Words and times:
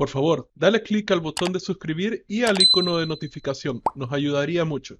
Por 0.00 0.08
favor, 0.08 0.50
dale 0.54 0.82
clic 0.82 1.10
al 1.10 1.20
botón 1.20 1.52
de 1.52 1.60
suscribir 1.60 2.24
y 2.26 2.44
al 2.44 2.62
icono 2.62 2.96
de 2.96 3.06
notificación. 3.06 3.82
Nos 3.94 4.10
ayudaría 4.10 4.64
mucho. 4.64 4.98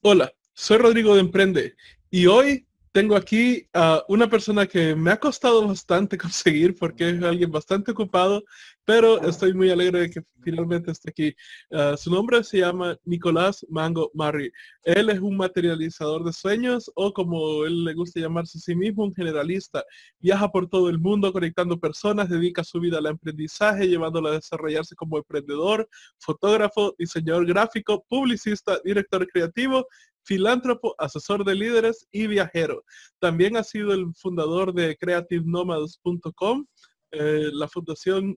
Hola, 0.00 0.32
soy 0.54 0.78
Rodrigo 0.78 1.16
de 1.16 1.22
Emprende 1.22 1.74
y 2.08 2.26
hoy 2.26 2.68
tengo 2.92 3.14
aquí 3.14 3.68
a 3.72 4.04
una 4.08 4.28
persona 4.28 4.66
que 4.66 4.96
me 4.96 5.12
ha 5.12 5.20
costado 5.20 5.66
bastante 5.66 6.18
conseguir 6.18 6.74
porque 6.74 7.10
es 7.10 7.22
alguien 7.22 7.50
bastante 7.50 7.92
ocupado, 7.92 8.42
pero 8.84 9.22
estoy 9.22 9.54
muy 9.54 9.70
alegre 9.70 10.00
de 10.00 10.10
que 10.10 10.22
finalmente 10.42 10.90
esté 10.90 11.10
aquí. 11.10 11.36
Ah, 11.70 11.96
su 11.96 12.10
nombre 12.10 12.42
se 12.42 12.58
llama 12.58 12.96
Nicolás 13.04 13.64
Mango 13.68 14.10
Marri. 14.14 14.50
Él 14.82 15.10
es 15.10 15.20
un 15.20 15.36
materializador 15.36 16.24
de 16.24 16.32
sueños 16.32 16.90
o 16.96 17.12
como 17.12 17.64
él 17.64 17.84
le 17.84 17.94
gusta 17.94 18.18
llamarse 18.18 18.58
a 18.58 18.60
sí 18.60 18.74
mismo, 18.74 19.04
un 19.04 19.14
generalista. 19.14 19.84
Viaja 20.18 20.50
por 20.50 20.68
todo 20.68 20.88
el 20.88 20.98
mundo 20.98 21.32
conectando 21.32 21.78
personas, 21.78 22.28
dedica 22.28 22.64
su 22.64 22.80
vida 22.80 22.98
al 22.98 23.06
aprendizaje, 23.06 23.86
llevándolo 23.86 24.28
a 24.28 24.32
desarrollarse 24.32 24.96
como 24.96 25.18
emprendedor, 25.18 25.88
fotógrafo, 26.18 26.94
diseñador 26.98 27.46
gráfico, 27.46 28.04
publicista, 28.08 28.80
director 28.84 29.26
creativo 29.28 29.86
filántropo, 30.30 30.94
asesor 30.96 31.44
de 31.44 31.56
líderes 31.56 32.06
y 32.12 32.28
viajero. 32.28 32.84
También 33.18 33.56
ha 33.56 33.64
sido 33.64 33.92
el 33.92 34.14
fundador 34.14 34.72
de 34.72 34.96
creativenomads.com, 34.96 36.66
eh, 37.10 37.50
la 37.52 37.66
fundación 37.66 38.36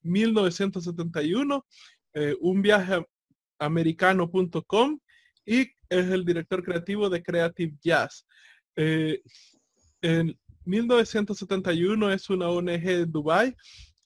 1971, 0.00 1.66
eh, 2.14 2.34
un 2.40 2.62
viaje 2.62 3.04
y 5.44 5.60
es 5.90 6.06
el 6.10 6.24
director 6.24 6.64
creativo 6.64 7.10
de 7.10 7.22
Creative 7.22 7.76
Jazz. 7.82 8.26
Eh, 8.74 9.20
en 10.00 10.38
1971 10.64 12.12
es 12.12 12.30
una 12.30 12.48
ONG 12.48 12.82
de 12.82 13.04
Dubai 13.04 13.54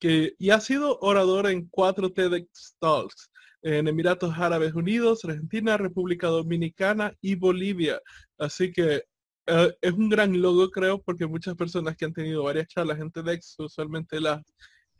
que 0.00 0.34
y 0.36 0.50
ha 0.50 0.58
sido 0.60 0.98
orador 1.00 1.46
en 1.46 1.68
cuatro 1.68 2.12
TEDx 2.12 2.74
Talks 2.80 3.29
en 3.62 3.88
Emiratos 3.88 4.34
Árabes 4.36 4.74
Unidos, 4.74 5.24
Argentina, 5.24 5.76
República 5.76 6.28
Dominicana 6.28 7.14
y 7.20 7.34
Bolivia. 7.34 8.00
Así 8.38 8.72
que 8.72 9.04
eh, 9.46 9.74
es 9.80 9.92
un 9.92 10.08
gran 10.08 10.40
logo, 10.40 10.70
creo, 10.70 11.02
porque 11.02 11.26
muchas 11.26 11.54
personas 11.54 11.96
que 11.96 12.04
han 12.04 12.12
tenido 12.12 12.44
varias 12.44 12.68
charlas 12.68 13.00
en 13.00 13.10
TEDx 13.10 13.56
usualmente 13.58 14.20
las 14.20 14.42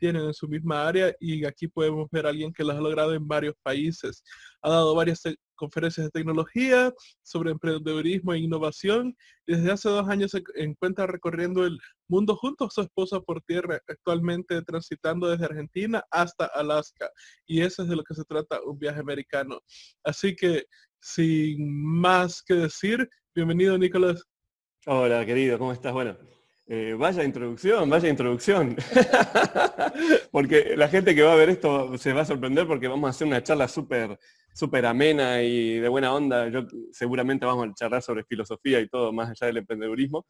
tienen 0.01 0.23
en 0.25 0.33
su 0.33 0.47
misma 0.47 0.87
área 0.87 1.15
y 1.19 1.45
aquí 1.45 1.67
podemos 1.67 2.09
ver 2.11 2.25
a 2.25 2.29
alguien 2.29 2.51
que 2.51 2.63
las 2.63 2.75
ha 2.75 2.81
logrado 2.81 3.13
en 3.13 3.27
varios 3.27 3.53
países. 3.61 4.23
Ha 4.63 4.71
dado 4.71 4.95
varias 4.95 5.21
conferencias 5.53 6.07
de 6.07 6.11
tecnología 6.11 6.91
sobre 7.21 7.51
emprendedurismo 7.51 8.33
e 8.33 8.39
innovación. 8.39 9.15
Desde 9.45 9.71
hace 9.71 9.89
dos 9.89 10.09
años 10.09 10.31
se 10.31 10.43
encuentra 10.55 11.05
recorriendo 11.05 11.65
el 11.67 11.79
mundo 12.11 12.35
junto 12.35 12.65
a 12.65 12.69
su 12.69 12.81
esposa 12.81 13.21
por 13.21 13.41
tierra, 13.41 13.79
actualmente 13.87 14.61
transitando 14.63 15.29
desde 15.29 15.45
Argentina 15.45 16.03
hasta 16.11 16.45
Alaska. 16.45 17.09
Y 17.47 17.61
eso 17.61 17.83
es 17.83 17.89
de 17.89 17.95
lo 17.95 18.03
que 18.03 18.13
se 18.13 18.25
trata 18.25 18.61
un 18.65 18.77
viaje 18.77 18.99
americano. 18.99 19.61
Así 20.03 20.35
que, 20.35 20.65
sin 20.99 21.73
más 21.99 22.43
que 22.43 22.55
decir, 22.55 23.09
bienvenido 23.33 23.77
Nicolás. 23.77 24.23
Hola, 24.85 25.25
querido, 25.25 25.57
¿cómo 25.57 25.71
estás? 25.71 25.93
Bueno, 25.93 26.17
eh, 26.67 26.95
vaya 26.99 27.23
introducción, 27.23 27.89
vaya 27.89 28.09
introducción. 28.09 28.75
porque 30.31 30.75
la 30.75 30.89
gente 30.89 31.15
que 31.15 31.23
va 31.23 31.31
a 31.31 31.37
ver 31.37 31.49
esto 31.49 31.97
se 31.97 32.11
va 32.11 32.21
a 32.21 32.25
sorprender 32.25 32.67
porque 32.67 32.89
vamos 32.89 33.07
a 33.07 33.11
hacer 33.11 33.25
una 33.25 33.41
charla 33.41 33.69
súper 33.69 34.19
súper 34.53 34.85
amena 34.85 35.41
y 35.41 35.79
de 35.79 35.87
buena 35.87 36.13
onda. 36.13 36.49
Yo 36.49 36.65
seguramente 36.91 37.45
vamos 37.45 37.67
a 37.67 37.73
charlar 37.73 38.01
sobre 38.01 38.25
filosofía 38.25 38.79
y 38.79 38.87
todo, 38.87 39.13
más 39.13 39.29
allá 39.29 39.47
del 39.47 39.57
emprendedurismo. 39.57 40.25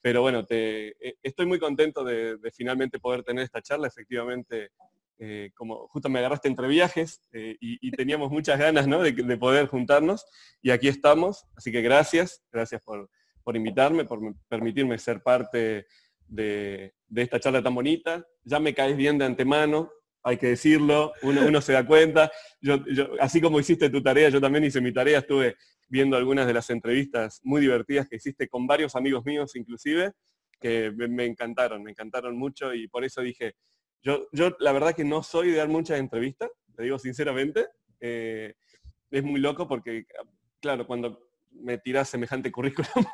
Pero 0.00 0.22
bueno, 0.22 0.44
te, 0.44 0.88
eh, 1.06 1.16
estoy 1.22 1.46
muy 1.46 1.58
contento 1.58 2.04
de, 2.04 2.38
finalmente 2.54 2.98
poder 2.98 3.22
tener 3.22 3.44
esta 3.44 3.62
charla. 3.62 3.88
Efectivamente, 3.88 4.70
eh, 5.18 5.50
como 5.54 5.88
justo 5.88 6.08
me 6.08 6.20
agarraste 6.20 6.48
entre 6.48 6.68
viajes 6.68 7.20
y, 7.32 7.90
teníamos 7.92 8.30
muchas 8.30 8.58
ganas 8.58 8.86
de, 8.86 9.36
poder 9.36 9.66
juntarnos 9.66 10.24
y 10.62 10.70
aquí 10.70 10.88
estamos. 10.88 11.44
Así 11.56 11.72
que 11.72 11.82
gracias, 11.82 12.42
gracias 12.52 12.80
por, 12.82 13.10
por 13.42 13.56
invitarme, 13.56 14.04
por 14.04 14.20
permitirme 14.48 14.98
ser 14.98 15.22
parte 15.22 15.86
de, 16.28 16.94
esta 17.16 17.40
charla 17.40 17.62
tan 17.62 17.74
bonita. 17.74 18.24
Ya 18.44 18.60
me 18.60 18.74
caes 18.74 18.96
bien 18.96 19.18
de 19.18 19.24
antemano, 19.24 19.90
hay 20.22 20.36
que 20.36 20.48
decirlo, 20.48 21.12
uno, 21.22 21.60
se 21.60 21.72
da 21.72 21.86
cuenta. 21.86 22.30
Yo, 22.60 22.78
así 23.20 23.40
como 23.40 23.58
hiciste 23.58 23.90
tu 23.90 24.02
tarea, 24.02 24.28
yo 24.28 24.40
también 24.40 24.64
hice 24.64 24.80
mi 24.80 24.92
tarea, 24.92 25.20
estuve 25.20 25.56
viendo 25.88 26.16
algunas 26.16 26.46
de 26.46 26.54
las 26.54 26.70
entrevistas 26.70 27.40
muy 27.42 27.60
divertidas 27.60 28.08
que 28.08 28.16
hiciste 28.16 28.48
con 28.48 28.66
varios 28.66 28.94
amigos 28.94 29.24
míos 29.24 29.56
inclusive, 29.56 30.12
que 30.60 30.90
me, 30.90 31.24
encantaron, 31.24 31.82
me 31.82 31.92
encantaron 31.92 32.36
mucho 32.36 32.74
y 32.74 32.88
por 32.88 33.04
eso 33.04 33.20
dije, 33.22 33.54
yo, 34.02 34.28
yo 34.32 34.56
la 34.60 34.72
verdad 34.72 34.94
que 34.94 35.04
no 35.04 35.22
soy 35.22 35.50
de 35.50 35.56
dar 35.56 35.68
muchas 35.68 35.98
entrevistas, 35.98 36.50
te 36.76 36.82
digo 36.82 36.98
sinceramente, 36.98 37.66
eh, 38.00 38.54
es 39.10 39.22
muy 39.22 39.40
loco 39.40 39.66
porque, 39.66 40.06
claro, 40.60 40.86
cuando 40.86 41.28
me 41.50 41.78
tiras 41.78 42.08
semejante 42.08 42.52
currículum 42.52 43.04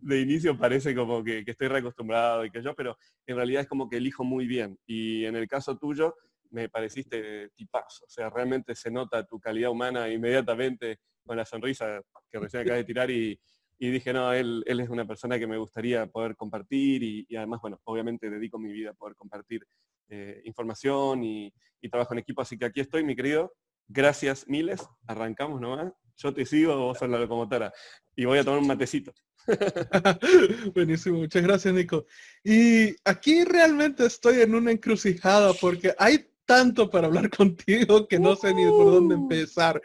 de, 0.00 0.20
inicio, 0.20 0.58
parece 0.58 0.94
como 0.94 1.22
que, 1.22 1.44
estoy 1.46 1.68
reacostumbrado 1.68 2.44
y 2.44 2.50
que 2.50 2.62
yo, 2.62 2.74
pero 2.74 2.96
en 3.26 3.36
realidad 3.36 3.62
es 3.62 3.68
como 3.68 3.88
que 3.88 3.96
elijo 3.96 4.24
muy 4.24 4.46
bien. 4.46 4.78
Y 4.86 5.24
en 5.24 5.36
el 5.36 5.48
caso 5.48 5.76
tuyo, 5.78 6.16
me 6.50 6.68
pareciste 6.68 7.50
tipazo. 7.50 8.04
O 8.04 8.10
sea, 8.10 8.30
realmente 8.30 8.74
se 8.74 8.90
nota 8.90 9.26
tu 9.26 9.40
calidad 9.40 9.70
humana 9.70 10.08
inmediatamente 10.08 11.00
con 11.24 11.36
la 11.36 11.44
sonrisa 11.44 12.00
que 12.30 12.38
recién 12.38 12.62
acabas 12.62 12.80
de 12.80 12.84
tirar 12.84 13.10
y, 13.10 13.38
dije, 13.78 14.12
no, 14.12 14.32
él, 14.32 14.62
él, 14.66 14.80
es 14.80 14.88
una 14.88 15.06
persona 15.06 15.38
que 15.38 15.46
me 15.46 15.58
gustaría 15.58 16.06
poder 16.06 16.36
compartir 16.36 17.02
y, 17.02 17.36
además, 17.36 17.60
bueno, 17.60 17.80
obviamente 17.84 18.30
dedico 18.30 18.58
mi 18.58 18.72
vida 18.72 18.90
a 18.90 18.94
poder 18.94 19.14
compartir 19.14 19.66
eh, 20.08 20.40
información 20.44 21.22
y, 21.24 21.52
y 21.80 21.88
trabajo 21.88 22.14
en 22.14 22.20
equipo. 22.20 22.42
Así 22.42 22.56
que 22.56 22.64
aquí 22.64 22.80
estoy, 22.80 23.04
mi 23.04 23.14
querido. 23.14 23.52
Gracias 23.88 24.48
miles. 24.48 24.88
Arrancamos 25.06 25.60
nomás 25.60 25.92
yo 26.16 26.32
te 26.32 26.46
sigo, 26.46 26.76
vos 26.76 26.98
sos 26.98 27.08
la 27.08 27.18
locomotora. 27.18 27.72
Y 28.16 28.24
voy 28.24 28.38
a 28.38 28.44
tomar 28.44 28.60
un 28.60 28.66
matecito. 28.66 29.12
Buenísimo, 30.74 31.18
muchas 31.18 31.42
gracias 31.42 31.74
Nico. 31.74 32.06
Y 32.42 32.94
aquí 33.04 33.44
realmente 33.44 34.06
estoy 34.06 34.40
en 34.40 34.54
una 34.54 34.70
encrucijada 34.70 35.52
porque 35.54 35.94
hay 35.98 36.30
tanto 36.46 36.88
para 36.90 37.08
hablar 37.08 37.30
contigo 37.36 38.06
que 38.06 38.18
no 38.18 38.36
sé 38.36 38.54
ni 38.54 38.64
por 38.66 38.92
dónde 38.92 39.14
uh. 39.14 39.18
empezar. 39.18 39.80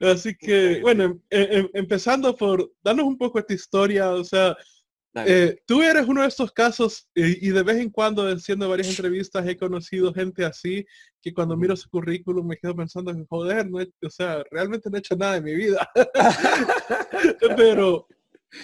Así 0.00 0.34
que, 0.34 0.80
bueno, 0.80 1.04
em, 1.04 1.20
em, 1.30 1.68
empezando 1.74 2.34
por, 2.34 2.72
danos 2.82 3.06
un 3.06 3.18
poco 3.18 3.38
esta 3.38 3.54
historia, 3.54 4.10
o 4.10 4.24
sea, 4.24 4.56
eh, 5.26 5.58
tú 5.66 5.82
eres 5.82 6.06
uno 6.06 6.22
de 6.22 6.28
estos 6.28 6.52
casos 6.52 7.08
y 7.14 7.50
de 7.50 7.62
vez 7.64 7.78
en 7.78 7.90
cuando 7.90 8.28
haciendo 8.28 8.68
varias 8.68 8.88
entrevistas 8.90 9.44
he 9.46 9.56
conocido 9.56 10.14
gente 10.14 10.44
así 10.44 10.86
que 11.20 11.34
cuando 11.34 11.56
miro 11.56 11.74
su 11.74 11.90
currículum 11.90 12.46
me 12.46 12.56
quedo 12.56 12.76
pensando 12.76 13.12
joder, 13.28 13.68
no 13.68 13.78
o 13.80 14.10
sea, 14.10 14.44
realmente 14.52 14.88
no 14.88 14.96
he 14.96 15.00
hecho 15.00 15.16
nada 15.16 15.38
en 15.38 15.44
mi 15.44 15.54
vida. 15.56 15.90
Pero 17.56 18.06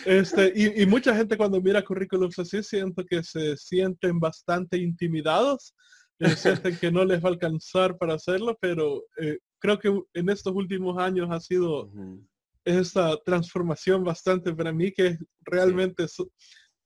este, 0.05 0.53
y, 0.55 0.85
mucha 0.87 1.15
gente 1.15 1.37
cuando 1.37 1.61
mira 1.61 1.85
currículums 1.85 2.39
así 2.39 2.63
siento 2.63 3.05
que 3.05 3.23
se 3.23 3.57
sienten 3.57 4.19
bastante 4.19 4.79
intimidados, 4.79 5.75
eh, 6.19 6.31
sienten 6.31 6.77
que 6.77 6.91
no 6.91 7.05
les 7.05 7.23
va 7.23 7.29
a 7.29 7.33
alcanzar 7.33 7.97
para 7.97 8.15
hacerlo, 8.15 8.57
pero 8.61 9.05
eh, 9.21 9.39
creo 9.67 9.79
que 9.81 10.21
en 10.21 10.29
estos 10.29 10.55
últimos 10.55 10.97
años 10.99 11.29
ha 11.31 11.41
sido 11.41 11.91
esta 12.65 13.17
transformación 13.25 14.05
bastante 14.05 14.55
para 14.55 14.73
mí, 14.73 14.93
que 14.93 15.19
realmente 15.41 16.07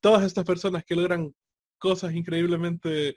todas 0.00 0.24
estas 0.24 0.44
personas 0.46 0.82
que 0.84 0.96
logran 0.96 1.34
cosas 1.78 2.14
increíblemente 2.14 3.14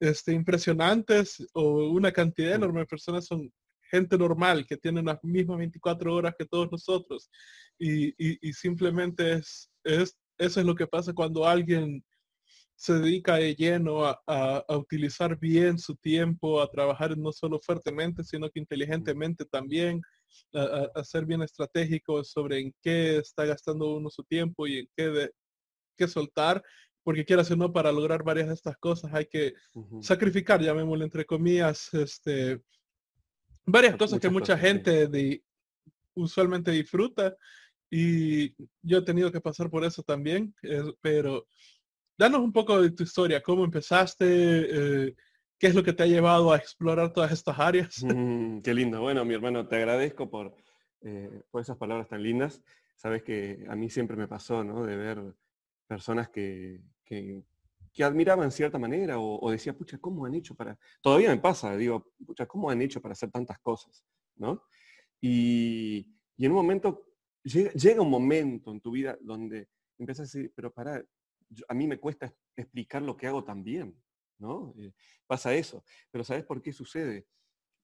este, 0.00 0.32
impresionantes 0.32 1.46
o 1.52 1.90
una 1.90 2.10
cantidad 2.10 2.54
enorme 2.54 2.80
de 2.80 2.86
personas 2.86 3.26
son 3.26 3.52
gente 3.90 4.16
normal 4.16 4.66
que 4.66 4.78
tienen 4.78 5.04
las 5.04 5.22
mismas 5.22 5.58
24 5.58 6.14
horas 6.14 6.34
que 6.38 6.46
todos 6.46 6.72
nosotros. 6.72 7.30
Y, 7.78 8.12
simplemente 8.52 9.34
es, 9.34 9.70
es, 9.84 10.18
eso 10.38 10.60
es 10.60 10.66
lo 10.66 10.74
que 10.74 10.86
pasa 10.86 11.12
cuando 11.12 11.46
alguien 11.46 12.02
se 12.76 12.92
dedica 12.94 13.36
de 13.36 13.54
lleno 13.54 14.04
a, 14.04 14.64
utilizar 14.68 15.38
bien 15.38 15.78
su 15.78 15.96
tiempo, 15.96 16.60
a 16.60 16.70
trabajar 16.70 17.16
no 17.16 17.32
solo 17.32 17.58
fuertemente, 17.60 18.22
sino 18.22 18.50
que 18.50 18.60
inteligentemente 18.60 19.46
también, 19.46 20.02
a, 20.54 21.02
ser 21.02 21.24
bien 21.24 21.42
estratégico 21.42 22.22
sobre 22.22 22.60
en 22.60 22.74
qué 22.82 23.16
está 23.18 23.46
gastando 23.46 23.96
uno 23.96 24.10
su 24.10 24.22
tiempo 24.24 24.66
y 24.66 24.80
en 24.80 24.88
qué, 24.94 25.08
de, 25.08 25.30
qué 25.96 26.06
soltar, 26.06 26.62
porque 27.02 27.24
quieras 27.24 27.50
o 27.50 27.56
no, 27.56 27.72
para 27.72 27.92
lograr 27.92 28.22
varias 28.22 28.48
de 28.48 28.54
estas 28.54 28.76
cosas 28.76 29.12
hay 29.14 29.26
que 29.26 29.54
sacrificar, 30.02 30.60
llamémoslo 30.60 31.04
entre 31.04 31.24
comillas, 31.24 31.92
este, 31.94 32.60
varias 33.64 33.96
cosas 33.96 34.20
que 34.20 34.28
mucha 34.28 34.58
gente 34.58 35.06
de, 35.06 35.42
usualmente 36.14 36.72
disfruta 36.72 37.34
y 37.90 38.54
yo 38.82 38.98
he 38.98 39.02
tenido 39.02 39.30
que 39.30 39.40
pasar 39.40 39.70
por 39.70 39.84
eso 39.84 40.02
también, 40.02 40.54
eh, 40.62 40.82
pero 41.00 41.46
danos 42.18 42.40
un 42.40 42.52
poco 42.52 42.80
de 42.80 42.90
tu 42.90 43.02
historia, 43.02 43.42
cómo 43.42 43.64
empezaste, 43.64 44.26
eh, 44.28 45.14
qué 45.58 45.66
es 45.66 45.74
lo 45.74 45.82
que 45.82 45.92
te 45.92 46.02
ha 46.02 46.06
llevado 46.06 46.52
a 46.52 46.56
explorar 46.56 47.12
todas 47.12 47.32
estas 47.32 47.58
áreas. 47.58 48.02
Mm, 48.04 48.60
qué 48.60 48.74
lindo. 48.74 49.00
Bueno, 49.00 49.24
mi 49.24 49.34
hermano, 49.34 49.66
te 49.66 49.76
agradezco 49.76 50.30
por, 50.30 50.54
eh, 51.02 51.42
por 51.50 51.60
esas 51.60 51.76
palabras 51.76 52.08
tan 52.08 52.22
lindas. 52.22 52.62
Sabes 52.96 53.22
que 53.22 53.64
a 53.68 53.76
mí 53.76 53.90
siempre 53.90 54.16
me 54.16 54.28
pasó, 54.28 54.64
¿no? 54.64 54.84
De 54.84 54.96
ver 54.96 55.22
personas 55.86 56.30
que, 56.30 56.80
que, 57.04 57.44
que 57.96 58.04
admiraba 58.04 58.44
en 58.44 58.50
cierta 58.50 58.78
manera 58.78 59.18
o, 59.18 59.50
decía, 59.50 59.72
pucha, 59.72 59.96
¿cómo 59.96 60.26
han 60.26 60.34
hecho 60.34 60.54
para...? 60.54 60.78
Todavía 61.00 61.30
me 61.30 61.38
pasa, 61.38 61.74
digo, 61.78 62.12
pucha, 62.26 62.44
¿cómo 62.44 62.68
han 62.68 62.82
hecho 62.82 63.00
para 63.00 63.12
hacer 63.12 63.30
tantas 63.30 63.58
cosas? 63.60 64.04
¿No? 64.36 64.64
Y, 65.18 66.14
en 66.36 66.50
un 66.52 66.56
momento, 66.56 67.06
llega, 67.42 68.02
un 68.02 68.10
momento 68.10 68.70
en 68.70 68.82
tu 68.82 68.90
vida 68.90 69.16
donde 69.22 69.70
empiezas 69.96 70.20
a 70.20 70.38
decir, 70.38 70.52
pero 70.54 70.70
para, 70.70 71.02
a 71.68 71.74
mí 71.74 71.86
me 71.86 71.98
cuesta 71.98 72.32
explicar 72.56 73.02
lo 73.02 73.16
que 73.16 73.26
hago 73.26 73.44
también, 73.44 74.00
¿no? 74.38 74.74
Eh, 74.78 74.92
pasa 75.26 75.54
eso. 75.54 75.84
Pero 76.10 76.24
¿sabes 76.24 76.44
por 76.44 76.62
qué 76.62 76.72
sucede? 76.72 77.26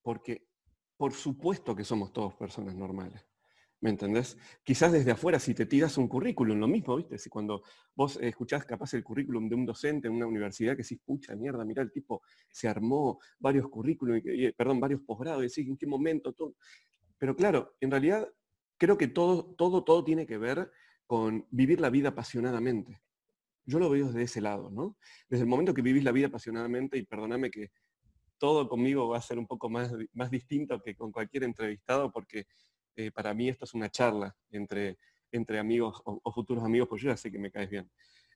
Porque 0.02 0.46
por 0.96 1.12
supuesto 1.12 1.74
que 1.74 1.84
somos 1.84 2.12
todos 2.12 2.34
personas 2.34 2.74
normales. 2.74 3.26
¿Me 3.80 3.90
entendés? 3.90 4.38
Quizás 4.62 4.92
desde 4.92 5.10
afuera, 5.10 5.40
si 5.40 5.54
te 5.54 5.66
tiras 5.66 5.98
un 5.98 6.06
currículum, 6.06 6.56
lo 6.56 6.68
mismo, 6.68 6.96
¿viste? 6.96 7.18
Si 7.18 7.28
cuando 7.28 7.64
vos 7.96 8.16
escuchás 8.22 8.64
capaz 8.64 8.94
el 8.94 9.02
currículum 9.02 9.48
de 9.48 9.56
un 9.56 9.66
docente 9.66 10.06
en 10.06 10.14
una 10.14 10.26
universidad 10.26 10.76
que 10.76 10.84
decís, 10.84 11.00
pucha 11.04 11.34
mierda, 11.34 11.64
mira, 11.64 11.82
el 11.82 11.90
tipo 11.90 12.22
se 12.52 12.68
armó 12.68 13.18
varios 13.40 13.68
currículum, 13.68 14.22
perdón, 14.56 14.78
varios 14.78 15.00
posgrados, 15.00 15.42
y 15.42 15.48
decís, 15.48 15.66
¿en 15.66 15.76
qué 15.76 15.88
momento? 15.88 16.32
Todo? 16.32 16.54
Pero 17.18 17.34
claro, 17.34 17.74
en 17.80 17.90
realidad 17.90 18.28
creo 18.78 18.96
que 18.96 19.08
todo, 19.08 19.46
todo, 19.56 19.82
todo 19.82 20.04
tiene 20.04 20.26
que 20.26 20.38
ver 20.38 20.70
con 21.04 21.48
vivir 21.50 21.80
la 21.80 21.90
vida 21.90 22.10
apasionadamente. 22.10 23.00
Yo 23.64 23.78
lo 23.78 23.90
veo 23.90 24.06
desde 24.06 24.22
ese 24.22 24.40
lado, 24.40 24.70
¿no? 24.70 24.96
Desde 25.28 25.44
el 25.44 25.48
momento 25.48 25.74
que 25.74 25.82
vivís 25.82 26.04
la 26.04 26.12
vida 26.12 26.26
apasionadamente, 26.26 26.98
y 26.98 27.04
perdóname 27.04 27.50
que 27.50 27.70
todo 28.38 28.68
conmigo 28.68 29.08
va 29.08 29.18
a 29.18 29.22
ser 29.22 29.38
un 29.38 29.46
poco 29.46 29.70
más, 29.70 29.92
más 30.14 30.30
distinto 30.30 30.80
que 30.82 30.96
con 30.96 31.12
cualquier 31.12 31.44
entrevistado, 31.44 32.10
porque 32.10 32.46
eh, 32.96 33.10
para 33.10 33.32
mí 33.34 33.48
esto 33.48 33.64
es 33.64 33.74
una 33.74 33.88
charla 33.88 34.34
entre, 34.50 34.98
entre 35.30 35.58
amigos 35.58 36.00
o, 36.04 36.32
futuros 36.32 36.64
amigos, 36.64 36.88
pues 36.88 37.02
yo 37.02 37.10
ya 37.10 37.16
sé 37.16 37.30
que 37.30 37.38
me 37.38 37.50
caes 37.50 37.70
bien. 37.70 37.90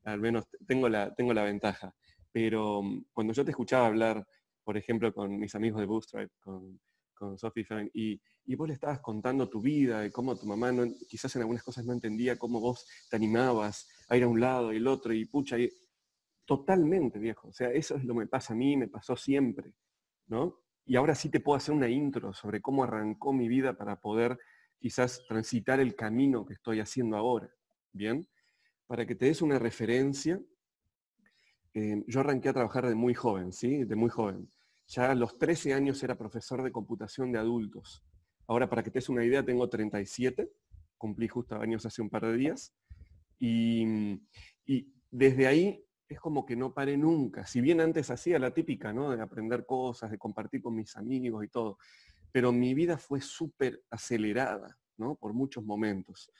Al 0.04 0.20
menos 0.20 0.44
tengo 0.66 0.88
la, 0.88 1.14
tengo 1.14 1.34
la 1.34 1.42
ventaja. 1.42 1.94
Pero 2.32 2.82
mm, 2.82 3.06
cuando 3.12 3.32
yo 3.32 3.44
te 3.44 3.50
escuchaba 3.50 3.86
hablar, 3.86 4.26
por 4.64 4.76
ejemplo, 4.76 5.12
con 5.12 5.38
mis 5.38 5.54
amigos 5.54 5.80
de 5.80 5.86
Bootstrap, 5.86 6.30
con, 6.40 6.80
con 7.14 7.38
Sophie 7.38 7.64
Fine, 7.64 7.90
y, 7.92 8.20
y, 8.46 8.54
vos 8.54 8.68
le 8.68 8.74
estabas 8.74 9.00
contando 9.00 9.48
tu 9.48 9.60
vida, 9.60 10.00
de 10.00 10.10
cómo 10.10 10.36
tu 10.36 10.46
mamá 10.46 10.72
no, 10.72 10.84
quizás 11.08 11.34
en 11.36 11.42
algunas 11.42 11.62
cosas 11.62 11.84
no 11.84 11.92
entendía 11.92 12.38
cómo 12.38 12.60
vos 12.60 12.86
te 13.10 13.16
animabas 13.16 13.88
a 14.08 14.16
ir 14.16 14.22
a 14.22 14.28
un 14.28 14.40
lado 14.40 14.72
y 14.72 14.76
el 14.76 14.86
otro, 14.86 15.12
y 15.12 15.24
pucha, 15.24 15.56
totalmente 16.44 17.18
viejo. 17.18 17.48
O 17.48 17.52
sea, 17.52 17.70
eso 17.70 17.96
es 17.96 18.04
lo 18.04 18.14
que 18.14 18.20
me 18.20 18.26
pasa 18.26 18.54
a 18.54 18.56
mí, 18.56 18.76
me 18.76 18.88
pasó 18.88 19.16
siempre, 19.16 19.74
¿no? 20.28 20.60
Y 20.84 20.96
ahora 20.96 21.14
sí 21.14 21.28
te 21.28 21.40
puedo 21.40 21.56
hacer 21.56 21.74
una 21.74 21.88
intro 21.88 22.32
sobre 22.32 22.62
cómo 22.62 22.84
arrancó 22.84 23.32
mi 23.32 23.48
vida 23.48 23.76
para 23.76 24.00
poder 24.00 24.38
quizás 24.78 25.24
transitar 25.26 25.80
el 25.80 25.96
camino 25.96 26.46
que 26.46 26.54
estoy 26.54 26.80
haciendo 26.80 27.16
ahora. 27.16 27.50
Bien, 27.92 28.26
para 28.86 29.04
que 29.04 29.16
te 29.16 29.26
des 29.26 29.42
una 29.42 29.58
referencia, 29.58 30.40
eh, 31.74 32.02
yo 32.06 32.20
arranqué 32.20 32.48
a 32.48 32.52
trabajar 32.52 32.86
de 32.86 32.94
muy 32.94 33.14
joven, 33.14 33.52
¿sí? 33.52 33.84
De 33.84 33.96
muy 33.96 34.10
joven. 34.10 34.48
Ya 34.86 35.10
a 35.10 35.14
los 35.14 35.36
13 35.38 35.74
años 35.74 36.02
era 36.02 36.16
profesor 36.16 36.62
de 36.62 36.70
computación 36.70 37.32
de 37.32 37.38
adultos. 37.38 38.04
Ahora, 38.46 38.68
para 38.68 38.82
que 38.82 38.90
te 38.90 38.98
des 38.98 39.08
una 39.08 39.24
idea, 39.24 39.44
tengo 39.44 39.68
37, 39.68 40.50
cumplí 40.96 41.28
justo 41.28 41.56
años 41.56 41.84
hace 41.86 42.02
un 42.02 42.10
par 42.10 42.26
de 42.26 42.36
días. 42.36 42.74
Y, 43.38 43.84
y 44.64 44.92
desde 45.10 45.46
ahí 45.46 45.84
es 46.08 46.20
como 46.20 46.46
que 46.46 46.56
no 46.56 46.72
paré 46.72 46.96
nunca. 46.96 47.46
Si 47.46 47.60
bien 47.60 47.80
antes 47.80 48.10
hacía 48.10 48.38
la 48.38 48.52
típica, 48.54 48.92
¿no? 48.92 49.10
De 49.10 49.20
aprender 49.20 49.66
cosas, 49.66 50.10
de 50.10 50.18
compartir 50.18 50.62
con 50.62 50.74
mis 50.74 50.96
amigos 50.96 51.44
y 51.44 51.48
todo. 51.48 51.78
Pero 52.30 52.52
mi 52.52 52.74
vida 52.74 52.98
fue 52.98 53.20
súper 53.20 53.82
acelerada, 53.90 54.78
¿no? 54.96 55.16
Por 55.16 55.32
muchos 55.32 55.64
momentos. 55.64 56.30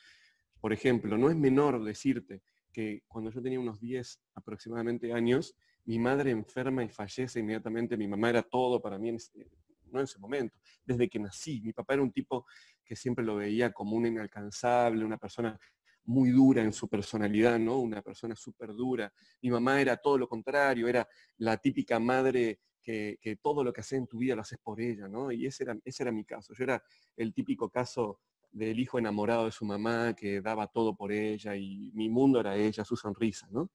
Por 0.61 0.73
ejemplo, 0.73 1.17
no 1.17 1.29
es 1.29 1.35
menor 1.35 1.83
decirte 1.83 2.41
que 2.71 3.03
cuando 3.07 3.31
yo 3.31 3.41
tenía 3.41 3.59
unos 3.59 3.79
10 3.79 4.21
aproximadamente 4.35 5.11
años, 5.11 5.55
mi 5.85 5.99
madre 5.99 6.31
enferma 6.31 6.83
y 6.83 6.89
fallece 6.89 7.39
inmediatamente. 7.39 7.97
Mi 7.97 8.07
mamá 8.07 8.29
era 8.29 8.43
todo 8.43 8.81
para 8.81 8.97
mí, 8.97 9.15
no 9.91 9.99
en 9.99 10.05
ese 10.05 10.19
momento, 10.19 10.57
desde 10.85 11.09
que 11.09 11.19
nací. 11.19 11.61
Mi 11.61 11.73
papá 11.73 11.93
era 11.95 12.03
un 12.03 12.11
tipo 12.11 12.45
que 12.83 12.95
siempre 12.95 13.23
lo 13.23 13.35
veía 13.35 13.71
como 13.71 13.95
un 13.95 14.05
inalcanzable, 14.05 15.03
una 15.03 15.17
persona 15.17 15.59
muy 16.05 16.31
dura 16.31 16.63
en 16.63 16.71
su 16.71 16.87
personalidad, 16.87 17.59
¿no? 17.59 17.79
Una 17.79 18.01
persona 18.01 18.35
súper 18.35 18.73
dura. 18.73 19.11
Mi 19.41 19.51
mamá 19.51 19.81
era 19.81 19.97
todo 19.97 20.17
lo 20.17 20.27
contrario, 20.27 20.87
era 20.87 21.07
la 21.37 21.57
típica 21.57 21.99
madre 21.99 22.61
que, 22.81 23.37
todo 23.41 23.63
lo 23.63 23.73
que 23.73 23.81
haces 23.81 23.99
en 23.99 24.07
tu 24.07 24.19
vida 24.19 24.35
lo 24.35 24.41
haces 24.41 24.57
por 24.63 24.79
ella, 24.79 25.09
¿no? 25.09 25.31
Y 25.31 25.45
ese 25.45 25.63
era, 25.63 25.77
ese 25.83 26.03
era 26.03 26.11
mi 26.11 26.23
caso. 26.23 26.53
Yo 26.53 26.63
era 26.63 26.81
el 27.17 27.33
típico 27.33 27.69
caso 27.69 28.21
del 28.51 28.79
hijo 28.79 28.97
enamorado 28.97 29.45
de 29.45 29.51
su 29.51 29.65
mamá 29.65 30.15
que 30.15 30.39
daba 30.41 30.67
todo 30.67 30.95
por 30.95 31.11
ella 31.11 31.55
y 31.57 31.91
mi 31.93 32.07
mundo 32.07 32.39
era 32.39 32.55
ella, 32.55 32.85
su 32.85 32.95
sonrisa, 32.95 33.47
¿no? 33.51 33.69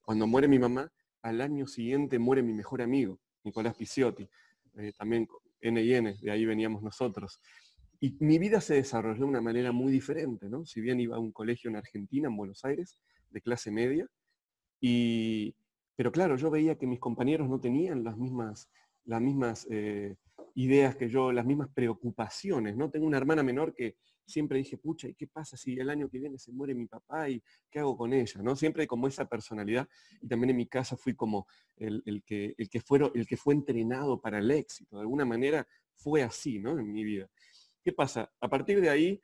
Cuando 0.00 0.26
muere 0.26 0.48
mi 0.48 0.58
mamá, 0.58 0.90
al 1.20 1.40
año 1.42 1.66
siguiente 1.66 2.18
muere 2.18 2.42
mi 2.42 2.54
mejor 2.54 2.80
amigo, 2.80 3.20
Nicolás 3.44 3.74
Picciotti, 3.74 4.26
eh, 4.78 4.92
también 4.96 5.28
N 5.60 5.82
y 5.82 5.94
N, 5.94 6.16
de 6.20 6.30
ahí 6.30 6.44
veníamos 6.44 6.82
nosotros. 6.82 7.40
Y 8.00 8.16
mi 8.20 8.38
vida 8.38 8.60
se 8.60 8.74
desarrolló 8.74 9.20
de 9.20 9.24
una 9.24 9.40
manera 9.40 9.72
muy 9.72 9.90
diferente, 9.90 10.48
¿no? 10.48 10.66
Si 10.66 10.80
bien 10.80 11.00
iba 11.00 11.16
a 11.16 11.20
un 11.20 11.32
colegio 11.32 11.70
en 11.70 11.76
Argentina, 11.76 12.28
en 12.28 12.36
Buenos 12.36 12.64
Aires, 12.64 12.98
de 13.30 13.40
clase 13.40 13.70
media, 13.70 14.06
y, 14.80 15.54
pero 15.96 16.12
claro, 16.12 16.36
yo 16.36 16.50
veía 16.50 16.76
que 16.76 16.86
mis 16.86 17.00
compañeros 17.00 17.48
no 17.48 17.60
tenían 17.60 18.04
las 18.04 18.16
mismas, 18.16 18.68
las 19.04 19.20
mismas 19.20 19.66
eh, 19.70 20.16
ideas 20.54 20.96
que 20.96 21.08
yo, 21.08 21.32
las 21.32 21.46
mismas 21.46 21.68
preocupaciones, 21.74 22.76
¿no? 22.76 22.90
Tengo 22.90 23.06
una 23.06 23.16
hermana 23.16 23.42
menor 23.42 23.74
que 23.74 23.96
siempre 24.26 24.58
dije, 24.58 24.76
pucha, 24.76 25.08
¿y 25.08 25.14
qué 25.14 25.26
pasa 25.26 25.56
si 25.56 25.74
el 25.78 25.88
año 25.88 26.08
que 26.08 26.18
viene 26.18 26.38
se 26.38 26.52
muere 26.52 26.74
mi 26.74 26.86
papá 26.86 27.28
y 27.28 27.42
qué 27.70 27.78
hago 27.78 27.96
con 27.96 28.12
ella? 28.12 28.42
¿no? 28.42 28.56
Siempre 28.56 28.86
como 28.86 29.06
esa 29.08 29.28
personalidad 29.28 29.88
y 30.20 30.26
también 30.26 30.50
en 30.50 30.56
mi 30.56 30.66
casa 30.66 30.96
fui 30.96 31.14
como 31.14 31.46
el, 31.76 32.02
que, 32.24 32.54
el, 32.58 32.68
que, 32.68 32.82
el 33.14 33.26
que 33.26 33.36
fue 33.36 33.54
entrenado 33.54 34.20
para 34.20 34.38
el 34.38 34.50
éxito, 34.50 34.96
de 34.96 35.02
alguna 35.02 35.24
manera 35.24 35.66
fue 35.94 36.22
así, 36.22 36.58
¿no? 36.58 36.78
En 36.78 36.92
mi 36.92 37.04
vida. 37.04 37.28
¿Qué 37.82 37.92
pasa? 37.92 38.32
A 38.40 38.48
partir 38.48 38.80
de 38.80 38.90
ahí 38.90 39.22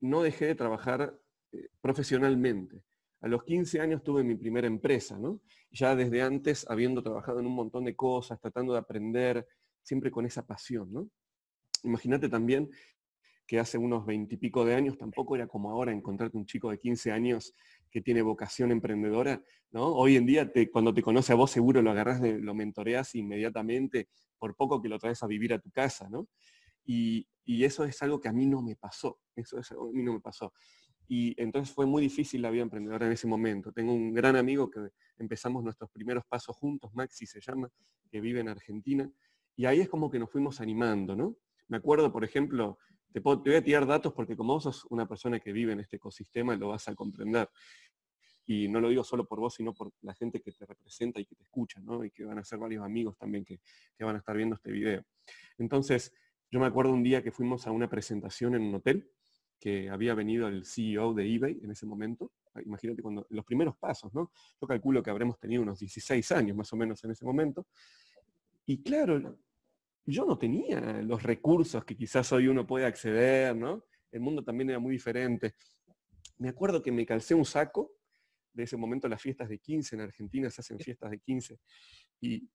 no 0.00 0.22
dejé 0.22 0.46
de 0.46 0.54
trabajar 0.54 1.18
eh, 1.52 1.68
profesionalmente. 1.80 2.82
A 3.20 3.28
los 3.28 3.44
15 3.44 3.80
años 3.80 4.02
tuve 4.02 4.22
mi 4.22 4.34
primera 4.34 4.66
empresa, 4.66 5.18
¿no? 5.18 5.40
Ya 5.70 5.96
desde 5.96 6.20
antes, 6.20 6.66
habiendo 6.68 7.02
trabajado 7.02 7.40
en 7.40 7.46
un 7.46 7.54
montón 7.54 7.84
de 7.84 7.96
cosas, 7.96 8.40
tratando 8.40 8.72
de 8.74 8.80
aprender, 8.80 9.46
siempre 9.82 10.10
con 10.10 10.26
esa 10.26 10.46
pasión, 10.46 10.92
¿no? 10.92 11.10
Imagínate 11.84 12.28
también 12.28 12.70
que 13.46 13.58
hace 13.58 13.78
unos 13.78 14.06
veintipico 14.06 14.64
de 14.64 14.74
años 14.74 14.96
tampoco 14.96 15.36
era 15.36 15.46
como 15.46 15.70
ahora 15.70 15.92
encontrarte 15.92 16.36
un 16.36 16.46
chico 16.46 16.70
de 16.70 16.78
15 16.78 17.12
años 17.12 17.52
que 17.90 18.00
tiene 18.00 18.22
vocación 18.22 18.72
emprendedora, 18.72 19.42
¿no? 19.70 19.86
Hoy 19.94 20.16
en 20.16 20.26
día, 20.26 20.50
cuando 20.72 20.94
te 20.94 21.02
conoce 21.02 21.32
a 21.32 21.36
vos, 21.36 21.50
seguro 21.50 21.82
lo 21.82 21.90
agarras, 21.90 22.20
de, 22.20 22.38
lo 22.40 22.54
mentoreas 22.54 23.14
inmediatamente, 23.14 24.08
por 24.38 24.56
poco 24.56 24.80
que 24.80 24.88
lo 24.88 24.98
traes 24.98 25.22
a 25.22 25.26
vivir 25.26 25.52
a 25.52 25.58
tu 25.58 25.70
casa, 25.70 26.08
¿no? 26.08 26.28
Y, 26.84 27.26
eso 27.46 27.84
es 27.84 28.02
algo 28.02 28.20
que 28.20 28.28
a 28.28 28.32
mí 28.32 28.46
no 28.46 28.62
me 28.62 28.74
pasó. 28.74 29.18
Eso 29.36 29.58
es 29.58 29.70
algo 29.70 29.90
a 29.90 29.92
mí 29.92 30.02
no 30.02 30.14
me 30.14 30.20
pasó. 30.20 30.52
Y 31.06 31.40
entonces 31.40 31.74
fue 31.74 31.84
muy 31.84 32.00
difícil 32.02 32.40
la 32.40 32.50
vida 32.50 32.62
emprendedora 32.62 33.06
en 33.06 33.12
ese 33.12 33.26
momento. 33.26 33.70
Tengo 33.70 33.92
un 33.92 34.14
gran 34.14 34.36
amigo 34.36 34.70
que 34.70 34.80
empezamos 35.18 35.62
nuestros 35.62 35.90
primeros 35.90 36.24
pasos 36.24 36.56
juntos, 36.56 36.90
Maxi 36.94 37.26
se 37.26 37.40
llama, 37.40 37.70
que 38.10 38.20
vive 38.20 38.40
en 38.40 38.48
Argentina. 38.48 39.10
Y 39.56 39.66
ahí 39.66 39.80
es 39.80 39.88
como 39.90 40.10
que 40.10 40.18
nos 40.18 40.30
fuimos 40.30 40.60
animando, 40.62 41.14
¿no? 41.14 41.36
Me 41.68 41.76
acuerdo, 41.76 42.10
por 42.10 42.24
ejemplo, 42.24 42.78
te, 43.14 43.50
voy 43.50 43.54
a 43.54 43.62
tirar 43.62 43.86
datos 43.86 44.12
porque 44.12 44.36
como 44.36 44.54
vos 44.54 44.64
sos 44.64 44.86
una 44.90 45.06
persona 45.06 45.38
que 45.38 45.52
vive 45.52 45.72
en 45.72 45.80
este 45.80 45.96
ecosistema, 45.96 46.56
lo 46.56 46.68
vas 46.68 46.88
a 46.88 46.94
comprender. 46.94 47.48
Y 48.46 48.68
no 48.68 48.80
lo 48.80 48.88
digo 48.88 49.04
solo 49.04 49.24
por 49.24 49.40
vos, 49.40 49.54
sino 49.54 49.72
por 49.72 49.92
la 50.02 50.14
gente 50.14 50.40
que 50.40 50.52
te 50.52 50.66
representa 50.66 51.20
y 51.20 51.24
que 51.24 51.34
te 51.34 51.44
escucha, 51.44 51.80
¿no? 51.80 52.04
Y 52.04 52.10
que 52.10 52.24
van 52.24 52.38
a 52.38 52.44
ser 52.44 52.58
varios 52.58 52.84
amigos 52.84 53.16
también 53.16 53.44
que, 53.44 53.60
que 53.96 54.04
van 54.04 54.16
a 54.16 54.18
estar 54.18 54.36
viendo 54.36 54.56
este 54.56 54.70
video. 54.70 55.04
Entonces, 55.56 56.12
yo 56.50 56.60
me 56.60 56.66
acuerdo 56.66 56.92
un 56.92 57.02
día 57.02 57.22
que 57.22 57.30
fuimos 57.30 57.66
a 57.66 57.70
una 57.70 57.88
presentación 57.88 58.54
en 58.54 58.62
un 58.62 58.74
hotel, 58.74 59.08
que 59.58 59.88
había 59.88 60.14
venido 60.14 60.48
el 60.48 60.66
CEO 60.66 61.14
de 61.14 61.32
eBay 61.32 61.60
en 61.62 61.70
ese 61.70 61.86
momento. 61.86 62.32
Ah, 62.52 62.60
imagínate 62.62 63.00
cuando 63.00 63.26
los 63.30 63.44
primeros 63.44 63.76
pasos, 63.76 64.12
¿no? 64.12 64.30
Yo 64.60 64.66
calculo 64.66 65.02
que 65.02 65.10
habremos 65.10 65.38
tenido 65.38 65.62
unos 65.62 65.78
16 65.78 66.32
años 66.32 66.56
más 66.56 66.70
o 66.72 66.76
menos 66.76 67.02
en 67.04 67.12
ese 67.12 67.24
momento. 67.24 67.66
Y 68.66 68.82
claro, 68.82 69.38
yo 70.06 70.24
no 70.24 70.38
tenía 70.38 71.02
los 71.02 71.22
recursos 71.22 71.84
que 71.84 71.96
quizás 71.96 72.30
hoy 72.32 72.48
uno 72.48 72.66
puede 72.66 72.86
acceder, 72.86 73.56
¿no? 73.56 73.84
El 74.10 74.20
mundo 74.20 74.44
también 74.44 74.70
era 74.70 74.78
muy 74.78 74.92
diferente. 74.92 75.54
Me 76.38 76.48
acuerdo 76.48 76.82
que 76.82 76.92
me 76.92 77.06
calcé 77.06 77.34
un 77.34 77.44
saco, 77.44 77.92
de 78.52 78.64
ese 78.64 78.76
momento 78.76 79.08
las 79.08 79.20
fiestas 79.20 79.48
de 79.48 79.58
15 79.58 79.96
en 79.96 80.02
Argentina 80.02 80.50
se 80.50 80.60
hacen 80.60 80.78
fiestas 80.78 81.10
de 81.10 81.18
15, 81.18 81.58
y 82.20 82.48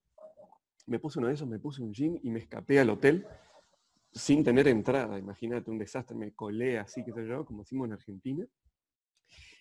me 0.87 0.99
puse 0.99 1.19
uno 1.19 1.27
de 1.27 1.33
esos, 1.33 1.47
me 1.47 1.59
puse 1.59 1.81
un 1.81 1.93
jean 1.93 2.19
y 2.23 2.29
me 2.29 2.39
escapé 2.39 2.79
al 2.79 2.89
hotel 2.89 3.25
sin 4.11 4.43
tener 4.43 4.67
entrada, 4.67 5.19
imagínate 5.19 5.69
un 5.69 5.77
desastre, 5.77 6.15
me 6.15 6.33
colé 6.33 6.79
así, 6.79 7.03
que 7.03 7.13
sé 7.13 7.27
yo, 7.27 7.45
como 7.45 7.61
decimos 7.61 7.87
en 7.87 7.93
Argentina. 7.93 8.45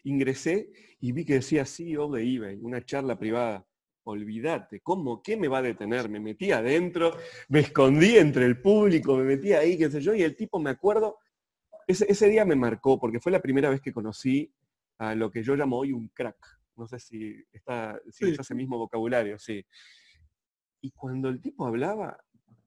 Ingresé 0.04 0.71
y 1.00 1.12
vi 1.12 1.25
que 1.25 1.35
decía 1.35 1.66
CEO 1.66 2.11
de 2.11 2.23
eBay, 2.23 2.59
una 2.62 2.83
charla 2.83 3.18
privada. 3.18 3.66
Olvídate, 4.11 4.81
¿cómo? 4.81 5.23
¿Qué 5.23 5.37
me 5.37 5.49
va 5.49 5.59
a 5.59 5.62
detener? 5.62 6.09
Me 6.09 6.19
metí 6.19 6.50
adentro, 6.50 7.15
me 7.50 7.61
escondí 7.61 8.17
entre 8.17 8.47
el 8.47 8.59
público, 8.59 9.15
me 9.19 9.25
metí 9.25 9.53
ahí, 9.53 9.77
qué 9.77 9.91
sé 9.91 10.00
yo, 10.00 10.15
y 10.15 10.23
el 10.23 10.35
tipo, 10.35 10.59
me 10.59 10.71
acuerdo, 10.71 11.19
ese, 11.87 12.11
ese 12.11 12.27
día 12.27 12.47
me 12.47 12.57
marcó, 12.57 12.99
porque 12.99 13.21
fue 13.21 13.31
la 13.31 13.43
primera 13.43 13.69
vez 13.69 13.83
que 13.83 13.93
conocí 13.93 14.50
a 14.97 15.15
lo 15.15 15.31
que 15.31 15.43
yo 15.43 15.55
llamo 15.57 15.77
hoy 15.77 15.93
un 15.93 16.09
crack, 16.09 16.38
No 16.77 16.88
sé 16.88 16.99
si 16.99 17.37
está, 17.53 18.00
si 18.11 18.25
usa 18.25 18.41
ese 18.41 18.55
mismo 18.55 18.79
vocabulario, 18.79 19.38
sí. 19.38 19.62
Y 20.81 20.91
cuando 20.93 21.29
el 21.29 21.43
tipo 21.43 21.67
hablaba, 21.67 22.19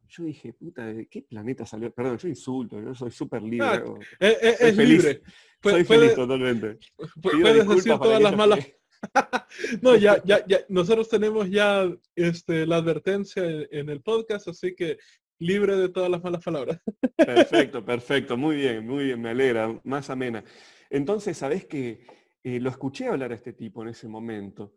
yo 0.09 0.25
dije, 0.25 0.53
puta, 0.53 0.85
¿de 0.85 1.07
qué 1.07 1.23
planeta 1.23 1.65
salió? 1.65 1.91
Perdón, 1.91 2.19
yo 2.19 2.27
insulto, 2.27 2.79
yo 2.79 2.93
soy 2.93 3.09
súper 3.09 3.41
libre. 3.41 3.65
Ah, 3.65 3.83
es, 4.19 4.77
libre. 4.77 5.23
Soy 5.63 5.85
feliz 5.85 6.13
totalmente. 6.13 6.77
Puedes 7.19 7.67
decir 7.67 7.97
todas 7.97 8.21
las 8.21 8.37
malas. 8.37 8.59
no, 9.81 9.95
ya, 9.95 10.21
ya, 10.23 10.45
ya, 10.47 10.59
nosotros 10.69 11.09
tenemos 11.09 11.49
ya 11.49 11.89
este, 12.15 12.65
la 12.65 12.77
advertencia 12.77 13.43
en, 13.45 13.89
el 13.89 14.01
podcast, 14.01 14.47
así 14.47 14.75
que 14.75 14.97
libre 15.39 15.75
de 15.75 15.89
todas 15.89 16.09
las 16.09 16.23
malas 16.23 16.43
palabras. 16.43 16.79
perfecto, 17.17 17.83
perfecto, 17.83 18.37
muy 18.37 18.55
bien, 18.57 18.85
muy 18.85 19.05
bien, 19.05 19.21
me 19.21 19.29
alegra, 19.29 19.79
más 19.83 20.09
amena. 20.09 20.43
Entonces, 20.89 21.37
¿sabés 21.37 21.65
que 21.65 22.05
eh, 22.43 22.59
lo 22.59 22.69
escuché 22.69 23.07
hablar 23.07 23.31
a 23.31 23.35
este 23.35 23.53
tipo 23.53 23.81
en 23.81 23.89
ese 23.89 24.07
momento 24.07 24.75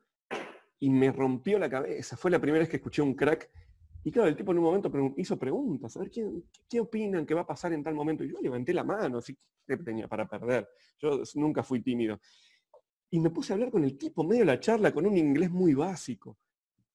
y 0.80 0.90
me 0.90 1.12
rompió 1.12 1.58
la 1.58 1.70
cabeza? 1.70 2.16
Fue 2.16 2.30
la 2.30 2.40
primera 2.40 2.60
vez 2.60 2.68
que 2.68 2.76
escuché 2.76 3.02
un 3.02 3.14
crack 3.14 3.50
y 4.04 4.12
claro, 4.12 4.28
el 4.28 4.36
tipo 4.36 4.52
en 4.52 4.58
un 4.58 4.64
momento 4.64 4.92
hizo 5.16 5.38
preguntas, 5.38 5.96
a 5.96 6.00
ver 6.00 6.10
¿quién, 6.10 6.44
qué 6.68 6.78
opinan 6.78 7.24
que 7.24 7.32
va 7.32 7.40
a 7.40 7.46
pasar 7.46 7.72
en 7.72 7.82
tal 7.82 7.94
momento. 7.94 8.22
Y 8.22 8.30
yo 8.30 8.38
levanté 8.40 8.74
la 8.74 8.84
mano, 8.84 9.18
así 9.18 9.34
que 9.66 9.78
tenía 9.78 10.06
para 10.06 10.28
perder. 10.28 10.68
Yo 11.00 11.22
nunca 11.36 11.62
fui 11.62 11.80
tímido. 11.80 12.20
Y 13.14 13.20
me 13.20 13.30
puse 13.30 13.52
a 13.52 13.54
hablar 13.54 13.70
con 13.70 13.84
el 13.84 13.96
tipo, 13.96 14.24
medio 14.24 14.40
de 14.40 14.46
la 14.46 14.58
charla, 14.58 14.92
con 14.92 15.06
un 15.06 15.16
inglés 15.16 15.48
muy 15.48 15.72
básico. 15.72 16.36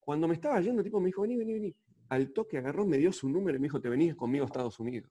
Cuando 0.01 0.27
me 0.27 0.33
estaba 0.33 0.59
yendo, 0.59 0.81
el 0.81 0.83
tipo 0.83 0.99
me 0.99 1.05
dijo, 1.05 1.21
vení, 1.21 1.37
vení, 1.37 1.53
vení. 1.53 1.75
Al 2.09 2.33
toque 2.33 2.57
agarró, 2.57 2.85
me 2.85 2.97
dio 2.97 3.13
su 3.13 3.29
número 3.29 3.55
y 3.55 3.61
me 3.61 3.67
dijo, 3.67 3.79
te 3.79 3.87
venís 3.87 4.15
conmigo 4.15 4.43
a 4.43 4.47
Estados 4.47 4.81
Unidos. 4.81 5.09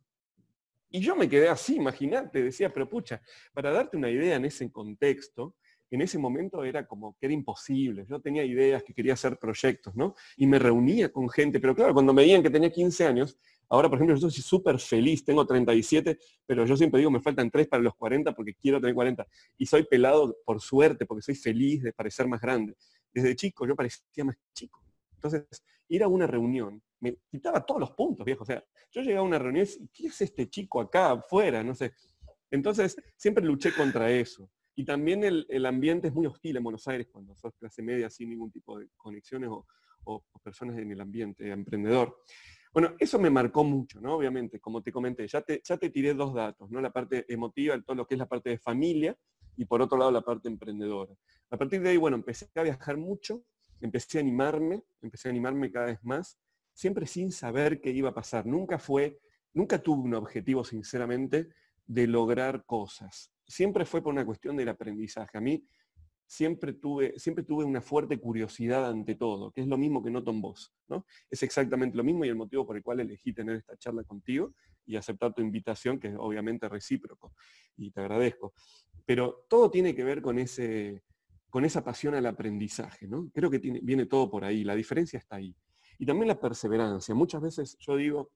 Y 0.90 1.00
yo 1.00 1.16
me 1.16 1.26
quedé 1.26 1.48
así, 1.48 1.76
imagínate, 1.76 2.42
decía, 2.42 2.70
pero 2.70 2.90
pucha, 2.90 3.22
para 3.54 3.70
darte 3.70 3.96
una 3.96 4.10
idea 4.10 4.36
en 4.36 4.44
ese 4.44 4.70
contexto, 4.70 5.54
en 5.90 6.02
ese 6.02 6.18
momento 6.18 6.62
era 6.62 6.86
como 6.86 7.16
que 7.16 7.24
era 7.24 7.32
imposible. 7.32 8.04
Yo 8.06 8.20
tenía 8.20 8.44
ideas 8.44 8.82
que 8.82 8.92
quería 8.92 9.14
hacer 9.14 9.38
proyectos, 9.38 9.96
¿no? 9.96 10.14
Y 10.36 10.46
me 10.46 10.58
reunía 10.58 11.10
con 11.10 11.30
gente, 11.30 11.58
pero 11.58 11.74
claro, 11.74 11.94
cuando 11.94 12.12
me 12.12 12.20
veían 12.20 12.42
que 12.42 12.50
tenía 12.50 12.70
15 12.70 13.06
años, 13.06 13.38
ahora 13.68 13.88
por 13.88 13.98
ejemplo 13.98 14.16
yo 14.16 14.30
soy 14.30 14.42
súper 14.42 14.78
feliz, 14.78 15.24
tengo 15.24 15.46
37, 15.46 16.18
pero 16.46 16.64
yo 16.64 16.76
siempre 16.76 16.98
digo 16.98 17.10
me 17.10 17.20
faltan 17.20 17.50
3 17.50 17.68
para 17.68 17.82
los 17.82 17.94
40 17.94 18.32
porque 18.32 18.54
quiero 18.54 18.80
tener 18.80 18.94
40. 18.94 19.26
Y 19.56 19.66
soy 19.66 19.84
pelado 19.84 20.36
por 20.44 20.60
suerte, 20.60 21.06
porque 21.06 21.22
soy 21.22 21.34
feliz 21.34 21.82
de 21.82 21.92
parecer 21.92 22.26
más 22.26 22.40
grande. 22.40 22.76
Desde 23.12 23.34
chico 23.36 23.66
yo 23.66 23.74
parecía 23.74 24.24
más 24.24 24.36
chico. 24.52 24.82
Entonces, 25.14 25.46
ir 25.88 26.02
a 26.02 26.08
una 26.08 26.26
reunión 26.26 26.82
me 27.00 27.16
quitaba 27.30 27.64
todos 27.64 27.80
los 27.80 27.90
puntos, 27.92 28.24
viejo. 28.24 28.42
O 28.42 28.46
sea, 28.46 28.62
yo 28.90 29.02
llegaba 29.02 29.20
a 29.20 29.28
una 29.28 29.38
reunión 29.38 29.66
y 29.78 29.88
¿qué 29.88 30.06
es 30.08 30.20
este 30.20 30.48
chico 30.48 30.80
acá 30.80 31.12
afuera? 31.12 31.62
No 31.62 31.74
sé. 31.74 31.92
Entonces, 32.50 32.96
siempre 33.16 33.44
luché 33.44 33.72
contra 33.74 34.10
eso. 34.10 34.50
Y 34.74 34.84
también 34.84 35.24
el, 35.24 35.66
ambiente 35.66 36.08
es 36.08 36.14
muy 36.14 36.26
hostil 36.26 36.56
en 36.56 36.62
Buenos 36.62 36.86
Aires 36.86 37.08
cuando 37.10 37.34
sos 37.34 37.52
clase 37.54 37.82
media 37.82 38.08
sin 38.10 38.30
ningún 38.30 38.50
tipo 38.50 38.78
de 38.78 38.88
conexiones 38.96 39.50
o, 39.50 39.66
personas 40.42 40.78
en 40.78 40.90
el 40.92 41.00
ambiente 41.00 41.50
emprendedor. 41.50 42.22
Bueno, 42.78 42.94
eso 43.00 43.18
me 43.18 43.28
marcó 43.28 43.64
mucho, 43.64 44.00
¿no? 44.00 44.14
Obviamente, 44.14 44.60
como 44.60 44.80
te 44.84 44.92
comenté, 44.92 45.26
ya 45.26 45.40
te, 45.40 45.60
ya 45.64 45.76
te 45.76 45.90
tiré 45.90 46.14
dos 46.14 46.32
datos, 46.32 46.70
¿no? 46.70 46.80
La 46.80 46.92
parte 46.92 47.24
emotiva, 47.28 47.76
todo 47.82 47.96
lo 47.96 48.06
que 48.06 48.14
es 48.14 48.20
la 48.20 48.28
parte 48.28 48.50
de 48.50 48.58
familia 48.58 49.18
y 49.56 49.64
por 49.64 49.82
otro 49.82 49.98
lado 49.98 50.12
la 50.12 50.20
parte 50.20 50.46
emprendedora. 50.46 51.12
A 51.50 51.56
partir 51.56 51.82
de 51.82 51.88
ahí, 51.88 51.96
bueno, 51.96 52.16
empecé 52.16 52.48
a 52.54 52.62
viajar 52.62 52.96
mucho, 52.96 53.42
empecé 53.80 54.18
a 54.18 54.20
animarme, 54.20 54.84
empecé 55.02 55.26
a 55.26 55.32
animarme 55.32 55.72
cada 55.72 55.86
vez 55.86 55.98
más, 56.04 56.38
siempre 56.72 57.08
sin 57.08 57.32
saber 57.32 57.80
qué 57.80 57.90
iba 57.90 58.10
a 58.10 58.14
pasar. 58.14 58.46
Nunca 58.46 58.78
fue, 58.78 59.18
nunca 59.54 59.82
tuve 59.82 60.04
un 60.04 60.14
objetivo, 60.14 60.62
sinceramente, 60.62 61.48
de 61.84 62.06
lograr 62.06 62.64
cosas 62.64 63.32
siempre 63.48 63.86
fue 63.86 64.02
por 64.02 64.12
una 64.12 64.24
cuestión 64.26 64.56
del 64.56 64.68
aprendizaje. 64.68 65.36
A 65.36 65.40
mí 65.40 65.66
siempre 66.28 66.74
tuve, 66.74 67.18
siempre 67.18 67.42
tuve 67.42 67.64
una 67.64 67.80
fuerte 67.80 68.20
curiosidad 68.20 68.86
ante 68.86 69.14
todo, 69.14 69.50
que 69.50 69.62
es 69.62 69.66
lo 69.66 69.78
mismo 69.78 70.04
que 70.04 70.10
noto 70.10 70.30
en 70.30 70.42
vos. 70.42 70.74
¿no? 70.86 71.06
Es 71.30 71.42
exactamente 71.42 71.96
lo 71.96 72.04
mismo 72.04 72.24
y 72.24 72.28
el 72.28 72.36
motivo 72.36 72.66
por 72.66 72.76
el 72.76 72.82
cual 72.82 73.00
elegí 73.00 73.32
tener 73.32 73.56
esta 73.56 73.78
charla 73.78 74.04
contigo 74.04 74.54
y 74.84 74.96
aceptar 74.96 75.32
tu 75.32 75.40
invitación, 75.40 75.98
que 75.98 76.08
es 76.08 76.14
obviamente 76.18 76.68
recíproco, 76.68 77.32
y 77.78 77.90
te 77.90 78.00
agradezco. 78.00 78.52
Pero 79.06 79.46
todo 79.48 79.70
tiene 79.70 79.94
que 79.94 80.04
ver 80.04 80.20
con, 80.20 80.38
ese, 80.38 81.02
con 81.48 81.64
esa 81.64 81.82
pasión 81.82 82.14
al 82.14 82.26
aprendizaje. 82.26 83.08
¿no? 83.08 83.30
Creo 83.32 83.50
que 83.50 83.58
viene 83.58 84.04
todo 84.04 84.30
por 84.30 84.44
ahí, 84.44 84.64
la 84.64 84.74
diferencia 84.74 85.18
está 85.18 85.36
ahí. 85.36 85.56
Y 85.98 86.04
también 86.04 86.28
la 86.28 86.38
perseverancia. 86.38 87.14
Muchas 87.14 87.40
veces 87.40 87.78
yo 87.80 87.96
digo, 87.96 88.32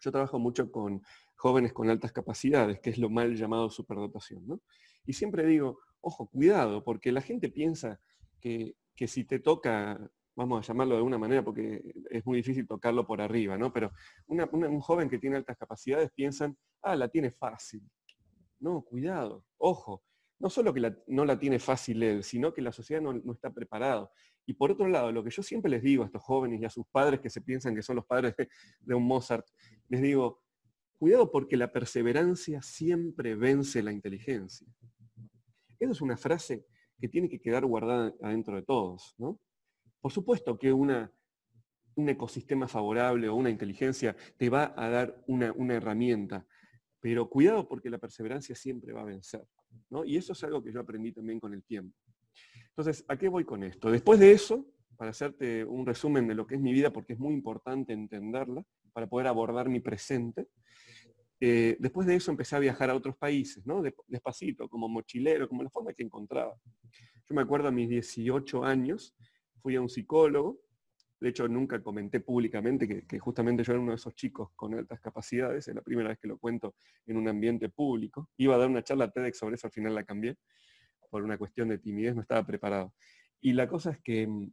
yo 0.00 0.10
trabajo 0.10 0.38
mucho 0.38 0.72
con 0.72 1.02
jóvenes 1.36 1.74
con 1.74 1.90
altas 1.90 2.10
capacidades, 2.10 2.80
que 2.80 2.88
es 2.88 2.96
lo 2.96 3.10
mal 3.10 3.36
llamado 3.36 3.68
superdotación. 3.68 4.46
¿no? 4.46 4.62
Y 5.04 5.12
siempre 5.12 5.44
digo, 5.44 5.78
ojo, 6.00 6.28
cuidado, 6.28 6.84
porque 6.84 7.12
la 7.12 7.20
gente 7.20 7.48
piensa 7.48 8.00
que, 8.40 8.74
si 9.06 9.24
te 9.24 9.38
toca, 9.38 9.98
vamos 10.34 10.58
a 10.58 10.66
llamarlo 10.66 10.94
de 10.94 10.98
alguna 10.98 11.18
manera, 11.18 11.44
porque 11.44 11.82
es 12.10 12.24
muy 12.26 12.38
difícil 12.38 12.66
tocarlo 12.66 13.06
por 13.06 13.20
arriba, 13.20 13.56
¿no? 13.56 13.72
pero 13.72 13.90
un 14.26 14.80
joven 14.80 15.08
que 15.08 15.18
tiene 15.18 15.36
altas 15.36 15.56
capacidades 15.56 16.10
piensan, 16.14 16.56
ah, 16.82 16.96
la 16.96 17.08
tiene 17.08 17.30
fácil. 17.30 17.82
No, 18.60 18.82
cuidado, 18.82 19.44
ojo, 19.56 20.02
no 20.40 20.50
solo 20.50 20.74
que 20.74 20.92
no 21.06 21.24
la 21.24 21.38
tiene 21.38 21.58
fácil 21.58 22.02
él, 22.02 22.24
sino 22.24 22.52
que 22.52 22.62
la 22.62 22.72
sociedad 22.72 23.00
no, 23.00 23.12
no, 23.12 23.32
está 23.32 23.52
preparado. 23.52 24.10
Y 24.46 24.54
por 24.54 24.70
otro 24.70 24.88
lado, 24.88 25.12
lo 25.12 25.22
que 25.22 25.30
yo 25.30 25.42
siempre 25.42 25.70
les 25.70 25.82
digo 25.82 26.02
a 26.02 26.06
estos 26.06 26.22
jóvenes 26.22 26.60
y 26.60 26.64
a 26.64 26.70
sus 26.70 26.86
padres 26.90 27.20
que 27.20 27.30
se 27.30 27.40
piensan 27.40 27.74
que 27.74 27.82
son 27.82 27.96
los 27.96 28.06
padres 28.06 28.34
de 28.80 28.94
un 28.94 29.04
Mozart, 29.04 29.46
les 29.88 30.00
digo, 30.00 30.42
Cuidado 30.98 31.30
porque 31.30 31.56
la 31.56 31.70
perseverancia 31.70 32.60
siempre 32.60 33.36
vence 33.36 33.82
la 33.84 33.92
inteligencia. 33.92 34.66
Esa 35.78 35.92
es 35.92 36.00
una 36.00 36.16
frase 36.16 36.66
que 36.98 37.08
tiene 37.08 37.28
que 37.28 37.40
quedar 37.40 37.64
guardada 37.64 38.14
adentro 38.22 38.56
de 38.56 38.62
todos. 38.62 39.14
¿no? 39.18 39.40
Por 40.00 40.12
supuesto 40.12 40.58
que 40.58 40.72
un 40.72 41.08
ecosistema 41.96 42.68
favorable 42.68 43.28
o 43.28 43.34
una 43.34 43.50
inteligencia 43.50 44.16
te 44.36 44.50
va 44.50 44.74
a 44.76 44.88
dar 44.88 45.22
una, 45.26 45.52
una, 45.52 45.74
herramienta, 45.74 46.46
pero 47.00 47.28
cuidado 47.28 47.68
porque 47.68 47.90
la 47.90 47.98
perseverancia 47.98 48.54
siempre 48.54 48.92
va 48.92 49.02
a 49.02 49.06
vencer. 49.06 49.46
¿no? 49.90 50.04
Y 50.04 50.16
eso 50.16 50.32
es 50.32 50.42
algo 50.44 50.62
que 50.62 50.72
yo 50.72 50.80
aprendí 50.80 51.12
también 51.12 51.40
con 51.40 51.54
el 51.54 51.62
tiempo. 51.62 51.96
Entonces, 52.70 53.04
¿a 53.08 53.16
qué 53.16 53.28
voy 53.28 53.44
con 53.44 53.62
esto? 53.62 53.90
Después 53.90 54.20
de 54.20 54.32
eso, 54.32 54.66
para 54.96 55.10
hacerte 55.10 55.64
un 55.64 55.86
resumen 55.86 56.26
de 56.26 56.34
lo 56.34 56.46
que 56.46 56.56
es 56.56 56.60
mi 56.60 56.72
vida, 56.72 56.92
porque 56.92 57.14
es 57.14 57.18
muy 57.18 57.34
importante 57.34 57.92
entenderla, 57.92 58.64
para 58.92 59.08
poder 59.08 59.28
abordar 59.28 59.68
mi 59.68 59.80
presente, 59.80 60.48
eh, 61.40 61.76
después 61.78 62.06
de 62.06 62.16
eso 62.16 62.30
empecé 62.30 62.56
a 62.56 62.58
viajar 62.58 62.90
a 62.90 62.94
otros 62.94 63.16
países, 63.16 63.64
¿no? 63.66 63.82
Despacito, 64.06 64.68
como 64.68 64.88
mochilero, 64.88 65.48
como 65.48 65.62
la 65.62 65.70
forma 65.70 65.92
que 65.92 66.02
encontraba. 66.02 66.56
Yo 67.28 67.34
me 67.34 67.42
acuerdo 67.42 67.68
a 67.68 67.70
mis 67.70 67.88
18 67.88 68.64
años, 68.64 69.14
fui 69.60 69.76
a 69.76 69.80
un 69.80 69.88
psicólogo, 69.88 70.60
de 71.20 71.28
hecho 71.30 71.48
nunca 71.48 71.82
comenté 71.82 72.20
públicamente 72.20 73.04
que, 73.06 73.18
justamente 73.18 73.62
yo 73.64 73.72
era 73.72 73.82
uno 73.82 73.90
de 73.92 73.96
esos 73.96 74.14
chicos 74.14 74.50
con 74.54 74.74
altas 74.74 75.00
capacidades, 75.00 75.68
es 75.68 75.74
la 75.74 75.82
primera 75.82 76.08
vez 76.08 76.18
que 76.18 76.28
lo 76.28 76.38
cuento 76.38 76.76
en 77.06 77.16
un 77.16 77.28
ambiente 77.28 77.68
público. 77.68 78.30
Iba 78.36 78.54
a 78.54 78.58
dar 78.58 78.68
una 78.68 78.82
charla 78.82 79.10
TEDx 79.10 79.38
sobre 79.38 79.56
eso, 79.56 79.66
al 79.66 79.72
final 79.72 79.94
la 79.94 80.04
cambié, 80.04 80.36
por 81.10 81.22
una 81.22 81.38
cuestión 81.38 81.68
de 81.68 81.78
timidez, 81.78 82.14
no 82.14 82.22
estaba 82.22 82.44
preparado. 82.46 82.94
Y 83.40 83.52
la 83.52 83.68
cosa 83.68 83.92
es 83.92 83.98
que 84.00 84.26
mm, 84.26 84.50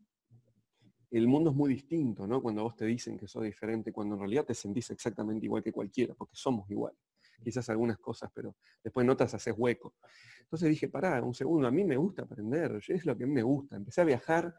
el 1.17 1.27
mundo 1.27 1.51
es 1.51 1.55
muy 1.55 1.69
distinto, 1.69 2.27
¿no? 2.27 2.41
Cuando 2.41 2.63
vos 2.63 2.75
te 2.75 2.85
dicen 2.85 3.17
que 3.17 3.27
sos 3.27 3.43
diferente, 3.43 3.91
cuando 3.93 4.15
en 4.15 4.19
realidad 4.19 4.45
te 4.45 4.53
sentís 4.53 4.89
exactamente 4.91 5.45
igual 5.45 5.63
que 5.63 5.71
cualquiera, 5.71 6.13
porque 6.13 6.35
somos 6.35 6.69
iguales. 6.69 6.99
Quizás 7.43 7.69
algunas 7.69 7.97
cosas, 7.99 8.29
pero 8.33 8.55
después 8.83 9.05
notas 9.05 9.33
haces 9.33 9.53
hueco. 9.57 9.95
Entonces 10.41 10.69
dije, 10.69 10.89
pará, 10.89 11.21
un 11.21 11.33
segundo, 11.33 11.67
a 11.67 11.71
mí 11.71 11.83
me 11.83 11.95
gusta 11.95 12.23
aprender, 12.23 12.81
es 12.87 13.05
lo 13.05 13.17
que 13.17 13.23
a 13.23 13.27
mí 13.27 13.33
me 13.33 13.43
gusta. 13.43 13.75
Empecé 13.75 14.01
a 14.01 14.03
viajar, 14.03 14.55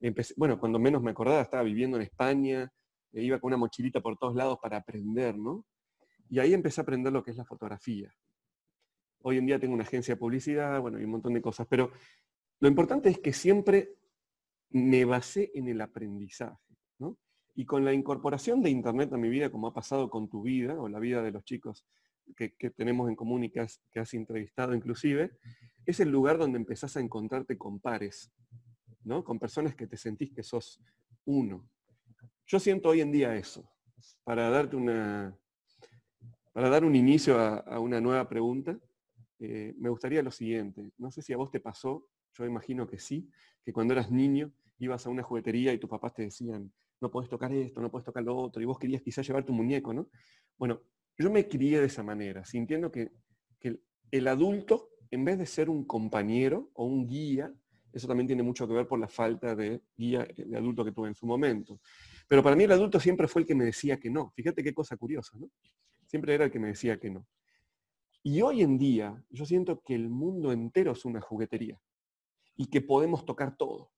empecé, 0.00 0.34
bueno, 0.36 0.58
cuando 0.58 0.78
menos 0.78 1.02
me 1.02 1.10
acordaba 1.10 1.42
estaba 1.42 1.62
viviendo 1.62 1.96
en 1.96 2.04
España, 2.04 2.72
e 3.12 3.22
iba 3.22 3.38
con 3.38 3.48
una 3.48 3.56
mochilita 3.56 4.00
por 4.00 4.16
todos 4.16 4.34
lados 4.34 4.58
para 4.62 4.78
aprender, 4.78 5.36
¿no? 5.36 5.66
Y 6.30 6.38
ahí 6.38 6.54
empecé 6.54 6.80
a 6.80 6.82
aprender 6.82 7.12
lo 7.12 7.22
que 7.22 7.32
es 7.32 7.36
la 7.36 7.44
fotografía. 7.44 8.10
Hoy 9.22 9.38
en 9.38 9.46
día 9.46 9.58
tengo 9.58 9.74
una 9.74 9.84
agencia 9.84 10.14
de 10.14 10.18
publicidad, 10.18 10.80
bueno, 10.80 11.00
y 11.00 11.04
un 11.04 11.10
montón 11.10 11.34
de 11.34 11.42
cosas, 11.42 11.66
pero 11.68 11.90
lo 12.60 12.68
importante 12.68 13.08
es 13.08 13.18
que 13.18 13.32
siempre 13.32 13.98
me 14.70 15.04
basé 15.04 15.50
en 15.54 15.68
el 15.68 15.80
aprendizaje. 15.80 16.76
¿no? 16.98 17.16
Y 17.54 17.64
con 17.64 17.84
la 17.84 17.92
incorporación 17.92 18.62
de 18.62 18.70
Internet 18.70 19.12
a 19.12 19.16
mi 19.16 19.28
vida, 19.28 19.50
como 19.50 19.68
ha 19.68 19.74
pasado 19.74 20.10
con 20.10 20.28
tu 20.28 20.42
vida 20.42 20.80
o 20.80 20.88
la 20.88 20.98
vida 20.98 21.22
de 21.22 21.32
los 21.32 21.44
chicos 21.44 21.86
que, 22.36 22.50
tenemos 22.70 23.08
en 23.08 23.16
común 23.16 23.44
y 23.44 23.50
que 23.50 23.60
has, 23.60 23.80
que 23.90 24.00
has, 24.00 24.12
entrevistado 24.14 24.74
inclusive, 24.74 25.38
es 25.86 26.00
el 26.00 26.10
lugar 26.10 26.38
donde 26.38 26.58
empezás 26.58 26.96
a 26.96 27.00
encontrarte 27.00 27.56
con 27.56 27.80
pares, 27.80 28.30
¿no? 29.04 29.24
con 29.24 29.38
personas 29.38 29.74
que 29.74 29.86
te 29.86 29.96
sentís 29.96 30.32
que 30.32 30.42
sos 30.42 30.80
uno. 31.24 31.68
Yo 32.46 32.60
siento 32.60 32.90
hoy 32.90 33.00
en 33.00 33.12
día 33.12 33.34
eso. 33.34 33.70
Para 34.24 34.50
darte 34.50 34.76
una, 34.76 35.36
para 36.52 36.68
dar 36.68 36.84
un 36.84 36.94
inicio 36.94 37.38
a, 37.38 37.78
una 37.78 38.00
nueva 38.00 38.28
pregunta, 38.28 38.78
eh, 39.38 39.74
me 39.78 39.88
gustaría 39.88 40.22
lo 40.22 40.30
siguiente. 40.30 40.90
No 40.98 41.10
sé 41.10 41.22
si 41.22 41.32
a 41.32 41.36
vos 41.36 41.50
te 41.50 41.60
pasó 41.60 42.06
yo 42.34 42.44
imagino 42.44 42.86
que 42.86 42.98
sí, 42.98 43.28
que 43.64 43.72
cuando 43.72 43.94
eras 43.94 44.10
niño 44.10 44.52
ibas 44.78 45.06
a 45.06 45.10
una 45.10 45.22
juguetería 45.22 45.72
y 45.72 45.78
tus 45.78 45.90
papás 45.90 46.14
te 46.14 46.22
decían, 46.22 46.72
no 47.00 47.10
puedes 47.10 47.28
tocar 47.28 47.52
esto, 47.52 47.80
no 47.80 47.90
puedes 47.90 48.04
tocar 48.04 48.22
lo 48.22 48.36
otro, 48.36 48.62
y 48.62 48.64
vos 48.64 48.78
querías 48.78 49.02
quizás 49.02 49.26
llevar 49.26 49.44
tu 49.44 49.52
muñeco, 49.52 49.92
¿no? 49.92 50.08
Bueno, 50.56 50.82
yo 51.16 51.30
me 51.30 51.48
crié 51.48 51.80
de 51.80 51.86
esa 51.86 52.02
manera, 52.02 52.44
sintiendo 52.44 52.90
que, 52.90 53.10
el 54.10 54.26
adulto, 54.26 54.88
en 55.10 55.24
vez 55.24 55.36
de 55.36 55.44
ser 55.44 55.68
un 55.68 55.84
compañero 55.84 56.70
o 56.72 56.86
un 56.86 57.06
guía, 57.06 57.52
Eso 57.92 58.06
también 58.06 58.26
tiene 58.26 58.42
mucho 58.42 58.66
que 58.66 58.74
ver 58.74 58.86
por 58.86 58.98
la 58.98 59.08
falta 59.08 59.54
de 59.54 59.82
guía 59.96 60.26
de 60.36 60.56
adulto 60.56 60.84
que 60.84 60.92
tuve 60.92 61.08
en 61.08 61.14
su 61.14 61.26
momento. 61.26 61.80
Pero 62.26 62.42
para 62.42 62.54
mí 62.54 62.64
el 62.64 62.72
adulto 62.72 63.00
siempre 63.00 63.26
fue 63.28 63.42
el 63.42 63.46
que 63.46 63.54
me 63.54 63.64
decía 63.64 63.98
que 63.98 64.10
no. 64.10 64.30
Fíjate 64.36 64.62
qué 64.62 64.74
cosa 64.74 64.96
curiosa, 64.96 65.36
¿no? 65.38 65.50
Siempre 66.06 66.34
era 66.34 66.44
el 66.44 66.50
que 66.50 66.58
me 66.58 66.68
decía 66.68 66.98
que 66.98 67.10
no. 67.10 67.26
Y 68.22 68.42
hoy 68.42 68.62
en 68.62 68.78
día 68.78 69.22
yo 69.30 69.44
siento 69.46 69.80
que 69.80 69.94
el 69.94 70.08
mundo 70.10 70.52
entero 70.52 70.92
es 70.92 71.04
una 71.04 71.20
juguetería 71.20 71.80
y 72.58 72.66
que 72.66 72.82
podemos 72.82 73.24
tocar 73.24 73.56
todo. 73.56 73.92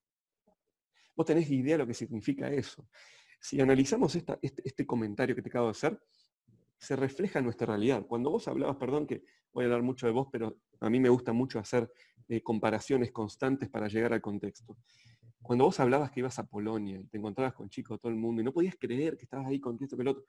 Vos 1.16 1.26
tenés 1.26 1.50
idea 1.50 1.74
de 1.74 1.78
lo 1.78 1.86
que 1.86 1.94
significa 1.94 2.48
eso. 2.52 2.86
Si 3.40 3.58
analizamos 3.60 4.14
este, 4.14 4.38
este, 4.42 4.86
comentario 4.86 5.34
que 5.34 5.40
te 5.40 5.48
acabo 5.48 5.66
de 5.66 5.70
hacer, 5.72 6.00
se 6.76 6.94
refleja 6.94 7.38
en 7.38 7.46
nuestra 7.46 7.66
realidad. 7.66 8.06
Cuando 8.06 8.30
vos 8.30 8.46
hablabas, 8.48 8.76
perdón 8.76 9.06
que 9.06 9.24
voy 9.52 9.64
a 9.64 9.66
hablar 9.66 9.82
mucho 9.82 10.06
de 10.06 10.12
vos, 10.12 10.28
pero 10.30 10.58
a 10.80 10.90
mí 10.90 11.00
me 11.00 11.08
gusta 11.08 11.32
mucho 11.32 11.58
hacer 11.58 11.90
eh, 12.28 12.42
comparaciones 12.42 13.10
constantes 13.12 13.70
para 13.70 13.88
llegar 13.88 14.12
al 14.12 14.20
contexto. 14.20 14.76
Cuando 15.42 15.64
vos 15.64 15.80
hablabas 15.80 16.10
que 16.10 16.20
ibas 16.20 16.38
a 16.38 16.46
Polonia 16.46 17.00
y 17.00 17.06
te 17.06 17.16
encontrabas 17.16 17.54
con 17.54 17.70
chicos 17.70 17.96
de 17.96 18.00
todo 18.00 18.12
el 18.12 18.18
mundo 18.18 18.42
y 18.42 18.44
no 18.44 18.52
podías 18.52 18.76
creer 18.78 19.16
que 19.16 19.24
estabas 19.24 19.46
ahí 19.46 19.58
con 19.58 19.78
esto 19.80 19.96
que 19.96 20.02
el 20.02 20.08
otro, 20.08 20.26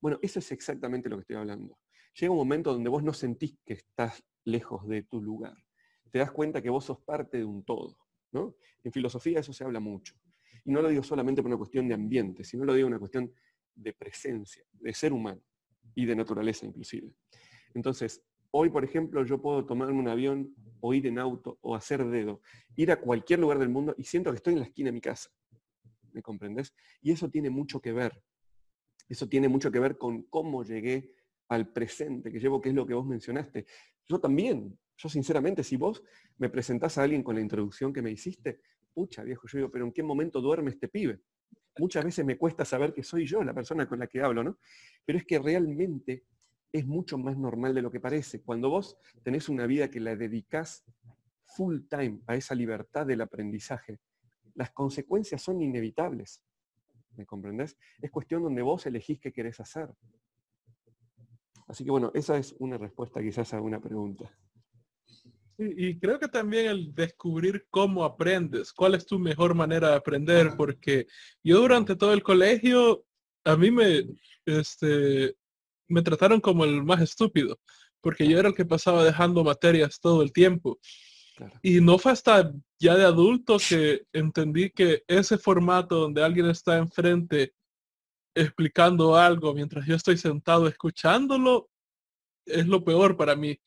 bueno, 0.00 0.18
eso 0.22 0.38
es 0.38 0.50
exactamente 0.50 1.10
lo 1.10 1.16
que 1.16 1.20
estoy 1.20 1.36
hablando. 1.36 1.78
Llega 2.18 2.32
un 2.32 2.38
momento 2.38 2.72
donde 2.72 2.88
vos 2.88 3.02
no 3.02 3.12
sentís 3.12 3.58
que 3.66 3.74
estás 3.74 4.24
lejos 4.44 4.88
de 4.88 5.02
tu 5.02 5.20
lugar. 5.20 5.65
Te 6.10 6.18
das 6.18 6.30
cuenta 6.30 6.62
que 6.62 6.70
vos 6.70 6.84
sos 6.84 7.00
parte 7.00 7.38
de 7.38 7.44
un 7.44 7.64
todo. 7.64 7.98
¿no? 8.32 8.56
En 8.82 8.92
filosofía 8.92 9.40
eso 9.40 9.52
se 9.52 9.64
habla 9.64 9.80
mucho. 9.80 10.14
Y 10.64 10.70
no 10.70 10.82
lo 10.82 10.88
digo 10.88 11.02
solamente 11.02 11.42
por 11.42 11.48
una 11.48 11.58
cuestión 11.58 11.88
de 11.88 11.94
ambiente, 11.94 12.44
sino 12.44 12.64
lo 12.64 12.74
digo 12.74 12.88
una 12.88 12.98
cuestión 12.98 13.32
de 13.74 13.92
presencia, 13.92 14.64
de 14.72 14.94
ser 14.94 15.12
humano 15.12 15.42
y 15.94 16.06
de 16.06 16.16
naturaleza 16.16 16.66
inclusive. 16.66 17.12
Entonces, 17.74 18.22
hoy, 18.50 18.70
por 18.70 18.84
ejemplo, 18.84 19.24
yo 19.24 19.40
puedo 19.40 19.64
tomarme 19.66 19.98
un 19.98 20.08
avión 20.08 20.54
o 20.80 20.94
ir 20.94 21.06
en 21.06 21.18
auto 21.18 21.58
o 21.60 21.74
hacer 21.74 22.04
dedo, 22.06 22.40
ir 22.74 22.90
a 22.90 23.00
cualquier 23.00 23.38
lugar 23.38 23.58
del 23.58 23.68
mundo 23.68 23.94
y 23.96 24.04
siento 24.04 24.30
que 24.30 24.36
estoy 24.36 24.54
en 24.54 24.60
la 24.60 24.66
esquina 24.66 24.88
de 24.88 24.92
mi 24.92 25.00
casa. 25.00 25.30
¿Me 26.12 26.22
comprendes? 26.22 26.74
Y 27.02 27.12
eso 27.12 27.28
tiene 27.28 27.50
mucho 27.50 27.80
que 27.80 27.92
ver 27.92 28.22
eso 29.08 29.28
tiene 29.28 29.48
mucho 29.48 29.70
que 29.70 29.78
ver 29.78 29.98
con 29.98 30.22
cómo 30.24 30.64
llegué 30.64 31.12
al 31.48 31.72
presente 31.72 32.32
que 32.32 32.40
llevo, 32.40 32.60
que 32.60 32.70
es 32.70 32.74
lo 32.74 32.86
que 32.86 32.94
vos 32.94 33.06
mencionaste. 33.06 33.66
Yo 34.08 34.18
también, 34.20 34.78
yo 34.96 35.08
sinceramente, 35.08 35.62
si 35.62 35.76
vos 35.76 36.02
me 36.38 36.48
presentás 36.48 36.98
a 36.98 37.02
alguien 37.02 37.22
con 37.22 37.34
la 37.34 37.40
introducción 37.40 37.92
que 37.92 38.02
me 38.02 38.10
hiciste, 38.10 38.60
pucha 38.92 39.22
viejo, 39.22 39.46
yo 39.48 39.58
digo, 39.58 39.70
pero 39.70 39.84
¿en 39.84 39.92
qué 39.92 40.02
momento 40.02 40.40
duerme 40.40 40.70
este 40.70 40.88
pibe? 40.88 41.20
Muchas 41.78 42.04
veces 42.04 42.24
me 42.24 42.38
cuesta 42.38 42.64
saber 42.64 42.94
que 42.94 43.02
soy 43.02 43.26
yo 43.26 43.44
la 43.44 43.52
persona 43.52 43.86
con 43.86 43.98
la 43.98 44.06
que 44.06 44.22
hablo, 44.22 44.42
¿no? 44.42 44.58
Pero 45.04 45.18
es 45.18 45.26
que 45.26 45.38
realmente 45.38 46.24
es 46.72 46.86
mucho 46.86 47.18
más 47.18 47.36
normal 47.36 47.74
de 47.74 47.82
lo 47.82 47.90
que 47.90 48.00
parece. 48.00 48.42
Cuando 48.42 48.70
vos 48.70 48.96
tenés 49.22 49.48
una 49.48 49.66
vida 49.66 49.90
que 49.90 50.00
la 50.00 50.16
dedicás 50.16 50.84
full 51.44 51.80
time 51.88 52.20
a 52.26 52.34
esa 52.34 52.54
libertad 52.54 53.06
del 53.06 53.20
aprendizaje, 53.20 54.00
las 54.54 54.70
consecuencias 54.70 55.42
son 55.42 55.60
inevitables. 55.60 56.42
¿me 57.16 57.26
comprendés? 57.26 57.76
Es 58.00 58.10
cuestión 58.10 58.42
donde 58.42 58.62
vos 58.62 58.86
elegís 58.86 59.18
qué 59.20 59.32
querés 59.32 59.60
hacer. 59.60 59.94
Así 61.66 61.84
que 61.84 61.90
bueno, 61.90 62.12
esa 62.14 62.36
es 62.36 62.54
una 62.58 62.78
respuesta 62.78 63.20
quizás 63.20 63.52
a 63.54 63.60
una 63.60 63.80
pregunta. 63.80 64.30
Y 65.58 65.98
creo 65.98 66.18
que 66.18 66.28
también 66.28 66.66
el 66.66 66.94
descubrir 66.94 67.66
cómo 67.70 68.04
aprendes, 68.04 68.72
cuál 68.72 68.94
es 68.94 69.06
tu 69.06 69.18
mejor 69.18 69.54
manera 69.54 69.90
de 69.90 69.96
aprender, 69.96 70.54
porque 70.56 71.06
yo 71.42 71.60
durante 71.60 71.96
todo 71.96 72.12
el 72.12 72.22
colegio, 72.22 73.04
a 73.44 73.56
mí 73.56 73.70
me, 73.70 74.04
este, 74.44 75.34
me 75.88 76.02
trataron 76.02 76.40
como 76.40 76.64
el 76.64 76.82
más 76.82 77.00
estúpido, 77.00 77.58
porque 78.00 78.28
yo 78.28 78.38
era 78.38 78.48
el 78.48 78.54
que 78.54 78.64
pasaba 78.66 79.04
dejando 79.04 79.44
materias 79.44 79.98
todo 80.00 80.22
el 80.22 80.32
tiempo. 80.32 80.78
Y 81.62 81.80
no 81.80 81.98
fue 81.98 82.12
hasta 82.12 82.50
ya 82.78 82.96
de 82.96 83.04
adulto 83.04 83.58
que 83.58 84.04
entendí 84.12 84.70
que 84.70 85.04
ese 85.06 85.36
formato 85.38 85.96
donde 86.00 86.24
alguien 86.24 86.46
está 86.46 86.78
enfrente 86.78 87.52
explicando 88.34 89.16
algo 89.16 89.54
mientras 89.54 89.86
yo 89.86 89.94
estoy 89.94 90.18
sentado 90.18 90.66
escuchándolo 90.66 91.70
es 92.46 92.66
lo 92.66 92.84
peor 92.84 93.16
para 93.16 93.34
mí. 93.34 93.58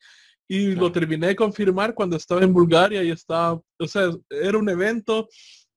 Y 0.52 0.74
lo 0.74 0.90
terminé 0.90 1.28
de 1.28 1.36
confirmar 1.36 1.94
cuando 1.94 2.16
estaba 2.16 2.42
en 2.42 2.52
Bulgaria 2.52 3.04
y 3.04 3.12
estaba, 3.12 3.52
o 3.52 3.86
sea, 3.86 4.10
era 4.28 4.58
un 4.58 4.68
evento, 4.68 5.28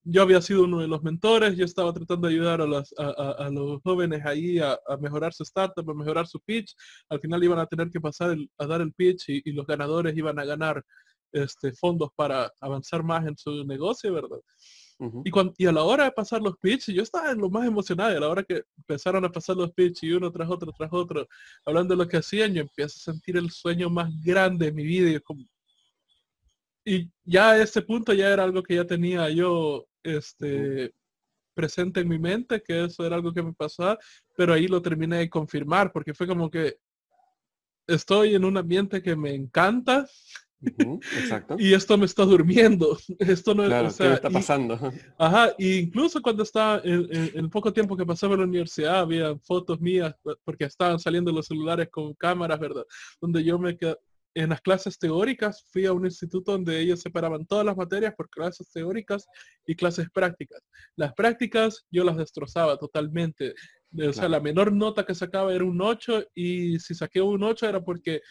yo 0.04 0.24
había 0.24 0.42
sido 0.42 0.64
uno 0.64 0.80
de 0.80 0.88
los 0.88 1.04
mentores, 1.04 1.56
yo 1.56 1.64
estaba 1.64 1.94
tratando 1.94 2.28
de 2.28 2.34
ayudar 2.34 2.60
a, 2.60 3.46
a, 3.46 3.50
los 3.52 3.84
jóvenes 3.84 4.26
ahí 4.26 4.58
a, 4.58 4.76
mejorar 5.00 5.32
su 5.32 5.44
startup, 5.44 5.88
a 5.88 5.94
mejorar 5.94 6.26
su 6.26 6.40
pitch. 6.40 6.74
Al 7.08 7.20
final 7.20 7.44
iban 7.44 7.60
a 7.60 7.68
tener 7.68 7.92
que 7.92 8.02
pasar 8.02 8.36
a 8.58 8.66
dar 8.66 8.82
el 8.82 8.92
pitch 8.94 9.30
y, 9.30 9.44
y 9.46 9.52
los 9.52 9.68
ganadores 9.68 10.18
iban 10.18 10.40
a 10.40 10.44
ganar 10.44 10.84
este, 11.32 11.72
fondos 11.74 12.10
para 12.16 12.52
avanzar 12.60 13.04
más 13.04 13.28
en 13.28 13.38
su 13.38 13.64
negocio, 13.66 14.12
¿verdad? 14.12 14.40
Y, 15.24 15.32
cuando, 15.32 15.54
y 15.58 15.66
a 15.66 15.72
la 15.72 15.84
hora 15.84 16.06
de 16.06 16.12
pasar 16.12 16.42
los 16.42 16.58
pitches, 16.58 16.94
yo 16.94 17.04
estaba 17.04 17.32
en 17.32 17.40
lo 17.40 17.50
más 17.50 17.68
emocionado, 17.68 18.14
y 18.14 18.18
a 18.18 18.20
la 18.20 18.30
hora 18.30 18.44
que 18.44 18.64
empezaron 18.78 19.24
a 19.26 19.32
pasar 19.32 19.56
los 19.56 19.72
pitches 19.72 20.04
y 20.04 20.12
uno 20.12 20.32
tras 20.32 20.50
otro, 20.50 20.72
tras 20.72 20.90
otro, 20.92 21.28
hablando 21.66 21.96
de 21.96 22.04
lo 22.04 22.10
que 22.10 22.18
hacían, 22.18 22.54
yo 22.54 22.62
empiezo 22.62 22.96
a 22.98 23.14
sentir 23.14 23.38
el 23.38 23.50
sueño 23.50 23.90
más 23.90 24.12
grande 24.24 24.68
de 24.68 24.72
mi 24.72 24.84
vida. 24.84 25.10
Y, 25.10 25.20
como... 25.20 25.44
y 26.86 27.10
ya 27.24 27.52
a 27.52 27.62
ese 27.62 27.82
punto 27.82 28.14
ya 28.14 28.32
era 28.32 28.44
algo 28.44 28.64
que 28.64 28.76
ya 28.76 28.86
tenía 28.86 29.30
yo 29.30 29.86
este, 30.04 30.94
presente 31.54 32.02
en 32.02 32.10
mi 32.10 32.20
mente, 32.20 32.62
que 32.62 32.86
eso 32.86 33.06
era 33.06 33.16
algo 33.16 33.34
que 33.34 33.44
me 33.44 33.54
pasaba, 33.54 33.98
pero 34.36 34.54
ahí 34.54 34.68
lo 34.68 34.82
terminé 34.82 35.18
de 35.18 35.30
confirmar, 35.30 35.92
porque 35.92 36.14
fue 36.14 36.28
como 36.28 36.50
que 36.50 36.78
estoy 37.88 38.36
en 38.36 38.46
un 38.46 38.58
ambiente 38.58 39.02
que 39.02 39.16
me 39.16 39.34
encanta, 39.34 40.08
exacto. 41.20 41.56
y 41.60 41.74
esto 41.74 41.98
me 41.98 42.06
está 42.06 42.26
durmiendo. 42.26 42.98
Esto 43.20 43.54
no 43.54 43.66
claro, 43.66 43.90
¿qué 43.98 44.14
está 44.14 44.30
pasando? 44.30 44.80
ajá, 45.18 45.54
y 45.58 45.78
incluso 45.80 46.22
cuando 46.22 46.44
estaba 46.44 46.82
en, 46.84 47.08
el 47.12 47.50
poco 47.50 47.72
tiempo 47.72 47.96
que 47.98 48.06
pasaba 48.06 48.34
en 48.34 48.42
la 48.42 48.48
universidad, 48.48 49.00
había 49.00 49.36
fotos 49.40 49.80
mías, 49.80 50.16
porque 50.44 50.66
estaban 50.66 51.00
saliendo 51.00 51.32
los 51.32 51.48
celulares 51.48 51.90
con 51.90 52.14
cámaras, 52.14 52.60
¿verdad? 52.60 52.86
Donde 53.22 53.44
yo 53.44 53.60
me 53.60 53.78
quedé, 53.78 53.96
en 54.36 54.50
las 54.50 54.62
clases 54.62 54.98
teóricas 54.98 55.64
fui 55.72 55.86
a 55.86 55.94
un 55.94 56.06
instituto 56.06 56.54
donde 56.54 56.80
ellos 56.80 57.02
separaban 57.02 57.46
todas 57.46 57.66
las 57.66 57.78
materias 57.78 58.14
por 58.16 58.30
clases 58.30 58.72
teóricas 58.72 59.28
y 59.66 59.76
clases 59.76 60.10
prácticas. 60.12 60.62
Las 60.96 61.14
prácticas 61.14 61.86
yo 61.92 62.04
las 62.04 62.18
destrozaba 62.18 62.78
totalmente. 62.78 63.54
O 64.08 64.12
sea, 64.12 64.28
la 64.28 64.40
menor 64.40 64.74
nota 64.74 65.06
que 65.06 65.14
sacaba 65.14 65.54
era 65.54 65.64
un 65.64 65.80
8 65.80 66.26
y 66.34 66.80
si 66.80 66.96
saqué 66.96 67.22
un 67.22 67.44
8 67.44 67.70
era 67.70 67.84
porque 67.84 68.22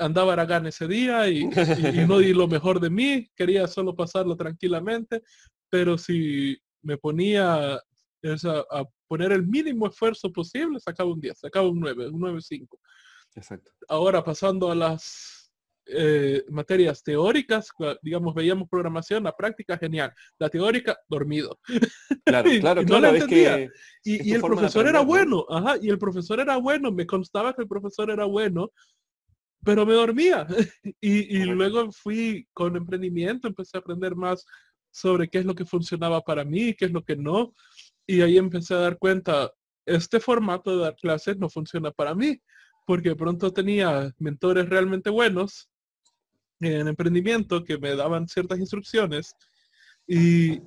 andaba 0.00 0.32
Aragán 0.32 0.66
ese 0.66 0.88
día 0.88 1.28
y, 1.28 1.44
no 2.08 2.18
di 2.18 2.32
lo 2.32 2.48
mejor 2.48 2.80
de 2.80 2.90
mí, 2.90 3.28
quería 3.36 3.66
solo 3.66 3.94
pasarlo 3.94 4.36
tranquilamente, 4.36 5.22
pero 5.68 5.98
si 5.98 6.58
me 6.82 6.96
ponía 6.96 7.74
a, 7.74 8.84
poner 9.06 9.32
el 9.32 9.46
mínimo 9.46 9.86
esfuerzo 9.88 10.32
posible, 10.32 10.80
sacaba 10.80 11.10
un 11.10 11.20
10, 11.20 11.38
sacaba 11.38 11.68
un 11.68 11.80
9, 11.80 12.08
un 12.08 12.20
9.5. 12.20 12.68
Exacto. 13.36 13.70
Ahora 13.88 14.22
pasando 14.24 14.70
a 14.70 14.74
las 14.74 15.52
eh, 15.86 16.44
materias 16.48 17.02
teóricas, 17.02 17.70
digamos, 18.02 18.34
veíamos 18.34 18.68
programación, 18.68 19.24
la 19.24 19.36
práctica 19.36 19.76
genial, 19.78 20.12
la 20.38 20.48
teórica 20.48 20.96
dormido. 21.08 21.58
Claro, 22.24 22.50
claro, 22.60 22.82
no 22.84 23.00
la 23.00 23.10
entendía. 23.10 23.64
y, 24.04 24.30
y 24.30 24.32
el 24.32 24.40
profesor 24.40 24.86
era 24.86 25.00
bueno, 25.00 25.44
ajá, 25.48 25.76
y 25.80 25.88
el 25.90 25.98
profesor 25.98 26.38
era 26.38 26.56
bueno, 26.56 26.92
me 26.92 27.06
constaba 27.06 27.54
que 27.54 27.62
el 27.62 27.68
profesor 27.68 28.10
era 28.10 28.24
bueno, 28.24 28.70
pero 29.64 29.86
me 29.86 29.94
dormía. 29.94 30.46
y, 31.00 31.44
luego 31.44 31.92
fui 31.92 32.48
con 32.52 32.76
emprendimiento, 32.76 33.48
empecé 33.48 33.76
a 33.76 33.80
aprender 33.80 34.14
más 34.16 34.44
sobre 34.90 35.28
qué 35.28 35.38
es 35.38 35.44
lo 35.44 35.54
que 35.54 35.64
funcionaba 35.64 36.20
para 36.20 36.44
mí, 36.44 36.74
qué 36.74 36.86
es 36.86 36.92
lo 36.92 37.04
que 37.04 37.16
no. 37.16 37.54
Y 38.06 38.22
ahí 38.22 38.38
empecé 38.38 38.74
a 38.74 38.78
dar 38.78 38.98
cuenta, 38.98 39.52
este 39.86 40.20
formato 40.20 40.76
de 40.76 40.84
dar 40.84 40.96
clases 40.96 41.36
no 41.38 41.48
funciona 41.48 41.90
para 41.90 42.14
mí, 42.14 42.40
porque 42.86 43.14
pronto 43.14 43.52
tenía 43.52 44.12
mentores 44.18 44.68
realmente 44.68 45.10
buenos 45.10 45.70
en 46.60 46.88
emprendimiento 46.88 47.64
que 47.64 47.78
me 47.78 47.96
daban 47.96 48.28
ciertas 48.28 48.58
instrucciones 48.58 49.34
y 50.06 50.60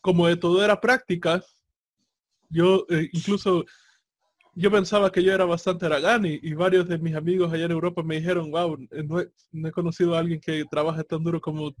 como 0.00 0.26
de 0.26 0.36
todo 0.36 0.64
era 0.64 0.80
práctica, 0.80 1.42
yo 2.48 2.86
eh, 2.88 3.08
incluso 3.12 3.64
yo 4.60 4.70
pensaba 4.70 5.10
que 5.10 5.22
yo 5.22 5.32
era 5.32 5.46
bastante 5.46 5.86
aragán 5.86 6.26
y, 6.26 6.52
varios 6.52 6.86
de 6.86 6.98
mis 6.98 7.14
amigos 7.14 7.50
allá 7.50 7.64
en 7.64 7.70
Europa 7.70 8.02
me 8.02 8.16
dijeron, 8.16 8.50
wow, 8.50 8.76
no 9.52 9.68
he, 9.68 9.72
conocido 9.72 10.14
a 10.14 10.18
alguien 10.18 10.38
que 10.38 10.64
trabaje 10.70 11.02
tan 11.02 11.24
duro 11.24 11.40
como 11.40 11.72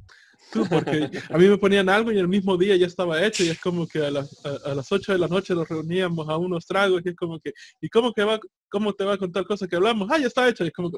tú, 0.50 0.66
porque 0.66 1.10
a 1.28 1.36
mí 1.36 1.46
me 1.46 1.58
ponían 1.58 1.90
algo 1.90 2.10
y 2.10 2.18
el 2.18 2.26
mismo 2.26 2.56
día 2.56 2.76
ya 2.76 2.86
estaba 2.86 3.22
hecho 3.22 3.44
y 3.44 3.50
es 3.50 3.60
como 3.60 3.86
que 3.86 3.98
a 3.98 4.10
las, 4.10 4.44
a, 4.64 4.74
las 4.74 4.90
8 4.90 5.12
de 5.12 5.18
la 5.18 5.28
noche 5.28 5.54
nos 5.54 5.68
reuníamos 5.68 6.26
a 6.30 6.38
unos 6.38 6.66
tragos 6.66 7.02
y 7.04 7.10
es 7.10 7.16
como 7.16 7.38
que, 7.38 7.52
¿y 7.82 7.88
cómo, 7.90 8.14
que 8.14 8.24
va, 8.24 8.40
cómo 8.70 8.94
te 8.94 9.04
va 9.04 9.14
a 9.14 9.18
contar 9.18 9.44
cosas 9.44 9.68
que 9.68 9.76
hablamos? 9.76 10.08
Ah, 10.10 10.18
ya 10.18 10.28
está 10.28 10.48
hecho. 10.48 10.64
Y 10.64 10.68
es 10.68 10.72
como, 10.72 10.90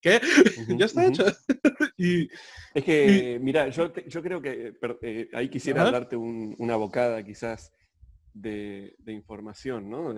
¿qué? 0.00 0.20
ya 0.78 0.86
está 0.86 1.04
hecho. 1.04 1.24
y, 1.98 2.28
es 2.74 2.84
que, 2.84 3.40
mira, 3.42 3.68
yo, 3.70 3.92
yo 4.06 4.22
creo 4.22 4.40
que 4.40 4.74
eh, 5.02 5.28
ahí 5.32 5.48
quisiera 5.48 5.90
darte 5.90 6.14
una 6.16 6.76
bocada 6.76 7.24
quizás 7.24 7.72
de, 8.32 8.94
de 8.98 9.12
información, 9.12 9.90
¿no? 9.90 10.14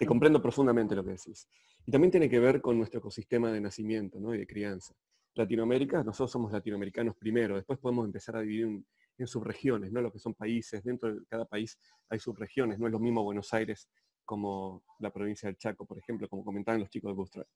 Te 0.00 0.06
comprendo 0.06 0.40
profundamente 0.40 0.96
lo 0.96 1.04
que 1.04 1.10
decís. 1.10 1.46
Y 1.84 1.92
también 1.92 2.10
tiene 2.10 2.30
que 2.30 2.40
ver 2.40 2.62
con 2.62 2.78
nuestro 2.78 3.00
ecosistema 3.00 3.52
de 3.52 3.60
nacimiento 3.60 4.18
¿no? 4.18 4.34
y 4.34 4.38
de 4.38 4.46
crianza. 4.46 4.94
Latinoamérica, 5.34 6.02
nosotros 6.02 6.30
somos 6.30 6.50
latinoamericanos 6.52 7.14
primero, 7.16 7.56
después 7.56 7.78
podemos 7.78 8.06
empezar 8.06 8.34
a 8.36 8.40
dividir 8.40 8.82
en 9.18 9.26
subregiones, 9.26 9.92
¿no? 9.92 10.00
Lo 10.00 10.10
que 10.10 10.18
son 10.18 10.32
países, 10.32 10.82
dentro 10.84 11.14
de 11.14 11.26
cada 11.26 11.44
país 11.44 11.78
hay 12.08 12.18
subregiones, 12.18 12.78
no 12.78 12.86
es 12.86 12.92
lo 12.92 12.98
mismo 12.98 13.22
Buenos 13.22 13.52
Aires 13.52 13.90
como 14.24 14.82
la 15.00 15.12
provincia 15.12 15.48
del 15.48 15.58
Chaco, 15.58 15.84
por 15.84 15.98
ejemplo, 15.98 16.26
como 16.30 16.46
comentaban 16.46 16.80
los 16.80 16.88
chicos 16.88 17.10
de 17.10 17.16
Bootstrap. 17.16 17.46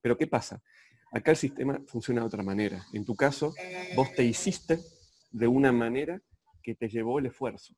Pero 0.00 0.16
¿qué 0.16 0.28
pasa? 0.28 0.62
Acá 1.10 1.32
el 1.32 1.36
sistema 1.38 1.82
funciona 1.88 2.20
de 2.20 2.28
otra 2.28 2.44
manera. 2.44 2.86
En 2.92 3.04
tu 3.04 3.16
caso, 3.16 3.52
vos 3.96 4.14
te 4.14 4.22
hiciste 4.22 4.78
de 5.32 5.48
una 5.48 5.72
manera 5.72 6.22
que 6.62 6.76
te 6.76 6.88
llevó 6.88 7.18
el 7.18 7.26
esfuerzo. 7.26 7.74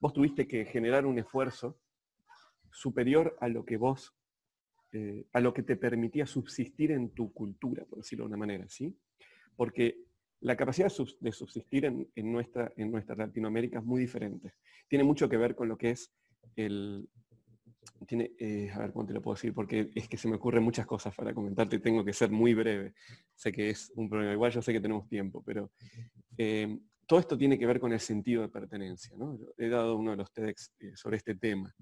Vos 0.00 0.12
tuviste 0.12 0.48
que 0.48 0.64
generar 0.64 1.06
un 1.06 1.20
esfuerzo 1.20 1.78
superior 2.70 3.36
a 3.40 3.48
lo 3.48 3.64
que 3.64 3.76
vos, 3.76 4.14
eh, 4.92 5.26
a 5.32 5.40
lo 5.40 5.52
que 5.52 5.62
te 5.62 5.76
permitía 5.76 6.26
subsistir 6.26 6.90
en 6.92 7.10
tu 7.10 7.32
cultura, 7.32 7.84
por 7.84 7.98
decirlo 7.98 8.24
de 8.24 8.28
una 8.28 8.36
manera, 8.36 8.68
¿sí? 8.68 8.96
Porque 9.56 10.06
la 10.40 10.56
capacidad 10.56 10.92
de 11.20 11.32
subsistir 11.32 11.84
en, 11.84 12.32
nuestra, 12.32 12.72
en 12.76 12.90
nuestra 12.90 13.16
Latinoamérica 13.16 13.78
es 13.78 13.84
muy 13.84 14.00
diferente. 14.00 14.54
Tiene 14.88 15.04
mucho 15.04 15.28
que 15.28 15.36
ver 15.36 15.54
con 15.54 15.68
lo 15.68 15.76
que 15.76 15.90
es 15.90 16.12
el... 16.54 17.08
Tiene, 18.06 18.32
eh, 18.38 18.70
a 18.72 18.80
ver 18.80 18.92
cómo 18.92 19.06
te 19.06 19.14
lo 19.14 19.22
puedo 19.22 19.34
decir, 19.36 19.54
porque 19.54 19.90
es 19.94 20.08
que 20.08 20.18
se 20.18 20.28
me 20.28 20.36
ocurren 20.36 20.62
muchas 20.62 20.86
cosas 20.86 21.14
para 21.14 21.32
comentarte 21.32 21.76
y 21.76 21.78
tengo 21.78 22.04
que 22.04 22.12
ser 22.12 22.30
muy 22.30 22.52
breve. 22.52 22.94
Sé 23.34 23.50
que 23.52 23.70
es 23.70 23.90
un 23.96 24.08
problema, 24.08 24.32
igual 24.32 24.52
yo 24.52 24.60
sé 24.60 24.72
que 24.72 24.80
tenemos 24.80 25.08
tiempo, 25.08 25.42
pero 25.44 25.72
eh, 26.36 26.78
todo 27.06 27.20
esto 27.20 27.38
tiene 27.38 27.58
que 27.58 27.66
ver 27.66 27.80
con 27.80 27.92
el 27.92 28.00
sentido 28.00 28.42
de 28.42 28.48
pertenencia. 28.48 29.14
He 29.56 29.68
dado 29.68 29.96
uno 29.96 30.10
de 30.10 30.16
los 30.18 30.32
TEDx 30.32 30.74
sobre 30.94 31.16
este 31.16 31.36
tema. 31.36 31.74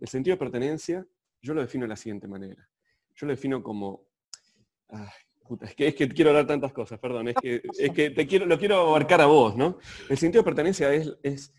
El 0.00 0.08
sentido 0.08 0.34
de 0.34 0.38
pertenencia 0.38 1.06
yo 1.40 1.54
lo 1.54 1.60
defino 1.60 1.84
de 1.84 1.88
la 1.88 1.96
siguiente 1.96 2.28
manera. 2.28 2.68
Yo 3.14 3.26
lo 3.26 3.32
defino 3.32 3.62
como... 3.62 4.08
es, 5.60 5.74
que, 5.74 5.88
es 5.88 5.94
que 5.94 6.08
quiero 6.08 6.30
hablar 6.30 6.46
tantas 6.46 6.72
cosas, 6.72 6.98
perdón. 6.98 7.28
Es 7.28 7.34
que, 7.36 7.62
es 7.78 7.90
que 7.90 8.10
te 8.10 8.26
quiero, 8.26 8.46
lo 8.46 8.58
quiero 8.58 8.88
abarcar 8.88 9.20
a 9.20 9.26
vos, 9.26 9.56
¿no? 9.56 9.78
El 10.08 10.18
sentido 10.18 10.42
de 10.42 10.46
pertenencia 10.46 10.92
es, 10.92 11.16
es, 11.22 11.54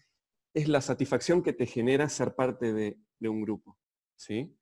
es 0.54 0.67
la 0.67 0.82
satisfacción 0.82 1.41
que 1.41 1.54
te 1.54 1.65
genera 1.65 2.10
ser 2.10 2.36
parte 2.36 2.73
de, 2.73 2.97
de 3.19 3.30
un 3.30 3.41
grupo. 3.41 3.78
¿sí? 4.15 4.56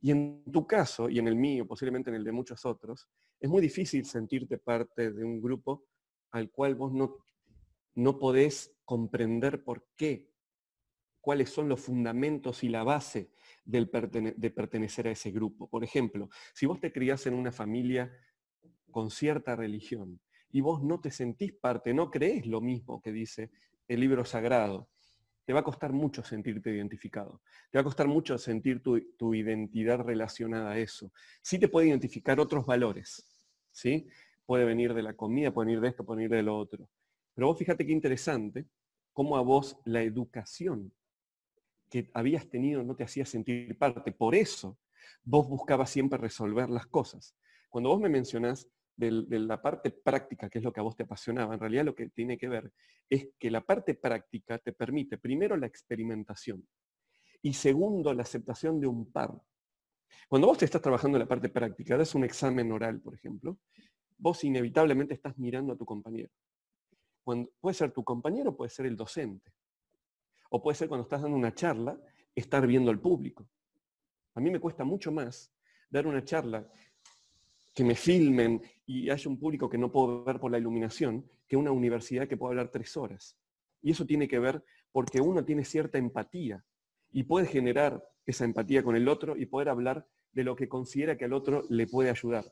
Y 0.00 0.10
en 0.10 0.44
tu 0.50 0.66
caso, 0.66 1.08
y 1.08 1.18
en 1.18 1.28
el 1.28 1.36
mío, 1.36 1.66
posiblemente 1.66 2.10
en 2.10 2.16
el 2.16 2.24
de 2.24 2.32
muchos 2.32 2.64
otros, 2.64 3.08
es 3.38 3.50
muy 3.50 3.60
difícil 3.60 4.06
sentirte 4.06 4.58
parte 4.58 5.12
de 5.12 5.24
un 5.24 5.40
grupo 5.40 5.86
al 6.30 6.50
cual 6.50 6.74
vos 6.74 6.92
no 6.92 7.24
no 7.94 8.18
podés 8.18 8.74
comprender 8.84 9.64
por 9.64 9.86
qué, 9.96 10.30
cuáles 11.24 11.48
son 11.48 11.70
los 11.70 11.80
fundamentos 11.80 12.62
y 12.64 12.68
la 12.68 12.84
base 12.84 13.30
del 13.64 13.90
de 14.36 14.50
pertenecer 14.50 15.08
a 15.08 15.12
ese 15.12 15.30
grupo. 15.30 15.70
Por 15.70 15.82
ejemplo, 15.82 16.28
si 16.52 16.66
vos 16.66 16.78
te 16.78 16.92
criás 16.92 17.26
en 17.26 17.32
una 17.32 17.50
familia 17.50 18.14
con 18.90 19.10
cierta 19.10 19.56
religión 19.56 20.20
y 20.50 20.60
vos 20.60 20.82
no 20.82 21.00
te 21.00 21.10
sentís 21.10 21.54
parte, 21.54 21.94
no 21.94 22.10
crees 22.10 22.46
lo 22.46 22.60
mismo 22.60 23.00
que 23.00 23.10
dice 23.10 23.50
el 23.88 24.00
libro 24.00 24.26
sagrado, 24.26 24.90
te 25.46 25.54
va 25.54 25.60
a 25.60 25.64
costar 25.64 25.94
mucho 25.94 26.22
sentirte 26.22 26.70
identificado. 26.70 27.40
Te 27.70 27.78
va 27.78 27.80
a 27.80 27.84
costar 27.84 28.06
mucho 28.06 28.36
sentir 28.36 28.82
tu, 28.82 29.00
tu, 29.16 29.34
identidad 29.34 30.00
relacionada 30.00 30.72
a 30.72 30.78
eso. 30.78 31.10
Sí 31.42 31.58
te 31.58 31.68
puede 31.68 31.88
identificar 31.88 32.38
otros 32.38 32.66
valores. 32.66 33.26
¿sí? 33.72 34.06
Puede 34.44 34.66
venir 34.66 34.92
de 34.92 35.02
la 35.02 35.14
comida, 35.14 35.52
puede 35.52 35.68
venir 35.68 35.80
de 35.80 35.88
esto, 35.88 36.04
puede 36.04 36.18
venir 36.18 36.36
de 36.36 36.42
lo 36.42 36.58
otro. 36.58 36.90
Pero 37.34 37.46
vos 37.46 37.58
fíjate 37.58 37.86
qué 37.86 37.92
interesante 37.92 38.66
cómo 39.14 39.38
a 39.38 39.40
vos 39.40 39.78
la 39.86 40.02
educación 40.02 40.92
que 41.94 42.10
habías 42.12 42.50
tenido 42.50 42.82
no 42.82 42.96
te 42.96 43.04
hacía 43.04 43.24
sentir 43.24 43.78
parte. 43.78 44.10
Por 44.10 44.34
eso 44.34 44.80
vos 45.22 45.48
buscabas 45.48 45.90
siempre 45.90 46.18
resolver 46.18 46.68
las 46.68 46.88
cosas. 46.88 47.36
Cuando 47.68 47.90
vos 47.90 48.00
me 48.00 48.08
mencionás 48.08 48.68
de, 48.96 49.12
la 49.38 49.62
parte 49.62 49.92
práctica, 49.92 50.50
que 50.50 50.58
es 50.58 50.64
lo 50.64 50.72
que 50.72 50.80
a 50.80 50.82
vos 50.82 50.96
te 50.96 51.04
apasionaba, 51.04 51.54
en 51.54 51.60
realidad 51.60 51.84
lo 51.84 51.94
que 51.94 52.08
tiene 52.08 52.36
que 52.36 52.48
ver 52.48 52.72
es 53.08 53.28
que 53.38 53.48
la 53.48 53.60
parte 53.60 53.94
práctica 53.94 54.58
te 54.58 54.72
permite, 54.72 55.18
primero, 55.18 55.56
la 55.56 55.68
experimentación 55.68 56.66
y 57.42 57.52
segundo, 57.52 58.12
la 58.12 58.22
aceptación 58.22 58.80
de 58.80 58.88
un 58.88 59.12
par. 59.12 59.30
Cuando 60.28 60.48
vos 60.48 60.58
te 60.58 60.64
estás 60.64 60.82
trabajando 60.82 61.16
en 61.16 61.20
la 61.20 61.28
parte 61.28 61.48
práctica, 61.48 61.96
das 61.96 62.16
un 62.16 62.24
examen 62.24 62.72
oral, 62.72 63.00
por 63.00 63.14
ejemplo, 63.14 63.58
vos 64.18 64.42
inevitablemente 64.42 65.14
estás 65.14 65.38
mirando 65.38 65.74
a 65.74 65.76
tu 65.76 65.84
compañero 65.84 66.28
puede 67.60 67.74
ser 67.74 67.92
tu 67.92 68.04
compañero, 68.04 68.56
puede 68.56 68.70
ser 68.70 68.86
el 68.86 68.96
docente. 68.96 69.52
O 70.50 70.62
puede 70.62 70.76
ser 70.76 70.88
cuando 70.88 71.02
estás 71.04 71.22
dando 71.22 71.36
una 71.36 71.54
charla, 71.54 71.98
estar 72.34 72.66
viendo 72.66 72.90
al 72.90 73.00
público. 73.00 73.48
A 74.34 74.40
mí 74.40 74.50
me 74.50 74.60
cuesta 74.60 74.84
mucho 74.84 75.12
más 75.12 75.52
dar 75.88 76.06
una 76.06 76.24
charla 76.24 76.68
que 77.74 77.84
me 77.84 77.94
filmen 77.94 78.62
y 78.86 79.10
haya 79.10 79.28
un 79.28 79.38
público 79.38 79.68
que 79.68 79.78
no 79.78 79.90
puedo 79.90 80.24
ver 80.24 80.38
por 80.38 80.50
la 80.50 80.58
iluminación, 80.58 81.28
que 81.46 81.56
una 81.56 81.72
universidad 81.72 82.28
que 82.28 82.36
puede 82.36 82.52
hablar 82.52 82.70
tres 82.70 82.96
horas. 82.96 83.36
Y 83.82 83.90
eso 83.90 84.06
tiene 84.06 84.28
que 84.28 84.38
ver 84.38 84.64
porque 84.92 85.20
uno 85.20 85.44
tiene 85.44 85.64
cierta 85.64 85.98
empatía 85.98 86.64
y 87.10 87.24
puede 87.24 87.46
generar 87.46 88.02
esa 88.26 88.44
empatía 88.44 88.82
con 88.82 88.96
el 88.96 89.08
otro 89.08 89.36
y 89.36 89.46
poder 89.46 89.68
hablar 89.68 90.06
de 90.32 90.44
lo 90.44 90.56
que 90.56 90.68
considera 90.68 91.16
que 91.16 91.24
al 91.24 91.32
otro 91.32 91.64
le 91.68 91.86
puede 91.86 92.10
ayudar. 92.10 92.44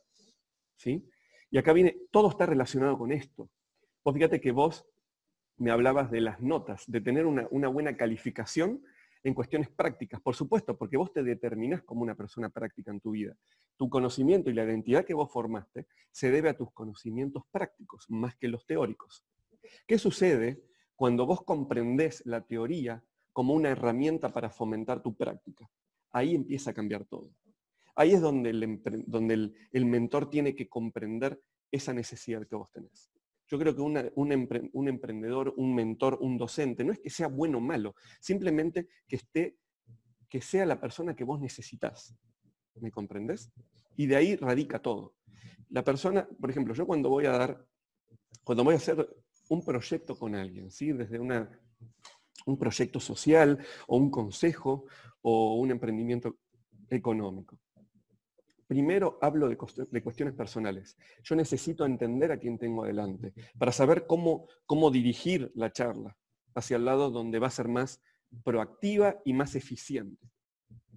¿Sí? 0.77 1.05
Y 1.51 1.59
acá 1.59 1.73
viene, 1.73 1.97
todo 2.11 2.31
está 2.31 2.47
relacionado 2.47 2.99
con 2.99 3.13
esto. 3.13 3.51
Vos 4.05 4.15
fíjate 4.15 4.41
que 4.41 4.53
vos 4.53 4.85
me 5.63 5.71
hablabas 5.71 6.11
de 6.11 6.21
las 6.21 6.41
notas, 6.41 6.83
de 6.89 7.01
tener 7.01 7.25
una, 7.25 7.69
buena 7.69 7.97
calificación 7.97 8.83
en 9.23 9.33
cuestiones 9.33 9.71
prácticas, 9.71 10.21
por 10.21 10.35
supuesto, 10.35 10.77
porque 10.77 10.97
vos 10.97 11.13
te 11.13 11.23
determinás 11.23 11.85
como 11.85 12.03
una 12.03 12.17
persona 12.17 12.49
práctica 12.49 12.91
en 12.91 13.01
tu 13.01 13.13
vida. 13.13 13.37
Tu 13.77 13.89
conocimiento 13.89 14.51
y 14.51 14.55
la 14.55 14.65
identidad 14.65 15.05
que 15.05 15.15
vos 15.15 15.31
formaste 15.33 15.87
se 16.11 16.33
debe 16.33 16.49
a 16.49 16.57
tus 16.57 16.73
conocimientos 16.73 17.45
prácticos, 17.53 18.07
más 18.11 18.35
que 18.35 18.49
los 18.49 18.67
teóricos. 18.67 19.25
¿Qué 19.87 19.99
sucede 19.99 20.65
cuando 20.97 21.27
vos 21.27 21.45
comprendés 21.45 22.27
la 22.27 22.41
teoría 22.41 23.05
como 23.33 23.55
una 23.55 23.69
herramienta 23.69 24.33
para 24.33 24.51
fomentar 24.51 25.01
tu 25.01 25.17
práctica? 25.17 25.71
Ahí 26.11 26.35
empieza 26.35 26.73
a 26.73 26.75
cambiar 26.75 27.05
todo. 27.05 27.31
Ahí 27.95 28.15
es 28.15 28.21
donde 28.21 28.51
donde 29.07 29.53
el 29.71 29.87
mentor 29.87 30.29
tiene 30.29 30.57
que 30.57 30.69
comprender 30.69 31.41
esa 31.71 31.93
necesidad 31.93 32.49
que 32.49 32.57
vos 32.57 32.73
tenés. 32.73 33.12
Yo 33.53 33.59
creo 33.59 33.77
que 33.77 33.83
un, 33.83 34.89
emprendedor, 34.89 35.53
un 35.59 35.75
mentor, 35.75 36.17
un 36.23 36.39
docente, 36.39 36.85
no 36.85 36.93
es 36.93 37.01
que 37.01 37.11
sea 37.11 37.27
bueno 37.27 37.59
o 37.59 37.61
malo, 37.61 37.95
simplemente 38.19 38.89
que 39.07 39.17
esté, 39.17 39.59
que 40.27 40.41
sea 40.41 40.65
la 40.65 40.81
persona 40.81 41.15
que 41.15 41.23
vos 41.23 41.39
necesitas. 41.39 42.17
¿Me 42.77 42.91
comprendés? 42.91 43.53
Y 43.95 44.07
de 44.07 44.17
ahí 44.17 44.37
radica 44.37 44.79
todo. 44.79 45.17
La 45.69 45.85
persona, 45.85 46.27
por 46.41 46.49
ejemplo, 46.49 46.73
yo 46.73 46.87
cuando 46.87 47.11
voy 47.11 47.27
a 47.27 47.33
dar, 47.33 47.67
cuando 48.43 48.65
voy 48.65 48.73
a 48.73 48.79
hacer 48.79 49.07
un 49.51 49.63
proyecto 49.63 50.19
con 50.19 50.35
alguien, 50.35 50.71
¿sí? 50.71 50.93
desde 50.93 51.19
una, 51.19 51.51
un 52.47 52.57
proyecto 52.57 53.01
social 53.01 53.63
o 53.87 53.99
un 53.99 54.11
consejo 54.11 54.87
o 55.21 55.57
un 55.57 55.73
emprendimiento 55.73 56.39
económico. 56.89 57.59
Primero 58.67 59.19
hablo 59.21 59.49
de, 59.49 59.57
cuestiones 59.57 60.35
personales. 60.35 60.97
Yo 61.23 61.37
necesito 61.37 61.85
entender 61.85 62.33
a 62.33 62.39
quién 62.39 62.59
tengo 62.59 62.85
adelante 62.85 63.33
para 63.59 63.73
saber 63.73 64.07
cómo, 64.07 64.49
cómo 64.67 64.91
dirigir 64.91 65.51
la 65.55 65.73
charla 65.73 66.17
hacia 66.55 66.77
el 66.77 66.85
lado 66.85 67.11
donde 67.11 67.39
va 67.39 67.49
a 67.49 67.51
ser 67.51 67.69
más 67.69 68.01
proactiva 68.45 69.21
y 69.25 69.33
más 69.33 69.55
eficiente. 69.55 70.31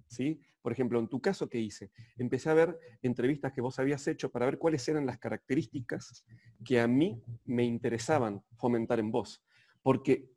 ¿Sí? 0.08 0.40
Por 0.62 0.72
ejemplo, 0.72 0.98
en 0.98 1.08
tu 1.08 1.20
caso, 1.20 1.48
¿qué 1.48 1.60
hice? 1.60 1.92
Empecé 2.16 2.50
a 2.50 2.54
ver 2.54 2.78
entrevistas 3.02 3.52
que 3.52 3.60
vos 3.60 3.78
habías 3.78 4.06
hecho 4.08 4.30
para 4.30 4.46
ver 4.46 4.58
cuáles 4.58 4.88
eran 4.88 5.06
las 5.06 5.18
características 5.18 6.24
que 6.64 6.80
a 6.80 6.88
mí 6.88 7.22
me 7.44 7.64
interesaban 7.64 8.42
fomentar 8.56 8.98
en 8.98 9.12
vos. 9.12 9.44
Porque 9.82 10.28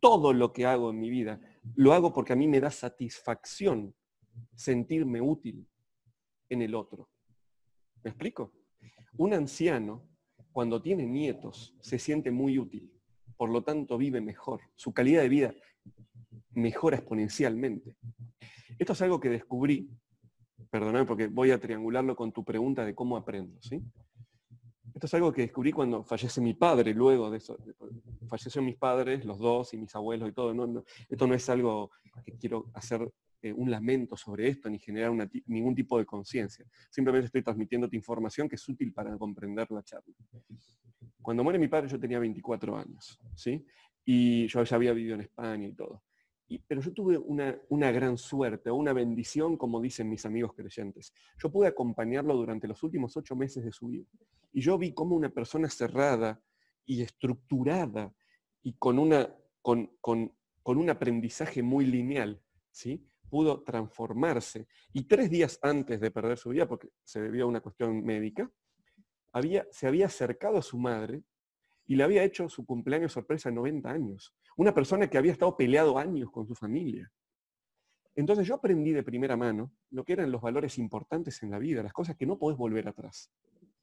todo 0.00 0.32
lo 0.32 0.52
que 0.52 0.66
hago 0.66 0.90
en 0.90 0.98
mi 0.98 1.10
vida 1.10 1.40
lo 1.74 1.92
hago 1.92 2.12
porque 2.12 2.32
a 2.32 2.36
mí 2.36 2.48
me 2.48 2.60
da 2.60 2.70
satisfacción 2.70 3.94
sentirme 4.54 5.20
útil, 5.20 5.68
en 6.48 6.62
el 6.62 6.74
otro. 6.74 7.08
¿Me 8.02 8.10
explico? 8.10 8.52
Un 9.16 9.34
anciano, 9.34 10.08
cuando 10.52 10.80
tiene 10.80 11.06
nietos, 11.06 11.74
se 11.80 11.98
siente 11.98 12.30
muy 12.30 12.58
útil, 12.58 12.92
por 13.36 13.50
lo 13.50 13.62
tanto 13.62 13.98
vive 13.98 14.20
mejor, 14.20 14.60
su 14.74 14.92
calidad 14.92 15.22
de 15.22 15.28
vida 15.28 15.54
mejora 16.52 16.96
exponencialmente. 16.96 17.96
Esto 18.78 18.92
es 18.92 19.02
algo 19.02 19.20
que 19.20 19.28
descubrí, 19.28 19.90
perdóname 20.70 21.04
porque 21.04 21.28
voy 21.28 21.50
a 21.50 21.60
triangularlo 21.60 22.16
con 22.16 22.32
tu 22.32 22.44
pregunta 22.44 22.84
de 22.84 22.94
cómo 22.94 23.16
aprendo, 23.16 23.60
¿sí? 23.60 23.82
Esto 24.94 25.06
es 25.06 25.14
algo 25.14 25.30
que 25.30 25.42
descubrí 25.42 25.72
cuando 25.72 26.02
fallece 26.02 26.40
mi 26.40 26.54
padre, 26.54 26.94
luego 26.94 27.30
de 27.30 27.36
eso, 27.36 27.58
fallecieron 28.28 28.64
mis 28.64 28.76
padres, 28.76 29.26
los 29.26 29.38
dos 29.38 29.74
y 29.74 29.76
mis 29.76 29.94
abuelos 29.94 30.30
y 30.30 30.32
todo. 30.32 30.54
esto 31.08 31.26
no 31.26 31.34
es 31.34 31.48
algo 31.50 31.90
que 32.24 32.32
quiero 32.32 32.70
hacer 32.72 33.12
eh, 33.46 33.52
un 33.52 33.70
lamento 33.70 34.16
sobre 34.16 34.48
esto 34.48 34.68
ni 34.68 34.78
generar 34.78 35.12
ningún 35.46 35.74
tipo 35.74 35.98
de 35.98 36.04
conciencia. 36.04 36.66
Simplemente 36.90 37.26
estoy 37.26 37.42
transmitiéndote 37.42 37.94
información 37.94 38.48
que 38.48 38.56
es 38.56 38.68
útil 38.68 38.92
para 38.92 39.16
comprender 39.16 39.70
la 39.70 39.82
charla. 39.84 40.14
Cuando 41.22 41.44
muere 41.44 41.58
mi 41.58 41.68
padre 41.68 41.88
yo 41.88 42.00
tenía 42.00 42.18
24 42.18 42.76
años, 42.76 43.20
¿sí? 43.36 43.64
Y 44.04 44.48
yo 44.48 44.64
ya 44.64 44.76
había 44.76 44.92
vivido 44.92 45.14
en 45.14 45.20
España 45.20 45.68
y 45.68 45.74
todo. 45.74 46.02
pero 46.66 46.80
yo 46.80 46.92
tuve 46.92 47.18
una, 47.18 47.56
una, 47.68 47.92
gran 47.92 48.18
suerte, 48.18 48.70
una 48.70 48.92
bendición, 48.92 49.56
como 49.56 49.80
dicen 49.80 50.08
mis 50.08 50.26
amigos 50.26 50.52
creyentes. 50.54 51.12
Yo 51.38 51.50
pude 51.50 51.68
acompañarlo 51.68 52.34
durante 52.34 52.66
los 52.66 52.82
últimos 52.82 53.16
ocho 53.16 53.36
meses 53.36 53.64
de 53.64 53.72
su 53.72 53.88
vida. 53.88 54.06
Y 54.52 54.60
yo 54.60 54.76
vi 54.76 54.92
cómo 54.92 55.14
una 55.14 55.28
persona 55.28 55.70
cerrada 55.70 56.40
y 56.84 57.02
estructurada 57.02 58.12
y 58.62 58.72
con, 58.74 58.98
una, 58.98 59.32
con, 59.62 59.90
con, 60.00 60.32
con 60.62 60.78
un 60.78 60.90
aprendizaje 60.90 61.62
muy 61.62 61.86
lineal, 61.86 62.42
¿sí? 62.72 63.06
Pudo 63.28 63.62
transformarse. 63.62 64.66
Y 64.92 65.04
tres 65.04 65.30
días 65.30 65.58
antes 65.62 66.00
de 66.00 66.10
perder 66.10 66.38
su 66.38 66.50
vida, 66.50 66.66
porque 66.66 66.88
se 67.04 67.20
debió 67.20 67.44
a 67.44 67.48
una 67.48 67.60
cuestión 67.60 68.04
médica, 68.04 68.50
había, 69.32 69.66
se 69.70 69.86
había 69.86 70.06
acercado 70.06 70.58
a 70.58 70.62
su 70.62 70.78
madre 70.78 71.22
y 71.86 71.96
le 71.96 72.04
había 72.04 72.24
hecho 72.24 72.48
su 72.48 72.64
cumpleaños 72.64 73.12
sorpresa 73.12 73.48
a 73.48 73.52
90 73.52 73.90
años. 73.90 74.34
Una 74.56 74.74
persona 74.74 75.08
que 75.08 75.18
había 75.18 75.32
estado 75.32 75.56
peleado 75.56 75.98
años 75.98 76.30
con 76.30 76.46
su 76.46 76.54
familia. 76.54 77.12
Entonces 78.14 78.46
yo 78.46 78.54
aprendí 78.54 78.92
de 78.92 79.02
primera 79.02 79.36
mano 79.36 79.72
lo 79.90 80.04
que 80.04 80.14
eran 80.14 80.32
los 80.32 80.40
valores 80.40 80.78
importantes 80.78 81.42
en 81.42 81.50
la 81.50 81.58
vida, 81.58 81.82
las 81.82 81.92
cosas 81.92 82.16
que 82.16 82.26
no 82.26 82.38
podés 82.38 82.56
volver 82.56 82.88
atrás. 82.88 83.30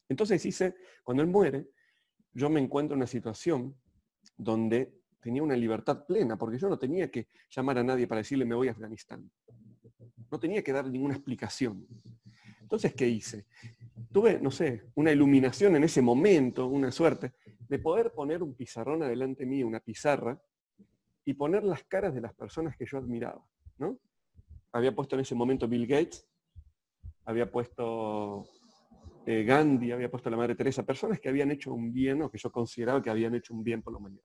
Entonces 0.10 0.44
hice, 0.46 0.76
cuando 1.04 1.22
él 1.22 1.30
muere, 1.30 1.70
yo 2.34 2.50
me 2.50 2.60
encuentro 2.60 2.96
en 2.96 3.00
una 3.00 3.08
situación 3.08 3.80
donde 4.36 5.03
tenía 5.24 5.42
una 5.42 5.56
libertad 5.56 6.06
plena, 6.06 6.38
porque 6.38 6.60
yo 6.60 6.70
no 6.70 6.78
tenía 6.78 7.10
que 7.10 7.30
llamar 7.50 7.80
a 7.80 7.84
nadie 7.84 8.08
para 8.08 8.20
decirle 8.20 8.46
me 8.46 8.56
voy 8.56 8.68
a 8.68 8.72
Afganistán. 8.72 9.32
No 10.30 10.40
tenía 10.40 10.64
que 10.64 10.74
dar 10.74 10.88
ninguna 10.88 11.16
explicación. 11.16 11.88
Entonces, 12.62 12.94
¿qué 12.94 13.08
hice? 13.08 13.46
Tuve, 14.12 14.40
no 14.40 14.52
sé, 14.52 14.90
una 14.96 15.12
iluminación 15.12 15.76
en 15.76 15.84
ese 15.84 16.02
momento, 16.02 16.68
una 16.68 16.92
suerte, 16.92 17.34
de 17.68 17.80
poder 17.80 18.12
poner 18.12 18.44
un 18.44 18.54
pizarrón 18.56 19.04
adelante 19.04 19.46
mío, 19.46 19.66
una 19.66 19.80
pizarra, 19.80 20.40
y 21.26 21.34
poner 21.34 21.64
las 21.64 21.84
caras 21.84 22.14
de 22.14 22.22
las 22.22 22.34
personas 22.34 22.76
que 22.76 22.86
yo 22.86 22.98
admiraba. 22.98 23.44
¿no? 23.78 23.98
Había 24.72 24.94
puesto 24.94 25.16
en 25.16 25.22
ese 25.22 25.36
momento 25.36 25.68
Bill 25.68 25.88
Gates, 25.88 26.28
había 27.26 27.50
puesto 27.50 28.46
eh, 29.26 29.44
Gandhi, 29.44 29.92
había 29.92 30.12
puesto 30.12 30.30
la 30.30 30.38
Madre 30.38 30.56
Teresa, 30.56 30.86
personas 30.86 31.20
que 31.20 31.30
habían 31.30 31.52
hecho 31.52 31.74
un 31.74 31.94
bien 31.94 32.22
o 32.22 32.30
que 32.30 32.38
yo 32.38 32.52
consideraba 32.52 33.02
que 33.02 33.10
habían 33.10 33.36
hecho 33.36 33.54
un 33.54 33.64
bien 33.64 33.82
por 33.82 33.94
la 33.94 34.00
humanidad. 34.00 34.24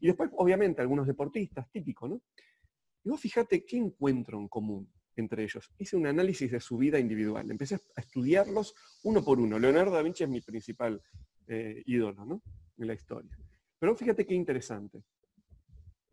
Y 0.00 0.06
después, 0.06 0.30
obviamente, 0.36 0.82
algunos 0.82 1.06
deportistas, 1.06 1.70
típico, 1.70 2.08
¿no? 2.08 2.20
Y 3.04 3.08
vos 3.08 3.20
fíjate 3.20 3.64
qué 3.64 3.76
encuentro 3.76 4.38
en 4.38 4.48
común 4.48 4.90
entre 5.16 5.42
ellos. 5.42 5.70
Hice 5.78 5.96
un 5.96 6.06
análisis 6.06 6.50
de 6.50 6.60
su 6.60 6.76
vida 6.76 6.98
individual. 6.98 7.50
Empecé 7.50 7.76
a 7.96 8.00
estudiarlos 8.00 8.74
uno 9.02 9.24
por 9.24 9.40
uno. 9.40 9.58
Leonardo 9.58 9.92
da 9.92 10.02
Vinci 10.02 10.24
es 10.24 10.30
mi 10.30 10.40
principal 10.40 11.02
eh, 11.46 11.82
ídolo, 11.86 12.24
¿no? 12.24 12.42
En 12.76 12.86
la 12.86 12.94
historia. 12.94 13.36
Pero 13.78 13.96
fíjate 13.96 14.26
qué 14.26 14.34
interesante. 14.34 15.02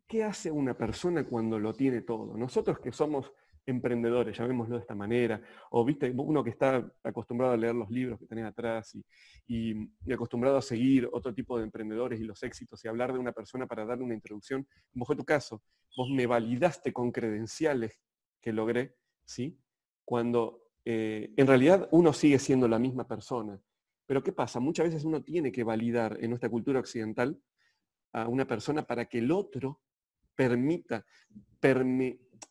¿Qué 0.07 0.23
hace 0.23 0.51
una 0.51 0.77
persona 0.77 1.23
cuando 1.25 1.59
lo 1.59 1.73
tiene 1.73 2.01
todo? 2.01 2.37
Nosotros 2.37 2.79
que 2.79 2.91
somos 2.91 3.31
emprendedores, 3.65 4.37
llamémoslo 4.37 4.75
de 4.75 4.81
esta 4.81 4.95
manera, 4.95 5.41
o 5.71 5.83
viste, 5.83 6.13
uno 6.15 6.43
que 6.43 6.51
está 6.51 6.85
acostumbrado 7.03 7.53
a 7.53 7.57
leer 7.57 7.75
los 7.75 7.89
libros 7.89 8.19
que 8.19 8.25
tenés 8.25 8.45
atrás 8.45 8.97
y, 9.47 9.89
acostumbrado 10.11 10.57
a 10.57 10.61
seguir 10.61 11.09
otro 11.11 11.33
tipo 11.33 11.57
de 11.57 11.63
emprendedores 11.63 12.19
y 12.19 12.23
los 12.23 12.41
éxitos 12.43 12.83
y 12.83 12.87
hablar 12.87 13.13
de 13.13 13.19
una 13.19 13.31
persona 13.31 13.67
para 13.67 13.85
darle 13.85 14.03
una 14.03 14.13
introducción, 14.13 14.67
como 14.91 15.05
fue 15.05 15.15
tu 15.15 15.25
caso, 15.25 15.61
vos 15.97 16.09
me 16.09 16.27
validaste 16.27 16.93
con 16.93 17.11
credenciales 17.11 17.99
que 18.41 18.53
logré, 18.53 18.95
¿sí? 19.23 19.59
Cuando 20.03 20.69
eh, 20.83 21.33
en 21.35 21.47
realidad 21.47 21.87
uno 21.91 22.13
sigue 22.13 22.37
siendo 22.37 22.67
la 22.67 22.77
misma 22.77 23.07
persona. 23.07 23.59
Pero 24.05 24.21
¿qué 24.21 24.31
pasa? 24.31 24.59
Muchas 24.59 24.85
veces 24.85 25.03
uno 25.03 25.23
tiene 25.23 25.51
que 25.51 25.63
validar 25.63 26.17
en 26.21 26.29
nuestra 26.29 26.49
cultura 26.49 26.79
occidental 26.79 27.41
a 28.13 28.27
una 28.27 28.45
persona 28.45 28.85
para 28.85 29.05
que 29.05 29.17
el 29.17 29.31
otro 29.31 29.81
permita, 30.35 31.05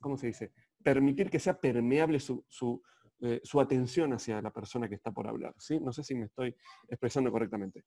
¿cómo 0.01 0.17
se 0.17 0.29
dice? 0.29 0.53
Permitir 0.85 1.31
que 1.31 1.41
sea 1.41 1.59
permeable 1.59 2.19
eh, 2.19 3.41
su, 3.43 3.61
atención 3.61 4.13
hacia 4.13 4.41
la 4.41 4.53
persona 4.53 4.89
que 4.89 4.95
está 4.95 5.11
por 5.11 5.27
hablar. 5.27 5.55
¿sí? 5.59 5.81
No 5.81 5.93
sé 5.93 6.05
si 6.05 6.15
me 6.15 6.27
estoy 6.27 6.55
expresando 6.89 7.33
correctamente. 7.33 7.85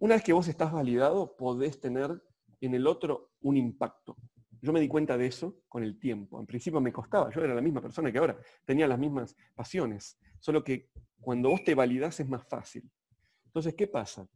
Una 0.00 0.14
vez 0.14 0.24
que 0.24 0.32
vos 0.32 0.48
estás 0.48 0.72
validado, 0.72 1.36
podés 1.36 1.78
tener 1.78 2.20
en 2.60 2.74
el 2.74 2.86
otro 2.86 3.32
un 3.42 3.56
impacto. 3.56 4.16
Yo 4.60 4.72
me 4.72 4.80
di 4.80 4.88
cuenta 4.88 5.16
de 5.16 5.26
eso 5.26 5.60
con 5.68 5.84
el 5.84 6.00
tiempo. 6.00 6.40
En 6.40 6.46
principio 6.46 6.80
me 6.80 6.92
costaba, 6.92 7.30
yo 7.30 7.42
era 7.42 7.54
la 7.54 7.60
misma 7.60 7.80
persona 7.80 8.10
que 8.10 8.18
ahora, 8.18 8.36
tenía 8.64 8.88
las 8.88 8.98
mismas 8.98 9.36
pasiones, 9.54 10.18
solo 10.40 10.64
que 10.64 10.90
cuando 11.20 11.50
vos 11.50 11.62
te 11.62 11.74
validás 11.74 12.18
es 12.18 12.28
más 12.28 12.44
fácil. 12.48 12.90
Entonces, 13.46 13.74
¿qué 13.74 13.86
pasa? 13.86 14.28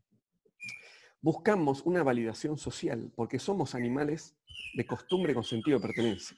Buscamos 1.21 1.83
una 1.83 2.03
validación 2.03 2.59
social 2.59 3.11
porque 3.15 3.39
somos 3.39 3.75
animales 3.75 4.37
de 4.75 4.87
costumbre 4.87 5.35
con 5.35 5.45
sentido 5.45 5.79
de 5.79 5.87
pertenencia. 5.87 6.37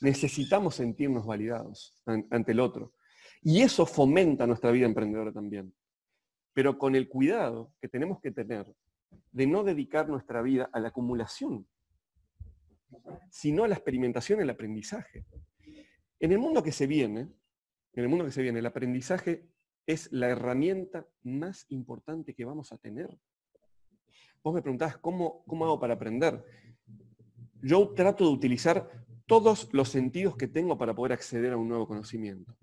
Necesitamos 0.00 0.76
sentirnos 0.76 1.26
validados 1.26 1.94
ante 2.06 2.52
el 2.52 2.60
otro. 2.60 2.94
Y 3.42 3.62
eso 3.62 3.86
fomenta 3.86 4.46
nuestra 4.46 4.70
vida 4.70 4.86
emprendedora 4.86 5.32
también. 5.32 5.74
Pero 6.52 6.78
con 6.78 6.94
el 6.94 7.08
cuidado 7.08 7.72
que 7.80 7.88
tenemos 7.88 8.20
que 8.20 8.30
tener 8.30 8.72
de 9.32 9.46
no 9.46 9.62
dedicar 9.62 10.08
nuestra 10.08 10.42
vida 10.42 10.68
a 10.72 10.80
la 10.80 10.88
acumulación, 10.88 11.66
sino 13.30 13.64
a 13.64 13.68
la 13.68 13.74
experimentación 13.74 14.40
y 14.40 14.42
el 14.42 14.50
aprendizaje. 14.50 15.24
En 16.20 16.32
el 16.32 16.38
mundo 16.38 16.62
que 16.62 16.72
se 16.72 16.86
viene, 16.86 17.20
en 17.92 18.02
el 18.02 18.08
mundo 18.08 18.24
que 18.24 18.32
se 18.32 18.42
viene, 18.42 18.58
el 18.58 18.66
aprendizaje 18.66 19.48
es 19.86 20.10
la 20.12 20.28
herramienta 20.28 21.06
más 21.22 21.66
importante 21.70 22.34
que 22.34 22.44
vamos 22.44 22.72
a 22.72 22.78
tener. 22.78 23.18
Vos 24.42 24.54
me 24.54 24.62
preguntabas, 24.62 24.98
¿cómo, 24.98 25.44
cómo 25.46 25.64
hago 25.64 25.80
para 25.80 25.94
aprender? 25.94 26.44
Yo 27.62 27.92
trato 27.94 28.24
de 28.24 28.30
utilizar 28.30 29.06
todos 29.28 29.68
los 29.72 29.90
sentidos 29.90 30.36
que 30.36 30.48
tengo 30.48 30.78
para 30.78 30.94
poder 30.94 31.12
acceder 31.12 31.52
a 31.52 31.56
un 31.58 31.68
nuevo 31.68 31.86
conocimiento. 31.86 32.56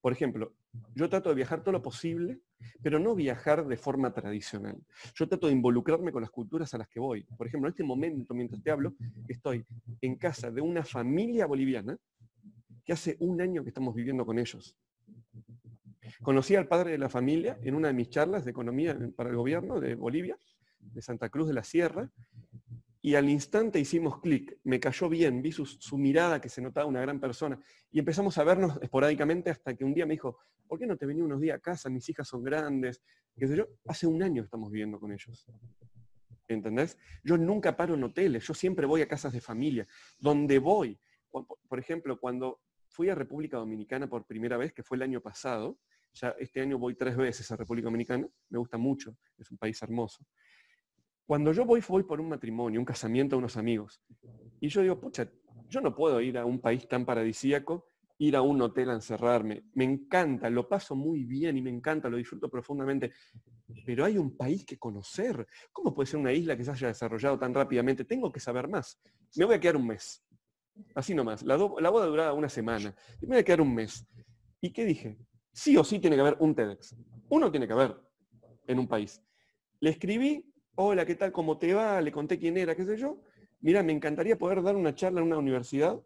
Por 0.00 0.12
ejemplo, 0.12 0.52
yo 0.94 1.08
trato 1.08 1.28
de 1.28 1.36
viajar 1.36 1.60
todo 1.60 1.72
lo 1.72 1.80
posible, 1.80 2.40
pero 2.82 2.98
no 2.98 3.14
viajar 3.14 3.66
de 3.66 3.76
forma 3.76 4.12
tradicional. 4.12 4.76
Yo 5.14 5.28
trato 5.28 5.46
de 5.46 5.52
involucrarme 5.52 6.10
con 6.10 6.20
las 6.20 6.32
culturas 6.32 6.74
a 6.74 6.78
las 6.78 6.88
que 6.88 6.98
voy. 6.98 7.22
Por 7.36 7.46
ejemplo, 7.46 7.68
en 7.68 7.72
este 7.72 7.84
momento, 7.84 8.34
mientras 8.34 8.60
te 8.62 8.70
hablo, 8.72 8.94
estoy 9.28 9.64
en 10.00 10.16
casa 10.16 10.50
de 10.50 10.60
una 10.60 10.84
familia 10.84 11.46
boliviana 11.46 11.96
que 12.84 12.92
hace 12.92 13.16
un 13.20 13.40
año 13.40 13.62
que 13.62 13.70
estamos 13.70 13.94
viviendo 13.94 14.26
con 14.26 14.40
ellos. 14.40 14.76
Conocí 16.22 16.56
al 16.56 16.66
padre 16.66 16.90
de 16.90 16.98
la 16.98 17.08
familia 17.08 17.60
en 17.62 17.76
una 17.76 17.88
de 17.88 17.94
mis 17.94 18.10
charlas 18.10 18.44
de 18.44 18.50
economía 18.50 18.98
para 19.14 19.30
el 19.30 19.36
gobierno 19.36 19.78
de 19.78 19.94
Bolivia, 19.94 20.36
de 20.80 21.00
Santa 21.00 21.28
Cruz 21.28 21.46
de 21.46 21.54
la 21.54 21.62
Sierra, 21.62 22.10
y 23.00 23.14
al 23.14 23.28
instante 23.28 23.78
hicimos 23.78 24.20
clic, 24.20 24.58
me 24.64 24.80
cayó 24.80 25.08
bien, 25.08 25.40
vi 25.40 25.52
su, 25.52 25.98
mirada 25.98 26.40
que 26.40 26.48
se 26.48 26.60
notaba 26.60 26.86
una 26.86 27.00
gran 27.00 27.20
persona 27.20 27.58
y 27.90 28.00
empezamos 28.00 28.36
a 28.38 28.44
vernos 28.44 28.78
esporádicamente 28.82 29.50
hasta 29.50 29.74
que 29.74 29.84
un 29.84 29.94
día 29.94 30.04
me 30.04 30.14
dijo, 30.14 30.38
¿por 30.66 30.78
qué 30.78 30.86
no 30.86 30.96
te 30.96 31.06
venía 31.06 31.24
unos 31.24 31.40
días 31.40 31.56
a 31.56 31.60
casa? 31.60 31.88
Mis 31.88 32.08
hijas 32.08 32.26
son 32.26 32.42
grandes, 32.42 33.02
yo. 33.36 33.68
Hace 33.86 34.06
un 34.06 34.22
año 34.22 34.42
estamos 34.42 34.70
viviendo 34.70 34.98
con 34.98 35.12
ellos. 35.12 35.46
¿Entendés? 36.48 36.98
Yo 37.22 37.36
nunca 37.36 37.76
paro 37.76 37.94
en 37.94 38.02
hoteles, 38.02 38.46
yo 38.46 38.54
siempre 38.54 38.86
voy 38.86 39.02
a 39.02 39.08
casas 39.08 39.32
de 39.32 39.40
familia, 39.40 39.86
donde 40.18 40.58
voy. 40.58 40.98
Por 41.30 41.78
ejemplo, 41.78 42.18
cuando 42.18 42.62
fui 42.88 43.08
a 43.10 43.14
República 43.14 43.58
Dominicana 43.58 44.08
por 44.08 44.26
primera 44.26 44.56
vez, 44.56 44.72
que 44.72 44.82
fue 44.82 44.96
el 44.96 45.02
año 45.02 45.20
pasado, 45.20 45.78
ya 46.14 46.34
este 46.38 46.60
año 46.60 46.78
voy 46.78 46.94
tres 46.94 47.16
veces 47.16 47.50
a 47.52 47.56
República 47.56 47.86
Dominicana, 47.86 48.26
me 48.48 48.58
gusta 48.58 48.78
mucho, 48.78 49.16
es 49.36 49.50
un 49.50 49.58
país 49.58 49.80
hermoso. 49.82 50.26
Cuando 51.28 51.52
yo 51.52 51.66
voy, 51.66 51.82
voy 51.86 52.04
por 52.04 52.22
un 52.22 52.30
matrimonio, 52.30 52.80
un 52.80 52.86
casamiento 52.86 53.36
a 53.36 53.38
unos 53.38 53.58
amigos. 53.58 54.00
Y 54.62 54.68
yo 54.68 54.80
digo, 54.80 54.98
pucha, 54.98 55.30
yo 55.68 55.82
no 55.82 55.94
puedo 55.94 56.22
ir 56.22 56.38
a 56.38 56.46
un 56.46 56.58
país 56.58 56.88
tan 56.88 57.04
paradisíaco, 57.04 57.90
ir 58.16 58.34
a 58.34 58.40
un 58.40 58.62
hotel 58.62 58.88
a 58.88 58.94
encerrarme. 58.94 59.64
Me 59.74 59.84
encanta, 59.84 60.48
lo 60.48 60.66
paso 60.66 60.96
muy 60.96 61.24
bien 61.24 61.58
y 61.58 61.60
me 61.60 61.68
encanta, 61.68 62.08
lo 62.08 62.16
disfruto 62.16 62.48
profundamente. 62.48 63.12
Pero 63.84 64.06
hay 64.06 64.16
un 64.16 64.38
país 64.38 64.64
que 64.64 64.78
conocer. 64.78 65.46
¿Cómo 65.70 65.94
puede 65.94 66.06
ser 66.06 66.18
una 66.18 66.32
isla 66.32 66.56
que 66.56 66.64
se 66.64 66.70
haya 66.70 66.88
desarrollado 66.88 67.38
tan 67.38 67.52
rápidamente? 67.52 68.06
Tengo 68.06 68.32
que 68.32 68.40
saber 68.40 68.66
más. 68.66 68.98
Me 69.36 69.44
voy 69.44 69.56
a 69.56 69.60
quedar 69.60 69.76
un 69.76 69.86
mes. 69.86 70.24
Así 70.94 71.14
nomás. 71.14 71.42
La, 71.42 71.58
la 71.58 71.90
boda 71.90 72.06
duraba 72.06 72.32
una 72.32 72.48
semana. 72.48 72.94
Me 73.20 73.28
voy 73.28 73.36
a 73.36 73.44
quedar 73.44 73.60
un 73.60 73.74
mes. 73.74 74.08
¿Y 74.62 74.72
qué 74.72 74.86
dije? 74.86 75.18
Sí 75.52 75.76
o 75.76 75.84
sí 75.84 75.98
tiene 75.98 76.16
que 76.16 76.22
haber 76.22 76.38
un 76.40 76.54
TEDx. 76.54 76.96
Uno 77.28 77.50
tiene 77.50 77.66
que 77.66 77.74
haber 77.74 78.00
en 78.66 78.78
un 78.78 78.88
país. 78.88 79.22
Le 79.80 79.90
escribí 79.90 80.47
hola, 80.80 81.04
¿qué 81.04 81.16
tal? 81.16 81.32
¿Cómo 81.32 81.58
te 81.58 81.74
va? 81.74 82.00
Le 82.00 82.12
conté 82.12 82.38
quién 82.38 82.56
era, 82.56 82.76
qué 82.76 82.84
sé 82.84 82.96
yo. 82.96 83.20
Mira, 83.60 83.82
me 83.82 83.92
encantaría 83.92 84.38
poder 84.38 84.62
dar 84.62 84.76
una 84.76 84.94
charla 84.94 85.20
en 85.20 85.26
una 85.26 85.38
universidad, 85.38 86.00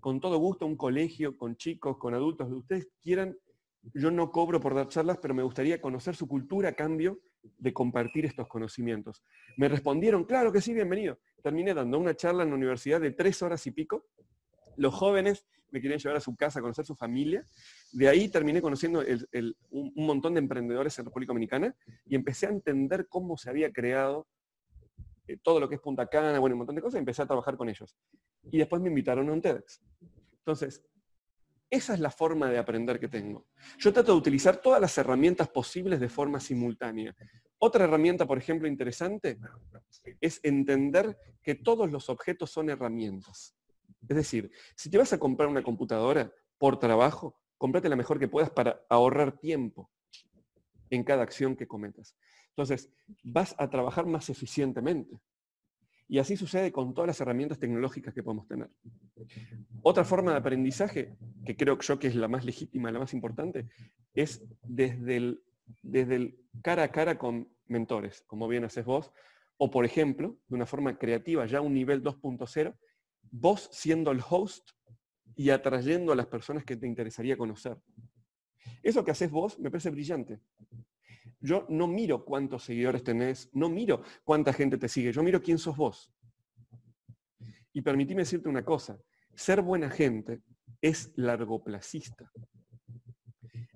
con 0.00 0.20
todo 0.20 0.38
gusto, 0.38 0.66
un 0.66 0.76
colegio, 0.76 1.36
con 1.36 1.54
chicos, 1.54 1.96
con 1.96 2.12
adultos, 2.12 2.50
de 2.50 2.56
ustedes 2.56 2.88
quieran. 3.00 3.38
Yo 3.94 4.10
no 4.10 4.32
cobro 4.32 4.60
por 4.60 4.74
dar 4.74 4.88
charlas, 4.88 5.18
pero 5.22 5.34
me 5.34 5.44
gustaría 5.44 5.80
conocer 5.80 6.16
su 6.16 6.26
cultura 6.26 6.70
a 6.70 6.72
cambio 6.72 7.20
de 7.58 7.72
compartir 7.72 8.26
estos 8.26 8.48
conocimientos. 8.48 9.22
Me 9.56 9.68
respondieron, 9.68 10.24
claro 10.24 10.50
que 10.50 10.60
sí, 10.60 10.74
bienvenido. 10.74 11.20
Terminé 11.40 11.72
dando 11.72 11.96
una 11.96 12.16
charla 12.16 12.42
en 12.42 12.48
la 12.48 12.56
universidad 12.56 13.00
de 13.00 13.12
tres 13.12 13.40
horas 13.40 13.64
y 13.68 13.70
pico. 13.70 14.06
Los 14.80 14.94
jóvenes 14.94 15.44
me 15.70 15.78
querían 15.82 16.00
llevar 16.00 16.16
a 16.16 16.20
su 16.20 16.34
casa 16.34 16.58
a 16.58 16.62
conocer 16.62 16.86
su 16.86 16.96
familia. 16.96 17.44
De 17.92 18.08
ahí 18.08 18.30
terminé 18.30 18.62
conociendo 18.62 19.04
un, 19.68 19.92
montón 19.94 20.32
de 20.32 20.40
emprendedores 20.40 20.98
en 20.98 21.04
República 21.04 21.32
Dominicana 21.32 21.76
y 22.06 22.14
empecé 22.14 22.46
a 22.46 22.48
entender 22.48 23.06
cómo 23.06 23.36
se 23.36 23.50
había 23.50 23.70
creado 23.70 24.26
eh, 25.26 25.36
todo 25.42 25.60
lo 25.60 25.68
que 25.68 25.74
es 25.74 25.82
Punta 25.82 26.06
Cana, 26.06 26.38
bueno, 26.38 26.54
un 26.54 26.60
montón 26.60 26.76
de 26.76 26.80
cosas, 26.80 26.94
y 26.94 27.00
empecé 27.00 27.20
a 27.20 27.26
trabajar 27.26 27.58
con 27.58 27.68
ellos. 27.68 27.94
Y 28.50 28.56
después 28.56 28.80
me 28.80 28.88
invitaron 28.88 29.28
a 29.28 29.32
un 29.34 29.42
TEDx. 29.42 29.82
Entonces, 30.38 30.82
Esa 31.68 31.92
es 31.92 32.00
la 32.00 32.10
forma 32.10 32.48
de 32.50 32.56
aprender 32.56 32.98
que 32.98 33.08
tengo. 33.08 33.46
Yo 33.78 33.92
trato 33.92 34.12
de 34.12 34.18
utilizar 34.18 34.56
todas 34.56 34.80
las 34.80 34.96
herramientas 34.96 35.48
posibles 35.50 36.00
de 36.00 36.08
forma 36.08 36.40
simultánea. 36.40 37.14
Otra 37.58 37.84
herramienta, 37.84 38.26
por 38.26 38.38
ejemplo, 38.38 38.66
interesante, 38.66 39.38
es 40.22 40.40
entender 40.42 41.18
que 41.42 41.54
todos 41.54 41.90
los 41.90 42.08
objetos 42.08 42.50
son 42.50 42.70
herramientas. 42.70 43.59
Es 44.08 44.16
decir, 44.16 44.50
si 44.74 44.90
te 44.90 44.98
vas 44.98 45.12
a 45.12 45.18
comprar 45.18 45.48
una 45.48 45.62
computadora 45.62 46.32
por 46.58 46.78
trabajo, 46.78 47.38
cómprate 47.58 47.88
la 47.88 47.96
mejor 47.96 48.18
que 48.18 48.28
puedas 48.28 48.50
para 48.50 48.80
ahorrar 48.88 49.38
tiempo 49.38 49.90
en 50.90 51.04
cada 51.04 51.22
acción 51.22 51.56
que 51.56 51.68
cometas. 51.68 52.16
Entonces, 52.48 52.90
vas 53.22 53.54
a 53.58 53.70
trabajar 53.70 54.06
más 54.06 54.28
eficientemente. 54.28 55.20
Y 56.08 56.18
así 56.18 56.36
sucede 56.36 56.72
con 56.72 56.92
todas 56.92 57.06
las 57.06 57.20
herramientas 57.20 57.60
tecnológicas 57.60 58.12
que 58.12 58.22
podemos 58.22 58.48
tener. 58.48 58.68
Otra 59.82 60.04
forma 60.04 60.32
de 60.32 60.38
aprendizaje, 60.38 61.16
que 61.44 61.56
creo 61.56 61.78
yo 61.78 61.98
que 61.98 62.08
es 62.08 62.16
la 62.16 62.26
más 62.26 62.44
legítima, 62.44 62.90
la 62.90 62.98
más 62.98 63.14
importante, 63.14 63.68
es 64.12 64.42
desde 64.64 65.16
el, 65.16 65.42
desde 65.82 66.16
el 66.16 66.38
cara 66.62 66.82
a 66.82 66.90
cara 66.90 67.16
con 67.16 67.48
mentores, 67.68 68.22
como 68.26 68.48
bien 68.48 68.64
haces 68.64 68.84
vos, 68.84 69.12
o 69.56 69.70
por 69.70 69.84
ejemplo, 69.84 70.36
de 70.48 70.56
una 70.56 70.66
forma 70.66 70.98
creativa, 70.98 71.46
ya 71.46 71.60
un 71.60 71.74
nivel 71.74 72.02
2.0, 72.02 72.74
vos 73.30 73.68
siendo 73.72 74.10
el 74.10 74.20
host 74.28 74.70
y 75.36 75.50
atrayendo 75.50 76.12
a 76.12 76.16
las 76.16 76.26
personas 76.26 76.64
que 76.64 76.76
te 76.76 76.86
interesaría 76.86 77.36
conocer. 77.36 77.78
Eso 78.82 79.04
que 79.04 79.10
haces 79.10 79.30
vos 79.30 79.58
me 79.58 79.70
parece 79.70 79.90
brillante. 79.90 80.40
Yo 81.40 81.66
no 81.68 81.86
miro 81.86 82.24
cuántos 82.24 82.64
seguidores 82.64 83.02
tenés, 83.02 83.48
no 83.52 83.68
miro 83.68 84.02
cuánta 84.24 84.52
gente 84.52 84.76
te 84.76 84.88
sigue, 84.88 85.12
yo 85.12 85.22
miro 85.22 85.40
quién 85.42 85.58
sos 85.58 85.76
vos. 85.76 86.12
Y 87.72 87.82
permitime 87.82 88.22
decirte 88.22 88.48
una 88.48 88.64
cosa, 88.64 88.98
ser 89.34 89.62
buena 89.62 89.88
gente 89.88 90.42
es 90.82 91.12
largoplacista. 91.16 92.30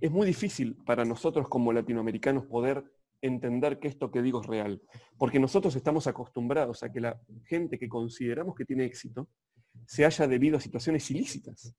Es 0.01 0.11
muy 0.11 0.27
difícil 0.27 0.77
para 0.85 1.05
nosotros 1.05 1.49
como 1.49 1.73
latinoamericanos 1.73 2.45
poder 2.45 2.85
entender 3.27 3.79
que 3.79 3.89
esto 3.89 4.11
que 4.11 4.23
digo 4.23 4.41
es 4.41 4.47
real, 4.47 4.83
porque 5.19 5.39
nosotros 5.39 5.75
estamos 5.77 6.07
acostumbrados 6.07 6.83
a 6.83 6.93
que 6.93 7.01
la 7.01 7.21
gente 7.47 7.79
que 7.79 7.89
consideramos 7.89 8.55
que 8.55 8.65
tiene 8.65 8.85
éxito 8.85 9.29
se 9.87 10.05
haya 10.05 10.27
debido 10.27 10.57
a 10.57 10.61
situaciones 10.61 11.11
ilícitas. 11.11 11.75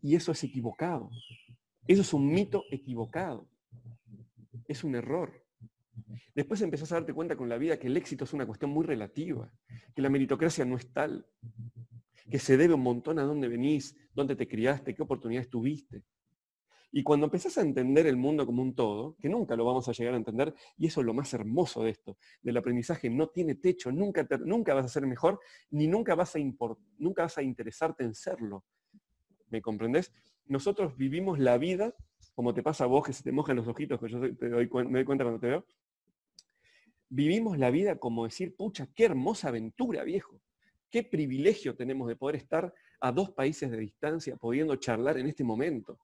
Y 0.00 0.14
eso 0.14 0.32
es 0.32 0.44
equivocado. 0.44 1.10
Eso 1.86 2.02
es 2.02 2.12
un 2.12 2.30
mito 2.30 2.64
equivocado 2.70 3.48
es 4.66 4.84
un 4.84 4.94
error. 4.94 5.44
Después 6.34 6.60
empezás 6.62 6.90
a 6.92 6.96
darte 6.96 7.12
cuenta 7.12 7.36
con 7.36 7.48
la 7.48 7.58
vida 7.58 7.78
que 7.78 7.86
el 7.86 7.96
éxito 7.96 8.24
es 8.24 8.32
una 8.32 8.46
cuestión 8.46 8.70
muy 8.70 8.84
relativa, 8.84 9.52
que 9.94 10.02
la 10.02 10.10
meritocracia 10.10 10.64
no 10.64 10.76
es 10.76 10.92
tal, 10.92 11.26
que 12.30 12.38
se 12.38 12.56
debe 12.56 12.74
un 12.74 12.82
montón 12.82 13.18
a 13.18 13.22
dónde 13.22 13.48
venís, 13.48 13.96
dónde 14.12 14.34
te 14.34 14.48
criaste, 14.48 14.94
qué 14.94 15.02
oportunidades 15.02 15.50
tuviste. 15.50 16.02
Y 16.96 17.02
cuando 17.02 17.26
empezás 17.26 17.58
a 17.58 17.62
entender 17.62 18.06
el 18.06 18.16
mundo 18.16 18.46
como 18.46 18.62
un 18.62 18.72
todo, 18.72 19.16
que 19.20 19.28
nunca 19.28 19.56
lo 19.56 19.64
vamos 19.64 19.88
a 19.88 19.92
llegar 19.92 20.14
a 20.14 20.16
entender, 20.16 20.54
y 20.78 20.86
eso 20.86 21.00
es 21.00 21.06
lo 21.06 21.12
más 21.12 21.34
hermoso 21.34 21.82
de 21.82 21.90
esto, 21.90 22.16
del 22.40 22.56
aprendizaje, 22.56 23.10
no 23.10 23.30
tiene 23.30 23.56
techo, 23.56 23.90
nunca, 23.90 24.24
nunca 24.44 24.74
vas 24.74 24.84
a 24.84 24.88
ser 24.88 25.04
mejor, 25.04 25.40
ni 25.70 25.88
nunca 25.88 26.14
vas, 26.14 26.36
a 26.36 26.38
nunca 26.98 27.22
vas 27.24 27.36
a 27.36 27.42
interesarte 27.42 28.04
en 28.04 28.14
serlo. 28.14 28.64
¿Me 29.50 29.60
comprendés? 29.60 30.12
Nosotros 30.46 30.96
vivimos 30.96 31.40
la 31.40 31.58
vida 31.58 31.96
como 32.32 32.54
te 32.54 32.62
pasa 32.62 32.84
a 32.84 32.86
vos 32.86 33.04
que 33.04 33.12
se 33.12 33.24
te 33.24 33.32
mojan 33.32 33.56
los 33.56 33.66
ojitos, 33.66 33.98
que 33.98 34.08
yo 34.08 34.20
te 34.20 34.48
me 34.48 34.50
doy 34.50 34.68
cuenta 34.68 35.24
cuando 35.24 35.40
te 35.40 35.48
veo, 35.48 35.66
vivimos 37.08 37.58
la 37.58 37.72
vida 37.72 37.98
como 37.98 38.22
decir, 38.22 38.54
pucha, 38.54 38.86
qué 38.94 39.06
hermosa 39.06 39.48
aventura, 39.48 40.04
viejo. 40.04 40.40
Qué 40.90 41.02
privilegio 41.02 41.74
tenemos 41.74 42.06
de 42.06 42.14
poder 42.14 42.36
estar 42.36 42.72
a 43.00 43.10
dos 43.10 43.32
países 43.32 43.68
de 43.68 43.78
distancia 43.78 44.36
pudiendo 44.36 44.76
charlar 44.76 45.18
en 45.18 45.26
este 45.26 45.42
momento. 45.42 45.98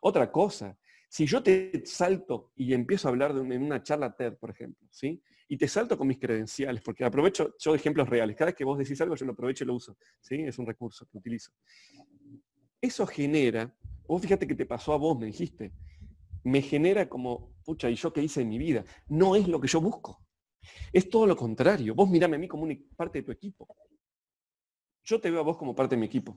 Otra 0.00 0.30
cosa, 0.30 0.78
si 1.08 1.26
yo 1.26 1.42
te 1.42 1.82
salto 1.84 2.52
y 2.56 2.72
empiezo 2.72 3.08
a 3.08 3.10
hablar 3.10 3.34
de 3.34 3.40
en 3.54 3.62
una 3.62 3.82
charla 3.82 4.14
TED, 4.14 4.34
por 4.34 4.50
ejemplo, 4.50 4.86
¿sí? 4.90 5.22
Y 5.48 5.56
te 5.56 5.66
salto 5.66 5.98
con 5.98 6.06
mis 6.06 6.18
credenciales, 6.18 6.80
porque 6.82 7.04
aprovecho 7.04 7.56
yo 7.58 7.74
ejemplos 7.74 8.08
reales. 8.08 8.36
Cada 8.36 8.50
vez 8.50 8.54
que 8.54 8.64
vos 8.64 8.78
decís 8.78 9.00
algo, 9.00 9.16
yo 9.16 9.26
lo 9.26 9.32
aprovecho 9.32 9.64
y 9.64 9.66
lo 9.66 9.74
uso. 9.74 9.96
¿sí? 10.20 10.36
Es 10.42 10.58
un 10.60 10.66
recurso 10.66 11.06
que 11.06 11.18
utilizo. 11.18 11.50
Eso 12.80 13.04
genera 13.04 13.74
Vos 14.10 14.20
fíjate 14.20 14.44
que 14.44 14.56
te 14.56 14.66
pasó 14.66 14.92
a 14.92 14.96
vos, 14.96 15.16
me 15.16 15.26
dijiste. 15.26 15.72
Me 16.42 16.60
genera 16.62 17.08
como, 17.08 17.54
pucha, 17.64 17.88
¿y 17.88 17.94
yo 17.94 18.12
qué 18.12 18.20
hice 18.20 18.40
en 18.40 18.48
mi 18.48 18.58
vida? 18.58 18.84
No 19.06 19.36
es 19.36 19.46
lo 19.46 19.60
que 19.60 19.68
yo 19.68 19.80
busco. 19.80 20.26
Es 20.92 21.08
todo 21.08 21.28
lo 21.28 21.36
contrario. 21.36 21.94
Vos 21.94 22.10
mirame 22.10 22.34
a 22.34 22.40
mí 22.40 22.48
como 22.48 22.64
una 22.64 22.74
parte 22.96 23.20
de 23.20 23.22
tu 23.22 23.30
equipo. 23.30 23.68
Yo 25.04 25.20
te 25.20 25.30
veo 25.30 25.38
a 25.38 25.44
vos 25.44 25.56
como 25.56 25.76
parte 25.76 25.94
de 25.94 26.00
mi 26.00 26.06
equipo. 26.06 26.36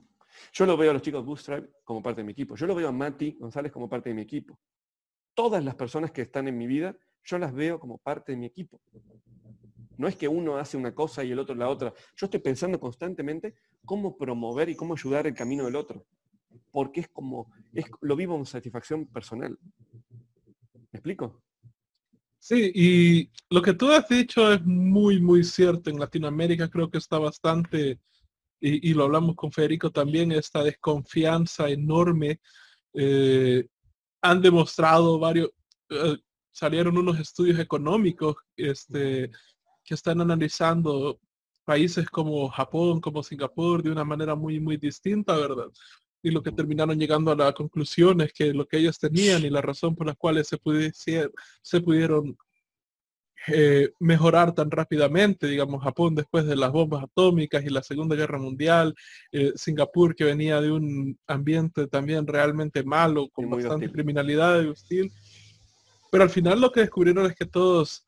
Yo 0.52 0.66
lo 0.66 0.76
veo 0.76 0.90
a 0.90 0.94
los 0.94 1.02
chicos 1.02 1.24
Bootstrap 1.24 1.64
como 1.84 2.02
parte 2.02 2.20
de 2.20 2.24
mi 2.24 2.32
equipo. 2.32 2.56
Yo 2.56 2.66
lo 2.66 2.74
veo 2.74 2.88
a 2.88 2.92
Mati 2.92 3.36
González 3.38 3.72
como 3.72 3.88
parte 3.88 4.10
de 4.10 4.14
mi 4.14 4.22
equipo. 4.22 4.58
Todas 5.34 5.64
las 5.64 5.74
personas 5.74 6.12
que 6.12 6.22
están 6.22 6.48
en 6.48 6.56
mi 6.56 6.66
vida, 6.66 6.96
yo 7.24 7.38
las 7.38 7.52
veo 7.52 7.78
como 7.78 7.98
parte 7.98 8.32
de 8.32 8.38
mi 8.38 8.46
equipo. 8.46 8.80
No 9.96 10.08
es 10.08 10.16
que 10.16 10.28
uno 10.28 10.56
hace 10.56 10.76
una 10.76 10.94
cosa 10.94 11.24
y 11.24 11.32
el 11.32 11.38
otro 11.38 11.54
la 11.54 11.68
otra. 11.68 11.92
Yo 12.16 12.26
estoy 12.26 12.40
pensando 12.40 12.80
constantemente 12.80 13.54
cómo 13.84 14.16
promover 14.16 14.68
y 14.68 14.76
cómo 14.76 14.94
ayudar 14.94 15.26
el 15.26 15.34
camino 15.34 15.64
del 15.64 15.76
otro 15.76 16.04
porque 16.74 17.02
es 17.02 17.08
como, 17.08 17.52
es, 17.72 17.84
lo 18.00 18.16
vivo 18.16 18.36
en 18.36 18.46
satisfacción 18.46 19.06
personal. 19.06 19.56
¿Me 20.90 20.98
explico? 20.98 21.42
Sí, 22.38 22.72
y 22.74 23.30
lo 23.48 23.62
que 23.62 23.74
tú 23.74 23.90
has 23.90 24.08
dicho 24.08 24.52
es 24.52 24.64
muy, 24.64 25.20
muy 25.20 25.44
cierto. 25.44 25.88
En 25.88 25.98
Latinoamérica 25.98 26.68
creo 26.68 26.90
que 26.90 26.98
está 26.98 27.18
bastante, 27.18 28.00
y, 28.66 28.94
lo 28.94 29.04
hablamos 29.04 29.36
con 29.36 29.52
Federico 29.52 29.90
también, 29.90 30.32
esta 30.32 30.62
desconfianza 30.62 31.68
enorme. 31.68 32.40
Eh, 32.94 33.66
han 34.22 34.40
demostrado 34.40 35.18
varios, 35.18 35.50
eh, 35.90 36.16
salieron 36.50 36.96
unos 36.96 37.20
estudios 37.20 37.58
económicos 37.58 38.36
este, 38.56 39.30
que 39.84 39.94
están 39.94 40.20
analizando 40.22 41.20
países 41.64 42.08
como 42.08 42.48
Japón, 42.48 43.00
como 43.00 43.22
Singapur, 43.22 43.82
de 43.82 43.90
una 43.90 44.04
manera 44.04 44.34
muy, 44.34 44.60
muy 44.60 44.78
distinta, 44.78 45.36
¿verdad? 45.36 45.70
y 46.24 46.30
lo 46.30 46.42
que 46.42 46.52
terminaron 46.52 46.98
llegando 46.98 47.30
a 47.32 47.36
la 47.36 47.52
conclusión 47.52 48.22
es 48.22 48.32
que 48.32 48.54
lo 48.54 48.66
que 48.66 48.78
ellos 48.78 48.98
tenían 48.98 49.44
y 49.44 49.50
la 49.50 49.60
razón 49.60 49.94
por 49.94 50.06
la 50.06 50.14
cual 50.14 50.42
se, 50.42 50.58
se 51.60 51.80
pudieron 51.82 52.34
eh, 53.48 53.90
mejorar 53.98 54.54
tan 54.54 54.70
rápidamente, 54.70 55.46
digamos, 55.46 55.82
Japón 55.82 56.14
después 56.14 56.46
de 56.46 56.56
las 56.56 56.72
bombas 56.72 57.04
atómicas 57.04 57.64
y 57.64 57.70
la 57.70 57.82
Segunda 57.82 58.16
Guerra 58.16 58.38
Mundial, 58.38 58.94
eh, 59.32 59.52
Singapur 59.54 60.14
que 60.14 60.24
venía 60.24 60.60
de 60.60 60.70
un 60.70 61.18
ambiente 61.26 61.86
también 61.86 62.26
realmente 62.26 62.82
malo, 62.84 63.28
con 63.30 63.50
bastante 63.50 63.90
criminalidad 63.90 64.62
y 64.62 64.68
hostil. 64.68 65.12
Pero 66.10 66.24
al 66.24 66.30
final 66.30 66.60
lo 66.60 66.70
que 66.70 66.80
descubrieron 66.80 67.26
es 67.26 67.34
que 67.34 67.46
todos, 67.46 68.04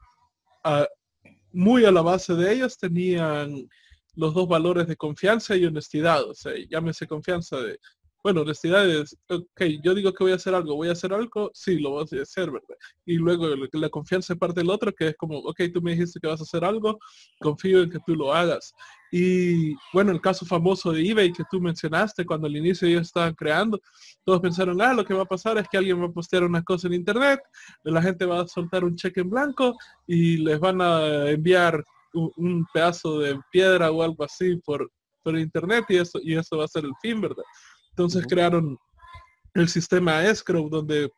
muy 1.52 1.84
a 1.84 1.90
la 1.90 2.02
base 2.02 2.34
de 2.34 2.52
ellos, 2.52 2.78
tenían 2.78 3.68
los 4.14 4.34
dos 4.34 4.48
valores 4.48 4.86
de 4.86 4.96
confianza 4.96 5.54
y 5.56 5.66
honestidad. 5.66 6.24
O 6.24 6.34
sea, 6.34 6.52
llámese 6.68 7.06
confianza 7.06 7.58
de 7.58 7.78
bueno, 8.26 8.40
honestidad 8.40 8.90
es, 8.90 9.16
ok, 9.28 9.62
yo 9.84 9.94
digo 9.94 10.12
que 10.12 10.24
voy 10.24 10.32
a 10.32 10.34
hacer 10.34 10.52
algo, 10.52 10.74
voy 10.74 10.88
a 10.88 10.92
hacer 10.94 11.12
algo, 11.12 11.48
sí, 11.54 11.78
lo 11.78 11.90
voy 11.90 12.00
a 12.10 12.22
hacer, 12.22 12.50
¿verdad? 12.50 12.74
Y 13.04 13.18
luego 13.18 13.46
la 13.72 13.88
confianza 13.88 14.32
es 14.32 14.38
parte 14.40 14.58
del 14.58 14.70
otro, 14.70 14.92
que 14.92 15.10
es 15.10 15.16
como, 15.16 15.38
ok, 15.38 15.60
tú 15.72 15.80
me 15.80 15.92
dijiste 15.92 16.18
que 16.18 16.26
vas 16.26 16.40
a 16.40 16.42
hacer 16.42 16.64
algo, 16.64 16.98
confío 17.38 17.84
en 17.84 17.90
que 17.90 18.00
tú 18.04 18.16
lo 18.16 18.34
hagas. 18.34 18.74
Y 19.12 19.74
bueno, 19.92 20.10
el 20.10 20.20
caso 20.20 20.44
famoso 20.44 20.90
de 20.90 21.08
eBay 21.08 21.32
que 21.32 21.44
tú 21.48 21.60
mencionaste, 21.60 22.26
cuando 22.26 22.48
al 22.48 22.56
inicio 22.56 22.88
ellos 22.88 23.02
estaban 23.02 23.32
creando, 23.32 23.80
todos 24.24 24.40
pensaron, 24.40 24.82
ah, 24.82 24.92
lo 24.92 25.04
que 25.04 25.14
va 25.14 25.22
a 25.22 25.26
pasar 25.26 25.56
es 25.58 25.68
que 25.68 25.78
alguien 25.78 26.02
va 26.02 26.06
a 26.06 26.12
postear 26.12 26.42
una 26.42 26.64
cosa 26.64 26.88
en 26.88 26.94
internet, 26.94 27.38
la 27.84 28.02
gente 28.02 28.24
va 28.24 28.40
a 28.40 28.48
soltar 28.48 28.82
un 28.82 28.96
cheque 28.96 29.20
en 29.20 29.30
blanco 29.30 29.76
y 30.04 30.38
les 30.38 30.58
van 30.58 30.80
a 30.80 31.30
enviar 31.30 31.84
un, 32.12 32.66
pedazo 32.74 33.20
de 33.20 33.38
piedra 33.52 33.92
o 33.92 34.02
algo 34.02 34.24
así 34.24 34.56
por, 34.64 34.90
por 35.22 35.38
internet 35.38 35.84
y 35.90 35.98
eso, 35.98 36.18
y 36.20 36.34
eso 36.34 36.56
va 36.56 36.64
a 36.64 36.68
ser 36.68 36.84
el 36.84 36.92
fin, 37.00 37.20
¿verdad? 37.20 37.44
Entonces 37.96 38.26
crearon 38.26 38.78
el 39.54 39.68
sistema 39.70 40.22
escrow 40.22 40.68
donde 40.68 41.10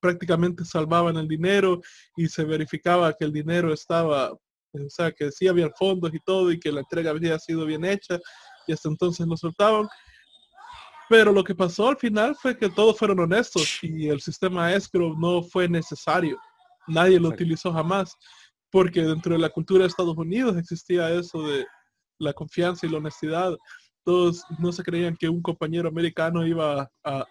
prácticamente 0.00 0.64
salvaban 0.64 1.18
el 1.18 1.28
dinero 1.28 1.82
y 2.16 2.26
se 2.26 2.42
verificaba 2.42 3.12
que 3.12 3.26
el 3.26 3.32
dinero 3.34 3.70
estaba, 3.70 4.32
o 4.32 4.88
sea, 4.88 5.12
que 5.12 5.30
sí 5.30 5.46
había 5.46 5.68
fondos 5.78 6.14
y 6.14 6.20
todo 6.20 6.50
y 6.50 6.58
que 6.58 6.72
la 6.72 6.80
entrega 6.80 7.10
había 7.10 7.38
sido 7.38 7.66
bien 7.66 7.84
hecha 7.84 8.18
y 8.66 8.72
hasta 8.72 8.88
entonces 8.88 9.26
lo 9.26 9.36
soltaban. 9.36 9.86
Pero 11.10 11.32
lo 11.32 11.44
que 11.44 11.54
pasó 11.54 11.88
al 11.88 11.98
final 11.98 12.34
fue 12.34 12.56
que 12.56 12.70
todos 12.70 12.98
fueron 12.98 13.20
honestos 13.20 13.78
y 13.82 14.08
el 14.08 14.22
sistema 14.22 14.72
escrow 14.72 15.14
no 15.18 15.42
fue 15.42 15.68
necesario. 15.68 16.38
Nadie 16.88 17.20
lo 17.20 17.28
utilizó 17.28 17.70
jamás 17.74 18.16
porque 18.70 19.02
dentro 19.02 19.34
de 19.34 19.38
la 19.38 19.50
cultura 19.50 19.82
de 19.82 19.88
Estados 19.88 20.16
Unidos 20.16 20.56
existía 20.56 21.10
eso 21.10 21.46
de 21.46 21.66
la 22.18 22.32
confianza 22.32 22.86
y 22.86 22.88
la 22.88 22.98
honestidad 22.98 23.54
todos 24.06 24.44
no 24.60 24.70
se 24.70 24.84
creían 24.84 25.16
que 25.16 25.28
un 25.28 25.42
compañero 25.42 25.88
americano 25.88 26.46
iba 26.46 26.88
a, 27.04 27.26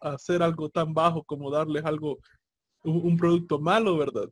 hacer 0.00 0.42
algo 0.42 0.68
tan 0.68 0.92
bajo 0.92 1.22
como 1.22 1.52
darles 1.52 1.84
algo, 1.84 2.18
un, 2.82 3.16
producto 3.16 3.60
malo, 3.60 3.96
¿verdad? 3.96 4.28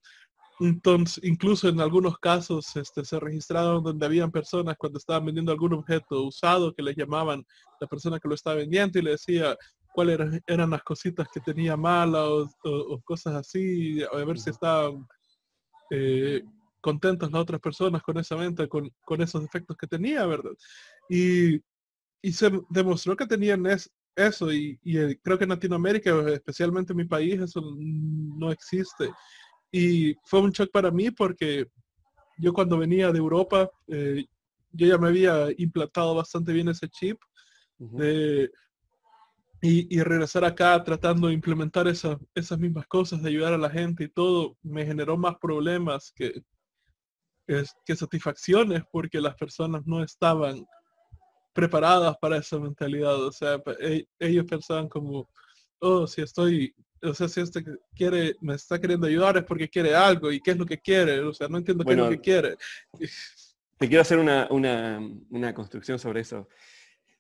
entonces, 0.59 1.23
incluso 1.23 1.69
en 1.69 1.81
algunos 1.81 2.19
casos 2.19 2.75
este, 2.75 3.05
se 3.05 3.21
registraron 3.21 3.85
donde 3.85 4.05
habían 4.05 4.33
personas 4.33 4.75
cuando 4.77 4.99
estaban 4.99 5.27
vendiendo 5.27 5.53
algún 5.53 5.75
objeto 5.75 6.25
usado 6.25 6.75
que 6.75 6.83
les 6.83 6.97
llamaban 6.97 7.45
la 7.81 7.87
persona 7.87 8.19
que 8.19 8.27
lo 8.27 8.35
estaba 8.35 8.57
vendiendo 8.57 8.99
y 8.99 9.03
le 9.03 9.13
decía 9.13 9.57
cuáles 9.95 10.43
eran, 10.49 10.71
las 10.71 10.83
cositas 10.83 11.29
que 11.33 11.39
tenía 11.39 11.77
malas 11.77 12.27
o, 12.65 13.01
cosas 13.05 13.35
así, 13.37 14.03
a 14.03 14.25
ver 14.25 14.41
si 14.41 14.51
estaban 14.51 15.07
eh, 15.93 16.43
contentas 16.81 17.31
las 17.31 17.43
otras 17.43 17.61
personas 17.61 18.03
con 18.03 18.19
esa 18.19 18.35
venta, 18.35 18.67
con, 18.67 18.91
esos 19.21 19.45
efectos 19.45 19.77
que 19.77 19.87
tenía, 19.87 20.27
¿verdad? 20.27 20.51
Y, 21.09 21.61
se 22.23 22.51
demostró 22.71 23.17
que 23.17 23.27
tenían 23.27 23.65
eso 24.17 24.53
y, 24.53 24.79
y, 24.83 25.17
creo 25.17 25.39
que 25.39 25.45
en 25.45 25.51
Latinoamérica, 25.51 26.11
especialmente 26.33 26.93
en 26.93 26.97
mi 26.99 27.05
país, 27.05 27.41
eso 27.41 27.63
no 27.79 28.51
existe. 28.51 29.11
Y 29.71 30.15
fue 30.25 30.41
un 30.41 30.51
shock 30.51 30.71
para 30.71 30.91
mí 30.91 31.11
porque 31.11 31.67
yo 32.39 32.53
cuando 32.53 32.79
venía 32.79 33.13
de 33.13 33.19
Europa, 33.19 33.71
eh, 33.89 34.25
yo 34.73 34.87
ya 34.87 34.99
me 34.99 35.09
había 35.09 35.49
implantado 35.59 36.15
bastante 36.15 36.53
bien 36.53 36.69
ese 36.69 36.89
chip. 36.89 37.19
y, 39.63 40.01
regresar 40.01 40.45
acá 40.45 40.83
tratando 40.85 41.29
de 41.29 41.35
implementar 41.35 41.89
esas 41.89 42.59
mismas 42.59 42.87
cosas, 42.87 43.23
de 43.23 43.31
ayudar 43.31 43.53
a 43.55 43.59
la 43.59 43.71
gente 43.71 44.05
y 44.05 44.09
todo, 44.09 44.57
me 44.63 44.87
generó 44.87 45.17
más 45.17 45.37
problemas 45.41 46.13
que, 46.15 46.43
que, 47.47 47.97
satisfacciones 47.97 48.83
porque 48.93 49.21
las 49.21 49.35
personas 49.35 49.83
no 49.87 50.03
estaban 50.05 50.65
preparadas 51.57 52.17
para 52.19 52.37
esa 52.37 52.59
mentalidad. 52.61 53.21
O 53.25 53.33
sea, 53.33 53.61
e, 53.81 54.07
ellos 54.21 54.45
pensaban 54.45 54.89
como, 54.89 55.29
oh, 55.81 56.07
si 56.07 56.23
estoy 56.23 56.75
o 57.03 57.15
sea, 57.15 57.29
si 57.29 57.41
este 57.41 57.65
quiere, 57.95 58.37
me 58.41 58.55
está 58.55 58.81
queriendo 58.81 59.07
ayudar 59.07 59.37
es 59.37 59.45
porque 59.45 59.69
quiere 59.69 59.95
algo 59.95 60.33
y 60.33 60.41
qué 60.41 60.53
es 60.53 60.57
lo 60.57 60.67
que 60.67 60.79
quiere, 60.79 61.21
o 61.21 61.33
sea, 61.33 61.49
no 61.49 61.59
entiendo 61.59 61.85
qué 61.85 61.93
es 61.93 61.99
lo 61.99 62.09
que 62.09 62.21
quiere. 62.21 62.57
Te 63.79 63.89
quiero 63.89 64.03
hacer 64.03 64.19
una, 64.19 64.49
una, 64.51 65.55
construcción 65.55 65.99
sobre 65.99 66.21
eso. 66.21 66.49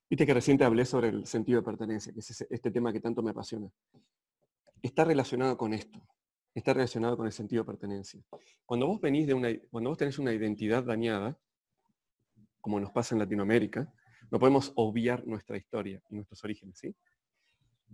Viste 0.08 0.24
que 0.24 0.34
reciente 0.34 0.64
hablé 0.64 0.84
sobre 0.84 1.08
el 1.08 1.26
sentido 1.26 1.60
de 1.60 1.64
pertenencia, 1.64 2.12
que 2.12 2.20
es 2.20 2.46
este 2.48 2.70
tema 2.70 2.92
que 2.92 3.00
tanto 3.00 3.22
me 3.22 3.30
apasiona. 3.30 3.70
Está 4.82 5.04
relacionado 5.04 5.56
con 5.56 5.74
esto, 5.74 6.00
está 6.54 6.72
relacionado 6.72 7.16
con 7.16 7.26
el 7.26 7.32
sentido 7.32 7.62
de 7.62 7.66
pertenencia. 7.66 8.20
Cuando 8.64 8.86
vos 8.86 9.00
venís 9.00 9.26
de 9.26 9.34
una, 9.34 9.48
cuando 9.70 9.90
vos 9.90 9.98
tenés 9.98 10.18
una 10.18 10.32
identidad 10.32 10.82
dañada, 10.82 11.38
como 12.60 12.80
nos 12.80 12.90
pasa 12.90 13.14
en 13.14 13.20
Latinoamérica, 13.20 13.92
no 14.30 14.38
podemos 14.38 14.72
obviar 14.76 15.26
nuestra 15.26 15.56
historia 15.56 16.02
y 16.10 16.14
nuestros 16.14 16.42
orígenes, 16.44 16.78
¿sí? 16.78 16.94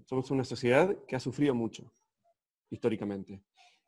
Somos 0.07 0.31
una 0.31 0.45
sociedad 0.45 0.97
que 1.07 1.17
ha 1.17 1.21
sufrido 1.21 1.55
mucho 1.55 1.93
históricamente, 2.71 3.43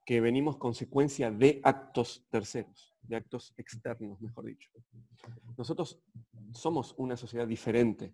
que 0.04 0.20
venimos 0.20 0.58
consecuencia 0.58 1.30
de 1.30 1.60
actos 1.64 2.26
terceros, 2.30 2.94
de 3.02 3.16
actos 3.16 3.54
externos, 3.56 4.20
mejor 4.20 4.44
dicho. 4.44 4.70
Nosotros 5.56 5.98
somos 6.52 6.94
una 6.98 7.16
sociedad 7.16 7.48
diferente 7.48 8.12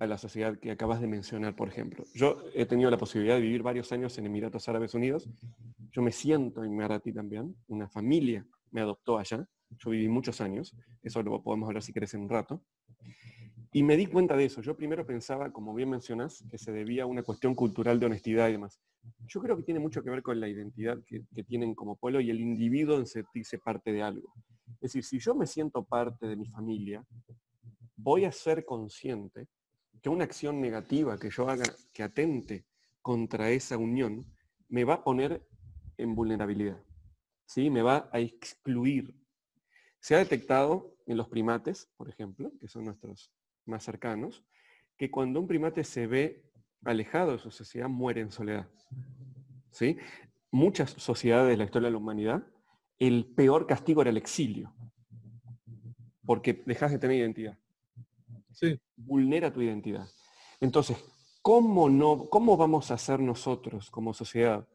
a 0.00 0.06
la 0.06 0.18
sociedad 0.18 0.58
que 0.58 0.70
acabas 0.72 1.00
de 1.00 1.06
mencionar, 1.06 1.54
por 1.54 1.68
ejemplo. 1.68 2.04
Yo 2.14 2.44
he 2.54 2.66
tenido 2.66 2.90
la 2.90 2.98
posibilidad 2.98 3.36
de 3.36 3.42
vivir 3.42 3.62
varios 3.62 3.92
años 3.92 4.18
en 4.18 4.26
Emiratos 4.26 4.68
Árabes 4.68 4.94
Unidos. 4.94 5.28
Yo 5.92 6.02
me 6.02 6.10
siento 6.10 6.64
en 6.64 6.76
Marati 6.76 7.12
también. 7.12 7.56
Una 7.68 7.88
familia 7.88 8.46
me 8.70 8.80
adoptó 8.80 9.18
allá. 9.18 9.48
Yo 9.78 9.90
viví 9.90 10.08
muchos 10.08 10.40
años. 10.40 10.74
Eso 11.02 11.22
lo 11.22 11.42
podemos 11.42 11.68
hablar 11.68 11.82
si 11.82 11.92
querés 11.92 12.14
en 12.14 12.22
un 12.22 12.28
rato. 12.28 12.62
Y 13.72 13.82
me 13.82 13.96
di 13.96 14.06
cuenta 14.06 14.36
de 14.36 14.46
eso. 14.46 14.62
Yo 14.62 14.76
primero 14.76 15.04
pensaba, 15.04 15.52
como 15.52 15.74
bien 15.74 15.90
mencionas, 15.90 16.42
que 16.50 16.56
se 16.56 16.72
debía 16.72 17.02
a 17.02 17.06
una 17.06 17.22
cuestión 17.22 17.54
cultural 17.54 18.00
de 18.00 18.06
honestidad 18.06 18.48
y 18.48 18.52
demás. 18.52 18.80
Yo 19.26 19.40
creo 19.40 19.56
que 19.56 19.62
tiene 19.62 19.80
mucho 19.80 20.02
que 20.02 20.10
ver 20.10 20.22
con 20.22 20.40
la 20.40 20.48
identidad 20.48 20.98
que, 21.06 21.24
tienen 21.44 21.74
como 21.74 21.96
pueblo 21.96 22.20
y 22.20 22.30
el 22.30 22.40
individuo 22.40 22.98
en 22.98 23.06
sentirse 23.06 23.58
parte 23.58 23.92
de 23.92 24.02
algo. 24.02 24.32
Es 24.80 24.92
decir, 24.92 25.04
si 25.04 25.18
yo 25.18 25.34
me 25.34 25.46
siento 25.46 25.84
parte 25.84 26.26
de 26.26 26.36
mi 26.36 26.46
familia, 26.46 27.04
voy 27.96 28.24
a 28.24 28.32
ser 28.32 28.64
consciente 28.64 29.48
que 30.00 30.08
una 30.08 30.24
acción 30.24 30.60
negativa 30.60 31.18
que 31.18 31.30
yo 31.30 31.48
haga 31.48 31.64
que 31.92 32.02
atente 32.02 32.64
contra 33.02 33.50
esa 33.50 33.76
unión 33.76 34.24
me 34.68 34.84
va 34.84 34.94
a 34.94 35.04
poner 35.04 35.46
en 35.96 36.14
vulnerabilidad. 36.14 36.82
¿sí? 37.44 37.70
Me 37.70 37.82
va 37.82 38.08
a 38.12 38.20
excluir. 38.20 39.14
Se 40.00 40.14
ha 40.14 40.18
detectado 40.18 40.94
en 41.06 41.16
los 41.16 41.28
primates, 41.28 41.90
por 41.96 42.08
ejemplo, 42.08 42.52
que 42.60 42.68
son 42.68 42.84
nuestros 42.84 43.32
más 43.68 43.84
cercanos, 43.84 44.44
que 44.96 45.10
cuando 45.10 45.40
un 45.40 45.46
primate 45.46 45.84
se 45.84 46.06
ve 46.06 46.44
alejado 46.84 47.32
de 47.32 47.38
su 47.38 47.50
sociedad, 47.50 47.88
muere 47.88 48.20
en 48.20 48.30
soledad. 48.30 48.68
¿Sí? 49.70 49.98
Muchas 50.50 50.90
sociedades 50.90 51.50
de 51.50 51.56
la 51.56 51.64
historia 51.64 51.86
de 51.86 51.92
la 51.92 51.98
humanidad, 51.98 52.46
el 52.98 53.26
peor 53.26 53.66
castigo 53.66 54.00
era 54.00 54.10
el 54.10 54.16
exilio, 54.16 54.74
porque 56.24 56.62
dejas 56.66 56.90
de 56.90 56.98
tener 56.98 57.18
identidad. 57.18 57.58
Sí. 58.52 58.80
Vulnera 58.96 59.52
tu 59.52 59.62
identidad. 59.62 60.08
Entonces, 60.60 60.96
¿cómo, 61.42 61.88
no, 61.88 62.28
¿cómo 62.28 62.56
vamos 62.56 62.90
a 62.90 62.94
hacer 62.94 63.20
nosotros 63.20 63.90
como 63.90 64.12
sociedad 64.12 64.66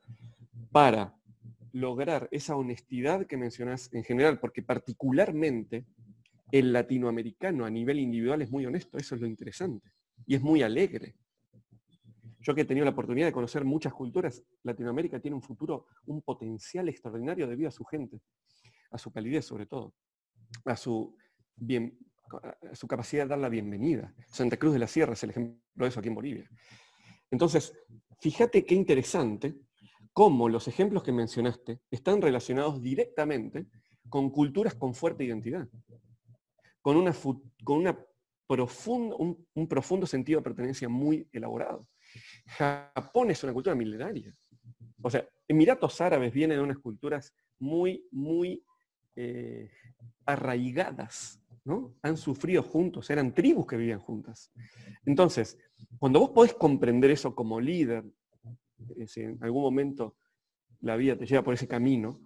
para 0.72 1.16
lograr 1.74 2.30
esa 2.32 2.56
honestidad 2.56 3.26
que 3.26 3.36
mencionas 3.36 3.94
en 3.94 4.04
general? 4.04 4.40
Porque 4.40 4.62
particularmente 4.62 5.86
el 6.54 6.72
latinoamericano 6.72 7.66
a 7.66 7.70
nivel 7.72 8.00
individual 8.00 8.44
es 8.44 8.52
muy 8.52 8.64
honesto, 8.64 9.00
eso 9.00 9.16
es 9.16 9.22
lo 9.22 9.26
interesante. 9.26 9.92
Y 10.28 10.36
es 10.36 10.42
muy 10.44 10.62
alegre. 10.62 11.16
Yo 12.42 12.54
que 12.54 12.62
he 12.62 12.66
tenido 12.66 12.86
la 12.86 12.92
oportunidad 12.92 13.26
de 13.26 13.34
conocer 13.34 13.66
muchas 13.66 13.92
culturas, 13.92 14.44
Latinoamérica 14.62 15.20
tiene 15.20 15.34
un 15.34 15.42
futuro, 15.42 15.88
un 16.06 16.22
potencial 16.22 16.88
extraordinario 16.90 17.48
debido 17.48 17.70
a 17.70 17.72
su 17.72 17.84
gente, 17.84 18.22
a 18.92 19.00
su 19.00 19.12
calidez 19.12 19.46
sobre 19.46 19.66
todo, 19.66 19.96
a 20.66 20.78
su, 20.78 21.18
bien, 21.56 21.98
su 22.74 22.88
capacidad 22.88 23.24
de 23.24 23.30
dar 23.30 23.40
la 23.40 23.50
bienvenida. 23.50 24.14
Santa 24.28 24.58
Cruz 24.58 24.74
de 24.74 24.80
la 24.80 24.88
Sierra 24.88 25.14
es 25.14 25.24
el 25.24 25.32
ejemplo 25.32 25.58
de 25.74 25.88
eso 25.88 26.02
aquí 26.02 26.10
en 26.10 26.16
Bolivia. 26.16 26.48
Entonces, 27.32 27.74
fíjate 28.20 28.64
qué 28.64 28.76
interesante 28.76 29.56
cómo 30.12 30.48
los 30.50 30.68
ejemplos 30.68 31.02
que 31.02 31.12
mencionaste 31.12 31.80
están 31.90 32.22
relacionados 32.22 32.80
directamente 32.80 33.66
con 34.08 34.30
culturas 34.30 34.76
con 34.76 34.94
fuerte 34.94 35.24
identidad 35.24 35.68
con, 36.84 36.98
una, 36.98 37.14
con 37.64 37.78
una 37.78 37.98
un, 39.56 39.68
profundo 39.68 40.06
sentido 40.06 40.40
de 40.40 40.44
pertenencia 40.44 40.90
muy 40.90 41.28
elaborado. 41.32 41.88
Japón 42.46 43.32
es 43.32 43.44
una 43.44 43.54
cultura 43.54 43.74
milenaria. 43.74 44.36
O 45.02 45.10
sea, 45.10 45.28
Emiratos 45.48 46.00
Árabes 46.02 46.32
vienen 46.34 46.58
de 46.58 46.64
unas 46.64 46.78
culturas 46.78 47.34
muy, 47.58 48.06
muy 48.12 48.64
eh, 49.16 49.72
arraigadas, 50.26 51.42
¿no? 51.64 51.96
Han 52.02 52.18
sufrido 52.18 52.62
juntos, 52.62 53.10
eran 53.10 53.34
tribus 53.34 53.66
que 53.66 53.78
vivían 53.78 54.00
juntas. 54.00 54.52
Entonces, 55.06 55.58
cuando 55.98 56.20
vos 56.20 56.32
podés 56.32 56.54
comprender 56.54 57.12
eso 57.12 57.34
como 57.34 57.62
líder, 57.62 58.04
si 59.08 59.22
en 59.22 59.38
algún 59.42 59.64
momento 59.64 60.18
la 60.82 60.98
vida 60.98 61.18
te 61.18 61.26
lleva 61.26 61.44
por 61.44 61.54
ese 61.54 61.68
camino, 61.68 62.20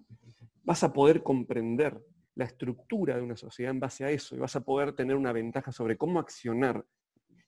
vas 0.63 0.83
a 0.83 0.91
poder 0.91 1.21
comprender 1.21 2.03
la 2.37 2.45
estructura 2.45 3.15
de 3.15 3.23
una 3.23 3.35
sociedad 3.35 3.71
en 3.71 3.79
base 3.79 4.05
a 4.05 4.11
eso 4.11 4.35
y 4.35 4.39
vas 4.39 4.55
a 4.55 4.61
poder 4.61 4.93
tener 4.93 5.15
una 5.15 5.31
ventaja 5.31 5.71
sobre 5.71 5.97
cómo 5.97 6.19
accionar 6.19 6.85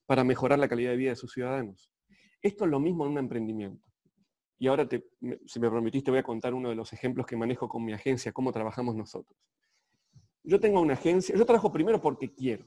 para 0.08 0.24
mejorar 0.24 0.58
la 0.58 0.68
calidad 0.68 0.90
de 0.92 0.98
vida 0.98 1.12
de 1.12 1.16
sus 1.16 1.32
ciudadanos. 1.32 1.92
Esto 2.42 2.66
es 2.66 2.72
lo 2.72 2.80
mismo 2.80 3.06
en 3.06 3.12
un 3.12 3.18
emprendimiento. 3.20 3.88
Y 4.58 4.68
ahora, 4.68 4.90
te, 4.90 5.06
si 5.46 5.60
me 5.60 5.70
permitiste, 5.70 6.10
voy 6.10 6.20
a 6.20 6.24
contar 6.24 6.56
uno 6.56 6.70
de 6.70 6.76
los 6.76 6.92
ejemplos 6.92 7.28
que 7.28 7.38
manejo 7.38 7.70
con 7.70 7.86
mi 7.86 7.94
agencia, 7.94 8.32
cómo 8.32 8.52
trabajamos 8.52 8.96
nosotros. 8.96 9.40
Yo 10.44 10.60
tengo 10.60 10.82
una 10.82 10.94
agencia, 10.94 11.36
yo 11.36 11.46
trabajo 11.46 11.72
primero 11.72 12.02
porque 12.02 12.34
quiero. 12.34 12.66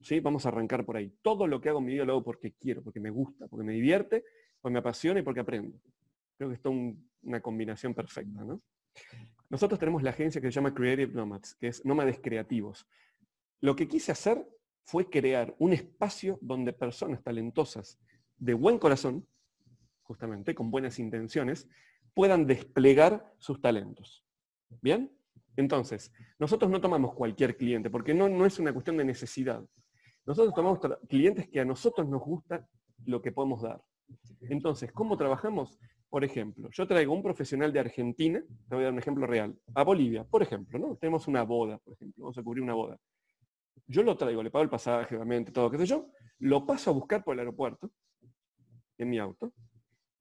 ¿sí? 0.00 0.18
Vamos 0.18 0.44
a 0.44 0.48
arrancar 0.48 0.84
por 0.84 0.96
ahí. 0.96 1.14
Todo 1.22 1.46
lo 1.46 1.60
que 1.60 1.68
hago 1.68 1.78
en 1.78 1.84
mi 1.84 1.92
vida 1.92 2.04
lo 2.04 2.14
hago 2.14 2.24
porque 2.24 2.54
quiero, 2.54 2.82
porque 2.82 2.98
me 2.98 3.10
gusta, 3.10 3.46
porque 3.46 3.64
me 3.64 3.72
divierte, 3.72 4.24
porque 4.60 4.72
me 4.72 4.80
apasiona 4.80 5.20
y 5.20 5.22
porque 5.22 5.40
aprendo. 5.40 5.78
Creo 6.36 6.48
que 6.48 6.56
esto 6.56 6.70
es 6.72 6.96
una 7.22 7.40
combinación 7.40 7.94
perfecta. 7.94 8.42
¿no? 8.42 8.60
Nosotros 9.52 9.78
tenemos 9.78 10.02
la 10.02 10.10
agencia 10.10 10.40
que 10.40 10.46
se 10.46 10.54
llama 10.54 10.72
Creative 10.72 11.12
Nomads, 11.12 11.56
que 11.56 11.68
es 11.68 11.84
nómades 11.84 12.18
creativos. 12.22 12.86
Lo 13.60 13.76
que 13.76 13.86
quise 13.86 14.10
hacer 14.10 14.48
fue 14.82 15.10
crear 15.10 15.54
un 15.58 15.74
espacio 15.74 16.38
donde 16.40 16.72
personas 16.72 17.22
talentosas 17.22 18.00
de 18.38 18.54
buen 18.54 18.78
corazón, 18.78 19.28
justamente 20.04 20.54
con 20.54 20.70
buenas 20.70 20.98
intenciones, 20.98 21.68
puedan 22.14 22.46
desplegar 22.46 23.30
sus 23.36 23.60
talentos. 23.60 24.24
¿Bien? 24.80 25.14
Entonces, 25.56 26.10
nosotros 26.38 26.70
no 26.70 26.80
tomamos 26.80 27.12
cualquier 27.12 27.58
cliente, 27.58 27.90
porque 27.90 28.14
no, 28.14 28.30
no 28.30 28.46
es 28.46 28.58
una 28.58 28.72
cuestión 28.72 28.96
de 28.96 29.04
necesidad. 29.04 29.62
Nosotros 30.24 30.54
tomamos 30.54 30.78
clientes 31.10 31.46
que 31.50 31.60
a 31.60 31.66
nosotros 31.66 32.08
nos 32.08 32.22
gusta 32.22 32.66
lo 33.04 33.20
que 33.20 33.32
podemos 33.32 33.60
dar. 33.60 33.84
Entonces, 34.40 34.90
¿cómo 34.92 35.18
trabajamos? 35.18 35.78
Por 36.12 36.24
ejemplo, 36.24 36.68
yo 36.70 36.86
traigo 36.86 37.14
un 37.14 37.22
profesional 37.22 37.72
de 37.72 37.80
Argentina, 37.80 38.38
te 38.68 38.74
voy 38.74 38.82
a 38.82 38.84
dar 38.84 38.92
un 38.92 38.98
ejemplo 38.98 39.26
real, 39.26 39.58
a 39.74 39.82
Bolivia, 39.82 40.24
por 40.24 40.42
ejemplo, 40.42 40.78
¿no? 40.78 40.94
Tenemos 40.96 41.26
una 41.26 41.42
boda, 41.42 41.78
por 41.78 41.94
ejemplo, 41.94 42.24
vamos 42.24 42.36
a 42.36 42.42
cubrir 42.42 42.62
una 42.62 42.74
boda. 42.74 42.98
Yo 43.86 44.02
lo 44.02 44.14
traigo, 44.14 44.42
le 44.42 44.50
pago 44.50 44.62
el 44.62 44.68
pasaje, 44.68 45.16
obviamente, 45.16 45.52
todo, 45.52 45.70
qué 45.70 45.78
sé 45.78 45.86
yo, 45.86 46.10
lo 46.40 46.66
paso 46.66 46.90
a 46.90 46.92
buscar 46.92 47.24
por 47.24 47.32
el 47.32 47.38
aeropuerto, 47.38 47.90
en 48.98 49.08
mi 49.08 49.18
auto, 49.18 49.54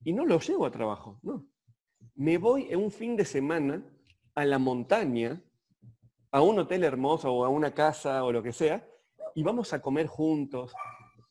y 0.05 0.13
no 0.13 0.25
lo 0.25 0.39
llevo 0.39 0.65
a 0.65 0.71
trabajo, 0.71 1.19
no. 1.23 1.45
Me 2.15 2.37
voy 2.37 2.67
en 2.69 2.79
un 2.79 2.89
fin 2.89 3.17
de 3.17 3.25
semana 3.25 3.85
a 4.33 4.45
la 4.45 4.59
montaña, 4.59 5.43
a 6.31 6.41
un 6.41 6.57
hotel 6.57 6.85
hermoso 6.85 7.33
o 7.33 7.43
a 7.43 7.49
una 7.49 7.73
casa 7.73 8.23
o 8.23 8.31
lo 8.31 8.41
que 8.41 8.53
sea, 8.53 8.87
y 9.35 9.43
vamos 9.43 9.73
a 9.73 9.81
comer 9.81 10.07
juntos, 10.07 10.73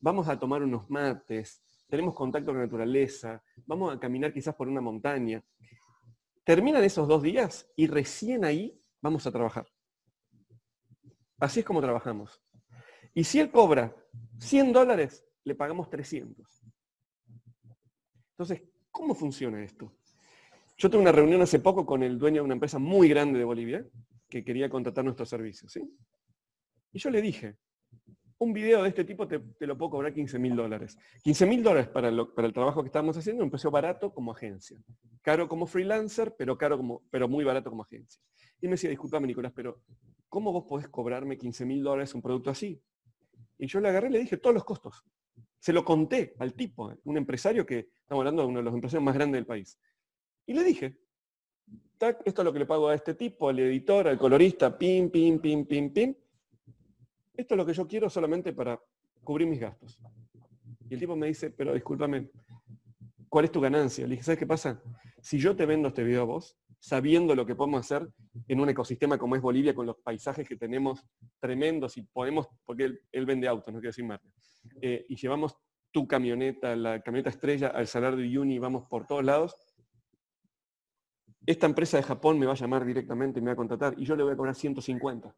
vamos 0.01 0.29
a 0.29 0.39
tomar 0.39 0.63
unos 0.63 0.91
mates, 0.91 1.65
tenemos 1.91 2.15
contacto 2.15 2.53
con 2.53 2.59
la 2.59 2.65
naturaleza, 2.65 3.43
vamos 3.67 3.95
a 3.95 3.99
caminar 3.99 4.33
quizás 4.33 4.55
por 4.55 4.69
una 4.69 4.81
montaña. 4.81 5.45
Terminan 6.45 6.83
esos 6.85 7.07
dos 7.07 7.23
días 7.23 7.71
y 7.77 7.87
recién 7.87 8.45
ahí 8.45 8.81
vamos 9.03 9.27
a 9.27 9.33
trabajar. 9.33 9.67
Así 11.39 11.61
es 11.61 11.67
como 11.67 11.81
trabajamos. 11.81 12.41
Y 13.13 13.25
si 13.25 13.41
él 13.41 13.51
cobra 13.51 13.95
100 14.39 14.73
dólares, 14.73 15.25
le 15.45 15.55
pagamos 15.55 15.91
300. 15.91 16.47
Entonces, 18.33 18.63
¿cómo 18.91 19.15
funciona 19.15 19.63
esto? 19.63 19.93
Yo 20.79 20.89
tuve 20.89 21.03
una 21.03 21.13
reunión 21.13 21.43
hace 21.43 21.59
poco 21.59 21.85
con 21.85 22.03
el 22.03 22.19
dueño 22.19 22.37
de 22.37 22.45
una 22.47 22.55
empresa 22.55 22.79
muy 22.79 23.09
grande 23.09 23.39
de 23.39 23.45
Bolivia 23.45 23.87
que 24.29 24.45
quería 24.45 24.71
contratar 24.71 25.05
nuestros 25.05 25.29
servicios. 25.29 25.73
¿sí? 25.73 25.83
Y 26.93 26.99
yo 26.99 27.11
le 27.11 27.21
dije, 27.21 27.57
un 28.41 28.55
video 28.55 28.83
de 28.83 28.89
este 28.89 29.05
tipo 29.05 29.29
te, 29.29 29.39
lo 29.67 29.77
puedo 29.77 29.91
cobrar 29.91 30.15
15 30.15 30.39
mil 30.39 30.57
dólares. 30.57 30.97
15 31.23 31.45
mil 31.45 31.63
dólares 31.63 31.89
para, 31.89 32.09
el 32.09 32.53
trabajo 32.55 32.83
que 32.83 32.87
estábamos 32.87 33.15
haciendo, 33.17 33.45
un 33.45 33.51
precio 33.51 33.71
barato 33.71 34.15
como 34.15 34.33
agencia. 34.33 34.83
Caro 35.21 35.47
como 35.47 35.67
freelancer, 35.67 36.35
pero, 36.37 36.57
caro 36.57 36.79
como, 36.79 37.03
pero 37.11 37.29
muy 37.29 37.45
barato 37.45 37.69
como 37.69 37.83
agencia. 37.83 38.23
Y 38.63 38.67
me 38.67 38.73
decía, 38.73 38.89
disculpame 38.89 39.27
Nicolás, 39.27 39.53
pero 39.55 39.83
¿cómo 40.31 40.53
vos 40.53 40.65
podés 40.67 40.89
cobrarme 40.89 41.37
15 41.37 41.67
mil 41.67 41.83
dólares 41.83 42.15
un 42.15 42.23
producto 42.23 42.49
así? 42.49 42.83
Y 43.59 43.67
yo 43.67 43.79
le 43.79 43.91
agarré 43.91 44.09
y 44.09 44.13
le 44.13 44.19
dije 44.21 44.39
todos 44.39 44.55
los 44.55 44.65
costos. 44.65 45.05
Se 45.59 45.75
lo 45.75 45.85
conté 45.85 46.35
al 46.39 46.55
tipo, 46.55 46.95
un 47.05 47.19
empresario 47.19 47.67
que, 47.67 47.91
estamos 48.01 48.23
hablando 48.23 48.41
de 48.41 48.49
uno 48.49 48.61
de 48.61 48.65
los 48.65 48.75
empresarios 48.75 49.05
más 49.05 49.15
grandes 49.15 49.37
del 49.37 49.47
país. 49.47 49.79
Y 50.47 50.55
le 50.55 50.65
dije, 50.65 50.99
esto 52.25 52.43
es 52.43 52.45
lo 52.45 52.55
que 52.55 52.61
le 52.61 52.67
pago 52.67 52.89
a 52.89 52.95
este 52.95 53.13
tipo, 53.13 53.51
al 53.51 53.59
editor, 53.59 54.09
al 54.09 54.19
colorista, 54.19 54.79
pim, 54.79 55.11
pim, 55.11 55.39
pim, 55.41 55.67
pim, 55.67 55.93
pim 55.93 56.15
esto 57.35 57.55
es 57.55 57.57
lo 57.57 57.67
que 57.67 57.73
yo 57.73 57.87
quiero 57.87 58.11
solamente 58.11 58.53
para 58.53 58.81
cubrir 59.25 59.49
mis 59.49 59.61
gastos. 59.61 59.99
Y 60.89 60.95
el 60.95 61.01
tipo 61.01 61.17
me 61.17 61.29
dice, 61.29 61.51
pero 61.51 61.73
discúlpame, 61.73 62.31
¿cuál 63.29 63.45
es 63.45 63.53
tu 63.53 63.61
ganancia? 63.61 64.07
Le 64.07 64.13
dije, 64.13 64.25
¿sabes 64.25 64.39
qué 64.39 64.47
pasa? 64.47 64.83
Si 65.21 65.39
yo 65.39 65.55
te 65.55 65.67
vendo 65.67 65.89
este 65.89 66.03
video 66.03 66.23
a 66.23 66.25
vos, 66.25 66.59
sabiendo 66.81 67.35
lo 67.35 67.47
que 67.47 67.55
podemos 67.55 67.81
hacer 67.81 68.09
en 68.49 68.61
un 68.61 68.69
ecosistema 68.71 69.19
como 69.19 69.37
es 69.37 69.43
Bolivia, 69.43 69.75
con 69.75 69.87
los 69.87 69.97
paisajes 69.99 70.49
que 70.49 70.57
tenemos 70.57 71.07
tremendos 71.39 71.97
y 71.97 72.03
podemos, 72.03 72.49
porque 72.65 72.97
él, 73.13 73.27
vende 73.27 73.47
autos, 73.47 73.73
no 73.73 73.81
quiero 73.81 73.91
decir 73.91 74.05
marca, 74.05 74.27
eh, 74.81 75.05
y 75.09 75.17
llevamos 75.17 75.57
tu 75.93 76.07
camioneta, 76.07 76.75
la 76.75 77.01
camioneta 77.03 77.31
estrella, 77.31 77.69
al 77.69 77.87
salar 77.87 78.17
de 78.17 78.39
Uni 78.39 78.59
vamos 78.59 78.89
por 78.89 79.07
todos 79.07 79.25
lados, 79.25 79.57
esta 81.47 81.67
empresa 81.67 81.97
de 81.97 82.03
Japón 82.03 82.39
me 82.39 82.47
va 82.47 82.53
a 82.53 82.57
llamar 82.57 82.85
directamente 82.85 83.41
y 83.41 83.43
me 83.43 83.49
va 83.49 83.53
a 83.55 83.57
contratar 83.57 83.95
y 83.99 84.05
yo 84.05 84.15
le 84.17 84.23
voy 84.23 84.33
a 84.33 84.37
cobrar 84.37 84.55
150 84.55 85.35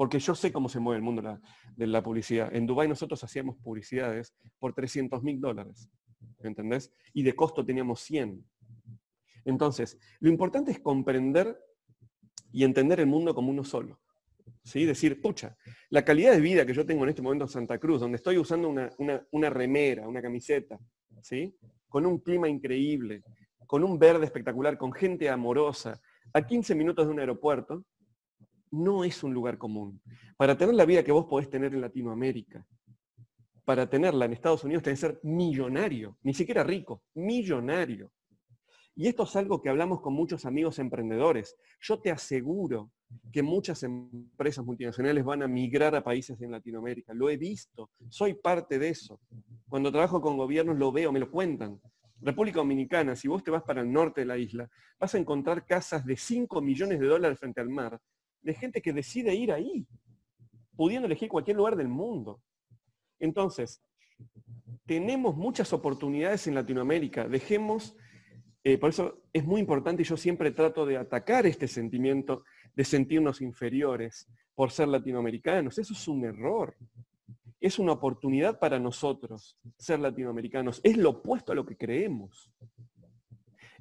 porque 0.00 0.18
yo 0.18 0.34
sé 0.34 0.50
cómo 0.50 0.70
se 0.70 0.80
mueve 0.80 0.96
el 0.96 1.02
mundo 1.02 1.38
de 1.76 1.86
la 1.86 2.02
publicidad. 2.02 2.48
En 2.56 2.64
Dubái 2.64 2.88
nosotros 2.88 3.22
hacíamos 3.22 3.58
publicidades 3.58 4.32
por 4.58 4.72
300 4.72 5.22
mil 5.22 5.38
dólares, 5.38 5.90
¿entendés? 6.38 6.90
Y 7.12 7.22
de 7.22 7.36
costo 7.36 7.66
teníamos 7.66 8.00
100. 8.00 8.42
Entonces, 9.44 9.98
lo 10.20 10.30
importante 10.30 10.70
es 10.70 10.80
comprender 10.80 11.54
y 12.50 12.64
entender 12.64 13.00
el 13.00 13.08
mundo 13.08 13.34
como 13.34 13.50
uno 13.50 13.62
solo. 13.62 14.00
¿Sí? 14.64 14.86
Decir, 14.86 15.20
pucha, 15.20 15.58
la 15.90 16.02
calidad 16.02 16.32
de 16.32 16.40
vida 16.40 16.64
que 16.64 16.72
yo 16.72 16.86
tengo 16.86 17.04
en 17.04 17.10
este 17.10 17.20
momento 17.20 17.44
en 17.44 17.50
Santa 17.50 17.76
Cruz, 17.76 18.00
donde 18.00 18.16
estoy 18.16 18.38
usando 18.38 18.70
una, 18.70 18.90
una 19.32 19.50
remera, 19.50 20.08
una 20.08 20.22
camiseta, 20.22 20.78
¿sí? 21.20 21.54
con 21.90 22.06
un 22.06 22.20
clima 22.20 22.48
increíble, 22.48 23.22
con 23.66 23.84
un 23.84 23.98
verde 23.98 24.24
espectacular, 24.24 24.78
con 24.78 24.94
gente 24.94 25.28
amorosa, 25.28 26.00
a 26.32 26.40
15 26.40 26.74
minutos 26.74 27.06
de 27.06 27.12
un 27.12 27.20
aeropuerto, 27.20 27.84
no 28.70 29.04
es 29.04 29.22
un 29.22 29.34
lugar 29.34 29.58
común. 29.58 30.00
Para 30.36 30.56
tener 30.56 30.74
la 30.74 30.84
vida 30.84 31.02
que 31.02 31.12
vos 31.12 31.26
podés 31.26 31.50
tener 31.50 31.74
en 31.74 31.80
Latinoamérica, 31.80 32.66
para 33.64 33.88
tenerla 33.88 34.24
en 34.24 34.32
Estados 34.32 34.64
Unidos 34.64 34.82
tenés 34.82 35.00
que 35.00 35.06
ser 35.06 35.20
millonario, 35.22 36.18
ni 36.22 36.34
siquiera 36.34 36.64
rico, 36.64 37.02
millonario. 37.14 38.12
Y 38.96 39.06
esto 39.06 39.22
es 39.22 39.36
algo 39.36 39.62
que 39.62 39.68
hablamos 39.68 40.00
con 40.00 40.12
muchos 40.12 40.44
amigos 40.44 40.78
emprendedores. 40.78 41.56
Yo 41.80 42.00
te 42.00 42.10
aseguro 42.10 42.90
que 43.32 43.42
muchas 43.42 43.82
empresas 43.82 44.64
multinacionales 44.64 45.24
van 45.24 45.42
a 45.42 45.48
migrar 45.48 45.94
a 45.94 46.04
países 46.04 46.40
en 46.42 46.50
Latinoamérica. 46.50 47.14
Lo 47.14 47.30
he 47.30 47.36
visto, 47.36 47.90
soy 48.08 48.34
parte 48.34 48.78
de 48.78 48.88
eso. 48.88 49.20
Cuando 49.68 49.90
trabajo 49.90 50.20
con 50.20 50.36
gobiernos 50.36 50.76
lo 50.76 50.92
veo, 50.92 51.12
me 51.12 51.20
lo 51.20 51.30
cuentan. 51.30 51.80
República 52.20 52.58
Dominicana, 52.58 53.16
si 53.16 53.28
vos 53.28 53.42
te 53.42 53.50
vas 53.50 53.62
para 53.62 53.80
el 53.80 53.90
norte 53.90 54.20
de 54.20 54.26
la 54.26 54.36
isla, 54.36 54.68
vas 54.98 55.14
a 55.14 55.18
encontrar 55.18 55.64
casas 55.64 56.04
de 56.04 56.16
5 56.16 56.60
millones 56.60 57.00
de 57.00 57.06
dólares 57.06 57.38
frente 57.38 57.60
al 57.60 57.70
mar, 57.70 57.98
de 58.42 58.54
gente 58.54 58.82
que 58.82 58.92
decide 58.92 59.34
ir 59.34 59.52
ahí, 59.52 59.86
pudiendo 60.76 61.06
elegir 61.06 61.28
cualquier 61.28 61.56
lugar 61.56 61.76
del 61.76 61.88
mundo. 61.88 62.40
Entonces, 63.18 63.82
tenemos 64.86 65.36
muchas 65.36 65.72
oportunidades 65.72 66.46
en 66.46 66.54
Latinoamérica. 66.54 67.28
Dejemos, 67.28 67.96
eh, 68.64 68.78
por 68.78 68.90
eso 68.90 69.22
es 69.32 69.44
muy 69.44 69.60
importante 69.60 70.02
y 70.02 70.06
yo 70.06 70.16
siempre 70.16 70.50
trato 70.50 70.86
de 70.86 70.96
atacar 70.96 71.46
este 71.46 71.68
sentimiento 71.68 72.44
de 72.74 72.84
sentirnos 72.84 73.40
inferiores 73.40 74.28
por 74.54 74.70
ser 74.70 74.88
latinoamericanos. 74.88 75.78
Eso 75.78 75.92
es 75.92 76.08
un 76.08 76.24
error. 76.24 76.76
Es 77.60 77.78
una 77.78 77.92
oportunidad 77.92 78.58
para 78.58 78.78
nosotros 78.78 79.58
ser 79.76 80.00
latinoamericanos. 80.00 80.80
Es 80.82 80.96
lo 80.96 81.10
opuesto 81.10 81.52
a 81.52 81.54
lo 81.54 81.66
que 81.66 81.76
creemos. 81.76 82.50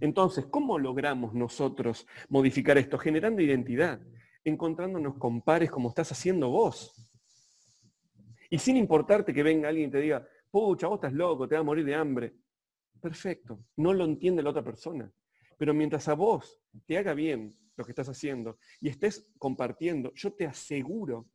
Entonces, 0.02 0.46
¿cómo 0.46 0.78
logramos 0.80 1.34
nosotros 1.34 2.06
modificar 2.30 2.78
esto? 2.78 2.98
Generando 2.98 3.42
identidad 3.42 4.00
encontrándonos 4.44 5.16
con 5.16 5.42
pares 5.42 5.70
como 5.70 5.90
estás 5.90 6.12
haciendo 6.12 6.50
vos. 6.50 6.94
Y 8.50 8.58
sin 8.58 8.78
importarte 8.78 9.34
que 9.34 9.44
venga 9.44 9.70
alguien 9.70 9.90
y 9.90 9.92
te 9.92 10.02
diga, 10.02 10.28
pucha, 10.50 10.88
vos 10.88 10.98
estás 10.98 11.14
loco, 11.14 11.48
te 11.48 11.56
vas 11.56 11.62
a 11.62 11.66
morir 11.66 11.86
de 11.86 11.96
hambre. 11.96 12.34
Perfecto, 13.00 13.64
no 13.78 13.94
lo 13.94 14.06
entiende 14.06 14.44
la 14.44 14.50
otra 14.50 14.64
persona. 14.64 15.12
Pero 15.58 15.74
mientras 15.74 16.08
a 16.08 16.14
vos 16.14 16.60
te 16.86 16.98
haga 16.98 17.14
bien 17.14 17.54
lo 17.76 17.86
que 17.86 17.92
estás 17.92 18.10
haciendo 18.10 18.58
y 18.82 18.90
estés 18.90 19.32
compartiendo, 19.38 20.14
yo 20.16 20.34
te 20.34 20.46
aseguro, 20.46 21.28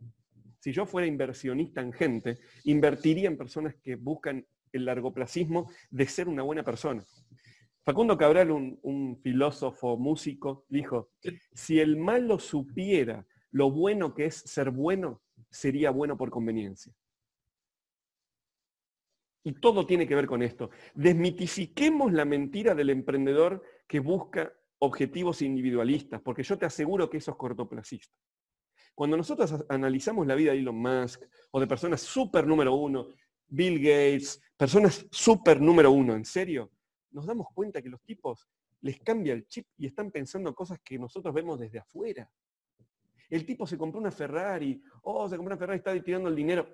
si 0.61 0.73
yo 0.73 0.87
fuera 0.87 1.07
inversionista 1.07 1.81
en 1.81 1.93
gente, 1.93 2.39
invertiría 2.65 3.29
en 3.29 3.37
personas 3.37 3.75
que 3.77 3.97
buscan 3.97 4.45
el 4.73 4.85
largoplacismo 4.85 5.71
de 5.91 6.07
ser 6.07 6.29
una 6.29 6.43
buena 6.43 6.65
persona. 6.65 7.05
Facundo 7.85 8.17
Cabral, 8.17 8.51
un, 8.51 9.21
filósofo 9.23 9.99
músico, 9.99 10.65
dijo, 10.71 11.11
si 11.53 11.81
el 11.81 11.99
malo 11.99 12.39
supiera 12.39 13.27
lo 13.51 13.71
bueno 13.71 14.15
que 14.15 14.25
es 14.25 14.37
ser 14.37 14.71
bueno, 14.71 15.23
sería 15.51 15.91
bueno 15.91 16.17
por 16.17 16.31
conveniencia. 16.31 16.95
Y 19.45 19.53
todo 19.53 19.85
tiene 19.85 20.09
que 20.09 20.15
ver 20.15 20.27
con 20.27 20.43
esto. 20.43 20.71
Desmitifiquemos 20.95 22.11
la 22.13 22.25
mentira 22.25 22.75
del 22.75 22.89
emprendedor 22.89 23.63
que 23.87 24.01
busca 24.01 24.51
objetivos 24.79 25.43
individualistas, 25.43 26.23
porque 26.23 26.43
yo 26.43 26.57
te 26.57 26.65
aseguro 26.65 27.11
que 27.11 27.19
eso 27.19 27.33
es 27.33 27.37
cortoplacista. 27.37 28.17
Cuando 28.95 29.19
nosotros 29.19 29.63
analizamos 29.69 30.27
la 30.27 30.35
vida 30.35 30.53
de 30.53 30.59
Elon 30.59 30.77
Musk 30.77 31.23
o 31.51 31.61
de 31.61 31.67
personas 31.67 32.01
súper 32.01 32.47
número 32.47 32.75
uno, 32.75 33.09
Bill 33.47 33.79
Gates, 33.79 34.41
personas 34.57 35.07
súper 35.11 35.61
número 35.61 35.91
uno, 35.91 36.15
en 36.15 36.25
serio, 36.25 36.71
nos 37.15 37.27
damos 37.27 37.47
cuenta 37.55 37.81
que 37.81 37.89
los 37.89 38.03
tipos 38.03 38.49
les 38.83 39.01
cambia 39.01 39.33
el 39.33 39.47
chip 39.47 39.67
y 39.79 39.87
están 39.87 40.11
pensando 40.11 40.55
cosas 40.55 40.79
que 40.85 40.99
nosotros 40.99 41.33
vemos 41.33 41.59
desde 41.59 41.79
afuera. 41.79 42.31
El 43.31 43.47
tipo 43.47 43.67
se 43.67 43.79
compró 43.79 44.01
una 44.01 44.11
Ferrari, 44.11 44.83
oh, 45.03 45.29
se 45.29 45.37
compró 45.37 45.55
una 45.55 45.59
Ferrari, 45.59 45.79
está 45.79 46.03
tirando 46.03 46.29
el 46.29 46.37
dinero. 46.37 46.69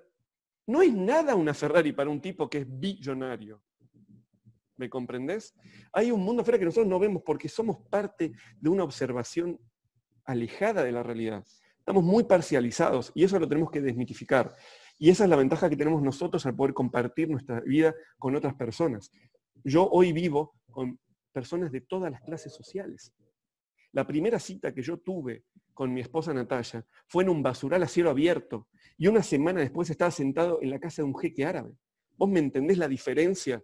No 0.67 0.81
es 0.81 0.93
nada 0.93 1.35
una 1.35 1.53
Ferrari 1.53 1.93
para 1.93 2.09
un 2.09 2.19
tipo 2.19 2.49
que 2.49 2.59
es 2.59 2.65
billonario. 2.67 3.63
¿Me 4.75 4.89
comprendés? 4.89 5.55
Hay 5.93 6.11
un 6.11 6.21
mundo 6.21 6.41
afuera 6.41 6.59
que 6.59 6.65
nosotros 6.65 6.87
no 6.87 6.99
vemos 6.99 7.21
porque 7.25 7.47
somos 7.47 7.77
parte 7.89 8.33
de 8.59 8.69
una 8.69 8.83
observación 8.83 9.59
alejada 10.25 10.83
de 10.83 10.91
la 10.91 11.03
realidad. 11.03 11.45
Estamos 11.77 12.03
muy 12.03 12.23
parcializados 12.23 13.11
y 13.15 13.23
eso 13.23 13.39
lo 13.39 13.47
tenemos 13.47 13.71
que 13.71 13.81
desmitificar. 13.81 14.55
Y 14.97 15.09
esa 15.09 15.23
es 15.23 15.29
la 15.29 15.35
ventaja 15.35 15.69
que 15.69 15.75
tenemos 15.75 16.01
nosotros 16.01 16.45
al 16.45 16.55
poder 16.55 16.73
compartir 16.73 17.29
nuestra 17.29 17.59
vida 17.61 17.95
con 18.19 18.35
otras 18.35 18.53
personas. 18.53 19.11
Yo 19.63 19.87
hoy 19.89 20.11
vivo 20.11 20.55
con 20.71 20.99
personas 21.31 21.71
de 21.71 21.81
todas 21.81 22.11
las 22.11 22.21
clases 22.21 22.53
sociales. 22.53 23.13
La 23.91 24.07
primera 24.07 24.39
cita 24.39 24.73
que 24.73 24.81
yo 24.81 24.97
tuve 24.99 25.45
con 25.73 25.93
mi 25.93 26.01
esposa 26.01 26.33
Natalia 26.33 26.85
fue 27.07 27.23
en 27.23 27.29
un 27.29 27.43
basural 27.43 27.83
a 27.83 27.87
cielo 27.87 28.09
abierto 28.09 28.69
y 28.97 29.07
una 29.07 29.23
semana 29.23 29.59
después 29.61 29.89
estaba 29.89 30.11
sentado 30.11 30.61
en 30.61 30.69
la 30.69 30.79
casa 30.79 31.01
de 31.01 31.07
un 31.07 31.17
jeque 31.17 31.45
árabe. 31.45 31.73
¿Vos 32.17 32.29
me 32.29 32.39
entendés 32.39 32.77
la 32.77 32.87
diferencia 32.87 33.63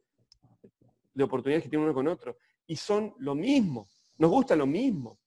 de 1.13 1.23
oportunidades 1.23 1.63
que 1.63 1.69
tiene 1.69 1.85
uno 1.85 1.93
con 1.93 2.07
otro? 2.07 2.37
Y 2.65 2.75
son 2.75 3.13
lo 3.19 3.35
mismo, 3.35 3.87
nos 4.17 4.31
gusta 4.31 4.55
lo 4.55 4.67
mismo. 4.67 5.19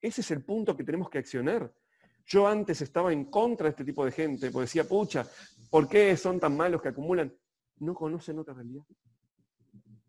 Ese 0.00 0.20
es 0.20 0.30
el 0.30 0.44
punto 0.44 0.76
que 0.76 0.84
tenemos 0.84 1.10
que 1.10 1.18
accionar. 1.18 1.72
Yo 2.24 2.46
antes 2.46 2.80
estaba 2.82 3.12
en 3.12 3.24
contra 3.24 3.64
de 3.64 3.70
este 3.70 3.84
tipo 3.84 4.04
de 4.04 4.12
gente, 4.12 4.50
porque 4.50 4.66
decía, 4.66 4.86
pucha, 4.86 5.26
¿por 5.70 5.88
qué 5.88 6.16
son 6.16 6.38
tan 6.38 6.56
malos 6.56 6.80
que 6.82 6.88
acumulan? 6.88 7.34
No 7.78 7.94
conocen 7.94 8.38
otra 8.38 8.54
realidad. 8.54 8.84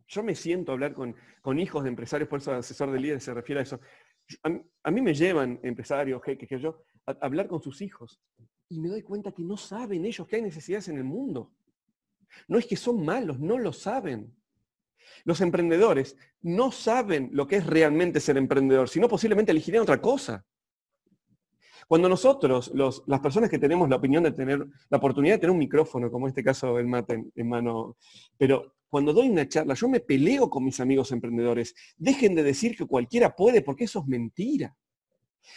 Yo 0.10 0.24
me 0.24 0.36
siento 0.36 0.72
a 0.72 0.74
hablar 0.74 0.94
con, 0.94 1.16
hijos 1.60 1.84
de 1.84 1.90
empresarios, 1.90 2.28
por 2.28 2.40
eso 2.40 2.52
el 2.52 2.60
asesor 2.60 2.92
de 2.92 3.00
líderes 3.00 3.24
se 3.24 3.34
refiere 3.34 3.62
a 3.62 3.64
eso. 3.64 3.80
a, 4.44 4.92
mí 4.92 5.02
me 5.02 5.14
llevan 5.14 5.60
empresarios, 5.64 6.22
que, 6.22 6.60
yo, 6.60 6.84
a 7.06 7.12
hablar 7.22 7.48
con 7.48 7.62
sus 7.62 7.82
hijos 7.82 8.20
y 8.70 8.80
me 8.80 8.90
doy 8.90 9.02
cuenta 9.02 9.32
que 9.32 9.44
no 9.44 9.58
saben 9.58 10.06
ellos 10.06 10.28
que 10.28 10.38
hay 10.38 10.42
necesidades 10.44 10.88
en 10.90 10.98
el 10.98 11.04
mundo. 11.04 11.52
No 12.48 12.60
es 12.60 12.68
que 12.68 12.76
son 12.76 13.04
malos, 13.04 13.40
no 13.40 13.58
lo 13.58 13.74
saben. 13.74 14.36
Los 15.26 15.42
emprendedores 15.42 16.16
no 16.42 16.72
saben 16.72 17.30
lo 17.34 17.48
que 17.48 17.58
es 17.58 17.66
realmente 17.66 18.20
ser 18.20 18.38
emprendedor, 18.38 18.88
sino 18.88 19.10
posiblemente 19.10 19.52
elegirían 19.52 19.84
otra 19.84 20.00
cosa. 20.00 20.46
Cuando 21.88 22.08
nosotros, 22.08 22.72
las 22.76 23.20
personas 23.20 23.50
que 23.50 23.58
tenemos 23.58 23.90
la 23.90 23.96
opinión 23.96 24.22
de 24.22 24.32
tener, 24.32 24.64
la 24.90 24.98
oportunidad 24.98 25.36
de 25.36 25.40
tener 25.40 25.52
un 25.52 25.58
micrófono, 25.58 26.12
como 26.12 26.28
en 26.28 26.30
este 26.30 26.44
caso 26.44 26.78
el 26.78 26.86
mate 26.86 27.26
en, 27.34 27.50
mano, 27.50 27.98
pero 28.38 28.76
cuando 28.90 29.14
doy 29.14 29.30
una 29.30 29.48
charla, 29.48 29.76
yo 29.76 29.88
me 29.88 30.00
peleo 30.00 30.50
con 30.50 30.64
mis 30.64 30.80
amigos 30.80 31.12
emprendedores. 31.12 31.76
Dejen 31.96 32.34
de 32.36 32.44
decir 32.44 32.76
que 32.76 32.86
cualquiera 32.86 33.36
puede, 33.36 33.62
porque 33.62 33.84
eso 33.84 34.00
es 34.00 34.08
mentira. 34.08 34.76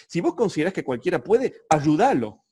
Si 0.06 0.20
vos 0.20 0.34
considerás 0.34 0.72
que 0.72 0.84
cualquiera 0.84 1.22
puede, 1.22 1.54
ayúdalo. 1.68 2.44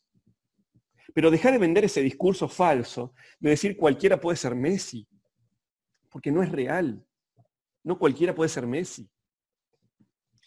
Pero 1.13 1.31
dejar 1.31 1.53
de 1.53 1.59
vender 1.59 1.85
ese 1.85 2.01
discurso 2.03 2.49
falso 2.49 3.15
de 3.39 3.51
decir 3.51 3.77
cualquiera 3.77 4.21
puede 4.21 4.37
ser 4.37 4.55
Messi, 4.55 5.07
porque 6.09 6.31
no 6.33 6.43
es 6.43 6.51
real. 6.51 7.05
No 7.83 7.99
cualquiera 7.99 8.35
puede 8.35 8.49
ser 8.49 8.67
Messi. 8.67 9.09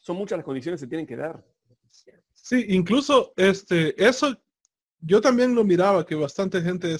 Son 0.01 0.17
muchas 0.17 0.38
las 0.38 0.45
condiciones 0.45 0.79
que 0.79 0.86
se 0.86 0.89
tienen 0.89 1.05
que 1.05 1.15
dar. 1.15 1.45
Sí, 2.34 2.65
incluso 2.69 3.34
este, 3.36 4.01
eso 4.03 4.36
yo 5.06 5.22
también 5.22 5.54
lo 5.54 5.64
miraba, 5.64 6.06
que 6.06 6.16
bastante 6.16 6.62
gente 6.62 6.95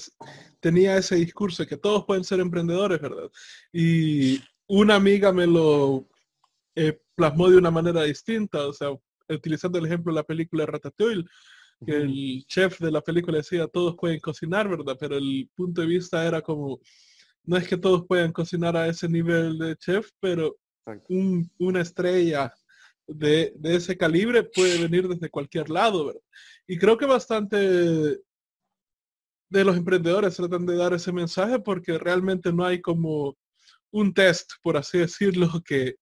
tenía 0.60 0.96
ese 0.96 1.16
discurso 1.16 1.62
de 1.62 1.68
que 1.68 1.76
todos 1.76 2.04
pueden 2.04 2.24
ser 2.24 2.40
emprendedores, 2.40 3.00
¿verdad? 3.00 3.30
Y 3.72 4.40
una 4.66 4.96
amiga 4.96 5.32
me 5.32 5.46
lo 5.46 6.08
eh, 6.74 7.00
plasmó 7.14 7.50
de 7.50 7.56
una 7.56 7.70
manera 7.70 8.02
distinta, 8.02 8.66
o 8.66 8.72
sea, 8.72 8.88
utilizando 9.28 9.78
el 9.78 9.86
ejemplo 9.86 10.12
de 10.12 10.16
la 10.16 10.24
película 10.24 10.66
Ratatouille, 10.66 11.24
que 11.84 11.96
el 11.96 12.44
chef 12.46 12.78
de 12.80 12.90
la 12.90 13.00
película 13.00 13.38
decía 13.38 13.66
todos 13.68 13.96
pueden 13.96 14.20
cocinar, 14.20 14.68
¿verdad? 14.68 14.96
Pero 14.98 15.16
el 15.16 15.50
punto 15.54 15.80
de 15.80 15.86
vista 15.86 16.26
era 16.26 16.42
como, 16.42 16.80
no 17.44 17.56
es 17.56 17.66
que 17.66 17.76
todos 17.76 18.06
puedan 18.06 18.32
cocinar 18.32 18.76
a 18.76 18.86
ese 18.86 19.08
nivel 19.08 19.58
de 19.58 19.76
chef, 19.76 20.10
pero 20.20 20.56
una 21.58 21.80
estrella 21.80 22.52
de, 23.06 23.54
ese 23.64 23.96
calibre 23.96 24.42
puede 24.42 24.80
venir 24.82 25.08
desde 25.08 25.30
cualquier 25.30 25.70
lado, 25.70 26.06
¿verdad? 26.06 26.20
Y 26.66 26.78
creo 26.78 26.96
que 26.96 27.06
bastante 27.06 27.56
de 29.50 29.64
los 29.64 29.76
emprendedores 29.76 30.36
tratan 30.36 30.66
de 30.66 30.76
dar 30.76 30.94
ese 30.94 31.12
mensaje 31.12 31.58
porque 31.58 31.98
realmente 31.98 32.52
no 32.52 32.64
hay 32.64 32.80
como 32.80 33.36
un 33.92 34.12
test, 34.12 34.52
por 34.62 34.76
así 34.76 34.98
decirlo, 34.98 35.48
que, 35.64 35.96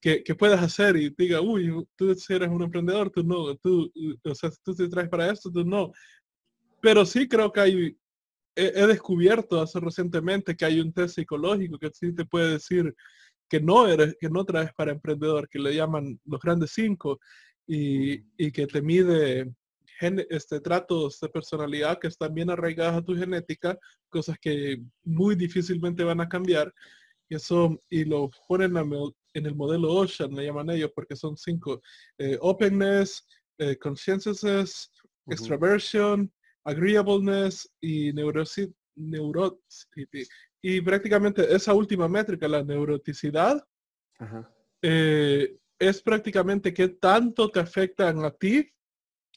que, 0.00 0.34
puedas 0.34 0.62
hacer 0.62 0.96
y 0.96 1.10
diga, 1.16 1.40
uy, 1.40 1.72
tú 1.96 2.14
eres 2.28 2.48
un 2.48 2.62
emprendedor, 2.62 3.10
tú 3.10 3.24
no, 3.24 3.56
tú, 3.56 3.90
o 4.22 4.34
sea, 4.34 4.50
tú 4.62 4.74
te 4.74 4.88
traes 4.88 5.08
para 5.08 5.32
esto, 5.32 5.50
tú 5.50 5.64
no. 5.64 5.92
Pero 6.80 7.06
sí 7.06 7.26
creo 7.26 7.50
que 7.50 7.60
hay, 7.60 7.96
he, 8.54 8.66
he 8.66 8.86
descubierto 8.86 9.60
hace 9.60 9.80
recientemente 9.80 10.54
que 10.54 10.66
hay 10.66 10.78
un 10.78 10.92
test 10.92 11.16
psicológico 11.16 11.78
que 11.78 11.90
sí 11.92 12.14
te 12.14 12.26
puede 12.26 12.52
decir 12.52 12.94
que 13.48 13.60
no 13.60 13.86
eres, 13.86 14.16
que 14.20 14.28
no 14.28 14.44
traes 14.44 14.72
para 14.74 14.92
emprendedor, 14.92 15.48
que 15.48 15.58
le 15.58 15.74
llaman 15.74 16.20
los 16.24 16.40
grandes 16.40 16.72
cinco 16.72 17.20
y, 17.66 18.50
que 18.52 18.66
te 18.66 18.82
mide 18.82 19.52
este, 20.00 20.60
tratos 20.60 21.20
de 21.20 21.28
personalidad 21.28 21.98
que 21.98 22.08
están 22.08 22.34
bien 22.34 22.50
arraigadas 22.50 22.96
a 22.96 23.02
tu 23.04 23.16
genética, 23.16 23.78
cosas 24.08 24.36
que 24.40 24.82
muy 25.04 25.34
difícilmente 25.34 26.04
van 26.04 26.20
a 26.20 26.28
cambiar. 26.28 26.72
Y 27.28 27.36
eso, 27.36 27.80
y 27.88 28.04
lo 28.04 28.30
ponen 28.46 28.76
en 28.76 29.46
el 29.46 29.54
modelo 29.54 29.92
Ocean, 29.92 30.34
le 30.34 30.44
llaman 30.44 30.70
ellos, 30.70 30.90
porque 30.94 31.16
son 31.16 31.36
cinco. 31.36 31.80
Eh, 32.18 32.36
openness, 32.40 33.26
eh, 33.58 33.76
conscientiousness, 33.78 34.90
extraversion, 35.28 36.30
agreeableness 36.64 37.70
y 37.80 38.12
neurocity, 38.12 38.74
y 40.66 40.80
prácticamente 40.80 41.54
esa 41.54 41.74
última 41.74 42.08
métrica, 42.08 42.48
la 42.48 42.64
neuroticidad, 42.64 43.62
eh, 44.80 45.58
es 45.78 46.00
prácticamente 46.00 46.72
qué 46.72 46.88
tanto 46.88 47.50
te 47.50 47.60
afectan 47.60 48.24
a 48.24 48.30
ti 48.30 48.72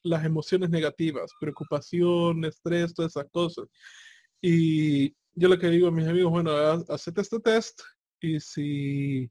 las 0.03 0.23
emociones 0.23 0.69
negativas, 0.69 1.33
preocupación, 1.37 2.45
estrés, 2.45 2.93
todas 2.93 3.11
esas 3.11 3.29
cosas. 3.29 3.65
Y 4.41 5.09
yo 5.33 5.49
lo 5.49 5.59
que 5.59 5.67
digo 5.67 5.89
a 5.89 5.91
mis 5.91 6.07
amigos, 6.07 6.31
bueno, 6.31 6.51
hacete 6.87 7.19
este 7.19 7.41
test 7.41 7.81
y 8.21 8.39
si 8.39 9.29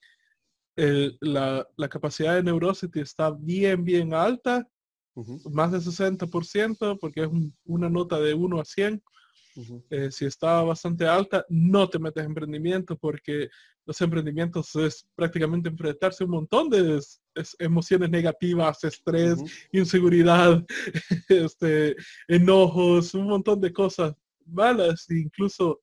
la, 0.76 1.66
capacidad 1.90 2.34
de 2.34 2.42
neurosity 2.42 3.00
está 3.00 3.30
bien, 3.30 3.86
bien 3.86 4.12
alta, 4.12 4.68
más 5.50 5.72
de 5.72 5.78
60%, 5.78 6.98
porque 7.00 7.22
es 7.22 7.28
una 7.64 7.88
nota 7.88 8.20
de 8.20 8.34
1 8.34 8.60
a 8.60 8.66
100, 8.66 9.02
eh, 9.90 10.10
si 10.10 10.26
está 10.26 10.62
bastante 10.62 11.06
alta, 11.06 11.44
no 11.48 11.88
te 11.88 11.98
metes 11.98 12.22
en 12.22 12.30
emprendimiento 12.30 12.96
porque 12.96 13.48
los 13.86 14.00
emprendimientos 14.00 14.74
es 14.76 15.06
prácticamente 15.14 15.68
enfrentarse 15.68 16.24
a 16.24 16.26
un 16.26 16.32
montón 16.32 16.68
de 16.68 17.00
emociones 17.60 18.10
negativas, 18.10 18.82
estrés, 18.82 19.38
inseguridad, 19.70 20.64
este, 21.28 21.94
enojos, 22.26 23.14
un 23.14 23.28
montón 23.28 23.60
de 23.60 23.72
cosas 23.72 24.14
malas. 24.44 25.08
Incluso 25.08 25.80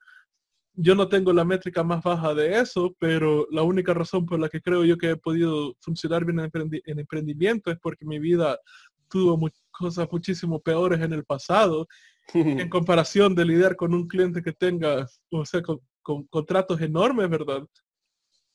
yo 0.76 0.95
no 0.95 1.07
tengo 1.07 1.32
la 1.32 1.45
métrica 1.45 1.84
más 1.84 2.03
baja 2.03 2.34
de 2.34 2.59
eso, 2.59 2.95
pero 2.99 3.47
la 3.51 3.63
única 3.63 3.93
razón 3.93 4.26
por 4.26 4.39
la 4.39 4.49
que 4.49 4.61
creo 4.61 4.84
yo 4.84 4.97
que 4.97 5.11
he 5.11 5.15
podido 5.15 5.76
funcionar 5.80 6.26
bien 6.26 6.39
en, 6.39 6.99
emprendimiento 6.99 7.71
es 7.71 7.78
porque 7.80 8.05
mi 8.05 8.19
vida 8.19 8.59
tuvo 9.07 9.39
cosas 9.71 10.07
muchísimo 10.11 10.59
peores 10.59 10.99
en 10.99 11.13
el 11.13 11.24
pasado 11.24 11.88
en 12.34 12.69
comparación 12.69 13.36
de 13.36 13.45
lidiar 13.45 13.76
con 13.76 13.93
un 13.93 14.07
cliente 14.07 14.41
que 14.41 14.53
tenga, 14.53 15.07
o 15.32 15.45
sea, 15.45 15.61
con, 15.61 15.82
contratos 16.01 16.82
enormes, 16.82 17.30
¿verdad? 17.30 17.65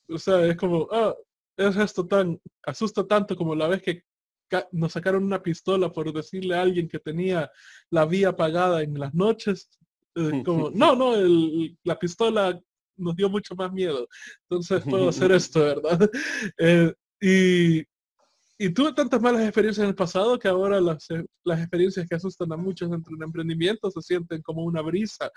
O 0.08 0.18
sea, 0.18 0.44
es 0.46 0.56
como, 0.56 0.88
ah, 0.90 1.14
es 1.56 1.76
esto 1.76 2.06
tan, 2.06 2.40
asusta 2.64 3.06
tanto 3.06 3.36
como 3.36 3.54
la 3.54 3.68
vez 3.68 3.82
que 3.82 4.02
nos 4.72 4.92
sacaron 4.92 5.24
una 5.24 5.42
pistola 5.42 5.92
por 5.92 6.12
decirle 6.12 6.54
a 6.54 6.62
alguien 6.62 6.88
que 6.88 6.98
tenía 6.98 7.50
la 7.90 8.06
vía 8.06 8.30
apagada 8.30 8.82
en 8.82 8.98
las 8.98 9.14
noches. 9.14 9.68
Eh, 10.14 10.42
como, 10.46 10.70
no, 10.70 10.94
no, 10.94 11.12
la 11.84 11.98
pistola 11.98 12.58
nos 12.96 13.16
dio 13.16 13.28
mucho 13.28 13.54
más 13.54 13.72
miedo. 13.72 14.08
Entonces 14.48 14.82
puedo 14.84 15.08
hacer 15.08 15.32
esto, 15.32 15.60
¿verdad? 15.60 16.10
Eh, 16.58 16.92
y 17.20 17.84
y 18.60 18.70
tuve 18.70 18.92
tantas 18.92 19.22
malas 19.22 19.42
experiencias 19.42 19.84
en 19.84 19.90
el 19.90 19.94
pasado 19.94 20.36
que 20.36 20.48
ahora 20.48 20.80
las, 20.80 21.08
eh, 21.10 21.24
las 21.44 21.60
experiencias 21.60 22.06
que 22.08 22.16
asustan 22.16 22.52
a 22.52 22.56
muchos 22.56 22.90
dentro 22.90 23.10
de 23.10 23.16
un 23.16 23.22
emprendimiento 23.22 23.88
se 23.88 24.02
sienten 24.02 24.42
como 24.42 24.64
una 24.64 24.82
brisa. 24.82 25.30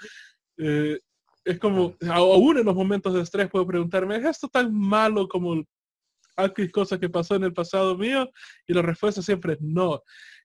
Eh, 0.58 1.00
es 1.46 1.60
como, 1.60 1.96
aún 2.10 2.58
en 2.58 2.66
los 2.66 2.76
momentos 2.76 3.14
de 3.14 3.22
estrés 3.22 3.50
puedo 3.50 3.68
preguntarme, 3.68 4.16
¿es 4.16 4.26
esto 4.26 4.48
tan 4.48 4.74
malo 4.74 5.28
como 5.28 5.64
aquella 6.36 6.72
cosa 6.72 7.00
que 7.00 7.10
pasó 7.10 7.36
en 7.36 7.44
el 7.44 7.54
pasado 7.54 7.96
mío? 7.96 8.28
Y 8.68 8.74
la 8.74 8.82
respuesta 8.82 9.22
siempre 9.22 9.54
es 9.54 9.62
no. 9.62 10.02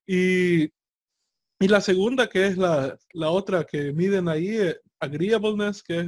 Y, 0.07 0.65
y 0.65 1.69
la 1.69 1.81
segunda, 1.81 2.29
que 2.29 2.47
es 2.47 2.59
la, 2.59 2.95
la 3.15 3.31
otra 3.31 3.65
que 3.65 3.93
miden 3.95 4.29
ahí, 4.29 4.49
eh, 4.49 4.79
agreeableness, 5.01 5.83
que 5.83 6.01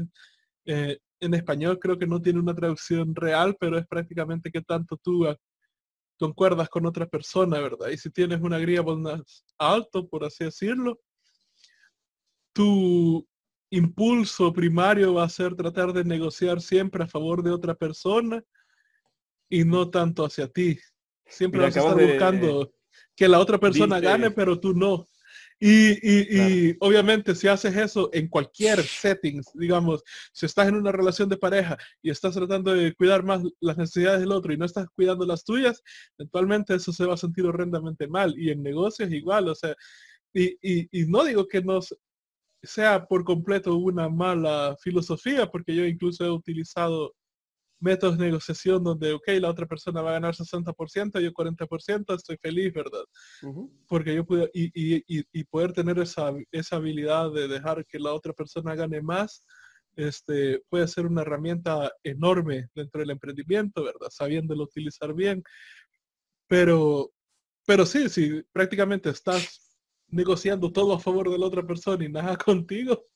es, 0.67 0.99
en 1.21 1.35
español 1.35 1.79
creo 1.79 1.99
que 1.99 2.07
no 2.07 2.21
tiene 2.21 2.41
una 2.41 2.55
traducción 2.55 3.15
real, 3.15 3.57
pero 3.59 3.79
es 3.79 3.87
prácticamente 3.87 4.51
que 4.51 4.61
tanto 4.61 4.99
tú 5.03 5.27
concuerdas 6.19 6.69
con 6.69 6.87
otra 6.87 7.07
persona, 7.07 7.61
¿verdad? 7.61 7.89
Y 7.89 7.99
si 7.99 8.11
tienes 8.11 8.41
una 8.41 8.59
más 8.97 9.45
alto, 9.59 10.09
por 10.09 10.25
así 10.25 10.45
decirlo, 10.45 11.01
tu 12.53 13.27
impulso 13.71 14.53
primario 14.53 15.15
va 15.15 15.25
a 15.25 15.29
ser 15.29 15.55
tratar 15.55 15.93
de 15.93 16.05
negociar 16.05 16.61
siempre 16.61 17.05
a 17.05 17.09
favor 17.09 17.43
de 17.43 17.51
otra 17.51 17.75
persona 17.75 18.43
y 19.49 19.65
no 19.65 19.91
tanto 19.91 20.25
hacia 20.25 20.49
ti. 20.49 20.79
Siempre 21.27 21.61
vas 21.61 21.77
a 21.77 21.81
estar 21.81 21.95
buscando 21.95 22.73
que 23.15 23.29
la 23.29 23.39
otra 23.39 23.59
persona 23.59 24.01
gane, 24.01 24.31
pero 24.31 24.59
tú 24.59 24.75
no. 24.75 25.07
Y, 25.61 26.77
obviamente 26.81 27.35
si 27.35 27.49
haces 27.49 27.77
eso 27.77 28.11
en 28.13 28.29
cualquier 28.29 28.83
setting, 28.83 29.43
digamos, 29.55 30.03
si 30.33 30.47
estás 30.47 30.69
en 30.69 30.77
una 30.77 30.93
relación 30.93 31.29
de 31.29 31.37
pareja 31.37 31.77
y 32.01 32.11
estás 32.11 32.35
tratando 32.35 32.73
de 32.73 32.95
cuidar 32.95 33.25
más 33.25 33.43
las 33.61 33.77
necesidades 33.77 34.21
del 34.21 34.33
otro 34.33 34.53
y 34.53 34.57
no 34.57 34.65
estás 34.65 34.87
cuidando 34.95 35.27
las 35.27 35.45
tuyas, 35.45 35.83
eventualmente 36.17 36.75
eso 36.75 36.93
se 36.93 37.07
va 37.07 37.15
a 37.15 37.17
sentir 37.17 37.45
horrendamente 37.45 38.07
mal. 38.07 38.35
Y 38.39 38.51
en 38.51 38.63
negocios 38.63 39.11
igual, 39.11 39.49
o 39.49 39.55
sea, 39.55 39.75
y, 40.33 40.57
y 40.63 41.07
no 41.07 41.25
digo 41.25 41.49
que 41.49 41.63
no 41.63 41.81
sea 42.63 43.07
por 43.07 43.25
completo 43.25 43.77
una 43.77 44.09
mala 44.09 44.77
filosofía, 44.81 45.51
porque 45.51 45.75
yo 45.75 45.85
incluso 45.85 46.25
he 46.25 46.31
utilizado 46.31 47.15
métodos 47.81 48.19
de 48.19 48.27
negociación 48.27 48.83
donde, 48.83 49.13
ok, 49.13 49.29
la 49.41 49.51
otra 49.51 49.67
persona 49.67 50.03
va 50.03 50.11
a 50.11 50.15
ganar 50.15 50.35
60%, 50.35 51.21
yo 51.21 51.33
40%, 51.33 52.15
estoy 52.15 52.37
feliz, 52.37 52.73
¿verdad? 52.73 53.05
Porque 53.87 54.15
yo 54.15 54.25
puedo, 54.25 54.49
y, 54.53 54.67
y, 54.75 55.05
y, 55.07 55.45
poder 55.45 55.73
tener 55.73 55.99
esa, 55.99 56.33
esa 56.51 56.77
habilidad 56.77 57.33
de 57.33 57.49
dejar 57.49 57.85
que 57.87 57.99
la 57.99 58.13
otra 58.13 58.33
persona 58.33 58.75
gane 58.75 59.01
más, 59.01 59.45
este, 59.97 60.63
puede 60.69 60.87
ser 60.87 61.07
una 61.07 61.23
herramienta 61.23 61.93
enorme 62.03 62.69
dentro 62.75 63.01
del 63.01 63.11
emprendimiento, 63.11 63.83
¿verdad? 63.83 64.09
Sabiéndolo 64.11 64.65
utilizar 64.65 65.13
bien. 65.15 65.43
Pero, 66.47 67.13
pero 67.67 67.85
sí, 67.85 68.09
sí, 68.09 68.43
prácticamente 68.53 69.11
estás 69.11 69.77
negociando 70.09 70.73
todo 70.73 70.95
a 70.95 71.01
favor 71.01 71.31
de 71.31 71.39
la 71.39 71.47
otra 71.47 71.67
persona 71.67 72.05
y 72.05 72.09
nada 72.09 72.37
contigo, 72.45 73.07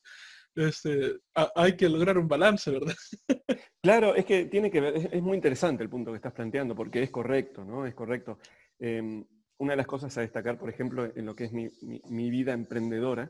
este, 0.55 1.19
hay 1.55 1.75
que 1.75 1.89
lograr 1.89 2.17
un 2.17 2.27
balance, 2.27 2.71
¿verdad? 2.71 2.95
Claro, 3.81 4.15
es 4.15 4.23
que 4.23 4.45
tiene 4.45 4.71
que 4.71 4.79
ver, 4.79 5.09
es, 5.11 5.21
muy 5.21 5.35
interesante 5.35 5.83
el 5.83 5.89
punto 5.89 6.11
que 6.11 6.15
estás 6.15 6.31
planteando, 6.31 6.73
porque 6.73 7.03
es 7.03 7.11
correcto, 7.11 7.65
¿no? 7.65 7.85
Es 7.85 7.93
correcto. 7.93 8.39
Em, 8.79 9.25
una 9.57 9.73
de 9.73 9.77
las 9.77 9.87
cosas 9.87 10.17
a 10.17 10.21
destacar, 10.21 10.57
por 10.57 10.69
ejemplo, 10.69 11.11
en 11.13 11.25
lo 11.25 11.35
que 11.35 11.43
es 11.43 11.51
mi, 11.51 11.69
mi, 12.09 12.29
vida 12.29 12.53
emprendedora, 12.53 13.29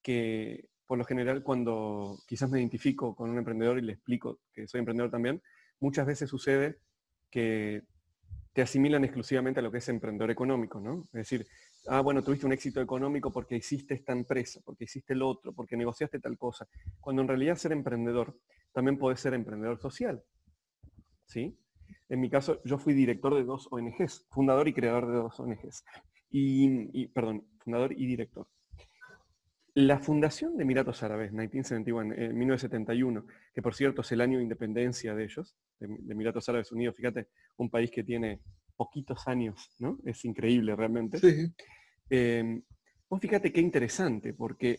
que 0.00 0.68
por 0.86 0.98
lo 0.98 1.04
general 1.04 1.42
cuando 1.42 2.16
quizás 2.28 2.48
me 2.48 2.60
identifico 2.60 3.16
con 3.16 3.30
un 3.30 3.38
emprendedor 3.38 3.76
y 3.78 3.82
le 3.82 3.94
explico 3.94 4.38
que 4.52 4.68
soy 4.68 4.78
emprendedor 4.78 5.10
también, 5.10 5.42
muchas 5.80 6.06
veces 6.06 6.30
sucede 6.30 6.78
que 7.28 7.82
te 8.52 8.62
asimilan 8.62 9.04
exclusivamente 9.04 9.60
a 9.60 9.62
lo 9.64 9.72
que 9.72 9.78
es 9.78 9.88
emprendedor 9.88 10.30
económico, 10.30 10.80
¿no? 10.80 11.02
Es 11.06 11.28
decir, 11.28 11.46
ah, 11.86 12.00
bueno, 12.00 12.22
tuviste 12.22 12.46
un 12.46 12.52
éxito 12.52 12.80
económico 12.80 13.32
porque 13.32 13.56
hiciste 13.56 13.94
esta 13.94 14.12
empresa, 14.12 14.60
porque 14.64 14.84
hiciste 14.84 15.12
el 15.12 15.22
otro, 15.22 15.52
porque 15.52 15.76
negociaste 15.76 16.18
tal 16.20 16.36
cosa. 16.36 16.66
Cuando 17.00 17.22
en 17.22 17.28
realidad 17.28 17.56
ser 17.56 17.72
emprendedor 17.72 18.36
también 18.72 18.98
puede 18.98 19.16
ser 19.16 19.34
emprendedor 19.34 19.78
social. 19.78 20.22
¿Sí? 21.26 21.58
En 22.08 22.20
mi 22.20 22.30
caso, 22.30 22.62
yo 22.64 22.78
fui 22.78 22.94
director 22.94 23.34
de 23.34 23.44
dos 23.44 23.68
ONGs, 23.70 24.26
fundador 24.30 24.68
y 24.68 24.72
creador 24.72 25.06
de 25.06 25.14
dos 25.14 25.38
ONGs. 25.40 25.84
Y, 26.30 27.06
perdón, 27.08 27.46
fundador 27.58 27.92
y 27.92 28.06
director. 28.06 28.46
La 29.74 29.98
fundación 29.98 30.56
de 30.56 30.64
Emiratos 30.64 31.02
Árabes, 31.02 31.32
1971, 31.32 32.14
en 32.14 32.38
1971, 32.38 33.26
que 33.54 33.62
por 33.62 33.74
cierto 33.74 34.00
es 34.00 34.10
el 34.12 34.20
año 34.20 34.38
de 34.38 34.42
independencia 34.42 35.14
de 35.14 35.24
ellos, 35.24 35.56
de, 35.78 35.86
Emiratos 36.12 36.48
Árabes 36.48 36.72
Unidos, 36.72 36.96
fíjate, 36.96 37.28
un 37.56 37.70
país 37.70 37.90
que 37.90 38.02
tiene 38.02 38.40
poquitos 38.78 39.26
años, 39.26 39.74
¿no? 39.80 39.98
Es 40.04 40.24
increíble 40.24 40.74
realmente. 40.74 41.18
Sí. 41.18 41.52
Eh, 42.08 42.62
vos 43.10 43.20
fíjate 43.20 43.52
qué 43.52 43.60
interesante, 43.60 44.32
porque 44.32 44.78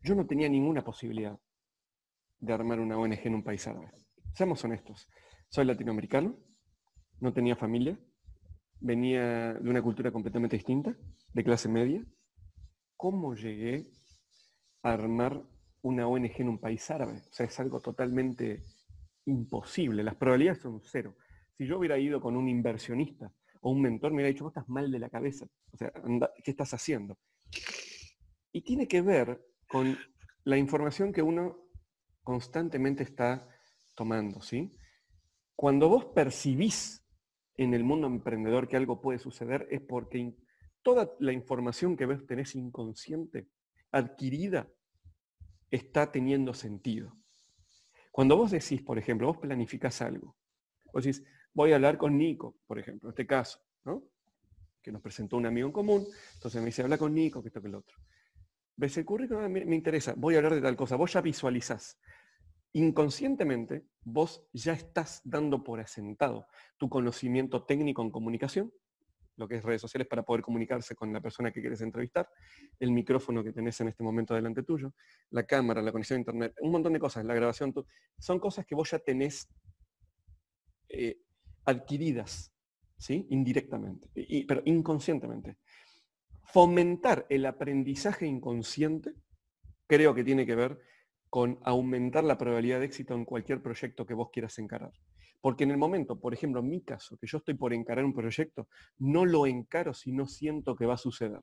yo 0.00 0.14
no 0.14 0.26
tenía 0.26 0.48
ninguna 0.48 0.82
posibilidad 0.82 1.38
de 2.38 2.52
armar 2.52 2.80
una 2.80 2.96
ONG 2.96 3.26
en 3.26 3.34
un 3.34 3.44
país 3.44 3.66
árabe. 3.66 3.90
Seamos 4.34 4.64
honestos, 4.64 5.08
soy 5.48 5.64
latinoamericano, 5.66 6.38
no 7.20 7.32
tenía 7.32 7.56
familia, 7.56 7.98
venía 8.80 9.54
de 9.54 9.68
una 9.68 9.82
cultura 9.82 10.10
completamente 10.10 10.56
distinta, 10.56 10.96
de 11.34 11.44
clase 11.44 11.68
media, 11.68 12.04
cómo 12.96 13.34
llegué 13.34 13.90
a 14.82 14.92
armar 14.92 15.42
una 15.82 16.06
ONG 16.06 16.40
en 16.40 16.48
un 16.48 16.58
país 16.60 16.88
árabe. 16.90 17.22
O 17.30 17.32
sea, 17.32 17.46
es 17.46 17.60
algo 17.60 17.80
totalmente 17.80 18.62
imposible. 19.26 20.02
Las 20.02 20.16
probabilidades 20.16 20.62
son 20.62 20.80
cero. 20.84 21.16
Si 21.56 21.66
yo 21.66 21.78
hubiera 21.78 21.98
ido 21.98 22.20
con 22.20 22.36
un 22.36 22.48
inversionista 22.48 23.32
o 23.60 23.70
un 23.70 23.82
mentor, 23.82 24.10
me 24.10 24.16
hubiera 24.16 24.32
dicho, 24.32 24.44
vos 24.44 24.52
estás 24.52 24.68
mal 24.68 24.90
de 24.90 24.98
la 24.98 25.10
cabeza. 25.10 25.46
O 25.70 25.76
sea, 25.76 25.92
¿qué 26.42 26.50
estás 26.50 26.74
haciendo? 26.74 27.18
Y 28.52 28.62
tiene 28.62 28.88
que 28.88 29.02
ver 29.02 29.40
con 29.68 29.96
la 30.44 30.56
información 30.56 31.12
que 31.12 31.22
uno 31.22 31.68
constantemente 32.22 33.02
está 33.02 33.48
tomando, 33.94 34.40
¿sí? 34.42 34.72
Cuando 35.54 35.88
vos 35.88 36.06
percibís 36.06 37.04
en 37.56 37.74
el 37.74 37.84
mundo 37.84 38.06
emprendedor 38.06 38.68
que 38.68 38.76
algo 38.76 39.00
puede 39.00 39.18
suceder, 39.18 39.66
es 39.70 39.80
porque 39.80 40.34
toda 40.82 41.14
la 41.20 41.32
información 41.32 41.96
que 41.96 42.06
vos 42.06 42.26
tenés 42.26 42.54
inconsciente, 42.54 43.48
adquirida, 43.90 44.68
está 45.70 46.10
teniendo 46.10 46.54
sentido. 46.54 47.16
Cuando 48.10 48.36
vos 48.36 48.50
decís, 48.50 48.82
por 48.82 48.98
ejemplo, 48.98 49.28
vos 49.28 49.38
planificás 49.38 50.02
algo, 50.02 50.36
vos 50.92 51.04
decís, 51.04 51.24
voy 51.54 51.72
a 51.72 51.76
hablar 51.76 51.98
con 51.98 52.16
Nico, 52.16 52.56
por 52.66 52.78
ejemplo, 52.78 53.10
este 53.10 53.26
caso, 53.26 53.60
¿no? 53.84 54.04
que 54.82 54.90
nos 54.90 55.00
presentó 55.00 55.36
un 55.36 55.46
amigo 55.46 55.68
en 55.68 55.72
común, 55.72 56.06
entonces 56.34 56.60
me 56.60 56.66
dice, 56.66 56.82
habla 56.82 56.98
con 56.98 57.14
Nico, 57.14 57.40
que 57.40 57.48
esto, 57.48 57.62
que 57.62 57.68
el 57.68 57.76
otro. 57.76 57.96
¿Ves 58.76 58.96
el 58.96 59.04
currículum? 59.04 59.48
Me, 59.50 59.64
me 59.64 59.76
interesa, 59.76 60.14
voy 60.16 60.34
a 60.34 60.38
hablar 60.38 60.54
de 60.54 60.60
tal 60.60 60.76
cosa, 60.76 60.96
vos 60.96 61.12
ya 61.12 61.20
visualizás. 61.20 61.98
Inconscientemente, 62.72 63.86
vos 64.02 64.48
ya 64.52 64.72
estás 64.72 65.20
dando 65.24 65.62
por 65.62 65.78
asentado 65.78 66.46
tu 66.78 66.88
conocimiento 66.88 67.64
técnico 67.64 68.02
en 68.02 68.10
comunicación, 68.10 68.72
lo 69.36 69.46
que 69.46 69.56
es 69.56 69.62
redes 69.62 69.80
sociales 69.80 70.08
para 70.08 70.22
poder 70.22 70.42
comunicarse 70.42 70.94
con 70.94 71.12
la 71.12 71.20
persona 71.20 71.52
que 71.52 71.60
quieres 71.60 71.80
entrevistar, 71.80 72.28
el 72.78 72.90
micrófono 72.90 73.44
que 73.44 73.52
tenés 73.52 73.80
en 73.80 73.88
este 73.88 74.02
momento 74.02 74.34
delante 74.34 74.62
tuyo, 74.62 74.94
la 75.30 75.44
cámara, 75.44 75.80
la 75.82 75.92
conexión 75.92 76.16
a 76.16 76.20
internet, 76.20 76.54
un 76.60 76.72
montón 76.72 76.92
de 76.92 76.98
cosas, 76.98 77.24
la 77.24 77.34
grabación, 77.34 77.72
son 78.18 78.38
cosas 78.38 78.66
que 78.66 78.74
vos 78.74 78.90
ya 78.90 78.98
tenés 78.98 79.48
eh, 80.88 81.18
adquiridas, 81.64 82.52
¿sí? 82.96 83.26
Indirectamente, 83.30 84.08
pero 84.46 84.62
inconscientemente. 84.64 85.58
Fomentar 86.44 87.26
el 87.30 87.46
aprendizaje 87.46 88.26
inconsciente 88.26 89.14
creo 89.86 90.14
que 90.14 90.24
tiene 90.24 90.46
que 90.46 90.54
ver 90.54 90.80
con 91.28 91.58
aumentar 91.64 92.24
la 92.24 92.36
probabilidad 92.36 92.80
de 92.80 92.86
éxito 92.86 93.14
en 93.14 93.24
cualquier 93.24 93.62
proyecto 93.62 94.04
que 94.04 94.14
vos 94.14 94.28
quieras 94.30 94.58
encarar. 94.58 94.92
Porque 95.40 95.64
en 95.64 95.70
el 95.70 95.76
momento, 95.76 96.20
por 96.20 96.34
ejemplo, 96.34 96.60
en 96.60 96.68
mi 96.68 96.82
caso, 96.82 97.16
que 97.16 97.26
yo 97.26 97.38
estoy 97.38 97.54
por 97.54 97.72
encarar 97.72 98.04
un 98.04 98.14
proyecto, 98.14 98.68
no 98.98 99.24
lo 99.24 99.46
encaro 99.46 99.92
si 99.92 100.12
no 100.12 100.26
siento 100.26 100.76
que 100.76 100.86
va 100.86 100.94
a 100.94 100.98
suceder. 100.98 101.40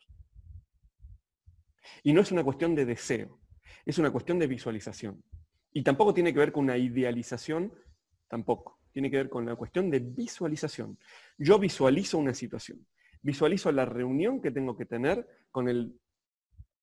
Y 2.04 2.14
no 2.14 2.22
es 2.22 2.32
una 2.32 2.44
cuestión 2.44 2.76
de 2.76 2.86
deseo, 2.86 3.42
es 3.86 3.98
una 3.98 4.12
cuestión 4.12 4.40
de 4.40 4.48
visualización. 4.48 5.24
Y 5.74 5.84
tampoco 5.84 6.14
tiene 6.14 6.34
que 6.34 6.40
ver 6.40 6.52
con 6.52 6.64
una 6.64 6.78
idealización, 6.78 7.74
tampoco. 8.28 8.79
Tiene 8.92 9.10
que 9.10 9.18
ver 9.18 9.30
con 9.30 9.46
la 9.46 9.56
cuestión 9.56 9.90
de 9.90 10.00
visualización. 10.00 10.98
Yo 11.38 11.60
visualizo 11.60 12.18
una 12.18 12.34
situación. 12.34 12.86
Visualizo 13.22 13.72
la 13.72 13.86
reunión 13.86 14.42
que 14.42 14.52
tengo 14.52 14.76
que 14.76 14.86
tener 14.86 15.28
con, 15.52 15.68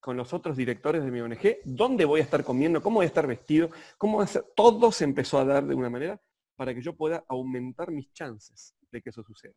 con 0.01 0.17
los 0.17 0.33
otros 0.33 0.57
directores 0.57 1.05
de 1.05 1.11
mi 1.11 1.21
ONG, 1.21 1.59
dónde 1.65 2.05
voy 2.05 2.21
a 2.21 2.25
estar 2.25 2.45
comiendo, 2.45 2.83
cómo 2.83 2.97
voy 2.97 3.05
a 3.05 3.09
estar 3.09 3.27
vestido, 3.27 3.71
cómo 3.99 4.25
ser. 4.27 4.45
Todo 4.55 4.93
se 4.93 5.05
empezó 5.05 5.39
a 5.39 5.45
dar 5.45 5.67
de 5.67 5.75
una 5.75 5.91
manera 5.91 6.21
para 6.57 6.75
que 6.75 6.83
yo 6.83 6.97
pueda 6.97 7.25
aumentar 7.29 7.91
mis 7.91 8.13
chances 8.13 8.75
de 8.91 9.03
que 9.03 9.11
eso 9.11 9.23
suceda. 9.23 9.55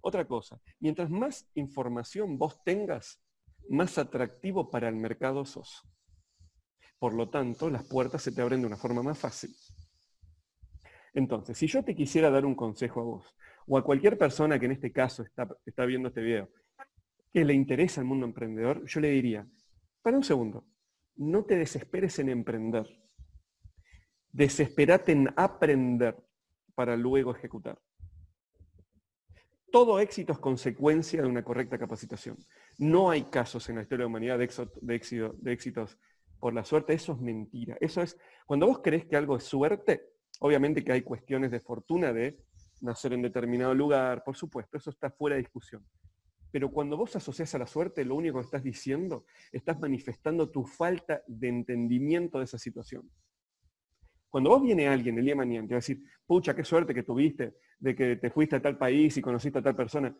Otra 0.00 0.26
cosa, 0.26 0.60
mientras 0.80 1.10
más 1.10 1.48
información 1.54 2.36
vos 2.36 2.62
tengas, 2.64 3.20
más 3.68 3.98
atractivo 3.98 4.70
para 4.70 4.88
el 4.88 4.96
mercado 4.96 5.44
sos. 5.44 5.82
Por 6.98 7.14
lo 7.14 7.30
tanto, 7.30 7.70
las 7.70 7.84
puertas 7.84 8.22
se 8.22 8.32
te 8.32 8.42
abren 8.42 8.60
de 8.60 8.66
una 8.66 8.76
forma 8.76 9.02
más 9.02 9.18
fácil. 9.18 9.54
Entonces, 11.14 11.58
si 11.58 11.66
yo 11.66 11.84
te 11.84 11.94
quisiera 11.94 12.30
dar 12.30 12.46
un 12.46 12.54
consejo 12.54 13.00
a 13.00 13.04
vos, 13.04 13.36
o 13.66 13.78
a 13.78 13.84
cualquier 13.84 14.18
persona 14.18 14.58
que 14.58 14.66
en 14.66 14.72
este 14.72 14.92
caso 14.92 15.22
está, 15.22 15.86
viendo 15.86 16.08
este 16.08 16.22
video, 16.22 16.48
que 17.32 17.44
le 17.44 17.54
interesa 17.54 18.00
el 18.00 18.06
mundo 18.06 18.26
emprendedor, 18.26 18.84
yo 18.86 19.00
le 19.00 19.10
diría, 19.10 19.46
para 20.02 20.16
un 20.16 20.24
segundo, 20.24 20.66
no 21.16 21.44
te 21.44 21.56
desesperes 21.56 22.18
en 22.18 22.30
emprender. 22.30 22.86
Desesperate 24.30 25.12
en 25.12 25.28
aprender 25.36 26.16
para 26.74 26.96
luego 26.96 27.34
ejecutar. 27.34 27.78
Todo 29.70 30.00
éxito 30.00 30.32
es 30.32 30.38
consecuencia 30.38 31.22
de 31.22 31.28
una 31.28 31.44
correcta 31.44 31.78
capacitación. 31.78 32.36
No 32.78 33.10
hay 33.10 33.24
casos 33.24 33.68
en 33.68 33.76
la 33.76 33.82
historia 33.82 34.04
de 34.04 34.04
la 34.04 34.08
humanidad 34.08 34.38
de, 34.38 34.48
de 34.82 35.52
éxitos 35.52 35.98
por 36.40 36.52
la 36.52 36.64
suerte. 36.64 36.92
Eso 36.92 37.12
es 37.12 37.20
mentira. 37.20 37.76
Eso 37.80 38.02
es, 38.02 38.18
cuando 38.46 38.66
vos 38.66 38.80
crees 38.82 39.06
que 39.06 39.16
algo 39.16 39.36
es 39.36 39.44
suerte, 39.44 40.11
obviamente 40.40 40.84
que 40.84 40.92
hay 40.92 41.02
cuestiones 41.02 41.50
de 41.50 41.60
fortuna 41.60 42.12
de 42.12 42.38
nacer 42.80 43.12
en 43.12 43.22
determinado 43.22 43.74
lugar, 43.74 44.24
por 44.24 44.36
supuesto, 44.36 44.76
eso 44.76 44.90
está 44.90 45.10
fuera 45.10 45.36
de 45.36 45.42
discusión. 45.42 45.86
Pero 46.50 46.70
cuando 46.70 46.96
vos 46.96 47.16
asocias 47.16 47.54
a 47.54 47.58
la 47.58 47.66
suerte, 47.66 48.04
lo 48.04 48.14
único 48.14 48.38
que 48.38 48.44
estás 48.44 48.62
diciendo, 48.62 49.24
estás 49.50 49.80
manifestando 49.80 50.50
tu 50.50 50.64
falta 50.66 51.22
de 51.26 51.48
entendimiento 51.48 52.38
de 52.38 52.44
esa 52.44 52.58
situación. 52.58 53.10
Cuando 54.28 54.50
vos 54.50 54.62
viene 54.62 54.88
alguien 54.88 55.18
el 55.18 55.24
día 55.24 55.36
mañana 55.36 55.66
va 55.66 55.74
a 55.74 55.76
decir, 55.76 56.02
pucha, 56.26 56.54
qué 56.54 56.64
suerte 56.64 56.94
que 56.94 57.02
tuviste 57.02 57.56
de 57.78 57.94
que 57.94 58.16
te 58.16 58.30
fuiste 58.30 58.56
a 58.56 58.62
tal 58.62 58.78
país 58.78 59.16
y 59.16 59.22
conociste 59.22 59.58
a 59.58 59.62
tal 59.62 59.76
persona, 59.76 60.16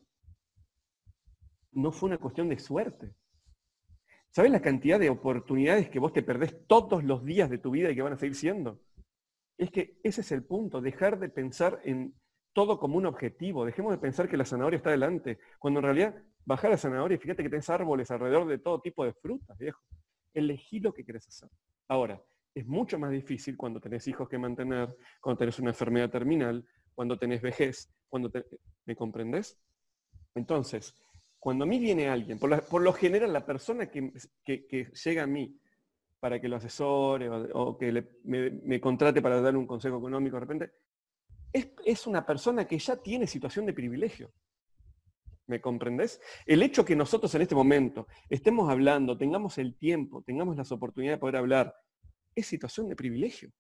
no 1.73 1.93
fue 1.93 2.09
una 2.09 2.19
cuestión 2.19 2.49
de 2.49 2.59
suerte. 2.59 3.15
¿Sabes 4.31 4.51
la 4.51 4.63
cantidad 4.63 4.99
de 4.99 5.11
oportunidades 5.11 5.91
que 5.91 5.99
vos 5.99 6.13
te 6.13 6.23
perdés 6.23 6.67
todos 6.67 7.05
los 7.05 7.25
días 7.25 7.51
de 7.51 7.59
tu 7.59 7.71
vida 7.71 7.91
y 7.91 7.95
que 7.95 8.03
van 8.03 8.15
a 8.15 8.19
seguir 8.19 8.35
siendo? 8.35 8.81
Es 9.59 9.71
que 9.71 10.01
ese 10.03 10.23
es 10.23 10.33
el 10.33 10.45
punto, 10.45 10.81
dejar 10.81 11.19
de 11.19 11.29
pensar 11.29 11.81
en 11.85 12.15
todo 12.53 12.79
como 12.79 12.97
un 12.97 13.07
objetivo. 13.07 13.65
Dejemos 13.65 13.93
de 13.93 13.99
pensar 13.99 14.29
que 14.29 14.37
la 14.37 14.45
zanahoria 14.45 14.77
está 14.77 14.91
delante, 14.91 15.39
cuando 15.59 15.81
en 15.81 15.85
realidad 15.85 16.23
bajar 16.45 16.71
la 16.71 16.77
zanahoria 16.77 17.15
y 17.17 17.19
fíjate 17.19 17.43
que 17.43 17.49
tenés 17.49 17.71
árboles 17.71 18.11
alrededor 18.11 18.47
de 18.47 18.59
todo 18.59 18.81
tipo 18.81 19.05
de 19.05 19.13
frutas, 19.15 19.57
viejo. 19.59 19.83
Elegí 20.35 20.81
lo 20.81 20.93
que 20.93 21.05
querés 21.05 21.29
hacer. 21.29 21.49
Ahora, 21.89 22.23
es 22.55 22.67
mucho 22.67 22.99
más 22.99 23.11
difícil 23.11 23.57
cuando 23.57 23.81
tenés 23.81 24.07
hijos 24.09 24.29
que 24.29 24.39
mantener, 24.39 24.95
cuando 25.21 25.39
tenés 25.39 25.59
una 25.59 25.71
enfermedad 25.71 26.11
terminal, 26.11 26.67
cuando 26.95 27.19
tenés 27.19 27.41
vejez, 27.41 27.91
cuando 28.09 28.31
¿me 28.85 28.97
comprendés? 28.97 29.59
Entonces, 30.35 30.95
cuando 31.39 31.65
a 31.65 31.67
mí 31.67 31.79
viene 31.79 32.09
alguien, 32.09 32.39
por, 32.39 32.83
lo 32.83 32.93
general 32.93 33.33
la 33.33 33.45
persona 33.45 33.91
que, 33.91 34.13
llega 35.05 35.23
a 35.23 35.27
mí 35.27 35.59
para 36.23 36.41
que 36.41 36.47
lo 36.47 36.55
asesore 36.55 37.29
o, 37.29 37.77
que 37.77 37.91
me, 38.23 38.81
contrate 38.81 39.21
para 39.21 39.41
dar 39.41 39.57
un 39.57 39.67
consejo 39.67 39.99
económico 39.99 40.37
de 40.37 40.41
repente, 40.41 40.73
es, 41.53 42.07
una 42.07 42.25
persona 42.25 42.65
que 42.65 42.79
ya 42.79 42.95
tiene 42.95 43.27
situación 43.27 43.67
de 43.67 43.73
privilegio. 43.73 44.33
¿Me 45.49 45.61
comprendés? 45.61 46.21
El 46.47 46.63
hecho 46.63 46.85
que 46.85 46.95
nosotros 46.95 47.35
en 47.35 47.43
este 47.43 47.57
momento 47.57 48.07
estemos 48.31 48.71
hablando, 48.71 49.19
tengamos 49.19 49.59
el 49.59 49.77
tiempo, 49.77 50.23
tengamos 50.23 50.57
las 50.57 50.71
oportunidades 50.71 51.17
de 51.17 51.21
poder 51.21 51.37
hablar, 51.39 51.75
es 52.37 52.47
situación 52.47 52.89
de 52.89 52.95
privilegio. 52.95 53.51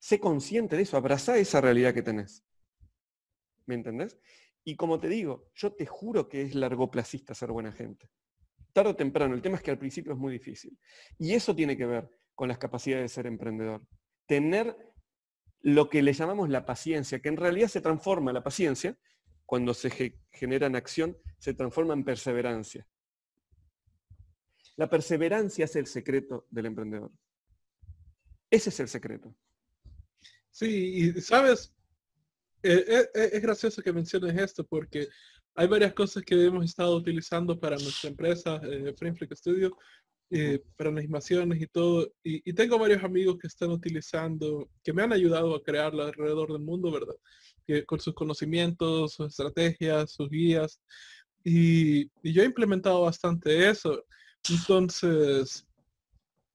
Sé 0.00 0.18
consciente 0.18 0.74
de 0.74 0.82
eso, 0.82 0.96
abrazá 0.96 1.36
esa 1.36 1.60
realidad 1.60 1.94
que 1.94 2.02
tenés. 2.02 2.44
¿Me 3.66 3.76
entendés? 3.76 4.18
Y 4.64 4.74
como 4.74 4.98
te 4.98 5.08
digo, 5.08 5.48
yo 5.54 5.72
te 5.72 5.86
juro 5.86 6.28
que 6.28 6.42
es 6.42 6.56
largoplacista 6.56 7.36
ser 7.36 7.52
buena 7.52 7.70
gente. 7.70 8.10
Tarde 8.72 8.90
o 8.90 8.96
temprano, 8.96 9.34
el 9.34 9.42
tema 9.42 9.56
es 9.56 9.62
que 9.62 9.70
al 9.70 9.78
principio 9.78 10.12
es 10.12 10.18
muy 10.18 10.32
difícil. 10.32 10.78
Y 11.18 11.34
eso 11.34 11.54
tiene 11.54 11.76
que 11.76 11.86
ver 11.86 12.08
con 12.34 12.48
las 12.48 12.58
capacidades 12.58 13.04
de 13.04 13.14
ser 13.14 13.26
emprendedor. 13.26 13.86
Tener 14.26 14.76
lo 15.60 15.88
que 15.88 16.02
le 16.02 16.12
llamamos 16.12 16.48
la 16.48 16.64
paciencia, 16.64 17.20
que 17.20 17.28
en 17.28 17.36
realidad 17.36 17.68
se 17.68 17.80
transforma 17.80 18.32
la 18.32 18.42
paciencia, 18.42 18.96
cuando 19.44 19.74
se 19.74 20.16
genera 20.30 20.66
en 20.66 20.76
acción, 20.76 21.16
se 21.38 21.54
transforma 21.54 21.94
en 21.94 22.04
perseverancia. 22.04 22.86
La 24.76 24.88
perseverancia 24.88 25.66
es 25.66 25.76
el 25.76 25.86
secreto 25.86 26.46
del 26.50 26.66
emprendedor. 26.66 27.12
Ese 28.50 28.70
es 28.70 28.80
el 28.80 28.88
secreto. 28.88 29.34
Sí, 30.50 31.14
y 31.16 31.20
sabes, 31.20 31.74
eh, 32.62 32.84
eh, 32.86 33.10
eh, 33.14 33.30
es 33.32 33.42
gracioso 33.42 33.82
que 33.82 33.92
menciones 33.92 34.36
esto 34.36 34.66
porque 34.66 35.08
hay 35.54 35.66
varias 35.66 35.92
cosas 35.94 36.22
que 36.22 36.46
hemos 36.46 36.64
estado 36.64 36.96
utilizando 36.96 37.58
para 37.58 37.76
nuestra 37.76 38.10
empresa, 38.10 38.60
eh, 38.64 38.94
Studio, 39.34 39.76
para 40.76 40.90
animaciones 40.90 41.60
y 41.60 41.66
todo. 41.66 42.10
Y, 42.24 42.52
tengo 42.54 42.78
varios 42.78 43.04
amigos 43.04 43.36
que 43.38 43.48
están 43.48 43.70
utilizando, 43.70 44.68
que 44.82 44.92
me 44.92 45.02
han 45.02 45.12
ayudado 45.12 45.54
a 45.54 45.62
crearla 45.62 46.06
alrededor 46.06 46.52
del 46.52 46.62
mundo, 46.62 46.90
¿verdad? 46.90 47.14
Que, 47.66 47.84
con 47.84 48.00
sus 48.00 48.14
conocimientos, 48.14 49.14
sus 49.14 49.28
estrategias, 49.28 50.12
sus 50.12 50.30
guías. 50.30 50.80
Y, 51.44 52.02
y 52.22 52.32
yo 52.32 52.42
he 52.42 52.46
implementado 52.46 53.02
bastante 53.02 53.68
eso. 53.68 54.02
Entonces, 54.48 55.66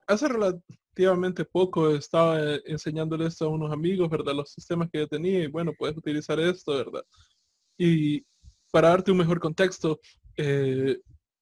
hace 0.08 0.28
relativamente 0.28 1.46
poco 1.46 1.92
estaba 1.92 2.42
eh, 2.42 2.62
enseñándole 2.66 3.28
esto 3.28 3.46
a 3.46 3.50
unos 3.50 3.72
amigos, 3.72 4.10
¿verdad? 4.10 4.34
Los 4.34 4.52
sistemas 4.52 4.90
que 4.92 5.00
yo 5.00 5.08
tenía 5.08 5.44
y 5.44 5.48
bueno, 5.48 5.74
puedes 5.78 5.98
utilizar 5.98 6.40
esto, 6.40 6.74
¿verdad? 6.74 7.04
Y 7.78 8.26
para 8.78 8.90
darte 8.90 9.10
un 9.10 9.18
mejor 9.18 9.40
contexto, 9.40 10.00
eh, 10.38 11.00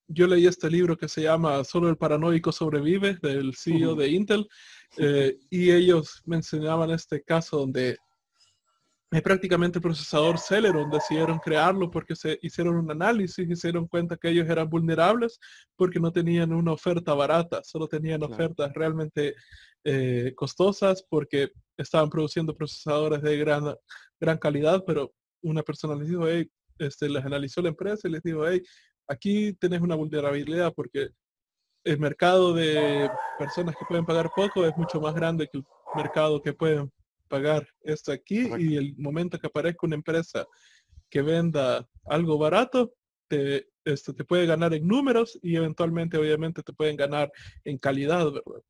yo 0.08 0.26
leí 0.26 0.48
este 0.48 0.70
libro 0.70 0.96
que 0.96 1.10
se 1.10 1.24
llama 1.24 1.66
Solo 1.66 1.90
el 1.90 1.98
paranoico 1.98 2.54
sobrevive 2.54 3.18
del 3.22 3.54
CEO 3.58 3.94
de 3.94 4.08
Intel 4.08 4.48
eh, 4.96 5.36
y 5.50 5.70
ellos 5.70 6.22
mencionaban 6.24 6.92
este 6.92 7.22
caso 7.22 7.58
donde 7.58 7.98
prácticamente 9.22 9.80
el 9.80 9.84
procesador 9.84 10.40
Celeron 10.40 10.90
decidieron 10.90 11.38
crearlo 11.40 11.92
porque 11.92 12.16
se 12.16 12.40
hicieron 12.42 12.78
un 12.78 12.90
análisis 12.90 13.46
y 13.50 13.56
se 13.58 13.68
dieron 13.68 13.86
cuenta 13.86 14.16
que 14.16 14.30
ellos 14.30 14.48
eran 14.48 14.70
vulnerables 14.70 15.38
porque 15.76 16.00
no 16.00 16.14
tenían 16.14 16.54
una 16.54 16.72
oferta 16.72 17.14
barata, 17.16 17.66
solo 17.66 17.90
tenían 17.90 18.24
ofertas 18.24 18.72
realmente 18.74 19.36
eh, 19.84 20.32
costosas 20.38 21.04
porque 21.10 21.50
estaban 21.76 22.10
produciendo 22.10 22.56
procesadores 22.56 23.22
de 23.22 23.36
gran, 23.36 23.76
gran 24.22 24.38
calidad, 24.38 24.86
pero 24.88 25.12
una 25.42 25.64
persona 25.64 25.96
les 25.96 26.08
dijo, 26.08 26.30
hey, 26.30 26.50
este, 26.80 27.10
les 27.10 27.24
analizó 27.24 27.62
la 27.62 27.70
empresa 27.70 28.08
y 28.08 28.12
les 28.12 28.24
dijo, 28.24 28.48
hey, 28.48 28.62
aquí 29.08 29.54
tenés 29.54 29.82
una 29.82 29.96
vulnerabilidad 29.96 30.74
porque 30.74 31.10
el 31.84 32.00
mercado 32.00 32.54
de 32.54 33.10
personas 33.38 33.76
que 33.76 33.86
pueden 33.88 34.06
pagar 34.06 34.32
poco 34.36 34.66
es 34.66 34.76
mucho 34.76 35.00
más 35.00 35.14
grande 35.14 35.48
que 35.48 35.60
el 35.60 35.66
mercado 35.96 36.42
que 36.42 36.54
pueden 36.54 36.92
pagar 37.28 37.68
esto 37.82 38.12
aquí 38.12 38.50
y 38.58 38.76
el 38.76 38.96
momento 38.98 39.40
que 39.40 39.48
aparezca 39.48 39.86
una 39.86 39.96
empresa 39.96 40.46
que 41.10 41.22
venda 41.22 41.88
algo 42.06 42.38
barato, 42.38 42.94
te, 43.28 43.68
esto 43.84 44.14
te 44.14 44.24
puede 44.24 44.46
ganar 44.46 44.74
en 44.74 44.88
números 44.88 45.40
y 45.42 45.56
eventualmente 45.56 46.18
obviamente 46.18 46.64
te 46.64 46.74
pueden 46.74 46.96
ganar 46.98 47.32
en 47.64 47.78
calidad, 47.78 48.26
¿verdad? 48.32 48.62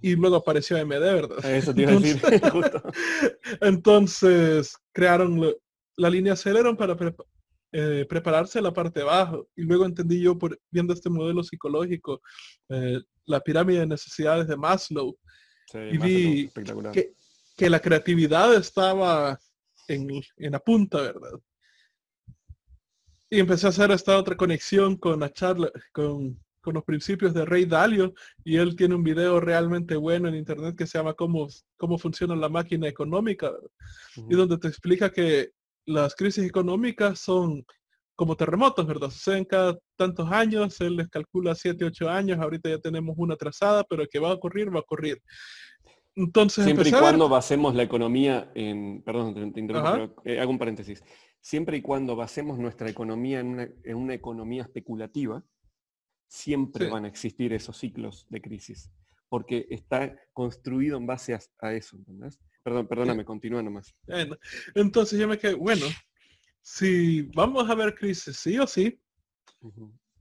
Y 0.00 0.16
luego 0.16 0.36
apareció 0.36 0.78
AMD, 0.78 0.90
¿verdad? 0.90 1.44
Eso 1.44 1.74
te 1.74 1.82
iba 1.82 1.92
a 1.92 1.94
decir, 1.96 2.20
entonces 3.60 4.76
crearon 4.92 5.54
la 5.96 6.10
línea 6.10 6.36
Celeron 6.36 6.76
para 6.76 6.96
eh, 7.76 8.06
prepararse 8.08 8.62
la 8.62 8.72
parte 8.72 9.00
de 9.00 9.06
abajo. 9.06 9.48
Y 9.56 9.62
luego 9.62 9.84
entendí 9.84 10.20
yo, 10.20 10.38
por, 10.38 10.56
viendo 10.70 10.94
este 10.94 11.10
modelo 11.10 11.42
psicológico, 11.42 12.22
eh, 12.68 13.00
la 13.26 13.40
pirámide 13.40 13.80
de 13.80 13.86
necesidades 13.88 14.46
de 14.46 14.56
Maslow, 14.56 15.18
y 15.90 15.98
vi 15.98 16.50
que, 16.92 17.14
que, 17.56 17.68
la 17.68 17.80
creatividad 17.80 18.54
estaba 18.54 19.40
en, 19.88 20.08
en 20.36 20.52
la 20.52 20.60
punta, 20.60 21.02
¿verdad? 21.02 21.32
Y 23.28 23.40
empecé 23.40 23.66
a 23.66 23.70
hacer 23.70 23.90
esta 23.90 24.18
otra 24.18 24.36
conexión 24.36 24.96
con 24.96 25.18
la 25.18 25.32
charla, 25.32 25.68
con, 25.90 26.40
con 26.60 26.74
los 26.74 26.84
principios 26.84 27.34
de 27.34 27.44
Rey 27.44 27.64
Dalio, 27.64 28.14
y 28.44 28.56
él 28.56 28.76
tiene 28.76 28.94
un 28.94 29.02
video 29.02 29.40
realmente 29.40 29.96
bueno 29.96 30.28
en 30.28 30.36
internet 30.36 30.76
que 30.76 30.86
se 30.86 30.98
llama 30.98 31.14
Cómo, 31.14 31.48
cómo 31.76 31.98
funciona 31.98 32.36
la 32.36 32.48
máquina 32.48 32.86
económica, 32.86 33.50
y 34.30 34.34
donde 34.36 34.58
te 34.58 34.68
explica 34.68 35.10
que 35.10 35.50
las 35.86 36.14
crisis 36.14 36.44
económicas 36.44 37.18
son 37.18 37.64
como 38.16 38.36
terremotos, 38.36 38.86
¿verdad? 38.86 39.10
Suceden 39.10 39.44
cada 39.44 39.76
tantos 39.96 40.30
años, 40.30 40.80
él 40.80 40.96
les 40.96 41.08
calcula 41.08 41.54
7, 41.54 41.84
8 41.84 42.08
años, 42.08 42.38
ahorita 42.38 42.68
ya 42.70 42.78
tenemos 42.78 43.14
una 43.18 43.36
trazada, 43.36 43.84
pero 43.84 44.06
que 44.06 44.18
va 44.18 44.30
a 44.30 44.34
ocurrir, 44.34 44.72
va 44.72 44.78
a 44.78 44.82
ocurrir. 44.82 45.20
Entonces, 46.16 46.64
Siempre 46.64 46.88
y 46.88 46.92
cuando 46.92 47.28
basemos 47.28 47.74
la 47.74 47.82
economía 47.82 48.50
en, 48.54 49.02
perdón, 49.02 49.52
te, 49.52 49.60
interrumpo, 49.60 49.92
pero, 49.92 50.14
eh, 50.24 50.38
hago 50.38 50.50
un 50.50 50.58
paréntesis. 50.58 51.02
Siempre 51.40 51.78
y 51.78 51.82
cuando 51.82 52.14
basemos 52.14 52.58
nuestra 52.58 52.88
economía 52.88 53.40
en 53.40 53.74
una, 53.94 54.14
economía 54.14 54.62
especulativa, 54.62 55.44
siempre 56.28 56.88
van 56.88 57.04
a 57.04 57.08
existir 57.08 57.52
esos 57.52 57.76
ciclos 57.76 58.26
de 58.30 58.40
crisis, 58.40 58.90
porque 59.34 59.66
está 59.68 60.16
construido 60.32 60.96
en 60.96 61.08
base 61.08 61.34
a, 61.34 61.72
eso, 61.72 61.96
¿entendés? 61.96 62.38
Perdón, 62.62 62.86
perdóname, 62.86 63.24
continúa 63.24 63.64
nomás. 63.64 63.92
entonces 64.76 65.18
yo 65.18 65.26
me 65.26 65.36
quedé, 65.36 65.54
bueno, 65.54 65.86
si 66.62 67.22
vamos 67.34 67.68
a 67.68 67.74
ver 67.74 67.96
crisis, 67.96 68.36
sí 68.36 68.56
o 68.60 68.66
sí, 68.68 68.96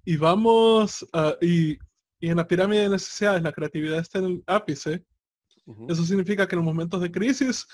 y 0.04 0.18
vamos, 0.18 1.08
a, 1.14 1.38
y, 1.42 1.78
en 2.22 2.38
la 2.38 2.48
pirámide 2.48 2.82
de 2.82 2.90
necesidades 2.90 3.44
la 3.44 3.52
creatividad 3.52 4.00
está 4.00 4.18
en 4.18 4.26
el 4.26 4.44
ápice, 4.48 5.06
eso 5.88 6.04
significa 6.04 6.48
que 6.48 6.56
en 6.56 6.66
los 6.66 6.74
momentos 6.74 7.00
de 7.00 7.12
crisis, 7.12 7.68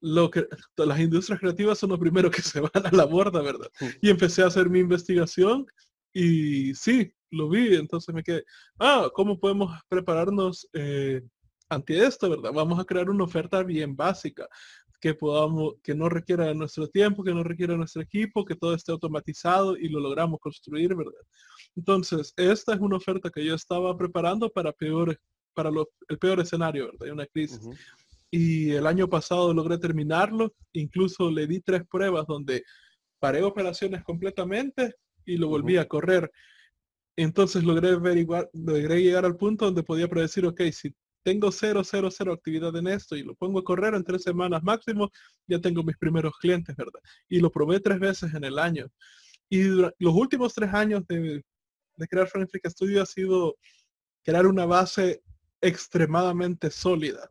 lo 0.00 0.30
que 0.30 0.46
las 0.76 1.00
industrias 1.00 1.40
creativas 1.40 1.80
son 1.80 1.90
los 1.90 1.98
primeros 1.98 2.30
que 2.30 2.42
se 2.42 2.60
van 2.60 2.86
a 2.86 2.92
la 2.92 3.06
borda, 3.06 3.42
¿verdad? 3.42 3.72
Y 4.00 4.08
empecé 4.08 4.44
a 4.44 4.46
hacer 4.46 4.70
mi 4.70 4.78
investigación 4.78 5.66
y 6.12 6.76
sí, 6.76 7.12
lo 7.30 7.48
vi, 7.48 7.74
entonces 7.74 8.14
me 8.14 8.22
quedé, 8.22 8.44
ah, 8.78 9.08
¿cómo 9.14 9.38
podemos 9.38 9.78
prepararnos 9.88 10.68
eh, 10.72 11.22
ante 11.68 12.04
esto, 12.04 12.28
¿verdad? 12.28 12.52
Vamos 12.52 12.78
a 12.78 12.84
crear 12.84 13.08
una 13.08 13.24
oferta 13.24 13.62
bien 13.62 13.94
básica 13.96 14.48
que 15.00 15.14
podamos, 15.14 15.74
que 15.82 15.94
no 15.94 16.08
requiera 16.08 16.52
nuestro 16.52 16.86
tiempo, 16.88 17.24
que 17.24 17.32
no 17.32 17.42
requiera 17.42 17.76
nuestro 17.76 18.02
equipo, 18.02 18.44
que 18.44 18.54
todo 18.54 18.74
esté 18.74 18.92
automatizado 18.92 19.76
y 19.76 19.88
lo 19.88 19.98
logramos 19.98 20.38
construir, 20.40 20.94
¿verdad? 20.94 21.22
Entonces, 21.74 22.34
esta 22.36 22.74
es 22.74 22.80
una 22.80 22.96
oferta 22.96 23.30
que 23.30 23.44
yo 23.44 23.54
estaba 23.54 23.96
preparando 23.96 24.50
para 24.50 24.72
peores, 24.72 25.16
para 25.54 25.70
el 26.08 26.18
peor 26.18 26.40
escenario, 26.40 26.92
¿verdad? 26.92 27.14
Una 27.14 27.26
crisis. 27.26 27.60
Y 28.30 28.72
el 28.72 28.86
año 28.86 29.08
pasado 29.08 29.52
logré 29.54 29.78
terminarlo, 29.78 30.54
incluso 30.72 31.30
le 31.30 31.46
di 31.46 31.60
tres 31.60 31.82
pruebas 31.90 32.26
donde 32.26 32.62
paré 33.18 33.42
operaciones 33.42 34.04
completamente 34.04 34.94
y 35.24 35.36
lo 35.36 35.48
volví 35.48 35.78
a 35.78 35.88
correr. 35.88 36.30
Entonces 37.22 37.64
logré 37.64 37.90
averiguar, 37.90 38.48
logré 38.54 39.02
llegar 39.02 39.26
al 39.26 39.36
punto 39.36 39.66
donde 39.66 39.82
podía 39.82 40.08
predecir, 40.08 40.46
ok, 40.46 40.62
si 40.72 40.94
tengo 41.22 41.52
cero, 41.52 41.82
cero, 41.84 42.08
cero 42.10 42.32
actividad 42.32 42.74
en 42.76 42.86
esto 42.86 43.14
y 43.14 43.22
lo 43.22 43.34
pongo 43.34 43.58
a 43.58 43.64
correr 43.64 43.94
en 43.94 44.02
tres 44.02 44.22
semanas 44.22 44.62
máximo, 44.62 45.10
ya 45.46 45.60
tengo 45.60 45.82
mis 45.82 45.98
primeros 45.98 46.32
clientes, 46.38 46.74
¿verdad? 46.74 47.00
Y 47.28 47.40
lo 47.40 47.50
probé 47.50 47.78
tres 47.80 47.98
veces 47.98 48.32
en 48.32 48.44
el 48.44 48.58
año. 48.58 48.86
Y 49.50 49.64
los 49.64 50.14
últimos 50.14 50.54
tres 50.54 50.72
años 50.72 51.06
de, 51.08 51.44
de 51.96 52.08
crear 52.08 52.26
Friendly 52.26 52.60
Studio 52.64 53.02
ha 53.02 53.06
sido 53.06 53.56
crear 54.24 54.46
una 54.46 54.64
base 54.64 55.22
extremadamente 55.60 56.70
sólida. 56.70 57.30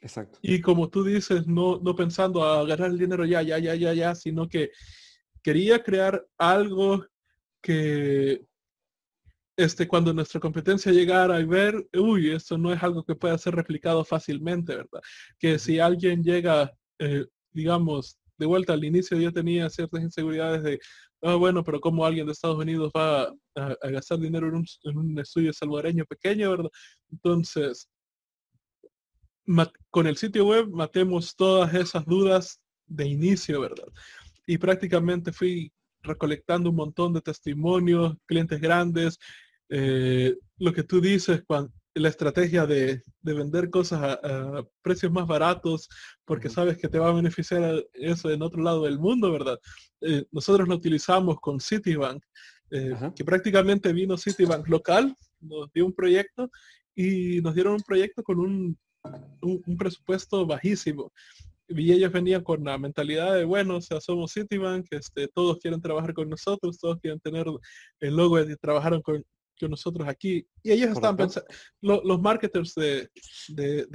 Exacto. 0.00 0.38
Y 0.42 0.60
como 0.60 0.88
tú 0.88 1.04
dices, 1.04 1.46
no, 1.46 1.78
no 1.78 1.94
pensando 1.94 2.42
a 2.42 2.64
ganar 2.64 2.90
el 2.90 2.98
dinero 2.98 3.24
ya, 3.24 3.42
ya, 3.42 3.58
ya, 3.58 3.76
ya, 3.76 3.94
ya, 3.94 4.14
sino 4.16 4.48
que 4.48 4.72
quería 5.42 5.80
crear 5.82 6.26
algo 6.38 7.06
que 7.60 8.47
este, 9.58 9.88
cuando 9.88 10.14
nuestra 10.14 10.38
competencia 10.38 10.92
llegara 10.92 11.34
a 11.36 11.44
ver, 11.44 11.88
uy, 11.92 12.30
esto 12.30 12.56
no 12.56 12.72
es 12.72 12.80
algo 12.80 13.04
que 13.04 13.16
pueda 13.16 13.36
ser 13.36 13.56
replicado 13.56 14.04
fácilmente, 14.04 14.76
¿verdad? 14.76 15.00
Que 15.36 15.58
si 15.58 15.80
alguien 15.80 16.22
llega, 16.22 16.72
eh, 17.00 17.26
digamos, 17.50 18.20
de 18.38 18.46
vuelta 18.46 18.74
al 18.74 18.84
inicio 18.84 19.18
yo 19.18 19.32
tenía 19.32 19.68
ciertas 19.68 20.00
inseguridades 20.00 20.62
de, 20.62 20.78
ah, 21.22 21.34
bueno, 21.34 21.64
pero 21.64 21.80
como 21.80 22.06
alguien 22.06 22.26
de 22.26 22.32
Estados 22.34 22.56
Unidos 22.56 22.92
va 22.96 23.34
a, 23.56 23.88
gastar 23.90 24.20
dinero 24.20 24.46
en 24.46 24.96
un, 24.96 25.18
estudio 25.18 25.52
salvadoreño 25.52 26.04
pequeño, 26.04 26.50
¿verdad? 26.52 26.70
Entonces, 27.10 27.88
con 29.90 30.06
el 30.06 30.16
sitio 30.16 30.46
web 30.46 30.68
matemos 30.70 31.34
todas 31.34 31.74
esas 31.74 32.04
dudas 32.06 32.60
de 32.86 33.08
inicio, 33.08 33.60
¿verdad? 33.62 33.88
Y 34.46 34.56
prácticamente 34.56 35.32
fui 35.32 35.72
recolectando 36.00 36.70
un 36.70 36.76
montón 36.76 37.12
de 37.12 37.22
testimonios, 37.22 38.14
clientes 38.24 38.60
grandes, 38.60 39.18
eh, 39.68 40.36
lo 40.58 40.72
que 40.72 40.82
tú 40.82 41.00
dices, 41.00 41.42
cuando, 41.46 41.72
la 41.98 42.08
estrategia 42.08 42.66
de, 42.66 43.02
vender 43.22 43.70
cosas 43.70 44.18
a, 44.22 44.64
precios 44.82 45.12
más 45.12 45.26
baratos 45.26 45.88
porque 46.24 46.48
sabes 46.48 46.78
que 46.78 46.88
te 46.88 46.98
va 46.98 47.08
a 47.08 47.14
beneficiar 47.14 47.84
eso 47.92 48.30
en 48.30 48.42
otro 48.42 48.62
lado 48.62 48.84
del 48.84 48.98
mundo, 48.98 49.30
¿verdad? 49.30 49.58
Eh, 50.00 50.24
nosotros 50.30 50.68
lo 50.68 50.76
utilizamos 50.76 51.38
con 51.40 51.60
Citibank, 51.60 52.22
eh, 52.70 52.94
que 53.14 53.24
prácticamente 53.24 53.92
vino 53.92 54.16
Citibank 54.16 54.68
local, 54.68 55.14
nos 55.40 55.70
dio 55.72 55.86
un 55.86 55.92
proyecto 55.92 56.50
y 56.94 57.40
nos 57.42 57.54
dieron 57.54 57.74
un 57.74 57.82
proyecto 57.82 58.22
con 58.22 58.38
un, 58.40 58.78
un, 59.42 59.76
presupuesto 59.76 60.46
bajísimo. 60.46 61.12
Y 61.68 61.92
ellos 61.92 62.10
venían 62.10 62.42
con 62.42 62.64
la 62.64 62.78
mentalidad 62.78 63.34
de, 63.34 63.44
bueno, 63.44 63.76
o 63.76 63.80
sea, 63.82 64.00
somos 64.00 64.32
Citibank, 64.32 64.86
este, 64.90 65.28
todos 65.28 65.58
quieren 65.58 65.82
trabajar 65.82 66.14
con 66.14 66.30
nosotros, 66.30 66.78
todos 66.78 66.98
quieren 66.98 67.20
tener 67.20 67.46
el 68.00 68.16
logo 68.16 68.42
de 68.42 68.56
trabajaron 68.56 69.02
con, 69.02 69.22
que 69.58 69.68
nosotros 69.68 70.08
aquí. 70.08 70.46
Y 70.62 70.72
ellos 70.72 70.90
estaban 70.90 71.16
pensando, 71.16 71.48
los 71.80 72.20
marketers 72.20 72.74
de, 72.74 73.10
de, 73.48 73.86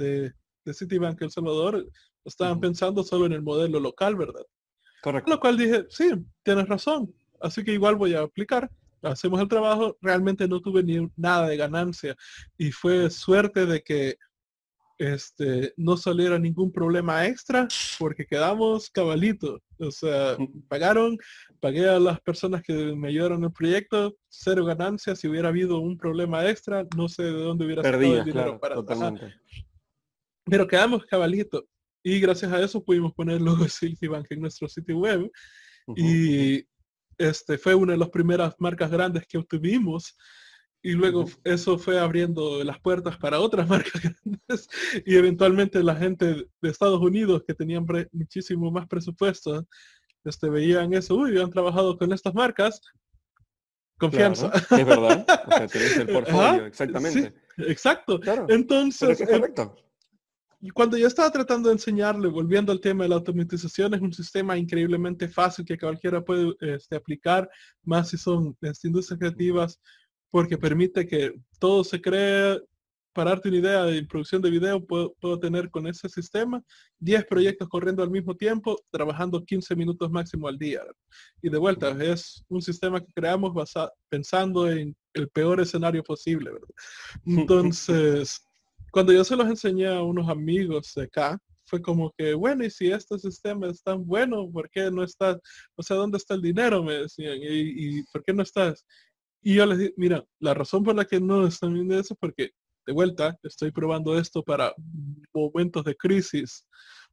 de, 0.64 0.74
Citibank 0.74 1.20
El 1.22 1.30
Salvador 1.30 1.86
estaban 2.24 2.60
pensando 2.60 3.02
solo 3.02 3.26
en 3.26 3.32
el 3.32 3.42
modelo 3.42 3.80
local, 3.80 4.16
¿verdad? 4.16 4.44
Correcto. 5.02 5.30
Lo 5.30 5.40
cual 5.40 5.58
dije, 5.58 5.86
sí, 5.90 6.12
tienes 6.42 6.68
razón. 6.68 7.14
Así 7.40 7.62
que 7.64 7.72
igual 7.72 7.96
voy 7.96 8.14
a 8.14 8.22
aplicar. 8.22 8.70
Hacemos 9.02 9.40
el 9.40 9.48
trabajo, 9.48 9.98
realmente 10.00 10.48
no 10.48 10.60
tuve 10.60 10.82
ni 10.82 11.10
nada 11.16 11.48
de 11.48 11.58
ganancia. 11.58 12.16
Y 12.56 12.72
fue 12.72 13.10
suerte 13.10 13.66
de 13.66 13.82
que 13.82 14.16
este, 14.98 15.74
no 15.76 15.96
saliera 15.96 16.38
ningún 16.38 16.70
problema 16.70 17.26
extra 17.26 17.66
porque 17.98 18.26
quedamos 18.26 18.90
cabalito. 18.90 19.60
O 19.78 19.90
sea, 19.90 20.36
pagaron, 20.68 21.18
pagué 21.60 21.88
a 21.88 21.98
las 21.98 22.20
personas 22.20 22.62
que 22.62 22.72
me 22.72 23.08
ayudaron 23.08 23.38
en 23.38 23.44
el 23.44 23.52
proyecto, 23.52 24.16
cero 24.28 24.64
ganancias. 24.64 25.18
Si 25.18 25.28
hubiera 25.28 25.48
habido 25.48 25.78
un 25.78 25.96
problema 25.96 26.48
extra, 26.48 26.86
no 26.96 27.08
sé 27.08 27.24
de 27.24 27.32
dónde 27.32 27.64
hubiera 27.64 27.82
salido 27.82 28.18
el 28.18 28.24
dinero 28.24 28.58
para 28.60 28.76
totalmente. 28.76 29.34
Pero 30.44 30.66
quedamos 30.66 31.04
cabalito. 31.06 31.66
Y 32.02 32.20
gracias 32.20 32.52
a 32.52 32.60
eso 32.60 32.84
pudimos 32.84 33.14
poner 33.14 33.38
el 33.38 33.44
logo 33.44 33.64
de 33.64 33.70
Citibank 33.70 34.30
en 34.30 34.40
nuestro 34.40 34.68
sitio 34.68 34.98
web. 34.98 35.30
Y 35.96 36.64
este 37.18 37.58
fue 37.58 37.74
una 37.74 37.92
de 37.92 37.98
las 37.98 38.10
primeras 38.10 38.54
marcas 38.58 38.90
grandes 38.90 39.26
que 39.26 39.38
obtuvimos 39.38 40.16
y 40.84 40.92
luego 40.92 41.24
eso 41.44 41.78
fue 41.78 41.98
abriendo 41.98 42.62
las 42.62 42.78
puertas 42.78 43.16
para 43.16 43.40
otras 43.40 43.66
marcas 43.68 44.02
grandes 44.02 44.68
y 45.04 45.16
eventualmente 45.16 45.82
la 45.82 45.96
gente 45.96 46.26
de 46.26 46.70
Estados 46.70 47.00
Unidos 47.00 47.42
que 47.46 47.54
tenían 47.54 47.86
muchísimo 48.12 48.70
más 48.70 48.86
presupuesto, 48.86 49.66
este, 50.24 50.48
veían 50.50 50.92
eso, 50.92 51.16
uy, 51.16 51.40
han 51.40 51.50
trabajado 51.50 51.96
con 51.96 52.12
estas 52.12 52.34
marcas, 52.34 52.82
confianza. 53.98 54.52
es 54.54 54.86
verdad, 54.86 55.26
o 55.46 55.50
sea, 55.56 55.66
tenés 55.66 55.96
el 55.96 56.06
portfolio, 56.06 56.66
exactamente. 56.66 57.34
exacto. 57.56 58.20
Entonces, 58.48 59.20
es 59.20 59.28
correcto. 59.28 59.76
Y 60.60 60.70
cuando 60.70 60.96
yo 60.96 61.06
estaba 61.06 61.30
tratando 61.30 61.68
de 61.68 61.74
enseñarle, 61.74 62.28
volviendo 62.28 62.72
al 62.72 62.80
tema 62.80 63.04
de 63.04 63.10
la 63.10 63.16
automatización, 63.16 63.92
es 63.92 64.00
un 64.00 64.14
sistema 64.14 64.56
increíblemente 64.56 65.28
fácil 65.28 65.64
que 65.64 65.78
cualquiera 65.78 66.24
puede 66.24 66.54
este, 66.60 66.96
aplicar, 66.96 67.50
más 67.82 68.08
si 68.08 68.16
son 68.16 68.56
este, 68.62 68.88
industrias 68.88 69.18
creativas 69.18 69.78
porque 70.34 70.58
permite 70.58 71.06
que 71.06 71.32
todo 71.60 71.84
se 71.84 72.00
cree. 72.00 72.60
Para 73.12 73.30
darte 73.30 73.48
una 73.48 73.58
idea 73.58 73.84
de 73.84 74.02
producción 74.02 74.42
de 74.42 74.50
video, 74.50 74.84
puedo, 74.84 75.38
tener 75.38 75.70
con 75.70 75.86
ese 75.86 76.08
sistema 76.08 76.60
10 76.98 77.26
proyectos 77.26 77.68
corriendo 77.68 78.02
al 78.02 78.10
mismo 78.10 78.34
tiempo, 78.34 78.76
trabajando 78.90 79.44
15 79.44 79.76
minutos 79.76 80.10
máximo 80.10 80.48
al 80.48 80.58
día. 80.58 80.80
Y 81.40 81.48
de 81.50 81.58
vuelta, 81.58 81.90
es 82.02 82.44
un 82.48 82.60
sistema 82.60 83.00
que 83.00 83.12
creamos 83.14 83.54
basado, 83.54 83.92
pensando 84.08 84.68
en 84.68 84.96
el 85.12 85.28
peor 85.28 85.60
escenario 85.60 86.02
posible. 86.02 86.50
Entonces, 87.24 88.44
cuando 88.90 89.12
yo 89.12 89.22
se 89.22 89.36
los 89.36 89.46
enseñé 89.46 89.86
a 89.86 90.02
unos 90.02 90.28
amigos 90.28 90.92
de 90.96 91.04
acá, 91.04 91.38
fue 91.66 91.80
como 91.80 92.12
que, 92.18 92.34
bueno, 92.34 92.64
y 92.64 92.70
si 92.70 92.90
este 92.90 93.20
sistema 93.20 93.68
es 93.68 93.80
tan 93.84 94.04
bueno, 94.04 94.50
¿por 94.50 94.68
qué 94.68 94.90
no 94.90 95.04
está? 95.04 95.38
O 95.76 95.82
sea, 95.84 95.96
¿dónde 95.96 96.18
está 96.18 96.34
el 96.34 96.42
dinero? 96.42 96.82
Me 96.82 96.94
decían, 96.94 97.36
¿y, 97.40 97.98
y 97.98 98.02
por 98.12 98.24
qué 98.24 98.32
no 98.32 98.42
estás? 98.42 98.84
Y 99.46 99.56
yo 99.56 99.66
les 99.66 99.78
digo, 99.78 99.92
mira, 99.98 100.24
la 100.40 100.54
razón 100.54 100.82
por 100.82 100.96
la 100.96 101.04
que 101.04 101.20
no 101.20 101.46
están 101.46 101.74
viendo 101.74 101.94
eso 101.94 102.14
es 102.14 102.18
porque, 102.18 102.52
de 102.86 102.92
vuelta, 102.94 103.38
estoy 103.42 103.70
probando 103.70 104.18
esto 104.18 104.42
para 104.42 104.74
momentos 105.34 105.84
de 105.84 105.94
crisis. 105.94 106.66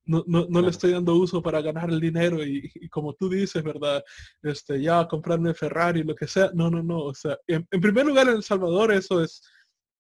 No, 0.05 0.23
no, 0.25 0.47
no 0.49 0.61
le 0.61 0.69
estoy 0.69 0.91
dando 0.91 1.13
uso 1.13 1.43
para 1.43 1.61
ganar 1.61 1.89
el 1.89 1.99
dinero 1.99 2.41
y, 2.41 2.71
como 2.89 3.13
tú 3.15 3.27
dices, 3.29 3.61
¿verdad? 3.61 4.01
Este, 4.41 4.81
ya 4.81 5.05
comprarme 5.09 5.53
Ferrari, 5.53 6.03
lo 6.03 6.15
que 6.15 6.25
sea. 6.25 6.51
No, 6.53 6.71
no, 6.71 6.81
no. 6.81 6.99
O 6.99 7.13
sea, 7.13 7.37
en, 7.47 7.67
primer 7.69 8.05
lugar 8.05 8.29
en 8.29 8.35
El 8.35 8.43
Salvador 8.43 8.93
eso 8.93 9.21
es 9.21 9.41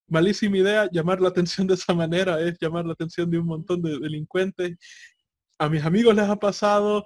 malísima 0.07 0.57
idea. 0.57 0.89
Llamar 0.89 1.19
la 1.19 1.27
atención 1.27 1.67
de 1.67 1.73
esa 1.73 1.93
manera 1.93 2.39
es 2.39 2.57
llamar 2.61 2.85
la 2.85 2.93
atención 2.93 3.29
de 3.29 3.39
un 3.39 3.45
montón 3.45 3.81
de 3.81 3.99
delincuentes. 3.99 4.77
A 5.59 5.67
mis 5.67 5.83
amigos 5.83 6.15
les 6.15 6.29
ha 6.29 6.37
pasado 6.37 7.05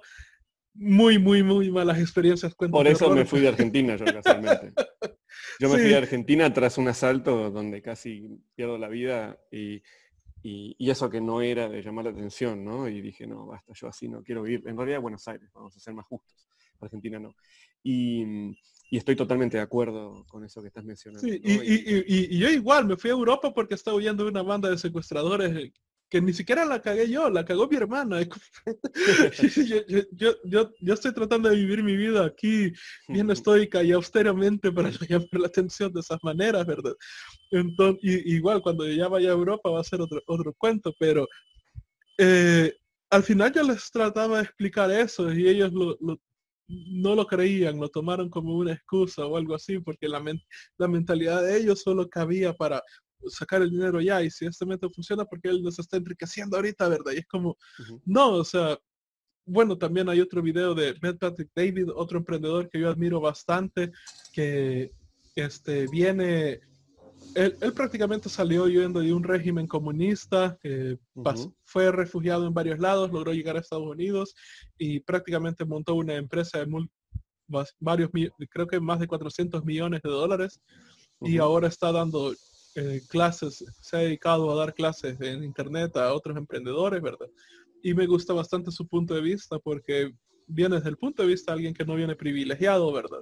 muy, 0.72 1.18
muy, 1.18 1.42
muy 1.42 1.68
malas 1.72 1.98
experiencias. 1.98 2.54
Por 2.54 2.86
eso 2.86 3.10
me 3.10 3.24
fui 3.24 3.40
de 3.40 3.48
Argentina 3.48 3.96
yo 3.96 4.04
casualmente. 4.04 4.72
Yo 5.58 5.70
me 5.70 5.78
fui 5.78 5.94
a 5.94 5.98
Argentina 5.98 6.52
tras 6.52 6.78
un 6.78 6.88
asalto 6.88 7.50
donde 7.50 7.82
casi 7.82 8.40
pierdo 8.54 8.78
la 8.78 8.88
vida 8.88 9.38
y, 9.50 9.82
eso 10.78 11.10
que 11.10 11.20
no 11.20 11.40
era 11.40 11.68
de 11.68 11.82
llamar 11.82 12.04
la 12.04 12.12
atención, 12.12 12.64
¿no? 12.64 12.88
Y 12.88 13.00
dije, 13.00 13.26
no, 13.26 13.46
basta, 13.46 13.72
yo 13.74 13.88
así 13.88 14.08
no 14.08 14.22
quiero 14.22 14.46
ir. 14.46 14.62
En 14.66 14.76
realidad 14.76 15.00
Buenos 15.00 15.26
Aires, 15.26 15.50
vamos 15.52 15.76
a 15.76 15.80
ser 15.80 15.92
más 15.92 16.06
justos. 16.06 16.48
Argentina 16.80 17.18
no. 17.18 17.34
Y, 17.82 18.54
estoy 18.90 19.16
totalmente 19.16 19.56
de 19.56 19.62
acuerdo 19.62 20.24
con 20.28 20.44
eso 20.44 20.62
que 20.62 20.68
estás 20.68 20.84
mencionando. 20.84 21.26
Sí, 21.26 21.40
y, 21.42 22.38
yo 22.38 22.48
igual 22.48 22.86
me 22.86 22.96
fui 22.96 23.10
a 23.10 23.14
Europa 23.14 23.52
porque 23.52 23.74
estaba 23.74 23.96
huyendo 23.96 24.24
de 24.24 24.30
una 24.30 24.42
banda 24.42 24.70
de 24.70 24.78
secuestradores 24.78 25.72
que 26.08 26.20
ni 26.20 26.32
siquiera 26.32 26.64
la 26.64 26.80
cagué 26.80 27.08
yo, 27.08 27.28
la 27.30 27.44
cagó 27.44 27.68
mi 27.68 27.76
hermana. 27.76 28.20
yo, 30.12 30.34
yo, 30.44 30.72
yo, 30.80 30.94
estoy 30.94 31.12
tratando 31.12 31.48
de 31.48 31.56
vivir 31.56 31.82
mi 31.82 31.96
vida 31.96 32.24
aquí 32.24 32.72
bien 33.08 33.30
estoica 33.30 33.82
y 33.82 33.92
austeramente 33.92 34.70
para 34.70 34.90
no 34.90 34.98
llamar 35.08 35.28
la 35.32 35.48
atención 35.48 35.92
de 35.92 36.00
esas 36.00 36.18
maneras, 36.22 36.66
¿verdad? 36.66 36.94
Entonces, 37.50 38.22
igual 38.24 38.62
cuando 38.62 38.86
ya 38.88 39.08
vaya 39.08 39.30
a 39.30 39.34
Europa 39.34 39.70
va 39.70 39.80
a 39.80 39.84
ser 39.84 40.00
otro, 40.00 40.20
otro 40.26 40.54
cuento, 40.56 40.94
pero 40.98 41.26
eh, 42.18 42.72
al 43.10 43.22
final 43.22 43.52
yo 43.52 43.62
les 43.62 43.90
trataba 43.90 44.38
de 44.38 44.44
explicar 44.44 44.90
eso 44.90 45.32
y 45.32 45.48
ellos 45.48 45.72
no 46.68 47.14
lo 47.14 47.26
creían, 47.26 47.78
lo 47.78 47.88
tomaron 47.88 48.28
como 48.28 48.56
una 48.56 48.72
excusa 48.72 49.24
o 49.26 49.36
algo 49.36 49.54
así, 49.54 49.78
porque 49.78 50.08
la, 50.08 50.22
la 50.78 50.88
mentalidad 50.88 51.42
de 51.42 51.58
ellos 51.58 51.82
solo 51.82 52.08
cabía 52.08 52.52
para 52.54 52.82
sacar 53.28 53.62
el 53.62 53.70
dinero 53.70 54.00
ya 54.00 54.22
y 54.22 54.30
si 54.30 54.46
este 54.46 54.66
método 54.66 54.90
funciona 54.90 55.24
porque 55.24 55.48
él 55.48 55.62
nos 55.62 55.78
está 55.78 55.96
enriqueciendo 55.96 56.56
ahorita, 56.56 56.88
¿verdad? 56.88 57.12
Y 57.14 57.18
es 57.18 57.26
como, 57.26 57.56
no, 58.04 58.34
o 58.34 58.44
sea, 58.44 58.78
bueno, 59.46 59.78
también 59.78 60.08
hay 60.08 60.20
otro 60.20 60.42
video 60.42 60.74
de 60.74 60.94
Matt 61.00 61.18
Patrick 61.18 61.50
David, 61.54 61.88
otro 61.94 62.18
emprendedor 62.18 62.68
que 62.68 62.80
yo 62.80 62.90
admiro 62.90 63.20
bastante, 63.20 63.92
que 64.32 64.90
este, 65.36 65.86
viene, 65.86 66.60
él, 67.34 67.72
prácticamente 67.74 68.28
salió 68.28 68.66
yendo 68.66 69.00
de 69.00 69.12
un 69.12 69.22
régimen 69.22 69.68
comunista, 69.68 70.58
que 70.60 70.98
fue 71.64 71.92
refugiado 71.92 72.46
en 72.46 72.54
varios 72.54 72.80
lados, 72.80 73.12
logró 73.12 73.32
llegar 73.32 73.56
a 73.56 73.60
Estados 73.60 73.86
Unidos 73.86 74.34
y 74.78 75.00
prácticamente 75.00 75.64
montó 75.64 75.94
una 75.94 76.14
empresa 76.14 76.58
de 76.58 76.66
varios, 77.78 78.10
creo 78.50 78.66
que 78.66 78.80
más 78.80 78.98
de 78.98 79.06
400 79.06 79.64
millones 79.64 80.02
de 80.02 80.10
dólares 80.10 80.60
y 81.20 81.38
ahora 81.38 81.68
está 81.68 81.92
dando 81.92 82.34
eh, 82.76 83.02
clases, 83.08 83.64
se 83.80 83.96
ha 83.96 84.00
dedicado 84.00 84.50
a 84.50 84.54
dar 84.54 84.74
clases 84.74 85.20
en 85.20 85.42
internet 85.42 85.96
a 85.96 86.12
otros 86.12 86.36
emprendedores, 86.36 87.02
¿verdad? 87.02 87.28
Y 87.82 87.94
me 87.94 88.06
gusta 88.06 88.32
bastante 88.32 88.70
su 88.70 88.86
punto 88.86 89.14
de 89.14 89.22
vista 89.22 89.58
porque 89.58 90.12
viene 90.46 90.76
desde 90.76 90.90
el 90.90 90.96
punto 90.96 91.22
de 91.22 91.28
vista 91.28 91.52
de 91.52 91.56
alguien 91.56 91.74
que 91.74 91.84
no 91.84 91.96
viene 91.96 92.14
privilegiado, 92.14 92.92
¿verdad? 92.92 93.20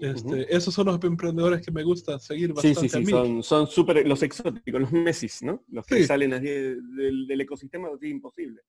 Este, 0.00 0.54
Esos 0.54 0.74
son 0.74 0.86
los 0.86 1.02
emprendedores 1.02 1.64
que 1.64 1.70
me 1.70 1.82
gusta 1.82 2.18
seguir 2.18 2.52
bastante. 2.52 2.80
Sí, 2.80 2.88
sí, 2.88 3.04
sí, 3.04 3.10
son, 3.10 3.42
son 3.42 3.66
súper 3.66 4.06
los 4.06 4.22
exóticos, 4.22 4.80
los 4.80 4.92
mesis, 4.92 5.42
¿no? 5.42 5.64
Los 5.68 5.86
que 5.86 6.06
salen 6.06 6.32
así 6.32 6.46
del, 6.46 7.26
del 7.26 7.40
ecosistema 7.40 7.88
imposible. 8.02 8.62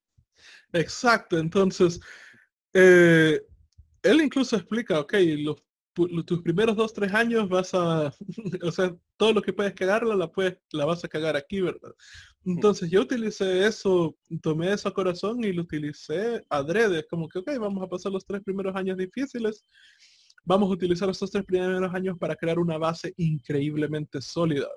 Exacto, 0.74 1.38
entonces, 1.38 2.00
eh, 2.74 3.42
él 4.04 4.22
incluso 4.22 4.56
explica, 4.56 5.00
ok, 5.00 5.14
los 5.38 5.65
tus 5.96 6.42
primeros 6.42 6.76
dos, 6.76 6.94
tres 6.94 7.14
años 7.14 7.48
vas 7.48 7.74
a, 7.74 8.14
o 8.64 8.72
sea, 8.72 8.96
todo 9.18 9.34
lo 9.34 9.42
que 9.42 9.54
puedes 9.54 9.74
cagarla, 9.74 10.16
la, 10.16 10.32
puedes, 10.32 10.58
la 10.72 10.86
vas 10.86 11.04
a 11.04 11.08
cagar 11.08 11.36
aquí, 11.36 11.62
¿verdad? 11.62 11.94
Entonces 12.46 12.90
yo 12.90 13.02
utilicé 13.02 13.66
eso, 13.66 14.16
tomé 14.42 14.74
eso 14.74 14.90
a 14.90 14.94
corazón 14.94 15.44
y 15.44 15.54
lo 15.54 15.64
utilicé 15.64 16.44
adrede, 16.50 17.06
como 17.08 17.28
que, 17.28 17.40
ok, 17.40 17.52
vamos 17.60 17.84
a 17.84 17.88
pasar 17.88 18.12
los 18.12 18.26
tres 18.26 18.44
primeros 18.44 18.76
años 18.76 18.98
difíciles, 18.98 19.64
vamos 20.44 20.70
a 20.70 20.74
utilizar 20.74 21.10
estos 21.10 21.32
tres 21.32 21.46
primeros 21.46 21.94
años 21.94 22.18
para 22.20 22.36
crear 22.36 22.60
una 22.60 22.78
base 22.78 23.14
increíblemente 23.18 24.22
sólida. 24.22 24.68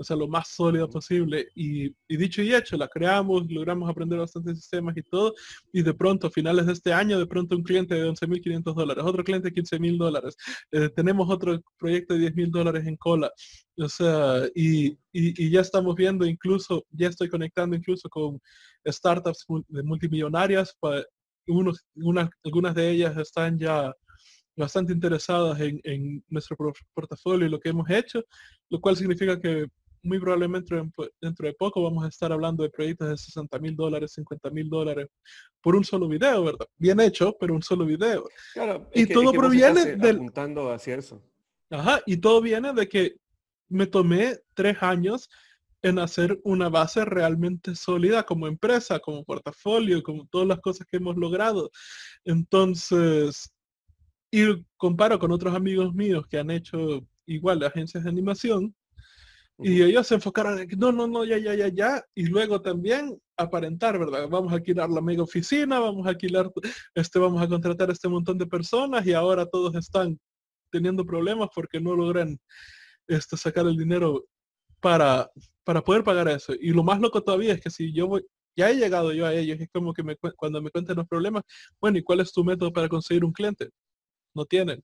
O 0.00 0.04
sea, 0.04 0.16
lo 0.16 0.26
más 0.28 0.48
sólida 0.48 0.88
posible. 0.88 1.48
Y, 1.54 1.94
dicho 2.08 2.40
y 2.42 2.54
hecho, 2.54 2.78
la 2.78 2.88
creamos, 2.88 3.44
logramos 3.50 3.88
aprender 3.88 4.18
bastantes 4.18 4.56
sistemas 4.56 4.96
y 4.96 5.02
todo, 5.02 5.34
y 5.74 5.82
de 5.82 5.92
pronto, 5.92 6.28
a 6.28 6.30
finales 6.30 6.64
de 6.64 6.72
este 6.72 6.92
año, 6.94 7.18
de 7.18 7.26
pronto 7.26 7.54
un 7.54 7.62
cliente 7.62 7.94
de 7.94 8.08
11.500 8.08 8.74
dólares, 8.74 9.04
otro 9.06 9.22
cliente 9.22 9.50
de 9.50 9.54
15.000 9.54 9.98
dólares, 9.98 10.36
eh, 10.72 10.88
tenemos 10.88 11.28
otro 11.28 11.60
proyecto 11.78 12.14
de 12.14 12.32
10.000 12.32 12.50
dólares 12.50 12.86
en 12.86 12.96
cola, 12.96 13.30
o 13.76 13.88
sea, 13.90 14.48
y, 14.54 14.96
ya 15.12 15.60
estamos 15.60 15.94
viendo 15.96 16.24
incluso, 16.24 16.86
ya 16.90 17.08
estoy 17.08 17.28
conectando 17.28 17.76
incluso 17.76 18.08
con 18.08 18.40
startups 18.86 19.44
multimillonarias, 19.84 20.74
unos, 21.46 21.84
algunas 22.44 22.74
de 22.74 22.90
ellas 22.90 23.16
están 23.18 23.58
ya 23.58 23.92
bastante 24.56 24.92
interesadas 24.92 25.58
en, 25.60 26.24
nuestro 26.28 26.56
portafolio 26.94 27.46
y 27.46 27.50
lo 27.50 27.58
que 27.58 27.70
hemos 27.70 27.88
hecho, 27.90 28.24
lo 28.68 28.80
cual 28.80 28.96
significa 28.96 29.40
que 29.40 29.66
muy 30.02 30.18
probablemente 30.18 30.74
dentro 31.20 31.46
de 31.46 31.54
poco 31.54 31.82
vamos 31.82 32.04
a 32.04 32.08
estar 32.08 32.32
hablando 32.32 32.62
de 32.62 32.70
proyectos 32.70 33.08
de 33.08 33.16
60 33.16 33.58
mil 33.58 33.76
dólares, 33.76 34.12
50 34.14 34.50
mil 34.50 34.68
dólares 34.68 35.08
por 35.60 35.76
un 35.76 35.84
solo 35.84 36.08
video, 36.08 36.44
¿verdad? 36.44 36.66
Bien 36.76 37.00
hecho, 37.00 37.36
pero 37.38 37.54
un 37.54 37.62
solo 37.62 37.84
video. 37.84 38.28
y 38.94 39.06
todo 39.06 39.32
proviene 39.32 39.96
del... 39.96 40.16
Apuntando 40.16 40.72
hacia 40.72 40.96
eso. 40.96 41.22
Ajá, 41.70 42.00
y 42.06 42.16
todo 42.16 42.40
viene 42.40 42.72
de 42.72 42.88
que 42.88 43.16
me 43.68 43.86
tomé 43.86 44.38
tres 44.54 44.82
años 44.82 45.28
en 45.82 45.98
hacer 45.98 46.38
una 46.44 46.68
base 46.68 47.04
realmente 47.04 47.74
sólida 47.74 48.24
como 48.24 48.46
empresa, 48.46 48.98
como 48.98 49.24
portafolio, 49.24 50.02
como 50.02 50.26
todas 50.26 50.46
las 50.46 50.60
cosas 50.60 50.86
que 50.86 50.98
hemos 50.98 51.16
logrado. 51.16 51.70
Entonces, 52.24 53.52
y 54.30 54.64
comparo 54.76 55.18
con 55.18 55.32
otros 55.32 55.54
amigos 55.54 55.94
míos 55.94 56.26
que 56.28 56.38
han 56.38 56.50
hecho 56.50 57.06
igual 57.26 57.62
agencias 57.62 58.04
de 58.04 58.10
animación 58.10 58.74
y 59.62 59.82
ellos 59.82 60.06
se 60.06 60.14
enfocaron 60.14 60.58
en 60.58 60.68
que 60.68 60.76
no, 60.76 60.92
no, 60.92 61.06
no, 61.06 61.24
ya, 61.24 61.38
ya, 61.38 61.54
ya, 61.54 61.68
ya, 61.68 62.04
y 62.14 62.26
luego 62.26 62.60
también 62.60 63.20
aparentar, 63.36 63.98
¿verdad? 63.98 64.28
Vamos 64.28 64.52
a 64.52 64.56
alquilar 64.56 64.90
la 64.90 65.00
mega 65.00 65.22
oficina, 65.22 65.78
vamos 65.78 66.06
a 66.06 66.10
alquilar, 66.10 66.50
este, 66.94 67.18
vamos 67.18 67.42
a 67.42 67.48
contratar 67.48 67.90
a 67.90 67.92
este 67.92 68.08
montón 68.08 68.38
de 68.38 68.46
personas 68.46 69.06
y 69.06 69.12
ahora 69.12 69.46
todos 69.46 69.74
están 69.74 70.18
teniendo 70.70 71.04
problemas 71.04 71.48
porque 71.54 71.80
no 71.80 71.94
logran 71.94 72.38
este, 73.08 73.36
sacar 73.36 73.66
el 73.66 73.76
dinero 73.76 74.24
para, 74.80 75.30
para 75.64 75.82
poder 75.82 76.04
pagar 76.04 76.28
eso. 76.28 76.54
Y 76.58 76.70
lo 76.70 76.82
más 76.82 77.00
loco 77.00 77.22
todavía 77.22 77.54
es 77.54 77.60
que 77.60 77.70
si 77.70 77.92
yo 77.92 78.06
voy, 78.06 78.26
ya 78.56 78.70
he 78.70 78.76
llegado 78.76 79.12
yo 79.12 79.26
a 79.26 79.34
ellos, 79.34 79.60
es 79.60 79.68
como 79.72 79.92
que 79.92 80.02
me, 80.02 80.16
cuando 80.36 80.62
me 80.62 80.70
cuentan 80.70 80.96
los 80.96 81.08
problemas, 81.08 81.42
bueno, 81.80 81.98
¿y 81.98 82.02
cuál 82.02 82.20
es 82.20 82.32
tu 82.32 82.44
método 82.44 82.72
para 82.72 82.88
conseguir 82.88 83.24
un 83.24 83.32
cliente? 83.32 83.70
no 84.34 84.44
tienen. 84.44 84.82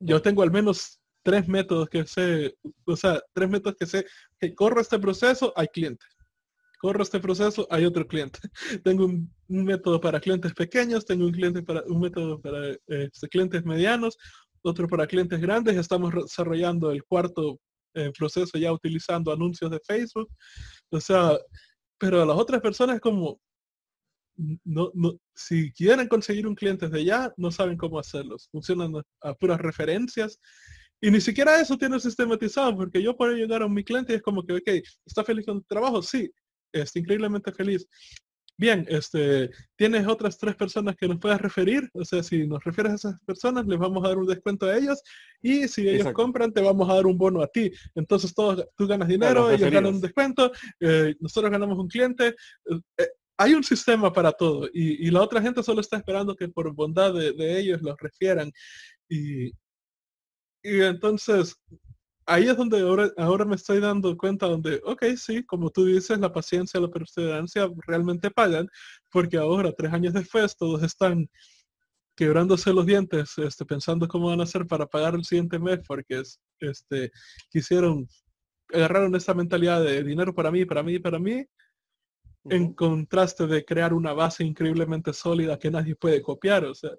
Yo 0.00 0.20
tengo 0.20 0.42
al 0.42 0.50
menos 0.50 1.00
tres 1.24 1.48
métodos 1.48 1.88
que 1.88 2.06
sé, 2.06 2.54
o 2.84 2.96
sea, 2.96 3.20
tres 3.32 3.50
métodos 3.50 3.76
que 3.76 3.86
sé 3.86 4.06
que 4.38 4.54
corro 4.54 4.80
este 4.80 4.98
proceso, 4.98 5.52
hay 5.56 5.66
cliente. 5.68 6.06
Corro 6.78 7.02
este 7.02 7.18
proceso, 7.18 7.66
hay 7.70 7.86
otro 7.86 8.06
cliente. 8.06 8.38
tengo 8.84 9.06
un, 9.06 9.32
método 9.48 10.00
para 10.00 10.20
clientes 10.20 10.52
pequeños, 10.52 11.06
tengo 11.06 11.24
un 11.24 11.32
cliente 11.32 11.62
para 11.62 11.82
un 11.86 12.00
método 12.00 12.40
para 12.40 12.76
este, 12.86 13.28
clientes 13.28 13.64
medianos, 13.64 14.18
otro 14.62 14.86
para 14.86 15.06
clientes 15.06 15.40
grandes. 15.40 15.76
Estamos 15.76 16.12
desarrollando 16.14 16.90
el 16.90 17.02
cuarto 17.04 17.58
eh, 17.94 18.12
proceso 18.16 18.58
ya 18.58 18.72
utilizando 18.72 19.32
anuncios 19.32 19.70
de 19.70 19.80
Facebook. 19.80 20.30
O 20.90 21.00
sea, 21.00 21.38
pero 21.98 22.24
las 22.26 22.36
otras 22.36 22.60
personas 22.60 23.00
como 23.00 23.40
no, 24.36 24.90
no, 24.94 25.12
si 25.34 25.72
quieren 25.72 26.08
conseguir 26.08 26.46
un 26.46 26.54
cliente 26.54 26.88
de 26.88 27.04
ya, 27.04 27.32
no 27.36 27.50
saben 27.50 27.76
cómo 27.76 27.98
hacerlos. 27.98 28.48
Funcionan 28.50 28.92
a 29.22 29.34
puras 29.34 29.60
referencias. 29.60 30.38
Y 31.04 31.10
ni 31.10 31.20
siquiera 31.20 31.60
eso 31.60 31.76
tiene 31.76 32.00
sistematizado, 32.00 32.74
porque 32.74 33.02
yo 33.02 33.14
puedo 33.14 33.34
llegar 33.34 33.62
a 33.62 33.68
mi 33.68 33.84
cliente 33.84 34.14
y 34.14 34.16
es 34.16 34.22
como 34.22 34.42
que, 34.42 34.54
ok, 34.54 34.86
¿está 35.04 35.22
feliz 35.22 35.44
con 35.44 35.60
tu 35.60 35.66
trabajo? 35.66 36.00
Sí, 36.00 36.32
está 36.72 36.98
increíblemente 36.98 37.52
feliz. 37.52 37.86
Bien, 38.56 38.86
este, 38.88 39.50
tienes 39.76 40.06
otras 40.06 40.38
tres 40.38 40.56
personas 40.56 40.96
que 40.96 41.06
nos 41.06 41.18
puedas 41.18 41.38
referir, 41.42 41.90
o 41.92 42.06
sea, 42.06 42.22
si 42.22 42.46
nos 42.46 42.64
refieres 42.64 42.92
a 42.92 42.94
esas 42.94 43.20
personas, 43.26 43.66
les 43.66 43.78
vamos 43.78 44.02
a 44.02 44.08
dar 44.08 44.16
un 44.16 44.26
descuento 44.26 44.64
a 44.64 44.78
ellos 44.78 45.02
y 45.42 45.68
si 45.68 45.86
ellos 45.86 46.10
compran, 46.14 46.54
te 46.54 46.62
vamos 46.62 46.88
a 46.88 46.94
dar 46.94 47.06
un 47.06 47.18
bono 47.18 47.42
a 47.42 47.48
ti. 47.48 47.70
Entonces 47.94 48.34
todos, 48.34 48.66
tú 48.74 48.86
ganas 48.86 49.06
dinero, 49.06 49.50
ellos 49.50 49.70
ganan 49.70 49.96
un 49.96 50.00
descuento, 50.00 50.52
eh, 50.80 51.14
nosotros 51.20 51.50
ganamos 51.50 51.78
un 51.78 51.88
cliente. 51.88 52.34
Eh, 52.96 53.08
hay 53.36 53.52
un 53.52 53.64
sistema 53.64 54.10
para 54.10 54.32
todo 54.32 54.70
y, 54.72 55.10
la 55.10 55.20
otra 55.20 55.42
gente 55.42 55.62
solo 55.62 55.82
está 55.82 55.98
esperando 55.98 56.34
que 56.34 56.48
por 56.48 56.72
bondad 56.72 57.12
de, 57.12 57.58
ellos 57.58 57.82
los 57.82 57.94
refieran. 57.98 58.50
Y, 59.06 59.52
y, 60.64 60.80
entonces, 60.80 61.54
ahí 62.26 62.48
es 62.48 62.56
donde 62.56 62.80
ahora, 62.80 63.10
ahora 63.18 63.44
me 63.44 63.56
estoy 63.56 63.80
dando 63.80 64.16
cuenta 64.16 64.46
donde, 64.46 64.80
ok, 64.84 65.04
sí, 65.16 65.44
como 65.44 65.70
tú 65.70 65.84
dices, 65.84 66.18
la 66.18 66.32
paciencia, 66.32 66.80
la 66.80 66.88
perseverancia 66.88 67.68
realmente 67.86 68.30
pagan, 68.30 68.66
porque 69.12 69.36
ahora, 69.36 69.72
tres 69.72 69.92
años 69.92 70.14
después, 70.14 70.56
todos 70.56 70.82
están 70.82 71.28
quebrándose 72.16 72.72
los 72.72 72.86
dientes, 72.86 73.36
este, 73.38 73.64
pensando 73.64 74.08
cómo 74.08 74.28
van 74.28 74.40
a 74.40 74.44
hacer 74.44 74.66
para 74.66 74.86
pagar 74.86 75.14
el 75.14 75.24
siguiente 75.24 75.58
mes, 75.58 75.80
porque 75.86 76.22
este, 76.60 77.10
quisieron, 77.50 78.08
agarraron 78.72 79.14
esa 79.16 79.34
mentalidad 79.34 79.82
de 79.82 80.02
dinero 80.02 80.34
para 80.34 80.50
mí, 80.50 80.64
para 80.64 80.82
mí, 80.82 80.98
para 80.98 81.18
mí, 81.18 81.44
en 82.50 82.74
contraste 82.74 83.46
de 83.46 83.64
crear 83.64 83.94
una 83.94 84.12
base 84.12 84.44
increíblemente 84.44 85.12
sólida 85.12 85.58
que 85.58 85.70
nadie 85.70 85.94
puede 85.94 86.20
copiar. 86.22 86.64
O 86.64 86.74
sea, 86.74 86.90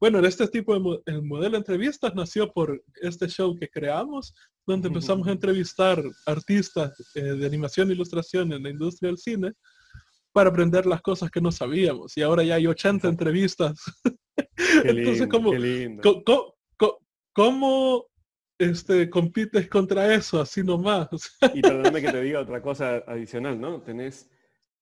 bueno, 0.00 0.18
en 0.18 0.24
este 0.24 0.46
tipo 0.48 0.78
de 0.78 1.00
el 1.06 1.22
modelo 1.22 1.52
de 1.52 1.58
entrevistas 1.58 2.14
nació 2.14 2.52
por 2.52 2.82
este 3.00 3.28
show 3.28 3.56
que 3.56 3.68
creamos, 3.68 4.34
donde 4.66 4.88
empezamos 4.88 5.26
a 5.26 5.32
entrevistar 5.32 6.02
artistas 6.26 6.92
eh, 7.14 7.22
de 7.22 7.46
animación 7.46 7.90
e 7.90 7.94
ilustración 7.94 8.52
en 8.52 8.62
la 8.62 8.70
industria 8.70 9.08
del 9.08 9.18
cine 9.18 9.52
para 10.32 10.50
aprender 10.50 10.86
las 10.86 11.02
cosas 11.02 11.30
que 11.30 11.40
no 11.40 11.52
sabíamos. 11.52 12.16
Y 12.16 12.22
ahora 12.22 12.42
ya 12.42 12.54
hay 12.54 12.66
80 12.66 13.08
entrevistas. 13.08 13.82
Entonces, 14.84 15.28
¿cómo, 15.28 15.52
¿cómo, 17.32 18.06
este, 18.58 19.10
compites 19.10 19.68
contra 19.68 20.14
eso 20.14 20.40
así 20.40 20.62
nomás? 20.62 21.08
y 21.54 21.60
perdóname 21.60 22.00
que 22.00 22.12
te 22.12 22.22
diga 22.22 22.40
otra 22.40 22.62
cosa 22.62 23.02
adicional, 23.06 23.60
¿no? 23.60 23.82
Tenés 23.82 24.30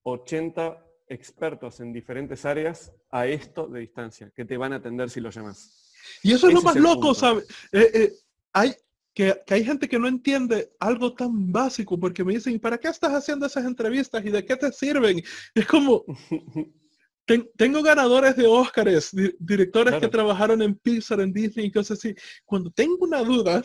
80 0.03 0.87
expertos 1.09 1.81
en 1.81 1.93
diferentes 1.93 2.45
áreas 2.45 2.93
a 3.11 3.27
esto 3.27 3.67
de 3.67 3.81
distancia, 3.81 4.33
que 4.35 4.45
te 4.45 4.57
van 4.57 4.73
a 4.73 4.77
atender 4.77 5.11
si 5.11 5.21
lo 5.21 5.31
llamas. 5.31 5.93
Y 6.23 6.33
eso 6.33 6.49
es 6.49 6.55
lo 6.55 6.63
más 6.63 6.77
loco, 6.77 7.15
¿sabes? 7.15 7.45
Eh, 7.73 7.91
eh, 7.93 8.13
hay, 8.53 8.75
que, 9.13 9.43
hay 9.49 9.65
gente 9.65 9.89
que 9.89 9.99
no 9.99 10.09
entiende 10.09 10.73
algo 10.79 11.15
tan 11.15 11.51
básico 11.53 11.99
porque 11.99 12.25
me 12.25 12.35
dicen, 12.35 12.59
¿para 12.61 12.79
qué 12.79 12.89
estás 12.89 13.13
haciendo 13.13 13.47
esas 13.47 13.65
entrevistas 13.65 14.25
y 14.25 14.31
de 14.31 14.45
qué 14.45 14.57
te 14.57 14.73
sirven? 14.73 15.23
Es 15.55 15.67
como, 15.67 16.05
tengo 17.57 17.83
ganadores 17.83 18.37
de 18.37 18.47
Óscares, 18.47 19.11
directores 19.39 20.01
que 20.01 20.09
trabajaron 20.09 20.63
en 20.63 20.75
Pixar, 20.77 21.21
en 21.21 21.33
Disney 21.33 21.67
y 21.67 21.73
cosas 21.73 21.99
así. 21.99 22.15
Cuando 22.45 22.71
tengo 22.71 22.99
una 23.01 23.23
duda, 23.23 23.63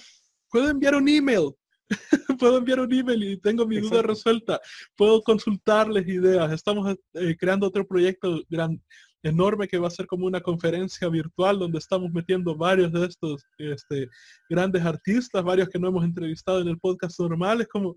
puedo 0.49 0.69
enviar 0.69 0.95
un 0.95 1.07
email 1.07 1.53
puedo 2.39 2.57
enviar 2.57 2.79
un 2.79 2.93
email 2.93 3.23
y 3.23 3.37
tengo 3.37 3.65
mi 3.65 3.79
duda 3.79 4.01
resuelta. 4.01 4.59
Puedo 4.95 5.21
consultarles 5.21 6.07
ideas. 6.07 6.51
Estamos 6.51 6.95
eh, 7.13 7.35
creando 7.37 7.67
otro 7.67 7.85
proyecto 7.87 8.41
gran, 8.49 8.81
enorme 9.25 9.67
que 9.67 9.77
va 9.77 9.87
a 9.87 9.91
ser 9.91 10.05
como 10.05 10.25
una 10.25 10.41
conferencia 10.41 11.09
virtual 11.09 11.59
donde 11.59 11.79
estamos 11.79 12.11
metiendo 12.11 12.55
varios 12.55 12.91
de 12.91 13.05
estos 13.05 13.43
este, 13.57 14.07
grandes 14.47 14.83
artistas, 14.85 15.43
varios 15.43 15.69
que 15.69 15.79
no 15.79 15.87
hemos 15.87 16.05
entrevistado 16.05 16.61
en 16.61 16.67
el 16.67 16.77
podcast 16.77 17.19
normal. 17.19 17.61
Es 17.61 17.67
como, 17.67 17.95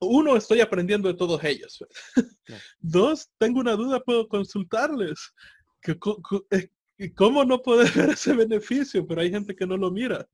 uno, 0.00 0.36
estoy 0.36 0.60
aprendiendo 0.60 1.08
de 1.08 1.14
todos 1.14 1.42
ellos. 1.42 1.84
Dos, 2.78 3.28
tengo 3.38 3.60
una 3.60 3.72
duda, 3.72 4.00
puedo 4.00 4.28
consultarles. 4.28 5.32
¿Cómo 7.16 7.44
no 7.44 7.60
poder 7.60 7.90
ver 7.94 8.10
ese 8.10 8.34
beneficio? 8.34 9.06
Pero 9.06 9.20
hay 9.20 9.30
gente 9.30 9.54
que 9.54 9.66
no 9.66 9.76
lo 9.76 9.90
mira. 9.90 10.26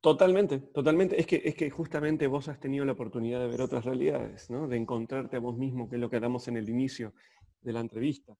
Totalmente, 0.00 0.58
totalmente. 0.58 1.20
Es 1.20 1.26
que, 1.26 1.42
es 1.44 1.54
que 1.54 1.70
justamente 1.70 2.26
vos 2.26 2.48
has 2.48 2.60
tenido 2.60 2.84
la 2.84 2.92
oportunidad 2.92 3.40
de 3.40 3.48
ver 3.48 3.60
otras 3.60 3.84
realidades, 3.84 4.50
¿no? 4.50 4.68
De 4.68 4.76
encontrarte 4.76 5.36
a 5.36 5.40
vos 5.40 5.56
mismo, 5.56 5.88
que 5.88 5.96
es 5.96 6.00
lo 6.00 6.08
que 6.08 6.16
hablamos 6.16 6.46
en 6.48 6.56
el 6.56 6.68
inicio 6.68 7.12
de 7.60 7.72
la 7.72 7.80
entrevista. 7.80 8.36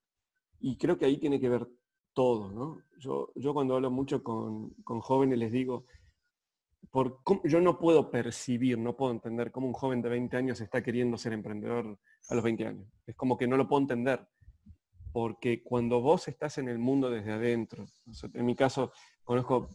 Y 0.59 0.77
creo 0.77 0.97
que 0.97 1.05
ahí 1.05 1.17
tiene 1.17 1.39
que 1.39 1.49
ver 1.49 1.67
todo, 2.13 2.51
¿no? 2.51 2.81
Yo, 2.97 3.31
yo 3.35 3.53
cuando 3.53 3.75
hablo 3.75 3.91
mucho 3.91 4.23
con, 4.23 4.73
jóvenes 4.83 5.37
les 5.37 5.51
digo, 5.51 5.85
por 6.89 7.19
yo 7.43 7.59
no 7.59 7.77
puedo 7.77 8.09
percibir, 8.09 8.77
no 8.77 8.95
puedo 8.95 9.11
entender 9.11 9.51
cómo 9.51 9.67
un 9.67 9.73
joven 9.73 10.01
de 10.01 10.09
20 10.09 10.37
años 10.37 10.61
está 10.61 10.81
queriendo 10.81 11.17
ser 11.17 11.33
emprendedor 11.33 11.99
a 12.29 12.35
los 12.35 12.43
20 12.43 12.65
años. 12.65 12.87
Es 13.05 13.15
como 13.15 13.37
que 13.37 13.47
no 13.47 13.57
lo 13.57 13.67
puedo 13.67 13.81
entender. 13.81 14.27
Porque 15.11 15.63
cuando 15.63 16.01
vos 16.01 16.27
estás 16.27 16.57
en 16.57 16.69
el 16.69 16.79
mundo 16.79 17.09
desde 17.09 17.31
adentro, 17.31 17.85
en 18.33 18.45
mi 18.45 18.55
caso 18.55 18.91
conozco 19.23 19.69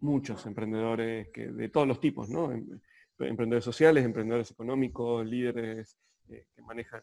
muchos 0.00 0.44
emprendedores 0.46 1.28
que, 1.32 1.48
de 1.48 1.68
todos 1.68 1.86
los 1.86 2.00
tipos, 2.00 2.28
¿no? 2.28 2.52
Em, 2.52 2.80
emprendedores 3.18 3.64
sociales, 3.64 4.04
emprendedores 4.04 4.50
económicos, 4.50 5.26
líderes 5.26 5.96
eh, 6.28 6.46
que 6.54 6.62
manejan 6.62 7.02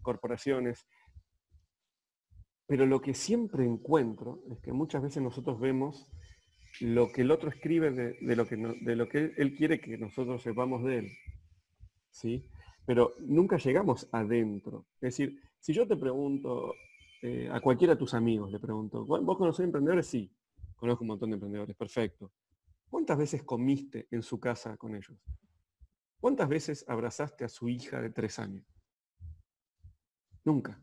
corporaciones. 0.00 0.86
Pero 2.66 2.86
lo 2.86 3.00
que 3.00 3.14
siempre 3.14 3.64
encuentro 3.64 4.42
es 4.50 4.60
que 4.60 4.72
muchas 4.72 5.02
veces 5.02 5.22
nosotros 5.22 5.60
vemos 5.60 6.08
lo 6.80 7.12
que 7.12 7.22
el 7.22 7.30
otro 7.30 7.50
escribe 7.50 7.90
de, 7.90 8.36
lo, 8.36 8.46
que 8.46 8.56
de 8.56 8.96
lo 8.96 9.08
que 9.08 9.32
él 9.36 9.54
quiere 9.54 9.80
que 9.80 9.98
nosotros 9.98 10.42
sepamos 10.42 10.82
de 10.84 10.98
él. 11.00 11.12
¿Sí? 12.10 12.48
Pero 12.86 13.14
nunca 13.20 13.58
llegamos 13.58 14.08
adentro. 14.12 14.86
Es 14.94 15.16
decir, 15.16 15.40
si 15.60 15.72
yo 15.72 15.86
te 15.86 15.96
pregunto, 15.96 16.74
eh, 17.20 17.48
a 17.52 17.60
cualquiera 17.60 17.94
de 17.94 17.98
tus 17.98 18.14
amigos, 18.14 18.50
le 18.50 18.58
pregunto, 18.58 19.04
¿vos 19.04 19.36
conocés 19.36 19.64
emprendedores? 19.64 20.06
Sí, 20.06 20.30
conozco 20.82 21.04
un 21.04 21.08
montón 21.08 21.30
de 21.30 21.34
emprendedores, 21.34 21.76
perfecto. 21.76 22.32
¿Cuántas 22.90 23.16
veces 23.16 23.44
comiste 23.44 24.08
en 24.10 24.20
su 24.20 24.40
casa 24.40 24.76
con 24.76 24.96
ellos? 24.96 25.16
¿Cuántas 26.18 26.48
veces 26.48 26.84
abrazaste 26.88 27.44
a 27.44 27.48
su 27.48 27.68
hija 27.68 28.02
de 28.02 28.10
tres 28.10 28.40
años? 28.40 28.66
Nunca. 30.44 30.82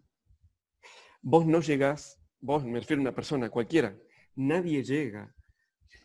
Vos 1.22 1.46
no 1.46 1.60
llegás, 1.60 2.18
vos 2.40 2.64
me 2.64 2.80
refiero 2.80 3.02
a 3.02 3.04
una 3.04 3.14
persona, 3.14 3.50
cualquiera, 3.50 3.94
nadie 4.36 4.86
llega 4.86 5.36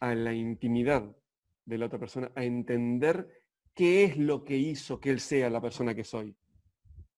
a 0.01 0.13
la 0.17 0.35
intimidad 0.35 1.17
de 1.65 1.79
la 1.79 1.87
otra 1.87 2.01
persona, 2.01 2.33
a 2.35 2.43
entender 2.43 3.29
qué 3.75 4.03
es 4.03 4.17
lo 4.17 4.43
que 4.43 4.57
hizo 4.57 4.99
que 4.99 5.11
él 5.11 5.21
sea 5.21 5.49
la 5.51 5.61
persona 5.61 5.95
que 5.95 6.03
soy. 6.03 6.37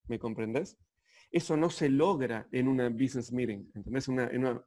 ¿Me 0.07 0.19
comprendes? 0.19 0.77
Eso 1.31 1.57
no 1.57 1.71
se 1.71 1.89
logra 1.89 2.47
en 2.51 2.67
una 2.67 2.87
business 2.89 3.31
meeting, 3.33 3.71
¿entendés? 3.73 4.07
en, 4.09 4.13
una, 4.13 4.63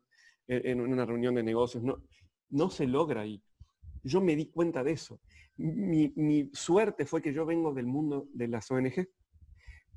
reunión 1.07 1.35
de 1.35 1.43
negocios, 1.43 1.83
no, 1.83 2.03
no 2.51 2.71
se 2.71 2.87
logra 2.87 3.23
ahí. 3.23 3.43
Yo 4.03 4.21
me 4.21 4.37
di 4.37 4.47
cuenta 4.47 4.83
de 4.83 4.93
eso. 4.93 5.21
Mi, 5.57 6.13
mi, 6.17 6.51
suerte 6.53 7.05
fue 7.05 7.21
que 7.21 7.33
yo 7.33 7.45
vengo 7.45 7.73
del 7.75 7.87
mundo 7.87 8.29
de 8.33 8.49
las 8.49 8.71
ONG. 8.71 9.09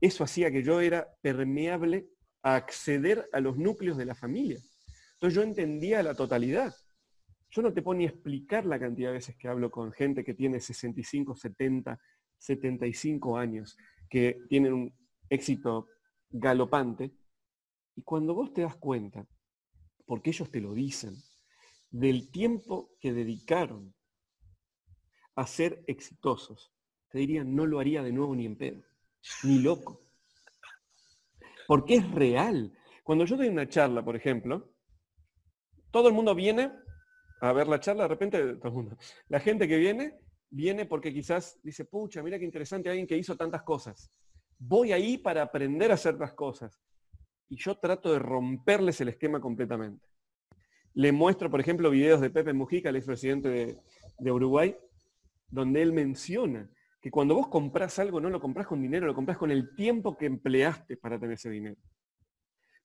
Eso 0.01 0.23
hacía 0.23 0.51
que 0.51 0.63
yo 0.63 0.81
era 0.81 1.07
permeable 1.21 2.09
a 2.41 2.55
acceder 2.55 3.29
a 3.31 3.39
los 3.39 3.57
núcleos 3.57 3.97
de 3.97 4.05
la 4.05 4.15
familia. 4.15 4.59
Entonces 5.13 5.35
yo 5.35 5.41
entendía 5.41 6.03
la 6.03 6.15
totalidad. 6.15 6.73
Yo 7.49 7.61
no 7.61 7.71
te 7.71 7.81
puedo 7.81 7.97
ni 7.97 8.05
explicar 8.05 8.65
la 8.65 8.79
cantidad 8.79 9.09
de 9.09 9.15
veces 9.15 9.37
que 9.37 9.47
hablo 9.47 9.71
con 9.71 9.91
gente 9.93 10.23
que 10.23 10.33
tiene 10.33 10.59
65, 10.59 11.35
70, 11.35 11.99
75 12.37 13.37
años, 13.37 13.77
que 14.09 14.39
tienen 14.49 14.73
un 14.73 14.93
éxito 15.29 15.87
galopante. 16.29 17.13
Y 17.95 18.01
cuando 18.01 18.33
vos 18.33 18.51
te 18.53 18.63
das 18.63 18.75
cuenta, 18.75 19.25
porque 20.05 20.31
ellos 20.31 20.51
te 20.51 20.61
lo 20.61 20.73
dicen, 20.73 21.15
del 21.89 22.31
tiempo 22.31 22.95
que 22.99 23.13
dedicaron 23.13 23.93
a 25.35 25.47
ser 25.47 25.83
exitosos, 25.87 26.73
te 27.09 27.19
dirían, 27.19 27.55
no 27.55 27.65
lo 27.65 27.79
haría 27.79 28.01
de 28.03 28.11
nuevo 28.11 28.35
ni 28.35 28.45
en 28.45 28.57
pedo, 28.57 28.83
ni 29.43 29.59
loco. 29.59 30.01
Porque 31.67 31.95
es 31.95 32.11
real. 32.11 32.75
Cuando 33.03 33.25
yo 33.25 33.37
doy 33.37 33.47
una 33.47 33.69
charla, 33.69 34.03
por 34.03 34.15
ejemplo, 34.15 34.73
todo 35.91 36.07
el 36.07 36.13
mundo 36.13 36.33
viene 36.33 36.71
a 37.41 37.53
ver 37.53 37.67
la 37.67 37.79
charla, 37.79 38.03
de 38.03 38.09
repente, 38.09 38.55
todo 38.55 38.69
el 38.69 38.73
mundo, 38.73 38.97
la 39.27 39.39
gente 39.39 39.67
que 39.67 39.77
viene, 39.77 40.19
viene 40.49 40.85
porque 40.85 41.13
quizás 41.13 41.59
dice, 41.61 41.85
pucha, 41.85 42.23
mira 42.23 42.39
qué 42.39 42.45
interesante 42.45 42.89
alguien 42.89 43.07
que 43.07 43.17
hizo 43.17 43.35
tantas 43.35 43.63
cosas. 43.63 44.11
Voy 44.57 44.91
ahí 44.91 45.17
para 45.17 45.41
aprender 45.41 45.91
a 45.91 45.95
hacer 45.95 46.15
las 46.15 46.33
cosas. 46.33 46.79
Y 47.49 47.57
yo 47.57 47.77
trato 47.77 48.11
de 48.11 48.19
romperles 48.19 48.99
el 49.01 49.09
esquema 49.09 49.39
completamente. 49.39 50.05
Le 50.93 51.11
muestro, 51.11 51.49
por 51.49 51.59
ejemplo, 51.59 51.89
videos 51.89 52.21
de 52.21 52.29
Pepe 52.29 52.53
Mujica, 52.53 52.89
el 52.89 52.95
expresidente 52.95 53.49
de, 53.49 53.77
de 54.19 54.31
Uruguay, 54.31 54.75
donde 55.49 55.81
él 55.81 55.93
menciona 55.93 56.69
que 57.03 57.11
cuando 57.11 57.35
vos 57.35 57.49
comprás 57.49 57.99
algo 57.99 58.21
no 58.21 58.29
lo 58.29 58.39
comprás 58.39 58.65
con 58.65 58.81
dinero, 58.81 59.05
lo 59.05 59.13
comprás 59.13 59.37
con 59.37 59.51
el 59.51 59.75
tiempo 59.75 60.17
que 60.17 60.25
empleaste 60.25 60.95
para 60.95 61.19
tener 61.19 61.33
ese 61.33 61.49
dinero. 61.49 61.75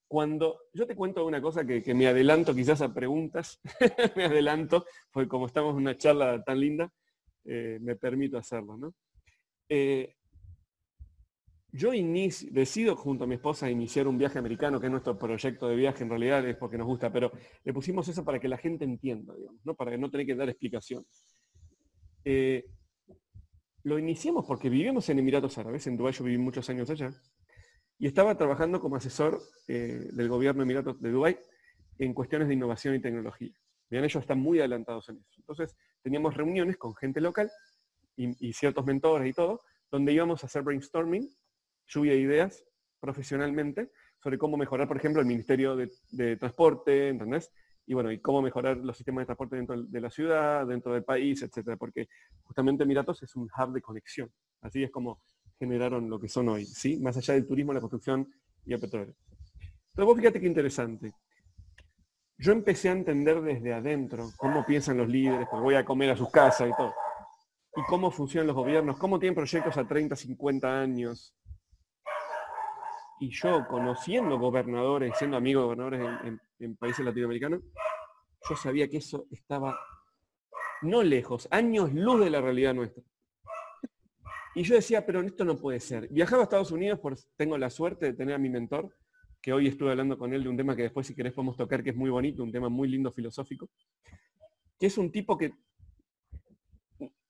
Cuando 0.08 0.62
yo 0.72 0.88
te 0.88 0.96
cuento 0.96 1.24
una 1.24 1.40
cosa 1.40 1.64
que, 1.64 1.94
me 1.94 2.08
adelanto 2.08 2.52
quizás 2.52 2.80
a 2.82 2.92
preguntas, 2.92 3.60
me 4.16 4.24
adelanto, 4.24 4.86
porque 5.12 5.28
como 5.28 5.46
estamos 5.46 5.74
en 5.74 5.82
una 5.82 5.96
charla 5.96 6.42
tan 6.42 6.58
linda, 6.58 6.90
eh, 7.44 7.78
me 7.80 7.94
permito 7.94 8.36
hacerlo. 8.36 8.76
¿no? 8.76 8.94
Eh, 9.68 10.16
yo 11.78 11.94
inicio, 11.94 12.48
decido 12.50 12.96
junto 12.96 13.22
a 13.22 13.26
mi 13.28 13.36
esposa 13.36 13.70
iniciar 13.70 14.08
un 14.08 14.18
viaje 14.18 14.38
americano, 14.38 14.80
que 14.80 14.86
es 14.86 14.90
nuestro 14.90 15.16
proyecto 15.16 15.68
de 15.68 15.76
viaje, 15.76 16.02
en 16.02 16.10
realidad 16.10 16.46
es 16.46 16.56
porque 16.56 16.76
nos 16.76 16.88
gusta, 16.88 17.12
pero 17.12 17.30
le 17.62 17.72
pusimos 17.72 18.08
eso 18.08 18.24
para 18.24 18.40
que 18.40 18.48
la 18.48 18.58
gente 18.58 18.84
entienda, 18.84 19.32
digamos, 19.36 19.64
¿no? 19.64 19.76
para 19.76 19.92
que 19.92 19.98
no 19.98 20.10
tenga 20.10 20.24
que 20.24 20.34
dar 20.34 20.48
explicaciones. 20.48 21.06
Eh, 22.24 22.66
lo 23.84 23.96
iniciamos 23.96 24.44
porque 24.44 24.68
vivimos 24.68 25.08
en 25.08 25.20
Emiratos 25.20 25.56
Árabes, 25.56 25.86
en 25.86 25.96
Dubái 25.96 26.12
yo 26.12 26.24
viví 26.24 26.36
muchos 26.36 26.68
años 26.68 26.90
allá, 26.90 27.12
y 27.96 28.08
estaba 28.08 28.36
trabajando 28.36 28.80
como 28.80 28.96
asesor 28.96 29.40
eh, 29.68 30.08
del 30.12 30.28
gobierno 30.28 30.64
Emiratos 30.64 31.00
de 31.00 31.12
Dubái 31.12 31.38
en 31.98 32.12
cuestiones 32.12 32.48
de 32.48 32.54
innovación 32.54 32.96
y 32.96 33.00
tecnología. 33.00 33.52
Bien, 33.88 34.04
ellos 34.04 34.20
están 34.20 34.40
muy 34.40 34.58
adelantados 34.58 35.08
en 35.10 35.18
eso. 35.18 35.34
Entonces 35.36 35.76
teníamos 36.02 36.36
reuniones 36.36 36.76
con 36.76 36.94
gente 36.96 37.20
local 37.20 37.48
y 38.16 38.52
ciertos 38.52 38.84
mentores 38.84 39.28
y 39.28 39.32
todo, 39.32 39.60
donde 39.92 40.12
íbamos 40.12 40.42
a 40.42 40.46
hacer 40.48 40.62
brainstorming 40.62 41.30
lluvia 41.88 42.12
de 42.12 42.18
ideas 42.18 42.64
profesionalmente 43.00 43.90
sobre 44.22 44.38
cómo 44.38 44.56
mejorar, 44.56 44.88
por 44.88 44.96
ejemplo, 44.96 45.20
el 45.20 45.26
Ministerio 45.26 45.76
de, 45.76 46.36
Transporte, 46.36 47.08
¿entendés? 47.08 47.52
Y 47.86 47.94
bueno, 47.94 48.12
y 48.12 48.20
cómo 48.20 48.42
mejorar 48.42 48.76
los 48.76 48.96
sistemas 48.96 49.22
de 49.22 49.26
transporte 49.26 49.56
dentro 49.56 49.82
de 49.82 50.00
la 50.00 50.10
ciudad, 50.10 50.66
dentro 50.66 50.92
del 50.92 51.04
país, 51.04 51.42
etcétera, 51.42 51.76
porque 51.76 52.08
justamente 52.42 52.84
Miratos 52.84 53.22
es 53.22 53.34
un 53.36 53.44
hub 53.44 53.72
de 53.72 53.80
conexión. 53.80 54.30
Así 54.60 54.82
es 54.82 54.90
como 54.90 55.20
generaron 55.58 56.08
lo 56.10 56.20
que 56.20 56.28
son 56.28 56.48
hoy, 56.48 56.64
¿sí? 56.66 56.98
Más 56.98 57.16
allá 57.16 57.34
del 57.34 57.46
turismo, 57.46 57.72
la 57.72 57.80
construcción 57.80 58.28
y 58.64 58.74
el 58.74 58.80
petróleo. 58.80 59.14
Entonces 59.90 60.04
vos 60.04 60.16
fíjate 60.16 60.40
qué 60.40 60.46
interesante. 60.46 61.12
Yo 62.36 62.52
empecé 62.52 62.88
a 62.88 62.92
entender 62.92 63.40
desde 63.40 63.72
adentro 63.72 64.30
cómo 64.36 64.64
piensan 64.64 64.98
los 64.98 65.08
líderes, 65.08 65.48
porque 65.50 65.64
voy 65.64 65.74
a 65.74 65.84
comer 65.84 66.10
a 66.10 66.16
sus 66.16 66.30
casas 66.30 66.68
y 66.68 66.76
todo. 66.76 66.94
Y 67.74 67.82
cómo 67.88 68.10
funcionan 68.10 68.46
los 68.46 68.56
gobiernos, 68.56 68.96
cómo 68.96 69.18
tienen 69.18 69.34
proyectos 69.34 69.76
a 69.76 69.86
30, 69.86 70.14
50 70.14 70.80
años, 70.80 71.34
y 73.20 73.30
yo, 73.30 73.66
conociendo 73.68 74.38
gobernadores, 74.38 75.12
siendo 75.18 75.36
amigo 75.36 75.60
de 75.60 75.66
gobernadores 75.66 76.40
en, 76.60 76.76
países 76.76 77.04
latinoamericanos, 77.04 77.62
yo 78.48 78.56
sabía 78.56 78.88
que 78.88 78.98
eso 78.98 79.26
estaba 79.30 79.78
no 80.82 81.02
lejos, 81.02 81.48
años 81.50 81.92
luz 81.92 82.20
de 82.20 82.30
la 82.30 82.40
realidad 82.40 82.74
nuestra. 82.74 83.02
Y 84.54 84.62
yo 84.62 84.74
decía, 84.74 85.04
pero 85.04 85.20
esto 85.20 85.44
no 85.44 85.56
puede 85.56 85.80
ser. 85.80 86.08
Viajaba 86.08 86.42
a 86.42 86.44
Estados 86.44 86.72
Unidos, 86.72 86.98
por, 86.98 87.16
tengo 87.36 87.58
la 87.58 87.70
suerte 87.70 88.06
de 88.06 88.12
tener 88.14 88.34
a 88.34 88.38
mi 88.38 88.48
mentor, 88.48 88.92
que 89.40 89.52
hoy 89.52 89.68
estuve 89.68 89.90
hablando 89.90 90.18
con 90.18 90.32
él 90.32 90.42
de 90.42 90.48
un 90.48 90.56
tema 90.56 90.74
que 90.74 90.82
después 90.82 91.06
si 91.06 91.14
querés 91.14 91.32
podemos 91.32 91.56
tocar, 91.56 91.82
que 91.82 91.90
es 91.90 91.96
muy 91.96 92.10
bonito, 92.10 92.42
un 92.42 92.52
tema 92.52 92.68
muy 92.68 92.88
lindo 92.88 93.12
filosófico, 93.12 93.70
que 94.78 94.86
es 94.86 94.98
un 94.98 95.12
tipo 95.12 95.36
que 95.38 95.52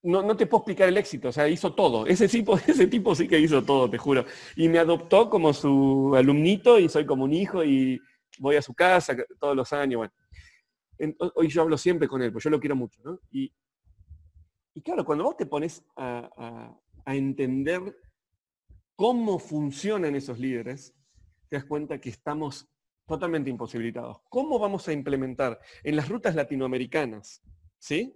no, 0.03 0.37
te 0.37 0.47
puedo 0.47 0.61
explicar 0.61 0.89
el 0.89 0.97
éxito, 0.97 1.29
o 1.29 1.33
sea, 1.33 1.49
hizo 1.49 1.75
todo. 1.75 2.07
Ese 2.07 2.29
tipo, 2.29 2.57
ese 2.66 2.87
tipo 2.87 3.15
sí 3.15 3.27
que 3.27 3.39
hizo 3.39 3.62
todo, 3.65 3.91
te 3.91 3.99
juro. 3.99 4.25
Y 4.57 4.69
me 4.69 4.79
adoptó 4.79 5.29
como 5.29 5.53
su 5.53 6.15
alumnito 6.16 6.79
y 6.79 6.89
soy 6.89 7.05
como 7.05 7.25
un 7.25 7.33
hijo 7.33 7.65
y 7.65 8.01
voy 8.39 8.57
a 8.57 8.62
su 8.62 8.75
casa 8.75 9.16
todos 9.39 9.57
los 9.57 9.73
años. 9.73 10.09
Hoy 11.35 11.49
yo 11.49 11.62
hablo 11.62 11.77
siempre 11.77 12.09
con 12.09 12.23
él, 12.23 12.33
pues 12.33 12.45
yo 12.45 12.51
lo 12.51 12.61
quiero 12.61 12.77
mucho. 12.77 13.01
¿no? 13.05 13.20
Y, 13.31 13.53
claro, 14.85 15.05
cuando 15.05 15.25
vos 15.25 15.37
te 15.37 15.47
pones 15.47 15.85
a, 15.97 16.77
a 17.05 17.16
entender 17.16 17.97
cómo 18.95 19.39
funcionan 19.39 20.15
esos 20.15 20.39
líderes, 20.39 20.95
te 21.49 21.57
das 21.57 21.65
cuenta 21.65 22.01
que 22.01 22.11
estamos 22.11 22.69
totalmente 23.07 23.51
imposibilitados. 23.51 24.19
¿Cómo 24.29 24.59
vamos 24.59 24.87
a 24.87 24.93
implementar 24.93 25.59
en 25.83 25.97
las 25.97 26.09
rutas 26.09 26.35
latinoamericanas? 26.35 27.43
¿Sí? 27.79 28.15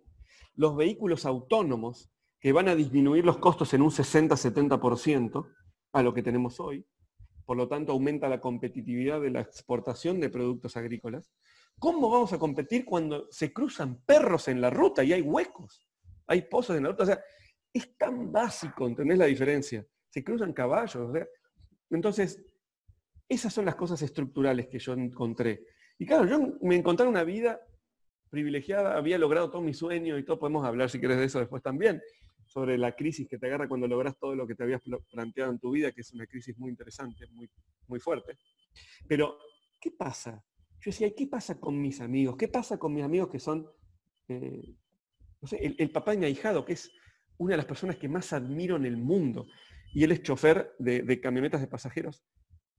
Los 0.54 0.76
vehículos 0.76 1.26
autónomos 1.26 2.10
que 2.40 2.52
van 2.52 2.68
a 2.68 2.74
disminuir 2.74 3.24
los 3.24 3.38
costos 3.38 3.72
en 3.74 3.82
un 3.82 3.90
60-70% 3.90 5.48
a 5.92 6.02
lo 6.02 6.12
que 6.12 6.22
tenemos 6.22 6.58
hoy, 6.60 6.86
por 7.44 7.56
lo 7.56 7.68
tanto 7.68 7.92
aumenta 7.92 8.28
la 8.28 8.40
competitividad 8.40 9.20
de 9.20 9.30
la 9.30 9.40
exportación 9.40 10.20
de 10.20 10.28
productos 10.28 10.76
agrícolas. 10.76 11.30
¿Cómo 11.78 12.10
vamos 12.10 12.32
a 12.32 12.38
competir 12.38 12.84
cuando 12.84 13.26
se 13.30 13.52
cruzan 13.52 14.02
perros 14.04 14.48
en 14.48 14.60
la 14.60 14.70
ruta 14.70 15.04
y 15.04 15.12
hay 15.12 15.22
huecos? 15.22 15.86
Hay 16.26 16.42
pozos 16.42 16.76
en 16.76 16.84
la 16.84 16.90
ruta. 16.90 17.02
O 17.02 17.06
sea, 17.06 17.20
es 17.72 17.96
tan 17.96 18.30
básico, 18.30 18.86
¿entendés 18.86 19.18
la 19.18 19.26
diferencia? 19.26 19.86
Se 20.08 20.22
cruzan 20.22 20.52
caballos. 20.52 21.12
Entonces, 21.90 22.44
esas 23.28 23.52
son 23.52 23.64
las 23.64 23.74
cosas 23.74 24.02
estructurales 24.02 24.68
que 24.68 24.78
yo 24.78 24.92
encontré. 24.92 25.64
Y 25.98 26.06
claro, 26.06 26.26
yo 26.26 26.58
me 26.60 26.76
encontré 26.76 27.06
una 27.06 27.24
vida 27.24 27.60
privilegiada, 28.32 28.96
había 28.96 29.18
logrado 29.18 29.50
todo 29.50 29.60
mi 29.60 29.74
sueño 29.74 30.16
y 30.16 30.24
todo, 30.24 30.38
podemos 30.38 30.64
hablar 30.64 30.88
si 30.88 30.98
quieres 30.98 31.18
de 31.18 31.26
eso 31.26 31.38
después 31.38 31.62
también, 31.62 32.00
sobre 32.46 32.78
la 32.78 32.96
crisis 32.96 33.28
que 33.28 33.36
te 33.36 33.46
agarra 33.46 33.68
cuando 33.68 33.86
logras 33.86 34.18
todo 34.18 34.34
lo 34.34 34.46
que 34.46 34.54
te 34.54 34.62
habías 34.62 34.80
planteado 35.10 35.52
en 35.52 35.58
tu 35.58 35.70
vida, 35.70 35.92
que 35.92 36.00
es 36.00 36.14
una 36.14 36.26
crisis 36.26 36.56
muy 36.58 36.70
interesante, 36.70 37.26
muy, 37.32 37.50
muy 37.88 38.00
fuerte. 38.00 38.38
Pero, 39.06 39.36
¿qué 39.78 39.90
pasa? 39.90 40.42
Yo 40.80 40.90
decía, 40.90 41.14
¿qué 41.14 41.26
pasa 41.26 41.60
con 41.60 41.78
mis 41.78 42.00
amigos? 42.00 42.36
¿Qué 42.38 42.48
pasa 42.48 42.78
con 42.78 42.94
mis 42.94 43.04
amigos 43.04 43.28
que 43.28 43.38
son, 43.38 43.68
eh, 44.28 44.76
no 45.42 45.46
sé, 45.46 45.76
el, 45.78 45.90
papá 45.90 46.12
de 46.12 46.16
mi 46.16 46.24
ahijado, 46.24 46.64
que 46.64 46.72
es 46.72 46.90
una 47.36 47.50
de 47.50 47.58
las 47.58 47.66
personas 47.66 47.96
que 47.96 48.08
más 48.08 48.32
admiro 48.32 48.76
en 48.76 48.86
el 48.86 48.96
mundo, 48.96 49.46
y 49.92 50.04
él 50.04 50.12
es 50.12 50.22
chofer 50.22 50.74
de, 50.78 51.20
camionetas 51.20 51.60
de 51.60 51.66
pasajeros? 51.66 52.24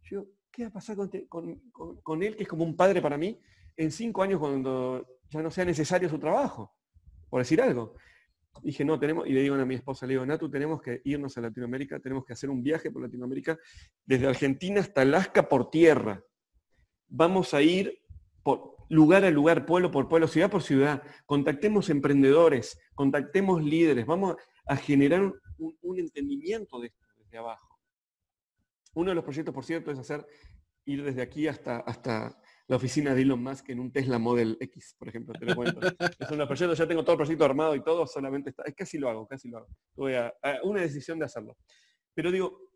Yo, 0.02 0.26
¿qué 0.52 0.64
va 0.64 0.70
a 0.70 0.74
pasar 0.74 0.98
con, 1.30 1.62
con, 2.02 2.24
él, 2.24 2.36
que 2.36 2.42
es 2.42 2.50
como 2.50 2.64
un 2.64 2.76
padre 2.76 3.04
para 3.04 3.20
mí, 3.20 3.40
en 3.78 3.92
cinco 3.92 4.24
años 4.24 4.40
cuando 4.40 5.06
ya 5.34 5.42
no 5.42 5.52
sea 5.52 5.66
necesario 5.66 6.10
su 6.10 6.20
trabajo. 6.20 6.74
por 7.30 7.42
decir 7.42 7.62
algo. 7.62 7.96
Dije, 8.62 8.86
no, 8.86 9.00
tenemos, 9.00 9.28
y 9.28 9.34
le 9.34 9.42
digo 9.42 9.56
a 9.56 9.66
mi 9.66 9.76
esposa, 9.76 10.06
le 10.06 10.14
digo, 10.14 10.26
Natu, 10.26 10.50
tenemos 10.50 10.82
que 10.82 11.02
irnos 11.06 11.36
a 11.38 11.42
Latinoamérica, 11.42 12.00
tenemos 12.00 12.24
que 12.24 12.34
hacer 12.34 12.52
un 12.52 12.62
viaje 12.62 12.92
por 12.92 13.02
Latinoamérica, 13.02 13.58
desde 14.06 14.28
Argentina 14.28 14.80
hasta 14.80 15.02
Alaska 15.02 15.50
por 15.50 15.72
tierra. 15.72 16.24
Vamos 17.08 17.54
a 17.56 17.62
ir 17.64 18.00
por 18.44 18.76
lugar 18.90 19.26
a 19.26 19.32
lugar, 19.32 19.66
pueblo 19.66 19.90
por 19.90 20.08
pueblo, 20.08 20.28
ciudad 20.28 20.52
por 20.52 20.62
ciudad. 20.62 21.02
Contactemos 21.26 21.90
emprendedores, 21.90 22.80
contactemos 22.94 23.64
líderes, 23.64 24.06
vamos 24.06 24.36
a 24.66 24.76
generar 24.76 25.34
un, 25.58 26.00
entendimiento 26.00 26.80
de 26.80 26.88
esto 26.88 27.06
desde 27.18 27.38
abajo. 27.38 27.80
Uno 28.94 29.10
de 29.10 29.16
los 29.16 29.24
proyectos, 29.24 29.54
por 29.54 29.66
cierto, 29.66 29.92
es 29.92 29.98
hacer 29.98 30.26
ir 30.86 31.04
desde 31.04 31.22
aquí 31.22 31.48
hasta, 31.48 31.78
hasta 31.78 32.40
la 32.68 32.78
oficina 32.78 33.14
de 33.14 33.22
Elon 33.22 33.44
Musk 33.44 33.70
en 33.70 33.80
un 33.80 33.92
Tesla 33.92 34.18
Model 34.18 34.58
X, 34.60 34.96
por 34.98 35.10
ejemplo, 35.10 35.34
te 35.34 35.46
lo 35.46 35.56
cuento. 35.56 35.80
es 36.20 36.32
un 36.32 36.48
proyecto, 36.48 36.74
ya 36.74 36.88
tengo 36.88 37.04
todo 37.04 37.14
el 37.14 37.18
proyecto 37.18 37.46
armado 37.46 37.76
y 37.76 37.84
todo, 37.84 38.08
solamente 38.08 38.52
está, 38.52 38.64
es 38.64 38.74
casi 38.74 38.98
lo 38.98 39.10
hago, 39.10 39.28
casi 39.28 39.50
lo 39.50 39.58
hago. 39.58 39.68
Tuve 39.94 40.18
a, 40.18 40.34
una 40.64 40.82
decisión 40.82 41.20
de 41.20 41.26
hacerlo. 41.26 41.58
Pero 42.14 42.32
digo, 42.32 42.70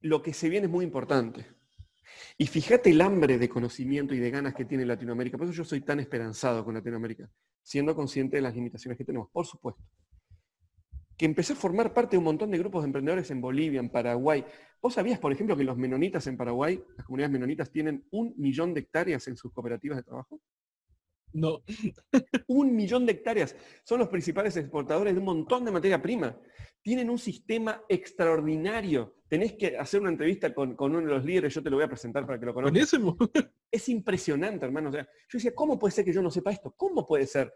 lo 0.00 0.22
que 0.22 0.32
se 0.32 0.48
viene 0.48 0.66
es 0.66 0.72
muy 0.72 0.84
importante. 0.84 1.46
Y 2.38 2.46
fíjate 2.46 2.90
el 2.90 3.00
hambre 3.00 3.38
de 3.38 3.48
conocimiento 3.48 4.14
y 4.14 4.20
de 4.20 4.30
ganas 4.30 4.54
que 4.54 4.64
tiene 4.64 4.86
Latinoamérica. 4.86 5.36
Por 5.36 5.46
eso 5.46 5.56
yo 5.56 5.64
soy 5.64 5.82
tan 5.82 6.00
esperanzado 6.00 6.64
con 6.64 6.74
Latinoamérica, 6.74 7.28
siendo 7.62 7.94
consciente 7.94 8.36
de 8.36 8.42
las 8.42 8.54
limitaciones 8.54 8.96
que 8.96 9.04
tenemos, 9.04 9.28
por 9.30 9.44
supuesto 9.44 9.82
que 11.16 11.24
empecé 11.24 11.54
a 11.54 11.56
formar 11.56 11.94
parte 11.94 12.12
de 12.12 12.18
un 12.18 12.24
montón 12.24 12.50
de 12.50 12.58
grupos 12.58 12.82
de 12.82 12.86
emprendedores 12.86 13.30
en 13.30 13.40
Bolivia, 13.40 13.80
en 13.80 13.90
Paraguay. 13.90 14.44
¿Vos 14.82 14.94
sabías, 14.94 15.18
por 15.18 15.32
ejemplo, 15.32 15.56
que 15.56 15.64
los 15.64 15.76
menonitas 15.76 16.26
en 16.26 16.36
Paraguay, 16.36 16.82
las 16.96 17.06
comunidades 17.06 17.32
menonitas, 17.32 17.70
tienen 17.70 18.06
un 18.10 18.34
millón 18.36 18.74
de 18.74 18.80
hectáreas 18.80 19.26
en 19.28 19.36
sus 19.36 19.52
cooperativas 19.52 19.96
de 19.96 20.02
trabajo? 20.02 20.40
No. 21.32 21.62
un 22.46 22.74
millón 22.74 23.06
de 23.06 23.12
hectáreas. 23.12 23.56
Son 23.84 23.98
los 23.98 24.08
principales 24.08 24.56
exportadores 24.56 25.14
de 25.14 25.18
un 25.18 25.26
montón 25.26 25.64
de 25.64 25.70
materia 25.70 26.00
prima. 26.00 26.38
Tienen 26.82 27.10
un 27.10 27.18
sistema 27.18 27.82
extraordinario. 27.88 29.16
Tenés 29.28 29.54
que 29.54 29.76
hacer 29.76 30.00
una 30.00 30.10
entrevista 30.10 30.54
con, 30.54 30.76
uno 30.78 31.00
de 31.00 31.06
los 31.06 31.24
líderes, 31.24 31.52
yo 31.52 31.62
te 31.62 31.70
lo 31.70 31.76
voy 31.76 31.84
a 31.84 31.88
presentar 31.88 32.24
para 32.26 32.38
que 32.38 32.46
lo 32.46 32.54
conozcas. 32.54 32.74
Es 33.70 33.88
impresionante, 33.88 34.64
hermano. 34.64 34.90
yo 34.92 35.04
decía, 35.32 35.54
¿cómo 35.54 35.78
puede 35.78 35.92
ser 35.92 36.04
que 36.04 36.12
yo 36.12 36.22
no 36.22 36.30
sepa 36.30 36.52
esto? 36.52 36.72
¿Cómo 36.76 37.06
puede 37.06 37.26
ser? 37.26 37.52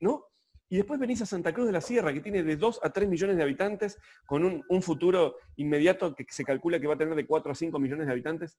¿No? 0.00 0.26
Y 0.70 0.76
después 0.76 1.00
venís 1.00 1.22
a 1.22 1.26
Santa 1.26 1.52
Cruz 1.52 1.66
de 1.66 1.72
la 1.72 1.80
Sierra, 1.80 2.12
que 2.12 2.20
tiene 2.20 2.42
de 2.42 2.56
2 2.56 2.80
a 2.82 2.90
3 2.90 3.08
millones 3.08 3.36
de 3.38 3.42
habitantes, 3.42 3.98
con 4.26 4.44
un, 4.44 4.82
futuro 4.82 5.36
inmediato 5.56 6.14
que 6.14 6.26
se 6.28 6.44
calcula 6.44 6.78
que 6.78 6.86
va 6.86 6.94
a 6.94 6.98
tener 6.98 7.14
de 7.14 7.26
4 7.26 7.52
a 7.52 7.54
5 7.54 7.78
millones 7.78 8.06
de 8.06 8.12
habitantes. 8.12 8.58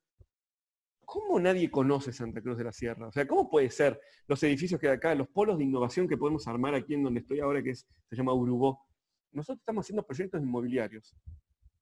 ¿Cómo 1.05 1.39
nadie 1.39 1.69
conoce 1.69 2.11
Santa 2.11 2.41
Cruz 2.41 2.57
de 2.57 2.63
la 2.63 2.71
Sierra? 2.71 3.07
O 3.07 3.11
sea, 3.11 3.27
¿cómo 3.27 3.49
puede 3.49 3.69
ser 3.69 3.99
los 4.27 4.41
edificios 4.41 4.79
que 4.79 4.87
hay 4.87 4.95
acá, 4.95 5.13
los 5.13 5.27
polos 5.27 5.57
de 5.57 5.63
innovación 5.63 6.07
que 6.07 6.17
podemos 6.17 6.47
armar 6.47 6.73
aquí 6.73 6.95
en 6.95 7.03
donde 7.03 7.19
estoy 7.19 7.39
ahora, 7.41 7.61
que 7.61 7.75
se 7.75 7.85
llama 8.11 8.33
Urubó? 8.33 8.79
Nosotros 9.31 9.59
estamos 9.59 9.85
haciendo 9.85 10.03
proyectos 10.03 10.41
inmobiliarios, 10.41 11.15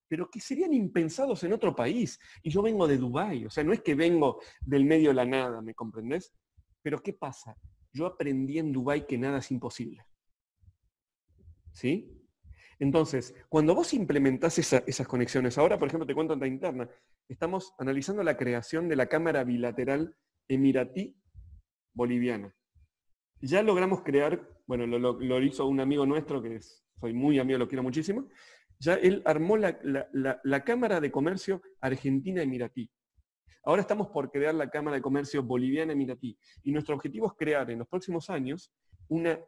pero 0.10 0.30
que 0.30 0.42
serían 0.42 0.74
impensados 0.74 1.42
en 1.44 1.54
otro 1.54 1.74
país. 1.74 2.20
Y 2.44 2.50
yo 2.50 2.62
vengo 2.62 2.86
de 2.86 2.98
Dubái, 2.98 3.46
o 3.46 3.50
sea, 3.50 3.64
no 3.64 3.72
es 3.72 3.82
que 3.82 3.96
vengo 3.96 4.42
del 4.62 4.84
medio 4.84 5.10
de 5.10 5.16
la 5.16 5.26
nada, 5.26 5.62
¿me 5.62 5.74
comprendés? 5.74 6.34
Pero 6.82 7.02
¿qué 7.02 7.14
pasa? 7.14 7.58
Yo 7.94 8.06
aprendí 8.06 8.60
en 8.60 8.74
Dubái 8.74 9.06
que 9.06 9.18
nada 9.18 9.40
es 9.40 9.52
imposible. 9.52 10.06
¿Sí? 11.78 12.12
Entonces, 12.80 13.34
cuando 13.50 13.76
vos 13.76 13.94
implementás 13.94 14.58
esas 14.58 15.08
conexiones, 15.08 15.60
ahora 15.60 15.78
por 15.78 15.88
ejemplo 15.88 16.08
te 16.08 16.16
cuento 16.16 16.34
en 16.34 16.40
la 16.40 16.48
interna, 16.48 16.90
estamos 17.30 17.76
analizando 17.78 18.24
la 18.24 18.36
creación 18.36 18.90
de 18.90 18.96
la 18.96 19.06
Cámara 19.06 19.44
Bilateral 19.44 20.16
Emiratí-Boliviana. 20.50 22.52
Ya 23.42 23.62
logramos 23.62 24.02
crear, 24.02 24.42
bueno, 24.66 24.88
lo, 24.88 25.44
hizo 25.44 25.68
un 25.68 25.80
amigo 25.80 26.04
nuestro 26.08 26.42
que 26.42 26.60
soy 27.00 27.14
muy 27.14 27.38
amigo, 27.38 27.60
lo 27.60 27.68
quiero 27.68 27.84
muchísimo, 27.84 28.28
ya 28.80 28.96
él 28.96 29.22
armó 29.24 29.56
la, 29.56 29.80
la 30.12 30.64
Cámara 30.64 31.00
de 31.00 31.12
Comercio 31.12 31.62
Argentina-Emiratí. 31.80 32.90
Ahora 33.64 33.82
estamos 33.82 34.08
por 34.08 34.32
crear 34.32 34.56
la 34.56 34.72
Cámara 34.72 34.96
de 34.96 35.04
Comercio 35.04 35.44
Boliviana-Emiratí. 35.44 36.40
Y 36.64 36.72
nuestro 36.72 36.96
objetivo 36.96 37.28
es 37.28 37.34
crear 37.38 37.70
en 37.70 37.78
los 37.78 37.88
próximos 37.88 38.32
años 38.32 38.74
una 39.10 39.40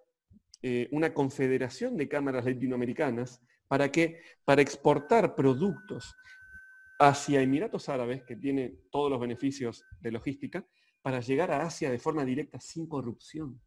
eh, 0.62 0.90
una 0.92 1.14
confederación 1.14 1.96
de 1.96 2.08
cámaras 2.08 2.46
latinoamericanas 2.46 3.42
para 3.68 3.92
que 3.92 4.22
para 4.44 4.62
exportar 4.62 5.36
productos 5.36 6.16
hacia 7.00 7.42
Emiratos 7.42 7.88
Árabes, 7.88 8.24
que 8.24 8.36
tiene 8.36 8.76
todos 8.92 9.10
los 9.10 9.20
beneficios 9.20 9.86
de 10.02 10.12
logística, 10.12 10.66
para 11.02 11.22
llegar 11.22 11.52
a 11.52 11.64
Asia 11.64 11.90
de 11.90 11.98
forma 11.98 12.26
directa 12.26 12.60
sin 12.60 12.88
corrupción. 12.88 13.62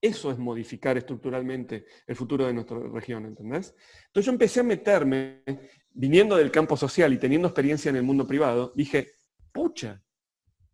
Eso 0.00 0.32
es 0.32 0.38
modificar 0.38 0.96
estructuralmente 0.96 1.84
el 2.06 2.16
futuro 2.16 2.46
de 2.46 2.54
nuestra 2.54 2.78
región, 2.78 3.26
¿entendés? 3.26 3.74
Entonces 4.06 4.26
yo 4.26 4.32
empecé 4.32 4.60
a 4.60 4.64
meterme, 4.64 5.42
viniendo 5.90 6.36
del 6.36 6.50
campo 6.50 6.76
social 6.76 7.12
y 7.12 7.18
teniendo 7.18 7.48
experiencia 7.48 7.90
en 7.90 7.96
el 7.96 8.02
mundo 8.02 8.26
privado, 8.26 8.72
dije, 8.74 9.12
pucha, 9.52 10.02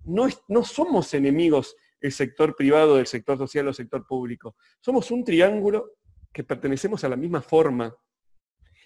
no, 0.04 0.28
no 0.48 0.64
somos 0.64 1.12
enemigos 1.12 1.76
el 2.00 2.12
sector 2.12 2.54
privado 2.54 2.96
del 2.96 3.06
sector 3.06 3.36
social 3.38 3.68
o 3.68 3.72
sector 3.72 4.06
público. 4.06 4.56
Somos 4.80 5.10
un 5.10 5.24
triángulo 5.24 5.92
que 6.32 6.44
pertenecemos 6.44 7.02
a 7.04 7.08
la 7.08 7.16
misma 7.16 7.42
forma 7.42 7.94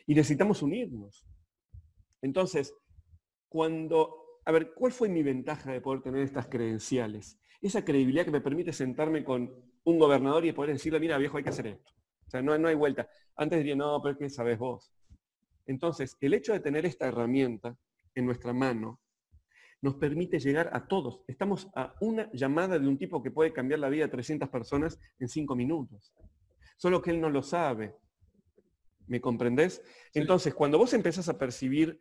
y 0.07 0.15
necesitamos 0.15 0.63
unirnos. 0.63 1.27
Entonces, 2.23 2.75
cuando, 3.49 4.41
a 4.45 4.53
ver, 4.53 4.73
¿cuál 4.75 4.93
fue 4.93 5.09
mi 5.09 5.23
ventaja 5.23 5.73
de 5.73 5.81
poder 5.81 6.03
tener 6.03 6.23
estas 6.23 6.47
credenciales? 6.47 7.39
Esa 7.61 7.85
credibilidad 7.85 8.25
que 8.25 8.31
me 8.31 8.41
permite 8.41 8.73
sentarme 8.73 9.25
con 9.25 9.53
un 9.85 9.99
gobernador 9.99 10.45
y 10.47 10.53
poder 10.53 10.73
decirle, 10.73 11.01
mira 11.01 11.19
viejo, 11.19 11.37
hay 11.37 11.45
que 11.45 11.51
hacer 11.51 11.67
esto. 11.67 11.93
O 12.27 12.31
sea, 12.31 12.41
no, 12.41 12.57
no 12.57 12.69
hay 12.69 12.75
vuelta. 12.75 13.09
Antes 13.37 13.59
diría, 13.59 13.77
no, 13.77 14.01
pero 14.01 14.13
es 14.13 14.19
que 14.19 14.31
sabes 14.31 14.59
vos. 14.59 14.93
Entonces, 15.67 16.17
el 16.21 16.35
hecho 16.35 16.53
de 16.53 16.61
tener 16.61 16.87
esta 16.87 17.07
herramienta 17.07 17.77
en 18.15 18.25
nuestra 18.25 18.53
mano 18.53 19.02
nos 19.83 19.97
permite 19.97 20.39
llegar 20.39 20.71
a 20.73 20.87
todos. 20.87 21.23
Estamos 21.27 21.69
a 21.75 21.95
una 22.01 22.31
llamada 22.33 22.79
de 22.79 22.89
un 22.89 22.97
tipo 22.97 23.21
que 23.21 23.33
puede 23.33 23.53
cambiar 23.53 23.81
la 23.81 23.89
vida 23.89 24.05
de 24.05 24.13
300 24.13 24.49
personas 24.49 24.99
en 25.19 25.29
cinco 25.29 25.57
minutos. 25.57 26.15
Solo 26.77 27.03
que 27.03 27.11
él 27.11 27.21
no 27.21 27.29
lo 27.29 27.43
sabe. 27.43 27.97
¿Me 29.09 29.21
comprendés? 29.21 29.83
Entonces, 30.15 30.55
cuando 30.55 30.79
vos 30.79 30.95
empezás 30.95 31.29
a 31.29 31.37
percibir 31.37 32.01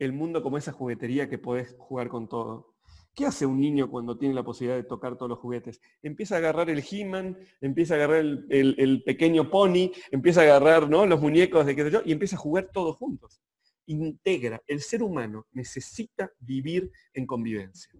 el 0.00 0.12
mundo 0.12 0.42
como 0.42 0.58
esa 0.58 0.72
juguetería 0.72 1.28
que 1.28 1.38
podés 1.38 1.76
jugar 1.78 2.08
con 2.08 2.28
todo, 2.28 2.74
¿qué 3.14 3.26
hace 3.26 3.46
un 3.46 3.60
niño 3.60 3.88
cuando 3.88 4.18
tiene 4.18 4.34
la 4.34 4.42
posibilidad 4.42 4.76
de 4.76 4.88
tocar 4.88 5.16
todos 5.16 5.30
los 5.30 5.38
juguetes? 5.38 5.80
Empieza 6.02 6.34
a 6.34 6.38
agarrar 6.38 6.68
el 6.68 6.82
He-Man, 6.90 7.38
empieza 7.60 7.94
a 7.94 7.98
agarrar 7.98 8.18
el, 8.18 9.02
pequeño 9.06 9.50
pony, 9.50 9.92
empieza 10.10 10.40
a 10.40 10.44
agarrar 10.44 10.90
¿no? 10.90 11.06
los 11.06 11.20
muñecos 11.20 11.64
de 11.64 11.76
qué 11.76 11.84
sé 11.84 11.90
yo, 11.92 12.02
y 12.04 12.10
empieza 12.10 12.34
a 12.34 12.40
jugar 12.40 12.70
todos 12.72 12.96
juntos 12.96 13.40
integra, 13.86 14.60
el 14.66 14.80
ser 14.80 15.02
humano 15.02 15.46
necesita 15.52 16.30
vivir 16.38 16.90
en 17.12 17.26
convivencia. 17.26 17.92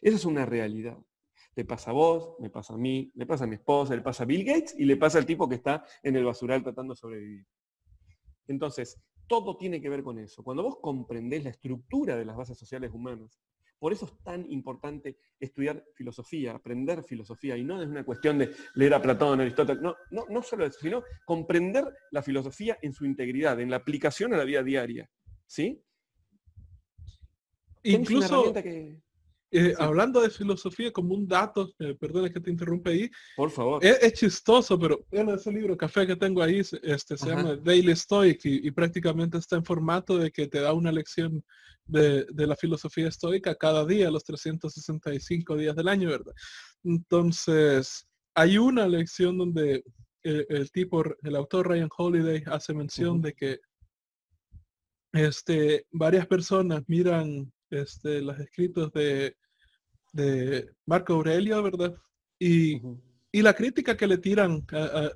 Esa 0.00 0.16
es 0.16 0.24
una 0.24 0.46
realidad. 0.46 0.98
Te 1.54 1.64
pasa 1.64 1.90
a 1.90 1.94
vos, 1.94 2.36
me 2.38 2.50
pasa 2.50 2.74
a 2.74 2.76
mí, 2.76 3.10
le 3.14 3.26
pasa 3.26 3.44
a 3.44 3.46
mi 3.46 3.54
esposa, 3.54 3.94
le 3.94 4.02
pasa 4.02 4.24
a 4.24 4.26
Bill 4.26 4.44
Gates 4.44 4.74
y 4.78 4.84
le 4.84 4.96
pasa 4.96 5.18
al 5.18 5.26
tipo 5.26 5.48
que 5.48 5.54
está 5.54 5.84
en 6.02 6.16
el 6.16 6.24
basural 6.24 6.62
tratando 6.62 6.92
de 6.92 6.98
sobrevivir. 6.98 7.46
Entonces, 8.46 9.00
todo 9.26 9.56
tiene 9.56 9.80
que 9.80 9.88
ver 9.88 10.02
con 10.02 10.18
eso. 10.18 10.42
Cuando 10.42 10.62
vos 10.62 10.78
comprendés 10.80 11.44
la 11.44 11.50
estructura 11.50 12.16
de 12.16 12.24
las 12.24 12.36
bases 12.36 12.58
sociales 12.58 12.90
humanas, 12.92 13.40
por 13.78 13.92
eso 13.92 14.06
es 14.06 14.12
tan 14.22 14.50
importante 14.50 15.18
estudiar 15.38 15.84
filosofía, 15.94 16.52
aprender 16.52 17.02
filosofía, 17.02 17.56
y 17.56 17.64
no 17.64 17.80
es 17.82 17.88
una 17.88 18.04
cuestión 18.04 18.38
de 18.38 18.50
leer 18.74 18.94
a 18.94 19.02
Platón, 19.02 19.40
Aristóteles, 19.40 19.82
no, 19.82 19.96
no, 20.10 20.24
no 20.28 20.42
solo 20.42 20.64
eso, 20.64 20.78
sino 20.80 21.02
comprender 21.24 21.84
la 22.10 22.22
filosofía 22.22 22.78
en 22.82 22.92
su 22.92 23.04
integridad, 23.04 23.60
en 23.60 23.70
la 23.70 23.76
aplicación 23.76 24.32
a 24.34 24.36
la 24.36 24.44
vida 24.44 24.62
diaria. 24.62 25.10
¿Sí? 25.46 25.82
Incluso, 27.82 28.52
eh, 29.58 29.74
hablando 29.78 30.20
de 30.20 30.28
filosofía, 30.28 30.92
como 30.92 31.14
un 31.14 31.26
dato, 31.26 31.72
eh, 31.78 31.96
perdona 31.98 32.30
que 32.30 32.40
te 32.40 32.50
interrumpe 32.50 32.90
ahí. 32.90 33.10
Por 33.36 33.50
favor. 33.50 33.82
Es, 33.82 34.12
chistoso, 34.12 34.78
pero 34.78 35.06
bueno, 35.10 35.32
ese 35.32 35.50
libro 35.50 35.74
café 35.78 36.06
que 36.06 36.14
tengo 36.14 36.42
ahí 36.42 36.58
este, 36.58 37.16
se 37.16 37.26
llama 37.26 37.56
Daily 37.56 37.96
Stoic 37.96 38.40
y, 38.44 38.70
prácticamente 38.70 39.38
está 39.38 39.56
en 39.56 39.64
formato 39.64 40.18
de 40.18 40.30
que 40.30 40.46
te 40.46 40.60
da 40.60 40.74
una 40.74 40.92
lección 40.92 41.42
de, 41.86 42.26
la 42.34 42.54
filosofía 42.54 43.08
estoica 43.08 43.54
cada 43.54 43.86
día, 43.86 44.10
los 44.10 44.24
365 44.24 45.56
días 45.56 45.74
del 45.74 45.88
año, 45.88 46.10
¿verdad? 46.10 46.34
Entonces, 46.84 48.06
hay 48.34 48.58
una 48.58 48.86
lección 48.86 49.38
donde 49.38 49.82
eh, 50.22 50.46
el, 50.50 50.70
tipo, 50.70 51.02
el 51.22 51.34
autor 51.34 51.68
Ryan 51.68 51.88
Holiday 51.96 52.42
hace 52.44 52.74
mención 52.74 53.22
de 53.22 53.32
que 53.32 53.60
este, 55.14 55.86
varias 55.92 56.26
personas 56.26 56.82
miran 56.88 57.50
este, 57.70 58.20
los 58.20 58.38
escritos 58.38 58.92
de, 58.92 59.34
de 60.16 60.70
Marco 60.86 61.14
Aurelio, 61.14 61.62
¿verdad? 61.62 61.94
Y, 62.38 62.80
la 63.32 63.52
crítica 63.52 63.94
que 63.96 64.06
le 64.06 64.16
tiran 64.16 64.64
a, 64.72 65.10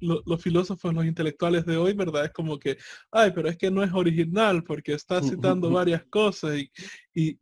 los 0.00 0.40
filósofos, 0.40 0.94
los 0.94 1.04
intelectuales 1.04 1.66
de 1.66 1.76
hoy, 1.76 1.94
¿verdad? 1.94 2.26
Es 2.26 2.32
como 2.32 2.58
que, 2.58 2.76
ay, 3.10 3.32
pero 3.34 3.48
es 3.48 3.56
que 3.56 3.70
no 3.70 3.82
es 3.82 3.92
original 3.92 4.62
porque 4.62 4.92
está 4.92 5.20
citando 5.20 5.70
varias 5.70 6.04
cosas 6.04 6.58
y, 6.58 6.70
y 7.12 7.40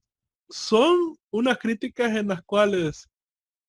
son 0.48 1.16
unas 1.30 1.58
críticas 1.58 2.16
en 2.16 2.28
las 2.28 2.42
cuales 2.42 3.06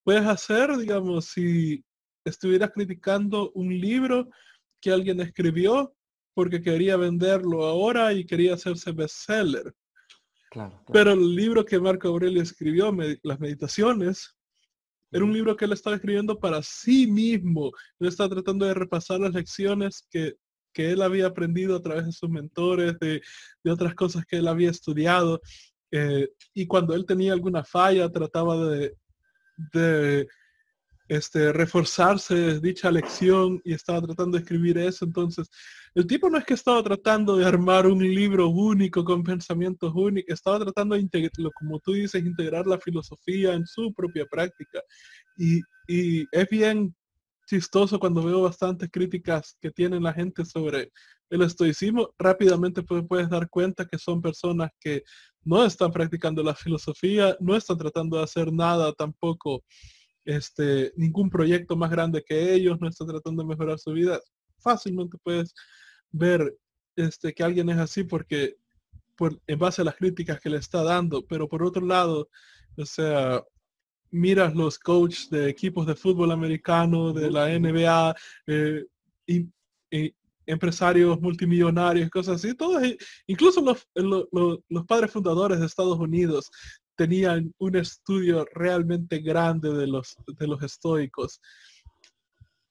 puedes 0.03 0.25
hacer, 0.25 0.77
digamos, 0.77 1.25
si 1.25 1.83
estuvieras 2.23 2.71
criticando 2.71 3.51
un 3.51 3.69
libro 3.77 4.29
que 4.79 4.91
alguien 4.91 5.19
escribió 5.19 5.93
porque 6.33 6.61
quería 6.61 6.95
venderlo 6.95 7.65
ahora 7.65 8.13
y 8.13 8.25
quería 8.25 8.53
hacerse 8.53 8.91
bestseller. 8.91 9.73
Pero 10.91 11.11
el 11.11 11.35
libro 11.35 11.65
que 11.65 11.79
Marco 11.79 12.07
Aurelio 12.07 12.41
escribió, 12.41 12.95
Las 13.23 13.39
Meditaciones, 13.39 14.35
era 15.11 15.23
un 15.23 15.33
libro 15.33 15.55
que 15.55 15.65
él 15.65 15.73
estaba 15.73 15.95
escribiendo 15.95 16.39
para 16.39 16.61
sí 16.61 17.07
mismo. 17.07 17.71
Él 17.99 18.07
estaba 18.07 18.29
tratando 18.29 18.65
de 18.65 18.73
repasar 18.73 19.19
las 19.19 19.33
lecciones 19.33 20.07
que, 20.09 20.35
él 20.77 21.01
había 21.01 21.27
aprendido 21.27 21.77
a 21.77 21.81
través 21.81 22.05
de 22.05 22.11
sus 22.11 22.29
mentores, 22.29 22.99
de, 22.99 23.21
otras 23.69 23.95
cosas 23.95 24.25
que 24.25 24.37
él 24.37 24.47
había 24.47 24.69
estudiado. 24.69 25.39
Eh, 25.91 26.27
y 26.53 26.67
cuando 26.67 26.93
él 26.93 27.05
tenía 27.05 27.31
alguna 27.31 27.63
falla, 27.63 28.11
trataba 28.11 28.67
de, 28.67 28.93
de 29.71 30.27
este, 31.07 31.53
reforzarse 31.53 32.59
dicha 32.59 32.89
lección 32.89 33.61
y 33.63 33.73
estaba 33.73 34.01
tratando 34.01 34.37
de 34.37 34.43
escribir 34.43 34.77
eso. 34.77 35.05
Entonces, 35.05 35.49
el 35.93 36.07
tipo 36.07 36.29
no 36.29 36.37
es 36.37 36.45
que 36.45 36.55
estaba 36.55 36.81
tratando 36.83 37.37
de 37.37 37.45
armar 37.45 37.87
un 37.87 37.99
libro 37.99 38.49
único 38.49 39.03
con 39.03 39.23
pensamientos 39.23 39.93
únicos, 39.95 40.33
estaba 40.33 40.59
tratando 40.59 40.95
de 40.95 41.01
integrar, 41.01 41.31
como 41.53 41.79
tú 41.79 41.93
dices, 41.93 42.23
integrar 42.23 42.65
la 42.65 42.79
filosofía 42.79 43.53
en 43.53 43.65
su 43.65 43.93
propia 43.93 44.25
práctica. 44.25 44.81
Y, 45.37 45.61
y 45.87 46.25
es 46.31 46.49
bien 46.49 46.95
chistoso 47.47 47.99
cuando 47.99 48.23
veo 48.23 48.41
bastantes 48.41 48.89
críticas 48.91 49.57
que 49.61 49.69
tiene 49.71 49.99
la 49.99 50.13
gente 50.13 50.43
sobre 50.43 50.91
el 51.29 51.41
estoicismo, 51.41 52.13
rápidamente 52.17 52.83
puedes 52.83 53.29
dar 53.29 53.49
cuenta 53.49 53.85
que 53.85 53.97
son 53.97 54.21
personas 54.21 54.71
que 54.79 55.03
no 55.43 55.63
están 55.63 55.91
practicando 55.91 56.43
la 56.43 56.55
filosofía, 56.55 57.35
no 57.39 57.55
están 57.55 57.77
tratando 57.77 58.17
de 58.17 58.23
hacer 58.23 58.51
nada 58.51 58.93
tampoco 58.93 59.63
este, 60.25 60.91
ningún 60.97 61.29
proyecto 61.29 61.75
más 61.75 61.91
grande 61.91 62.23
que 62.23 62.53
ellos, 62.53 62.79
no 62.81 62.87
está 62.87 63.05
tratando 63.05 63.43
de 63.43 63.49
mejorar 63.49 63.79
su 63.79 63.93
vida. 63.93 64.19
Fácilmente 64.57 65.17
puedes 65.23 65.53
ver 66.11 66.57
este, 66.95 67.33
que 67.33 67.43
alguien 67.43 67.69
es 67.69 67.77
así 67.77 68.03
porque 68.03 68.55
por, 69.15 69.39
en 69.47 69.59
base 69.59 69.81
a 69.81 69.85
las 69.85 69.95
críticas 69.95 70.39
que 70.39 70.49
le 70.49 70.57
está 70.57 70.83
dando, 70.83 71.25
pero 71.25 71.47
por 71.47 71.63
otro 71.63 71.85
lado, 71.85 72.29
o 72.77 72.85
sea, 72.85 73.41
miras 74.11 74.55
los 74.55 74.79
coaches 74.79 75.29
de 75.29 75.49
equipos 75.49 75.85
de 75.85 75.95
fútbol 75.95 76.31
americano, 76.31 77.13
de 77.13 77.31
la 77.31 77.47
NBA, 77.47 78.15
eh, 78.47 78.85
y, 79.27 79.47
empresarios 80.45 81.19
multimillonarios, 81.21 82.09
cosas 82.09 82.35
así, 82.35 82.53
todos, 82.55 82.81
incluso 83.27 83.61
los, 83.61 83.87
los, 84.31 84.85
padres 84.85 85.11
fundadores 85.11 85.59
de 85.59 85.65
Estados 85.65 85.97
Unidos 85.97 86.49
tenían 86.95 87.53
un 87.57 87.75
estudio 87.75 88.45
realmente 88.53 89.19
grande 89.19 89.73
de 89.73 89.87
los, 89.87 90.15
de 90.27 90.47
los 90.47 90.61
estoicos. 90.63 91.41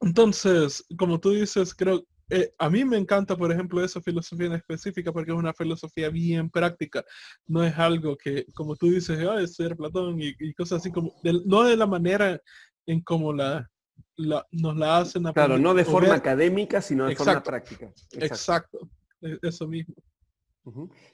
Entonces, 0.00 0.84
como 0.96 1.18
tú 1.18 1.30
dices, 1.30 1.74
creo, 1.74 2.04
eh, 2.30 2.52
a 2.58 2.70
mí 2.70 2.84
me 2.84 2.96
encanta, 2.96 3.36
por 3.36 3.52
ejemplo, 3.52 3.84
esa 3.84 4.00
filosofía 4.00 4.46
en 4.46 4.54
específica 4.54 5.12
porque 5.12 5.30
es 5.32 5.36
una 5.36 5.52
filosofía 5.52 6.08
bien 6.08 6.50
práctica. 6.50 7.04
No 7.46 7.62
es 7.62 7.76
algo 7.78 8.16
que, 8.16 8.46
como 8.54 8.76
tú 8.76 8.90
dices, 8.90 9.18
oh, 9.26 9.46
ser 9.46 9.76
Platón 9.76 10.18
y, 10.20 10.54
cosas 10.54 10.80
así, 10.80 10.90
como 10.90 11.14
no 11.46 11.64
de 11.64 11.76
la 11.76 11.86
manera 11.86 12.40
en 12.86 13.00
como 13.02 13.32
la, 13.32 13.68
nos 14.16 14.76
la 14.76 14.98
hacen. 14.98 15.24
Claro, 15.32 15.58
no 15.58 15.74
de 15.74 15.84
forma 15.84 16.14
académica, 16.14 16.80
sino 16.80 17.06
de 17.06 17.16
forma 17.16 17.42
práctica. 17.42 17.92
Exacto. 18.12 18.88
E, 19.20 19.38
eso 19.42 19.66
mismo. 19.66 19.94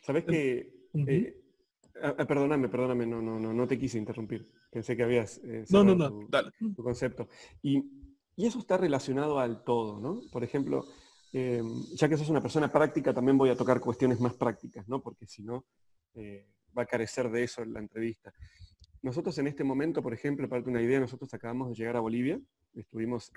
Sabes 0.02 0.24
que 0.24 0.80
Ah, 2.02 2.14
ah, 2.18 2.24
perdóname, 2.26 2.68
perdóname, 2.68 3.06
no, 3.06 3.20
no, 3.20 3.38
no, 3.38 3.52
no 3.52 3.66
te 3.66 3.78
quise 3.78 3.98
interrumpir. 3.98 4.48
Pensé 4.70 4.96
que 4.96 5.02
habías 5.02 5.38
eh, 5.44 5.64
no, 5.70 5.84
no, 5.84 5.94
no. 5.94 6.28
Tu, 6.74 6.82
concepto. 6.82 7.28
Y, 7.62 7.84
eso 8.36 8.58
está 8.58 8.78
relacionado 8.78 9.38
al 9.38 9.64
todo, 9.64 10.00
¿no? 10.00 10.22
Por 10.32 10.42
ejemplo, 10.42 10.86
em, 11.30 11.84
ya 11.94 12.08
que 12.08 12.16
sos 12.16 12.30
una 12.30 12.40
persona 12.40 12.72
práctica, 12.72 13.12
también 13.12 13.36
voy 13.36 13.50
a 13.50 13.56
tocar 13.56 13.80
cuestiones 13.80 14.18
más 14.18 14.32
prácticas, 14.32 14.88
¿no? 14.88 15.02
Porque 15.02 15.26
si 15.26 15.42
no, 15.42 15.66
eh, 16.14 16.48
va 16.76 16.84
a 16.84 16.86
carecer 16.86 17.30
de 17.30 17.44
eso 17.44 17.62
en 17.62 17.74
la 17.74 17.80
entrevista. 17.80 18.32
Nosotros 19.02 19.36
en 19.36 19.46
este 19.46 19.62
momento, 19.62 20.02
por 20.02 20.14
ejemplo, 20.14 20.48
para 20.48 20.60
darte 20.60 20.70
una 20.70 20.80
idea, 20.80 20.98
nosotros 21.00 21.34
acabamos 21.34 21.68
de 21.68 21.74
llegar 21.74 21.96
a 21.96 22.00
Bolivia, 22.00 22.40
estuvimos 22.74 23.32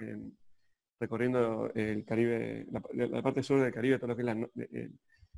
recorriendo 0.99 1.71
el 1.73 2.05
Caribe, 2.05 2.65
la, 2.69 3.21
parte 3.21 3.43
sur 3.43 3.59
del 3.59 3.73
Caribe, 3.73 3.97
todo 3.97 4.07
lo 4.09 4.15
que 4.15 4.21
es 4.23 4.89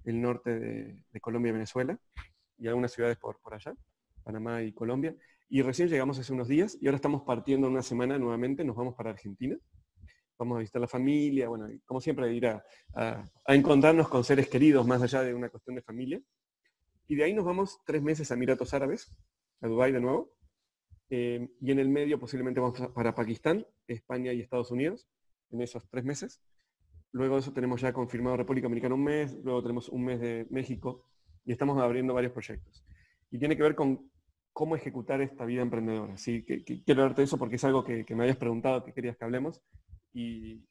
el, 0.04 0.22
norte 0.22 0.60
de, 1.12 1.22
Colombia 1.22 1.50
y 1.50 1.54
Venezuela 1.54 2.00
y 2.58 2.68
algunas 2.68 2.92
ciudades 2.92 3.18
por, 3.18 3.40
por 3.40 3.54
allá, 3.54 3.74
Panamá 4.24 4.62
y 4.62 4.72
Colombia. 4.74 5.16
Y 5.50 5.62
recién 5.62 5.88
llegamos 5.88 6.18
hace 6.20 6.34
unos 6.34 6.48
días 6.48 6.78
y 6.82 6.88
ahora 6.88 6.96
estamos 6.96 7.22
partiendo 7.24 7.68
una 7.68 7.82
semana 7.82 8.18
nuevamente, 8.18 8.64
nos 8.64 8.76
vamos 8.76 8.96
para 8.96 9.12
Argentina. 9.12 9.58
Vamos 10.38 10.58
a 10.58 10.60
visitar 10.60 10.82
la 10.82 10.88
familia, 10.88 11.48
bueno, 11.48 11.68
como 11.86 12.02
siempre 12.02 12.34
ir 12.34 12.48
a, 12.48 12.64
encontrarnos 13.48 14.10
con 14.10 14.24
seres 14.24 14.50
queridos 14.50 14.86
más 14.86 15.02
allá 15.02 15.22
de 15.24 15.34
una 15.34 15.50
cuestión 15.50 15.76
de 15.76 15.82
familia. 15.82 16.22
Y 17.08 17.16
de 17.16 17.24
ahí 17.24 17.34
nos 17.34 17.46
vamos 17.46 17.80
tres 17.86 18.02
meses 18.02 18.32
a 18.32 18.34
Emiratos 18.34 18.74
Árabes, 18.74 19.16
a 19.62 19.68
Dubái 19.68 19.92
de 19.92 20.02
nuevo. 20.02 20.32
Eh, 21.10 21.50
y 21.62 21.72
en 21.72 21.80
el 21.80 21.90
medio 21.90 22.20
posiblemente 22.20 22.60
vamos 22.60 22.80
para 22.94 23.14
Pakistán, 23.14 23.66
España 23.88 24.34
y 24.34 24.42
Estados 24.42 24.72
Unidos 24.72 25.08
en 25.52 25.62
esos 25.62 25.88
tres 25.90 26.04
meses. 26.04 26.42
Luego 27.12 27.36
de 27.36 27.42
eso 27.42 27.54
tenemos 27.54 27.82
ya 27.82 27.94
confirmado 27.94 28.38
República 28.38 28.66
Dominicana 28.66 28.96
un 28.96 29.04
mes, 29.04 29.34
luego 29.44 29.62
tenemos 29.62 29.90
un 29.90 30.04
mes 30.04 30.20
de 30.20 30.48
México 30.50 31.06
y 31.46 31.52
estamos 31.52 31.82
abriendo 31.82 32.14
varios 32.14 32.34
proyectos. 32.34 32.84
Y 33.32 33.40
tiene 33.40 33.56
que 33.56 33.64
ver 33.64 33.76
con 33.76 34.10
cómo 34.52 34.76
ejecutar 34.76 35.22
esta 35.22 35.46
vida 35.46 35.62
emprendedora. 35.62 36.18
¿sí? 36.18 36.44
Que, 36.44 36.64
quiero 36.64 37.04
darte 37.04 37.24
eso 37.24 37.38
porque 37.38 37.58
es 37.58 37.64
algo 37.64 37.84
que, 37.84 38.06
me 38.10 38.24
habías 38.24 38.38
preguntado 38.38 38.84
que 38.84 38.94
querías 38.94 39.18
que 39.18 39.26
hablemos 39.26 39.62
y, 40.14 40.64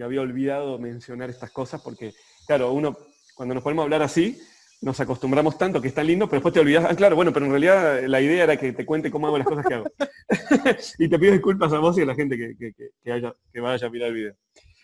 había 0.00 0.20
olvidado 0.20 0.78
mencionar 0.78 1.28
estas 1.28 1.50
cosas 1.50 1.82
porque, 1.82 2.12
claro, 2.46 2.72
uno 2.72 2.96
cuando 3.34 3.56
nos 3.56 3.64
ponemos 3.64 3.82
a 3.82 3.86
hablar 3.86 4.02
así, 4.02 4.38
nos 4.80 5.00
acostumbramos 5.00 5.58
tanto 5.58 5.80
que 5.80 5.88
es 5.88 5.94
tan 5.94 6.06
lindo, 6.06 6.26
pero 6.26 6.38
después 6.38 6.54
te 6.54 6.60
olvidas, 6.60 6.86
ah, 6.88 6.94
claro, 6.94 7.16
bueno, 7.16 7.32
pero 7.32 7.46
en 7.46 7.50
realidad 7.50 8.02
la 8.06 8.20
idea 8.20 8.44
era 8.44 8.56
que 8.56 8.72
te 8.72 8.86
cuente 8.86 9.10
cómo 9.10 9.26
hago 9.26 9.38
las 9.38 9.46
cosas 9.46 9.66
que 9.66 9.74
hago. 9.74 9.86
y 10.98 11.08
te 11.08 11.18
pido 11.18 11.32
disculpas 11.32 11.72
a 11.72 11.78
vos 11.78 11.98
y 11.98 12.02
a 12.02 12.06
la 12.06 12.14
gente 12.14 12.36
que, 12.36 12.56
que, 12.56 13.60
vaya 13.60 13.86
a 13.86 13.90
mirar 13.90 14.08
el 14.08 14.14
video. 14.14 14.36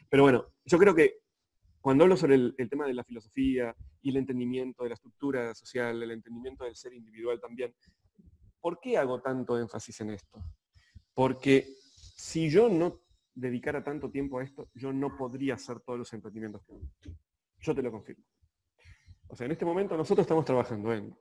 Pero 0.09 0.25
bueno, 0.25 0.47
yo 0.65 0.79
creo 0.79 0.95
que 0.95 1.19
cuando 1.81 2.05
hablo 2.05 2.17
sobre 2.17 2.35
el, 2.35 2.69
tema 2.69 2.87
de 2.87 2.95
la 2.95 3.05
filosofía 3.05 3.77
y 4.03 4.11
el 4.11 4.17
entendimiento 4.17 4.83
de 4.83 4.89
la 4.89 4.95
estructura 4.95 5.55
social, 5.55 6.03
el 6.03 6.11
entendimiento 6.11 6.65
del 6.65 6.75
ser 6.75 6.93
individual 6.95 7.41
también, 7.41 7.75
¿por 8.61 8.81
qué 8.81 8.97
hago 8.97 9.21
tanto 9.21 9.59
énfasis 9.59 10.01
en 10.01 10.11
esto? 10.11 10.43
Porque 11.13 11.67
si 12.17 12.51
yo 12.51 12.69
no 12.69 13.01
dedicara 13.35 13.85
tanto 13.85 14.11
tiempo 14.11 14.39
a 14.39 14.45
esto, 14.45 14.71
yo 14.75 14.93
no 14.93 15.17
podría 15.17 15.55
hacer 15.55 15.81
todos 15.81 15.99
los 15.99 16.13
emprendimientos 16.13 16.65
que 16.65 16.73
hago. 16.73 16.91
Yo 17.61 17.75
te 17.75 17.83
lo 17.83 17.93
confirmo. 17.93 18.25
O 19.29 19.37
sea, 19.37 19.47
en 19.47 19.53
este 19.53 19.65
momento 19.65 19.97
nosotros 19.97 20.25
estamos 20.25 20.45
trabajando 20.45 20.93
en 20.93 21.17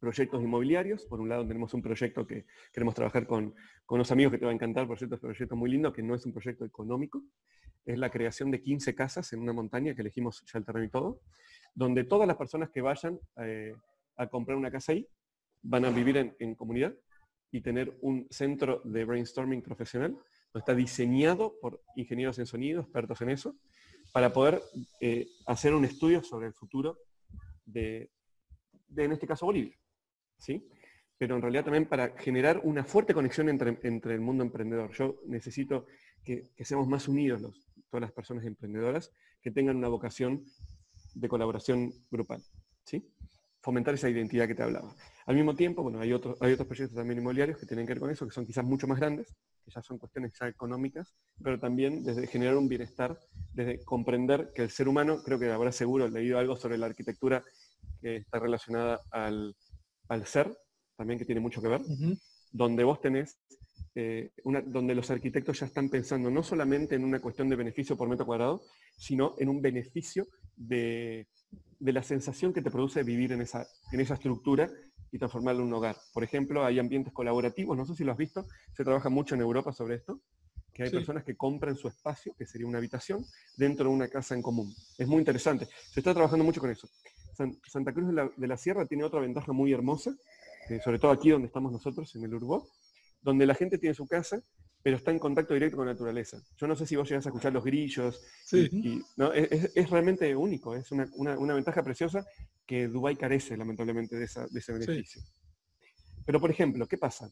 proyectos 0.00 0.42
inmobiliarios. 0.42 1.04
Por 1.04 1.20
un 1.20 1.28
lado 1.28 1.46
tenemos 1.46 1.72
un 1.74 1.82
proyecto 1.82 2.26
que 2.26 2.46
queremos 2.72 2.94
trabajar 2.94 3.26
con, 3.26 3.54
con 3.84 3.96
unos 3.96 4.10
amigos 4.10 4.32
que 4.32 4.38
te 4.38 4.46
va 4.46 4.50
a 4.50 4.54
encantar, 4.54 4.88
un 4.88 4.96
proyecto 4.96 5.56
muy 5.56 5.70
lindo, 5.70 5.92
que 5.92 6.02
no 6.02 6.14
es 6.14 6.24
un 6.26 6.32
proyecto 6.32 6.64
económico, 6.64 7.22
es 7.84 7.98
la 7.98 8.10
creación 8.10 8.50
de 8.50 8.62
15 8.62 8.94
casas 8.94 9.32
en 9.32 9.40
una 9.40 9.52
montaña 9.52 9.94
que 9.94 10.00
elegimos 10.00 10.42
ya 10.50 10.58
el 10.58 10.64
terreno 10.64 10.86
y 10.86 10.90
todo, 10.90 11.20
donde 11.74 12.04
todas 12.04 12.26
las 12.26 12.36
personas 12.36 12.70
que 12.70 12.80
vayan 12.80 13.18
eh, 13.36 13.74
a 14.16 14.26
comprar 14.28 14.56
una 14.56 14.70
casa 14.70 14.92
ahí 14.92 15.06
van 15.62 15.84
a 15.84 15.90
vivir 15.90 16.34
en, 16.38 16.54
comunidad 16.54 16.94
y 17.50 17.60
tener 17.60 17.96
un 18.00 18.26
centro 18.30 18.80
de 18.84 19.04
brainstorming 19.04 19.62
profesional, 19.62 20.16
está 20.54 20.74
diseñado 20.74 21.54
por 21.60 21.82
ingenieros 21.96 22.38
en 22.38 22.46
sonido, 22.46 22.80
expertos 22.80 23.20
en 23.20 23.30
eso, 23.30 23.56
para 24.12 24.32
poder 24.32 24.62
eh, 25.00 25.26
hacer 25.46 25.74
un 25.74 25.84
estudio 25.84 26.22
sobre 26.22 26.48
el 26.48 26.54
futuro 26.54 26.98
de, 27.72 28.10
en 28.96 29.12
este 29.12 29.26
caso, 29.26 29.46
Bolivia. 29.46 29.76
¿sí? 30.38 30.66
Pero 31.18 31.36
en 31.36 31.42
realidad 31.42 31.64
también 31.64 31.86
para 31.86 32.16
generar 32.18 32.60
una 32.64 32.84
fuerte 32.84 33.14
conexión 33.14 33.48
entre, 33.48 33.78
entre 33.82 34.14
el 34.14 34.20
mundo 34.20 34.42
emprendedor. 34.42 34.92
Yo 34.92 35.20
necesito 35.26 35.86
que, 36.24 36.50
seamos 36.60 36.88
más 36.88 37.08
unidos 37.08 37.40
los, 37.40 37.68
todas 37.90 38.02
las 38.02 38.12
personas 38.12 38.44
emprendedoras 38.44 39.12
que 39.40 39.50
tengan 39.50 39.76
una 39.76 39.88
vocación 39.88 40.44
de 41.14 41.28
colaboración 41.28 41.92
grupal. 42.10 42.42
¿sí? 42.84 43.04
Fomentar 43.60 43.94
esa 43.94 44.08
identidad 44.08 44.46
que 44.46 44.54
te 44.54 44.62
hablaba. 44.62 44.94
Al 45.26 45.36
mismo 45.36 45.54
tiempo, 45.54 45.82
bueno, 45.82 46.00
hay 46.00 46.12
otros, 46.12 46.40
hay 46.40 46.52
otros 46.52 46.66
proyectos 46.66 46.96
también 46.96 47.18
inmobiliarios 47.18 47.58
que 47.58 47.66
tienen 47.66 47.86
que 47.86 47.92
ver 47.92 48.00
con 48.00 48.10
eso, 48.10 48.26
que 48.26 48.32
son 48.32 48.46
quizás 48.46 48.64
mucho 48.64 48.86
más 48.86 48.98
grandes, 48.98 49.34
que 49.64 49.70
ya 49.70 49.82
son 49.82 49.98
cuestiones 49.98 50.32
económicas, 50.42 51.14
pero 51.42 51.58
también 51.60 52.02
desde 52.02 52.26
generar 52.26 52.56
un 52.56 52.68
bienestar, 52.68 53.18
desde 53.52 53.84
comprender 53.84 54.52
que 54.54 54.62
el 54.62 54.70
ser 54.70 54.88
humano, 54.88 55.22
creo 55.22 55.38
que 55.38 55.50
habrá 55.50 55.72
seguro 55.72 56.08
leído 56.08 56.38
algo 56.38 56.56
sobre 56.56 56.78
la 56.78 56.86
arquitectura 56.86 57.44
que 58.00 58.16
está 58.16 58.38
relacionada 58.38 59.00
al, 59.10 59.54
ser, 60.24 60.56
también 60.96 61.18
que 61.18 61.24
tiene 61.24 61.40
mucho 61.40 61.62
que 61.62 61.68
ver, 61.68 61.82
donde 62.52 62.84
vos 62.84 63.00
tenés 63.00 63.38
eh, 63.94 64.30
donde 64.44 64.94
los 64.94 65.10
arquitectos 65.10 65.58
ya 65.58 65.66
están 65.66 65.88
pensando 65.88 66.30
no 66.30 66.44
solamente 66.44 66.94
en 66.94 67.02
una 67.02 67.20
cuestión 67.20 67.48
de 67.48 67.56
beneficio 67.56 67.96
por 67.96 68.08
metro 68.08 68.24
cuadrado, 68.24 68.62
sino 68.96 69.34
en 69.38 69.48
un 69.48 69.60
beneficio 69.60 70.28
de, 70.56 71.26
la 71.80 72.02
sensación 72.02 72.52
que 72.52 72.62
te 72.62 72.70
produce 72.70 73.02
vivir 73.02 73.32
en 73.32 73.40
esa, 73.40 73.66
en 73.90 74.00
esa 74.00 74.14
estructura 74.14 74.70
y 75.10 75.18
transformarlo 75.18 75.62
en 75.62 75.68
un 75.68 75.74
hogar. 75.74 75.96
Por 76.12 76.22
ejemplo, 76.22 76.64
hay 76.64 76.78
ambientes 76.78 77.12
colaborativos, 77.12 77.76
no 77.76 77.84
sé 77.84 77.96
si 77.96 78.04
lo 78.04 78.12
has 78.12 78.18
visto, 78.18 78.46
se 78.76 78.84
trabaja 78.84 79.08
mucho 79.08 79.34
en 79.34 79.40
Europa 79.40 79.72
sobre 79.72 79.96
esto, 79.96 80.20
que 80.72 80.84
hay 80.84 80.90
personas 80.90 81.24
que 81.24 81.36
compran 81.36 81.74
su 81.74 81.88
espacio, 81.88 82.32
que 82.38 82.46
sería 82.46 82.68
una 82.68 82.78
habitación, 82.78 83.26
dentro 83.56 83.88
de 83.88 83.94
una 83.94 84.08
casa 84.08 84.36
en 84.36 84.42
común. 84.42 84.72
Es 84.96 85.08
muy 85.08 85.18
interesante. 85.18 85.66
Se 85.92 85.98
está 85.98 86.14
trabajando 86.14 86.44
mucho 86.44 86.60
con 86.60 86.70
eso. 86.70 86.88
Santa 87.66 87.92
Cruz 87.92 88.14
de 88.36 88.46
la, 88.46 88.56
Sierra 88.56 88.86
tiene 88.86 89.04
otra 89.04 89.20
ventaja 89.20 89.52
muy 89.52 89.72
hermosa, 89.72 90.14
eh, 90.68 90.80
sobre 90.82 90.98
todo 90.98 91.10
aquí 91.10 91.30
donde 91.30 91.46
estamos 91.46 91.72
nosotros, 91.72 92.14
en 92.16 92.24
el 92.24 92.34
Urbó, 92.34 92.68
donde 93.22 93.46
la 93.46 93.54
gente 93.54 93.78
tiene 93.78 93.94
su 93.94 94.06
casa, 94.06 94.42
pero 94.82 94.96
está 94.96 95.10
en 95.10 95.18
contacto 95.18 95.54
directo 95.54 95.76
con 95.76 95.86
la 95.86 95.92
naturaleza. 95.92 96.42
Yo 96.56 96.66
no 96.66 96.74
sé 96.74 96.86
si 96.86 96.96
vos 96.96 97.08
llegas 97.08 97.26
a 97.26 97.28
escuchar 97.28 97.52
los 97.52 97.64
grillos. 97.64 98.20
Sí. 98.44 99.02
¿no? 99.16 99.32
es, 99.32 99.90
realmente 99.90 100.34
único, 100.34 100.74
es 100.74 100.90
una, 100.90 101.54
ventaja 101.54 101.82
preciosa 101.82 102.24
que 102.66 102.88
Dubái 102.88 103.16
carece 103.16 103.56
lamentablemente 103.56 104.16
de, 104.16 104.24
ese 104.24 104.72
beneficio. 104.72 105.22
Pero 106.24 106.40
por 106.40 106.50
ejemplo, 106.50 106.86
¿qué 106.86 106.96
pasa? 106.96 107.30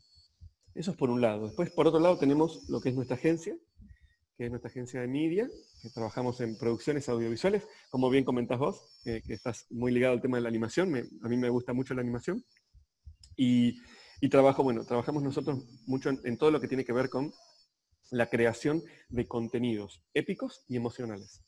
Eso 0.74 0.90
es 0.90 0.96
por 0.96 1.10
un 1.10 1.20
lado. 1.20 1.46
Después, 1.46 1.70
por 1.70 1.86
otro 1.86 2.00
lado, 2.00 2.18
tenemos 2.18 2.68
lo 2.68 2.80
que 2.80 2.90
es 2.90 2.94
nuestra 2.94 3.16
agencia, 3.16 3.56
que 4.38 4.46
es 4.46 4.50
nuestra 4.50 4.70
agencia 4.70 5.02
de 5.02 5.08
media, 5.08 5.46
que 5.82 5.90
trabajamos 5.90 6.40
en 6.40 6.56
producciones 6.56 7.08
audiovisuales, 7.10 7.64
como 7.90 8.08
bien 8.08 8.24
comentás 8.24 8.58
vos, 8.58 8.80
que 9.04 9.22
estás 9.34 9.66
muy 9.68 9.92
ligado 9.92 10.14
al 10.14 10.22
tema 10.22 10.38
de 10.38 10.44
la 10.44 10.48
animación, 10.48 10.94
a 11.22 11.28
mí 11.28 11.36
me 11.36 11.50
gusta 11.50 11.74
mucho 11.74 11.92
la 11.92 12.00
animación. 12.00 12.42
Y 13.36 13.78
y 14.20 14.28
trabajo, 14.28 14.62
bueno, 14.62 14.84
trabajamos 14.84 15.22
nosotros 15.22 15.64
mucho 15.86 16.10
en, 16.10 16.38
todo 16.38 16.50
lo 16.50 16.60
que 16.60 16.68
tiene 16.68 16.84
que 16.84 16.92
ver 16.92 17.08
con 17.08 17.32
la 18.10 18.28
creación 18.28 18.82
de 19.08 19.26
contenidos 19.26 20.02
épicos 20.12 20.64
y 20.68 20.76
emocionales. 20.76 21.44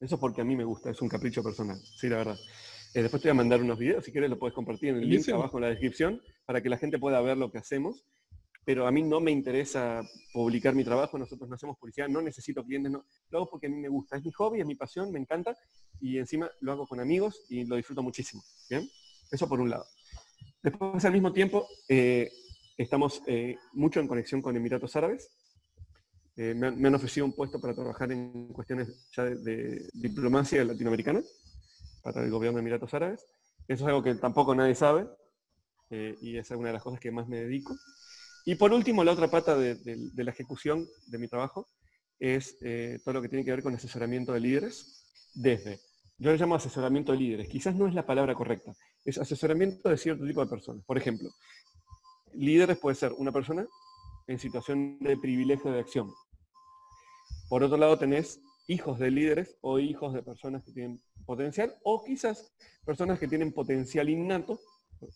Eso 0.00 0.16
es 0.16 0.20
porque 0.20 0.42
a 0.42 0.44
mí 0.44 0.56
me 0.56 0.64
gusta, 0.64 0.90
es 0.90 1.00
un 1.02 1.08
capricho 1.08 1.42
personal, 1.42 1.80
sí, 1.80 2.08
la 2.08 2.18
verdad. 2.18 2.38
Eh, 2.94 3.02
después 3.02 3.22
te 3.22 3.28
voy 3.28 3.32
a 3.32 3.42
mandar 3.42 3.60
unos 3.60 3.78
videos, 3.78 4.04
si 4.04 4.12
quieres 4.12 4.30
lo 4.30 4.38
puedes 4.38 4.54
compartir 4.54 4.90
en 4.90 4.96
el 4.96 5.08
link 5.08 5.28
abajo 5.30 5.58
en 5.58 5.62
la 5.62 5.70
descripción 5.70 6.20
para 6.44 6.62
que 6.62 6.68
la 6.68 6.78
gente 6.78 6.98
pueda 6.98 7.20
ver 7.22 7.36
lo 7.36 7.50
que 7.50 7.58
hacemos. 7.58 8.04
Pero 8.64 8.86
a 8.86 8.90
mí 8.90 9.02
no 9.02 9.20
me 9.20 9.30
interesa 9.30 10.02
publicar 10.32 10.74
mi 10.74 10.84
trabajo, 10.84 11.18
nosotros 11.18 11.48
no 11.48 11.54
hacemos 11.54 11.76
publicidad, 11.76 12.08
no 12.08 12.22
necesito 12.22 12.64
clientes, 12.64 12.90
no. 12.90 13.04
lo 13.30 13.38
hago 13.38 13.50
porque 13.50 13.66
a 13.66 13.70
mí 13.70 13.76
me 13.76 13.88
gusta, 13.88 14.16
es 14.16 14.24
mi 14.24 14.32
hobby, 14.32 14.60
es 14.60 14.66
mi 14.66 14.74
pasión, 14.74 15.12
me 15.12 15.18
encanta 15.18 15.56
y 16.00 16.18
encima 16.18 16.50
lo 16.60 16.72
hago 16.72 16.86
con 16.86 17.00
amigos 17.00 17.42
y 17.48 17.64
lo 17.64 17.76
disfruto 17.76 18.02
muchísimo. 18.02 18.42
¿bien? 18.70 18.88
Eso 19.30 19.48
por 19.48 19.60
un 19.60 19.70
lado. 19.70 19.84
Después, 20.62 21.04
al 21.04 21.12
mismo 21.12 21.30
tiempo, 21.30 21.68
eh, 21.88 22.30
estamos 22.78 23.22
eh, 23.26 23.58
mucho 23.74 24.00
en 24.00 24.08
conexión 24.08 24.40
con 24.40 24.56
Emiratos 24.56 24.96
Árabes. 24.96 25.30
Eh, 26.36 26.54
me, 26.54 26.68
han, 26.68 26.94
ofrecido 26.94 27.26
un 27.26 27.34
puesto 27.34 27.60
para 27.60 27.74
trabajar 27.74 28.10
en 28.12 28.48
cuestiones 28.48 29.08
ya 29.14 29.24
de, 29.24 29.88
diplomacia 29.92 30.64
latinoamericana 30.64 31.22
para 32.02 32.24
el 32.24 32.30
gobierno 32.30 32.56
de 32.56 32.62
Emiratos 32.62 32.94
Árabes. 32.94 33.26
Eso 33.68 33.84
es 33.84 33.88
algo 33.88 34.02
que 34.02 34.14
tampoco 34.14 34.54
nadie 34.54 34.74
sabe 34.74 35.06
y 35.90 36.38
es 36.38 36.50
una 36.50 36.68
de 36.68 36.72
las 36.72 36.82
cosas 36.82 36.98
que 36.98 37.12
más 37.12 37.28
me 37.28 37.36
dedico. 37.36 37.76
Y 38.44 38.56
por 38.56 38.72
último, 38.72 39.04
la 39.04 39.12
otra 39.12 39.30
pata 39.30 39.56
de, 39.56 39.78
la 40.14 40.30
ejecución 40.30 40.86
de 41.06 41.18
mi 41.18 41.28
trabajo 41.28 41.68
es 42.18 42.56
todo 43.04 43.14
lo 43.14 43.22
que 43.22 43.28
tiene 43.28 43.44
que 43.44 43.50
ver 43.50 43.62
con 43.62 43.74
asesoramiento 43.74 44.32
de 44.32 44.40
líderes 44.40 45.04
desde, 45.34 45.80
yo 46.16 46.30
le 46.30 46.38
llamo 46.38 46.54
asesoramiento 46.54 47.12
de 47.12 47.18
líderes, 47.18 47.48
quizás 47.48 47.74
no 47.74 47.88
es 47.88 47.94
la 47.94 48.06
palabra 48.06 48.34
correcta, 48.34 48.72
es 49.04 49.18
asesoramiento 49.18 49.88
de 49.88 49.96
cierto 49.96 50.24
tipo 50.24 50.40
de 50.40 50.46
personas. 50.48 50.84
Por 50.84 50.96
ejemplo, 50.96 51.28
líderes 52.32 52.78
puede 52.78 52.94
ser 52.94 53.12
una 53.12 53.32
persona 53.32 53.66
en 54.28 54.38
situación 54.38 54.98
de 55.00 55.16
privilegio 55.16 55.72
de 55.72 55.80
acción. 55.80 56.12
Por 57.48 57.64
otro 57.64 57.76
lado, 57.76 57.98
tenés 57.98 58.40
hijos 58.68 58.98
de 58.98 59.10
líderes 59.10 59.56
o 59.60 59.78
hijos 59.78 60.14
de 60.14 60.22
personas 60.22 60.64
que 60.64 60.72
tienen 60.72 61.02
potencial 61.26 61.74
o 61.82 62.04
quizás 62.04 62.54
personas 62.86 63.18
que 63.18 63.28
tienen 63.28 63.52
potencial 63.52 64.08
innato, 64.08 64.60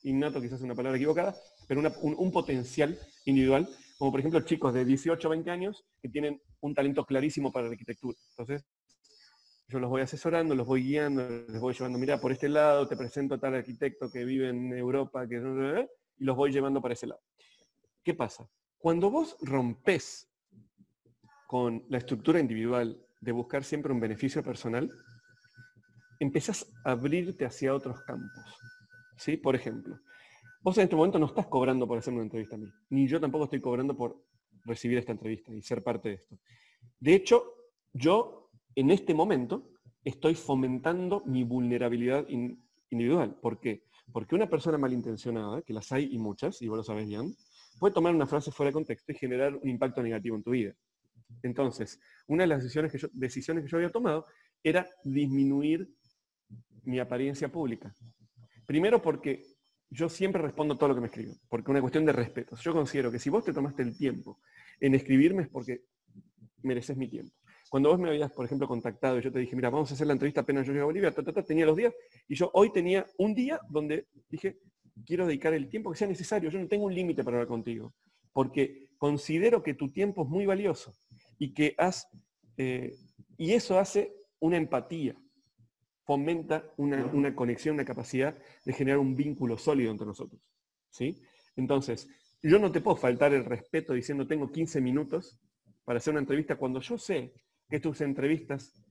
innato 0.03 0.41
quizás 0.41 0.59
es 0.59 0.65
una 0.65 0.75
palabra 0.75 0.97
equivocada, 0.97 1.37
pero 1.69 1.81
un, 1.81 2.15
un, 2.19 2.33
potencial 2.33 2.99
individual, 3.27 3.69
como 3.99 4.11
por 4.11 4.21
ejemplo 4.21 4.41
chicos 4.41 4.75
de 4.75 4.85
18 4.85 5.29
o 5.29 5.31
20 5.31 5.51
años 5.51 5.85
que 6.03 6.09
tienen 6.09 6.41
un 6.61 6.75
talento 6.75 7.05
clarísimo 7.05 7.53
para 7.53 7.67
la 7.67 7.73
arquitectura. 7.73 8.19
Entonces, 8.31 8.65
yo 9.69 9.79
los 9.79 9.91
voy 9.91 10.01
asesorando, 10.01 10.55
los 10.55 10.67
voy 10.67 10.83
guiando, 10.83 11.29
les 11.29 11.61
voy 11.61 11.75
llevando, 11.75 11.99
mira, 11.99 12.19
por 12.19 12.33
este 12.33 12.49
lado 12.49 12.89
te 12.89 12.97
presento 12.97 13.35
a 13.35 13.39
tal 13.39 13.55
arquitecto 13.55 14.11
que 14.11 14.25
vive 14.25 14.49
en 14.49 14.73
Europa, 14.73 15.29
que... 15.29 15.37
y 16.17 16.25
los 16.25 16.37
voy 16.37 16.51
llevando 16.51 16.81
para 16.81 16.95
ese 16.95 17.07
lado. 17.07 17.21
¿Qué 18.03 18.15
pasa? 18.15 18.49
Cuando 18.79 19.11
vos 19.11 19.37
rompes 19.43 20.33
con 21.47 21.85
la 21.91 21.99
estructura 21.99 22.41
individual 22.41 22.99
de 23.21 23.33
buscar 23.33 23.63
siempre 23.63 23.93
un 23.93 24.01
beneficio 24.01 24.43
personal, 24.43 24.91
empezás 26.19 26.67
a 26.85 26.93
abrirte 26.93 27.45
hacia 27.45 27.75
otros 27.75 28.01
campos. 28.03 28.45
¿Sí? 29.19 29.37
Por 29.37 29.55
ejemplo, 29.55 29.99
vos 30.69 30.77
en 30.77 30.85
este 30.85 30.97
momento 30.97 31.19
no 31.19 31.27
estás 31.27 31.47
cobrando 31.47 31.89
por 31.89 31.97
hacer 31.97 32.13
una 32.13 32.23
entrevista 32.23 32.57
a 32.57 32.59
mí, 32.59 32.71
ni 32.91 33.09
yo 33.09 33.19
tampoco 33.19 33.45
estoy 33.45 33.61
cobrando 33.61 33.97
por 33.97 34.23
recibir 34.65 34.99
esta 34.99 35.13
entrevista 35.13 35.51
y 35.55 35.63
ser 35.63 35.83
parte 35.83 36.11
de 36.11 36.15
esto. 36.17 36.39
De 37.01 37.15
hecho, 37.15 37.43
yo 37.95 38.51
en 38.75 38.91
este 38.91 39.15
momento 39.15 39.71
estoy 40.05 40.35
fomentando 40.35 41.23
mi 41.25 41.43
vulnerabilidad 41.43 42.27
individual. 42.91 43.35
¿Por 43.41 43.61
qué? 43.61 43.85
Porque 44.13 44.35
una 44.35 44.49
persona 44.49 44.77
malintencionada, 44.77 45.63
que 45.63 45.73
las 45.73 45.91
hay 45.91 46.11
y 46.13 46.19
muchas, 46.19 46.61
y 46.61 46.69
vos 46.69 46.77
lo 46.77 46.85
sabés 46.85 47.09
bien, 47.09 47.35
puede 47.79 47.95
tomar 47.95 48.15
una 48.15 48.27
frase 48.27 48.51
fuera 48.51 48.69
de 48.69 48.75
contexto 48.75 49.13
y 49.13 49.15
generar 49.15 49.55
un 49.55 49.69
impacto 49.69 50.03
negativo 50.03 50.37
en 50.37 50.43
tu 50.43 50.51
vida. 50.51 50.75
Entonces, 51.43 51.99
una 52.27 52.43
de 52.43 52.49
las 52.49 52.63
decisiones 52.63 52.93
que 52.93 52.99
yo, 52.99 53.09
decisiones 53.13 53.65
que 53.65 53.71
yo 53.71 53.79
había 53.79 53.91
tomado 53.91 54.27
era 54.63 54.87
disminuir 55.03 55.89
mi 56.83 56.99
apariencia 56.99 57.51
pública. 57.51 57.95
Primero 58.67 59.01
porque 59.01 59.45
yo 59.91 60.09
siempre 60.09 60.43
respondo 60.43 60.77
todo 60.77 60.91
lo 60.91 60.95
que 60.95 61.01
me 61.01 61.07
escribo, 61.07 61.35
porque 61.49 61.71
una 61.71 61.81
cuestión 61.81 62.05
de 62.05 62.13
respeto. 62.13 62.57
Yo 62.57 62.73
considero 62.73 63.11
que 63.11 63.19
si 63.19 63.31
vos 63.31 63.45
te 63.45 63.53
tomaste 63.53 63.83
el 63.83 63.97
tiempo 63.97 64.41
en 64.81 64.95
escribirme 64.95 65.43
es 65.43 65.49
porque 65.49 65.83
mereces 66.63 66.97
mi 66.97 67.09
tiempo. 67.09 67.35
Cuando 67.69 67.91
vos 67.91 67.99
me 67.99 68.09
habías, 68.09 68.33
por 68.33 68.47
ejemplo, 68.47 68.67
contactado 68.67 69.19
y 69.19 69.23
yo 69.23 69.31
te 69.31 69.39
dije, 69.39 69.55
mira, 69.55 69.71
vamos 69.71 69.91
a 69.91 69.95
hacer 69.95 70.07
la 70.07 70.15
entrevista 70.15 70.41
apenas 70.41 70.67
yo 70.67 70.73
llego 70.73 70.85
a 70.85 70.87
Bolivia, 70.87 71.13
tenía 71.47 71.67
los 71.67 71.77
días, 71.77 71.95
y 72.27 72.35
yo 72.35 72.51
hoy 72.55 72.73
tenía 72.73 73.07
un 73.19 73.35
día 73.35 73.61
donde 73.69 74.07
dije, 74.31 74.59
quiero 75.05 75.27
dedicar 75.27 75.53
el 75.53 75.69
tiempo 75.69 75.91
que 75.91 75.99
sea 75.99 76.09
necesario, 76.09 76.51
yo 76.51 76.59
no 76.59 76.67
tengo 76.67 76.87
un 76.87 76.95
límite 76.95 77.23
para 77.23 77.37
hablar 77.37 77.49
contigo, 77.49 77.95
porque 78.33 78.89
considero 78.97 79.63
que 79.63 79.75
tu 79.75 79.91
tiempo 79.91 80.23
es 80.23 80.29
muy 80.29 80.47
valioso 80.47 80.95
y 81.39 81.53
que 81.53 81.75
has, 81.77 82.09
eh, 82.57 82.95
y 83.37 83.53
eso 83.53 83.79
hace 83.79 84.15
una 84.41 84.57
empatía, 84.57 85.15
fomenta 86.09 86.65
una, 86.79 87.05
una, 87.13 87.35
conexión, 87.35 87.75
una 87.75 87.85
capacidad 87.85 88.35
de 88.65 88.73
generar 88.73 88.99
un 88.99 89.15
vínculo 89.15 89.59
sólido 89.59 89.91
entre 89.91 90.07
nosotros. 90.07 90.41
¿sí? 90.89 91.21
Entonces, 91.55 92.09
yo 92.43 92.59
no 92.59 92.73
te 92.73 92.81
puedo 92.81 92.97
faltar 92.97 93.35
el 93.35 93.45
respeto 93.45 93.93
diciendo 93.93 94.27
tengo 94.27 94.51
15 94.51 94.81
minutos 94.81 95.39
para 95.85 95.99
hacer 95.99 96.13
una 96.13 96.21
entrevista 96.21 96.57
cuando 96.57 96.81
yo 96.81 96.97
sé 96.97 97.35
que 97.69 97.79
tus 97.79 98.01
entrevistas 98.01 98.83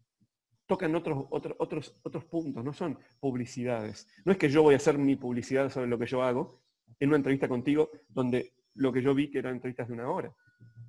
tocan 0.67 0.93
otros, 0.93 1.25
otros, 1.31 1.55
otros, 1.57 1.99
otros 2.03 2.25
puntos, 2.25 2.63
no 2.63 2.71
son 2.71 2.99
publicidades. 3.19 4.07
No 4.23 4.31
es 4.31 4.37
que 4.37 4.49
yo 4.49 4.61
voy 4.61 4.75
a 4.75 4.77
hacer 4.77 4.99
mi 4.99 5.15
publicidad 5.15 5.71
sobre 5.71 5.87
lo 5.87 5.97
que 5.97 6.05
yo 6.05 6.21
hago 6.21 6.61
en 6.99 7.09
una 7.09 7.17
entrevista 7.17 7.47
contigo 7.47 7.89
donde 8.09 8.53
lo 8.75 8.93
que 8.93 9.01
yo 9.01 9.15
vi 9.15 9.31
que 9.31 9.39
eran 9.39 9.55
entrevistas 9.55 9.87
de 9.87 9.95
una 9.95 10.07
hora, 10.07 10.31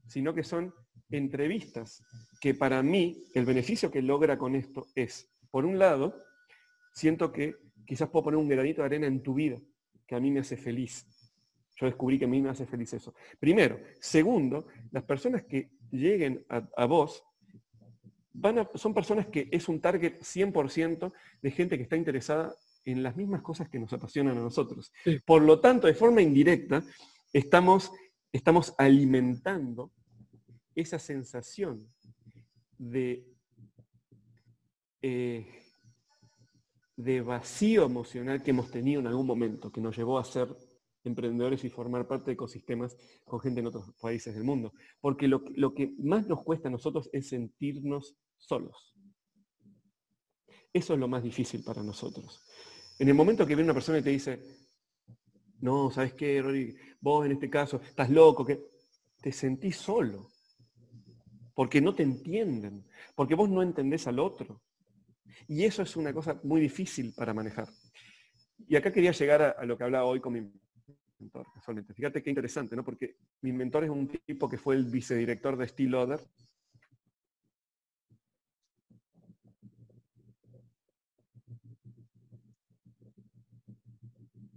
sino 0.06 0.34
que 0.34 0.44
son 0.44 0.74
entrevistas 1.08 2.02
que 2.38 2.52
para 2.52 2.82
mí 2.82 3.16
el 3.32 3.46
beneficio 3.46 3.90
que 3.90 4.02
logra 4.02 4.36
con 4.36 4.54
esto 4.56 4.88
es, 4.94 5.26
por 5.50 5.64
un 5.64 5.78
lado, 5.78 6.24
siento 6.92 7.32
que 7.32 7.56
quizás 7.86 8.08
puedo 8.08 8.24
poner 8.24 8.38
un 8.38 8.48
granito 8.48 8.82
de 8.82 8.86
arena 8.86 9.06
en 9.06 9.22
tu 9.22 9.34
vida, 9.34 9.58
que 10.06 10.14
a 10.14 10.20
mí 10.20 10.30
me 10.30 10.40
hace 10.40 10.56
feliz. 10.56 11.06
Yo 11.76 11.86
descubrí 11.86 12.18
que 12.18 12.24
a 12.24 12.28
mí 12.28 12.40
me 12.42 12.50
hace 12.50 12.66
feliz 12.66 12.92
eso. 12.92 13.14
Primero. 13.38 13.80
Segundo, 14.00 14.66
las 14.90 15.04
personas 15.04 15.44
que 15.44 15.70
lleguen 15.90 16.44
a, 16.48 16.68
a 16.76 16.86
vos 16.86 17.24
son 18.74 18.94
personas 18.94 19.26
que 19.26 19.48
es 19.50 19.68
un 19.68 19.80
target 19.80 20.20
100% 20.20 21.12
de 21.42 21.50
gente 21.50 21.76
que 21.76 21.82
está 21.82 21.96
interesada 21.96 22.54
en 22.84 23.02
las 23.02 23.16
mismas 23.16 23.42
cosas 23.42 23.68
que 23.68 23.78
nos 23.78 23.92
apasionan 23.92 24.38
a 24.38 24.42
nosotros. 24.42 24.92
Por 25.24 25.42
lo 25.42 25.60
tanto, 25.60 25.86
de 25.86 25.94
forma 25.94 26.22
indirecta, 26.22 26.82
estamos, 27.32 27.92
estamos 28.32 28.74
alimentando 28.78 29.92
esa 30.74 30.98
sensación 30.98 31.86
de, 32.78 33.26
eh, 35.02 35.46
de 36.96 37.20
vacío 37.20 37.84
emocional 37.84 38.42
que 38.42 38.50
hemos 38.50 38.70
tenido 38.70 39.00
en 39.00 39.06
algún 39.06 39.26
momento, 39.26 39.70
que 39.70 39.80
nos 39.80 39.96
llevó 39.96 40.18
a 40.18 40.24
ser 40.24 40.48
emprendedores 41.04 41.64
y 41.64 41.70
formar 41.70 42.06
parte 42.06 42.26
de 42.26 42.32
ecosistemas 42.32 42.96
con 43.24 43.40
gente 43.40 43.60
en 43.60 43.66
otros 43.68 43.94
países 44.00 44.34
del 44.34 44.44
mundo. 44.44 44.72
Porque 45.00 45.28
lo, 45.28 45.44
lo 45.54 45.74
que 45.74 45.94
más 45.98 46.26
nos 46.26 46.42
cuesta 46.42 46.68
a 46.68 46.72
nosotros 46.72 47.08
es 47.12 47.28
sentirnos 47.28 48.16
solos. 48.36 48.94
Eso 50.72 50.94
es 50.94 51.00
lo 51.00 51.08
más 51.08 51.22
difícil 51.22 51.62
para 51.64 51.82
nosotros. 51.82 52.42
En 52.98 53.08
el 53.08 53.14
momento 53.14 53.46
que 53.46 53.54
viene 53.54 53.70
una 53.70 53.74
persona 53.74 53.98
y 53.98 54.02
te 54.02 54.10
dice, 54.10 54.42
no, 55.60 55.90
¿sabes 55.90 56.14
qué, 56.14 56.42
Rory? 56.42 56.76
Vos 57.00 57.26
en 57.26 57.32
este 57.32 57.48
caso 57.48 57.80
estás 57.82 58.10
loco, 58.10 58.44
que 58.44 58.60
te 59.20 59.32
sentís 59.32 59.76
solo. 59.76 60.28
Porque 61.54 61.80
no 61.80 61.94
te 61.94 62.02
entienden. 62.02 62.86
Porque 63.14 63.34
vos 63.34 63.48
no 63.48 63.62
entendés 63.62 64.06
al 64.06 64.18
otro. 64.18 64.62
Y 65.46 65.64
eso 65.64 65.82
es 65.82 65.96
una 65.96 66.12
cosa 66.12 66.40
muy 66.42 66.60
difícil 66.60 67.12
para 67.14 67.34
manejar. 67.34 67.68
Y, 68.66 68.76
acá 68.76 68.92
quería 68.92 69.12
llegar 69.12 69.42
a, 69.58 69.64
lo 69.64 69.76
que 69.76 69.84
hablaba 69.84 70.04
hoy 70.04 70.20
con 70.20 70.32
mi 70.32 70.52
mentor, 71.18 71.46
casualmente. 71.54 71.94
Fíjate 71.94 72.22
qué 72.22 72.30
interesante, 72.30 72.76
¿no? 72.76 72.84
Porque 72.84 73.16
mi 73.42 73.52
mentor 73.52 73.84
es 73.84 73.90
un 73.90 74.08
tipo 74.08 74.48
que 74.48 74.58
fue 74.58 74.74
el 74.74 74.84
vicedirector 74.84 75.56
de 75.56 75.68
Steel 75.68 75.90
Loader. 75.90 76.20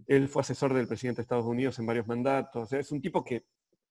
Él 0.07 0.27
fue 0.27 0.41
asesor 0.41 0.73
del 0.73 0.88
presidente 0.88 1.19
de 1.19 1.23
Estados 1.23 1.45
Unidos 1.45 1.80
en 1.80 1.85
varios 1.85 2.06
mandatos. 2.06 2.73
es 2.73 2.91
un 2.91 3.02
tipo 3.02 3.23
que 3.23 3.45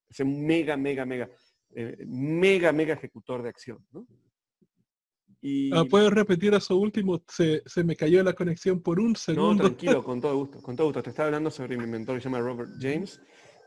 es 0.08 0.20
un 0.20 0.44
mega, 0.44 0.76
mega, 0.76 1.06
mega, 1.06 1.30
eh, 1.70 2.04
mega, 2.06 2.72
mega 2.72 2.94
ejecutor 2.94 3.42
de 3.42 3.48
acción. 3.48 3.86
¿no? 3.92 4.06
Y... 5.40 5.74
Ah, 5.74 5.84
¿Puedo 5.88 6.10
repetir 6.10 6.52
eso 6.54 6.76
último? 6.76 7.22
Se, 7.28 7.62
me 7.84 7.96
cayó 7.96 8.22
la 8.22 8.34
conexión 8.34 8.82
por 8.82 9.00
un 9.00 9.16
segundo. 9.16 9.54
No, 9.54 9.68
tranquilo, 9.68 10.04
con 10.04 10.20
todo 10.20 10.36
gusto, 10.36 10.62
con 10.62 10.76
todo 10.76 10.88
gusto. 10.88 11.02
Te 11.02 11.10
estaba 11.10 11.26
hablando 11.26 11.50
sobre 11.50 11.76
mi 11.76 11.86
mentor 11.86 12.16
que 12.16 12.22
se 12.22 12.28
llama 12.28 12.40
Robert 12.40 12.70
James. 12.78 13.20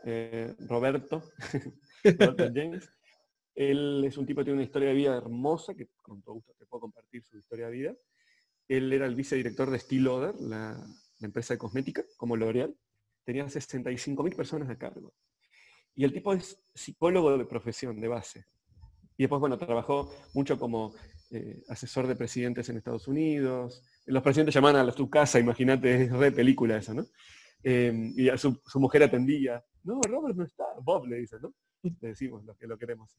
Eh, 0.06 0.54
Roberto. 0.68 1.24
Roberto 2.04 2.52
James. 2.54 2.90
Él 3.56 4.04
es 4.06 4.18
un 4.18 4.26
tipo 4.26 4.41
que 4.41 4.45
tiene 4.45 4.58
una 4.58 4.66
historia 4.66 4.90
de 4.90 4.95
vida 4.95 5.16
hermosa, 5.16 5.76
que 5.76 5.90
con 6.02 6.22
todo 6.22 6.36
gusto 6.36 6.54
te 6.58 6.66
puedo 6.66 6.82
compartir 6.82 7.24
su 7.24 7.38
historia 7.38 7.68
de 7.68 7.72
vida. 7.72 7.94
Él 8.68 8.91
era 8.91 9.06
el 9.06 9.16
vicedirector 9.16 9.70
de 9.70 9.80
Steel 9.80 10.04
la, 10.04 10.32
la 11.24 11.28
empresa 11.28 11.54
de 11.54 11.58
cosmética, 11.58 12.04
como 12.18 12.36
L'Oreal. 12.36 12.76
Tenía 13.24 13.45
65.000 13.45 14.36
personas 14.36 14.70
a 14.70 14.78
cargo. 14.78 15.14
Y 15.95 16.04
el 16.04 16.14
tipo 16.14 16.34
es 16.34 16.60
psicólogo 16.74 17.38
de 17.38 17.45
profesión, 17.45 18.00
de 18.00 18.08
base. 18.08 18.45
Y 19.18 19.24
después, 19.24 19.40
bueno, 19.40 19.58
trabajó 19.58 20.12
mucho 20.34 20.58
como 20.58 20.94
eh, 21.32 21.64
asesor 21.70 22.08
de 22.08 22.16
presidentes 22.16 22.70
en 22.70 22.78
Estados 22.78 23.08
Unidos. 23.08 23.84
Los 24.06 24.22
presidentes 24.22 24.54
llamaban 24.54 24.88
a 24.88 24.91
su 24.91 25.10
casa, 25.10 25.40
imagínate, 25.40 26.04
es 26.04 26.12
re 26.12 26.32
película 26.32 26.78
eso, 26.78 26.94
¿no? 26.94 27.06
Em, 27.64 28.14
y 28.16 28.30
a 28.30 28.38
su, 28.38 28.62
mujer 28.76 29.04
atendía. 29.04 29.64
No, 29.84 30.02
Robert 30.02 30.36
no 30.36 30.44
está. 30.44 30.66
Bob 30.82 31.08
le 31.08 31.18
dice, 31.18 31.38
¿no? 31.41 31.54
Le 31.82 32.10
decimos 32.10 32.44
lo 32.45 32.56
que 32.56 32.68
lo 32.68 32.78
queremos. 32.78 33.18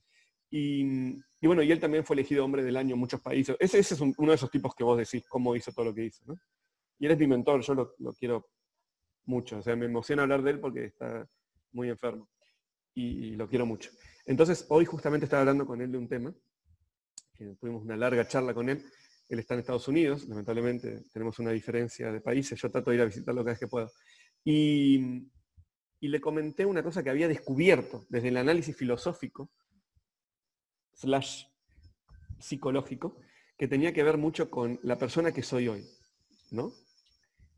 Y, 0.51 1.17
bueno, 1.43 1.63
y 1.63 1.73
él 1.73 1.81
también 1.81 2.05
fue 2.05 2.15
elegido 2.15 2.45
hombre 2.45 2.63
del 2.63 2.77
año 2.77 2.95
en 2.95 3.01
muchos 3.01 3.21
países. 3.21 3.57
Ese, 3.59 3.81
es 3.81 4.01
uno 4.01 4.31
de 4.31 4.37
esos 4.37 4.51
tipos 4.51 4.75
que 4.75 4.85
vos 4.85 4.97
decís 4.97 5.27
cómo 5.29 5.57
hizo 5.57 5.73
todo 5.73 5.87
lo 5.87 5.95
que 5.95 6.05
hizo, 6.05 6.23
¿no? 6.27 6.37
Y 6.99 7.07
él 7.07 7.13
es 7.13 7.19
mi 7.19 7.27
mentor, 7.27 7.63
yo 7.63 7.75
lo, 7.75 7.95
lo 7.99 8.13
quiero 8.13 8.49
mucho. 9.25 9.59
O 9.59 9.63
sea, 9.63 9.75
me 9.75 9.87
emociona 9.87 10.23
hablar 10.23 10.43
de 10.43 10.53
él 10.53 10.61
porque 10.61 10.85
está 10.85 11.29
muy 11.73 11.89
enfermo. 11.89 12.29
Y 12.95 13.33
lo 13.33 13.49
quiero 13.49 13.67
mucho. 13.67 13.91
Entonces, 14.25 14.67
hoy 14.69 14.85
justamente 14.85 15.25
estaba 15.25 15.41
hablando 15.41 15.67
con 15.67 15.81
él 15.83 15.91
de 15.91 15.99
un 15.99 16.07
tema 16.07 16.33
tuvimos 17.61 17.83
una 17.83 17.97
larga 17.97 18.27
charla 18.27 18.55
con 18.55 18.69
él. 18.69 18.85
Él 19.29 19.39
está 19.39 19.55
en 19.55 19.61
Estados 19.61 19.89
Unidos, 19.89 20.29
lamentablemente 20.29 21.05
tenemos 21.13 21.39
una 21.39 21.51
diferencia 21.51 22.13
de 22.13 22.21
países, 22.21 22.61
yo 22.61 22.71
trato 22.71 22.91
de 22.91 22.97
ir 22.97 23.03
a 23.03 23.07
visitarlo 23.07 23.43
cada 23.43 23.53
vez 23.53 23.61
que 23.61 23.69
puedo. 23.69 23.91
Y, 24.45 25.31
le 26.01 26.21
comenté 26.21 26.67
una 26.67 26.83
cosa 26.83 27.03
que 27.03 27.09
había 27.09 27.29
descubierto 27.29 28.05
desde 28.11 28.29
el 28.29 28.37
análisis 28.37 28.77
filosófico, 28.77 29.51
slash 30.93 31.45
psicológico, 32.39 33.17
que 33.57 33.69
tenía 33.69 33.95
que 33.95 34.03
ver 34.03 34.19
mucho 34.19 34.51
con 34.51 34.79
la 34.83 34.99
persona 34.99 35.33
que 35.33 35.43
soy 35.43 35.69
hoy. 35.69 35.89
¿no? 36.51 36.75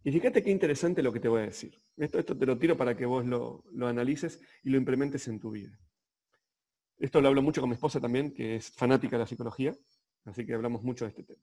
Y 0.05 0.13
fíjate 0.13 0.45
qué 0.45 0.51
interesante 0.51 1.03
lo 1.03 1.13
que 1.13 1.19
te 1.19 1.27
voy 1.27 1.43
a 1.43 1.47
decir. 1.47 1.77
Esto, 1.97 2.21
esto 2.21 2.39
te 2.39 2.47
lo 2.47 2.57
tiro 2.57 2.77
para 2.77 2.97
que 2.97 3.05
vos 3.05 3.27
lo, 3.27 3.65
lo 3.73 3.89
analices 3.89 4.41
y 4.63 4.71
lo 4.71 4.77
implementes 4.77 5.27
en 5.27 5.41
tu 5.41 5.51
vida. 5.51 5.77
Esto 6.99 7.21
lo 7.21 7.29
hablo 7.29 7.43
mucho 7.43 7.61
con 7.61 7.71
mi 7.71 7.75
esposa 7.75 8.01
también, 8.01 8.33
que 8.33 8.57
es 8.57 8.71
fanática 8.71 9.17
de 9.17 9.21
la 9.21 9.27
psicología, 9.27 9.75
así 10.25 10.47
que 10.47 10.55
hablamos 10.55 10.83
mucho 10.83 11.05
de 11.05 11.11
este 11.11 11.25
tema. 11.25 11.43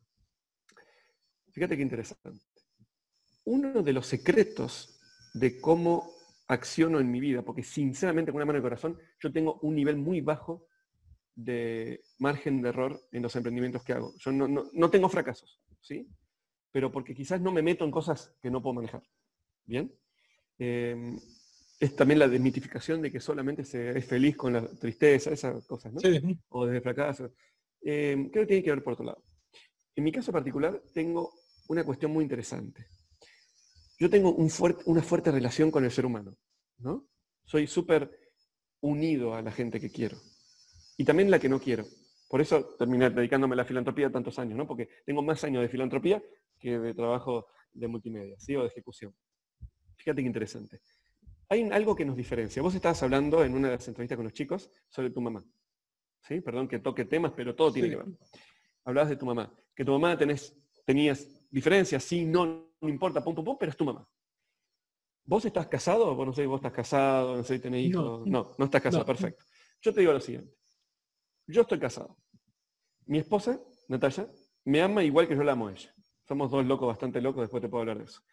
Fíjate 1.51 1.77
qué 1.77 1.83
interesante. 1.83 2.31
Uno 3.45 3.83
de 3.83 3.93
los 3.93 4.07
secretos 4.07 4.99
de 5.33 5.59
cómo 5.61 6.11
acciono 6.47 6.99
en 6.99 7.11
mi 7.11 7.19
vida, 7.19 7.43
porque 7.43 7.63
sinceramente 7.63 8.31
con 8.31 8.37
una 8.37 8.45
mano 8.45 8.57
de 8.57 8.63
corazón, 8.63 8.99
yo 9.19 9.31
tengo 9.31 9.59
un 9.61 9.75
nivel 9.75 9.97
muy 9.97 10.21
bajo 10.21 10.65
de 11.35 12.01
margen 12.19 12.61
de 12.61 12.69
error 12.69 12.99
en 13.11 13.21
los 13.21 13.35
emprendimientos 13.35 13.83
que 13.83 13.93
hago. 13.93 14.13
Yo 14.17 14.31
no, 14.31 14.89
tengo 14.89 15.09
fracasos, 15.09 15.61
¿sí? 15.81 16.07
Pero 16.71 16.91
porque 16.91 17.13
quizás 17.13 17.41
no 17.41 17.51
me 17.51 17.61
meto 17.61 17.85
en 17.85 17.91
cosas 17.91 18.35
que 18.41 18.51
no 18.51 18.61
puedo 18.61 18.75
manejar. 18.75 19.03
¿Bien? 19.65 19.93
Em, 20.57 21.17
es 21.83 21.97
también 21.97 22.19
la 22.19 22.29
desmitificación 22.29 23.01
de 23.01 23.11
que 23.11 23.19
solamente 23.19 23.65
se 23.65 23.97
es 23.97 24.05
feliz 24.05 24.37
con 24.37 24.53
la 24.53 24.65
tristeza, 24.65 25.31
esas 25.31 25.65
cosas, 25.67 25.91
¿no? 25.91 25.99
Sí. 25.99 26.39
O 26.47 26.65
desde 26.65 26.79
fracaso. 26.79 27.33
Eh, 27.81 28.29
creo 28.31 28.43
que 28.43 28.47
tiene 28.47 28.63
que 28.63 28.69
ver 28.69 28.81
por 28.81 28.93
otro 28.93 29.05
lado. 29.05 29.21
En 29.93 30.05
mi 30.05 30.11
caso 30.13 30.31
particular 30.31 30.81
tengo 30.93 31.33
una 31.67 31.83
cuestión 31.83 32.13
muy 32.13 32.23
interesante. 32.23 32.87
Yo 33.99 34.09
tengo 34.09 34.33
una 34.33 35.01
fuerte 35.01 35.29
relación 35.29 35.71
con 35.71 35.83
el 35.83 35.91
ser 35.91 36.05
humano, 36.05 36.37
¿no? 36.77 37.05
Soy 37.43 37.67
súper 37.67 38.09
unido 38.79 39.35
a 39.35 39.41
la 39.41 39.51
gente 39.51 39.81
que 39.81 39.91
quiero. 39.91 40.17
Y 40.95 41.03
también 41.03 41.29
la 41.29 41.39
que 41.39 41.49
no 41.49 41.59
quiero. 41.59 41.83
Por 42.29 42.39
eso 42.39 42.75
terminé 42.79 43.09
dedicándome 43.09 43.55
a 43.55 43.57
la 43.57 43.65
filantropía 43.65 44.09
tantos 44.09 44.39
años, 44.39 44.57
¿no? 44.57 44.65
Porque 44.65 44.87
tengo 45.05 45.21
más 45.21 45.43
años 45.43 45.61
de 45.61 45.67
filantropía 45.67 46.23
que 46.57 46.79
de 46.79 46.93
trabajo 46.93 47.47
de 47.73 47.89
multimedia, 47.89 48.39
¿sí? 48.39 48.55
O 48.55 48.61
de 48.61 48.67
ejecución. 48.67 49.13
Fíjate 49.97 50.21
qué 50.21 50.27
interesante. 50.27 50.79
Hay 51.53 51.69
algo 51.71 51.95
que 51.95 52.03
nos 52.03 52.17
diferencia. 52.17 52.63
Vos 52.63 52.73
estabas 52.73 53.03
hablando 53.03 53.43
en 53.43 53.53
una 53.53 53.67
de 53.67 53.75
las 53.75 53.87
entrevistas 53.87 54.15
con 54.15 54.23
los 54.23 54.33
chicos 54.33 54.71
sobre 54.89 55.11
tu 55.11 55.21
mamá. 55.21 55.45
¿Sí? 56.27 56.41
Perdón 56.41 56.67
que 56.67 56.79
toque 56.79 57.05
temas, 57.05 57.31
pero 57.35 57.53
todo 57.53 57.71
tiene 57.71 57.91
que 57.91 57.97
ver. 57.97 58.07
Hablabas 58.83 59.11
de 59.11 59.17
tu 59.17 59.27
mamá. 59.27 59.55
Que 59.75 59.85
tu 59.85 59.91
mamá 59.91 60.17
tenés, 60.17 60.57
tenías 60.83 61.47
diferencias, 61.51 62.03
sí, 62.03 62.25
no, 62.25 62.73
no 62.81 62.89
importa, 62.89 63.23
pum, 63.23 63.35
pum, 63.35 63.45
pum, 63.45 63.57
pero 63.59 63.69
es 63.69 63.77
tu 63.77 63.85
mamá. 63.85 64.09
¿Vos 65.25 65.45
estás 65.45 65.67
casado? 65.67 66.15
Vos 66.15 66.25
no 66.25 66.33
sé, 66.33 66.43
vos 66.47 66.57
estás 66.57 66.73
casado, 66.73 67.37
no 67.37 67.43
sé, 67.43 67.59
tenés 67.59 67.85
hijos. 67.85 68.25
No, 68.25 68.55
no, 68.57 68.65
estás 68.65 68.81
casado, 68.81 69.05
perfecto. 69.05 69.45
Yo 69.79 69.93
te 69.93 69.99
digo 69.99 70.11
lo 70.11 70.19
siguiente. 70.19 70.57
Yo 71.45 71.61
estoy 71.61 71.77
casado. 71.77 72.17
Mi 73.05 73.19
esposa, 73.19 73.61
Natalia, 73.89 74.27
me 74.65 74.81
ama 74.81 75.03
igual 75.03 75.27
que 75.27 75.35
yo 75.35 75.43
la 75.43 75.51
amo 75.51 75.67
a 75.67 75.73
ella. 75.73 75.93
Somos 76.27 76.49
dos 76.49 76.65
locos, 76.65 76.87
bastante 76.87 77.21
locos, 77.21 77.41
después 77.41 77.61
te 77.61 77.69
puedo 77.69 77.81
hablar 77.81 77.99
de 77.99 78.05
eso. 78.05 78.23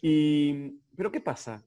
Y, 0.00 0.78
pero 0.94 1.10
¿qué 1.10 1.20
pasa? 1.20 1.66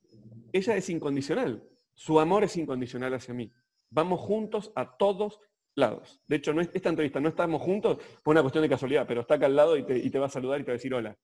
Ella 0.53 0.77
es 0.77 0.89
incondicional. 0.89 1.67
Su 1.93 2.19
amor 2.19 2.43
es 2.43 2.55
incondicional 2.55 3.13
hacia 3.13 3.33
mí. 3.33 3.51
Vamos 3.89 4.21
juntos 4.21 4.71
a 4.75 4.95
todos 4.97 5.39
lados. 5.75 6.21
De 6.27 6.37
hecho, 6.37 6.53
no 6.53 6.61
esta 6.61 6.89
entrevista 6.89 7.19
no 7.19 7.29
estamos 7.29 7.61
juntos 7.61 7.97
por 8.23 8.33
una 8.33 8.41
cuestión 8.41 8.61
de 8.61 8.69
casualidad, 8.69 9.05
pero 9.07 9.21
está 9.21 9.35
acá 9.35 9.47
al 9.47 9.55
lado 9.55 9.75
y 9.77 9.83
te, 9.83 10.19
va 10.19 10.27
a 10.27 10.29
saludar 10.29 10.61
y 10.61 10.63
te 10.63 10.71
va 10.71 10.73
a 10.73 10.77
decir 10.77 10.93
hola. 10.93 11.17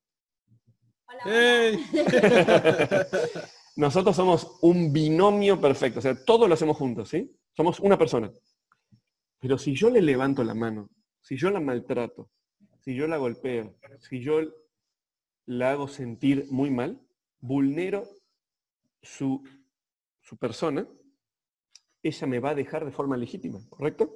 Hola. 1.07 1.79
Nosotros 3.75 4.15
somos 4.15 4.57
un 4.61 4.91
binomio 4.91 5.59
perfecto, 5.61 5.99
o 5.99 6.01
sea, 6.01 6.25
todos 6.25 6.49
lo 6.49 6.53
hacemos 6.53 6.75
juntos, 6.75 7.09
¿sí? 7.09 7.31
Somos 7.55 7.79
una 7.79 7.97
persona. 7.97 8.31
Pero 9.39 9.57
si 9.57 9.73
yo 9.73 9.89
le 9.89 10.01
levanto 10.01 10.43
la 10.43 10.53
mano, 10.53 10.89
si 11.21 11.37
yo 11.37 11.49
la 11.49 11.61
maltrato, 11.61 12.29
si 12.79 12.93
yo 12.93 13.07
la 13.07 13.17
golpeo, 13.17 13.77
si 13.99 14.19
yo 14.19 14.41
la 15.45 15.71
hago 15.71 15.87
sentir 15.87 16.45
muy 16.49 16.69
mal, 16.71 16.99
vulnero 17.39 18.05
su, 19.01 19.43
persona, 20.39 20.87
ella 22.01 22.27
me 22.27 22.39
va 22.39 22.51
a 22.51 22.55
dejar 22.55 22.85
de 22.85 22.91
forma 22.91 23.17
legítima, 23.17 23.59
¿correcto? 23.69 24.15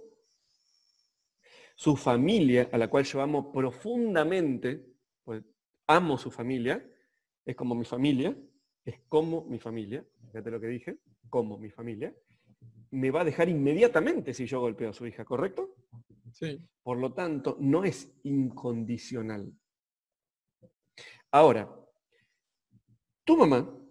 Su 1.76 1.96
familia, 1.96 2.70
a 2.72 2.78
la 2.78 2.90
cual 2.90 3.04
yo 3.04 3.22
amo 3.22 3.52
profundamente, 3.52 4.86
pues 5.24 5.44
amo 5.88 6.18
su 6.18 6.30
familia, 6.30 6.88
es 7.46 7.56
como 7.56 7.76
mi 7.76 7.84
familia, 7.84 8.38
es 8.86 9.00
como 9.10 9.46
mi 9.46 9.60
familia, 9.60 10.06
fíjate 10.28 10.52
lo 10.52 10.60
que 10.60 10.68
dije, 10.68 11.00
como 11.30 11.58
mi 11.58 11.70
familia, 11.70 12.16
me 12.92 13.10
va 13.10 13.22
a 13.22 13.26
dejar 13.26 13.50
inmediatamente 13.50 14.34
si 14.34 14.46
yo 14.46 14.60
golpeo 14.60 14.92
a 14.92 14.94
su 14.94 15.08
hija, 15.08 15.26
¿correcto? 15.26 15.76
Sí. 16.32 16.60
Por 16.84 17.00
lo 17.00 17.14
tanto, 17.14 17.58
no 17.60 17.84
es 17.84 18.14
incondicional. 18.24 19.52
Ahora, 21.32 21.68
tu 23.24 23.36
mamá 23.36 23.83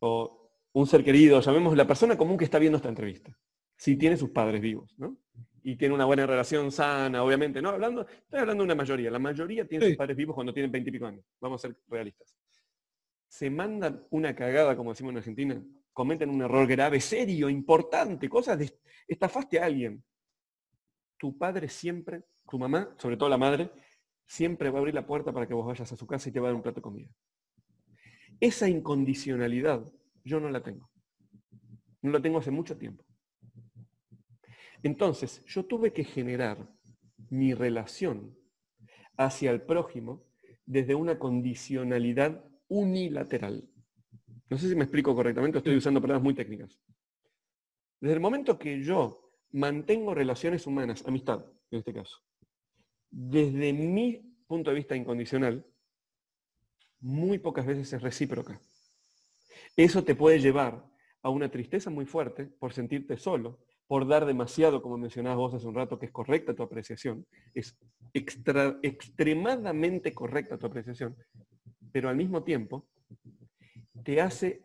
o 0.00 0.50
un 0.72 0.86
ser 0.86 1.04
querido, 1.04 1.40
llamemos 1.40 1.76
la 1.76 1.86
persona 1.86 2.16
común 2.16 2.36
que 2.36 2.44
está 2.44 2.58
viendo 2.58 2.76
esta 2.76 2.88
entrevista, 2.88 3.36
si 3.76 3.96
tiene 3.96 4.16
sus 4.16 4.30
padres 4.30 4.60
vivos, 4.60 4.94
¿no? 4.98 5.16
Y 5.62 5.76
tiene 5.76 5.94
una 5.94 6.06
buena 6.06 6.26
relación 6.26 6.72
sana, 6.72 7.22
obviamente, 7.22 7.60
¿no? 7.60 7.70
Hablando, 7.70 8.06
estoy 8.06 8.40
hablando 8.40 8.62
de 8.62 8.66
una 8.66 8.74
mayoría. 8.74 9.10
La 9.10 9.18
mayoría 9.18 9.66
tiene 9.66 9.88
sus 9.88 9.96
padres 9.96 10.16
vivos 10.16 10.34
cuando 10.34 10.54
tienen 10.54 10.72
veintipico 10.72 11.06
años. 11.06 11.24
Vamos 11.38 11.62
a 11.62 11.68
ser 11.68 11.76
realistas. 11.88 12.34
Se 13.28 13.50
mandan 13.50 14.06
una 14.10 14.34
cagada, 14.34 14.74
como 14.74 14.90
decimos 14.90 15.12
en 15.12 15.18
Argentina, 15.18 15.62
cometen 15.92 16.30
un 16.30 16.40
error 16.40 16.66
grave, 16.66 16.98
serio, 17.00 17.50
importante, 17.50 18.28
cosas 18.28 18.58
de 18.58 18.72
estafaste 19.06 19.60
a 19.60 19.66
alguien. 19.66 20.02
Tu 21.18 21.36
padre 21.36 21.68
siempre, 21.68 22.22
tu 22.48 22.58
mamá, 22.58 22.94
sobre 22.96 23.18
todo 23.18 23.28
la 23.28 23.36
madre, 23.36 23.70
siempre 24.24 24.70
va 24.70 24.78
a 24.78 24.80
abrir 24.80 24.94
la 24.94 25.06
puerta 25.06 25.32
para 25.32 25.46
que 25.46 25.52
vos 25.52 25.66
vayas 25.66 25.92
a 25.92 25.96
su 25.96 26.06
casa 26.06 26.28
y 26.28 26.32
te 26.32 26.40
va 26.40 26.46
a 26.46 26.50
dar 26.50 26.56
un 26.56 26.62
plato 26.62 26.76
de 26.76 26.82
comida. 26.82 27.10
Esa 28.40 28.68
incondicionalidad 28.68 29.86
yo 30.24 30.40
no 30.40 30.50
la 30.50 30.62
tengo. 30.62 30.90
No 32.02 32.10
la 32.10 32.20
tengo 32.22 32.38
hace 32.38 32.50
mucho 32.50 32.76
tiempo. 32.76 33.04
Entonces, 34.82 35.44
yo 35.44 35.64
tuve 35.66 35.92
que 35.92 36.04
generar 36.04 36.72
mi 37.28 37.52
relación 37.52 38.36
hacia 39.16 39.50
el 39.50 39.62
prójimo 39.62 40.24
desde 40.64 40.94
una 40.94 41.18
condicionalidad 41.18 42.42
unilateral. 42.68 43.68
No 44.48 44.56
sé 44.56 44.68
si 44.68 44.74
me 44.74 44.84
explico 44.84 45.14
correctamente, 45.14 45.58
estoy 45.58 45.76
usando 45.76 46.00
palabras 46.00 46.22
muy 46.22 46.34
técnicas. 46.34 46.80
Desde 48.00 48.14
el 48.14 48.20
momento 48.20 48.58
que 48.58 48.82
yo 48.82 49.32
mantengo 49.52 50.14
relaciones 50.14 50.66
humanas, 50.66 51.04
amistad 51.06 51.44
en 51.70 51.78
este 51.78 51.92
caso, 51.92 52.18
desde 53.10 53.72
mi 53.72 54.36
punto 54.46 54.70
de 54.70 54.76
vista 54.76 54.96
incondicional, 54.96 55.66
muy 57.00 57.38
pocas 57.38 57.66
veces 57.66 57.92
es 57.92 58.02
recíproca. 58.02 58.60
Eso 59.76 60.04
te 60.04 60.14
puede 60.14 60.40
llevar 60.40 60.84
a 61.22 61.30
una 61.30 61.50
tristeza 61.50 61.90
muy 61.90 62.06
fuerte 62.06 62.46
por 62.46 62.72
sentirte 62.72 63.16
solo, 63.16 63.58
por 63.86 64.06
dar 64.06 64.24
demasiado, 64.24 64.82
como 64.82 64.98
mencionabas 64.98 65.38
vos 65.38 65.54
hace 65.54 65.66
un 65.66 65.74
rato, 65.74 65.98
que 65.98 66.06
es 66.06 66.12
correcta 66.12 66.54
tu 66.54 66.62
apreciación, 66.62 67.26
es 67.54 67.76
extremadamente 68.12 70.14
correcta 70.14 70.58
tu 70.58 70.66
apreciación, 70.66 71.16
pero 71.92 72.08
al 72.08 72.16
mismo 72.16 72.44
tiempo 72.44 72.88
te 74.04 74.20
hace 74.20 74.62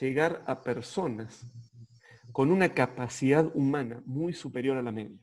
llegar 0.00 0.42
a 0.46 0.62
personas 0.62 1.46
con 2.32 2.50
una 2.50 2.74
capacidad 2.74 3.50
humana 3.54 4.02
muy 4.04 4.32
superior 4.32 4.76
a 4.76 4.82
la 4.82 4.92
media. 4.92 5.18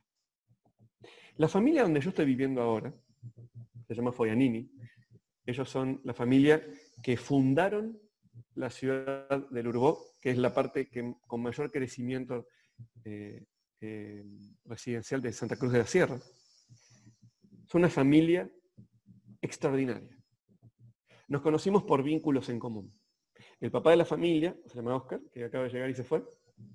La 1.35 1.47
familia 1.47 1.83
donde 1.83 2.01
yo 2.01 2.09
estoy 2.09 2.25
viviendo 2.25 2.61
ahora, 2.61 2.93
se 3.87 3.95
llama 3.95 4.11
Foyanini, 4.11 4.69
ellos 5.45 5.69
son 5.69 6.01
la 6.03 6.13
familia 6.13 6.61
que 7.01 7.17
fundaron 7.17 7.99
la 8.55 8.69
ciudad 8.69 9.47
del 9.49 9.67
Uruguay, 9.67 9.95
que 10.19 10.31
es 10.31 10.37
la 10.37 10.53
parte 10.53 10.89
con 11.27 11.41
mayor 11.41 11.71
crecimiento 11.71 12.47
eh, 13.03 13.43
eh, 13.79 14.23
residencial 14.65 15.21
de 15.21 15.33
Santa 15.33 15.55
Cruz 15.55 15.71
de 15.71 15.79
la 15.79 15.87
Sierra. 15.87 16.15
Es 16.15 17.73
una 17.73 17.89
familia 17.89 18.49
extraordinaria. 19.41 20.15
Nos 21.27 21.41
conocimos 21.41 21.83
por 21.83 22.03
vínculos 22.03 22.49
en 22.49 22.59
común. 22.59 22.93
El 23.59 23.71
papá 23.71 23.91
de 23.91 23.97
la 23.97 24.05
familia, 24.05 24.55
se 24.65 24.75
llama 24.75 24.95
Oscar, 24.95 25.21
que 25.31 25.45
acaba 25.45 25.63
de 25.63 25.69
llegar 25.69 25.89
y 25.89 25.95
se 25.95 26.03
fue. 26.03 26.23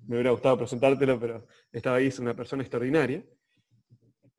Me 0.07 0.15
hubiera 0.15 0.31
gustado 0.31 0.57
presentártelo, 0.57 1.19
pero 1.19 1.47
estaba 1.71 1.97
ahí, 1.97 2.07
es 2.07 2.19
una 2.19 2.35
persona 2.35 2.63
extraordinaria. 2.63 3.23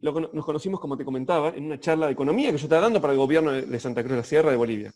Nos 0.01 0.45
conocimos, 0.45 0.81
como 0.81 0.97
te 0.97 1.05
comentaba, 1.05 1.51
en 1.51 1.65
una 1.65 1.81
charla 1.81 2.07
de 2.07 2.13
economía 2.13 2.53
que 2.53 2.59
yo 2.59 2.65
estaba 2.67 2.83
dando 2.83 3.01
para 3.01 3.13
el 3.13 3.19
gobierno 3.19 3.53
de 3.53 3.81
Santa 3.81 4.03
Cruz 4.03 4.13
de 4.13 4.17
la 4.19 4.25
Sierra 4.25 4.51
de 4.51 4.57
Bolivia. 4.57 4.93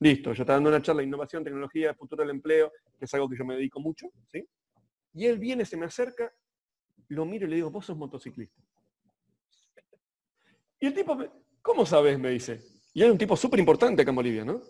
Listo, 0.00 0.32
yo 0.32 0.42
estaba 0.42 0.56
dando 0.56 0.70
una 0.70 0.82
charla 0.82 1.00
de 1.00 1.08
innovación, 1.08 1.42
tecnología, 1.44 1.94
futuro 1.94 2.22
del 2.22 2.30
empleo, 2.30 2.72
que 2.98 3.04
es 3.04 3.14
algo 3.14 3.28
que 3.28 3.36
yo 3.36 3.44
me 3.44 3.54
dedico 3.54 3.80
mucho, 3.80 4.08
¿sí? 4.30 4.46
Y 5.14 5.26
él 5.26 5.38
viene, 5.38 5.64
se 5.64 5.76
me 5.76 5.86
acerca, 5.86 6.30
lo 7.08 7.24
miro 7.24 7.46
y 7.46 7.50
le 7.50 7.56
digo, 7.56 7.70
vos 7.70 7.86
sos 7.86 7.96
motociclista. 7.96 8.60
Y 10.78 10.86
el 10.86 10.94
tipo, 10.94 11.18
¿cómo 11.62 11.86
sabes? 11.86 12.18
Me 12.18 12.30
dice. 12.30 12.60
Y 12.92 13.02
es 13.02 13.10
un 13.10 13.18
tipo 13.18 13.36
súper 13.36 13.60
importante 13.60 14.02
acá 14.02 14.10
en 14.10 14.16
Bolivia, 14.16 14.44
¿no? 14.44 14.60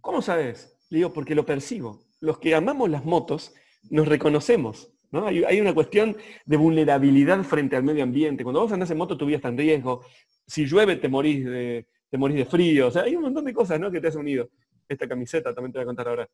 ¿Cómo 0.00 0.20
sabes? 0.22 0.76
Le 0.90 0.98
digo, 0.98 1.12
porque 1.12 1.34
lo 1.34 1.46
percibo. 1.46 2.04
Los 2.20 2.38
que 2.38 2.54
amamos 2.54 2.90
las 2.90 3.04
motos 3.04 3.54
nos 3.90 4.08
reconocemos. 4.08 4.92
¿No? 5.10 5.26
Hay, 5.26 5.60
una 5.60 5.74
cuestión 5.74 6.16
de 6.44 6.56
vulnerabilidad 6.56 7.42
frente 7.44 7.76
al 7.76 7.82
medio 7.82 8.02
ambiente. 8.02 8.42
Cuando 8.42 8.60
vos 8.60 8.72
andás 8.72 8.90
en 8.90 8.98
moto, 8.98 9.16
tu 9.16 9.26
vida 9.26 9.36
está 9.36 9.48
en 9.48 9.58
riesgo. 9.58 10.04
Si 10.46 10.66
llueve, 10.66 10.96
te 10.96 11.08
morís 11.08 11.44
de, 11.44 11.86
te 12.10 12.18
morís 12.18 12.36
de 12.36 12.44
frío. 12.44 12.88
O 12.88 12.90
sea, 12.90 13.02
hay 13.02 13.16
un 13.16 13.22
montón 13.22 13.44
de 13.44 13.52
cosas 13.52 13.80
¿no? 13.80 13.90
que 13.90 14.00
te 14.00 14.08
hacen 14.08 14.20
unido. 14.20 14.50
Esta 14.88 15.08
camiseta 15.08 15.54
también 15.54 15.72
te 15.72 15.78
voy 15.78 15.82
a 15.82 15.86
contar 15.86 16.08
ahora 16.08 16.28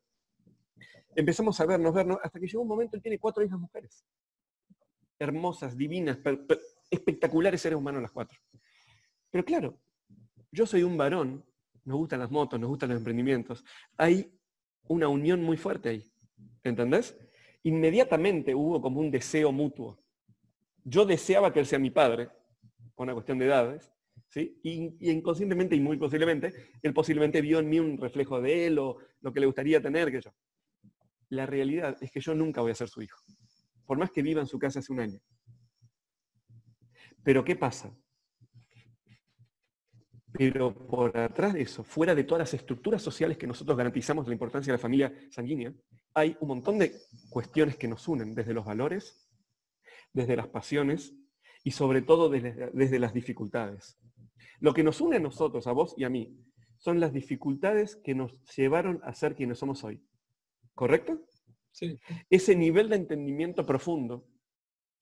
empezamos 1.15 1.59
a 1.59 1.65
vernos, 1.65 1.93
vernos, 1.93 2.17
hasta 2.23 2.39
que 2.39 2.47
llegó 2.47 2.61
un 2.61 2.67
momento, 2.67 2.95
él 2.95 3.01
tiene 3.01 3.19
cuatro 3.19 3.43
hijas 3.43 3.59
mujeres. 3.59 4.05
Hermosas, 5.19 5.77
divinas, 5.77 6.17
espectaculares 6.89 7.61
seres 7.61 7.77
humanos 7.77 8.01
las 8.01 8.11
cuatro. 8.11 8.37
Pero 9.29 9.45
claro, 9.45 9.79
yo 10.51 10.65
soy 10.65 10.83
un 10.83 10.97
varón, 10.97 11.45
nos 11.85 11.97
gustan 11.97 12.19
las 12.19 12.31
motos, 12.31 12.59
nos 12.59 12.69
gustan 12.69 12.89
los 12.89 12.97
emprendimientos. 12.97 13.63
Hay 13.97 14.31
una 14.87 15.07
unión 15.07 15.41
muy 15.41 15.57
fuerte 15.57 15.89
ahí. 15.89 16.13
¿Entendés? 16.63 17.17
Inmediatamente 17.63 18.53
hubo 18.53 18.81
como 18.81 18.99
un 18.99 19.09
deseo 19.09 19.51
mutuo. 19.51 19.99
Yo 20.83 21.05
deseaba 21.05 21.51
que 21.53 21.59
él 21.59 21.65
sea 21.65 21.79
mi 21.79 21.91
padre, 21.91 22.29
por 22.95 23.05
una 23.05 23.13
cuestión 23.13 23.39
de 23.39 23.45
edades, 23.45 23.91
¿sí? 24.27 24.59
Y, 24.63 25.11
inconscientemente 25.11 25.75
y 25.75 25.79
muy 25.79 25.97
posiblemente, 25.97 26.53
él 26.81 26.93
posiblemente 26.93 27.41
vio 27.41 27.59
en 27.59 27.69
mí 27.69 27.79
un 27.79 27.97
reflejo 27.97 28.41
de 28.41 28.67
él 28.67 28.79
o 28.79 28.97
lo 29.21 29.33
que 29.33 29.39
le 29.39 29.45
gustaría 29.45 29.81
tener 29.81 30.11
que 30.11 30.21
yo 30.21 30.31
la 31.33 31.45
realidad 31.45 31.97
es 32.01 32.11
que 32.11 32.21
yo 32.21 32.35
nunca 32.35 32.61
voy 32.61 32.71
a 32.71 32.75
ser 32.75 32.89
su 32.89 33.01
hijo, 33.01 33.23
por 33.85 33.97
más 33.97 34.11
que 34.11 34.21
viva 34.21 34.41
en 34.41 34.47
su 34.47 34.59
casa 34.59 34.79
hace 34.79 34.93
un 34.93 34.99
año. 34.99 35.19
Pero 37.23 37.43
¿qué 37.43 37.55
pasa? 37.55 37.95
Pero 40.33 40.73
por 40.73 41.15
atrás 41.15 41.53
de 41.53 41.61
eso, 41.61 41.83
fuera 41.83 42.15
de 42.15 42.23
todas 42.23 42.39
las 42.39 42.53
estructuras 42.53 43.01
sociales 43.01 43.37
que 43.37 43.45
nosotros 43.45 43.77
garantizamos 43.77 44.27
la 44.27 44.33
importancia 44.33 44.73
de 44.73 44.77
la 44.77 44.81
familia 44.81 45.13
sanguínea, 45.29 45.73
hay 46.15 46.35
un 46.39 46.47
montón 46.47 46.79
de 46.79 46.91
cuestiones 47.29 47.77
que 47.77 47.87
nos 47.87 48.07
unen, 48.07 48.33
desde 48.33 48.53
los 48.53 48.65
valores, 48.65 49.29
desde 50.11 50.35
las 50.35 50.47
pasiones 50.47 51.13
y 51.63 51.71
sobre 51.71 52.01
todo 52.01 52.29
desde, 52.29 52.71
desde 52.73 52.99
las 52.99 53.13
dificultades. 53.13 53.97
Lo 54.59 54.73
que 54.73 54.83
nos 54.83 55.01
une 55.01 55.17
a 55.17 55.19
nosotros, 55.19 55.67
a 55.67 55.71
vos 55.71 55.93
y 55.97 56.03
a 56.03 56.09
mí, 56.09 56.35
son 56.77 56.99
las 56.99 57.13
dificultades 57.13 57.95
que 57.95 58.15
nos 58.15 58.43
llevaron 58.55 58.99
a 59.03 59.13
ser 59.13 59.35
quienes 59.35 59.59
somos 59.59 59.83
hoy. 59.83 60.03
¿Correcto? 60.73 61.21
Sí. 61.71 61.99
Ese 62.29 62.55
nivel 62.55 62.89
de 62.89 62.97
entendimiento 62.97 63.65
profundo, 63.65 64.27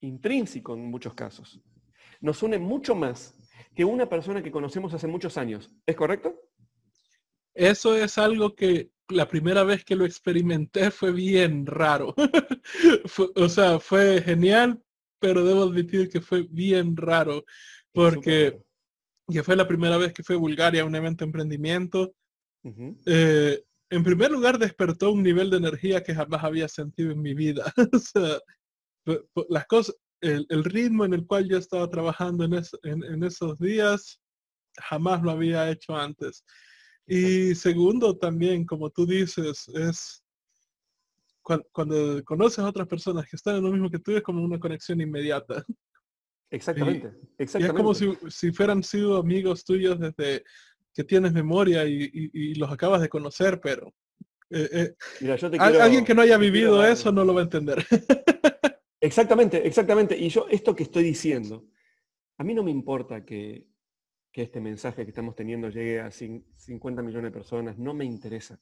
intrínseco 0.01 0.73
en 0.73 0.89
muchos 0.89 1.13
casos, 1.13 1.61
nos 2.19 2.43
une 2.43 2.59
mucho 2.59 2.95
más 2.95 3.35
que 3.75 3.85
una 3.85 4.07
persona 4.07 4.43
que 4.43 4.51
conocemos 4.51 4.93
hace 4.93 5.07
muchos 5.07 5.37
años. 5.37 5.69
¿Es 5.85 5.95
correcto? 5.95 6.39
Eso 7.53 7.95
es 7.95 8.17
algo 8.17 8.55
que 8.55 8.91
la 9.09 9.27
primera 9.27 9.63
vez 9.63 9.83
que 9.83 9.95
lo 9.95 10.05
experimenté 10.05 10.91
fue 10.91 11.11
bien 11.11 11.65
raro. 11.65 12.13
o 13.35 13.49
sea, 13.49 13.79
fue 13.79 14.21
genial, 14.21 14.81
pero 15.19 15.43
debo 15.43 15.63
admitir 15.63 16.09
que 16.09 16.21
fue 16.21 16.43
bien 16.43 16.95
raro 16.95 17.45
porque 17.91 18.61
ya 19.27 19.43
fue 19.43 19.55
la 19.55 19.67
primera 19.67 19.97
vez 19.97 20.13
que 20.13 20.23
fue 20.23 20.35
Bulgaria 20.35 20.81
a 20.81 20.85
un 20.85 20.95
evento 20.95 21.25
de 21.25 21.29
emprendimiento 21.29 22.13
en 23.91 24.03
primer 24.03 24.31
lugar, 24.31 24.57
despertó 24.57 25.11
un 25.11 25.21
nivel 25.21 25.49
de 25.49 25.57
energía 25.57 26.01
que 26.01 26.15
jamás 26.15 26.43
había 26.43 26.69
sentido 26.69 27.11
en 27.11 27.21
mi 27.21 27.33
vida. 27.33 27.73
o 27.93 27.99
sea, 27.99 28.39
las 29.49 29.67
cosas, 29.67 29.95
el, 30.21 30.63
ritmo 30.63 31.05
en 31.05 31.13
el 31.13 31.25
cual 31.25 31.47
yo 31.49 31.57
estaba 31.57 31.89
trabajando 31.89 32.45
en, 32.45 33.23
esos 33.23 33.59
días, 33.59 34.19
jamás 34.77 35.21
lo 35.21 35.31
había 35.31 35.69
hecho 35.69 35.95
antes. 35.95 36.45
Y 37.07 37.55
segundo, 37.55 38.17
también, 38.17 38.65
como 38.65 38.89
tú 38.89 39.05
dices, 39.05 39.67
es 39.69 40.23
cuando, 41.41 42.23
conoces 42.23 42.59
a 42.59 42.69
otras 42.69 42.87
personas 42.87 43.25
que 43.27 43.35
están 43.35 43.55
en 43.57 43.63
lo 43.63 43.71
mismo 43.71 43.89
que 43.89 43.99
tú, 43.99 44.15
es 44.15 44.21
como 44.21 44.43
una 44.43 44.59
conexión 44.59 45.01
inmediata. 45.01 45.65
Exactamente, 46.49 47.13
exactamente. 47.37 47.73
es 47.73 47.77
como 47.77 47.93
si, 47.93 48.13
si 48.29 48.51
fueran 48.51 48.83
sido 48.83 49.17
amigos 49.17 49.63
tuyos 49.63 49.99
desde, 49.99 50.43
que 50.93 51.03
tienes 51.03 51.33
memoria 51.33 51.85
y, 51.85 52.53
los 52.55 52.71
acabas 52.71 53.01
de 53.01 53.09
conocer, 53.09 53.59
pero 53.61 53.93
eh, 54.49 54.93
eh, 55.21 55.37
alguien 55.59 56.03
que 56.03 56.13
no 56.13 56.21
haya 56.21 56.37
vivido 56.37 56.85
eso 56.85 57.11
no 57.11 57.23
lo 57.23 57.33
va 57.33 57.41
a 57.41 57.43
entender. 57.45 57.85
exactamente, 59.01 59.67
exactamente. 59.67 60.17
Y 60.17 60.29
yo 60.29 60.47
esto 60.49 60.75
que 60.75 60.83
estoy 60.83 61.03
diciendo, 61.03 61.67
a 62.37 62.43
mí 62.43 62.53
no 62.53 62.63
me 62.63 62.71
importa 62.71 63.25
que, 63.25 63.69
este 64.33 64.61
mensaje 64.61 65.03
que 65.03 65.09
estamos 65.09 65.35
teniendo 65.35 65.69
llegue 65.69 65.99
a 65.99 66.09
50 66.09 67.01
millones 67.01 67.31
de 67.31 67.37
personas, 67.37 67.77
no 67.77 67.93
me 67.93 68.05
interesa. 68.05 68.61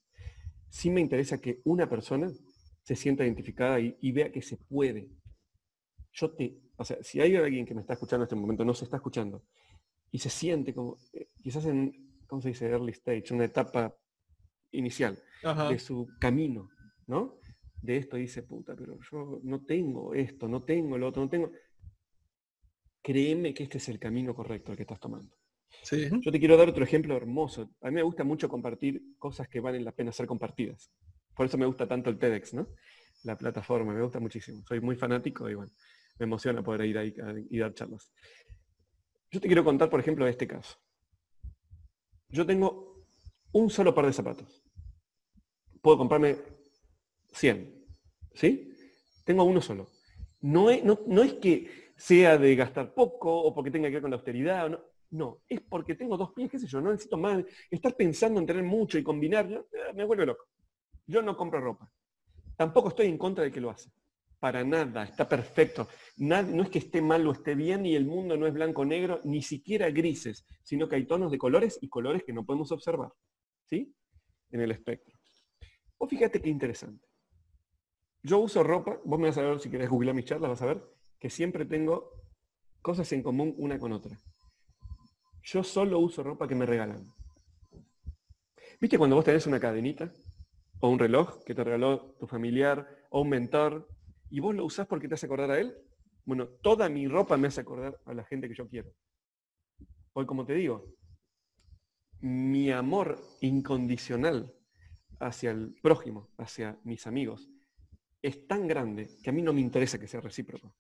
Sí 0.68 0.90
me 0.90 1.00
interesa 1.00 1.40
que 1.40 1.62
una 1.64 1.88
persona 1.88 2.28
se 2.82 2.96
sienta 2.96 3.24
identificada 3.24 3.80
y, 3.80 3.96
y 4.02 4.12
vea 4.12 4.32
que 4.32 4.42
se 4.42 4.58
puede. 4.58 5.12
Yo 6.12 6.32
te, 6.32 6.60
o 6.76 6.84
sea, 6.84 6.98
si 7.04 7.22
hay 7.22 7.36
alguien 7.36 7.66
que 7.66 7.76
me 7.76 7.82
está 7.82 7.94
escuchando 7.94 8.24
en 8.24 8.28
este 8.28 8.36
momento, 8.36 8.66
no 8.66 8.74
se 8.74 8.86
está 8.86 8.98
escuchando, 8.98 9.46
y 10.12 10.20
se 10.20 10.30
siente 10.30 10.74
como, 10.74 10.98
eh, 11.14 11.30
quizás 11.42 11.66
en, 11.66 11.94
¿cómo 12.28 12.42
se 12.42 12.50
dice? 12.50 12.68
Early 12.68 12.92
stage, 12.92 13.34
una 13.34 13.46
etapa 13.46 13.96
inicial 14.72 15.18
de 15.70 15.80
su 15.80 16.08
camino, 16.20 16.70
¿no? 17.08 17.39
De 17.82 17.98
esto 17.98 18.18
dice, 18.18 18.44
puta, 18.44 18.76
pero 18.76 19.00
yo 19.10 19.40
no 19.44 19.64
tengo 19.66 20.14
esto, 20.14 20.48
no 20.48 20.64
tengo 20.64 20.98
lo 20.98 21.08
otro, 21.08 21.24
no 21.24 21.30
tengo... 21.30 21.52
Créeme 23.02 23.54
que 23.54 23.64
este 23.64 23.78
es 23.78 23.90
el 23.90 24.00
camino 24.00 24.36
correcto 24.36 24.72
el 24.72 24.78
que 24.78 24.84
estás 24.84 25.00
tomando. 25.00 25.36
Sí. 25.84 26.10
Yo 26.22 26.32
te 26.32 26.40
quiero 26.40 26.58
dar 26.58 26.68
otro 26.68 26.84
ejemplo 26.84 27.16
hermoso. 27.16 27.72
A 27.82 27.88
mí 27.88 27.96
me 27.96 28.04
gusta 28.04 28.24
mucho 28.24 28.50
compartir 28.50 29.02
cosas 29.18 29.48
que 29.48 29.62
valen 29.62 29.86
la 29.86 29.94
pena 29.94 30.12
ser 30.12 30.26
compartidas. 30.26 30.92
Por 31.36 31.46
eso 31.46 31.58
me 31.58 31.66
gusta 31.66 31.88
tanto 31.88 32.10
el 32.10 32.18
TEDx, 32.18 32.54
¿no? 32.54 32.68
La 33.24 33.38
plataforma, 33.38 33.94
me 33.94 34.02
gusta 34.02 34.20
muchísimo. 34.20 34.64
Soy 34.68 34.82
muy 34.82 34.96
fanático 34.96 35.50
y 35.50 35.56
bueno, 35.56 35.72
me 36.20 36.26
emociona 36.26 36.62
poder 36.62 36.86
ir 36.86 36.98
ahí 36.98 37.14
y 37.50 37.60
dar 37.60 37.74
charlas. 37.74 38.12
Yo 39.32 39.40
te 39.40 39.48
quiero 39.48 39.64
contar, 39.64 39.90
por 39.90 40.00
ejemplo, 40.00 40.26
de 40.26 40.32
este 40.32 40.48
caso 40.48 40.78
yo 42.30 42.46
tengo 42.46 43.06
un 43.52 43.70
solo 43.70 43.94
par 43.94 44.06
de 44.06 44.14
zapatos. 44.14 44.64
Puedo 45.82 45.98
comprarme 45.98 46.38
100, 47.32 47.86
¿sí? 48.34 48.74
Tengo 49.26 49.44
uno 49.44 49.62
solo. 49.62 49.88
No 50.42 50.70
es, 50.70 50.84
no, 50.84 51.24
es 51.24 51.34
que 51.34 51.92
sea 51.96 52.38
de 52.38 52.56
gastar 52.56 52.94
poco 52.94 53.44
o 53.44 53.54
porque 53.54 53.72
tenga 53.72 53.90
que 53.90 53.96
ver 53.96 54.02
con 54.02 54.12
la 54.12 54.18
austeridad. 54.18 54.70
No, 54.70 54.80
no, 55.12 55.42
es 55.48 55.62
porque 55.62 55.96
tengo 55.96 56.18
dos 56.18 56.34
pies, 56.34 56.50
qué 56.50 56.60
sé 56.60 56.68
yo, 56.68 56.82
no 56.82 56.92
necesito 56.92 57.18
más. 57.18 57.44
Estar 57.70 57.96
pensando 57.96 58.40
en 58.40 58.46
tener 58.46 58.64
mucho 58.64 58.98
y 58.98 59.04
combinar, 59.04 59.52
eh, 59.52 59.94
me 59.94 60.06
vuelve 60.06 60.26
loco. 60.26 60.46
Yo 61.06 61.22
no 61.22 61.36
compro 61.36 61.60
ropa. 61.60 61.92
Tampoco 62.56 62.90
estoy 62.90 63.08
en 63.08 63.18
contra 63.18 63.44
de 63.44 63.52
que 63.52 63.62
lo 63.62 63.70
hace. 63.70 63.92
Para 64.40 64.64
nada, 64.64 65.04
está 65.04 65.28
perfecto. 65.28 65.88
no 66.18 66.64
es 66.64 66.70
que 66.70 66.80
esté 66.80 67.02
mal 67.02 67.28
o 67.28 67.34
esté 67.34 67.56
bien, 67.56 67.86
y 67.86 67.96
el 67.96 68.06
mundo 68.06 68.38
no 68.38 68.48
es 68.48 68.54
blanco-negro, 68.54 69.20
ni 69.26 69.42
siquiera 69.42 69.90
grises, 69.92 70.46
sino 70.64 70.88
que 70.88 70.96
hay 70.96 71.06
tonos 71.06 71.30
de 71.30 71.38
colores 71.38 71.78
y 71.82 71.90
colores 71.90 72.24
que 72.24 72.32
no 72.32 72.46
podemos 72.46 72.72
observar. 72.72 73.12
¿Sí? 73.66 73.94
En 74.52 74.62
el 74.62 74.72
espectro. 74.72 75.14
O 75.98 76.08
fíjate 76.08 76.42
qué 76.42 76.50
interesante. 76.50 77.09
Yo 78.22 78.40
uso 78.40 78.64
ropa, 78.64 79.00
vos 79.06 79.20
me 79.20 79.28
vas 79.28 79.38
a 79.38 79.42
ver 79.42 79.60
si 79.60 79.70
querés 79.70 79.90
googlear 79.90 80.16
mis 80.16 80.26
charlas, 80.26 80.50
vas 80.50 80.62
a 80.62 80.66
ver 80.66 80.84
que 81.20 81.30
siempre 81.30 81.66
tengo 81.66 82.12
cosas 82.82 83.12
en 83.14 83.24
común 83.24 83.54
una 83.58 83.80
con 83.80 83.92
otra. 83.92 84.18
Yo 85.44 85.64
solo 85.64 86.00
uso 86.00 86.24
ropa 86.24 86.48
que 86.48 86.56
me 86.56 86.66
regalan. 86.66 87.14
¿Viste 88.80 88.98
cuando 88.98 89.16
vos 89.16 89.26
tenés 89.26 89.48
una 89.48 89.60
cadenita 89.60 90.12
o 90.80 90.90
un 90.90 91.00
reloj 91.00 91.44
que 91.44 91.56
te 91.56 91.64
regaló 91.64 92.16
tu 92.20 92.28
familiar 92.28 92.88
o 93.10 93.22
un 93.22 93.30
mentor 93.30 93.88
y 94.30 94.40
vos 94.40 94.56
lo 94.56 94.66
usás 94.66 94.88
porque 94.88 95.08
te 95.08 95.16
hace 95.16 95.26
acordar 95.26 95.52
a 95.52 95.60
él, 95.60 95.76
bueno, 96.26 96.48
toda 96.48 96.88
mi 96.90 97.08
ropa 97.08 97.38
me 97.38 97.48
hace 97.48 97.62
acordar 97.62 98.00
a 98.06 98.14
la 98.14 98.24
gente 98.24 98.48
que 98.48 98.56
yo 98.56 98.68
quiero. 98.68 98.94
Hoy, 100.14 100.26
como 100.26 100.46
te 100.46 100.54
digo, 100.54 100.94
mi 102.22 102.72
amor 102.72 103.20
incondicional 103.42 104.54
hacia 105.20 105.52
el 105.52 105.76
prójimo, 105.82 106.30
hacia 106.38 106.80
mis 106.84 107.08
amigos, 107.08 107.50
es 108.22 108.48
tan 108.48 108.68
grande 108.68 109.10
que 109.24 109.30
a 109.30 109.34
mí 109.34 109.42
no 109.42 109.54
me 109.54 109.62
interesa 109.62 110.00
que 110.00 110.08
sea 110.08 110.22
recíproco. 110.22 110.76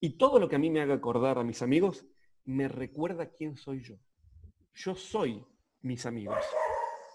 Y 0.00 0.16
todo 0.16 0.38
lo 0.38 0.48
que 0.48 0.56
a 0.56 0.58
mí 0.58 0.70
me 0.70 0.80
haga 0.80 0.94
acordar 0.94 1.38
a 1.38 1.44
mis 1.44 1.62
amigos, 1.62 2.06
me 2.44 2.68
recuerda 2.68 3.30
quién 3.30 3.56
soy 3.56 3.82
yo. 3.82 3.96
Yo 4.74 4.94
soy 4.94 5.44
mis 5.82 6.06
amigos 6.06 6.38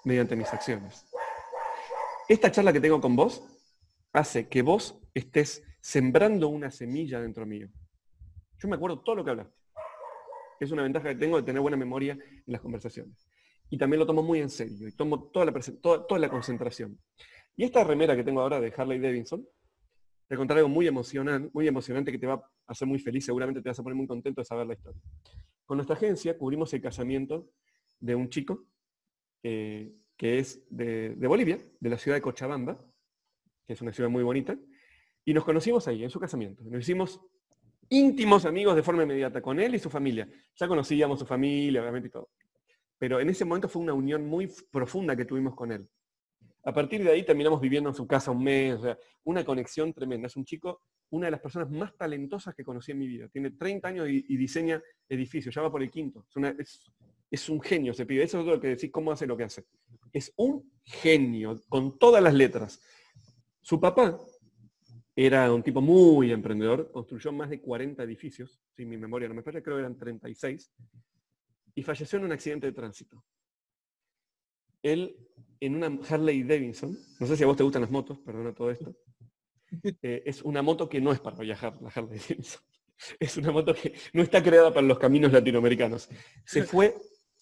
mediante 0.03 0.35
mis 0.35 0.51
acciones. 0.51 1.05
Esta 2.27 2.51
charla 2.51 2.73
que 2.73 2.81
tengo 2.81 3.01
con 3.01 3.15
vos 3.15 3.43
hace 4.13 4.47
que 4.47 4.61
vos 4.61 4.99
estés 5.13 5.63
sembrando 5.81 6.47
una 6.47 6.71
semilla 6.71 7.19
dentro 7.19 7.45
mío. 7.45 7.69
Yo 8.59 8.69
me 8.69 8.75
acuerdo 8.75 9.01
todo 9.01 9.15
lo 9.15 9.25
que 9.25 9.31
hablaste. 9.31 9.53
Es 10.59 10.71
una 10.71 10.83
ventaja 10.83 11.09
que 11.09 11.15
tengo 11.15 11.37
de 11.37 11.43
tener 11.43 11.61
buena 11.61 11.75
memoria 11.75 12.13
en 12.13 12.43
las 12.45 12.61
conversaciones. 12.61 13.27
Y 13.69 13.77
también 13.77 13.99
lo 13.99 14.05
tomo 14.05 14.23
muy 14.23 14.39
en 14.39 14.49
serio 14.49 14.87
y 14.87 14.91
tomo 14.91 15.29
toda 15.31 15.45
la, 15.45 15.53
toda, 15.81 16.19
la 16.19 16.29
concentración. 16.29 16.99
Y 17.55 17.63
esta 17.63 17.83
remera 17.83 18.15
que 18.15 18.23
tengo 18.23 18.41
ahora 18.41 18.59
de 18.59 18.73
Harley 18.75 18.99
Davidson, 18.99 19.47
te 20.27 20.35
contaré 20.35 20.61
algo 20.61 20.69
muy 20.69 20.87
emocionante, 20.87 21.49
muy 21.53 21.67
emocionante 21.67 22.11
que 22.11 22.17
te 22.17 22.27
va 22.27 22.33
a 22.33 22.49
hacer 22.67 22.87
muy 22.87 22.99
feliz, 22.99 23.25
seguramente 23.25 23.61
te 23.61 23.69
vas 23.69 23.79
a 23.79 23.83
poner 23.83 23.95
muy 23.95 24.07
contento 24.07 24.41
de 24.41 24.45
saber 24.45 24.65
la 24.65 24.73
historia. 24.73 25.01
Con 25.65 25.77
nuestra 25.77 25.95
agencia 25.95 26.37
cubrimos 26.37 26.73
el 26.73 26.81
casamiento 26.81 27.49
de 27.99 28.15
un 28.15 28.29
chico 28.29 28.65
eh, 29.43 29.93
que 30.17 30.39
es 30.39 30.65
de, 30.69 31.15
Bolivia, 31.27 31.59
de 31.79 31.89
la 31.89 31.97
ciudad 31.97 32.17
de 32.17 32.21
Cochabamba, 32.21 32.77
que 33.65 33.73
es 33.73 33.81
una 33.81 33.91
ciudad 33.91 34.09
muy 34.09 34.23
bonita, 34.23 34.57
y 35.25 35.33
nos 35.33 35.45
conocimos 35.45 35.87
ahí, 35.87 36.03
en 36.03 36.09
su 36.09 36.19
casamiento. 36.19 36.63
Nos 36.65 36.81
hicimos 36.81 37.21
íntimos 37.89 38.45
amigos 38.45 38.75
de 38.75 38.83
forma 38.83 39.03
inmediata 39.03 39.41
con 39.41 39.59
él 39.59 39.75
y 39.75 39.79
su 39.79 39.89
familia. 39.89 40.27
Ya 40.55 40.67
conocíamos 40.67 41.19
su 41.19 41.25
familia, 41.25 41.81
obviamente 41.81 42.07
y 42.07 42.11
todo. 42.11 42.29
Pero 42.97 43.19
en 43.19 43.29
ese 43.29 43.45
momento 43.45 43.67
fue 43.67 43.81
una 43.81 43.93
unión 43.93 44.25
muy 44.25 44.51
profunda 44.71 45.15
que 45.15 45.25
tuvimos 45.25 45.55
con 45.55 45.71
él. 45.71 45.87
A 46.65 46.73
partir 46.73 47.03
de 47.03 47.11
ahí 47.11 47.23
terminamos 47.23 47.59
viviendo 47.59 47.89
en 47.89 47.95
su 47.95 48.07
casa 48.07 48.31
un 48.31 48.43
mes, 48.43 48.79
una 49.23 49.43
conexión 49.43 49.93
tremenda. 49.93 50.27
Es 50.27 50.37
un 50.37 50.45
chico, 50.45 50.81
una 51.09 51.27
de 51.27 51.31
las 51.31 51.41
personas 51.41 51.69
más 51.69 51.95
talentosas 51.97 52.55
que 52.55 52.63
conocí 52.63 52.91
en 52.91 52.99
mi 52.99 53.07
vida. 53.07 53.27
Tiene 53.27 53.51
30 53.51 53.87
años 53.87 54.07
y, 54.09 54.37
diseña 54.37 54.81
edificios, 55.09 55.53
ya 55.53 55.61
va 55.61 55.71
por 55.71 55.83
el 55.83 55.91
quinto. 55.91 56.25
Es, 57.29 57.49
un 57.49 57.61
genio, 57.61 57.93
se 57.93 58.05
pide. 58.05 58.23
Eso 58.23 58.39
es 58.39 58.45
lo 58.45 58.61
que 58.61 58.69
decís, 58.69 58.91
cómo 58.91 59.11
hace 59.11 59.27
lo 59.27 59.35
que 59.35 59.43
hace. 59.43 59.65
Es 60.13 60.31
un 60.37 60.71
genio, 60.83 61.61
con 61.67 61.97
todas 61.97 62.23
las 62.23 62.33
letras. 62.33 62.81
Su 63.61 63.79
papá 63.79 64.17
era 65.15 65.51
un 65.53 65.63
tipo 65.63 65.81
muy 65.81 66.31
emprendedor, 66.31 66.91
construyó 66.91 67.31
más 67.31 67.49
de 67.49 67.61
40 67.61 68.01
edificios, 68.03 68.59
si 68.75 68.85
mi 68.85 68.97
memoria 68.97 69.27
no 69.27 69.35
me 69.35 69.43
falla, 69.43 69.61
creo 69.61 69.75
que 69.75 69.81
eran 69.81 69.97
36, 69.97 70.71
y 71.75 71.83
falleció 71.83 72.19
en 72.19 72.25
un 72.25 72.31
accidente 72.31 72.67
de 72.67 72.73
tránsito. 72.73 73.23
Él, 74.81 75.15
en 75.65 75.75
una 75.75 75.97
Harley 76.09 76.43
Davidson, 76.43 76.97
no 77.19 77.27
sé 77.27 77.37
si 77.37 77.43
a 77.43 77.47
vos 77.47 77.55
te 77.55 77.63
gustan 77.63 77.83
las 77.83 77.91
motos, 77.91 78.19
perdona 78.19 78.53
todo 78.53 78.69
esto, 78.69 78.95
eh, 80.01 80.23
es 80.25 80.41
una 80.41 80.61
moto 80.61 80.89
que 80.89 80.99
no 80.99 81.11
es 81.11 81.19
para 81.19 81.37
viajar, 81.37 81.77
la 81.81 81.89
Harley 81.89 82.19
Davidson. 82.19 82.61
Es 83.19 83.35
una 83.37 83.51
moto 83.51 83.73
que 83.73 83.95
no 84.13 84.21
está 84.21 84.41
creada 84.41 84.71
para 84.71 84.85
los 84.85 84.99
caminos 84.99 85.33
latinoamericanos. 85.33 86.07
Se 86.45 86.63
fue 86.63 86.95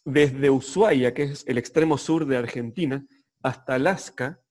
desde 0.04 0.50
Ushuaia, 0.50 1.14
que 1.14 1.24
es 1.24 1.46
el 1.46 1.58
extremo 1.58 1.98
sur 1.98 2.26
de 2.26 2.38
Argentina, 2.38 3.06
hasta 3.44 3.76
Alaska, 3.76 4.42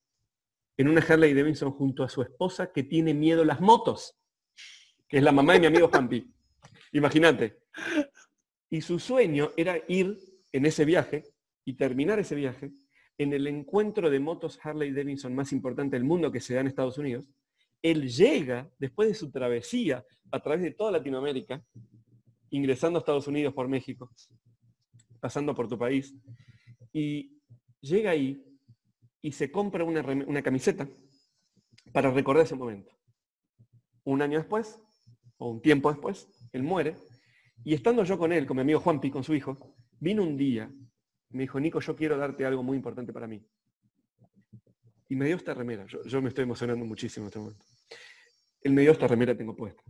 en 0.76 0.88
una 0.88 1.00
Harley 1.00 1.32
Davidson 1.34 1.72
junto 1.72 2.04
a 2.04 2.08
su 2.08 2.22
esposa 2.22 2.70
que 2.70 2.84
tiene 2.84 3.14
miedo 3.14 3.42
a 3.42 3.46
las 3.46 3.60
motos, 3.60 4.20
que 5.08 5.16
es 5.16 5.22
la 5.22 5.32
mamá 5.32 5.54
de 5.54 5.60
mi 5.60 5.66
amigo 5.66 5.88
Juanpi. 5.88 6.32
Imagínate. 6.92 7.62
Y 8.68 8.82
su 8.82 8.98
sueño 8.98 9.50
era 9.56 9.82
ir 9.88 10.16
en 10.52 10.66
ese 10.66 10.84
viaje 10.84 11.24
y 11.64 11.74
terminar 11.74 12.20
ese 12.20 12.34
viaje 12.34 12.72
en 13.20 13.34
el 13.34 13.46
encuentro 13.46 14.08
de 14.08 14.18
motos 14.18 14.58
Harley 14.62 14.92
Davidson 14.92 15.34
más 15.34 15.52
importante 15.52 15.94
del 15.94 16.04
mundo 16.04 16.32
que 16.32 16.40
se 16.40 16.54
da 16.54 16.62
en 16.62 16.68
Estados 16.68 16.96
Unidos. 16.96 17.28
Él 17.82 18.08
llega, 18.08 18.70
después 18.78 19.10
de 19.10 19.14
su 19.14 19.30
travesía 19.30 20.02
a 20.32 20.40
través 20.40 20.62
de 20.62 20.70
toda 20.70 20.92
Latinoamérica, 20.92 21.62
ingresando 22.48 22.98
a 22.98 23.00
Estados 23.00 23.28
Unidos 23.28 23.52
por 23.52 23.68
México, 23.68 24.10
pasando 25.20 25.54
por 25.54 25.68
tu 25.68 25.76
país, 25.76 26.14
y 26.94 27.38
llega 27.82 28.12
ahí 28.12 28.42
y 29.20 29.32
se 29.32 29.52
compra 29.52 29.84
una, 29.84 30.42
camiseta 30.42 30.88
para 31.92 32.10
recordar 32.10 32.46
ese 32.46 32.56
momento. 32.56 32.90
Un 34.04 34.22
año 34.22 34.38
después, 34.38 34.80
o 35.36 35.50
un 35.50 35.60
tiempo 35.60 35.90
después, 35.90 36.26
él 36.54 36.62
muere, 36.62 36.96
y 37.64 37.74
estando 37.74 38.02
yo 38.02 38.16
con 38.16 38.32
él, 38.32 38.46
con 38.46 38.56
mi 38.56 38.62
amigo 38.62 38.80
Juanpi, 38.80 39.10
con 39.10 39.24
su 39.24 39.34
hijo, 39.34 39.76
vino 39.98 40.22
un 40.22 40.38
día, 40.38 40.72
me 41.30 41.42
dijo, 41.42 41.58
Nico, 41.60 41.80
yo 41.80 41.96
quiero 41.96 42.16
darte 42.16 42.44
algo 42.44 42.62
muy 42.62 42.76
importante 42.76 43.12
para 43.12 43.26
mí. 43.26 43.44
Y 45.08 45.16
me 45.16 45.26
dio 45.26 45.36
esta 45.36 45.54
remera, 45.54 45.86
yo, 45.86 46.22
me 46.22 46.28
estoy 46.28 46.44
emocionando 46.44 46.84
muchísimo 46.84 47.24
en 47.24 47.28
este 47.28 47.38
momento. 47.38 47.64
Él 48.62 48.72
me 48.72 48.82
dio 48.82 48.92
esta 48.92 49.08
remera, 49.08 49.36
tengo 49.36 49.56
puesta. 49.56 49.82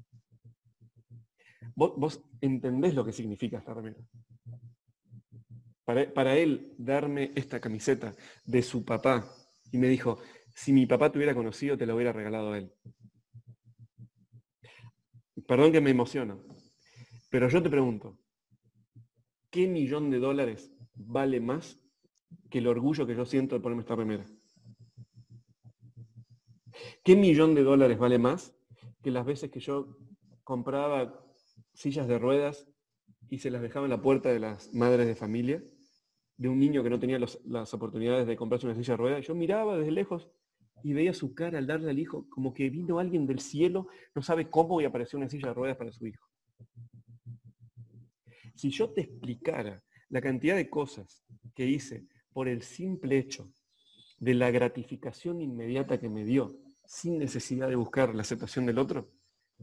vos 1.74 2.22
entendés 2.40 2.94
lo 2.94 3.04
que 3.04 3.12
significa 3.12 3.58
esta 3.58 3.74
remera 3.74 4.00
para, 6.14 6.36
él 6.36 6.74
darme 6.78 7.32
esta 7.34 7.60
camiseta 7.60 8.14
de 8.44 8.62
su 8.62 8.84
papá 8.84 9.26
y 9.72 9.78
me 9.78 9.88
dijo, 9.88 10.18
si 10.54 10.72
mi 10.72 10.86
papá 10.86 11.10
te 11.10 11.18
hubiera 11.18 11.34
conocido, 11.34 11.76
te 11.76 11.86
la 11.86 11.94
hubiera 11.94 12.12
regalado 12.12 12.52
a 12.52 12.58
él. 12.58 12.72
Perdón 15.46 15.72
que 15.72 15.80
me 15.80 15.90
emociono, 15.90 16.44
pero 17.30 17.48
yo 17.48 17.62
te 17.62 17.70
pregunto, 17.70 18.18
¿qué 19.50 19.66
millón 19.66 20.10
de 20.10 20.18
dólares 20.18 20.70
vale 21.06 21.40
más 21.40 21.78
que 22.50 22.58
el 22.58 22.66
orgullo 22.66 23.06
que 23.06 23.14
yo 23.14 23.24
siento 23.24 23.54
de 23.54 23.60
ponerme 23.60 23.82
esta 23.82 23.96
remera? 23.96 24.26
¿Qué 27.04 27.16
millón 27.16 27.54
de 27.54 27.62
dólares 27.62 27.98
vale 27.98 28.18
más 28.18 28.54
que 29.02 29.10
las 29.10 29.24
veces 29.24 29.50
que 29.50 29.60
yo 29.60 29.96
compraba 30.44 31.24
sillas 31.74 32.08
de 32.08 32.18
ruedas 32.18 32.68
y 33.28 33.38
se 33.38 33.50
las 33.50 33.62
dejaba 33.62 33.86
en 33.86 33.90
la 33.90 34.02
puerta 34.02 34.30
de 34.30 34.40
las 34.40 34.72
madres 34.74 35.06
de 35.06 35.14
familia? 35.14 35.62
de 36.40 36.48
un 36.48 36.58
niño 36.58 36.82
que 36.82 36.88
no 36.88 36.98
tenía 36.98 37.18
las 37.18 37.74
oportunidades 37.74 38.26
de 38.26 38.34
comprarse 38.34 38.66
una 38.66 38.74
silla 38.74 38.94
de 38.94 38.96
ruedas. 38.96 39.26
Yo 39.26 39.34
miraba 39.34 39.76
desde 39.76 39.90
lejos 39.90 40.30
y 40.82 40.94
veía 40.94 41.12
su 41.12 41.34
cara 41.34 41.58
al 41.58 41.66
darle 41.66 41.90
al 41.90 41.98
hijo 41.98 42.26
como 42.30 42.54
que 42.54 42.70
vino 42.70 42.98
alguien 42.98 43.26
del 43.26 43.40
cielo, 43.40 43.88
no 44.14 44.22
sabe 44.22 44.48
cómo 44.48 44.80
y 44.80 44.86
apareció 44.86 45.18
una 45.18 45.28
silla 45.28 45.48
de 45.48 45.54
ruedas 45.54 45.76
para 45.76 45.92
su 45.92 46.06
hijo. 46.06 46.26
Si 48.54 48.70
yo 48.70 48.88
te 48.88 49.02
explicara 49.02 49.82
la 50.10 50.20
cantidad 50.20 50.56
de 50.56 50.68
cosas 50.68 51.24
que 51.54 51.66
hice 51.66 52.06
por 52.32 52.48
el 52.48 52.62
simple 52.62 53.18
hecho 53.18 53.52
de 54.18 54.34
la 54.34 54.50
gratificación 54.50 55.40
inmediata 55.40 55.98
que 55.98 56.08
me 56.08 56.24
dio, 56.24 56.58
sin 56.84 57.18
necesidad 57.18 57.68
de 57.68 57.76
buscar 57.76 58.14
la 58.14 58.22
aceptación 58.22 58.66
del 58.66 58.78
otro, 58.78 59.10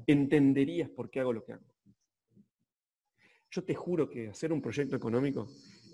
entenderías 0.07 0.89
por 0.89 1.09
qué 1.09 1.19
hago 1.19 1.33
lo 1.33 1.43
que 1.43 1.53
hago. 1.53 1.65
Yo 3.51 3.63
te 3.63 3.75
juro 3.75 4.09
que 4.09 4.29
hacer 4.29 4.51
un 4.51 4.61
proyecto 4.61 4.95
económico 4.95 5.47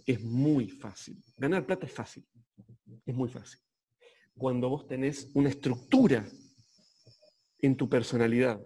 es 0.06 0.24
muy 0.24 0.70
fácil. 0.70 1.22
Ganar 1.38 1.66
plata 1.66 1.86
es 1.86 1.92
fácil. 1.92 2.26
Es 3.06 3.16
muy 3.16 3.30
fácil. 3.30 3.60
Cuando 4.36 4.70
vos 4.70 4.88
tenés 4.88 5.30
una 5.34 5.50
estructura 5.50 6.26
en 7.60 7.78
tu 7.78 7.88
personalidad 7.90 8.62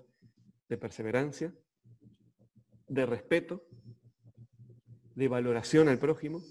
de 0.70 0.78
perseverancia, 0.78 1.54
de 2.88 3.06
respeto, 3.06 3.68
de 5.18 5.28
valoración 5.28 5.90
al 5.90 5.98
prójimo, 5.98 6.44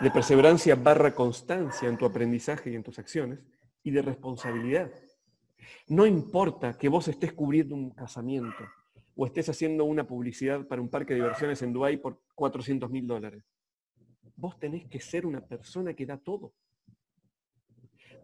de 0.00 0.10
perseverancia 0.12 0.76
barra 0.76 1.12
constancia 1.12 1.88
en 1.88 1.98
tu 1.98 2.06
aprendizaje 2.06 2.70
y 2.70 2.76
en 2.76 2.84
tus 2.84 3.00
acciones, 3.00 3.40
y 3.82 3.90
de 3.90 4.02
responsabilidad. 4.02 4.92
No 5.88 6.06
importa 6.06 6.78
que 6.78 6.88
vos 6.88 7.08
estés 7.08 7.32
cubriendo 7.32 7.74
un 7.74 7.90
casamiento, 7.90 8.64
o 9.16 9.26
estés 9.26 9.48
haciendo 9.48 9.84
una 9.84 10.06
publicidad 10.06 10.64
para 10.68 10.80
un 10.80 10.88
parque 10.88 11.14
de 11.14 11.20
diversiones 11.22 11.60
en 11.62 11.72
Dubái 11.72 11.96
por 11.96 12.22
400 12.36 12.88
mil 12.88 13.08
dólares. 13.08 13.42
Vos 14.36 14.56
tenés 14.60 14.86
que 14.86 15.00
ser 15.00 15.26
una 15.26 15.40
persona 15.40 15.92
que 15.94 16.06
da 16.06 16.18
todo. 16.18 16.54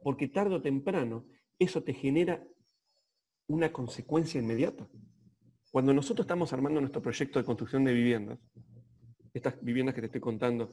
porque 0.05 0.28
tarde 0.28 0.55
o 0.55 0.62
temprano 0.62 1.27
eso 1.59 1.82
te 1.82 1.93
genera 1.93 2.43
una 3.48 3.70
consecuencia 3.73 4.40
inmediata. 4.40 4.89
Cuando 5.71 5.95
nosotros 5.95 6.25
estamos 6.25 6.53
armando 6.53 6.81
nuestro 6.81 7.01
proyecto 7.01 7.39
de 7.39 7.45
construcción 7.45 7.85
de 7.85 7.93
viviendas, 7.93 8.39
estas 9.33 9.63
viviendas 9.63 9.95
que 9.95 10.01
te 10.01 10.07
estoy 10.07 10.21
contando, 10.21 10.73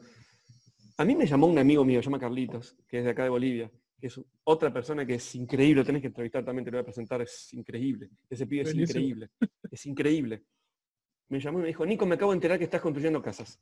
a 0.98 1.06
mí 1.06 1.16
me 1.16 1.28
llamó 1.28 1.46
un 1.46 1.60
amigo 1.60 1.86
mío, 1.86 2.02
se 2.02 2.06
llama 2.06 2.20
Carlitos, 2.20 2.76
que 2.88 3.00
es 3.00 3.04
de 3.04 3.12
acá 3.12 3.24
de 3.24 3.30
Bolivia, 3.30 3.72
que 4.00 4.08
es 4.08 4.20
otra 4.44 4.74
persona 4.74 5.06
que 5.06 5.16
es 5.16 5.36
increíble, 5.36 5.82
lo 5.82 5.86
tenés 5.86 6.02
que 6.02 6.08
entrevistar 6.08 6.44
también, 6.44 6.66
te 6.66 6.72
lo 6.72 6.78
voy 6.78 6.82
a 6.82 6.86
presentar, 6.86 7.22
es 7.22 7.54
increíble. 7.54 8.10
Ese 8.28 8.48
pibe 8.48 8.64
es 8.64 8.74
increíble, 8.74 9.30
es 9.70 9.86
increíble. 9.86 10.44
Me 11.30 11.40
llamó 11.40 11.60
y 11.60 11.62
me 11.64 11.68
dijo, 11.68 11.86
Nico, 11.86 12.06
me 12.08 12.16
acabo 12.16 12.32
de 12.32 12.38
enterar 12.38 12.58
que 12.58 12.64
estás 12.64 12.82
construyendo 12.82 13.22
casas. 13.22 13.62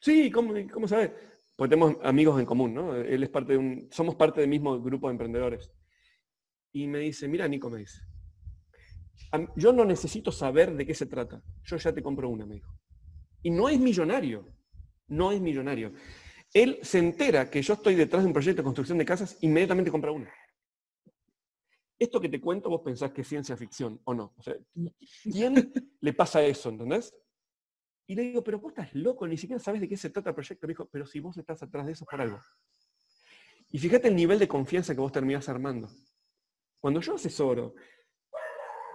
Sí, 0.00 0.30
¿cómo, 0.30 0.54
cómo 0.72 0.88
sabes? 0.88 1.12
Pues 1.56 1.70
tenemos 1.70 1.96
amigos 2.02 2.40
en 2.40 2.46
común, 2.46 2.74
¿no? 2.74 2.96
Él 2.96 3.22
es 3.22 3.28
parte 3.28 3.52
de 3.52 3.58
un, 3.58 3.88
somos 3.92 4.16
parte 4.16 4.40
del 4.40 4.50
mismo 4.50 4.80
grupo 4.80 5.06
de 5.06 5.12
emprendedores. 5.12 5.70
Y 6.72 6.88
me 6.88 6.98
dice, 6.98 7.28
mira, 7.28 7.46
Nico, 7.46 7.70
me 7.70 7.78
dice, 7.78 8.00
yo 9.56 9.72
no 9.72 9.84
necesito 9.84 10.30
saber 10.32 10.74
de 10.74 10.86
qué 10.86 10.94
se 10.94 11.06
trata, 11.06 11.42
yo 11.64 11.76
ya 11.76 11.92
te 11.92 12.02
compro 12.02 12.28
una, 12.28 12.46
me 12.46 12.54
dijo. 12.54 12.72
Y 13.42 13.50
no 13.50 13.68
es 13.68 13.78
millonario, 13.78 14.46
no 15.08 15.32
es 15.32 15.40
millonario. 15.40 15.92
Él 16.52 16.78
se 16.82 16.98
entera 16.98 17.50
que 17.50 17.62
yo 17.62 17.74
estoy 17.74 17.94
detrás 17.94 18.22
de 18.22 18.28
un 18.28 18.32
proyecto 18.32 18.62
de 18.62 18.64
construcción 18.64 18.98
de 18.98 19.04
casas, 19.04 19.36
inmediatamente 19.40 19.90
compra 19.90 20.12
una. 20.12 20.32
Esto 21.98 22.20
que 22.20 22.28
te 22.28 22.40
cuento, 22.40 22.68
vos 22.68 22.82
pensás 22.82 23.12
que 23.12 23.22
es 23.22 23.28
ciencia 23.28 23.56
ficción 23.56 24.00
o 24.04 24.14
no. 24.14 24.34
O 24.36 24.42
sea, 24.42 24.54
¿Quién 25.22 25.72
le 26.00 26.12
pasa 26.12 26.42
eso, 26.44 26.68
entendés? 26.68 27.14
Y 28.06 28.14
le 28.14 28.22
digo, 28.22 28.44
pero 28.44 28.60
vos 28.60 28.72
estás 28.72 28.94
loco, 28.94 29.26
ni 29.26 29.36
siquiera 29.36 29.62
sabes 29.62 29.80
de 29.80 29.88
qué 29.88 29.96
se 29.96 30.10
trata 30.10 30.30
el 30.30 30.34
proyecto. 30.34 30.66
Me 30.66 30.72
dijo, 30.72 30.88
pero 30.90 31.06
si 31.06 31.20
vos 31.20 31.36
estás 31.36 31.62
atrás 31.62 31.86
de 31.86 31.92
eso 31.92 32.04
por 32.04 32.20
algo. 32.20 32.38
Y 33.70 33.78
fíjate 33.78 34.08
el 34.08 34.16
nivel 34.16 34.38
de 34.38 34.46
confianza 34.46 34.94
que 34.94 35.00
vos 35.00 35.12
terminás 35.12 35.48
armando. 35.48 35.88
Cuando 36.78 37.00
yo 37.00 37.14
asesoro 37.14 37.74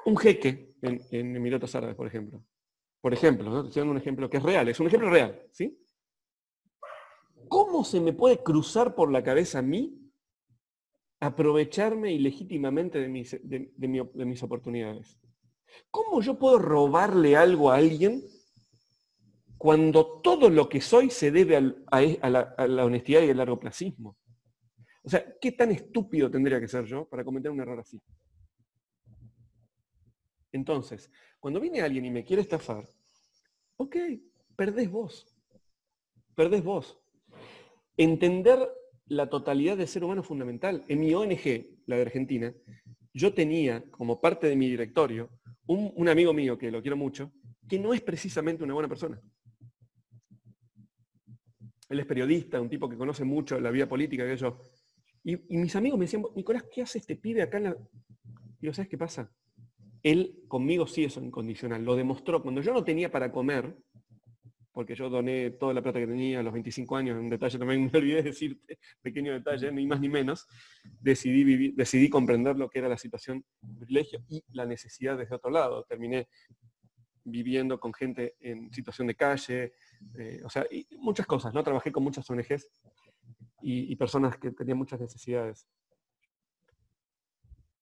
un 0.06 0.18
jeque 0.18 0.76
en, 0.82 1.36
Emiratos 1.36 1.76
Árabes, 1.76 1.96
por 1.96 2.08
ejemplo, 2.08 2.44
por 3.02 3.14
ejemplo, 3.14 3.62
un 3.62 3.98
ejemplo 3.98 4.30
que 4.30 4.38
es 4.38 4.44
real, 4.44 4.68
es 4.68 4.80
un 4.80 4.88
ejemplo 4.88 5.10
real, 5.10 5.42
¿sí? 5.52 5.78
¿Cómo 7.48 7.84
se 7.84 8.00
me 8.00 8.14
puede 8.14 8.44
cruzar 8.44 8.96
por 8.96 9.12
la 9.12 9.24
cabeza 9.24 9.60
a 9.60 9.64
mí 9.64 9.96
aprovecharme 11.20 12.14
ilegítimamente 12.14 13.00
de 13.00 13.10
mis, 13.10 13.40
de, 13.42 13.72
mis 14.26 14.44
oportunidades? 14.44 15.20
¿Cómo 15.90 16.22
yo 16.22 16.38
puedo 16.38 16.60
robarle 16.60 17.36
algo 17.36 17.72
a 17.72 17.76
alguien 17.76 18.24
cuando 19.58 20.22
todo 20.22 20.50
lo 20.50 20.70
que 20.70 20.82
soy 20.82 21.10
se 21.10 21.32
debe 21.32 21.58
a, 21.58 21.62
la, 21.62 22.54
a, 22.58 22.68
la, 22.68 22.86
honestidad 22.86 23.22
y 23.22 23.30
al 23.30 23.38
largo 23.38 23.60
placismo? 23.60 24.18
O 25.04 25.10
sea, 25.10 25.26
¿qué 25.40 25.52
tan 25.54 25.72
estúpido 25.72 26.30
tendría 26.30 26.60
que 26.60 26.68
ser 26.68 26.86
yo 26.86 27.08
para 27.08 27.24
cometer 27.24 27.52
un 27.52 27.62
error 27.62 27.80
así? 27.80 28.02
Entonces, 30.52 31.12
cuando 31.40 31.60
viene 31.60 31.82
alguien 31.82 32.06
y 32.06 32.12
me 32.12 32.24
quiere 32.24 32.42
estafar, 32.42 32.88
ok, 33.78 33.96
perdés 34.56 34.90
vos. 34.90 35.26
Perdés 36.36 36.64
vos. 36.64 37.00
Entender 37.98 38.60
la 39.08 39.30
totalidad 39.30 39.78
del 39.78 39.88
ser 39.88 40.04
humano 40.04 40.22
es 40.22 40.28
fundamental. 40.28 40.86
En 40.88 41.00
mi 41.00 41.14
ONG, 41.14 41.82
la 41.86 41.98
de 41.98 42.02
Argentina, 42.02 42.54
yo 43.14 43.34
tenía 43.34 43.84
como 43.92 44.22
parte 44.22 44.48
de 44.48 44.56
mi 44.56 44.70
directorio 44.70 45.30
un, 45.66 46.10
amigo 46.10 46.34
mío 46.34 46.58
que 46.58 46.72
lo 46.72 46.82
quiero 46.82 46.98
mucho, 46.98 47.32
que 47.68 47.78
no 47.78 47.94
es 47.94 48.02
precisamente 48.02 48.64
una 48.64 48.74
buena 48.74 48.90
persona. 48.90 49.22
Él 51.90 52.00
es 52.00 52.06
periodista, 52.06 52.62
un 52.62 52.70
tipo 52.70 52.90
que 52.90 52.98
conoce 52.98 53.24
mucho 53.24 53.60
la 53.60 53.72
vida 53.72 53.88
política 53.88 54.26
que 54.26 54.38
yo. 54.38 54.60
Y, 55.24 55.38
mis 55.58 55.76
amigos 55.76 56.00
me 56.00 56.06
decían, 56.06 56.24
Nicolás, 56.36 56.64
¿qué 56.72 56.82
hace 56.82 57.00
este 57.00 57.16
pibe 57.16 57.42
acá 57.42 57.58
en 57.58 57.64
la... 57.66 57.78
Digo, 58.60 58.74
¿sabes 58.74 58.90
qué 58.90 58.98
pasa? 58.98 59.32
Él 60.04 60.44
conmigo 60.48 60.88
sí 60.88 61.04
es 61.04 61.18
incondicional. 61.18 61.84
Lo 61.84 61.96
demostró. 61.96 62.42
Cuando 62.42 62.62
yo 62.62 62.74
no 62.74 62.84
tenía 62.84 63.12
para 63.12 63.32
comer, 63.32 63.76
porque 64.72 64.96
yo 64.96 65.10
doné 65.10 65.52
toda 65.52 65.74
la 65.74 65.82
plata 65.82 66.00
que 66.00 66.08
tenía 66.08 66.40
a 66.40 66.44
los 66.44 66.54
25 66.54 66.96
años, 66.96 67.18
un 67.20 67.30
detalle 67.30 67.58
también 67.60 67.90
me 67.94 68.00
olvidé 68.00 68.24
decirte, 68.24 68.80
pequeño 69.02 69.34
detalle, 69.34 69.72
ni 69.72 69.86
más 69.86 70.00
ni 70.00 70.10
menos, 70.10 70.48
decidí, 71.02 71.44
vivir, 71.44 71.76
decidí 71.76 72.10
comprender 72.10 72.56
lo 72.56 72.70
que 72.70 72.80
era 72.80 72.88
la 72.88 72.98
situación 72.98 73.44
de 73.62 73.76
privilegio 73.76 74.24
y 74.30 74.44
la 74.54 74.66
necesidad 74.66 75.18
desde 75.18 75.36
otro 75.36 75.52
lado. 75.52 75.84
Terminé 75.84 76.30
viviendo 77.26 77.80
con 77.80 77.94
gente 77.94 78.36
en 78.40 78.72
situación 78.72 79.08
de 79.08 79.16
calle, 79.16 79.74
eh, 80.18 80.42
o 80.46 80.50
sea, 80.50 80.66
muchas 80.98 81.26
cosas, 81.26 81.54
¿no? 81.54 81.64
Trabajé 81.64 81.92
con 81.92 82.04
muchas 82.04 82.30
ONGs 82.30 82.70
y, 83.62 83.92
y 83.92 83.96
personas 83.98 84.38
que 84.38 84.52
tenían 84.52 84.78
muchas 84.78 85.00
necesidades. 85.00 85.68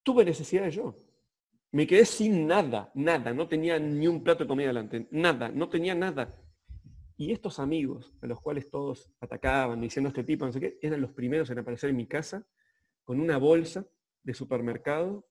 Tuve 0.03 0.25
necesidades 0.25 0.73
yo. 0.73 1.06
Me 1.71 1.85
quedé 1.85 2.05
sin 2.05 2.47
nada, 2.47 2.91
nada, 2.95 3.33
no 3.33 3.47
tenía 3.47 3.77
ni 3.77 4.07
un 4.07 4.23
plato 4.23 4.43
de 4.43 4.47
comida 4.47 4.67
delante, 4.67 5.07
nada, 5.11 5.49
no 5.49 5.67
tenía 5.69 5.95
nada. 5.95 6.41
Y 7.17 7.31
estos 7.31 7.59
amigos, 7.59 8.13
a 8.21 8.27
los 8.27 8.39
cuales 8.39 8.69
todos 8.69 9.11
atacaban, 9.19 9.81
diciendo 9.81 10.09
este 10.09 10.23
tipo, 10.23 10.45
no 10.45 10.51
sé 10.51 10.59
qué, 10.59 10.77
eran 10.81 11.01
los 11.01 11.11
primeros 11.11 11.49
en 11.49 11.59
aparecer 11.59 11.89
en 11.89 11.97
mi 11.97 12.07
casa 12.07 12.47
con 13.03 13.19
una 13.19 13.37
bolsa 13.37 13.87
de 14.23 14.33
supermercado, 14.33 15.27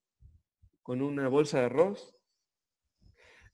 con 0.82 1.00
una 1.00 1.28
bolsa 1.28 1.60
de 1.60 1.66
arroz. 1.66 2.16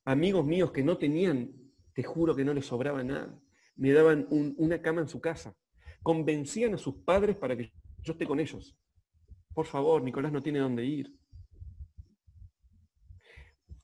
Amigos 0.05 0.45
míos 0.45 0.73
que 0.73 0.83
no 0.83 0.99
tenían, 0.99 1.53
te 1.95 2.03
juro 2.03 2.35
que 2.35 2.45
no 2.45 2.55
les 2.55 2.67
sobraba 2.67 3.05
nada, 3.05 3.39
me 3.77 3.93
daban 3.93 4.27
una 4.31 4.83
cama 4.83 5.03
en 5.03 5.09
su 5.09 5.21
casa. 5.21 5.57
Convencían 6.03 6.75
a 6.75 6.79
sus 6.79 6.97
padres 7.05 7.37
para 7.37 7.57
que 7.57 7.73
yo 8.03 8.13
esté 8.13 8.27
con 8.27 8.41
ellos. 8.41 8.77
Por 9.55 9.67
favor, 9.67 10.03
Nicolás 10.03 10.33
no 10.33 10.43
tiene 10.43 10.59
dónde 10.59 10.85
ir. 10.85 11.15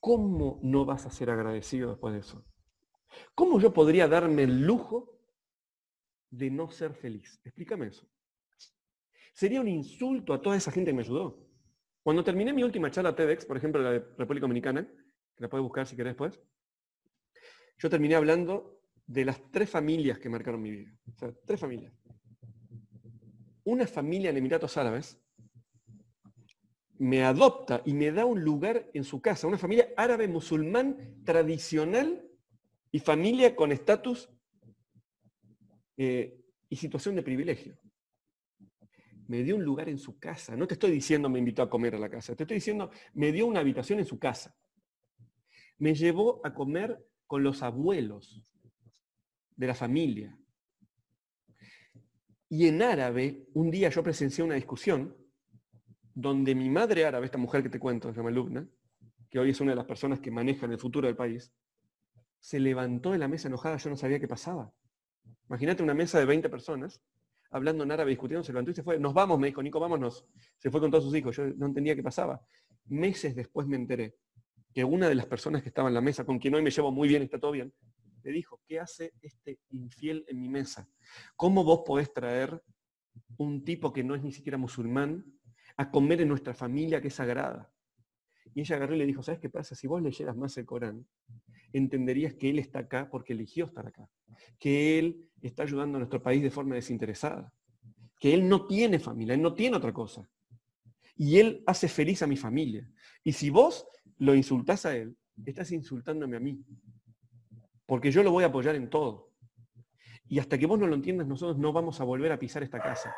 ¿Cómo 0.09 0.59
no 0.62 0.86
vas 0.86 1.05
a 1.05 1.10
ser 1.10 1.28
agradecido 1.28 1.90
después 1.90 2.14
de 2.14 2.20
eso? 2.20 2.43
¿Cómo 3.35 3.60
yo 3.60 3.74
podría 3.74 4.09
darme 4.09 4.44
el 4.44 4.62
lujo 4.62 5.20
de 6.30 6.51
no 6.51 6.70
ser 6.70 6.94
feliz? 6.94 7.39
Explícame 7.44 7.89
eso. 7.89 8.09
Sería 9.35 9.60
un 9.60 9.68
insulto 9.68 10.32
a 10.32 10.40
toda 10.40 10.56
esa 10.56 10.72
gente 10.72 10.93
que 10.93 10.94
me 10.94 11.02
ayudó. 11.02 11.47
Cuando 12.02 12.24
terminé 12.24 12.55
mi 12.55 12.62
última 12.62 12.90
charla 12.90 13.14
TEDx, 13.14 13.44
por 13.44 13.59
ejemplo, 13.59 13.82
la 13.82 13.90
de 13.90 13.98
República 14.16 14.44
Dominicana, 14.44 14.90
que 15.36 15.43
la 15.43 15.51
puedes 15.51 15.62
buscar 15.62 15.86
si 15.86 15.94
querés 15.94 16.12
después, 16.12 16.40
yo 17.76 17.90
terminé 17.90 18.14
hablando 18.14 18.80
de 19.06 19.26
las 19.26 19.51
tres 19.51 19.68
familias 19.68 20.18
que 20.18 20.30
marcaron 20.30 20.62
mi 20.62 20.70
vida. 20.70 20.90
O 21.14 21.18
sea, 21.18 21.35
tres 21.44 21.60
familias. 21.60 21.93
Una 23.62 23.86
familia 23.86 24.30
en 24.30 24.39
Emiratos 24.39 24.74
Árabes 24.78 25.22
me 26.98 27.22
adopta 27.22 27.82
y 27.84 27.94
me 27.94 28.10
da 28.10 28.26
un 28.26 28.42
lugar 28.42 28.90
en 28.92 29.04
su 29.04 29.20
casa, 29.20 29.46
una 29.46 29.58
familia 29.58 29.88
árabe 29.96 30.26
musulmán 30.26 31.22
tradicional 31.24 32.24
y 32.90 32.98
familia 32.98 33.54
con 33.54 33.70
estatus 33.70 34.28
eh, 35.96 36.40
y 36.68 36.76
situación 36.76 37.14
de 37.14 37.22
privilegio. 37.22 37.78
Me 39.28 39.42
dio 39.42 39.56
un 39.56 39.64
lugar 39.64 39.88
en 39.88 39.98
su 39.98 40.18
casa. 40.18 40.56
No 40.56 40.66
te 40.66 40.74
estoy 40.74 40.90
diciendo 40.90 41.28
me 41.28 41.38
invitó 41.38 41.62
a 41.62 41.70
comer 41.70 41.94
a 41.94 41.98
la 41.98 42.08
casa. 42.08 42.34
Te 42.34 42.44
estoy 42.44 42.56
diciendo 42.56 42.90
me 43.14 43.30
dio 43.30 43.46
una 43.46 43.60
habitación 43.60 43.98
en 43.98 44.06
su 44.06 44.18
casa. 44.18 44.56
Me 45.76 45.94
llevó 45.94 46.40
a 46.44 46.54
comer 46.54 46.98
con 47.26 47.42
los 47.42 47.62
abuelos 47.62 48.42
de 49.54 49.66
la 49.66 49.74
familia. 49.74 50.36
Y 52.48 52.66
en 52.66 52.80
árabe, 52.80 53.46
un 53.52 53.70
día 53.70 53.90
yo 53.90 54.02
presencié 54.02 54.42
una 54.42 54.54
discusión 54.54 55.14
donde 56.20 56.53
mi 56.57 56.69
madre 56.69 57.05
árabe, 57.05 57.27
esta 57.27 57.39
mujer 57.39 57.62
que 57.62 57.69
te 57.69 57.78
cuento, 57.78 58.11
se 58.11 58.16
llama 58.16 58.32
Lubna, 58.32 58.69
que 59.31 59.39
hoy 59.39 59.51
es 59.51 59.61
una 59.61 59.70
de 59.70 59.77
las 59.77 59.85
personas 59.85 60.19
que 60.19 60.32
manejan 60.32 60.73
el 60.73 60.78
futuro 60.78 61.07
del 61.07 61.15
país, 61.15 61.53
se 62.40 62.59
levantó 62.59 63.12
de 63.12 63.19
la 63.19 63.28
mesa 63.28 63.47
enojada, 63.47 63.77
yo 63.77 63.89
no 63.89 63.97
sabía 63.97 64.19
qué 64.19 64.27
pasaba. 64.27 64.73
Imagínate 65.49 65.81
una 65.85 65.95
mesa 65.95 66.19
de 66.19 66.24
20 66.24 66.49
personas, 66.49 67.01
hablando 67.53 67.85
en 67.85 67.93
árabe, 67.93 68.11
discutiendo, 68.11 68.43
se 68.43 68.53
levantó 68.53 68.73
y 68.73 68.74
se 68.74 68.82
fue. 68.82 68.99
Nos 68.99 69.15
vamos, 69.15 69.39
me 69.39 69.47
dijo, 69.47 69.62
Nico, 69.62 69.78
vámonos. 69.78 70.27
Se 70.57 70.73
fue 70.73 70.81
con 70.81 70.90
todos 70.90 71.05
sus 71.05 71.15
hijos, 71.15 71.36
yo 71.36 71.47
no 71.57 71.66
entendía 71.66 71.95
qué 71.95 72.03
pasaba. 72.03 72.40
Meses 72.86 73.36
después 73.36 73.69
me 73.69 73.77
enteré 73.77 74.16
que 74.74 74.82
una 74.82 75.09
de 75.09 75.15
las 75.15 75.27
personas 75.27 75.62
que 75.62 75.69
estaba 75.69 75.86
en 75.86 75.95
la 75.95 76.01
mesa, 76.01 76.24
con 76.24 76.40
quien 76.40 76.53
hoy 76.53 76.62
me 76.62 76.73
llevo 76.73 76.90
muy 76.90 77.07
bien, 77.07 77.23
está 77.23 77.39
todo 77.39 77.53
bien, 77.53 77.73
le 78.24 78.32
dijo, 78.32 78.61
¿qué 78.66 78.81
hace 78.81 79.12
este 79.23 79.61
infiel 79.70 80.24
en 80.27 80.40
mi 80.40 80.49
mesa? 80.49 80.89
¿Cómo 81.36 81.62
vos 81.62 81.82
podés 81.86 82.12
traer 82.12 82.61
un 83.36 83.62
tipo 83.65 83.93
que 83.93 84.03
no 84.03 84.16
es 84.16 84.23
ni 84.24 84.32
siquiera 84.32 84.59
musulmán 84.59 85.38
a 85.78 85.90
comer 85.90 86.20
en 86.20 86.28
nuestra 86.28 86.52
familia 86.52 87.00
que 87.00 87.09
es 87.09 87.14
sagrada? 87.14 87.72
Y 88.55 88.60
ella 88.60 88.76
agarró 88.76 88.94
y 88.94 88.98
le 88.98 89.06
dijo, 89.06 89.22
¿sabes 89.22 89.40
qué 89.40 89.48
pasa? 89.48 89.74
Si 89.74 89.86
vos 89.86 90.02
leyeras 90.02 90.36
más 90.36 90.56
el 90.59 90.66
Corán, 90.66 91.06
entenderías 91.72 92.34
que 92.34 92.50
Él 92.50 92.59
está 92.59 92.80
acá 92.80 93.09
porque 93.10 93.32
eligió 93.32 93.66
estar 93.66 93.86
acá, 93.86 94.10
que 94.59 94.98
Él 94.98 95.28
está 95.40 95.62
ayudando 95.62 95.96
a 95.96 96.00
nuestro 96.00 96.22
país 96.22 96.42
de 96.42 96.50
forma 96.50 96.74
desinteresada, 96.74 97.52
que 98.18 98.34
Él 98.34 98.48
no 98.48 98.66
tiene 98.66 98.98
familia, 98.98 99.34
Él 99.34 99.42
no 99.42 99.55
tiene 99.55 99.76
otra 99.76 99.92
cosa. 99.92 100.28
Y 101.16 101.38
Él 101.38 101.62
hace 101.66 101.88
feliz 101.88 102.22
a 102.22 102.26
mi 102.26 102.36
familia. 102.36 102.90
Y 103.22 103.32
si 103.32 103.50
vos 103.50 103.86
lo 104.18 104.34
insultás 104.34 104.86
a 104.86 104.96
Él, 104.96 105.16
estás 105.46 105.70
insultándome 105.70 106.36
a 106.36 106.40
mí, 106.40 106.64
porque 107.86 108.10
yo 108.10 108.22
lo 108.22 108.32
voy 108.32 108.44
a 108.44 108.48
apoyar 108.48 108.74
en 108.74 108.90
todo. 108.90 109.32
Y 110.26 110.38
hasta 110.38 110.59
que 110.59 110.66
vos 110.66 110.78
no 110.78 110.86
lo 110.86 110.94
entiendas, 110.94 111.26
nosotros 111.26 111.59
no 111.59 111.72
vamos 111.72 112.00
a 112.00 112.05
volver 112.05 112.32
a 112.32 112.38
pisar 112.38 112.62
esta 112.62 112.80
casa. 112.80 113.14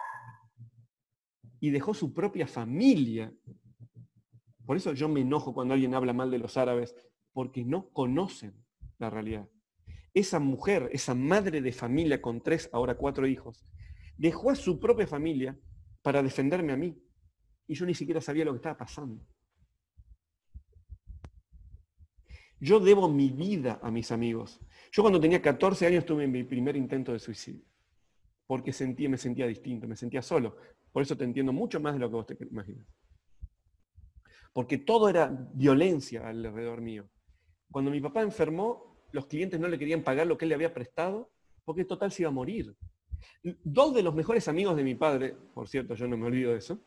Y 1.60 1.70
dejó 1.70 1.94
su 1.94 2.12
propia 2.12 2.46
familia. 2.46 3.32
Por 4.66 4.76
eso 4.76 4.92
yo 4.94 5.08
me 5.08 5.20
enojo 5.20 5.54
cuando 5.54 5.74
alguien 5.74 5.94
habla 5.94 6.12
mal 6.12 6.30
de 6.30 6.38
los 6.38 6.56
árabes, 6.56 6.94
porque 7.32 7.64
no 7.64 7.90
conocen 7.90 8.54
la 8.98 9.10
realidad. 9.10 9.48
Esa 10.14 10.40
mujer, 10.40 10.88
esa 10.92 11.14
madre 11.14 11.60
de 11.60 11.72
familia 11.72 12.20
con 12.20 12.42
tres, 12.42 12.68
ahora 12.72 12.96
cuatro 12.96 13.26
hijos, 13.26 13.64
dejó 14.16 14.50
a 14.50 14.56
su 14.56 14.80
propia 14.80 15.06
familia 15.06 15.58
para 16.02 16.22
defenderme 16.22 16.72
a 16.72 16.76
mí. 16.76 17.00
Y 17.66 17.74
yo 17.74 17.86
ni 17.86 17.94
siquiera 17.94 18.20
sabía 18.20 18.44
lo 18.44 18.52
que 18.52 18.56
estaba 18.56 18.78
pasando. 18.78 19.24
Yo 22.58 22.80
debo 22.80 23.08
mi 23.08 23.30
vida 23.30 23.80
a 23.82 23.90
mis 23.90 24.12
amigos. 24.12 24.60
Yo 24.92 25.02
cuando 25.02 25.20
tenía 25.20 25.40
14 25.40 25.86
años 25.86 26.04
tuve 26.04 26.26
mi 26.26 26.44
primer 26.44 26.76
intento 26.76 27.12
de 27.12 27.18
suicidio, 27.18 27.64
porque 28.50 28.72
sentí, 28.72 29.06
me 29.06 29.16
sentía 29.16 29.46
distinto, 29.46 29.86
me 29.86 29.94
sentía 29.94 30.22
solo. 30.22 30.56
Por 30.90 31.04
eso 31.04 31.16
te 31.16 31.22
entiendo 31.22 31.52
mucho 31.52 31.78
más 31.78 31.92
de 31.92 32.00
lo 32.00 32.08
que 32.08 32.16
vos 32.16 32.26
te 32.26 32.36
imaginas. 32.50 32.84
Porque 34.52 34.78
todo 34.78 35.08
era 35.08 35.30
violencia 35.54 36.26
alrededor 36.26 36.80
mío. 36.80 37.08
Cuando 37.70 37.92
mi 37.92 38.00
papá 38.00 38.22
enfermó, 38.22 39.06
los 39.12 39.26
clientes 39.26 39.60
no 39.60 39.68
le 39.68 39.78
querían 39.78 40.02
pagar 40.02 40.26
lo 40.26 40.36
que 40.36 40.46
él 40.46 40.48
le 40.48 40.56
había 40.56 40.74
prestado, 40.74 41.30
porque 41.64 41.84
total 41.84 42.10
se 42.10 42.22
iba 42.22 42.28
a 42.30 42.32
morir. 42.32 42.74
Dos 43.62 43.94
de 43.94 44.02
los 44.02 44.16
mejores 44.16 44.48
amigos 44.48 44.74
de 44.74 44.82
mi 44.82 44.96
padre, 44.96 45.36
por 45.54 45.68
cierto, 45.68 45.94
yo 45.94 46.08
no 46.08 46.16
me 46.16 46.26
olvido 46.26 46.50
de 46.50 46.58
eso, 46.58 46.82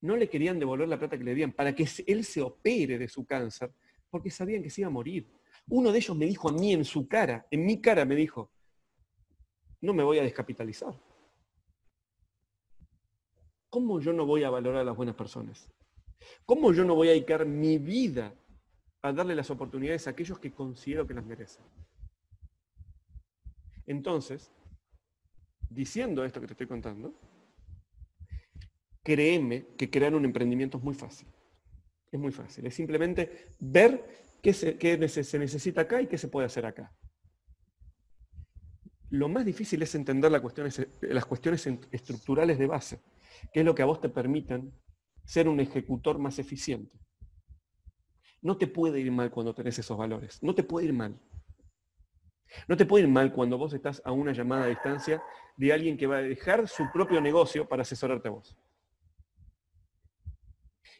no 0.00 0.16
le 0.16 0.30
querían 0.30 0.58
devolver 0.58 0.88
la 0.88 0.98
plata 0.98 1.18
que 1.18 1.24
le 1.24 1.32
debían 1.32 1.52
para 1.52 1.74
que 1.74 1.86
él 2.06 2.24
se 2.24 2.40
opere 2.40 2.96
de 2.96 3.08
su 3.08 3.26
cáncer 3.26 3.70
porque 4.08 4.30
sabían 4.30 4.62
que 4.62 4.70
se 4.70 4.80
iba 4.80 4.88
a 4.88 4.90
morir. 4.90 5.28
Uno 5.68 5.92
de 5.92 5.98
ellos 5.98 6.16
me 6.16 6.24
dijo 6.24 6.48
a 6.48 6.52
mí 6.52 6.72
en 6.72 6.86
su 6.86 7.06
cara, 7.06 7.46
en 7.50 7.66
mi 7.66 7.78
cara 7.78 8.06
me 8.06 8.16
dijo, 8.16 8.52
no 9.80 9.92
me 9.94 10.02
voy 10.02 10.18
a 10.18 10.22
descapitalizar. 10.22 10.94
¿Cómo 13.70 14.00
yo 14.00 14.12
no 14.12 14.24
voy 14.26 14.44
a 14.44 14.50
valorar 14.50 14.80
a 14.80 14.84
las 14.84 14.96
buenas 14.96 15.14
personas? 15.14 15.70
¿Cómo 16.46 16.72
yo 16.72 16.84
no 16.84 16.94
voy 16.94 17.08
a 17.08 17.12
dedicar 17.12 17.46
mi 17.46 17.78
vida 17.78 18.34
a 19.02 19.12
darle 19.12 19.34
las 19.34 19.50
oportunidades 19.50 20.06
a 20.06 20.10
aquellos 20.10 20.38
que 20.38 20.52
considero 20.52 21.06
que 21.06 21.14
las 21.14 21.24
merecen? 21.24 21.64
Entonces, 23.86 24.50
diciendo 25.70 26.24
esto 26.24 26.40
que 26.40 26.46
te 26.46 26.52
estoy 26.54 26.66
contando, 26.66 27.14
créeme 29.02 29.66
que 29.76 29.90
crear 29.90 30.14
un 30.14 30.24
emprendimiento 30.24 30.78
es 30.78 30.84
muy 30.84 30.94
fácil. 30.94 31.28
Es 32.10 32.18
muy 32.18 32.32
fácil. 32.32 32.66
Es 32.66 32.74
simplemente 32.74 33.48
ver 33.58 34.04
qué 34.42 34.52
se, 34.52 35.38
necesita 35.38 35.82
acá 35.82 36.00
y 36.00 36.06
qué 36.06 36.18
se 36.18 36.28
puede 36.28 36.46
hacer 36.46 36.66
acá. 36.66 36.92
Lo 39.10 39.28
más 39.28 39.44
difícil 39.44 39.82
es 39.82 39.94
entender 39.94 40.30
las 40.30 40.40
cuestiones, 40.40 40.86
las 41.00 41.24
cuestiones 41.24 41.66
estructurales 41.90 42.58
de 42.58 42.66
base, 42.66 43.00
que 43.52 43.60
es 43.60 43.66
lo 43.66 43.74
que 43.74 43.82
a 43.82 43.86
vos 43.86 44.00
te 44.00 44.08
permitan 44.08 44.72
ser 45.24 45.48
un 45.48 45.60
ejecutor 45.60 46.18
más 46.18 46.38
eficiente. 46.38 46.98
No 48.40 48.56
te 48.56 48.66
puede 48.66 49.00
ir 49.00 49.10
mal 49.10 49.30
cuando 49.30 49.54
tenés 49.54 49.78
esos 49.78 49.96
valores. 49.96 50.42
No 50.42 50.54
te 50.54 50.62
puede 50.62 50.86
ir 50.86 50.92
mal. 50.92 51.18
No 52.66 52.76
te 52.76 52.86
puede 52.86 53.04
ir 53.04 53.10
mal 53.10 53.32
cuando 53.32 53.58
vos 53.58 53.72
estás 53.74 54.00
a 54.04 54.12
una 54.12 54.32
llamada 54.32 54.64
a 54.64 54.68
distancia 54.68 55.22
de 55.56 55.72
alguien 55.72 55.96
que 55.96 56.06
va 56.06 56.18
a 56.18 56.22
dejar 56.22 56.68
su 56.68 56.90
propio 56.92 57.20
negocio 57.20 57.68
para 57.68 57.82
asesorarte 57.82 58.28
a 58.28 58.32
vos. 58.32 58.56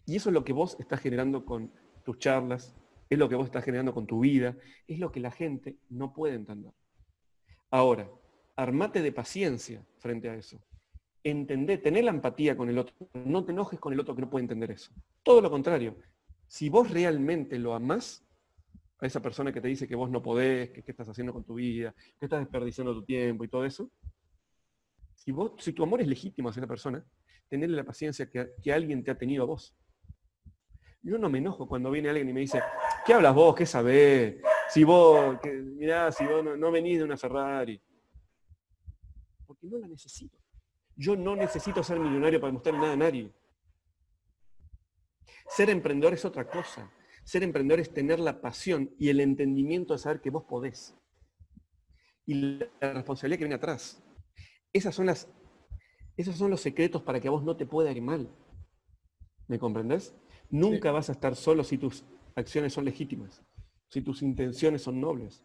Y 0.05 0.17
eso 0.17 0.31
es 0.31 0.35
lo 0.35 0.45
que 0.45 0.53
vos 0.53 0.77
estás 0.81 1.01
generando 1.01 1.45
con 1.45 1.73
tus 2.05 2.19
charlas, 2.19 2.75
es 3.09 3.19
lo 3.19 3.29
que 3.29 3.35
vos 3.35 3.47
estás 3.47 3.65
generando 3.65 3.95
con 3.95 4.07
tu 4.07 4.21
vida, 4.21 4.57
es 4.87 4.99
lo 4.99 5.13
que 5.13 5.21
la 5.21 5.31
gente 5.31 5.79
no 5.89 6.13
puede 6.13 6.35
entender. 6.35 6.73
Ahora, 7.71 8.11
armate 8.57 9.03
de 9.03 9.13
paciencia 9.13 9.85
frente 9.99 10.29
a 10.29 10.35
eso. 10.35 10.61
Entendé, 11.23 11.79
tener 11.79 12.05
la 12.05 12.11
empatía 12.11 12.57
con 12.57 12.69
el 12.69 12.79
otro. 12.79 12.95
No 13.25 13.45
te 13.45 13.53
enojes 13.53 13.79
con 13.79 13.93
el 13.93 14.01
otro 14.01 14.15
que 14.15 14.23
no 14.23 14.31
puede 14.31 14.45
entender 14.45 14.71
eso. 14.71 14.93
Todo 15.23 15.41
lo 15.41 15.51
contrario. 15.51 15.97
Si 16.47 16.69
vos 16.69 16.91
realmente 16.91 17.59
lo 17.59 17.75
amás, 17.75 18.25
a 19.01 19.07
esa 19.07 19.21
persona 19.21 19.53
que 19.53 19.61
te 19.61 19.69
dice 19.69 19.87
que 19.87 19.95
vos 19.95 20.11
no 20.11 20.23
podés, 20.23 20.71
que 20.71 20.83
qué 20.83 20.91
estás 20.91 21.09
haciendo 21.09 21.33
con 21.33 21.45
tu 21.45 21.55
vida, 21.55 21.95
que 22.19 22.27
estás 22.27 22.41
desperdiciando 22.41 22.95
tu 22.95 23.05
tiempo 23.05 23.45
y 23.45 23.49
todo 23.49 23.65
eso, 23.65 23.91
si, 25.15 25.73
tu 25.73 25.83
amor 25.83 26.01
es 26.01 26.09
legítimo 26.09 26.49
hacia 26.49 26.61
esa 26.61 26.67
persona, 26.67 27.05
tenerle 27.49 27.77
la 27.77 27.85
paciencia 27.85 28.29
que, 28.29 28.51
que 28.63 28.73
alguien 28.73 29.05
te 29.05 29.11
ha 29.11 29.19
tenido 29.19 29.45
a 29.45 29.47
vos. 29.47 29.77
Yo 31.03 31.19
no 31.19 31.31
me 31.31 31.39
enojo 31.39 31.69
cuando 31.69 31.91
viene 31.91 32.09
alguien 32.09 32.29
y 32.29 32.33
me 32.33 32.41
dice, 32.41 32.61
¿qué 33.07 33.15
hablas 33.15 33.35
vos? 33.35 33.55
¿Qué 33.55 33.67
sabés? 33.67 34.37
Si 34.69 34.85
vos, 34.85 35.41
que, 35.41 35.51
mirá, 35.51 36.13
si 36.13 36.27
vos 36.27 36.45
no, 36.45 36.71
venís 36.71 36.99
de 36.99 37.05
una 37.05 37.17
Ferrari. 37.17 37.81
Porque 39.47 39.67
no 39.67 39.79
la 39.79 39.89
necesito. 39.89 40.39
Yo 40.95 41.17
no 41.17 41.35
necesito 41.37 41.83
ser 41.83 41.99
millonario 41.99 42.41
para 42.41 42.53
mostrar 42.53 42.75
nada 42.75 42.93
a 42.93 42.97
nadie. 42.97 43.33
Ser 45.49 45.71
emprendedor 45.71 46.13
es 46.13 46.25
otra 46.25 46.49
cosa. 46.49 46.91
Ser 47.25 47.43
emprendedor 47.43 47.81
es 47.81 47.93
tener 47.93 48.19
la 48.19 48.41
pasión 48.41 48.95
y 48.99 49.09
el 49.09 49.21
entendimiento 49.21 49.95
de 49.95 50.01
saber 50.01 50.21
que 50.21 50.31
vos 50.31 50.45
podés. 50.45 50.95
Y 52.27 52.35
la 52.35 52.93
responsabilidad 52.93 53.39
que 53.39 53.45
viene 53.45 53.55
atrás. 53.55 54.03
Esas 54.73 54.95
son 54.95 55.07
las, 55.07 55.29
esos 56.17 56.37
son 56.37 56.51
los 56.51 56.61
secretos 56.61 57.03
para 57.03 57.21
que 57.21 57.29
a 57.29 57.31
vos 57.31 57.43
no 57.43 57.57
te 57.57 57.65
pueda 57.65 57.91
ir 57.91 58.03
mal. 58.03 58.29
¿Me 59.47 59.59
comprendés? 59.59 60.15
Nunca 60.51 60.93
vas 60.93 61.09
a 61.09 61.13
estar 61.13 61.37
solo 61.37 61.65
si 61.65 61.79
tus 61.79 62.05
acciones 62.35 62.75
son 62.75 62.85
legítimas, 62.85 63.43
si 63.89 64.03
tus 64.03 64.23
intenciones 64.23 64.83
son 64.83 65.01
nobles. 65.01 65.43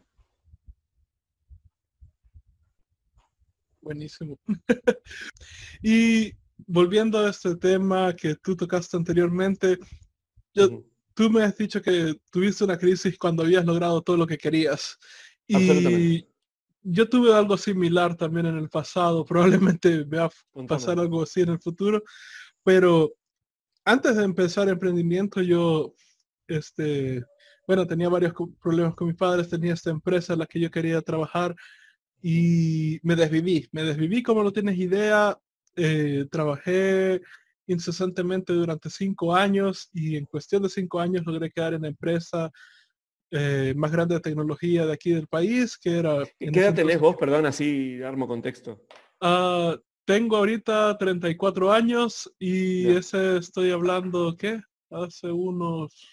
Buenísimo. 3.81 4.39
y 5.81 6.31
volviendo 6.67 7.19
a 7.19 7.29
este 7.29 7.55
tema 7.55 8.15
que 8.15 8.35
tú 8.35 8.55
tocaste 8.55 8.95
anteriormente, 8.95 9.77
tú 11.13 11.29
me 11.29 11.43
has 11.43 11.57
dicho 11.57 11.81
que 11.81 12.15
tuviste 12.31 12.63
una 12.63 12.77
crisis 12.77 13.17
cuando 13.17 13.43
habías 13.43 13.65
logrado 13.65 14.01
todo 14.01 14.17
lo 14.17 14.27
que 14.27 14.37
querías. 14.37 14.97
Y 15.47 16.25
yo 16.83 17.09
tuve 17.09 17.33
algo 17.33 17.57
similar 17.57 18.15
también 18.15 18.45
en 18.45 18.57
el 18.57 18.69
pasado, 18.69 19.25
probablemente 19.65 20.05
me 20.05 20.17
va 20.17 20.25
a 20.25 20.65
pasar 20.67 20.99
algo 20.99 21.23
así 21.23 21.41
en 21.41 21.49
el 21.49 21.59
futuro, 21.59 22.03
pero 22.63 23.13
antes 23.85 24.15
de 24.15 24.23
empezar 24.23 24.69
emprendimiento, 24.69 25.41
yo, 25.41 25.93
este, 26.47 27.23
bueno, 27.67 27.87
tenía 27.87 28.09
varios 28.09 28.33
problemas 28.61 28.95
con 28.95 29.07
mis 29.07 29.17
padres, 29.17 29.49
tenía 29.49 29.73
esta 29.73 29.89
empresa 29.89 30.33
en 30.33 30.39
la 30.39 30.45
que 30.45 30.59
yo 30.59 30.69
quería 30.69 31.01
trabajar 31.01 31.55
y 32.21 32.99
me 33.03 33.15
desviví, 33.15 33.67
me 33.71 33.83
desviví 33.83 34.23
como 34.23 34.43
no 34.43 34.51
tienes 34.51 34.77
idea, 34.77 35.37
eh, 35.75 36.25
trabajé 36.31 37.21
incesantemente 37.67 38.53
durante 38.53 38.89
cinco 38.89 39.35
años 39.35 39.89
y 39.93 40.17
en 40.17 40.25
cuestión 40.25 40.63
de 40.63 40.69
cinco 40.69 40.99
años 40.99 41.25
logré 41.25 41.49
quedar 41.49 41.73
en 41.73 41.83
la 41.83 41.87
empresa 41.87 42.51
eh, 43.31 43.73
más 43.75 43.91
grande 43.91 44.15
de 44.15 44.21
tecnología 44.21 44.85
de 44.85 44.93
aquí 44.93 45.11
del 45.11 45.27
país, 45.27 45.77
que 45.77 45.97
era... 45.97 46.23
¿Qué 46.37 46.49
edad 46.49 46.75
tenés 46.75 46.99
vos, 46.99 47.15
perdón, 47.15 47.45
así 47.45 48.01
armo 48.03 48.27
contexto? 48.27 48.85
Uh, 49.21 49.75
tengo 50.05 50.37
ahorita 50.37 50.97
34 50.97 51.71
años 51.71 52.31
y 52.37 52.87
ese 52.87 53.37
estoy 53.37 53.71
hablando, 53.71 54.35
¿qué? 54.37 54.61
Hace 54.91 55.31
unos... 55.31 56.12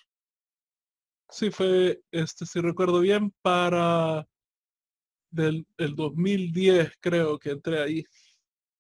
Sí, 1.31 1.51
fue, 1.51 2.03
este, 2.11 2.45
si 2.47 2.61
recuerdo 2.61 3.01
bien, 3.01 3.33
para 3.43 4.27
del 5.31 5.67
el 5.79 5.95
2010 5.95 6.93
creo 7.01 7.39
que 7.39 7.51
entré 7.51 7.81
ahí. 7.81 8.05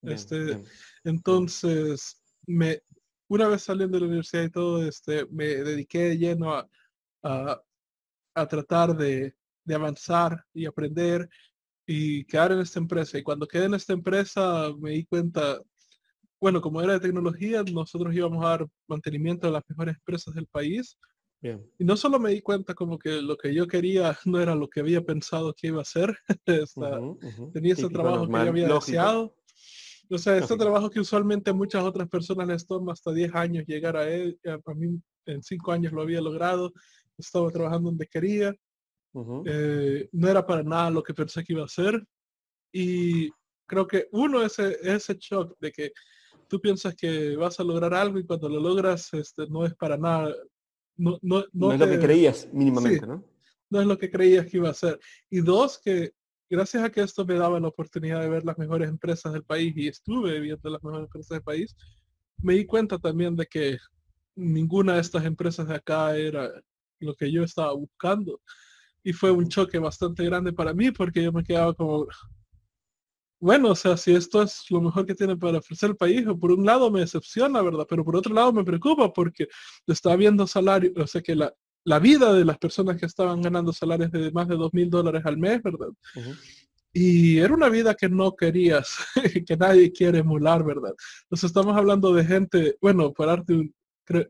este, 0.03 0.63
entonces, 1.05 2.21
me, 2.47 2.83
una 3.29 3.49
vez 3.49 3.63
saliendo 3.63 3.97
de 3.97 4.01
la 4.01 4.07
universidad 4.09 4.45
y 4.45 4.51
todo, 4.51 4.87
este, 4.87 5.27
me 5.27 5.47
dediqué 5.47 6.17
lleno 6.17 6.55
a, 6.55 6.69
a, 8.35 8.47
tratar 8.49 8.97
de, 8.97 9.35
de, 9.65 9.75
avanzar 9.75 10.45
y 10.53 10.67
aprender 10.67 11.29
y 11.87 12.25
quedar 12.25 12.53
en 12.53 12.61
esta 12.61 12.79
empresa. 12.81 13.19
Y 13.19 13.23
cuando 13.23 13.47
quedé 13.47 13.67
en 13.67 13.75
esta 13.75 13.93
empresa 13.93 14.71
me 14.79 14.91
di 14.93 15.05
cuenta, 15.05 15.61
bueno, 16.41 16.61
como 16.61 16.81
era 16.83 16.95
de 16.95 17.01
tecnología, 17.01 17.63
nosotros 17.63 18.15
íbamos 18.15 18.45
a 18.45 18.49
dar 18.49 18.67
mantenimiento 18.89 19.47
a 19.47 19.51
las 19.51 19.63
mejores 19.69 19.97
empresas 19.97 20.35
del 20.35 20.47
país. 20.47 20.97
Y 21.43 21.85
no 21.85 21.97
solo 21.97 22.19
me 22.19 22.31
di 22.31 22.43
cuenta 22.43 22.75
como 22.75 22.99
que 22.99 23.23
lo 23.23 23.37
que 23.37 23.55
yo 23.55 23.67
quería 23.67 24.17
no 24.27 24.41
era 24.41 24.55
lo 24.55 24.69
que 24.69 24.81
había 24.81 25.05
pensado 25.05 25.55
que 25.55 25.69
iba 25.69 25.81
a 25.81 25.85
ser. 25.85 26.17
Tenía 27.53 27.73
ese 27.73 27.89
trabajo 27.89 28.27
que 28.27 28.33
yo 28.33 28.39
había 28.39 28.69
deseado. 28.69 29.35
O 30.12 30.19
sea, 30.19 30.37
este 30.37 30.57
trabajo 30.57 30.91
que 30.91 31.01
usualmente 31.01 31.51
a 31.51 31.55
muchas 31.55 31.85
otras 31.85 32.09
personas 32.09 32.49
les 32.49 32.67
toma 32.67 32.93
hasta 32.93 33.12
10 33.12 33.33
años 33.35 33.65
llegar 33.67 33.97
a 33.97 34.09
él, 34.09 34.39
a 34.45 34.75
mí 34.75 35.01
en 35.27 35.43
5 35.43 35.71
años 35.71 35.93
lo 35.93 36.03
había 36.03 36.21
logrado, 36.21 36.73
estaba 37.17 37.49
trabajando 37.51 37.91
donde 37.91 38.07
quería. 38.07 38.55
Eh, 39.47 40.09
no 40.12 40.29
era 40.29 40.45
para 40.45 40.65
nada 40.65 40.91
lo 40.91 41.03
que 41.03 41.15
pensé 41.15 41.45
que 41.45 41.53
iba 41.53 41.65
a 41.65 41.69
ser. 41.69 42.05
Y 42.73 43.31
creo 43.67 43.87
que 43.87 44.09
uno 44.11 44.43
es 44.43 44.59
ese 44.59 45.15
shock 45.15 45.57
de 45.61 45.71
que 45.71 45.93
tú 46.49 46.61
piensas 46.61 46.97
que 46.97 47.37
vas 47.37 47.61
a 47.61 47.65
lograr 47.65 47.95
algo 47.95 48.19
y 48.19 48.27
cuando 48.27 48.49
lo 48.49 48.59
logras 48.59 49.15
este, 49.15 49.47
no 49.49 49.65
es 49.65 49.75
para 49.77 49.97
nada. 49.97 50.35
No, 51.01 51.19
no, 51.23 51.45
no, 51.55 51.73
es 51.73 51.81
lo 51.81 51.89
que 51.89 51.99
creías 51.99 52.47
mínimamente, 52.53 53.07
¿no? 53.07 53.25
No 53.71 53.81
es 53.81 53.87
lo 53.87 53.97
que 53.97 54.11
creías 54.11 54.45
que 54.47 54.59
iba 54.59 54.69
a 54.69 54.75
ser. 54.75 55.01
Y 55.31 55.41
dos, 55.41 55.81
que 55.83 56.13
gracias 56.51 56.85
a 56.85 56.91
que 56.91 57.01
esto 57.01 57.25
me 57.25 57.37
daba 57.37 57.59
la 57.59 57.69
oportunidad 57.69 58.21
de 58.21 58.29
ver 58.29 58.45
las 58.45 58.59
mejores 58.59 58.87
empresas 58.87 59.33
del 59.33 59.43
país 59.43 59.73
y 59.77 59.89
estuve 59.89 60.39
viendo 60.41 60.69
las 60.69 60.83
mejores 60.83 61.07
empresas 61.07 61.31
del 61.31 61.43
país, 61.43 61.75
me 62.37 62.53
di 62.53 62.67
cuenta 62.67 62.99
también 62.99 63.35
de 63.35 63.47
que 63.47 63.79
ninguna 64.37 64.97
de 64.97 65.01
estas 65.01 65.25
empresas 65.25 65.67
de 65.69 65.77
acá 65.77 66.15
era 66.15 66.51
lo 66.99 67.15
que 67.15 67.33
yo 67.33 67.45
estaba 67.45 67.73
buscando. 67.73 68.39
Y 69.03 69.15
fue 69.15 69.31
un 69.31 69.49
choque 69.49 69.79
bastante 69.79 70.23
grande 70.23 70.53
para 70.53 70.75
mí 70.75 70.91
porque 70.91 71.23
yo 71.23 71.33
me 71.33 71.45
quedaba 71.45 71.73
como, 71.73 72.09
bueno, 73.41 73.71
o 73.71 73.75
sea, 73.75 73.97
si 73.97 74.12
esto 74.15 74.43
es 74.43 74.65
lo 74.71 74.81
mejor 74.83 75.07
que 75.07 75.15
tiene 75.15 75.37
para 75.37 75.59
ofrecer 75.59 75.91
el 75.91 75.97
país, 75.97 76.25
por 76.39 76.53
un 76.53 76.65
lado 76.65 76.91
me 76.91 77.01
decepciona, 77.01 77.62
¿verdad? 77.62 77.87
Pero 77.89 78.05
por 78.05 78.17
otro 78.17 78.35
lado 78.35 78.53
me 78.53 78.65
preocupa 78.65 79.12
porque 79.12 79.49
estaba 79.87 80.17
viendo 80.17 80.47
salario, 80.47 80.93
o 80.97 81.07
sea, 81.07 81.23
que 81.23 81.35
la, 81.35 81.53
la 81.85 81.99
vida 81.99 82.33
de 82.33 82.45
las 82.45 82.59
personas 82.59 82.99
que 82.99 83.07
estaban 83.07 83.41
ganando 83.41 83.73
salarios 83.73 84.11
de 84.11 84.31
más 84.33 84.47
de 84.49 84.57
dos 84.57 84.73
mil 84.75 84.91
dólares 84.91 85.23
al 85.25 85.39
mes, 85.39 85.62
¿verdad? 85.62 85.89
Y 86.93 87.39
era 87.39 87.55
una 87.55 87.69
vida 87.69 87.95
que 87.95 88.09
no 88.09 88.35
querías, 88.35 88.97
que 89.47 89.57
nadie 89.57 89.93
quiere 89.93 90.19
emular, 90.19 90.65
¿verdad? 90.65 90.93
Entonces 91.23 91.45
estamos 91.45 91.77
hablando 91.77 92.12
de 92.12 92.25
gente, 92.25 92.77
bueno, 92.81 93.12
para 93.12 93.37
darte 93.37 93.73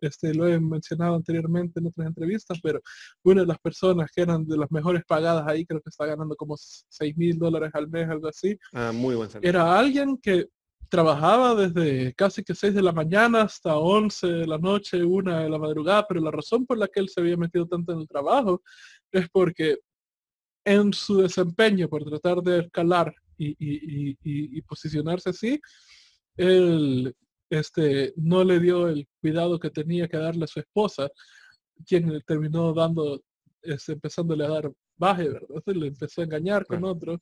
este, 0.01 0.35
lo 0.35 0.47
he 0.47 0.59
mencionado 0.61 1.15
anteriormente 1.15 1.81
en 1.81 1.87
otras 1.87 2.09
entrevistas, 2.09 2.59
pero 2.63 2.81
una 3.23 3.43
de 3.43 3.47
las 3.47 3.59
personas 3.59 4.11
que 4.15 4.23
eran 4.23 4.47
de 4.47 4.57
las 4.57 4.71
mejores 4.71 5.03
pagadas 5.07 5.47
ahí, 5.47 5.65
creo 5.65 5.81
que 5.81 5.91
está 5.91 6.07
ganando 6.07 6.37
como 6.37 6.57
6 6.57 7.17
mil 7.17 7.39
dólares 7.39 7.71
al 7.75 7.89
mes, 7.89 8.09
algo 8.09 8.29
así. 8.29 8.59
Ah, 8.73 8.93
muy 8.93 9.15
buen 9.15 9.29
salario. 9.29 9.49
Era 9.49 9.79
alguien 9.79 10.19
que 10.19 10.47
trabajaba 10.89 11.55
desde 11.55 12.13
casi 12.15 12.43
que 12.43 12.55
6 12.55 12.75
de 12.75 12.83
la 12.83 12.93
mañana 12.93 13.43
hasta 13.43 13.77
11 13.77 14.27
de 14.27 14.47
la 14.47 14.59
noche, 14.59 15.05
una 15.05 15.41
de 15.41 15.51
la 15.51 15.59
madrugada, 15.59 16.07
pero 16.07 16.21
la 16.21 16.33
razón 16.33 16.67
por 16.67 16.79
la 16.79 16.89
que 16.89 17.01
él 17.01 17.09
se 17.09 17.21
había 17.21 17.37
metido 17.37 17.67
tanto 17.67 17.93
en 17.93 18.01
el 18.01 18.09
trabajo 18.09 18.63
es 19.13 19.29
porque 19.31 19.79
en 20.65 20.93
su 20.93 21.19
desempeño 21.19 21.89
por 21.89 22.05
tratar 22.05 22.43
de 22.43 22.61
escalar 22.61 23.15
y, 23.39 23.57
y 24.23 24.63
posicionarse 24.63 25.31
así, 25.31 25.59
él 26.37 27.15
este, 27.51 28.15
no 28.17 28.45
le 28.45 28.61
dio 28.61 28.89
el 28.89 29.07
cuidado 29.21 29.59
que 29.59 29.71
tenía 29.71 30.09
que 30.09 30.17
darle 30.17 30.45
a 30.45 30.49
su 30.49 30.61
esposa, 30.61 31.11
quien 31.87 32.23
terminó 32.27 32.73
dando, 32.73 33.23
este, 33.63 33.93
empezándole 33.93 34.45
a 34.45 34.49
dar 34.49 34.73
baje, 34.97 35.29
¿verdad? 35.29 35.49
Le 35.75 35.89
empezó 35.89 36.21
a 36.21 36.25
engañar 36.25 36.65
con 36.67 36.85
otro. 36.85 37.19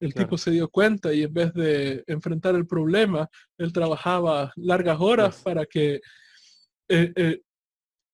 El 0.00 0.14
tipo 0.14 0.36
se 0.36 0.50
dio 0.50 0.68
cuenta 0.68 1.12
y 1.12 1.22
en 1.22 1.32
vez 1.32 1.52
de 1.54 2.02
enfrentar 2.06 2.54
el 2.54 2.66
problema, 2.66 3.28
él 3.56 3.72
trabajaba 3.72 4.52
largas 4.56 4.98
horas 5.00 5.42
para 5.42 5.66
que 5.66 6.00
eh, 6.88 7.12
eh, 7.14 7.42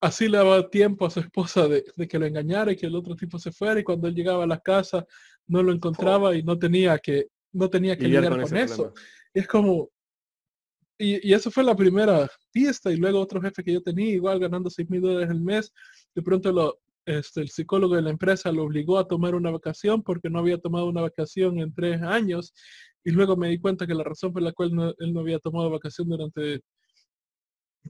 así 0.01 0.29
le 0.29 0.39
daba 0.39 0.69
tiempo 0.69 1.07
a 1.07 1.11
su 1.11 1.21
esposa 1.21 1.69
de, 1.69 1.85
que 2.09 2.19
lo 2.19 2.27
engañara 2.27 2.73
y 2.73 2.77
que 2.77 2.87
el 2.87 2.97
otro 2.97 3.15
tipo 3.15 3.39
se 3.39 3.53
fuera 3.53 3.79
y 3.79 3.85
cuando 3.85 4.09
él 4.09 4.15
llegaba 4.15 4.45
a 4.45 4.49
la 4.49 4.59
casa 4.59 5.07
no 5.47 5.63
lo 5.63 5.73
encontraba 5.73 6.35
y 6.35 6.43
no 6.43 6.59
tenía 6.59 6.99
que 6.99 7.29
no 7.53 7.71
tenía 7.71 7.97
que 7.97 8.09
lidiar, 8.09 8.41
con, 8.41 8.57
eso. 8.57 8.93
es 9.33 9.47
como, 9.47 9.91
y, 10.99 11.33
eso 11.33 11.51
fue 11.51 11.65
la 11.65 11.75
primera 11.75 12.29
pista 12.53 12.93
y 12.93 12.97
luego 12.97 13.21
otro 13.21 13.41
jefe 13.41 13.63
que 13.65 13.73
yo 13.73 13.83
tenía, 13.83 14.15
igual 14.15 14.39
ganando 14.39 14.71
6 14.71 14.89
mil 14.91 15.01
dólares 15.01 15.31
al 15.31 15.41
mes, 15.41 15.73
de 16.15 16.23
pronto 16.23 16.53
lo, 16.53 16.81
este, 17.07 17.41
el 17.43 17.51
psicólogo 17.51 17.97
de 17.97 18.03
la 18.03 18.11
empresa 18.11 18.53
lo 18.53 18.65
obligó 18.65 18.99
a 18.99 19.09
tomar 19.09 19.35
una 19.35 19.51
vacación 19.51 20.03
porque 20.03 20.31
no 20.31 20.39
había 20.39 20.59
tomado 20.59 20.87
una 20.87 21.03
vacación 21.03 21.59
en 21.59 21.75
tres 21.75 22.01
años 22.03 22.55
y 23.05 23.11
luego 23.11 23.37
me 23.37 23.49
di 23.49 23.59
cuenta 23.59 23.87
que 23.87 23.95
la 23.95 24.05
razón 24.05 24.33
por 24.33 24.43
la 24.43 24.53
cual 24.53 24.95
él 24.99 25.13
no 25.13 25.21
había 25.21 25.39
tomado 25.39 25.71
vacación 25.71 26.09
durante 26.09 26.63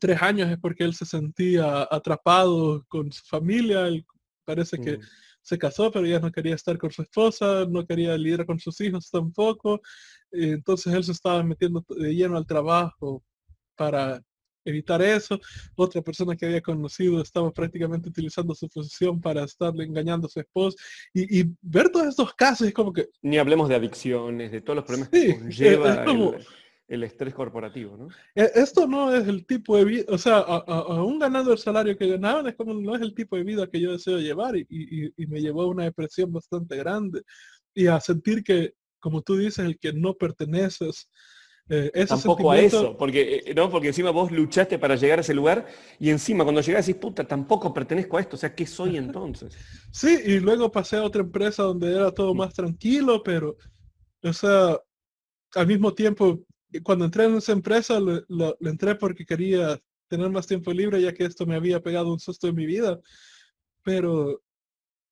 tres 0.01 0.21
años 0.21 0.51
es 0.51 0.59
porque 0.59 0.85
él 0.85 0.95
se 0.95 1.05
sentía 1.05 1.87
atrapado 1.91 2.85
con 2.89 3.13
su 3.13 3.25
familia, 3.25 3.87
él 3.87 4.05
parece 4.45 4.79
que 4.79 4.99
mm. 4.99 5.03
Se 5.45 5.59
casó 5.59 5.93
pero 5.93 6.07
ya 6.07 6.19
no 6.19 6.33
quería 6.33 6.55
estar 6.55 6.77
con 6.79 6.91
su 6.91 7.03
esposa, 7.03 7.67
no 7.69 7.87
quería 7.87 8.17
lidiar 8.17 8.47
con 8.47 8.59
sus 8.59 8.81
hijos 8.81 9.11
tampoco, 9.11 9.81
entonces 10.33 10.93
él 10.93 11.05
se 11.05 11.13
estaba 11.13 11.43
metiendo 11.45 11.85
de 11.89 12.15
lleno 12.15 12.37
al 12.37 12.47
trabajo 12.47 13.23
para 13.77 14.21
evitar 14.65 15.03
eso. 15.03 15.39
Otra 15.77 16.03
persona 16.03 16.37
que 16.37 16.47
había 16.47 16.61
conocido 16.61 17.21
estaba 17.21 17.53
prácticamente 17.53 18.09
utilizando 18.09 18.55
su 18.55 18.69
posición 18.69 19.21
para 19.21 19.45
estarle 19.45 19.85
engañando 19.85 20.27
a 20.27 20.31
su 20.31 20.41
esposa. 20.41 20.77
Y, 21.13 21.45
ver 21.61 21.91
todos 21.91 22.09
estos 22.09 22.35
casos 22.35 22.69
es 22.69 22.75
como 22.75 22.93
que... 22.93 23.09
Ni 23.23 23.39
hablemos 23.39 23.69
de 23.69 23.75
adicciones, 23.75 24.51
de 24.51 24.61
todos 24.63 24.77
los 24.77 24.85
problemas 24.85 25.11
que 25.11 25.39
conlleva 25.39 26.05
el, 26.05 26.47
estrés 26.89 27.35
corporativo, 27.35 27.97
¿no? 27.97 28.09
E, 28.35 28.51
esto 28.55 28.87
no 28.87 29.15
es 29.15 29.27
el 29.27 29.47
tipo 29.47 29.77
de 29.77 29.85
vida, 29.85 30.05
o 30.09 30.19
sea, 30.19 30.39
aún 30.39 31.19
ganando 31.19 31.53
el 31.53 31.59
salario 31.59 31.97
que 31.97 32.09
ganaban, 32.09 32.47
es 32.47 32.55
como 32.55 32.75
no 32.75 32.95
es 32.95 33.03
el 33.03 33.15
tipo 33.15 33.37
de 33.37 33.45
vida 33.45 33.67
que 33.69 33.81
yo 33.81 33.93
deseo 33.93 34.19
llevar 34.19 34.57
y, 34.57 34.67
y 34.69 35.27
me 35.27 35.41
llevó 35.41 35.63
a 35.63 35.69
una 35.69 35.85
depresión 35.85 36.33
bastante 36.33 36.77
grande 36.77 37.23
y 37.75 37.87
a 37.87 38.01
sentir 38.01 38.43
que 38.45 38.75
como 39.05 39.21
tú 39.21 39.37
dices, 39.37 39.59
el 39.59 39.79
que 39.79 39.93
no 39.93 40.15
perteneces. 40.15 41.11
Eh, 41.69 42.07
tampoco 42.09 42.51
a 42.51 42.59
eso, 42.59 42.97
porque, 42.97 43.43
eh, 43.45 43.55
¿no? 43.55 43.71
porque 43.71 43.89
encima 43.89 44.11
vos 44.11 44.31
luchaste 44.31 44.79
para 44.79 44.97
llegar 44.97 45.19
a 45.19 45.21
ese 45.21 45.35
lugar 45.35 45.67
y 45.99 46.11
encima 46.11 46.45
cuando 46.45 46.63
llegas 46.63 46.87
decís, 46.87 47.01
puta, 47.01 47.27
tampoco 47.27 47.73
pertenezco 47.73 48.17
a 48.17 48.21
esto, 48.21 48.37
o 48.37 48.39
sea, 48.39 48.55
¿qué 48.55 48.67
soy 48.67 48.97
entonces? 48.97 49.55
sí, 49.93 50.19
y 50.25 50.41
luego 50.41 50.73
pasé 50.73 50.97
a 50.97 51.03
otra 51.03 51.21
empresa 51.23 51.63
donde 51.63 51.95
era 51.95 52.13
todo 52.13 52.35
mm. 52.35 52.39
más 52.39 52.55
tranquilo, 52.55 53.23
pero, 53.23 53.57
o 54.23 54.33
sea, 54.33 54.79
al 55.55 55.67
mismo 55.67 55.93
tiempo, 55.93 56.41
cuando 56.83 57.05
entré 57.05 57.25
en 57.25 57.37
esa 57.37 57.53
empresa, 57.53 58.01
le, 58.01 58.25
entré 58.61 58.95
porque 58.95 59.25
quería 59.25 59.81
tener 60.09 60.31
más 60.31 60.47
tiempo 60.47 60.73
libre, 60.73 61.01
ya 61.01 61.13
que 61.13 61.25
esto 61.25 61.47
me 61.47 61.57
había 61.57 61.81
pegado 61.81 62.13
un 62.13 62.21
susto 62.21 62.49
en 62.49 62.55
mi 62.55 62.67
vida, 62.67 63.01
pero 63.83 64.43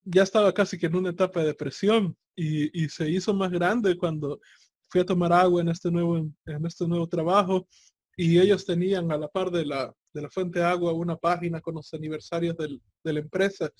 ya 0.04 0.22
estaba 0.22 0.52
casi 0.52 0.78
que 0.78 0.86
en 0.86 0.96
una 0.96 1.10
etapa 1.10 1.40
de 1.40 1.46
depresión 1.46 2.16
y, 2.34 2.88
se 2.88 3.10
hizo 3.10 3.34
más 3.34 3.50
grande 3.50 3.96
cuando 3.96 4.40
fui 4.88 5.00
a 5.00 5.06
tomar 5.06 5.32
agua 5.32 5.62
en 5.62 5.68
este 5.68 5.90
nuevo, 5.90 6.16
en 6.16 6.66
este 6.66 6.86
nuevo 6.86 7.08
trabajo 7.08 7.66
y 8.16 8.38
ellos 8.38 8.66
tenían 8.66 9.10
a 9.12 9.16
la 9.16 9.28
par 9.28 9.50
de 9.50 9.64
la, 9.64 9.94
de 10.12 10.22
la 10.22 10.30
fuente 10.30 10.58
de 10.58 10.64
agua 10.64 10.92
una 10.92 11.16
página 11.16 11.60
con 11.60 11.74
los 11.74 11.92
aniversarios 11.94 12.56
del, 12.56 12.80
de 13.02 13.12
la 13.12 13.20
empresa 13.20 13.70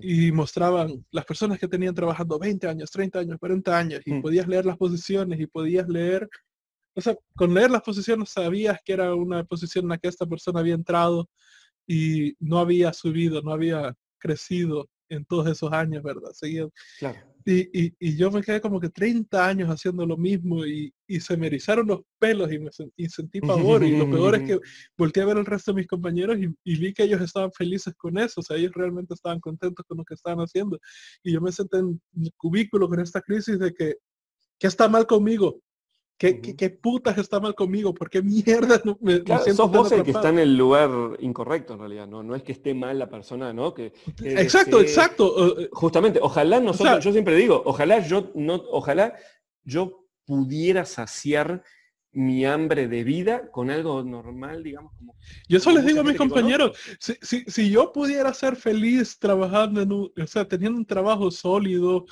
y 0.00 0.32
mostraban 0.32 1.04
las 1.10 1.24
personas 1.24 1.58
que 1.58 1.68
tenían 1.68 1.94
trabajando 1.94 2.38
20 2.38 2.68
años, 2.68 2.90
30 2.90 3.18
años, 3.18 3.38
40 3.38 3.78
años 3.78 4.00
y 4.06 4.14
mm. 4.14 4.22
podías 4.22 4.48
leer 4.48 4.64
las 4.64 4.76
posiciones 4.76 5.38
y 5.40 5.46
podías 5.46 5.88
leer, 5.88 6.28
o 6.94 7.00
sea, 7.00 7.16
con 7.36 7.54
leer 7.54 7.70
las 7.70 7.82
posiciones 7.82 8.30
sabías 8.30 8.78
que 8.84 8.92
era 8.92 9.14
una 9.14 9.44
posición 9.44 9.84
en 9.84 9.90
la 9.90 9.98
que 9.98 10.08
esta 10.08 10.26
persona 10.26 10.60
había 10.60 10.74
entrado 10.74 11.28
y 11.86 12.34
no 12.38 12.58
había 12.58 12.92
subido, 12.92 13.42
no 13.42 13.52
había 13.52 13.94
crecido 14.18 14.88
en 15.08 15.24
todos 15.24 15.48
esos 15.48 15.72
años, 15.72 16.02
¿verdad? 16.02 16.30
Seguido. 16.32 16.72
Y, 17.46 17.92
y, 18.00 18.16
yo 18.16 18.30
me 18.30 18.42
quedé 18.42 18.58
como 18.58 18.80
que 18.80 18.88
30 18.88 19.46
años 19.46 19.68
haciendo 19.68 20.06
lo 20.06 20.16
mismo 20.16 20.64
y, 20.64 20.94
y 21.06 21.20
se 21.20 21.36
me 21.36 21.48
erizaron 21.48 21.86
los 21.86 22.00
pelos 22.18 22.50
y 22.50 22.58
me 22.58 22.70
sentí 22.72 23.40
pavor. 23.40 23.84
y 23.84 23.96
lo 23.96 24.10
peor 24.10 24.36
es 24.36 24.42
que 24.48 24.60
volteé 24.96 25.22
a 25.22 25.26
ver 25.26 25.36
al 25.36 25.44
resto 25.44 25.72
de 25.72 25.76
mis 25.76 25.86
compañeros 25.86 26.38
y, 26.38 26.78
vi 26.78 26.94
que 26.94 27.02
ellos 27.02 27.20
estaban 27.20 27.52
felices 27.52 27.94
con 27.96 28.16
eso. 28.16 28.40
O 28.40 28.42
sea, 28.42 28.56
ellos 28.56 28.72
realmente 28.74 29.12
estaban 29.12 29.40
contentos 29.40 29.84
con 29.86 29.98
lo 29.98 30.04
que 30.04 30.14
estaban 30.14 30.38
haciendo. 30.38 30.78
Y 31.22 31.32
yo 31.32 31.40
me 31.42 31.52
senté 31.52 31.78
en 31.78 32.00
el 32.22 32.32
cubículo 32.36 32.88
con 32.88 33.00
esta 33.00 33.20
crisis 33.20 33.58
de 33.58 33.74
que, 33.74 33.96
¿qué 34.58 34.66
está 34.66 34.88
mal 34.88 35.06
conmigo? 35.06 35.60
¿Qué, 36.16 36.40
qué, 36.40 36.70
putas 36.70 37.18
está 37.18 37.40
mal 37.40 37.54
conmigo? 37.54 37.92
¿Por 37.92 38.08
qué 38.08 38.22
mierda 38.22 38.80
no 38.84 38.96
me, 39.00 39.22
Sos 39.52 39.70
vos 39.70 39.90
el 39.90 40.04
que 40.04 40.12
está 40.12 40.28
en 40.28 40.38
el 40.38 40.56
lugar 40.56 40.90
incorrecto 41.18 41.74
en 41.74 41.80
realidad, 41.80 42.06
¿no? 42.06 42.22
No 42.22 42.36
es 42.36 42.42
que 42.44 42.52
esté 42.52 42.72
mal 42.72 42.98
la 42.98 43.10
persona, 43.10 43.52
¿no? 43.52 43.74
Que, 43.74 43.92
exacto, 44.22 44.80
exacto. 44.80 45.60
Eh, 45.60 45.68
Justamente, 45.72 46.20
ojalá 46.22 46.60
nosotros, 46.60 47.04
yo 47.04 47.12
siempre 47.12 47.34
digo, 47.34 47.62
ojalá 47.64 47.98
yo 47.98 48.30
no, 48.34 48.62
ojalá 48.70 49.14
yo 49.64 50.06
pudiera 50.24 50.84
saciar 50.84 51.62
mi 52.12 52.46
hambre 52.46 52.86
de 52.86 53.02
vida 53.02 53.50
con 53.50 53.70
algo 53.70 54.04
normal, 54.04 54.62
digamos. 54.62 54.92
Como, 54.96 55.16
yo 55.48 55.58
eso 55.58 55.72
les 55.72 55.84
digo 55.84 56.00
a 56.00 56.04
mis 56.04 56.16
compañeros, 56.16 56.78
si, 57.00 57.14
si, 57.20 57.44
si, 57.48 57.70
yo 57.70 57.92
pudiera 57.92 58.32
ser 58.32 58.54
feliz 58.54 59.18
trabajando 59.18 59.82
en 59.82 59.92
un, 59.92 60.12
o 60.16 60.26
sea, 60.26 60.46
teniendo 60.46 60.78
un 60.78 60.86
trabajo 60.86 61.32
sólido, 61.32 62.06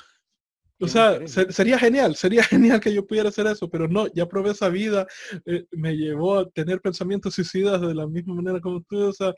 o 0.79 0.87
sea, 0.87 1.19
sería 1.27 1.77
genial, 1.79 2.15
sería 2.15 2.43
genial 2.77 2.79
que 2.79 2.93
yo 2.93 3.05
pudiera 3.05 3.29
hacer 3.29 3.47
eso, 3.47 3.69
pero 3.69 3.87
no, 3.87 4.07
ya 4.13 4.27
probé 4.27 4.51
esa 4.51 4.69
vida, 4.69 5.07
eh, 5.45 5.65
me 5.71 5.95
llevó 5.95 6.39
a 6.39 6.49
tener 6.49 6.81
pensamientos 6.81 7.33
suicidas 7.35 7.81
de 7.81 7.93
la 7.93 8.07
misma 8.07 8.35
manera 8.35 8.59
como 8.59 8.81
tú, 8.81 9.07
o 9.07 9.13
sea, 9.13 9.33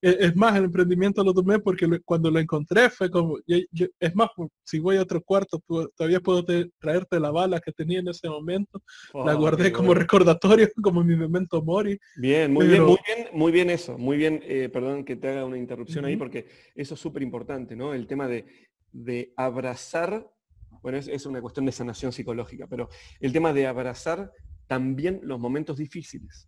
e, 0.00 0.16
es 0.20 0.36
más, 0.36 0.56
el 0.56 0.64
emprendimiento 0.64 1.24
lo 1.24 1.34
tomé 1.34 1.58
porque 1.58 1.88
cuando 2.04 2.30
lo 2.30 2.38
encontré 2.38 2.90
fue 2.90 3.10
como, 3.10 3.38
es 3.46 4.14
más, 4.14 4.28
pues, 4.36 4.50
si 4.64 4.78
voy 4.78 4.96
a 4.96 5.02
otro 5.02 5.22
cuarto, 5.22 5.62
todavía 5.96 6.20
puedo 6.20 6.44
traerte 6.78 7.20
la 7.20 7.30
bala 7.30 7.60
que 7.60 7.72
tenía 7.72 8.00
en 8.00 8.08
ese 8.08 8.28
momento, 8.28 8.82
la 9.12 9.34
guardé 9.34 9.72
como 9.72 9.94
recordatorio, 9.94 10.68
como 10.82 11.02
mi 11.02 11.16
momento 11.16 11.62
mori. 11.62 11.98
Bien, 12.16 12.52
muy 12.52 12.66
bien, 12.66 12.82
muy 12.82 12.98
bien, 13.06 13.28
muy 13.32 13.52
bien 13.52 13.70
eso, 13.70 13.98
muy 13.98 14.16
bien, 14.16 14.40
eh, 14.44 14.68
perdón 14.72 15.04
que 15.04 15.16
te 15.16 15.28
haga 15.28 15.44
una 15.44 15.58
interrupción 15.58 16.04
ahí, 16.04 16.16
porque 16.16 16.46
eso 16.74 16.94
es 16.94 17.00
súper 17.00 17.22
importante, 17.22 17.74
¿no? 17.74 17.94
El 17.94 18.06
tema 18.06 18.28
de, 18.28 18.44
de 18.92 19.32
abrazar 19.36 20.33
bueno, 20.84 20.98
es, 20.98 21.24
una 21.24 21.40
cuestión 21.40 21.64
de 21.64 21.72
sanación 21.72 22.12
psicológica, 22.12 22.66
pero 22.66 22.90
el 23.18 23.32
tema 23.32 23.54
de 23.54 23.66
abrazar 23.66 24.30
también 24.66 25.18
los 25.22 25.40
momentos 25.40 25.78
difíciles 25.78 26.46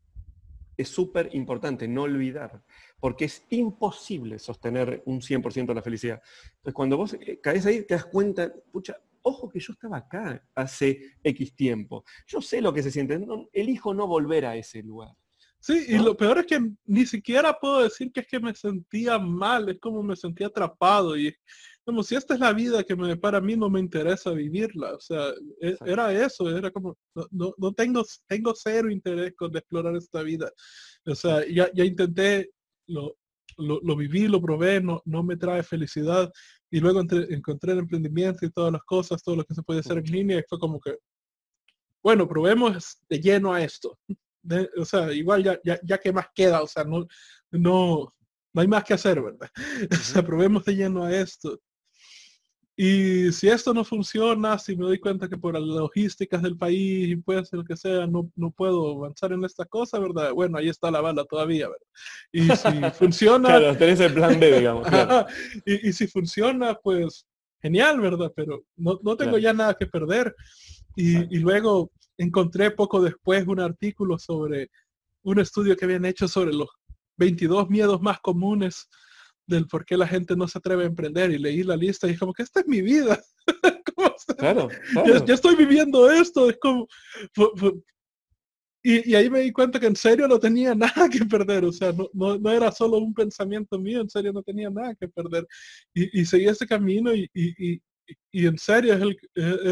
es 0.77 0.91
súper 0.91 1.31
importante, 1.33 1.89
no 1.89 2.03
olvidar, 2.03 2.63
porque 3.01 3.25
es 3.25 3.47
imposible 3.49 4.39
sostener 4.39 5.03
un 5.07 5.23
100% 5.23 5.69
de 5.69 5.75
la 5.75 5.81
felicidad. 5.81 6.21
Entonces, 6.57 6.75
cuando 6.75 6.99
vos 6.99 7.15
eh, 7.15 7.41
caes 7.43 7.65
ahí, 7.65 7.83
te 7.85 7.95
das 7.95 8.05
cuenta, 8.05 8.53
pucha, 8.71 8.99
ojo 9.23 9.49
que 9.49 9.59
yo 9.59 9.73
estaba 9.73 9.97
acá 9.97 10.47
hace 10.55 11.15
X 11.25 11.57
tiempo. 11.57 12.05
Yo 12.27 12.43
sé 12.43 12.61
lo 12.61 12.75
que 12.75 12.83
se 12.83 12.91
siente, 12.91 13.19
elijo 13.55 13.95
no 13.95 14.07
volver 14.07 14.45
a 14.45 14.55
ese 14.55 14.83
lugar. 14.83 15.17
Sí, 15.67 15.85
y 15.89 15.99
lo 15.99 16.17
peor 16.17 16.39
es 16.39 16.47
que 16.47 16.61
ni 16.85 17.07
siquiera 17.07 17.59
puedo 17.59 17.83
decir 17.83 18.13
que 18.13 18.21
es 18.21 18.29
que 18.29 18.39
me 18.39 18.55
sentía 18.55 19.19
mal, 19.19 19.69
es 19.69 19.81
como 19.81 20.01
me 20.01 20.15
sentía 20.15 20.47
atrapado 20.47 21.19
y 21.19 21.35
como 21.85 22.05
si 22.05 22.15
esta 22.15 22.35
es 22.35 22.41
la 22.41 22.53
vida 22.53 22.85
que 22.85 22.95
me 22.95 23.17
para 23.17 23.39
a 23.39 23.41
mí 23.41 23.57
no 23.57 23.69
me 23.69 23.81
interesa 23.81 24.31
vivirla, 24.31 24.95
o 24.95 25.01
sea, 25.01 25.33
e, 25.61 25.77
era 25.85 26.13
eso, 26.13 26.57
era 26.57 26.71
como, 26.71 26.97
no, 27.33 27.53
no, 27.59 27.73
tengo, 27.73 28.05
tengo 28.29 28.55
cero 28.55 28.89
interés 28.93 29.35
con 29.35 29.57
explorar 29.57 29.97
esta 29.97 30.23
vida, 30.23 30.53
o 31.05 31.17
sea, 31.17 31.45
ya, 31.49 31.69
ya 31.75 31.85
intenté, 31.85 32.53
lo, 32.87 33.17
lo, 33.59 33.97
viví, 33.97 34.29
lo 34.29 34.41
probé, 34.41 34.81
no, 34.81 35.03
no 35.05 35.25
me 35.25 35.37
trae 35.37 35.65
felicidad 35.65 36.31
y 36.71 36.79
luego 36.79 37.01
encontré 37.01 37.73
el 37.73 37.81
emprendimiento 37.81 38.47
y 38.47 38.53
todas 38.53 38.73
las 38.73 38.85
cosas, 38.85 39.21
todo 39.21 39.35
lo 39.35 39.45
que 39.45 39.55
se 39.55 39.65
puede 39.65 39.81
hacer 39.81 39.99
en 39.99 40.05
línea 40.05 40.39
y 40.39 40.45
fue 40.49 40.61
como 40.61 40.79
que, 40.79 40.97
bueno, 42.05 42.29
probemos 42.29 42.99
de 43.09 43.21
lleno 43.21 43.53
a 43.53 43.65
esto 43.65 43.99
o 44.77 44.85
sea, 44.85 45.13
igual 45.13 45.43
ya, 45.43 45.59
ya, 45.65 45.79
ya 45.83 45.99
que 45.99 46.13
más 46.13 46.27
queda, 46.35 46.63
o 46.63 46.67
sea, 46.67 46.85
no, 46.85 47.07
no, 47.51 48.13
no 48.53 48.63
hay 48.63 48.69
más 48.69 48.85
que 48.85 48.95
hacer, 48.95 49.21
¿verdad? 49.21 49.51
O 49.91 49.97
sea, 49.97 50.23
probemos 50.23 50.65
de 50.65 50.77
lleno 50.77 51.05
a 51.05 51.15
esto. 51.15 51.61
Y 52.79 53.33
si 53.33 53.49
esto 53.49 53.73
no 53.73 53.85
funciona, 53.85 54.59
si 54.59 54.77
me 54.77 54.85
doy 54.85 54.99
cuenta 54.99 55.29
que 55.31 55.39
por 55.39 55.55
las 55.55 55.63
logísticas 55.63 56.43
del 56.43 56.59
país 56.59 57.09
y 57.09 57.17
puede 57.17 57.43
ser 57.47 57.61
lo 57.61 57.65
que 57.65 57.75
sea, 57.75 58.07
no, 58.07 58.31
no 58.37 58.51
puedo 58.51 58.97
avanzar 58.99 59.33
en 59.33 59.43
esta 59.47 59.65
cosa, 59.65 59.99
¿verdad? 59.99 60.33
Bueno, 60.33 60.59
ahí 60.59 60.69
está 60.69 60.91
la 60.91 61.01
bala 61.01 61.25
todavía, 61.25 61.69
¿verdad? 61.69 61.87
Y 62.33 62.43
si 62.43 62.91
funciona... 62.99 63.49
claro, 63.49 63.77
tenés 63.79 64.01
el 64.01 64.13
plan 64.13 64.39
B, 64.39 64.59
digamos. 64.59 64.87
y, 65.65 65.89
y, 65.89 65.93
si 65.95 66.07
funciona, 66.07 66.75
pues 66.75 67.27
genial, 67.63 67.99
¿verdad? 67.99 68.31
Pero 68.37 68.65
no, 68.77 69.01
no 69.03 69.17
tengo 69.17 69.39
ya 69.39 69.55
nada 69.55 69.73
que 69.73 69.87
perder. 69.87 70.37
Y, 70.97 71.35
y, 71.35 71.39
luego 71.39 71.91
encontré 72.19 72.71
poco 72.71 73.01
después 73.01 73.47
un 73.47 73.61
artículo 73.61 74.19
sobre 74.19 74.71
un 75.23 75.41
estudio 75.41 75.77
que 75.77 75.85
habían 75.85 76.05
hecho 76.05 76.29
sobre 76.29 76.53
los 76.53 76.69
22 77.19 77.69
miedos 77.69 78.01
más 78.01 78.21
comunes 78.21 78.89
del 79.47 79.67
por 79.67 79.85
qué 79.85 79.97
la 79.97 80.07
gente 80.07 80.37
no 80.37 80.49
se 80.49 80.59
atreve 80.59 80.85
a 80.85 80.87
emprender 80.87 81.31
y 81.31 81.39
leí 81.39 81.63
la 81.63 81.77
lista 81.77 82.07
y 82.07 82.11
dije 82.11 82.21
como 82.21 82.33
que 82.33 82.43
esta 82.43 82.61
es 82.61 82.67
mi 82.67 82.83
vida. 82.83 83.23
claro, 84.39 84.69
Ya, 85.27 85.35
estoy 85.35 85.57
viviendo 85.57 86.11
esto, 86.11 86.51
es 86.51 86.59
como... 86.61 86.87
Y, 88.89 89.17
ahí 89.17 89.29
me 89.29 89.41
di 89.41 89.51
cuenta 89.51 89.81
que 89.81 89.87
en 89.87 89.97
serio 89.97 90.29
no 90.29 90.39
tenía 90.39 90.73
nada 90.77 91.09
que 91.09 91.25
perder, 91.25 91.65
o 91.65 91.73
sea, 91.73 91.93
no, 91.93 92.39
no, 92.39 92.51
era 92.51 92.71
solo 92.71 92.99
un 92.99 93.13
pensamiento 93.13 93.81
mío, 93.81 94.01
en 94.01 94.09
serio 94.09 94.33
no 94.33 94.45
tenía 94.45 94.71
nada 94.71 94.95
que 94.95 95.09
perder. 95.09 95.45
Y, 95.93 96.21
y 96.21 96.25
seguí 96.25 96.47
ese 96.47 96.69
camino 96.69 97.13
y, 97.13 97.29
y, 97.35 98.47
en 98.47 98.57
serio 98.57 98.95
es 98.95 99.03
el, 99.03 99.17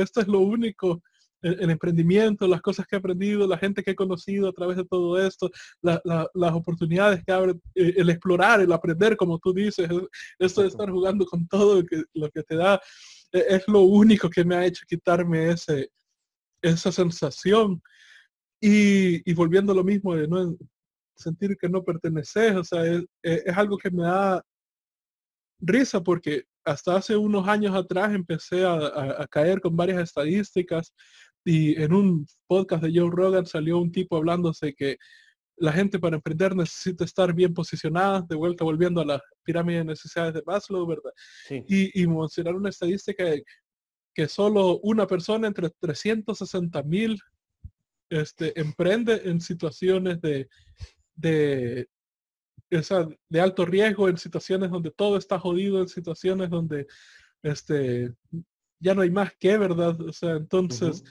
esto 0.00 0.20
es 0.20 0.26
lo 0.26 0.40
único 0.40 1.00
el, 1.44 1.70
emprendimiento, 1.70 2.48
las 2.48 2.62
cosas 2.62 2.86
que 2.86 2.96
he 2.96 2.98
aprendido, 2.98 3.46
la 3.46 3.58
gente 3.58 3.82
que 3.82 3.90
he 3.90 3.94
conocido 3.94 4.48
a 4.48 4.52
través 4.52 4.76
de 4.76 4.84
todo 4.84 5.18
esto, 5.24 5.50
las 5.82 6.52
oportunidades 6.52 7.22
que 7.24 7.32
abre, 7.32 7.52
eh, 7.74 7.94
el 7.96 8.10
explorar, 8.10 8.60
el 8.60 8.72
aprender, 8.72 9.16
como 9.16 9.38
tú 9.38 9.52
dices, 9.52 9.88
esto 10.38 10.62
de 10.62 10.68
estar 10.68 10.90
jugando 10.90 11.26
con 11.26 11.46
todo 11.46 11.76
lo 11.76 11.86
que, 11.86 12.02
lo 12.14 12.30
que 12.30 12.42
te 12.42 12.56
da, 12.56 12.80
e, 13.32 13.44
es 13.48 13.68
lo 13.68 13.80
único 13.82 14.30
que 14.30 14.44
me 14.44 14.56
ha 14.56 14.66
hecho 14.66 14.84
quitarme 14.88 15.50
ese, 15.50 15.90
esa 16.62 16.90
sensación. 16.90 17.82
Y, 18.60 19.30
y 19.30 19.34
volviendo 19.34 19.72
a 19.72 19.76
lo 19.76 19.84
mismo 19.84 20.14
de 20.14 20.26
no 20.26 20.56
sentir 21.14 21.56
que 21.58 21.68
no 21.68 21.84
perteneces, 21.84 22.56
o 22.56 22.64
sea, 22.64 22.84
es, 22.86 23.04
es 23.22 23.56
algo 23.56 23.76
que 23.76 23.90
me 23.90 24.04
da 24.04 24.42
risa 25.60 26.02
porque 26.02 26.44
hasta 26.64 26.96
hace 26.96 27.16
unos 27.16 27.46
años 27.46 27.74
atrás 27.74 28.14
empecé 28.14 28.64
a, 28.64 28.74
a, 29.22 29.26
caer 29.28 29.60
con 29.60 29.76
varias 29.76 30.02
estadísticas 30.02 30.92
y 31.44 31.80
en 31.80 31.92
un 31.92 32.26
podcast 32.46 32.82
de 32.82 32.98
Joe 32.98 33.10
Rogan 33.10 33.46
salió 33.46 33.78
un 33.78 33.92
tipo 33.92 34.16
hablándose 34.16 34.74
que 34.74 34.96
la 35.56 35.72
gente 35.72 35.98
para 35.98 36.16
emprender 36.16 36.56
necesita 36.56 37.04
estar 37.04 37.32
bien 37.32 37.54
posicionada, 37.54 38.22
de 38.28 38.34
vuelta 38.34 38.64
volviendo 38.64 39.00
a 39.00 39.04
la 39.04 39.22
pirámide 39.44 39.78
de 39.78 39.84
necesidades 39.84 40.34
de 40.34 40.42
Maslow, 40.44 40.86
¿verdad? 40.86 41.12
Y, 41.68 42.02
y 42.02 42.06
mencionar 42.06 42.54
una 42.54 42.70
estadística 42.70 43.24
que, 43.24 43.44
que 44.14 44.28
solo 44.28 44.78
una 44.80 45.06
persona 45.06 45.46
entre 45.46 45.70
360 45.70 46.82
mil 46.84 47.20
este, 48.10 48.58
emprende 48.58 49.22
en 49.24 49.40
situaciones 49.40 50.20
de, 50.20 50.48
de, 51.14 51.88
de 53.28 53.40
alto 53.40 53.64
riesgo, 53.64 54.08
en 54.08 54.18
situaciones 54.18 54.70
donde 54.70 54.90
todo 54.90 55.16
está 55.16 55.38
jodido, 55.38 55.80
en 55.80 55.88
situaciones 55.88 56.50
donde 56.50 56.86
este, 57.42 58.14
ya 58.80 58.94
no 58.94 59.02
hay 59.02 59.10
más 59.10 59.32
que, 59.38 59.56
¿verdad? 59.56 60.00
O 60.00 60.12
sea, 60.12 60.32
entonces, 60.32 61.04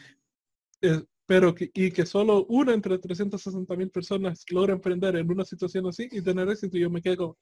eh, 0.84 1.02
pero 1.26 1.56
que, 1.56 1.72
y 1.74 1.92
que 1.92 2.06
solo 2.06 2.46
uno 2.50 2.74
entre 2.74 3.00
360 3.00 3.76
mil 3.76 3.90
personas 3.90 4.44
logra 4.52 4.74
emprender 4.74 5.16
en 5.16 5.32
una 5.32 5.46
situación 5.46 5.88
así 5.88 6.08
y 6.12 6.22
tener 6.22 6.50
éxito, 6.50 6.78
yo 6.78 6.90
me 6.90 7.02
quedo 7.02 7.38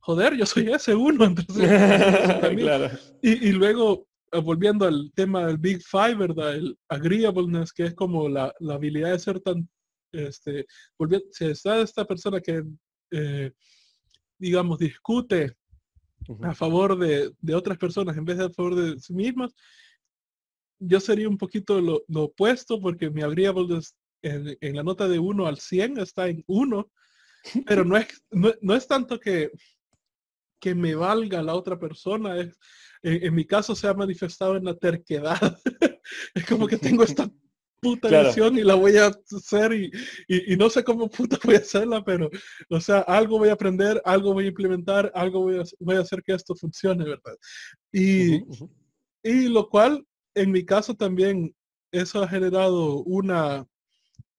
joder, 0.00 0.36
yo 0.36 0.44
soy 0.44 0.68
ese 0.70 0.94
uno 0.94 1.24
entre 1.24 1.44
360 1.44 2.50
mil. 2.50 2.68
y, 3.22 3.48
y, 3.48 3.52
luego, 3.52 4.08
eh, 4.32 4.40
volviendo 4.40 4.86
al 4.86 5.12
tema 5.14 5.46
del 5.46 5.58
Big 5.58 5.80
Five, 5.82 6.16
¿verdad? 6.16 6.56
El 6.56 6.76
agreeableness, 6.88 7.72
que 7.72 7.84
es 7.84 7.94
como 7.94 8.28
la, 8.28 8.52
la 8.58 8.74
habilidad 8.74 9.12
de 9.12 9.18
ser 9.18 9.40
tan, 9.40 9.68
este, 10.10 10.66
volviendo, 10.98 11.26
si 11.30 11.46
está 11.46 11.80
esta 11.80 12.04
persona 12.04 12.40
que, 12.40 12.64
eh, 13.12 13.52
digamos, 14.38 14.78
discute 14.78 15.56
a 16.42 16.54
favor 16.54 16.98
de, 16.98 17.32
de, 17.40 17.54
otras 17.54 17.78
personas 17.78 18.16
en 18.16 18.24
vez 18.24 18.38
de 18.38 18.44
a 18.44 18.50
favor 18.50 18.74
de 18.74 18.98
sí 18.98 19.12
mismas, 19.12 19.54
yo 20.84 21.00
sería 21.00 21.28
un 21.28 21.38
poquito 21.38 21.80
lo, 21.80 22.04
opuesto 22.14 22.80
porque 22.80 23.10
mi 23.10 23.22
agreeable 23.22 23.80
en, 24.22 24.56
en, 24.60 24.76
la 24.76 24.82
nota 24.82 25.08
de 25.08 25.18
1 25.18 25.46
al 25.46 25.58
100 25.58 25.98
está 25.98 26.28
en 26.28 26.44
1, 26.46 26.90
pero 27.66 27.84
no 27.84 27.96
es, 27.96 28.06
no, 28.30 28.74
es 28.74 28.86
tanto 28.86 29.18
que, 29.18 29.50
que 30.60 30.74
me 30.74 30.94
valga 30.94 31.42
la 31.42 31.54
otra 31.54 31.78
persona, 31.78 32.38
es, 32.38 32.58
en, 33.02 33.34
mi 33.34 33.44
caso 33.44 33.74
se 33.74 33.88
ha 33.88 33.94
manifestado 33.94 34.56
en 34.56 34.64
la 34.64 34.76
terquedad. 34.76 35.58
es 36.34 36.46
como 36.46 36.66
que 36.66 36.78
tengo 36.78 37.02
esta 37.02 37.30
puta 37.80 38.08
visión 38.22 38.56
y 38.56 38.62
la 38.62 38.74
voy 38.74 38.96
a 38.96 39.06
hacer 39.08 39.72
y, 39.72 39.90
y, 40.28 40.56
no 40.56 40.70
sé 40.70 40.84
cómo 40.84 41.10
puta 41.10 41.36
voy 41.42 41.56
a 41.56 41.58
hacerla, 41.58 42.04
pero, 42.04 42.30
o 42.70 42.80
sea, 42.80 43.00
algo 43.00 43.38
voy 43.38 43.48
a 43.48 43.54
aprender, 43.54 44.00
algo 44.04 44.34
voy 44.34 44.44
a 44.44 44.48
implementar, 44.48 45.10
algo 45.16 45.40
voy 45.40 45.58
a, 45.58 45.64
voy 45.80 45.96
a 45.96 46.00
hacer 46.00 46.22
que 46.22 46.32
esto 46.32 46.54
funcione, 46.54 47.04
¿verdad? 47.04 47.36
Y, 47.90 48.36
y 49.24 49.48
lo 49.48 49.68
cual 49.68 50.06
en 50.34 50.50
mi 50.50 50.64
caso 50.64 50.94
también 50.94 51.54
eso 51.92 52.22
ha 52.22 52.28
generado 52.28 53.02
una, 53.02 53.66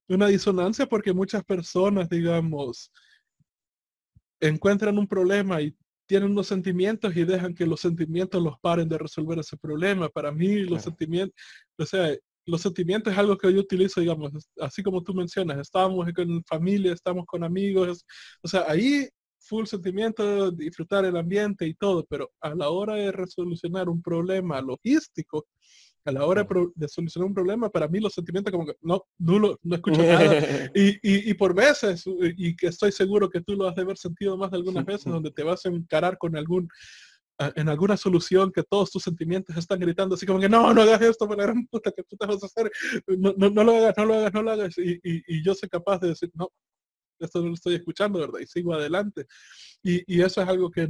una 0.08 0.28
disonancia 0.28 0.86
porque 0.88 1.14
muchas 1.14 1.44
personas, 1.44 2.10
digamos, 2.10 2.92
encuentran 4.40 4.98
un 4.98 5.08
problema 5.08 5.62
y 5.62 5.76
tienen 6.06 6.32
unos 6.32 6.48
sentimientos 6.48 7.16
y 7.16 7.24
dejan 7.24 7.56
que 7.56 7.66
los 7.66 7.80
sentimientos 7.80 8.42
los 8.42 8.60
paren 8.60 8.90
de 8.90 8.98
resolver 8.98 9.40
ese 9.40 9.58
problema. 9.58 10.10
Para 10.10 10.32
mí 10.32 10.60
los 10.64 10.84
sentimientos, 10.84 11.36
o 11.78 11.86
sea, 11.86 12.16
los 12.46 12.62
sentimientos 12.62 13.14
es 13.14 13.20
algo 13.20 13.38
que 13.38 13.54
yo 13.54 13.60
utilizo, 13.60 14.02
digamos, 14.02 14.32
así 14.60 14.84
como 14.84 15.02
tú 15.02 15.14
mencionas, 15.14 15.60
estamos 15.60 16.06
con 16.14 16.44
familia, 16.44 16.94
estamos 16.94 17.26
con 17.26 17.44
amigos, 17.44 18.06
o 18.42 18.48
sea, 18.48 18.66
ahí 18.68 19.08
full 19.44 19.66
sentimiento, 19.66 20.52
disfrutar 20.52 21.06
el 21.06 21.18
ambiente 21.18 21.68
y 21.68 21.74
todo, 21.74 22.06
pero 22.10 22.32
a 22.42 22.56
la 22.56 22.70
hora 22.70 22.96
de 22.96 23.12
resolucionar 23.12 23.90
un 23.90 24.02
problema 24.02 24.62
logístico, 24.62 25.48
a 26.06 26.12
la 26.12 26.26
hora 26.26 26.46
de 26.76 26.88
solucionar 26.88 27.28
un 27.28 27.34
problema, 27.34 27.70
para 27.70 27.88
mí 27.88 28.00
los 28.00 28.14
sentimientos 28.14 28.52
como 28.52 28.66
que 28.66 28.76
no, 28.82 29.06
no, 29.20 29.58
no 29.62 29.76
escucho 29.76 30.02
nada. 30.02 30.72
Y, 30.76 31.30
y, 31.30 31.34
por 31.36 31.54
veces, 31.54 32.04
y 32.38 32.56
que 32.56 32.68
estoy 32.68 32.92
seguro 32.92 33.30
que 33.30 33.42
tú 33.42 33.54
lo 33.56 33.68
has 33.68 33.76
de 33.76 33.84
haber 33.84 33.98
sentido 33.98 34.38
más 34.38 34.52
de 34.52 34.58
algunas 34.58 34.86
veces, 34.86 35.06
donde 35.06 35.32
te 35.32 35.44
vas 35.44 35.66
a 35.66 35.70
encarar 35.70 36.18
con 36.18 36.36
algún 36.36 36.68
en 37.56 37.68
alguna 37.68 37.98
solución 37.98 38.52
que 38.52 38.64
todos 38.64 38.92
tus 38.92 39.04
sentimientos 39.04 39.58
están 39.58 39.80
gritando 39.80 40.14
así 40.14 40.26
como 40.26 40.40
que 40.40 40.48
no, 40.48 40.72
no 40.72 40.84
hagas 40.84 41.02
esto, 41.02 41.28
por 41.28 41.36
la 41.36 41.44
gran 41.44 41.66
puta 41.66 41.92
que 41.92 42.04
tú 42.04 42.16
te 42.16 42.28
vas 42.28 42.42
a 42.44 42.46
hacer, 42.46 42.72
no, 43.08 43.34
no, 43.36 43.50
no, 43.50 43.64
lo 43.64 43.76
hagas, 43.76 43.96
no 43.98 44.06
lo 44.06 44.14
hagas, 44.14 44.34
no 44.34 44.44
lo 44.44 44.52
hagas. 44.52 44.78
Y, 44.78 44.94
y, 45.04 45.24
y 45.28 45.44
yo 45.44 45.56
soy 45.56 45.68
capaz 45.68 46.00
de 46.00 46.10
decir, 46.10 46.30
no, 46.36 46.50
esto 47.26 47.42
no 47.42 47.48
lo 47.48 47.54
estoy 47.54 47.76
escuchando, 47.76 48.20
¿verdad? 48.20 48.40
Y 48.40 48.48
sigo 48.48 48.74
adelante. 48.74 49.26
Y, 49.82 50.04
y 50.16 50.22
eso 50.22 50.42
es 50.42 50.48
algo 50.48 50.70
que 50.72 50.88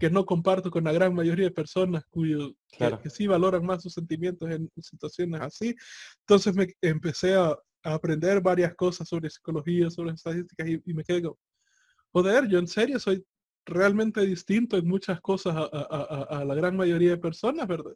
que 0.00 0.10
no 0.10 0.24
comparto 0.24 0.70
con 0.70 0.84
la 0.84 0.92
gran 0.92 1.14
mayoría 1.14 1.44
de 1.44 1.50
personas 1.50 2.04
cuyo, 2.08 2.54
que, 2.70 3.10
sí 3.10 3.26
valoran 3.26 3.64
más 3.64 3.82
sus 3.82 3.92
sentimientos 3.92 4.50
en 4.50 4.68
situaciones 4.78 5.42
así. 5.42 5.76
Entonces 6.20 6.56
me 6.56 6.74
empecé 6.80 7.34
a, 7.34 7.54
aprender 7.82 8.42
varias 8.42 8.74
cosas 8.74 9.08
sobre 9.08 9.30
psicología, 9.30 9.88
sobre 9.88 10.12
estadísticas 10.12 10.68
y, 10.68 10.92
me 10.92 11.02
quedé 11.02 11.22
como, 11.22 11.38
joder, 12.12 12.46
yo 12.46 12.58
en 12.58 12.66
serio 12.66 12.98
soy 12.98 13.24
realmente 13.64 14.20
distinto 14.20 14.76
en 14.76 14.86
muchas 14.86 15.18
cosas 15.22 15.54
a, 15.56 16.44
la 16.44 16.54
gran 16.54 16.76
mayoría 16.76 17.10
de 17.10 17.16
personas, 17.18 17.66
¿verdad? 17.66 17.92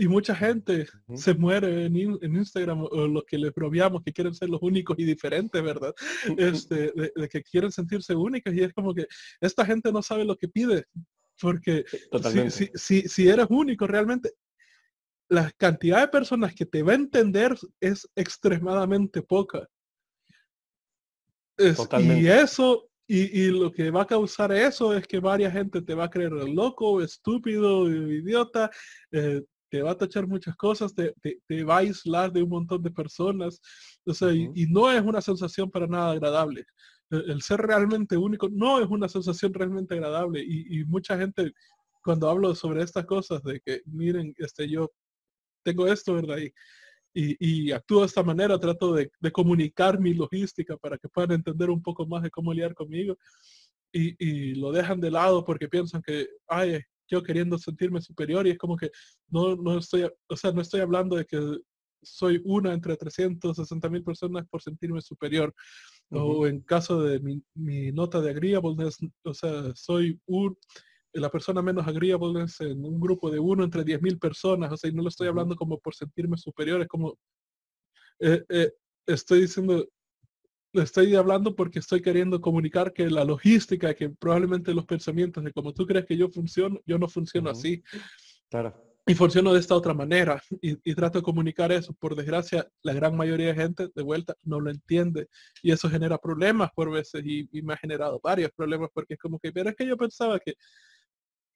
Y 0.00 0.08
mucha 0.08 0.34
gente 0.34 0.86
se 1.14 1.34
muere 1.34 1.84
en, 1.84 1.94
Instagram 1.94 2.84
o 2.84 3.06
los 3.06 3.22
que 3.24 3.36
les 3.36 3.52
probiamos 3.52 4.02
que 4.02 4.14
quieren 4.14 4.34
ser 4.34 4.48
los 4.48 4.62
únicos 4.62 4.98
y 4.98 5.04
diferentes, 5.04 5.62
¿verdad? 5.62 5.94
Este, 6.38 6.90
de, 6.92 7.28
que 7.28 7.42
quieren 7.42 7.70
sentirse 7.70 8.14
únicos 8.14 8.54
y 8.54 8.62
es 8.62 8.72
como 8.72 8.94
que 8.94 9.06
esta 9.42 9.66
gente 9.66 9.92
no 9.92 10.00
sabe 10.00 10.24
lo 10.24 10.38
que 10.38 10.48
pide. 10.48 10.86
Porque 11.38 11.84
si, 12.48 12.70
si, 12.74 13.02
si, 13.02 13.28
eres 13.28 13.44
único 13.50 13.86
realmente, 13.86 14.32
la 15.28 15.50
cantidad 15.58 16.00
de 16.00 16.08
personas 16.08 16.54
que 16.54 16.64
te 16.64 16.82
va 16.82 16.92
a 16.92 16.94
entender 16.94 17.54
es 17.78 18.08
extremadamente 18.16 19.20
poca. 19.20 19.68
y 21.58 22.26
eso, 22.26 22.88
y, 23.06 23.50
lo 23.50 23.70
que 23.70 23.90
va 23.90 24.02
a 24.02 24.06
causar 24.06 24.50
eso 24.50 24.96
es 24.96 25.06
que 25.06 25.20
varias 25.20 25.52
gente 25.52 25.82
te 25.82 25.94
va 25.94 26.04
a 26.04 26.10
creer 26.10 26.32
loco, 26.32 27.02
estúpido, 27.02 27.86
idiota, 27.90 28.70
eh, 29.12 29.42
te 29.70 29.82
va 29.82 29.92
a 29.92 29.96
tachar 29.96 30.26
muchas 30.26 30.56
cosas, 30.56 30.94
te, 30.94 31.14
va 31.64 31.76
a 31.76 31.78
aislar 31.78 32.32
de 32.32 32.42
un 32.42 32.50
montón 32.50 32.82
de 32.82 32.90
personas. 32.90 33.60
O 34.04 34.12
sea, 34.12 34.32
y, 34.32 34.66
no 34.66 34.90
es 34.90 35.00
una 35.00 35.20
sensación 35.20 35.70
para 35.70 35.86
nada 35.86 36.12
agradable. 36.12 36.66
El, 37.10 37.40
ser 37.42 37.60
realmente 37.60 38.16
único 38.16 38.48
no 38.50 38.80
es 38.80 38.88
una 38.88 39.08
sensación 39.08 39.54
realmente 39.54 39.94
agradable. 39.94 40.42
Y, 40.44 40.84
mucha 40.84 41.16
gente, 41.16 41.52
cuando 42.02 42.28
hablo 42.28 42.54
sobre 42.54 42.82
estas 42.82 43.06
cosas, 43.06 43.42
de 43.44 43.60
que 43.60 43.82
miren, 43.86 44.34
este, 44.38 44.68
yo 44.68 44.90
tengo 45.62 45.86
esto, 45.86 46.14
¿verdad? 46.14 46.38
Y, 46.38 46.52
y, 47.14 47.72
actúo 47.72 48.00
de 48.00 48.06
esta 48.06 48.22
manera, 48.24 48.58
trato 48.58 48.94
de, 48.94 49.10
comunicar 49.32 50.00
mi 50.00 50.14
logística 50.14 50.76
para 50.76 50.98
que 50.98 51.08
puedan 51.08 51.32
entender 51.32 51.70
un 51.70 51.82
poco 51.82 52.06
más 52.06 52.22
de 52.22 52.30
cómo 52.30 52.52
lidiar 52.52 52.74
conmigo. 52.74 53.16
Y, 53.92 54.16
y, 54.18 54.54
lo 54.56 54.72
dejan 54.72 55.00
de 55.00 55.10
lado 55.12 55.44
porque 55.44 55.68
piensan 55.68 56.02
que, 56.02 56.28
ay, 56.48 56.80
yo 57.10 57.22
queriendo 57.22 57.58
sentirme 57.58 58.00
superior 58.00 58.46
y 58.46 58.50
es 58.50 58.58
como 58.58 58.76
que 58.76 58.90
no, 59.28 59.56
no 59.56 59.78
estoy, 59.78 60.08
o 60.28 60.36
sea, 60.36 60.52
no 60.52 60.60
estoy 60.60 60.80
hablando 60.80 61.16
de 61.16 61.26
que 61.26 61.38
soy 62.02 62.40
una 62.44 62.72
entre 62.72 62.96
360 62.96 63.88
mil 63.88 64.02
personas 64.02 64.46
por 64.48 64.62
sentirme 64.62 65.00
superior. 65.00 65.54
O 66.12 66.46
en 66.46 66.60
caso 66.62 67.00
de 67.02 67.20
mi, 67.20 67.40
mi, 67.54 67.92
nota 67.92 68.20
de 68.20 68.30
agreeableness, 68.30 68.98
o 69.22 69.32
sea, 69.32 69.72
soy 69.76 70.20
un, 70.26 70.58
la 71.12 71.30
persona 71.30 71.62
menos 71.62 71.86
agreeableness 71.86 72.60
en 72.62 72.84
un 72.84 72.98
grupo 72.98 73.30
de 73.30 73.38
uno 73.38 73.62
entre 73.62 73.84
10 73.84 74.02
mil 74.02 74.18
personas. 74.18 74.72
O 74.72 74.76
sea, 74.76 74.90
y 74.90 74.92
no 74.94 75.02
lo 75.02 75.08
estoy 75.08 75.28
hablando 75.28 75.54
como 75.54 75.78
por 75.78 75.94
sentirme 75.94 76.36
superior, 76.36 76.80
es 76.80 76.88
como, 76.88 77.16
eh, 78.18 78.44
eh, 78.48 78.72
estoy 79.06 79.42
diciendo, 79.42 79.86
estoy 80.72 81.14
hablando 81.14 81.54
porque 81.54 81.78
estoy 81.78 82.00
queriendo 82.00 82.40
comunicar 82.40 82.92
que 82.92 83.10
la 83.10 83.24
logística, 83.24 83.94
que 83.94 84.10
probablemente 84.10 84.74
los 84.74 84.86
pensamientos 84.86 85.42
de 85.44 85.52
como 85.52 85.72
tú 85.72 85.86
crees 85.86 86.06
que 86.06 86.16
yo 86.16 86.28
funciono, 86.28 86.80
yo 86.86 86.98
no 86.98 87.08
funciono 87.08 87.50
así. 87.50 87.82
Claro. 88.48 88.74
Y 89.06 89.14
funciono 89.14 89.52
de 89.52 89.60
esta 89.60 89.74
otra 89.74 89.94
manera. 89.94 90.40
Y, 90.60 90.94
trato 90.94 91.18
de 91.18 91.22
comunicar 91.22 91.72
eso. 91.72 91.92
Por 91.94 92.14
desgracia, 92.14 92.68
la 92.82 92.92
gran 92.92 93.16
mayoría 93.16 93.48
de 93.48 93.54
gente 93.54 93.88
de 93.94 94.02
vuelta 94.02 94.36
no 94.42 94.60
lo 94.60 94.70
entiende. 94.70 95.28
Y 95.62 95.72
eso 95.72 95.88
genera 95.88 96.18
problemas 96.18 96.70
por 96.74 96.90
veces. 96.90 97.22
Y, 97.24 97.48
y 97.50 97.62
me 97.62 97.72
ha 97.72 97.76
generado 97.76 98.20
varios 98.22 98.52
problemas 98.52 98.90
porque 98.92 99.14
es 99.14 99.20
como 99.20 99.38
que, 99.38 99.52
pero 99.52 99.70
es 99.70 99.76
que 99.76 99.86
yo 99.86 99.96
pensaba 99.96 100.38
que 100.38 100.54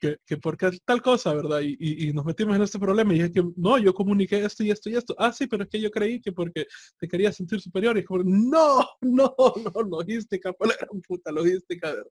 que, 0.05 0.19
que 0.27 0.37
porque 0.37 0.71
tal 0.85 1.01
cosa, 1.01 1.33
¿verdad? 1.33 1.61
Y, 1.63 2.13
nos 2.13 2.25
metimos 2.27 2.55
en 2.57 2.63
este 2.63 2.79
problema 2.79 3.15
y 3.15 3.21
es 3.21 3.31
que, 3.31 3.43
no, 3.57 3.79
yo 3.79 3.95
comuniqué 3.95 4.45
esto 4.45 4.63
y 4.63 4.71
esto 4.71 4.91
y 4.91 4.97
esto. 4.97 5.15
Ah, 5.19 5.33
sí, 5.33 5.47
pero 5.47 5.65
es 5.65 5.71
que 5.71 5.81
yo 5.81 5.91
creí 5.91 6.21
que 6.21 6.33
porque 6.33 6.67
te 6.99 7.09
quería 7.09 7.33
sentir 7.33 7.61
superior. 7.61 7.97
Y 7.97 8.05
como, 8.05 8.23
no, 8.25 8.87
no, 9.01 9.35
no, 9.39 9.83
logística, 9.83 10.53
por 10.53 10.69
la 10.69 10.77
gran 10.77 11.01
puta 11.01 11.33
logística. 11.33 11.91
¿verdad? 11.91 12.11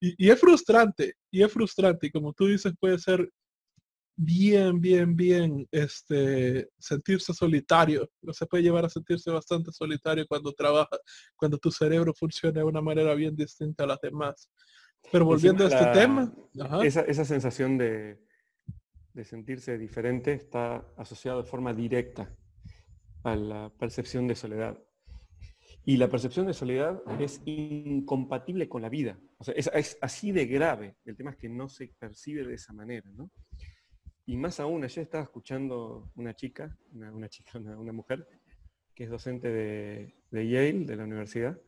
Y, 0.00 0.30
es 0.30 0.40
frustrante, 0.40 1.14
y 1.30 1.42
es 1.42 1.52
frustrante. 1.52 2.06
Y 2.06 2.10
como 2.10 2.32
tú 2.32 2.46
dices, 2.46 2.72
puede 2.80 2.98
ser 2.98 3.30
bien, 4.16 4.80
bien, 4.80 5.14
bien, 5.14 5.68
este, 5.70 6.70
sentirse 6.78 7.34
solitario. 7.34 8.10
No 8.22 8.32
se 8.32 8.46
puede 8.46 8.62
llevar 8.62 8.86
a 8.86 8.88
sentirse 8.88 9.30
bastante 9.30 9.70
solitario 9.70 10.26
cuando 10.26 10.52
trabaja, 10.52 10.96
cuando 11.36 11.58
tu 11.58 11.70
cerebro 11.70 12.14
funciona 12.14 12.60
de 12.60 12.64
una 12.64 12.80
manera 12.80 13.14
bien 13.14 13.36
distinta 13.36 13.84
a 13.84 13.88
las 13.88 14.00
demás. 14.00 14.48
Pero 15.10 15.24
volviendo 15.24 15.64
a 15.64 15.68
este 15.68 15.86
tema. 15.92 16.32
Esa, 16.82 17.24
sensación 17.24 17.78
de, 17.78 18.20
sentirse 19.24 19.78
diferente 19.78 20.32
está 20.32 20.86
asociada 20.96 21.42
de 21.42 21.48
forma 21.48 21.72
directa 21.74 22.34
a 23.22 23.36
la 23.36 23.72
percepción 23.78 24.26
de 24.26 24.34
soledad. 24.34 24.78
Y 25.86 25.98
la 25.98 26.08
percepción 26.08 26.46
de 26.46 26.54
soledad 26.54 27.02
es 27.20 27.42
incompatible 27.44 28.68
con 28.68 28.82
la 28.82 28.88
vida. 28.88 29.18
O 29.38 29.44
sea, 29.44 29.54
es, 29.54 29.98
así 30.00 30.32
de 30.32 30.46
grave. 30.46 30.96
El 31.04 31.16
tema 31.16 31.32
es 31.32 31.36
que 31.36 31.48
no 31.48 31.68
se 31.68 31.88
percibe 31.98 32.46
de 32.46 32.54
esa 32.54 32.72
manera, 32.72 33.10
¿no? 33.12 33.30
Y 34.26 34.38
más 34.38 34.58
aún, 34.60 34.84
ayer 34.84 35.02
estaba 35.02 35.24
escuchando 35.24 36.10
una 36.14 36.34
chica, 36.34 36.78
una, 36.92 37.28
chica, 37.28 37.58
una, 37.58 37.92
mujer, 37.92 38.26
que 38.94 39.04
es 39.04 39.10
docente 39.10 39.48
de, 39.48 40.14
de 40.30 40.48
Yale, 40.48 40.86
de 40.86 40.96
la 40.96 41.04
universidad, 41.04 41.60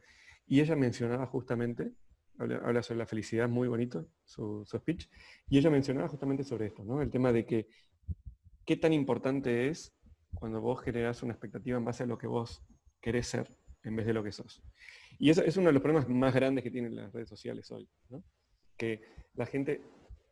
y 0.47 0.61
ella 0.61 0.75
mencionaba 0.75 1.27
justamente 1.27 1.93
habla, 2.39 2.83
sobre 2.83 2.99
la 2.99 3.07
felicidad, 3.07 3.49
muy 3.49 3.69
bonito 3.69 4.07
su, 4.25 4.65
speech, 4.67 5.09
y 5.49 5.59
ella 5.59 5.71
mencionaba 5.71 6.09
justamente 6.09 6.45
sobre 6.45 6.67
esto. 6.67 7.01
El 7.01 7.11
tema 7.11 7.33
de 7.33 7.47
que 7.47 7.69
qué 8.65 8.77
tan 8.77 8.93
importante 8.93 9.69
es 9.69 9.95
cuando 10.35 10.61
vos 10.61 10.83
generás 10.83 11.23
una 11.23 11.33
expectativa 11.33 11.79
en 11.79 11.85
base 11.85 12.03
a 12.03 12.07
lo 12.07 12.19
que 12.19 12.27
vos 12.27 12.63
querés 13.01 13.27
ser 13.27 13.57
en 13.85 13.97
vez 13.97 14.07
de 14.07 14.13
lo 14.13 14.23
que 14.23 14.33
sos. 14.33 14.63
Y 15.19 15.31
eso 15.31 15.43
es 15.43 15.57
uno 15.57 15.69
de 15.69 15.73
los 15.73 15.83
problemas 15.83 16.09
más 16.09 16.35
grandes 16.35 16.63
que 16.63 16.71
tienen 16.71 16.95
las 16.95 17.13
redes 17.13 17.29
sociales 17.29 17.71
hoy, 17.71 17.89
¿no? 18.11 18.23
Que 18.77 19.03
la 19.35 19.47
gente 19.47 19.83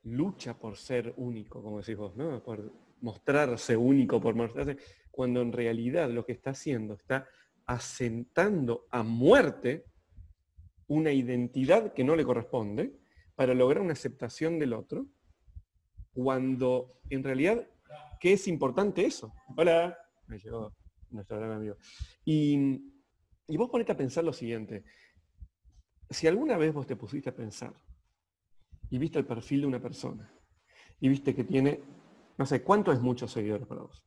lucha 0.03 0.59
por 0.59 0.77
ser 0.77 1.15
único, 1.17 1.63
como 1.63 1.79
decís 1.79 1.97
vos, 1.97 2.15
¿no? 2.17 2.43
Por 2.43 2.71
mostrarse 3.01 3.77
único, 3.77 4.21
por 4.21 4.35
mostrarse, 4.35 4.77
cuando 5.11 5.41
en 5.41 5.53
realidad 5.53 6.11
lo 6.11 6.27
que 6.27 6.33
está 6.33 6.51
haciendo 6.51 6.95
está 6.95 7.27
asentando 7.67 8.87
a 8.91 9.03
muerte 9.03 9.87
una 10.87 11.13
identidad 11.13 11.93
que 11.93 12.05
no 12.05 12.17
le 12.17 12.25
corresponde 12.25 12.99
para 13.35 13.55
lograr 13.55 13.83
una 13.83 13.93
aceptación 13.93 14.59
del 14.59 14.73
otro, 14.73 15.07
cuando 16.13 17.01
en 17.11 17.25
realidad, 17.25 17.69
¿qué 18.21 18.35
es 18.35 18.47
importante 18.47 19.05
eso? 19.05 19.35
Hola, 19.57 19.97
me 20.27 20.39
llegó 20.39 20.75
nuestro 21.11 21.39
gran 21.39 21.53
amigo. 21.53 21.77
Y, 22.25 22.81
vos 23.57 23.71
ponete 23.71 23.93
a 23.93 23.97
pensar 23.97 24.25
lo 24.25 24.33
siguiente. 24.33 24.85
Si 26.11 26.27
alguna 26.27 26.57
vez 26.57 26.73
vos 26.73 26.87
te 26.87 26.97
pusiste 26.97 27.31
a 27.31 27.35
pensar 27.35 27.75
y 28.91 28.99
viste 28.99 29.19
el 29.19 29.27
perfil 29.27 29.63
de 29.63 29.67
una 29.67 29.81
persona 29.81 30.33
y 31.01 31.09
viste 31.09 31.35
que 31.35 31.45
tiene, 31.45 31.81
no 32.37 32.47
sé, 32.47 32.63
¿cuánto 32.63 32.93
es 32.93 33.01
muchos 33.01 33.33
seguidores 33.33 33.67
para 33.67 33.83
vos? 33.83 34.05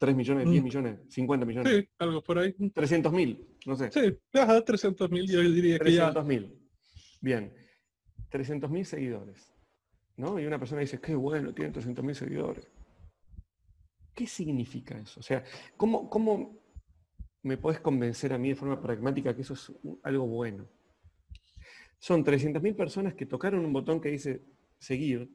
¿3 0.00 0.14
millones, 0.14 0.48
10 0.48 0.62
mm. 0.62 0.64
millones, 0.64 0.98
50 1.08 1.46
millones? 1.46 1.72
Sí, 1.72 1.88
algo 1.98 2.22
por 2.22 2.38
ahí. 2.38 2.54
300 2.72 3.12
mil, 3.12 3.46
no 3.66 3.76
sé. 3.76 3.90
Sí, 3.90 4.18
ajá, 4.32 4.64
300 4.64 5.10
mil, 5.10 5.30
yo 5.30 5.40
diría 5.40 5.78
que 5.78 5.92
ya. 5.92 6.10
300 6.10 6.24
mil. 6.24 6.58
Bien. 7.20 7.52
300 8.30 8.70
mil 8.70 8.86
seguidores. 8.86 9.52
¿No? 10.16 10.40
Y 10.40 10.46
una 10.46 10.58
persona 10.58 10.80
dice, 10.80 11.00
qué 11.00 11.14
bueno, 11.14 11.52
tiene 11.52 11.70
300 11.70 12.02
mil 12.02 12.14
seguidores. 12.14 12.66
¿Qué 14.14 14.26
significa 14.26 14.98
eso? 14.98 15.20
O 15.20 15.22
sea, 15.22 15.44
¿cómo, 15.76 16.08
¿cómo 16.08 16.58
me 17.42 17.58
puedes 17.58 17.80
convencer 17.80 18.32
a 18.32 18.38
mí 18.38 18.50
de 18.50 18.56
forma 18.56 18.80
pragmática 18.80 19.34
que 19.34 19.42
eso 19.42 19.54
es 19.54 19.72
algo 20.02 20.26
bueno? 20.26 20.66
Son 21.98 22.24
300 22.24 22.62
mil 22.62 22.74
personas 22.74 23.14
que 23.14 23.26
tocaron 23.26 23.64
un 23.64 23.72
botón 23.72 24.00
que 24.00 24.10
dice 24.10 24.42
seguir 24.78 25.30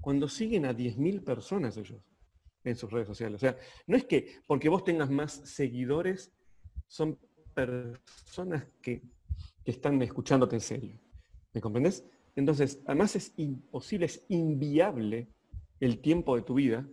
cuando 0.00 0.28
siguen 0.28 0.64
a 0.66 0.72
10 0.72 0.96
mil 0.98 1.22
personas 1.22 1.76
ellos 1.76 2.00
en 2.70 2.76
sus 2.76 2.90
redes 2.90 3.06
sociales. 3.06 3.36
O 3.36 3.38
sea, 3.38 3.56
no 3.86 3.96
es 3.96 4.04
que 4.04 4.40
porque 4.46 4.68
vos 4.68 4.84
tengas 4.84 5.10
más 5.10 5.32
seguidores, 5.32 6.32
son 6.86 7.18
personas 7.54 8.66
que, 8.82 9.02
están 9.64 10.00
escuchándote 10.00 10.54
en 10.54 10.60
serio. 10.60 11.00
¿Me 11.52 11.60
comprendes? 11.60 12.04
Entonces, 12.36 12.80
además 12.86 13.16
es 13.16 13.32
imposible, 13.36 14.06
es 14.06 14.24
inviable 14.28 15.34
el 15.80 16.00
tiempo 16.00 16.36
de 16.36 16.42
tu 16.42 16.54
vida 16.54 16.88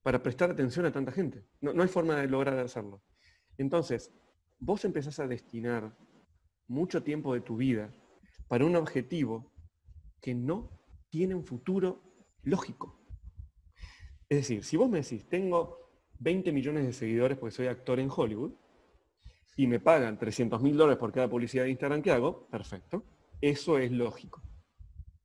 para 0.00 0.22
prestar 0.22 0.48
atención 0.48 0.86
a 0.86 0.92
tanta 0.92 1.10
gente. 1.10 1.44
No, 1.60 1.72
no 1.72 1.82
hay 1.82 1.88
forma 1.88 2.14
de 2.14 2.28
lograr 2.28 2.56
hacerlo. 2.60 3.02
Entonces, 3.58 4.12
vos 4.60 4.84
empezás 4.84 5.18
a 5.18 5.26
destinar 5.26 5.96
mucho 6.68 7.02
tiempo 7.02 7.34
de 7.34 7.40
tu 7.40 7.56
vida 7.56 7.92
para 8.46 8.64
un 8.64 8.76
objetivo 8.76 9.52
que 10.20 10.36
no 10.36 10.70
tiene 11.10 11.34
un 11.34 11.44
futuro 11.44 12.00
lógico. 12.44 13.03
Es 14.28 14.38
decir, 14.38 14.64
si 14.64 14.76
vos 14.76 14.88
me 14.88 15.02
decís, 15.02 15.28
tengo 15.28 15.90
20 16.18 16.52
millones 16.52 16.86
de 16.86 16.92
seguidores 16.92 17.38
porque 17.38 17.54
soy 17.54 17.66
actor 17.66 18.00
en 18.00 18.10
Hollywood 18.14 18.52
y 19.56 19.66
me 19.66 19.80
pagan 19.80 20.18
300 20.18 20.60
mil 20.62 20.76
dólares 20.76 20.98
por 20.98 21.12
cada 21.12 21.28
publicidad 21.28 21.64
de 21.64 21.70
Instagram 21.70 22.02
que 22.02 22.10
hago, 22.10 22.46
perfecto. 22.48 23.04
Eso 23.40 23.78
es 23.78 23.92
lógico. 23.92 24.42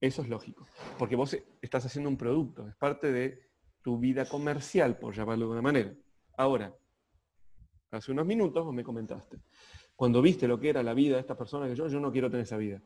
Eso 0.01 0.21
es 0.21 0.29
lógico. 0.29 0.67
Porque 0.97 1.15
vos 1.15 1.37
estás 1.61 1.85
haciendo 1.85 2.09
un 2.09 2.17
producto, 2.17 2.67
es 2.67 2.75
parte 2.75 3.11
de 3.11 3.49
tu 3.81 3.97
vida 3.97 4.25
comercial, 4.25 4.97
por 4.97 5.15
llamarlo 5.15 5.45
de 5.45 5.51
una 5.51 5.61
manera. 5.61 5.93
Ahora, 6.37 6.75
hace 7.91 8.11
unos 8.11 8.25
minutos 8.25 8.63
vos 8.63 8.73
me 8.73 8.83
comentaste, 8.83 9.39
cuando 9.95 10.21
viste 10.21 10.47
lo 10.47 10.59
que 10.59 10.69
era 10.69 10.83
la 10.83 10.93
vida 10.93 11.15
de 11.15 11.21
esta 11.21 11.37
persona 11.37 11.67
que 11.67 11.75
yo, 11.75 11.87
yo 11.87 11.99
no 11.99 12.11
quiero 12.11 12.29
tener 12.29 12.43
esa 12.43 12.57
vida. 12.57 12.81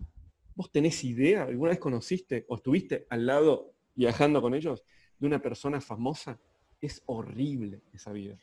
¿Vos 0.56 0.72
tenés 0.72 1.03
idea? 1.03 1.44
¿Alguna 1.44 1.72
vez 1.72 1.80
conociste 1.80 2.45
o 2.48 2.56
estuviste 2.56 3.06
al 3.10 3.26
lado 3.26 3.73
viajando 3.95 4.41
con 4.41 4.53
ellos? 4.53 4.84
De 5.24 5.28
una 5.28 5.41
persona 5.41 5.80
famosa, 5.80 6.38
es 6.82 7.02
horrible 7.06 7.82
esa 7.94 8.12
vida. 8.12 8.38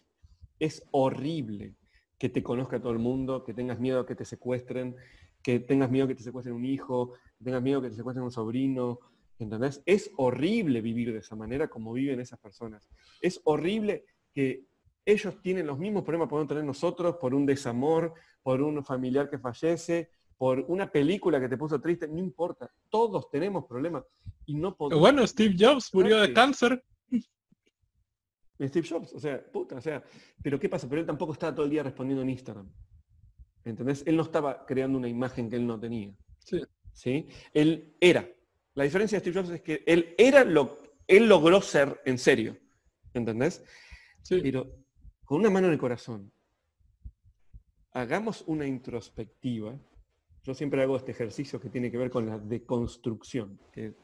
Es 0.58 0.82
horrible 0.92 1.74
que 2.18 2.30
te 2.30 2.42
conozca 2.42 2.80
todo 2.80 2.92
el 2.92 2.98
mundo, 2.98 3.44
que 3.44 3.52
tengas 3.52 3.78
miedo 3.78 4.00
a 4.00 4.06
que 4.06 4.14
te 4.14 4.24
secuestren, 4.24 4.96
que 5.42 5.60
tengas 5.60 5.90
miedo 5.90 6.06
a 6.06 6.08
que 6.08 6.14
te 6.14 6.22
secuestren 6.22 6.56
un 6.56 6.64
hijo, 6.64 7.12
que 7.36 7.44
tengas 7.44 7.60
miedo 7.60 7.82
que 7.82 7.90
te 7.90 7.96
secuestren 7.96 8.24
un 8.24 8.30
sobrino. 8.30 8.98
¿Entendés? 9.38 9.82
Es 9.84 10.10
horrible 10.16 10.80
vivir 10.80 11.12
de 11.12 11.18
esa 11.18 11.36
manera 11.36 11.68
como 11.68 11.92
viven 11.92 12.18
esas 12.18 12.38
personas. 12.38 12.88
Es 13.20 13.42
horrible 13.44 14.06
que 14.32 14.64
ellos 15.04 15.38
tienen 15.42 15.66
los 15.66 15.78
mismos 15.78 16.02
problemas 16.02 16.28
que 16.28 16.30
podemos 16.30 16.48
tener 16.48 16.64
nosotros 16.64 17.16
por 17.16 17.34
un 17.34 17.44
desamor, 17.44 18.14
por 18.42 18.62
un 18.62 18.82
familiar 18.82 19.28
que 19.28 19.38
fallece, 19.38 20.08
por 20.40 20.64
una 20.68 20.90
película 20.90 21.38
que 21.38 21.50
te 21.50 21.58
puso 21.58 21.78
triste, 21.82 22.08
no 22.08 22.18
importa. 22.18 22.72
Todos 22.88 23.30
tenemos 23.30 23.66
problemas 23.66 24.06
y 24.46 24.54
no 24.54 24.74
podemos. 24.74 24.98
Bueno, 24.98 25.26
Steve 25.26 25.54
Jobs 25.54 25.92
murió 25.92 26.18
de 26.18 26.32
cáncer. 26.32 26.82
Steve 28.58 28.88
Jobs, 28.88 29.12
o 29.12 29.20
sea, 29.20 29.44
puta, 29.52 29.76
o 29.76 29.82
sea, 29.82 30.02
pero 30.42 30.58
¿qué 30.58 30.70
pasa? 30.70 30.88
Pero 30.88 31.02
él 31.02 31.06
tampoco 31.06 31.34
estaba 31.34 31.54
todo 31.54 31.66
el 31.66 31.70
día 31.70 31.82
respondiendo 31.82 32.22
en 32.22 32.30
Instagram. 32.30 32.72
¿Entendés? 33.66 34.02
Él 34.06 34.16
no 34.16 34.22
estaba 34.22 34.64
creando 34.64 34.96
una 34.96 35.08
imagen 35.08 35.50
que 35.50 35.56
él 35.56 35.66
no 35.66 35.78
tenía. 35.78 36.10
Sí. 36.38 36.62
¿Sí? 36.94 37.28
Él 37.52 37.94
era. 38.00 38.26
La 38.76 38.84
diferencia 38.84 39.20
de 39.20 39.20
Steve 39.20 39.42
Jobs 39.42 39.50
es 39.50 39.60
que 39.60 39.84
él 39.86 40.14
era 40.16 40.42
lo 40.42 40.78
él 41.06 41.28
logró 41.28 41.60
ser 41.60 42.00
en 42.06 42.16
serio. 42.16 42.56
¿Entendés? 43.12 43.62
Sí. 44.22 44.40
Pero 44.42 44.72
con 45.22 45.40
una 45.40 45.50
mano 45.50 45.66
en 45.66 45.74
el 45.74 45.78
corazón, 45.78 46.32
hagamos 47.92 48.42
una 48.46 48.66
introspectiva 48.66 49.78
yo 50.42 50.54
siempre 50.54 50.82
hago 50.82 50.96
este 50.96 51.12
ejercicio 51.12 51.60
que 51.60 51.68
tiene 51.68 51.90
que 51.90 51.98
ver 51.98 52.10
con 52.10 52.26
la 52.26 52.38
deconstrucción, 52.38 53.58
que, 53.72 53.94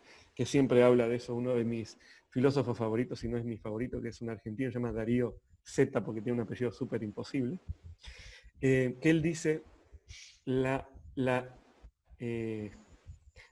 siempre 0.45 0.83
habla 0.83 1.09
de 1.09 1.17
eso 1.17 1.35
uno 1.35 1.55
de 1.55 1.65
mis 1.65 1.99
filósofos 2.29 2.77
favoritos, 2.77 3.21
si 3.21 3.29
no 3.29 3.39
es 3.39 3.45
mi 3.45 3.57
favorito, 3.57 4.03
que 4.03 4.09
es 4.09 4.21
un 4.21 4.29
argentino, 4.29 4.71
se 4.71 4.75
llama 4.75 4.93
Darío 4.93 5.37
Z, 5.63 6.05
porque 6.05 6.21
tiene 6.21 6.39
un 6.39 6.45
apellido 6.45 6.71
súper 6.71 7.03
imposible, 7.03 7.59
eh, 8.61 8.99
que 9.01 9.11
él 9.11 9.23
dice, 9.23 9.63
la, 10.45 10.87
eh, 12.19 12.71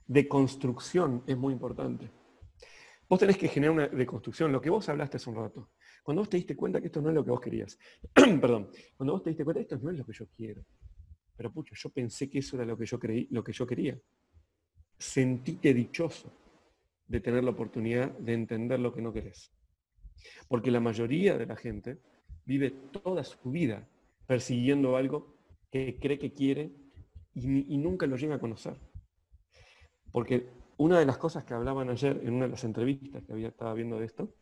deconstrucción 0.05 1.23
es 1.25 1.35
muy 1.35 1.53
importante. 1.53 2.11
Vos 3.09 3.19
tenés 3.19 3.37
que 3.37 3.47
generar 3.47 3.73
una 3.73 3.87
deconstrucción, 3.87 4.51
lo 4.51 4.61
que 4.61 4.69
vos 4.69 4.87
hablaste 4.89 5.17
hace 5.17 5.29
un 5.29 5.37
rato. 5.37 5.71
Cuando 6.03 6.21
vos 6.21 6.29
te 6.29 6.37
diste 6.37 6.55
cuenta 6.55 6.79
que 6.79 6.87
esto 6.87 7.01
no 7.01 7.09
es 7.09 7.15
lo 7.15 7.25
que 7.25 7.31
vos 7.31 7.41
querías, 7.41 7.79
perdón, 8.13 8.69
cuando 8.95 9.13
vos 9.13 9.23
te 9.23 9.31
diste 9.31 9.43
cuenta 9.43 9.59
que 9.59 9.63
esto 9.63 9.79
no 9.83 9.89
es 9.89 9.97
lo 9.97 10.05
que 10.05 10.13
yo 10.13 10.27
quiero, 10.35 10.63
pero 11.35 11.51
pucho, 11.51 11.75
yo 11.75 11.89
pensé 11.89 12.29
que 12.29 12.39
eso 12.39 12.55
era 12.55 12.65
lo 12.65 12.77
que 12.77 12.85
yo 12.85 12.99
creí, 12.99 13.27
lo 13.31 13.43
que 13.43 13.51
yo 13.51 13.67
quería. 13.67 13.99
Sentíte 14.97 15.73
dichoso 15.73 16.31
de 17.07 17.19
tener 17.19 17.43
la 17.43 17.51
oportunidad 17.51 18.11
de 18.17 18.33
entender 18.33 18.79
lo 18.79 18.93
que 18.93 19.01
no 19.01 19.13
querés. 19.13 19.51
Porque 20.47 20.71
la 20.71 20.79
mayoría 20.79 21.37
de 21.37 21.45
la 21.45 21.55
gente 21.55 21.99
vive 22.45 22.71
toda 22.71 23.23
su 23.23 23.51
vida 23.51 23.87
persiguiendo 24.25 24.95
algo 24.95 25.37
que 25.71 25.99
cree 25.99 26.17
que 26.17 26.31
quiere 26.31 26.71
y, 27.33 27.77
nunca 27.77 28.07
lo 28.07 28.15
llega 28.15 28.35
a 28.35 28.39
conocer. 28.39 28.79
Porque 30.11 30.49
una 30.77 30.99
de 30.99 31.05
las 31.05 31.17
cosas 31.17 31.43
que 31.43 31.53
hablaban 31.53 31.89
ayer 31.89 32.21
en 32.23 32.33
una 32.33 32.45
de 32.45 32.51
las 32.51 32.63
entrevistas 32.63 33.23
que 33.23 33.33
había 33.33 33.49
estaba 33.49 33.73
viendo 33.73 33.99
de 33.99 34.05
esto, 34.05 34.33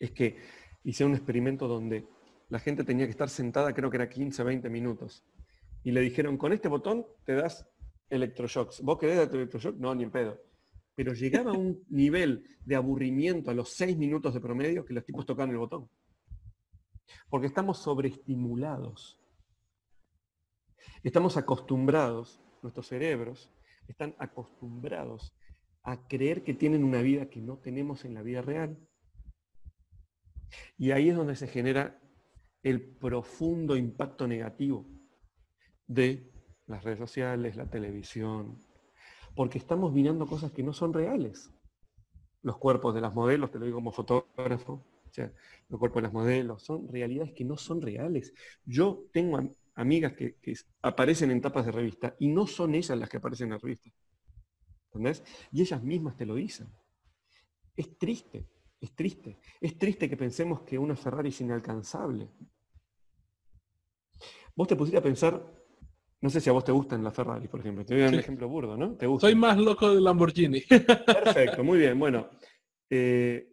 es 0.00 0.10
que 0.10 0.36
hice 0.82 1.04
un 1.04 1.14
experimento 1.14 1.68
donde 1.68 2.06
la 2.48 2.58
gente 2.58 2.82
tenía 2.82 3.06
que 3.06 3.12
estar 3.12 3.28
sentada, 3.28 3.72
creo 3.72 3.90
que 3.90 3.98
era 3.98 4.08
15, 4.08 4.42
20 4.42 4.68
minutos, 4.68 5.24
y 5.84 5.92
le 5.92 6.00
dijeron, 6.00 6.36
con 6.36 6.52
este 6.52 6.68
botón 6.68 7.06
te 7.24 7.34
das 7.34 7.66
electroshocks. 8.10 8.80
¿Vos 8.82 8.98
querés 8.98 9.16
darte 9.16 9.36
electroshock? 9.36 9.76
No, 9.76 9.94
ni 9.94 10.04
en 10.04 10.10
pedo. 10.10 10.40
Pero 10.94 11.12
llegaba 11.12 11.52
un 11.52 11.84
nivel 11.88 12.44
de 12.64 12.74
aburrimiento 12.74 13.50
a 13.50 13.54
los 13.54 13.70
seis 13.70 13.96
minutos 13.96 14.34
de 14.34 14.40
promedio 14.40 14.84
que 14.84 14.94
los 14.94 15.04
tipos 15.04 15.24
tocaban 15.24 15.50
el 15.50 15.58
botón. 15.58 15.88
Porque 17.28 17.46
estamos 17.46 17.78
sobreestimulados. 17.78 19.20
Estamos 21.02 21.36
acostumbrados, 21.36 22.40
nuestros 22.62 22.88
cerebros 22.88 23.50
están 23.86 24.14
acostumbrados 24.18 25.34
a 25.82 26.06
creer 26.06 26.44
que 26.44 26.54
tienen 26.54 26.84
una 26.84 27.00
vida 27.00 27.30
que 27.30 27.40
no 27.40 27.58
tenemos 27.58 28.04
en 28.04 28.14
la 28.14 28.22
vida 28.22 28.42
real. 28.42 28.76
Y 30.76 30.90
ahí 30.90 31.08
es 31.08 31.16
donde 31.16 31.36
se 31.36 31.46
genera 31.46 32.00
el 32.62 32.82
profundo 32.82 33.76
impacto 33.76 34.26
negativo 34.26 34.97
de 35.88 36.30
las 36.66 36.84
redes 36.84 36.98
sociales, 36.98 37.56
la 37.56 37.68
televisión, 37.68 38.58
porque 39.34 39.58
estamos 39.58 39.92
mirando 39.92 40.26
cosas 40.26 40.52
que 40.52 40.62
no 40.62 40.72
son 40.72 40.92
reales. 40.92 41.50
Los 42.42 42.58
cuerpos 42.58 42.94
de 42.94 43.00
las 43.00 43.14
modelos, 43.14 43.50
te 43.50 43.58
lo 43.58 43.64
digo 43.64 43.78
como 43.78 43.90
fotógrafo, 43.90 44.74
o 44.74 45.12
sea, 45.12 45.32
los 45.68 45.78
cuerpos 45.80 46.02
de 46.02 46.02
las 46.02 46.12
modelos, 46.12 46.62
son 46.62 46.86
realidades 46.88 47.32
que 47.32 47.44
no 47.44 47.56
son 47.56 47.80
reales. 47.80 48.32
Yo 48.64 49.06
tengo 49.12 49.40
amigas 49.74 50.12
que, 50.12 50.36
aparecen 50.82 51.30
en 51.30 51.40
tapas 51.40 51.66
de 51.66 51.72
revista 51.72 52.14
y 52.18 52.28
no 52.28 52.46
son 52.46 52.74
ellas 52.74 52.96
las 52.98 53.08
que 53.08 53.16
aparecen 53.16 53.46
en 53.46 53.52
la 53.52 53.58
revista. 53.58 53.90
¿Entendés? 54.86 55.22
Y 55.50 55.62
ellas 55.62 55.82
mismas 55.82 56.16
te 56.16 56.26
lo 56.26 56.34
dicen. 56.34 56.68
Es 57.74 57.96
triste, 57.96 58.48
es 58.80 58.94
triste. 58.94 59.38
Es 59.60 59.78
triste 59.78 60.08
que 60.08 60.16
pensemos 60.16 60.62
que 60.62 60.78
una 60.78 60.96
Ferrari 60.96 61.30
es 61.30 61.40
inalcanzable. 61.40 62.28
Vos 64.54 64.68
te 64.68 64.76
pusiste 64.76 64.98
a 64.98 65.02
pensar 65.02 65.58
no 66.20 66.30
sé 66.30 66.40
si 66.40 66.50
a 66.50 66.52
vos 66.52 66.64
te 66.64 66.72
gustan 66.72 67.04
las 67.04 67.14
Ferrari, 67.14 67.46
por 67.48 67.60
ejemplo. 67.60 67.84
Te 67.84 67.94
voy 67.94 68.02
a 68.02 68.06
dar 68.06 68.14
un 68.14 68.20
ejemplo 68.20 68.48
burdo, 68.48 68.76
¿no? 68.76 68.96
¿Te 68.96 69.06
Soy 69.20 69.34
más 69.34 69.56
loco 69.56 69.94
de 69.94 70.00
Lamborghini. 70.00 70.60
Perfecto, 71.06 71.62
muy 71.62 71.78
bien. 71.78 71.98
Bueno, 71.98 72.28
eh, 72.90 73.52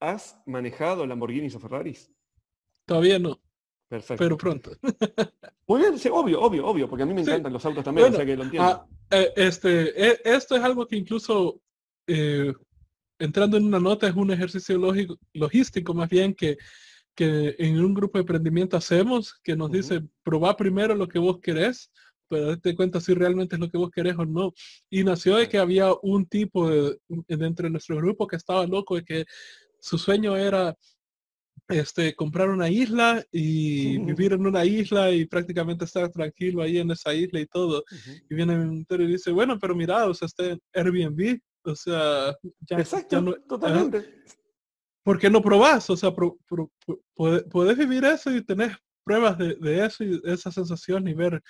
¿has 0.00 0.40
manejado 0.46 1.06
Lamborghinis 1.06 1.54
o 1.54 1.60
Ferraris? 1.60 2.10
Todavía 2.86 3.18
no. 3.18 3.40
Perfecto. 3.88 4.22
Pero 4.22 4.36
pronto. 4.36 4.70
Muy 5.66 5.80
bien, 5.80 5.98
sí, 5.98 6.08
obvio, 6.12 6.40
obvio, 6.40 6.66
obvio, 6.66 6.88
porque 6.88 7.04
a 7.04 7.06
mí 7.06 7.14
me 7.14 7.22
encantan 7.22 7.52
los 7.52 7.64
autos 7.64 7.84
también, 7.84 8.12
o 8.12 8.16
sea 8.16 8.26
que 8.26 8.36
lo 8.36 8.44
entiendo. 8.44 8.68
Ah, 8.68 8.86
eh, 9.10 9.32
este, 9.36 10.10
e, 10.10 10.20
esto 10.24 10.56
es 10.56 10.62
algo 10.62 10.86
que 10.86 10.96
incluso 10.96 11.60
eh, 12.06 12.52
entrando 13.18 13.56
en 13.56 13.64
una 13.64 13.80
nota 13.80 14.08
es 14.08 14.14
un 14.14 14.30
ejercicio 14.30 14.76
lógico, 14.76 15.18
logístico 15.32 15.94
más 15.94 16.08
bien 16.08 16.34
que 16.34 16.58
que 17.14 17.54
en 17.58 17.78
un 17.78 17.94
grupo 17.94 18.18
de 18.18 18.22
emprendimiento 18.22 18.76
hacemos, 18.76 19.34
que 19.42 19.56
nos 19.56 19.70
dice, 19.70 20.02
probá 20.22 20.56
primero 20.56 20.94
lo 20.94 21.08
que 21.08 21.18
vos 21.18 21.38
querés, 21.40 21.90
pero 22.28 22.46
date 22.48 22.74
cuenta 22.74 23.00
si 23.00 23.14
realmente 23.14 23.56
es 23.56 23.60
lo 23.60 23.70
que 23.70 23.78
vos 23.78 23.90
querés 23.90 24.16
o 24.18 24.24
no. 24.24 24.52
Y 24.90 25.04
nació 25.04 25.36
de 25.36 25.48
que 25.48 25.58
había 25.58 25.92
un 26.02 26.26
tipo 26.26 26.68
de, 26.68 26.98
dentro 27.28 27.64
de 27.64 27.70
nuestro 27.70 27.96
grupo 27.96 28.26
que 28.26 28.36
estaba 28.36 28.66
loco 28.66 28.96
de 28.96 29.04
que 29.04 29.24
su 29.80 29.98
sueño 29.98 30.36
era 30.36 30.74
este, 31.68 32.14
comprar 32.14 32.50
una 32.50 32.68
isla 32.68 33.24
y 33.30 33.98
vivir 33.98 34.32
en 34.32 34.46
una 34.46 34.64
isla 34.64 35.10
y 35.10 35.26
prácticamente 35.26 35.84
estar 35.84 36.10
tranquilo 36.10 36.62
ahí 36.62 36.78
en 36.78 36.90
esa 36.90 37.14
isla 37.14 37.40
y 37.40 37.46
todo. 37.46 37.84
Y 38.28 38.34
viene 38.34 38.54
el 38.54 38.66
mentor 38.66 39.02
y 39.02 39.06
dice, 39.06 39.30
bueno, 39.30 39.58
pero 39.58 39.74
mira, 39.74 40.06
o 40.06 40.14
sea, 40.14 40.26
está 40.26 40.46
en 40.46 40.60
Airbnb, 40.72 41.38
o 41.64 41.74
sea, 41.74 42.36
ya, 42.68 42.78
Exacto, 42.78 43.20
no, 43.20 43.34
totalmente. 43.48 44.24
¿Por 45.04 45.18
qué 45.18 45.30
no 45.30 45.40
probás? 45.40 45.88
O 45.90 45.96
sea, 45.96 46.12
puedes 47.14 47.78
vivir 47.78 48.04
eso 48.04 48.34
y 48.34 48.42
tener 48.42 48.76
pruebas 49.04 49.38
de, 49.38 49.84
eso 49.84 50.02
y 50.02 50.20
esa 50.24 50.50
sensación 50.50 51.06
y 51.06 51.14
ver 51.14 51.40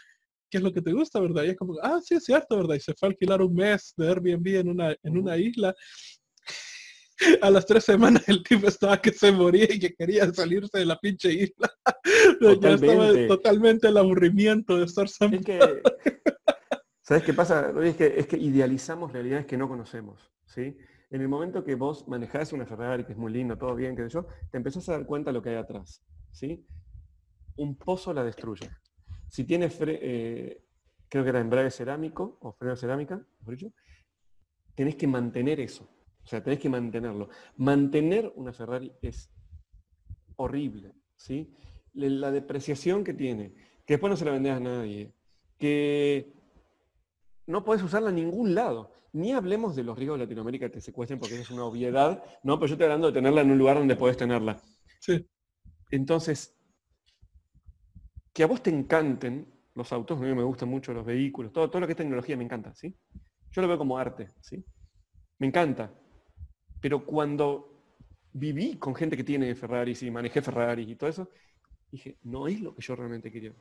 qué 0.51 0.59
es 0.59 0.65
lo 0.65 0.73
que 0.73 0.83
te 0.83 0.93
gusta, 0.93 1.21
¿verdad? 1.21 1.45
Y 1.45 1.51
es 1.51 1.57
como, 1.57 1.77
ah, 1.81 2.01
sí, 2.03 2.17
es 2.17 2.25
cierto, 2.25 2.57
¿verdad? 2.57 2.75
Y 2.75 2.81
se 2.81 2.95
fue 2.95 3.09
a 3.09 3.11
alquilar 3.11 3.41
un 3.41 3.55
mes 3.55 3.95
de 3.97 4.09
Airbnb 4.09 4.47
en 4.57 4.69
una, 4.69 4.95
en 5.03 5.17
una 5.17 5.37
isla. 5.39 5.75
A 7.41 7.49
las 7.49 7.65
tres 7.65 7.85
semanas 7.85 8.29
el 8.29 8.43
tipo 8.43 8.67
estaba 8.67 9.01
que 9.01 9.13
se 9.13 9.31
moría 9.31 9.73
y 9.73 9.79
que 9.79 9.95
quería 9.95 10.31
salirse 10.33 10.79
de 10.79 10.85
la 10.85 10.99
pinche 10.99 11.33
isla. 11.33 11.73
Ya 12.61 12.75
estaba 12.75 13.13
totalmente 13.29 13.87
el 13.89 13.97
aburrimiento 13.97 14.77
de 14.77 14.85
estar 14.85 15.09
siempre. 15.09 15.59
¿Sabes 17.01 17.23
qué 17.23 17.33
pasa? 17.33 17.73
Es 17.83 17.97
que, 17.97 18.15
es 18.19 18.27
que 18.27 18.37
idealizamos 18.37 19.13
realidades 19.13 19.47
que 19.47 19.57
no 19.57 19.69
conocemos, 19.69 20.33
¿sí? 20.45 20.77
En 21.15 21.21
el 21.21 21.29
momento 21.29 21.63
que 21.63 21.77
vos 21.77 22.09
manejás 22.09 22.53
una 22.53 22.67
Ferrari, 22.67 23.05
que 23.05 23.13
es 23.13 23.19
muy 23.19 23.33
lindo, 23.33 23.57
todo 23.57 23.77
bien, 23.77 23.95
que 23.95 24.09
yo, 24.09 24.27
te 24.51 24.57
empezás 24.57 24.89
a 24.89 24.95
dar 24.95 25.07
cuenta 25.07 25.31
de 25.31 25.35
lo 25.35 25.43
que 25.43 25.51
hay 25.51 25.55
atrás. 25.55 26.03
¿sí? 26.33 26.67
Un 27.55 27.77
pozo 27.77 28.13
la 28.13 28.25
destruye. 28.25 28.69
Si 29.29 29.45
tiene, 29.45 29.71
eh, 29.81 30.61
creo 31.09 31.23
que 31.23 31.31
era 31.31 31.39
embrague 31.39 31.71
cerámico 31.71 32.37
o 32.41 32.53
freno 32.55 32.75
cerámica, 32.75 33.25
por 33.45 33.55
dicho, 33.55 33.73
tenés 34.75 34.97
que 34.97 35.07
mantener 35.07 35.61
eso. 35.61 35.89
O 36.25 36.27
sea, 36.27 36.43
tenés 36.43 36.59
que 36.59 36.69
mantenerlo. 36.69 37.29
Mantener 37.59 38.33
una 38.35 38.53
Ferrari 38.53 38.91
es 39.01 39.31
horrible. 40.35 40.97
¿sí? 41.15 41.55
La 41.93 42.33
depreciación 42.33 43.05
que 43.05 43.15
tiene, 43.15 43.55
que 43.87 43.95
después 43.95 44.11
no 44.11 44.17
se 44.17 44.25
la 44.25 44.33
vendés 44.33 44.55
a 44.55 44.59
nadie, 44.59 45.15
que 45.59 46.34
no 47.47 47.65
podés 47.65 47.83
usarla 47.83 48.11
en 48.11 48.17
ningún 48.17 48.55
lado. 48.55 48.93
Ni 49.13 49.33
hablemos 49.33 49.77
de 49.77 49.85
los 49.85 49.97
ríos 49.99 50.19
de 50.19 50.25
Latinoamérica 50.25 50.67
que 50.67 50.75
te 50.75 50.81
secuestren 50.81 51.19
porque 51.19 51.39
es 51.39 51.51
una 51.51 51.65
obviedad, 51.65 52.23
no, 52.43 52.59
pero 52.59 52.69
yo 52.69 52.75
estoy 52.75 52.85
hablando 52.85 53.09
de 53.09 53.13
tenerla 53.13 53.43
en 53.43 53.51
un 53.51 53.59
lugar 53.59 53.79
donde 53.79 53.97
podés 53.97 54.17
tenerla. 54.17 54.61
Sí. 54.99 55.29
Entonces, 55.91 56.57
que 58.33 58.43
a 58.43 58.47
vos 58.47 58.63
te 58.63 58.71
encanten 58.71 59.47
los 59.75 59.93
autos, 59.93 60.19
a 60.19 60.23
mí 60.23 60.35
me 60.35 60.43
gustan 60.43 60.69
mucho 60.69 60.93
los 60.93 61.05
vehículos, 61.05 61.53
todo, 61.53 61.69
todo 61.71 61.81
lo 61.81 61.87
que 61.87 61.93
es 61.93 61.97
tecnología 61.97 62.37
me 62.37 62.45
encanta, 62.45 62.75
¿sí? 62.75 62.97
Yo 63.53 63.63
lo 63.63 63.69
veo 63.69 63.79
como 63.79 63.97
arte, 63.99 64.31
¿sí? 64.41 64.65
Me 65.39 65.47
encanta. 65.47 65.93
Pero 66.81 67.05
cuando 67.05 67.75
viví 68.33 68.77
con 68.79 68.95
gente 68.95 69.17
que 69.17 69.25
tiene 69.25 69.55
Ferraris 69.55 70.03
y 70.03 70.11
manejé 70.11 70.43
Ferraris 70.43 70.89
y 70.89 70.97
todo 70.97 71.11
eso, 71.11 71.31
dije, 71.91 72.19
no 72.23 72.49
es 72.49 72.61
lo 72.61 72.75
que 72.75 72.83
yo 72.83 72.97
realmente 72.97 73.31
quería. 73.31 73.53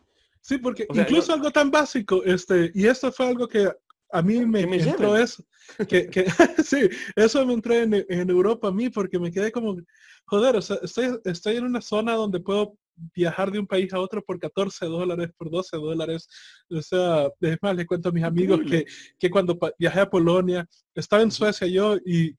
Sí, 0.44 0.58
porque 0.58 0.86
incluso 0.94 1.34
algo 1.34 1.52
tan 1.52 1.72
básico, 1.72 2.22
este, 2.26 2.70
y 2.76 2.86
esto 2.86 3.14
fue 3.14 3.28
algo 3.28 3.48
que 3.48 3.72
a 4.12 4.22
mí 4.22 4.46
me, 4.46 4.62
entró 4.62 5.18
eso. 5.18 5.44
Que, 5.88 6.10
sí, 6.66 6.90
eso 7.16 7.46
me 7.46 7.54
entró 7.54 7.74
en, 7.74 8.30
Europa 8.30 8.68
a 8.68 8.72
mí 8.72 8.90
porque 8.90 9.18
me 9.18 9.32
quedé 9.32 9.54
como, 9.54 9.78
joder, 10.26 10.58
o 10.58 10.62
sea, 10.62 10.78
estoy, 10.84 11.18
estoy 11.24 11.56
en 11.56 11.64
una 11.64 11.80
zona 11.80 12.14
donde 12.16 12.42
puedo 12.42 12.78
viajar 13.16 13.52
de 13.52 13.60
un 13.60 13.68
país 13.68 13.92
a 13.94 14.00
otro 14.00 14.22
por 14.22 14.38
14 14.38 14.86
dólares, 14.86 15.32
por 15.38 15.50
12 15.50 15.78
dólares. 15.78 16.28
O 16.70 16.82
sea, 16.82 17.30
es 17.40 17.58
más, 17.62 17.76
le 17.76 17.86
cuento 17.86 18.10
a 18.10 18.12
mis 18.12 18.24
amigos 18.24 18.60
que, 18.70 18.86
que 19.18 19.30
cuando 19.30 19.58
viajé 19.80 20.02
a 20.02 20.10
Polonia, 20.10 20.68
estaba 20.94 21.24
en 21.24 21.32
Suecia 21.32 21.68
yo 21.68 21.96
y, 22.06 22.36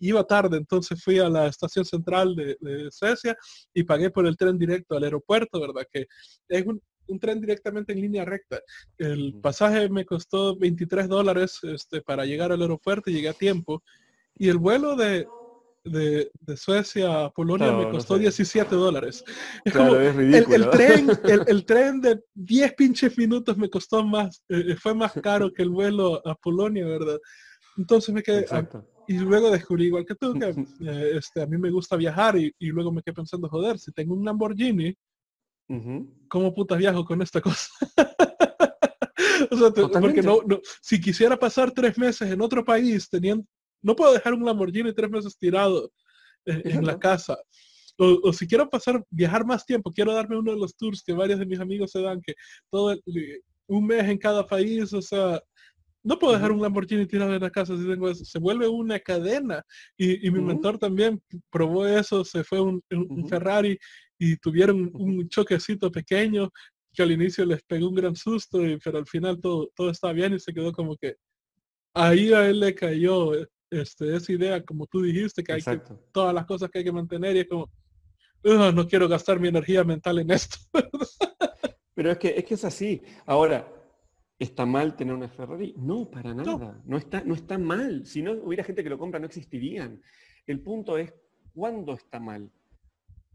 iba 0.00 0.24
tarde, 0.24 0.56
entonces 0.56 1.02
fui 1.04 1.18
a 1.18 1.28
la 1.28 1.46
estación 1.48 1.84
central 1.84 2.34
de, 2.34 2.56
Suecia 2.90 3.36
y 3.74 3.84
pagué 3.84 4.10
por 4.10 4.26
el 4.26 4.36
tren 4.36 4.58
directo 4.58 4.96
al 4.96 5.04
aeropuerto, 5.04 5.60
¿verdad? 5.60 5.86
Que 5.92 6.06
es 6.48 6.66
un, 6.66 6.82
tren 7.18 7.40
directamente 7.40 7.92
en 7.92 8.00
línea 8.00 8.24
recta. 8.24 8.60
El 8.98 9.34
pasaje 9.40 9.88
me 9.88 10.04
costó 10.04 10.56
23 10.56 11.08
dólares 11.08 11.58
este, 11.62 12.02
para 12.02 12.24
llegar 12.24 12.52
al 12.52 12.62
aeropuerto 12.62 13.10
y 13.10 13.14
llegué 13.14 13.28
a 13.28 13.34
tiempo. 13.34 13.82
Y 14.36 14.48
el 14.48 14.58
vuelo 14.58 14.96
de, 14.96 15.26
de, 15.84 16.30
Suecia 16.56 17.24
a 17.24 17.30
Polonia 17.30 17.72
me 17.72 17.90
costó 17.90 18.18
17 18.18 18.74
dólares. 18.74 19.24
El, 19.64 20.70
tren, 20.70 21.10
el, 21.48 21.64
tren 21.64 22.00
de 22.00 22.20
10 22.34 22.74
pinches 22.74 23.16
minutos 23.18 23.56
me 23.56 23.68
costó 23.68 24.04
más, 24.04 24.42
eh, 24.48 24.76
fue 24.76 24.94
más 24.94 25.12
caro 25.14 25.52
que 25.52 25.62
el 25.62 25.70
vuelo 25.70 26.26
a 26.26 26.34
Polonia, 26.34 26.86
¿verdad? 26.86 27.18
Entonces 27.76 28.14
me 28.14 28.22
quedé... 28.22 28.46
y 29.08 29.18
luego 29.18 29.50
descubrí, 29.50 29.86
igual 29.86 30.04
que 30.06 30.14
tú, 30.14 30.34
que 30.34 30.44
eh, 30.90 31.12
este, 31.16 31.42
a 31.42 31.46
mí 31.46 31.58
me 31.58 31.70
gusta 31.70 31.96
viajar 31.96 32.36
y, 32.36 32.52
luego 32.60 32.92
me 32.92 33.02
quedé 33.02 33.14
pensando, 33.14 33.48
joder, 33.48 33.78
si 33.78 33.92
tengo 33.92 34.14
un 34.14 34.24
Lamborghini, 34.24 34.94
¿cómo 36.28 36.54
putas 36.54 36.78
viajo 36.78 37.04
con 37.04 37.22
esta 37.22 37.40
cosa? 37.40 37.68
o 39.50 39.56
sea, 39.56 39.70
porque 40.00 40.22
no, 40.22 40.40
no, 40.46 40.60
si 40.80 41.00
quisiera 41.00 41.38
pasar 41.38 41.72
tres 41.72 41.96
meses 41.98 42.30
en 42.30 42.40
otro 42.40 42.64
país 42.64 43.08
teniendo, 43.08 43.44
no 43.82 43.96
puedo 43.96 44.12
dejar 44.12 44.34
un 44.34 44.44
Lamborghini 44.44 44.94
tres 44.94 45.10
meses 45.10 45.36
tirado 45.36 45.90
eh, 46.46 46.62
en 46.64 46.86
la 46.86 46.98
casa. 46.98 47.36
O, 47.98 48.32
si 48.32 48.48
quiero 48.48 48.68
pasar, 48.68 49.04
viajar 49.10 49.44
más 49.44 49.64
tiempo, 49.64 49.92
quiero 49.92 50.14
darme 50.14 50.38
uno 50.38 50.52
de 50.52 50.58
los 50.58 50.74
tours 50.76 51.02
que 51.04 51.12
varios 51.12 51.38
de 51.38 51.46
mis 51.46 51.60
amigos 51.60 51.90
se 51.90 52.00
dan, 52.00 52.20
que 52.20 52.34
todo 52.70 52.96
un 53.68 53.86
mes 53.86 54.08
en 54.08 54.18
cada 54.18 54.46
país, 54.46 54.92
o 54.92 55.02
sea, 55.02 55.40
no 56.02 56.18
puedo 56.18 56.32
dejar 56.32 56.50
un 56.50 56.60
Lamborghini 56.60 57.06
tirado 57.06 57.34
en 57.34 57.42
la 57.42 57.50
casa 57.50 57.76
si 57.76 57.86
tengo 57.86 58.10
eso. 58.10 58.24
Se 58.24 58.38
vuelve 58.38 58.66
una 58.66 58.98
cadena. 58.98 59.62
Y, 59.96 60.30
mi 60.30 60.40
mentor 60.40 60.78
también 60.78 61.22
probó 61.50 61.86
eso, 61.86 62.24
se 62.24 62.42
fue 62.42 62.60
un, 62.60 62.82
Ferrari 63.28 63.78
y 64.18 64.36
tuvieron 64.36 64.90
un 64.94 65.28
choquecito 65.28 65.90
pequeño 65.90 66.50
que 66.92 67.02
al 67.02 67.12
inicio 67.12 67.44
les 67.44 67.62
pegó 67.62 67.88
un 67.88 67.94
gran 67.94 68.14
susto, 68.14 68.58
pero 68.84 68.98
al 68.98 69.06
final 69.06 69.40
todo, 69.40 69.70
todo 69.74 69.90
está 69.90 70.12
bien 70.12 70.34
y 70.34 70.40
se 70.40 70.52
quedó 70.52 70.72
como 70.72 70.96
que 70.96 71.16
ahí 71.94 72.32
a 72.32 72.48
él 72.48 72.60
le 72.60 72.74
cayó 72.74 73.32
este, 73.70 74.14
esa 74.14 74.32
idea, 74.32 74.64
como 74.64 74.86
tú 74.86 75.02
dijiste, 75.02 75.42
que 75.42 75.54
hay 75.54 75.62
que, 75.62 75.80
todas 76.12 76.34
las 76.34 76.44
cosas 76.44 76.70
que 76.70 76.78
hay 76.80 76.84
que 76.84 76.92
mantener 76.92 77.36
y 77.36 77.40
es 77.40 77.48
como, 77.48 77.70
no 78.44 78.86
quiero 78.86 79.08
gastar 79.08 79.40
mi 79.40 79.48
energía 79.48 79.84
mental 79.84 80.18
en 80.18 80.30
esto. 80.30 80.58
Pero 81.94 82.10
es 82.10 82.18
que, 82.18 82.28
es 82.36 82.44
que 82.44 82.54
es 82.54 82.64
así. 82.64 83.02
Ahora, 83.26 83.70
¿está 84.38 84.66
mal 84.66 84.96
tener 84.96 85.14
una 85.14 85.28
Ferrari? 85.28 85.74
No, 85.76 86.10
para 86.10 86.34
nada. 86.34 86.80
No. 86.84 86.96
está, 86.96 87.22
no 87.22 87.34
está 87.34 87.58
mal. 87.58 88.06
Si 88.06 88.22
no 88.22 88.32
hubiera 88.32 88.64
gente 88.64 88.82
que 88.82 88.90
lo 88.90 88.98
compra, 88.98 89.20
no 89.20 89.26
existirían. 89.26 90.02
El 90.46 90.60
punto 90.60 90.98
es, 90.98 91.12
¿cuándo 91.54 91.92
está 91.94 92.18
mal? 92.18 92.50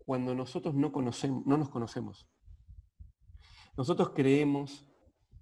Cuando 0.08 0.34
nosotros 0.34 0.74
no, 0.74 0.92
conocemos, 0.92 1.46
no 1.46 1.58
nos 1.58 1.70
conocemos. 1.70 2.28
Nosotros 3.76 4.14
creemos 4.16 4.88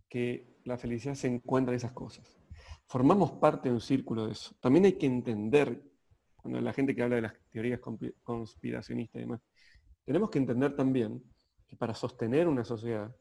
que 0.09 0.59
la 0.65 0.77
felicidad 0.77 1.13
se 1.13 1.27
encuentra 1.27 1.71
en 1.71 1.77
esas 1.77 1.91
cosas 1.91 2.35
formamos 2.87 3.31
parte 3.33 3.69
de 3.69 3.75
un 3.75 3.81
círculo 3.81 4.27
de 4.27 4.33
eso. 4.33 4.55
También 4.59 4.85
hay 4.85 4.93
que 4.93 5.05
entender, 5.05 5.81
cuando 6.35 6.61
la 6.61 6.73
gente 6.73 6.95
que 6.95 7.03
habla 7.03 7.15
de 7.15 7.23
las 7.23 7.33
teorías 7.49 7.79
conspiracionistas 8.23 9.19
y 9.19 9.23
demás, 9.23 9.41
tenemos 10.03 10.29
que 10.29 10.39
entender 10.39 10.75
también 10.75 11.23
que 11.67 11.75
para 11.75 11.95
sostener 11.95 12.47
una 12.47 12.63
sociedad 12.63 13.15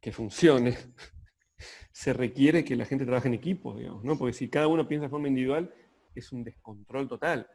que 0.00 0.12
funcione, 0.12 0.76
se 1.92 2.12
requiere 2.12 2.64
que 2.64 2.76
la 2.76 2.86
gente 2.86 3.04
trabaje 3.04 3.28
en 3.28 3.34
equipo, 3.34 3.76
digamos, 3.76 4.04
¿no? 4.04 4.16
Porque 4.18 4.32
si 4.32 4.48
cada 4.48 4.66
uno 4.66 4.88
piensa 4.88 5.04
de 5.04 5.10
forma 5.10 5.28
individual, 5.28 5.72
es 6.14 6.32
un 6.32 6.42
descontrol 6.42 7.08
total. 7.08 7.48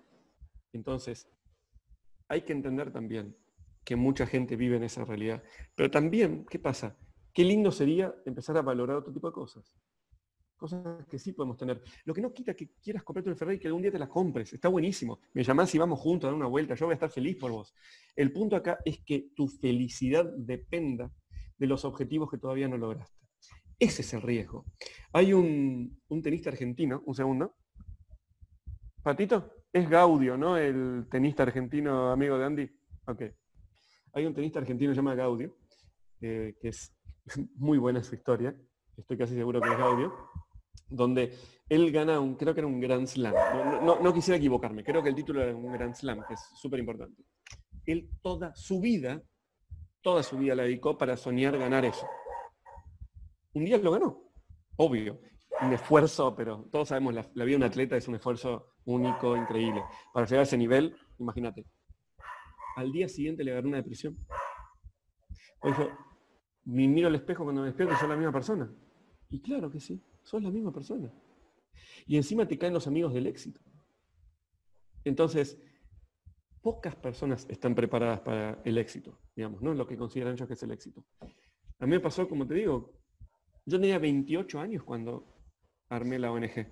Entonces, 0.74 1.28
hay 2.30 2.44
que 2.44 2.54
entender 2.54 2.94
también 2.94 3.36
que 3.84 3.98
mucha 3.98 4.26
gente 4.26 4.56
vive 4.56 4.78
en 4.78 4.84
esa 4.84 5.04
realidad. 5.04 5.44
Pero 5.76 5.92
también, 5.92 6.46
¿qué 6.50 6.60
pasa? 6.60 6.98
Qué 7.34 7.44
lindo 7.44 7.72
sería 7.72 8.16
empezar 8.26 8.56
a 8.58 8.62
valorar 8.62 8.98
otro 8.98 9.12
tipo 9.12 9.28
de 9.28 9.34
cosas 9.34 9.76
cosas 10.60 11.08
que 11.08 11.18
sí 11.18 11.32
podemos 11.32 11.58
tener. 11.58 11.82
Lo 12.04 12.14
que 12.14 12.22
no 12.22 12.34
quita 12.34 12.54
que 12.54 12.74
quieras 12.84 13.04
comprarte 13.04 13.32
un 13.32 13.38
Ferrari 13.38 13.58
y 13.58 13.60
que 13.60 13.68
algún 13.68 13.82
día 13.82 13.92
te 13.92 13.98
la 13.98 14.10
compres. 14.10 14.54
Está 14.54 14.68
buenísimo. 14.68 15.22
Me 15.34 15.44
llamás 15.44 15.74
y 15.74 15.78
vamos 15.78 16.00
juntos 16.00 16.28
a 16.28 16.32
dar 16.32 16.36
una 16.36 16.48
vuelta. 16.48 16.76
Yo 16.76 16.86
voy 16.86 16.94
a 16.94 16.96
estar 16.96 17.10
feliz 17.10 17.38
por 17.38 17.52
vos. 17.52 17.74
El 18.16 18.32
punto 18.32 18.56
acá 18.56 18.78
es 18.86 19.00
que 19.04 19.30
tu 19.36 19.48
felicidad 19.48 20.30
dependa 20.38 21.12
de 21.58 21.68
los 21.68 21.86
objetivos 21.86 22.30
que 22.30 22.38
todavía 22.38 22.68
no 22.68 22.78
lograste. 22.78 23.18
Ese 23.80 24.02
es 24.02 24.14
el 24.14 24.22
riesgo. 24.22 24.66
Hay 25.14 25.34
un, 25.34 26.02
tenista 26.22 26.50
argentino, 26.50 27.02
un 27.06 27.16
segundo. 27.16 27.56
Patito, 29.02 29.59
es 29.72 29.90
Gaudio, 29.90 30.38
¿no? 30.38 30.58
El 30.58 31.08
tenista 31.10 31.44
argentino 31.44 32.12
amigo 32.12 32.38
de 32.38 32.46
Andy. 32.46 32.70
Ok. 33.08 33.24
Hay 34.14 34.26
un 34.26 34.34
tenista 34.34 34.60
argentino 34.60 34.94
llamado 34.94 35.18
Gaudio, 35.18 35.56
eh, 36.22 36.56
que 36.60 36.70
es 36.70 36.96
muy 37.56 37.78
buena 37.78 38.04
su 38.04 38.16
historia. 38.16 38.56
Estoy 38.98 39.18
casi 39.18 39.36
seguro 39.36 39.62
que 39.62 39.70
es 39.70 39.78
Gaudio 39.78 40.14
donde 40.90 41.34
él 41.70 41.92
gana 41.92 42.20
un, 42.20 42.36
creo 42.36 42.54
que 42.54 42.62
era 42.62 42.68
un 42.68 42.80
Grand 42.80 43.08
Slam. 43.08 43.34
No, 43.84 44.14
quisiera 44.14 44.38
equivocarme, 44.38 44.84
creo 44.84 45.04
que 45.04 45.10
el 45.10 45.16
título 45.16 45.42
era 45.42 45.56
un 45.56 45.72
Grand 45.72 45.96
Slam, 45.96 46.24
que 46.28 46.34
es 46.34 46.42
súper 46.56 46.80
importante. 46.80 47.24
Él 47.86 48.10
toda 48.22 48.56
su 48.56 48.80
vida, 48.82 49.24
toda 50.02 50.24
su 50.24 50.38
vida 50.38 50.56
la 50.56 50.64
dedicó 50.64 50.98
para 50.98 51.16
soñar 51.16 51.58
ganar 51.58 51.86
eso. 51.86 52.08
Un 53.54 53.66
día 53.66 53.78
lo 53.78 53.92
ganó, 53.92 54.32
obvio. 54.78 55.20
Un 55.62 55.74
esfuerzo, 55.74 56.36
pero 56.36 56.68
todos 56.72 56.88
sabemos, 56.88 57.14
la, 57.14 57.24
vida 57.24 57.46
de 57.46 57.56
un 57.56 57.64
atleta 57.64 57.98
es 57.98 58.08
un 58.08 58.16
esfuerzo 58.16 58.76
único, 58.86 59.36
increíble. 59.36 59.84
Para 60.14 60.26
llegar 60.26 60.40
a 60.40 60.44
ese 60.44 60.58
nivel, 60.58 60.96
imagínate. 61.18 61.66
Al 62.78 62.92
día 62.92 63.10
siguiente 63.10 63.44
le 63.44 63.52
agarró 63.52 63.68
una 63.68 63.78
depresión. 63.78 64.18
Dijo, 65.64 65.90
miro 66.66 67.08
al 67.08 67.16
espejo 67.16 67.44
cuando 67.44 67.62
me 67.62 67.68
despierto 67.68 67.96
soy 67.98 68.08
la 68.08 68.16
misma 68.16 68.32
persona. 68.32 68.72
Y 69.30 69.42
claro 69.42 69.70
que 69.70 69.80
sí 69.80 70.02
sos 70.30 70.44
la 70.44 70.52
misma 70.52 70.72
persona. 70.72 71.12
Y 72.06 72.16
encima 72.16 72.48
te 72.48 72.58
caen 72.58 72.74
los 72.74 72.88
amigos 72.88 73.14
del 73.14 73.28
éxito. 73.28 73.60
Entonces, 75.04 75.60
pocas 76.62 76.96
personas 76.96 77.48
están 77.50 77.74
preparadas 77.74 78.20
para 78.22 78.62
el 78.64 78.78
éxito, 78.78 79.20
digamos, 79.36 79.62
¿no? 79.62 79.74
Lo 79.74 79.88
que 79.88 79.98
consideran 79.98 80.34
ellos 80.34 80.48
que 80.48 80.54
es 80.54 80.64
el 80.64 80.72
éxito. 80.72 81.04
A 81.80 81.86
mí 81.86 81.92
me 81.92 82.00
pasó, 82.00 82.28
como 82.28 82.46
te 82.46 82.54
digo, 82.54 82.94
yo 83.66 83.80
tenía 83.80 83.98
28 83.98 84.60
años 84.60 84.84
cuando 84.84 85.39
armé 85.90 86.20
la 86.20 86.32
ONG. 86.32 86.68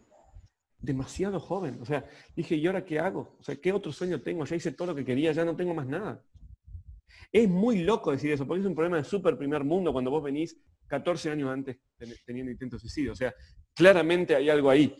Demasiado 0.80 1.40
joven. 1.40 1.80
O 1.82 1.86
sea, 1.86 2.06
dije, 2.36 2.56
¿y 2.56 2.68
ahora 2.68 2.86
qué 2.86 3.00
hago? 3.00 3.36
O 3.40 3.44
sea, 3.44 3.56
¿qué 3.56 3.72
otro 3.74 3.92
sueño 3.92 4.22
tengo? 4.22 4.46
Ya 4.46 4.56
hice 4.56 4.72
todo 4.72 4.90
lo 4.90 4.96
que 4.96 5.04
quería, 5.04 5.32
ya 5.32 5.44
no 5.44 5.56
tengo 5.56 5.74
más 5.74 5.88
nada. 5.88 6.24
Es 7.32 7.50
muy 7.50 7.84
loco 7.84 8.12
decir 8.12 8.32
eso, 8.32 8.48
porque 8.48 8.62
es 8.62 8.68
un 8.68 8.76
problema 8.76 8.98
de 8.98 9.04
súper 9.04 9.38
primer 9.38 9.64
mundo 9.64 9.92
cuando 9.92 10.12
vos 10.12 10.24
venís 10.24 10.58
14 10.88 11.32
años 11.32 11.50
antes 11.50 11.78
teniendo 12.26 12.52
intentos 12.52 12.82
de 12.82 12.88
suicidio. 12.88 13.12
O 13.12 13.16
sea, 13.16 13.34
claramente 13.74 14.36
hay 14.36 14.50
algo 14.50 14.70
ahí. 14.70 14.96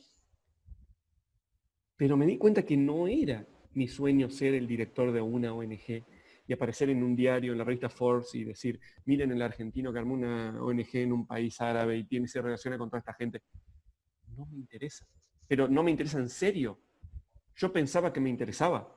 Pero 1.96 2.18
me 2.18 2.26
di 2.26 2.38
cuenta 2.38 2.64
que 2.64 2.78
no 2.78 3.08
era 3.08 3.46
mi 3.74 3.88
sueño 3.88 4.30
ser 4.30 4.56
el 4.56 4.68
director 4.68 5.12
de 5.12 5.22
una 5.22 5.54
ONG 5.54 6.04
y 6.48 6.54
aparecer 6.54 6.90
en 6.90 7.04
un 7.04 7.16
diario, 7.16 7.52
en 7.52 7.58
la 7.58 7.64
revista 7.64 7.90
Forbes 7.90 8.34
y 8.36 8.44
decir, 8.44 8.80
miren 9.06 9.32
el 9.32 9.42
argentino 9.42 9.92
que 9.92 10.00
armó 10.00 10.14
una 10.14 10.62
ONG 10.62 10.90
en 10.94 11.12
un 11.12 11.28
país 11.28 11.60
árabe 11.60 11.98
y 11.98 12.04
tiene, 12.06 12.28
se 12.28 12.42
relaciona 12.42 12.78
con 12.78 12.90
toda 12.90 13.00
esta 13.00 13.14
gente. 13.14 13.42
No 14.38 14.46
me 14.46 14.58
interesa. 14.58 15.06
Pero 15.48 15.68
no 15.68 15.84
me 15.84 15.92
interesa 15.92 16.20
en 16.20 16.30
serio. 16.30 16.80
Yo 17.56 17.74
pensaba 17.74 18.14
que 18.14 18.20
me 18.20 18.30
interesaba. 18.30 18.96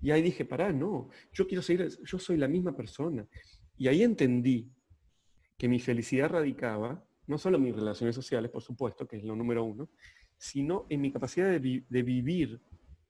Y 0.00 0.12
ahí 0.12 0.22
dije, 0.22 0.44
pará, 0.44 0.72
no, 0.72 1.08
yo 1.32 1.46
quiero 1.48 1.62
seguir, 1.62 1.88
yo 2.04 2.18
soy 2.18 2.36
la 2.36 2.46
misma 2.46 2.76
persona. 2.76 3.26
Y 3.76 3.88
ahí 3.88 4.02
entendí 4.02 4.70
que 5.56 5.68
mi 5.68 5.80
felicidad 5.80 6.30
radicaba, 6.30 7.04
no 7.26 7.36
solo 7.36 7.56
en 7.56 7.64
mis 7.64 7.74
relaciones 7.74 8.14
sociales, 8.14 8.50
por 8.50 8.62
supuesto, 8.62 9.06
que 9.08 9.16
es 9.16 9.24
lo 9.24 9.34
número 9.34 9.64
uno, 9.64 9.90
sino 10.36 10.86
en 10.88 11.00
mi 11.00 11.12
capacidad 11.12 11.50
de, 11.50 11.58
vivir 12.02 12.60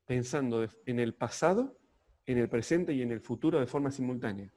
pensando 0.06 0.66
en 0.86 0.98
el 0.98 1.14
pasado, 1.14 1.78
en 2.24 2.38
el 2.38 2.48
presente 2.48 2.94
y 2.94 3.02
en 3.02 3.12
el 3.12 3.20
futuro 3.20 3.60
de 3.60 3.66
forma 3.66 3.90
simultánea. 3.90 4.52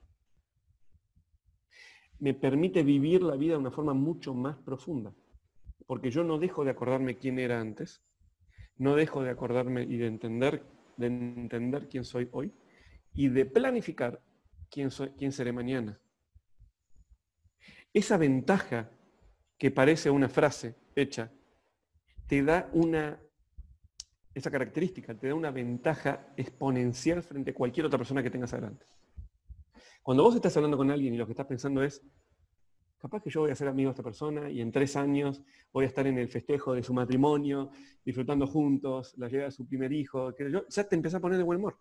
Me 2.20 2.34
permite 2.34 2.84
vivir 2.84 3.22
la 3.24 3.36
vida 3.36 3.54
de 3.54 3.60
una 3.60 3.72
forma 3.72 3.94
mucho 3.94 4.34
más 4.34 4.58
profunda, 4.58 5.14
porque 5.92 6.10
yo 6.10 6.24
no 6.24 6.38
dejo 6.38 6.64
de 6.64 6.72
acordarme 6.72 7.18
quién 7.18 7.38
era 7.38 7.60
antes, 7.60 8.02
no 8.78 8.96
dejo 8.96 9.24
de 9.24 9.30
acordarme 9.30 9.84
y 9.84 9.98
de 9.98 10.08
entender, 10.08 10.64
de 10.96 11.08
entender 11.08 11.90
quién 11.90 12.06
soy 12.06 12.30
hoy 12.32 12.54
y 13.14 13.28
de 13.28 13.46
planificar 13.46 14.24
quién, 14.70 14.90
quién 15.18 15.34
seré 15.34 15.52
mañana. 15.52 16.00
Esa 17.92 18.16
ventaja 18.16 18.90
que 19.58 19.70
parece 19.70 20.10
una 20.10 20.30
frase 20.30 20.76
hecha, 20.96 21.30
te 22.26 22.42
da 22.42 22.70
una, 22.72 23.20
esa 24.34 24.50
característica, 24.50 25.14
te 25.14 25.28
da 25.28 25.36
una 25.36 25.52
ventaja 25.52 26.32
exponencial 26.38 27.22
frente 27.22 27.52
a 27.52 27.54
cualquier 27.54 27.88
otra 27.88 27.98
persona 27.98 28.24
que 28.24 28.32
tengas 28.32 28.54
adelante. 28.54 28.86
Cuando 30.02 30.24
vos 30.24 30.36
estás 30.36 30.56
hablando 30.56 30.78
con 30.78 30.90
alguien 30.90 31.14
y 31.14 31.18
lo 31.18 31.26
que 31.26 31.34
estás 31.34 31.48
pensando 31.48 31.84
es, 31.84 32.02
capaz 33.02 33.24
que 33.24 33.32
yo 33.32 33.42
voy 33.42 33.52
a 33.52 33.56
ser 33.56 33.68
amigo 33.68 33.90
de 33.90 33.94
esta 33.94 34.04
persona 34.04 34.50
y 34.52 34.62
en 34.62 34.72
tres 34.72 34.96
años 34.96 35.42
voy 35.74 35.86
a 35.86 35.88
estar 35.88 36.06
en 36.06 36.20
el 36.20 36.30
festejo 36.30 36.76
de 36.76 36.84
su 36.84 36.94
matrimonio, 36.94 37.72
disfrutando 38.06 38.46
juntos, 38.46 39.16
la 39.18 39.28
llegada 39.28 39.50
de 39.50 39.56
su 39.56 39.68
primer 39.68 39.92
hijo, 39.92 40.36
que 40.36 40.52
yo, 40.52 40.68
ya 40.68 40.88
te 40.88 40.96
empieza 40.96 41.18
a 41.18 41.20
poner 41.20 41.40
de 41.40 41.44
buen 41.44 41.60
humor. 41.60 41.80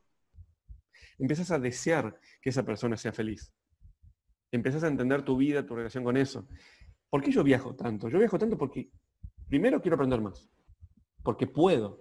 Empiezas 1.19 1.51
a 1.51 1.59
desear 1.59 2.19
que 2.41 2.49
esa 2.49 2.65
persona 2.65 2.97
sea 2.97 3.13
feliz. 3.13 3.53
Empiezas 4.51 4.83
a 4.83 4.89
entender 4.89 5.23
tu 5.23 5.37
vida, 5.37 5.67
tu 5.67 5.77
relación 5.77 6.03
con 6.03 6.17
eso. 6.17 6.49
¿Por 7.11 7.23
qué 7.23 7.31
yo 7.31 7.45
viajo 7.45 7.77
tanto? 7.77 8.09
Yo 8.09 8.19
viajo 8.19 8.39
tanto 8.39 8.57
porque 8.57 8.91
primero 9.47 9.83
quiero 9.83 9.97
aprender 9.97 10.23
más, 10.23 10.49
porque 11.23 11.47
puedo. 11.47 12.01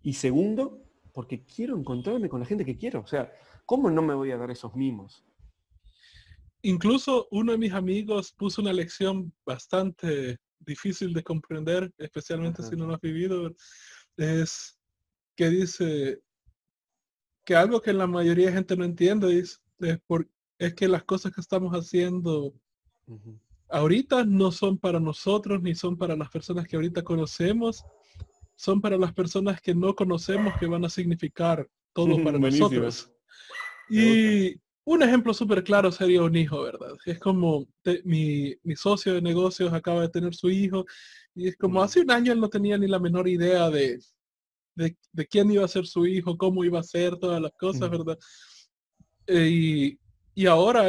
Y 0.00 0.14
segundo, 0.14 0.82
porque 1.12 1.44
quiero 1.44 1.76
encontrarme 1.76 2.30
con 2.30 2.40
la 2.40 2.46
gente 2.46 2.64
que 2.64 2.78
quiero. 2.78 3.00
O 3.00 3.06
sea, 3.06 3.30
¿cómo 3.66 3.90
no 3.90 4.00
me 4.00 4.14
voy 4.14 4.30
a 4.30 4.38
dar 4.38 4.50
esos 4.50 4.74
mimos? 4.74 5.26
Incluso 6.66 7.28
uno 7.30 7.52
de 7.52 7.58
mis 7.58 7.72
amigos 7.72 8.32
puso 8.32 8.60
una 8.60 8.72
lección 8.72 9.32
bastante 9.44 10.38
difícil 10.58 11.12
de 11.12 11.22
comprender, 11.22 11.92
especialmente 11.96 12.60
si 12.64 12.74
no 12.74 12.88
lo 12.88 12.94
has 12.94 13.00
vivido, 13.00 13.54
es 14.16 14.76
que 15.36 15.48
dice 15.48 16.18
que 17.44 17.54
algo 17.54 17.80
que 17.80 17.92
la 17.92 18.08
mayoría 18.08 18.46
de 18.46 18.54
gente 18.54 18.76
no 18.76 18.84
entiende 18.84 19.38
es, 19.38 19.62
es, 20.58 20.74
que 20.74 20.88
las 20.88 21.04
cosas 21.04 21.32
que 21.32 21.40
estamos 21.40 21.72
haciendo 21.72 22.52
ahorita 23.68 24.24
no 24.24 24.50
son 24.50 24.76
para 24.76 24.98
nosotros 24.98 25.62
ni 25.62 25.76
son 25.76 25.96
para 25.96 26.16
las 26.16 26.30
personas 26.30 26.66
que 26.66 26.74
ahorita 26.74 27.04
conocemos, 27.04 27.84
son 28.56 28.80
para 28.80 28.98
las 28.98 29.12
personas 29.12 29.60
que 29.60 29.72
no 29.72 29.94
conocemos 29.94 30.52
que 30.58 30.66
van 30.66 30.84
a 30.84 30.90
significar 30.90 31.70
todo 31.92 32.08
para 32.24 32.40
nosotros. 32.40 33.12
Y 33.88 34.56
un 34.86 35.02
ejemplo 35.02 35.34
súper 35.34 35.64
claro 35.64 35.90
sería 35.90 36.22
un 36.22 36.36
hijo, 36.36 36.62
¿verdad? 36.62 36.92
Es 37.06 37.18
como 37.18 37.66
mi, 38.04 38.56
socio 38.76 39.14
de 39.14 39.20
negocios 39.20 39.72
acaba 39.72 40.02
de 40.02 40.08
tener 40.08 40.34
su 40.34 40.48
hijo 40.48 40.86
y 41.34 41.48
es 41.48 41.56
como 41.56 41.82
hace 41.82 42.00
un 42.00 42.10
año 42.12 42.32
él 42.32 42.40
no 42.40 42.48
tenía 42.48 42.78
ni 42.78 42.86
la 42.86 43.00
menor 43.00 43.26
idea 43.26 43.68
de, 43.68 43.98
de, 44.76 45.26
quién 45.26 45.50
iba 45.50 45.64
a 45.64 45.68
ser 45.68 45.86
su 45.86 46.06
hijo, 46.06 46.38
cómo 46.38 46.64
iba 46.64 46.78
a 46.78 46.84
ser, 46.84 47.16
todas 47.16 47.42
las 47.42 47.50
cosas, 47.58 47.90
¿verdad? 47.90 48.16
Eh, 49.26 49.98
y, 50.36 50.46
ahora 50.46 50.84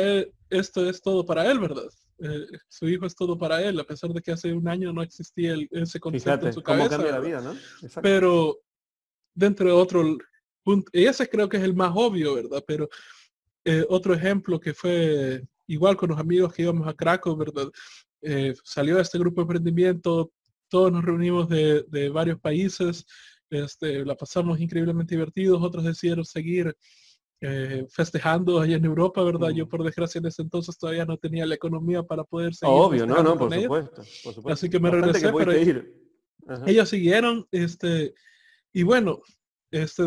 esto 0.52 0.88
es 0.88 1.02
todo 1.02 1.26
para 1.26 1.50
él, 1.50 1.60
¿verdad? 1.60 1.90
Eh, 2.20 2.46
su 2.70 2.88
hijo 2.88 3.08
es 3.08 3.16
todo 3.16 3.36
para 3.36 3.64
él, 3.64 3.80
a 3.80 3.84
pesar 3.84 4.12
de 4.12 4.22
que 4.22 4.32
hace 4.32 4.54
un 4.54 4.68
año 4.68 4.94
no 4.94 5.02
existía 5.02 5.56
ese 5.72 6.00
concepto 6.00 6.46
en 6.46 6.54
su 6.54 6.62
cabeza. 6.62 7.00
la 7.00 7.20
vida, 7.20 7.42
¿no? 7.42 7.56
Pero 8.04 8.60
dentro 9.34 9.66
de 9.66 9.72
otro 9.72 10.18
punto, 10.62 10.92
y 10.94 11.06
ese 11.06 11.28
creo 11.28 11.50
que 11.50 11.58
es 11.58 11.64
el 11.64 11.74
más 11.74 11.94
obvio, 11.96 12.36
¿verdad? 12.36 12.64
Pero 12.68 12.88
eh, 13.70 13.86
otro 13.90 14.14
ejemplo 14.14 14.62
que 14.62 14.74
fue 14.74 15.44
igual 15.68 15.98
con 15.98 16.08
los 16.08 16.18
amigos 16.18 16.54
que 16.54 16.62
íbamos 16.62 16.88
a 16.88 16.94
Krakow, 16.94 17.36
¿verdad? 17.36 17.70
Eh, 18.22 18.56
salió 18.64 18.98
este 18.98 19.20
grupo 19.20 19.42
de 19.42 19.44
emprendimiento, 19.44 20.32
todos 20.70 20.90
nos 20.90 21.04
reunimos 21.04 21.50
de, 21.50 22.10
varios 22.14 22.40
países, 22.40 23.06
este, 23.50 24.06
la 24.06 24.16
pasamos 24.16 24.62
increíblemente 24.62 25.16
divertidos, 25.16 25.62
otros 25.62 25.84
decidieron 25.84 26.24
seguir 26.24 26.74
eh, 27.42 27.86
festejando 27.90 28.62
allá 28.62 28.78
en 28.78 28.86
Europa, 28.86 29.22
¿verdad? 29.22 29.50
Yo 29.50 29.68
por 29.68 29.84
desgracia 29.84 30.20
en 30.20 30.28
ese 30.28 30.44
entonces 30.44 30.78
todavía 30.78 31.04
no 31.04 31.18
tenía 31.18 31.46
la 31.46 31.56
economía 31.56 32.04
para 32.04 32.24
poder 32.24 32.56
seguir. 32.56 32.74
Obvio, 32.74 33.06
no, 33.06 33.22
no, 33.22 33.38
por 33.38 33.54
supuesto, 33.54 34.02
Así 34.46 34.70
que 34.70 34.80
me 34.80 34.92
regresé, 34.92 35.30
pero 35.34 35.52
ellos 36.66 36.88
siguieron, 36.88 37.46
este, 37.52 38.14
y 38.72 38.84
bueno, 38.84 39.22
este, 39.72 40.04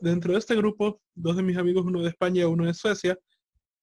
dentro 0.00 0.32
de 0.32 0.38
este 0.38 0.56
grupo, 0.56 1.00
dos 1.14 1.36
de 1.36 1.42
mis 1.42 1.56
amigos, 1.56 1.84
uno 1.84 2.02
de 2.02 2.08
España 2.08 2.42
y 2.42 2.44
uno 2.44 2.66
de 2.66 2.74
Suecia, 2.74 3.18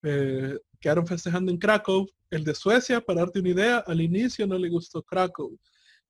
eh, 0.03 0.57
quedaron 0.79 1.07
festejando 1.07 1.51
en 1.51 1.57
Krakow. 1.57 2.07
El 2.29 2.43
de 2.43 2.55
Suecia, 2.55 2.99
para 3.01 3.21
darte 3.21 3.39
una 3.39 3.49
idea, 3.49 3.77
al 3.79 4.01
inicio 4.01 4.45
no 4.47 4.57
le 4.57 4.69
gustó 4.69 5.01
Krakow. 5.01 5.57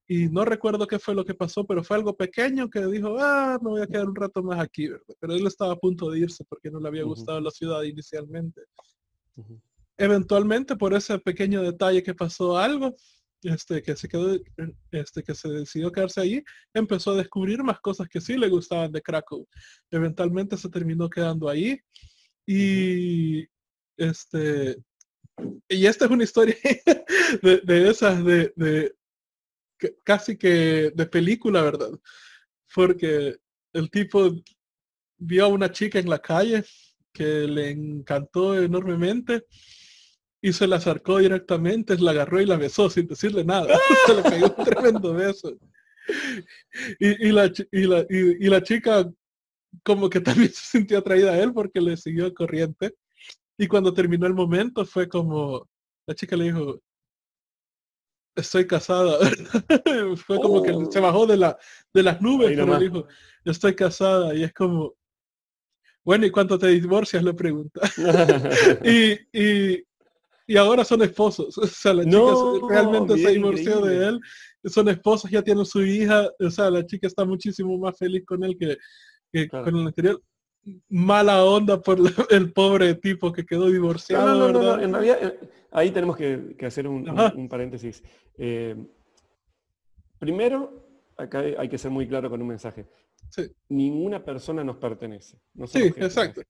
Y 0.08 0.28
no 0.28 0.44
recuerdo 0.44 0.86
qué 0.86 1.00
fue 1.00 1.16
lo 1.16 1.24
que 1.24 1.34
pasó, 1.34 1.66
pero 1.66 1.84
fue 1.84 1.98
algo 1.98 2.16
pequeño 2.16 2.70
que 2.70 2.86
dijo, 2.88 3.18
ah, 3.20 3.58
me 3.62 3.70
voy 3.70 3.82
a 3.82 3.88
quedar 3.88 4.08
un 4.08 4.16
rato 4.16 4.44
más 4.44 4.60
aquí, 4.60 4.90
Pero 5.20 5.34
él 5.34 5.48
estaba 5.48 5.74
a 5.74 5.78
punto 5.78 6.10
de 6.10 6.20
irse 6.20 6.44
porque 6.46 6.70
no 6.70 6.80
le 6.80 6.90
había 6.90 7.04
gustado 7.04 7.40
la 7.40 7.52
ciudad 7.52 7.84
inicialmente. 7.84 8.62
Eventualmente, 9.98 10.76
por 10.76 10.94
ese 10.94 11.20
pequeño 11.20 11.62
detalle 11.62 12.04
que 12.04 12.14
pasó 12.14 12.58
algo, 12.58 12.96
este, 13.44 13.82
que 13.82 13.96
se 13.96 14.08
quedó, 14.08 14.38
este, 14.92 15.24
que 15.24 15.36
se 15.36 15.50
decidió 15.50 15.92
quedarse 15.92 16.22
ahí, 16.22 16.44
empezó 16.74 17.12
a 17.12 17.18
descubrir 17.18 17.64
más 17.64 17.80
cosas 17.80 18.08
que 18.08 18.22
sí 18.22 18.38
le 18.38 18.50
gustaban 18.50 18.92
de 18.92 19.02
Krakow. 19.02 19.48
Eventualmente 19.92 20.58
se 20.58 20.70
terminó 20.70 21.10
quedando 21.10 21.50
ahí 21.50 21.80
y 22.46 23.46
este 23.98 24.78
y 25.68 25.86
esta 25.88 26.06
es 26.06 26.12
una 26.12 26.24
historia 26.24 26.56
de, 27.42 27.90
esas 27.90 28.24
de, 28.24 28.54
de, 28.56 28.94
casi 30.04 30.38
que 30.38 30.92
de 30.94 31.06
película, 31.08 31.62
¿verdad? 31.62 31.92
Porque 32.74 33.38
el 33.74 33.90
tipo 33.90 34.32
vio 35.18 35.46
a 35.46 35.48
una 35.48 35.72
chica 35.72 36.00
en 36.00 36.10
la 36.10 36.20
calle 36.20 36.64
que 37.12 37.48
le 37.48 37.72
encantó 37.72 38.62
enormemente 38.62 39.46
y 40.44 40.52
se 40.52 40.68
la 40.68 40.76
acercó 40.76 41.20
directamente, 41.20 41.98
la 41.98 42.12
agarró 42.12 42.42
y 42.42 42.46
la 42.46 42.58
besó 42.58 42.90
sin 42.90 43.08
decirle 43.08 43.46
nada. 43.46 43.66
se 44.06 44.14
le 44.14 44.24
pegó 44.24 44.54
un 44.58 44.66
tremendo 44.66 45.14
beso. 45.14 45.58
Y, 47.00 47.32
la, 47.32 47.50
y, 47.72 48.50
la, 48.50 48.62
chica 48.62 49.10
como 49.84 50.10
que 50.10 50.20
también 50.20 50.52
se 50.52 50.66
sintió 50.66 50.98
atraída 50.98 51.32
a 51.32 51.40
él 51.40 51.54
porque 51.54 51.80
le 51.80 51.96
siguió 51.96 52.32
corriente. 52.34 52.94
Y 53.58 53.68
cuando 53.68 53.94
terminó 53.94 54.28
el 54.28 54.34
momento 54.34 54.86
fue 54.86 55.08
como, 55.08 55.66
la 56.06 56.14
chica 56.14 56.36
le 56.36 56.44
dijo, 56.44 56.82
estoy 58.36 58.68
casada. 58.68 59.18
fue 60.28 60.42
como 60.42 60.62
que 60.62 60.74
se 60.92 61.00
oh. 61.00 61.04
bajó 61.04 61.26
de, 61.26 61.38
la, 61.38 61.58
de 61.94 62.04
las 62.04 62.22
nubes, 62.22 62.50
pero 62.54 62.78
dijo, 62.80 63.08
estoy 63.46 63.76
casada. 63.76 64.36
Y 64.36 64.44
es 64.44 64.52
como, 64.52 64.94
bueno, 66.04 66.26
¿y 66.26 66.32
cuánto 66.32 66.60
te 66.60 66.68
divorcias? 66.68 67.24
Le 67.24 67.34
pregunta. 67.34 67.80
y, 68.84 69.14
y 69.32 69.86
ahora 70.58 70.84
son 70.84 71.02
esposos. 71.02 71.58
O 71.58 71.68
sea, 71.68 71.94
la 71.94 72.04
chica 72.04 72.68
realmente 72.70 73.18
se 73.18 73.32
divorció 73.32 73.82
de 73.82 74.08
él. 74.08 74.22
Son 74.66 74.88
esposos, 74.90 75.30
ya 75.30 75.42
tienen 75.42 75.66
su 75.66 75.82
hija. 75.82 76.30
O 76.40 76.50
sea, 76.50 76.70
la 76.70 76.86
chica 76.86 77.08
está 77.08 77.26
muchísimo 77.26 77.78
más 77.78 77.98
feliz 77.98 78.24
con 78.26 78.44
él 78.44 78.58
que, 78.58 79.48
con 79.50 79.76
el 79.76 79.88
anterior. 79.88 80.22
Mala 80.88 81.44
onda 81.44 81.82
por 81.82 82.00
el 82.30 82.54
pobre 82.54 82.96
tipo 82.96 83.32
que 83.32 83.46
quedó 83.46 83.70
divorciado. 83.70 84.50
No, 84.50 84.52
no, 84.52 84.80
en 84.80 84.94
realidad, 84.94 85.18
eh, 85.22 85.40
ahí 85.72 85.92
tenemos 85.92 86.16
que, 86.16 86.56
hacer 86.66 86.88
un, 86.88 87.48
paréntesis. 87.50 88.02
Eh, 88.38 88.76
primero, 90.20 90.86
acá 91.18 91.40
hay 91.40 91.68
que 91.68 91.78
ser 91.78 91.92
muy 91.92 92.08
claro 92.08 92.30
con 92.30 92.42
un 92.42 92.48
mensaje. 92.48 92.86
Ninguna 93.70 94.24
persona 94.24 94.64
nos 94.64 94.78
pertenece. 94.78 95.40
sí, 95.66 95.84
exacto. 95.98 96.42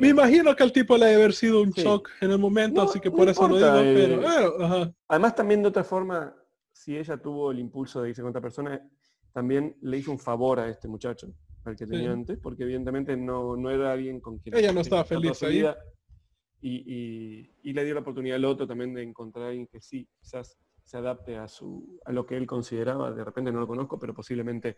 me, 0.00 0.08
imagino 0.08 0.54
que 0.56 0.62
al 0.62 0.72
tipo 0.72 0.96
le 0.96 1.06
debe 1.06 1.22
haber 1.22 1.32
sido 1.34 1.62
un 1.62 1.70
shock 1.70 2.10
en 2.20 2.30
el 2.30 2.38
momento, 2.38 2.82
así 2.82 3.00
que 3.00 3.10
por 3.10 3.28
eso 3.28 3.48
lo 3.48 3.56
digo, 3.56 4.22
pero 4.22 4.94
Además 5.08 5.34
también 5.34 5.62
de 5.62 5.68
otra 5.68 5.84
forma, 5.84 6.34
si 6.72 6.96
ella 6.96 7.16
tuvo 7.16 7.50
el 7.50 7.58
impulso 7.58 8.02
de 8.02 8.10
irse 8.10 8.22
con 8.22 8.30
otra 8.30 8.40
persona, 8.40 8.80
también 9.32 9.76
le 9.82 9.98
hizo 9.98 10.10
un 10.10 10.18
favor 10.18 10.60
a 10.60 10.68
este 10.68 10.88
muchacho, 10.88 11.32
al 11.64 11.76
que 11.76 11.86
tenía 11.86 12.10
antes, 12.10 12.38
porque 12.38 12.62
evidentemente 12.64 13.16
no, 13.16 13.56
no, 13.56 13.70
era 13.70 13.92
alguien 13.92 14.20
con 14.20 14.38
quien... 14.38 14.56
Ella 14.56 14.72
no 14.72 14.80
estaba 14.80 15.04
feliz 15.04 15.42
ahí. 15.42 15.64
Y, 16.62 17.48
y, 17.62 17.72
le 17.72 17.84
dio 17.84 17.94
la 17.94 18.00
oportunidad 18.00 18.36
al 18.36 18.44
otro 18.44 18.66
también 18.66 18.92
de 18.92 19.02
encontrar 19.02 19.46
a 19.46 19.48
alguien 19.48 19.66
que 19.66 19.80
sí, 19.80 20.06
quizás 20.20 20.58
se 20.84 20.96
adapte 20.96 21.36
a, 21.36 21.48
su, 21.48 22.00
a 22.04 22.12
lo 22.12 22.26
que 22.26 22.36
él 22.36 22.46
consideraba, 22.46 23.12
de 23.12 23.24
repente 23.24 23.52
no 23.52 23.60
lo 23.60 23.66
conozco, 23.66 23.98
pero 23.98 24.14
posiblemente 24.14 24.76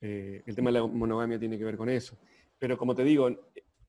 eh, 0.00 0.42
el 0.46 0.54
tema 0.54 0.70
de 0.70 0.80
la 0.80 0.86
monogamia 0.86 1.38
tiene 1.38 1.58
que 1.58 1.64
ver 1.64 1.76
con 1.76 1.88
eso. 1.88 2.18
Pero 2.58 2.76
como 2.76 2.94
te 2.94 3.04
digo, 3.04 3.28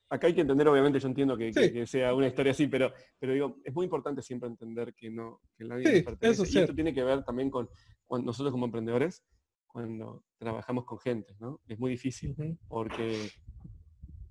acá 0.10 0.28
hay 0.28 0.34
que 0.34 0.42
entender, 0.42 0.68
obviamente 0.68 1.00
yo 1.00 1.08
entiendo 1.08 1.38
que, 1.38 1.86
sea 1.88 2.14
una 2.14 2.28
historia 2.28 2.52
así, 2.52 2.68
pero, 2.68 2.92
pero 3.18 3.34
digo, 3.34 3.58
es 3.64 3.74
muy 3.74 3.86
importante 3.86 4.22
siempre 4.22 4.50
entender 4.50 4.94
que 4.94 5.10
no, 5.10 5.42
que 5.58 5.66
la 5.66 5.76
vida 5.76 5.92
pertenece. 6.06 6.44
y 6.50 6.58
esto 6.60 6.76
tiene 6.76 6.94
que 6.94 7.04
ver 7.04 7.24
también 7.24 7.50
con 7.50 7.70
nosotros 8.10 8.52
como 8.52 8.66
emprendedores, 8.66 9.24
cuando 9.70 10.24
trabajamos 10.38 10.86
con 10.86 11.00
gente, 11.00 11.36
¿no? 11.40 11.62
Es 11.68 11.80
muy 11.80 11.92
difícil, 11.92 12.36
porque 12.68 13.30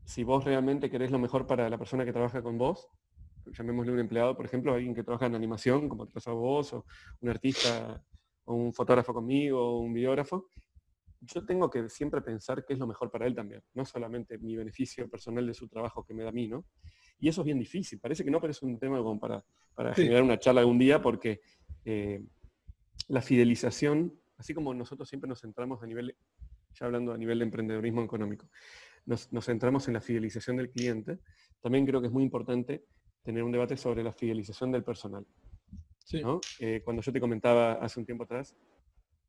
si 0.04 0.24
vos 0.24 0.44
realmente 0.44 0.90
querés 0.90 1.10
lo 1.10 1.18
mejor 1.18 1.46
para 1.46 1.70
la 1.70 1.78
persona 1.78 2.04
que 2.04 2.12
trabaja 2.12 2.42
con 2.42 2.58
vos, 2.58 2.88
llamémosle 3.52 3.92
un 3.92 3.98
empleado, 3.98 4.36
por 4.36 4.46
ejemplo, 4.46 4.74
alguien 4.74 4.94
que 4.94 5.02
trabaja 5.02 5.26
en 5.26 5.34
animación, 5.34 5.88
como 5.88 6.06
te 6.06 6.12
pasa 6.12 6.30
a 6.30 6.34
vos, 6.34 6.72
o 6.72 6.84
un 7.20 7.28
artista, 7.28 8.02
o 8.44 8.54
un 8.54 8.72
fotógrafo 8.72 9.12
conmigo, 9.12 9.60
o 9.60 9.80
un 9.80 9.92
videógrafo, 9.92 10.48
yo 11.20 11.44
tengo 11.44 11.68
que 11.68 11.88
siempre 11.88 12.22
pensar 12.22 12.64
qué 12.64 12.74
es 12.74 12.78
lo 12.78 12.86
mejor 12.86 13.10
para 13.10 13.26
él 13.26 13.34
también, 13.34 13.62
no 13.74 13.84
solamente 13.84 14.38
mi 14.38 14.56
beneficio 14.56 15.08
personal 15.08 15.46
de 15.46 15.54
su 15.54 15.68
trabajo 15.68 16.04
que 16.04 16.14
me 16.14 16.22
da 16.22 16.28
a 16.30 16.32
mí, 16.32 16.48
¿no? 16.48 16.64
Y 17.18 17.28
eso 17.28 17.40
es 17.40 17.46
bien 17.46 17.58
difícil, 17.58 17.98
parece 17.98 18.24
que 18.24 18.30
no, 18.30 18.40
pero 18.40 18.52
es 18.52 18.62
un 18.62 18.78
tema 18.78 18.98
como 18.98 19.18
para, 19.18 19.44
para 19.74 19.94
generar 19.94 20.22
una 20.22 20.38
charla 20.38 20.60
algún 20.60 20.78
día, 20.78 21.02
porque 21.02 21.40
eh, 21.84 22.22
la 23.08 23.20
fidelización, 23.20 24.14
así 24.36 24.54
como 24.54 24.72
nosotros 24.74 25.08
siempre 25.08 25.28
nos 25.28 25.40
centramos 25.40 25.82
a 25.82 25.86
nivel, 25.86 26.16
ya 26.74 26.86
hablando 26.86 27.12
a 27.12 27.18
nivel 27.18 27.40
de 27.40 27.44
emprendedorismo 27.44 28.02
económico, 28.02 28.48
nos, 29.06 29.28
centramos 29.44 29.88
en 29.88 29.94
la 29.94 30.00
fidelización 30.00 30.58
del 30.58 30.70
cliente, 30.70 31.18
también 31.60 31.86
creo 31.86 32.00
que 32.00 32.06
es 32.06 32.12
muy 32.12 32.22
importante 32.22 32.84
tener 33.28 33.42
un 33.42 33.52
debate 33.52 33.76
sobre 33.76 34.02
la 34.02 34.10
fidelización 34.10 34.72
del 34.72 34.82
personal. 34.82 35.22
Eh, 36.60 36.80
cuando 36.82 37.02
yo 37.02 37.12
te 37.12 37.20
comentaba 37.20 37.74
hace 37.74 38.00
un 38.00 38.06
tiempo 38.06 38.24
atrás, 38.24 38.56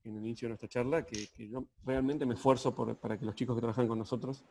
en 0.05 0.15
el 0.15 0.25
inicio 0.25 0.45
de 0.45 0.51
nuestra 0.51 0.69
charla, 0.69 1.05
que, 1.05 1.27
yo 1.49 1.65
realmente 1.83 2.25
me 2.25 2.35
esfuerzo 2.35 2.73
para 2.73 3.19
que 3.19 3.25
los 3.25 3.35
chicos 3.35 3.57
que 3.57 3.59
trabajan 3.59 3.89
con 3.89 3.99
nosotros 3.99 4.45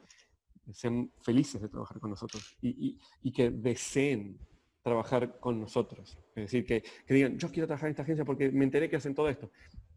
sean 0.70 1.10
felices 1.22 1.62
de 1.62 1.70
trabajar 1.70 1.98
con 1.98 2.10
nosotros 2.10 2.58
y, 2.60 2.98
que 3.32 3.48
deseen 3.48 4.38
trabajar 4.82 5.40
con 5.40 5.58
nosotros. 5.58 6.18
Es 6.36 6.42
decir, 6.42 6.66
que, 6.66 6.82
que, 7.06 7.14
digan, 7.14 7.38
yo 7.38 7.50
quiero 7.50 7.66
trabajar 7.66 7.86
en 7.86 7.92
esta 7.92 8.02
agencia 8.02 8.26
porque 8.26 8.52
me 8.52 8.66
enteré 8.66 8.90
que 8.90 8.96
hacen 8.96 9.14
todo 9.14 9.30
esto. 9.30 9.50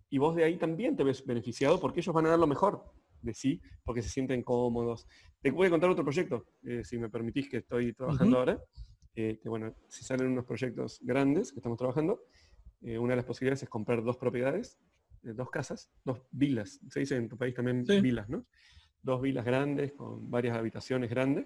Y 0.10 0.18
vos 0.18 0.34
de 0.34 0.46
ahí 0.46 0.56
también 0.56 0.96
te 0.96 1.04
ves 1.04 1.26
beneficiado 1.26 1.78
porque 1.78 2.00
ellos 2.00 2.16
van 2.16 2.26
a 2.26 2.30
dar 2.30 2.40
lo 2.40 2.48
mejor 2.48 2.86
de 3.22 3.34
sí, 3.34 3.62
porque 3.84 4.02
se 4.02 4.08
sienten 4.08 4.44
cómodos. 4.44 5.10
Te 5.42 5.52
voy 5.52 5.68
a 5.68 5.70
contar 5.70 5.90
otro 5.90 6.06
proyecto, 6.06 6.46
eh, 6.64 6.86
si 6.86 6.98
me 6.98 7.10
permitís, 7.10 7.50
que 7.50 7.58
estoy 7.58 7.92
trabajando 7.92 8.38
ahora. 8.38 8.58
Eh, 9.16 9.40
que 9.42 9.50
bueno, 9.50 9.76
si 9.88 10.04
salen 10.04 10.28
unos 10.28 10.46
proyectos 10.46 11.00
grandes 11.02 11.52
que 11.52 11.60
estamos 11.60 11.78
trabajando, 11.78 12.24
eh, 12.82 12.98
una 12.98 13.12
de 13.12 13.18
las 13.18 13.26
posibilidades 13.26 13.64
es 13.64 13.70
comprar 13.70 14.04
dos 14.04 14.18
propiedades, 14.18 14.80
dos 15.22 15.52
casas, 15.52 15.92
dos 16.04 16.22
vilas. 16.32 16.80
Se 16.90 17.02
dice 17.02 17.16
en 17.16 17.30
tu 17.30 17.38
país 17.38 17.54
también 17.54 17.84
vilas, 18.02 18.28
¿no? 18.28 18.46
Dos 19.04 19.22
vilas 19.22 19.46
grandes 19.46 19.94
con 19.94 20.32
varias 20.32 20.58
habitaciones 20.58 21.12
grandes, 21.12 21.46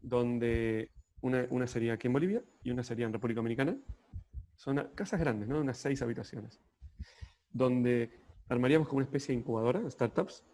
donde 0.00 0.90
una, 1.20 1.46
una, 1.50 1.66
sería 1.66 1.94
aquí 1.94 2.06
en 2.06 2.12
Bolivia 2.12 2.44
y 2.62 2.70
una 2.70 2.84
sería 2.84 3.06
en 3.06 3.12
República 3.12 3.38
Dominicana. 3.38 3.76
Son 4.54 4.76
casas 4.94 5.18
grandes, 5.18 5.48
¿no? 5.48 5.60
Unas 5.60 5.78
seis 5.78 6.00
habitaciones. 6.00 6.60
Donde 7.50 8.22
armaríamos 8.48 8.86
como 8.86 8.98
una 8.98 9.06
especie 9.06 9.34
de 9.34 9.40
incubadora, 9.40 9.90
startups, 9.90 10.44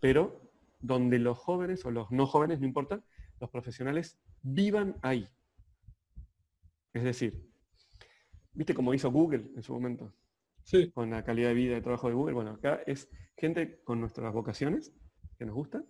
pero 0.00 0.40
donde 0.80 1.18
los 1.18 1.38
jóvenes 1.38 1.84
o 1.84 1.90
los 1.90 2.10
no 2.10 2.26
jóvenes, 2.26 2.60
no 2.60 2.66
importa, 2.66 3.02
los 3.40 3.50
profesionales 3.50 4.18
vivan 4.42 4.96
ahí. 5.02 5.28
Es 6.92 7.04
decir, 7.04 7.48
¿viste 8.52 8.74
cómo 8.74 8.94
hizo 8.94 9.10
Google 9.10 9.50
en 9.54 9.62
su 9.62 9.72
momento? 9.72 10.14
Sí. 10.64 10.90
Con 10.90 11.10
la 11.10 11.24
calidad 11.24 11.48
de 11.48 11.54
vida 11.54 11.74
de 11.74 11.80
trabajo 11.80 12.08
de 12.08 12.14
Google. 12.14 12.34
Bueno, 12.34 12.50
acá 12.52 12.82
es 12.86 13.08
gente 13.36 13.80
con 13.84 14.00
nuestras 14.00 14.32
vocaciones, 14.32 14.92
que 15.38 15.46
nos 15.46 15.54
gusta, 15.54 15.84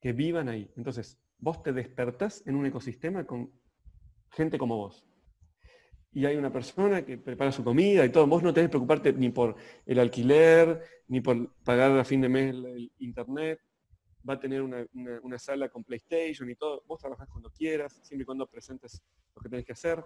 que 0.00 0.12
vivan 0.12 0.48
ahí. 0.48 0.70
Entonces, 0.76 1.20
vos 1.38 1.62
te 1.62 1.72
despertás 1.72 2.46
en 2.46 2.56
un 2.56 2.66
ecosistema 2.66 3.26
con 3.26 3.52
gente 4.32 4.58
como 4.58 4.76
vos. 4.76 5.06
Y 6.12 6.26
hay 6.26 6.36
una 6.36 6.52
persona 6.52 7.04
que 7.04 7.18
prepara 7.18 7.52
su 7.52 7.62
comida 7.62 8.04
y 8.04 8.10
todo. 8.10 8.26
Vos 8.26 8.42
no 8.42 8.52
tenés 8.52 8.68
que 8.68 8.72
preocuparte 8.72 9.12
ni 9.12 9.30
por 9.30 9.54
el 9.86 9.98
alquiler, 10.00 10.82
ni 11.06 11.20
por 11.20 11.54
pagar 11.62 11.96
a 11.96 12.04
fin 12.04 12.20
de 12.20 12.28
mes 12.28 12.54
el 12.54 12.92
internet. 12.98 13.60
Va 14.28 14.34
a 14.34 14.40
tener 14.40 14.62
una, 14.62 14.86
una 15.22 15.38
sala 15.38 15.68
con 15.68 15.84
PlayStation 15.84 16.48
y 16.50 16.54
todo. 16.54 16.84
Vos 16.86 16.98
trabajás 16.98 17.28
cuando 17.28 17.50
quieras, 17.50 18.00
siempre 18.02 18.22
y 18.22 18.26
cuando 18.26 18.46
presentes 18.46 19.02
lo 19.34 19.42
que 19.42 19.48
tenés 19.48 19.64
que 19.64 19.72
hacer. 19.72 20.04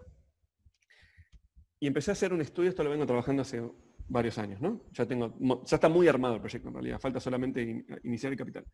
Y 1.80 1.86
empecé 1.86 2.10
a 2.10 2.12
hacer 2.12 2.32
un 2.32 2.40
estudio, 2.40 2.70
esto 2.70 2.84
lo 2.84 2.90
vengo 2.90 3.06
trabajando 3.06 3.42
hace 3.42 3.62
varios 4.08 4.38
años, 4.38 4.60
¿no? 4.60 4.82
Ya, 4.92 5.06
tengo, 5.06 5.34
ya 5.64 5.76
está 5.76 5.88
muy 5.88 6.08
armado 6.08 6.34
el 6.34 6.40
proyecto 6.40 6.68
en 6.68 6.74
realidad, 6.74 7.00
falta 7.00 7.20
solamente 7.20 7.84
iniciar 8.04 8.32
el 8.32 8.38
capital 8.38 8.64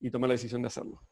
y 0.00 0.10
tomar 0.10 0.28
la 0.28 0.34
decisión 0.34 0.62
de 0.62 0.68
hacerlo. 0.68 1.02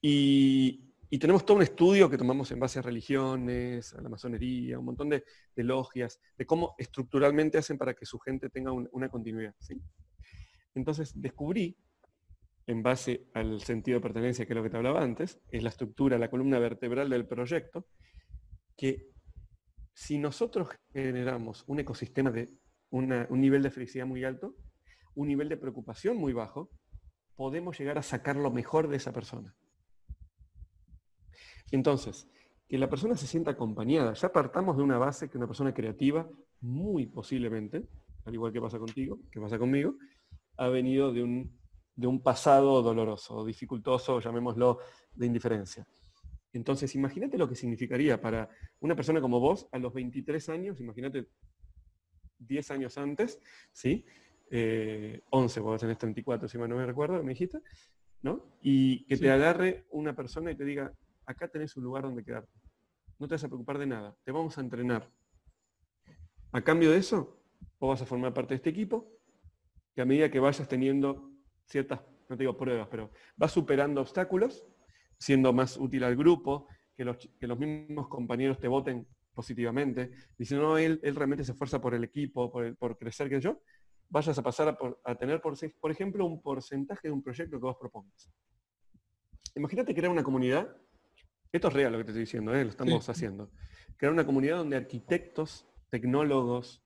Y, 0.00 0.84
tenemos 1.18 1.46
todo 1.46 1.56
un 1.56 1.62
estudio 1.62 2.10
que 2.10 2.18
tomamos 2.18 2.50
en 2.50 2.60
base 2.60 2.80
a 2.80 2.82
religiones, 2.82 3.94
a 3.94 4.02
la 4.02 4.10
masonería, 4.10 4.78
un 4.78 4.84
montón 4.84 5.08
de, 5.08 5.24
logias, 5.56 6.20
de 6.36 6.44
cómo 6.44 6.74
estructuralmente 6.76 7.56
hacen 7.56 7.78
para 7.78 7.94
que 7.94 8.04
su 8.04 8.18
gente 8.18 8.50
tenga 8.50 8.72
una 8.72 9.08
continuidad. 9.08 9.54
Entonces 10.74 11.18
descubrí, 11.18 11.78
en 12.68 12.82
base 12.82 13.26
al 13.32 13.62
sentido 13.62 13.96
de 13.96 14.02
pertenencia, 14.02 14.44
que 14.44 14.52
es 14.52 14.56
lo 14.56 14.62
que 14.62 14.68
te 14.68 14.76
hablaba 14.76 15.02
antes, 15.02 15.40
es 15.50 15.62
la 15.62 15.70
estructura, 15.70 16.18
la 16.18 16.28
columna 16.28 16.58
vertebral 16.58 17.08
del 17.08 17.26
proyecto, 17.26 17.86
que 18.76 19.08
si 19.94 20.18
nosotros 20.18 20.68
generamos 20.92 21.64
un 21.66 21.80
ecosistema 21.80 22.30
de 22.30 22.46
un 22.90 23.40
nivel 23.40 23.62
de 23.62 23.70
felicidad 23.70 24.06
muy 24.06 24.22
alto, 24.22 24.54
un 25.14 25.28
nivel 25.28 25.48
de 25.48 25.56
preocupación 25.56 26.18
muy 26.18 26.34
bajo, 26.34 26.70
podemos 27.36 27.78
llegar 27.78 27.96
a 27.96 28.02
sacar 28.02 28.36
lo 28.36 28.50
mejor 28.50 28.88
de 28.88 28.98
esa 28.98 29.12
persona. 29.12 29.56
Entonces, 31.70 32.28
que 32.68 32.76
la 32.76 32.90
persona 32.90 33.16
se 33.16 33.26
sienta 33.26 33.52
acompañada. 33.52 34.12
Ya 34.12 34.30
partamos 34.30 34.76
de 34.76 34.82
una 34.82 34.98
base 34.98 35.30
que 35.30 35.38
una 35.38 35.46
persona 35.46 35.72
creativa, 35.72 36.28
muy 36.60 37.06
posiblemente, 37.06 37.88
al 38.26 38.34
igual 38.34 38.52
que 38.52 38.60
pasa 38.60 38.78
contigo, 38.78 39.20
que 39.32 39.40
pasa 39.40 39.58
conmigo, 39.58 39.94
ha 40.58 40.68
venido 40.68 41.12
de 41.14 41.22
un, 41.22 41.58
de 41.98 42.06
un 42.06 42.22
pasado 42.22 42.80
doloroso, 42.80 43.44
dificultoso, 43.44 44.20
llamémoslo, 44.20 44.78
de 45.16 45.26
indiferencia. 45.26 45.84
Entonces, 46.52 46.94
imagínate 46.94 47.36
lo 47.36 47.48
que 47.48 47.56
significaría 47.56 48.20
para 48.20 48.48
una 48.78 48.94
persona 48.94 49.20
como 49.20 49.40
vos 49.40 49.68
a 49.72 49.78
los 49.80 49.92
23 49.92 50.48
años, 50.50 50.80
imagínate 50.80 51.26
10 52.38 52.70
años 52.70 52.96
antes, 52.98 53.40
¿sí? 53.72 54.06
11, 54.48 54.50
eh, 54.50 55.22
vos 55.60 55.80
tenés 55.80 55.98
34, 55.98 56.46
si 56.46 56.56
mal 56.56 56.68
no 56.68 56.76
me 56.76 56.86
recuerdo, 56.86 57.20
me 57.24 57.30
dijiste, 57.30 57.58
¿no? 58.22 58.46
Y 58.62 59.04
que 59.06 59.16
te 59.16 59.32
agarre 59.32 59.84
una 59.90 60.14
persona 60.14 60.52
y 60.52 60.54
te 60.54 60.64
diga, 60.64 60.94
acá 61.26 61.48
tenés 61.48 61.76
un 61.76 61.82
lugar 61.82 62.04
donde 62.04 62.22
quedarte. 62.22 62.60
No 63.18 63.26
te 63.26 63.34
vas 63.34 63.42
a 63.42 63.48
preocupar 63.48 63.76
de 63.76 63.86
nada, 63.86 64.16
te 64.22 64.30
vamos 64.30 64.56
a 64.56 64.60
entrenar. 64.60 65.10
A 66.52 66.62
cambio 66.62 66.92
de 66.92 66.98
eso, 66.98 67.42
vos 67.80 67.90
vas 67.90 68.02
a 68.02 68.06
formar 68.06 68.32
parte 68.32 68.50
de 68.50 68.56
este 68.58 68.70
equipo, 68.70 69.10
que 69.96 70.02
a 70.02 70.04
medida 70.04 70.30
que 70.30 70.38
vayas 70.38 70.68
teniendo 70.68 71.28
ciertas, 71.68 72.00
no 72.28 72.36
te 72.36 72.42
digo 72.42 72.56
pruebas, 72.56 72.88
pero 72.90 73.10
vas 73.36 73.52
superando 73.52 74.00
obstáculos, 74.00 74.64
siendo 75.18 75.52
más 75.52 75.76
útil 75.76 76.04
al 76.04 76.16
grupo, 76.16 76.66
que 76.96 77.04
los, 77.04 77.16
que 77.16 77.46
los 77.46 77.58
mismos 77.58 78.08
compañeros 78.08 78.58
te 78.58 78.68
voten 78.68 79.06
positivamente, 79.32 80.10
diciendo, 80.36 80.66
no, 80.66 80.78
él, 80.78 80.98
él 81.02 81.14
realmente 81.14 81.44
se 81.44 81.52
esfuerza 81.52 81.80
por 81.80 81.94
el 81.94 82.02
equipo, 82.02 82.50
por, 82.50 82.76
por 82.76 82.98
crecer 82.98 83.28
que 83.28 83.40
yo, 83.40 83.62
vayas 84.08 84.36
a 84.36 84.42
pasar 84.42 84.76
a, 85.04 85.14
tener, 85.14 85.40
por, 85.40 85.54
por, 85.80 85.90
ejemplo, 85.90 86.26
un 86.26 86.42
porcentaje 86.42 87.08
de 87.08 87.12
un 87.12 87.22
proyecto 87.22 87.58
que 87.58 87.64
vos 87.64 87.76
propongas. 87.78 88.28
Imagínate 89.54 89.94
crear 89.94 90.10
una 90.10 90.24
comunidad, 90.24 90.76
esto 91.52 91.68
es 91.68 91.74
real 91.74 91.92
lo 91.92 91.98
que 91.98 92.04
te 92.04 92.10
estoy 92.10 92.22
diciendo, 92.22 92.54
¿eh? 92.54 92.64
lo 92.64 92.70
estamos 92.70 93.08
haciendo, 93.08 93.50
crear 93.96 94.12
una 94.12 94.26
comunidad 94.26 94.56
donde 94.56 94.76
arquitectos, 94.76 95.68
tecnólogos, 95.90 96.84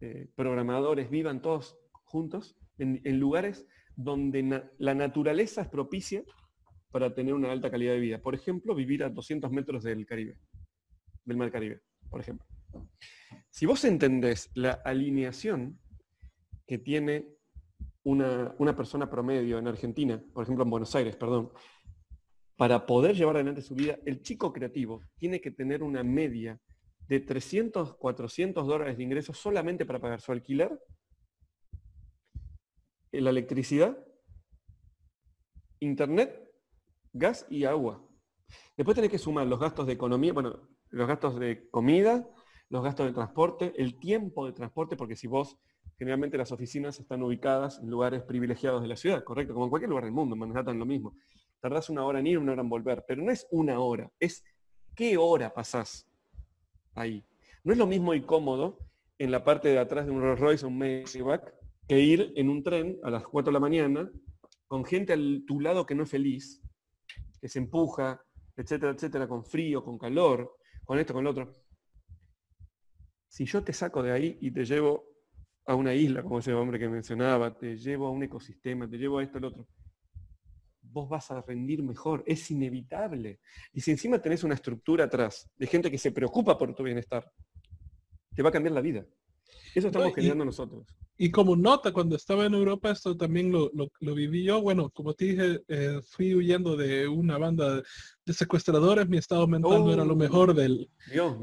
eh, 0.00 0.28
programadores 0.34 1.10
vivan 1.10 1.40
todos 1.40 1.78
juntos 2.04 2.56
en, 2.78 3.00
en 3.04 3.18
lugares 3.18 3.66
donde 3.98 4.70
la 4.78 4.94
naturaleza 4.94 5.62
es 5.62 5.68
propicia 5.68 6.22
para 6.92 7.12
tener 7.16 7.34
una 7.34 7.50
alta 7.50 7.68
calidad 7.68 7.94
de 7.94 7.98
vida. 7.98 8.22
Por 8.22 8.32
ejemplo, 8.32 8.72
vivir 8.72 9.02
a 9.02 9.10
200 9.10 9.50
metros 9.50 9.82
del 9.82 10.06
Caribe, 10.06 10.38
del 11.24 11.36
Mar 11.36 11.50
Caribe, 11.50 11.82
por 12.08 12.20
ejemplo. 12.20 12.46
Si 13.50 13.66
vos 13.66 13.84
entendés 13.84 14.52
la 14.54 14.70
alineación 14.84 15.80
que 16.64 16.78
tiene 16.78 17.26
una, 18.04 18.54
una, 18.58 18.76
persona 18.76 19.10
promedio 19.10 19.58
en 19.58 19.66
Argentina, 19.66 20.22
por 20.32 20.44
ejemplo 20.44 20.62
en 20.62 20.70
Buenos 20.70 20.94
Aires, 20.94 21.16
perdón, 21.16 21.50
para 22.56 22.86
poder 22.86 23.16
llevar 23.16 23.34
adelante 23.34 23.62
su 23.62 23.74
vida, 23.74 23.98
el 24.06 24.22
chico 24.22 24.52
creativo 24.52 25.02
tiene 25.16 25.40
que 25.40 25.50
tener 25.50 25.82
una 25.82 26.04
media 26.04 26.60
de 27.08 27.18
300, 27.18 27.96
400 27.96 28.64
dólares 28.64 28.96
de 28.96 29.02
ingresos 29.02 29.38
solamente 29.38 29.84
para 29.84 29.98
pagar 29.98 30.20
su 30.20 30.30
alquiler, 30.30 30.70
la 33.12 33.30
electricidad, 33.30 33.98
internet 35.80 36.48
gas 37.12 37.46
y 37.48 37.64
agua. 37.64 38.04
Después 38.76 38.94
tenés 38.94 39.10
que 39.10 39.18
sumar 39.18 39.46
los 39.46 39.60
gastos 39.60 39.86
de 39.86 39.92
economía, 39.92 40.32
bueno, 40.32 40.68
los 40.90 41.08
gastos 41.08 41.38
de 41.38 41.68
comida, 41.70 42.28
los 42.68 42.82
gastos 42.82 43.06
de 43.06 43.12
transporte, 43.12 43.72
el 43.76 43.98
tiempo 43.98 44.46
de 44.46 44.52
transporte, 44.52 44.96
porque 44.96 45.16
si 45.16 45.26
vos, 45.26 45.58
generalmente 45.98 46.38
las 46.38 46.52
oficinas 46.52 46.98
están 47.00 47.22
ubicadas 47.22 47.78
en 47.80 47.90
lugares 47.90 48.22
privilegiados 48.22 48.82
de 48.82 48.88
la 48.88 48.96
ciudad, 48.96 49.24
correcto, 49.24 49.54
como 49.54 49.66
en 49.66 49.70
cualquier 49.70 49.90
lugar 49.90 50.04
del 50.04 50.12
mundo, 50.12 50.34
en 50.34 50.40
Manhattan 50.40 50.78
lo 50.78 50.86
mismo. 50.86 51.16
Tardás 51.60 51.90
una 51.90 52.04
hora 52.04 52.20
en 52.20 52.26
ir, 52.26 52.38
una 52.38 52.52
hora 52.52 52.62
en 52.62 52.68
volver, 52.68 53.04
pero 53.06 53.22
no 53.22 53.30
es 53.32 53.46
una 53.50 53.80
hora, 53.80 54.10
es 54.20 54.44
qué 54.94 55.16
hora 55.16 55.52
pasás 55.52 56.08
ahí. 56.94 57.24
No 57.64 57.72
es 57.72 57.78
lo 57.78 57.86
mismo 57.86 58.14
y 58.14 58.22
cómodo 58.22 58.78
en 59.18 59.30
la 59.30 59.44
parte 59.44 59.68
de 59.68 59.78
atrás 59.78 60.06
de 60.06 60.12
un 60.12 60.22
Rolls 60.22 60.40
Royce 60.40 60.64
o 60.64 60.68
un 60.68 60.78
Maybach 60.78 61.52
que 61.88 61.98
ir 61.98 62.32
en 62.36 62.50
un 62.50 62.62
tren 62.62 62.98
a 63.02 63.10
las 63.10 63.26
4 63.26 63.50
de 63.50 63.54
la 63.54 63.60
mañana 63.60 64.10
con 64.66 64.84
gente 64.84 65.14
a 65.14 65.16
tu 65.46 65.60
lado 65.60 65.86
que 65.86 65.94
no 65.94 66.02
es 66.02 66.10
feliz, 66.10 66.62
que 67.40 67.48
se 67.48 67.58
empuja, 67.58 68.22
etcétera, 68.54 68.92
etcétera, 68.92 69.26
con 69.26 69.44
frío, 69.44 69.82
con 69.82 69.98
calor, 69.98 70.56
con 70.84 70.98
esto, 70.98 71.14
con 71.14 71.24
lo 71.24 71.30
otro. 71.30 71.52
Si 73.26 73.46
yo 73.46 73.64
te 73.64 73.72
saco 73.72 74.02
de 74.02 74.12
ahí 74.12 74.38
y 74.40 74.50
te 74.50 74.64
llevo 74.64 75.04
a 75.66 75.74
una 75.74 75.94
isla, 75.94 76.22
como 76.22 76.40
ese 76.40 76.52
hombre 76.52 76.78
que 76.78 76.88
mencionaba, 76.88 77.56
te 77.56 77.76
llevo 77.76 78.06
a 78.06 78.10
un 78.10 78.22
ecosistema, 78.22 78.88
te 78.88 78.98
llevo 78.98 79.18
a 79.18 79.22
esto, 79.22 79.38
al 79.38 79.44
otro, 79.44 79.68
vos 80.82 81.08
vas 81.08 81.30
a 81.30 81.40
rendir 81.40 81.82
mejor, 81.82 82.22
es 82.26 82.50
inevitable. 82.50 83.40
Y 83.72 83.80
si 83.80 83.90
encima 83.90 84.20
tenés 84.20 84.44
una 84.44 84.54
estructura 84.54 85.04
atrás 85.04 85.50
de 85.56 85.66
gente 85.66 85.90
que 85.90 85.98
se 85.98 86.12
preocupa 86.12 86.58
por 86.58 86.74
tu 86.74 86.82
bienestar, 86.82 87.30
te 88.34 88.42
va 88.42 88.50
a 88.50 88.52
cambiar 88.52 88.74
la 88.74 88.80
vida. 88.80 89.06
Eso 89.74 89.88
estamos 89.88 90.14
generando 90.14 90.44
nosotros. 90.44 90.86
Y 91.20 91.32
como 91.32 91.56
nota, 91.56 91.92
cuando 91.92 92.14
estaba 92.14 92.46
en 92.46 92.54
Europa, 92.54 92.92
esto 92.92 93.16
también 93.16 93.50
lo, 93.50 93.72
lo, 93.72 94.14
viví 94.14 94.44
yo. 94.44 94.62
Bueno, 94.62 94.88
como 94.90 95.14
te 95.14 95.24
dije, 95.24 95.60
eh, 95.66 96.00
fui 96.08 96.32
huyendo 96.32 96.76
de 96.76 97.08
una 97.08 97.38
banda 97.38 97.82
de 98.24 98.32
secuestradores. 98.32 99.08
Mi 99.08 99.18
estado 99.18 99.48
mental 99.48 99.84
no 99.84 99.92
era 99.92 100.04
lo 100.04 100.14
mejor 100.14 100.54
del, 100.54 100.88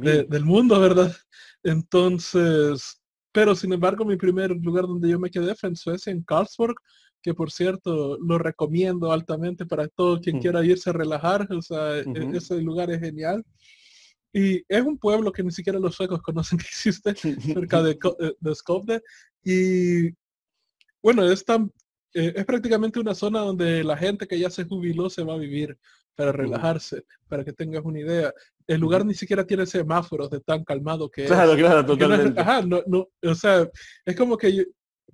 del 0.07 0.45
mundo, 0.45 0.79
¿verdad? 0.79 1.13
Entonces, 1.61 3.01
pero 3.33 3.53
sin 3.53 3.73
embargo, 3.73 4.05
mi 4.05 4.15
primer 4.15 4.51
lugar 4.51 4.87
donde 4.87 5.09
yo 5.09 5.19
me 5.19 5.29
quedé 5.29 5.53
fue 5.55 5.67
en 5.67 5.75
Suecia, 5.75 6.13
en 6.13 6.23
Karlsborg, 6.23 6.75
que 7.21 7.33
por 7.33 7.51
cierto 7.51 8.17
lo 8.19 8.37
recomiendo 8.37 9.11
altamente 9.11 9.65
para 9.65 9.89
todo 9.89 10.21
quien 10.21 10.37
mm. 10.37 10.39
quiera 10.39 10.63
irse 10.63 10.89
a 10.89 10.93
relajar. 10.93 11.45
O 11.51 11.61
sea, 11.61 11.97
e, 11.97 12.05
ese 12.33 12.61
lugar 12.61 12.91
es 12.91 13.01
genial. 13.01 13.43
Y 14.35 14.65
es 14.67 14.81
un 14.81 14.97
pueblo 14.97 15.31
que 15.31 15.43
ni 15.43 15.51
siquiera 15.51 15.79
los 15.79 15.95
suecos 15.95 16.21
conocen 16.21 16.57
que 16.59 16.65
existe, 16.65 17.15
cerca 17.15 17.81
de, 17.81 17.91
eh, 17.91 18.33
de 18.37 18.55
Skopje. 18.55 19.01
Y 19.41 20.09
bueno, 21.01 21.23
es, 21.23 21.45
tan, 21.45 21.71
eh, 22.13 22.33
es 22.35 22.45
prácticamente 22.45 22.99
una 22.99 23.15
zona 23.15 23.39
donde 23.39 23.81
la 23.81 23.95
gente 23.95 24.27
que 24.27 24.37
ya 24.37 24.49
se 24.49 24.65
jubiló 24.65 25.09
se 25.09 25.23
va 25.23 25.35
a 25.35 25.37
vivir 25.37 25.77
para 26.15 26.33
relajarse, 26.33 27.05
para 27.29 27.45
que 27.45 27.53
tengas 27.53 27.85
una 27.85 28.01
idea. 28.01 28.33
El 28.67 28.81
lugar 28.81 29.05
ni 29.05 29.13
siquiera 29.13 29.47
tiene 29.47 29.65
semáforos 29.65 30.29
de 30.29 30.41
tan 30.41 30.65
calmado 30.65 31.09
que 31.09 31.25
claro, 31.25 31.53
es. 31.53 31.59
Claro, 31.59 31.85
totalmente. 31.85 32.41
ajá, 32.41 32.61
no, 32.61 32.83
no, 32.87 33.07
o 33.23 33.35
sea, 33.35 33.69
es 34.05 34.15
como 34.17 34.37
que 34.37 34.65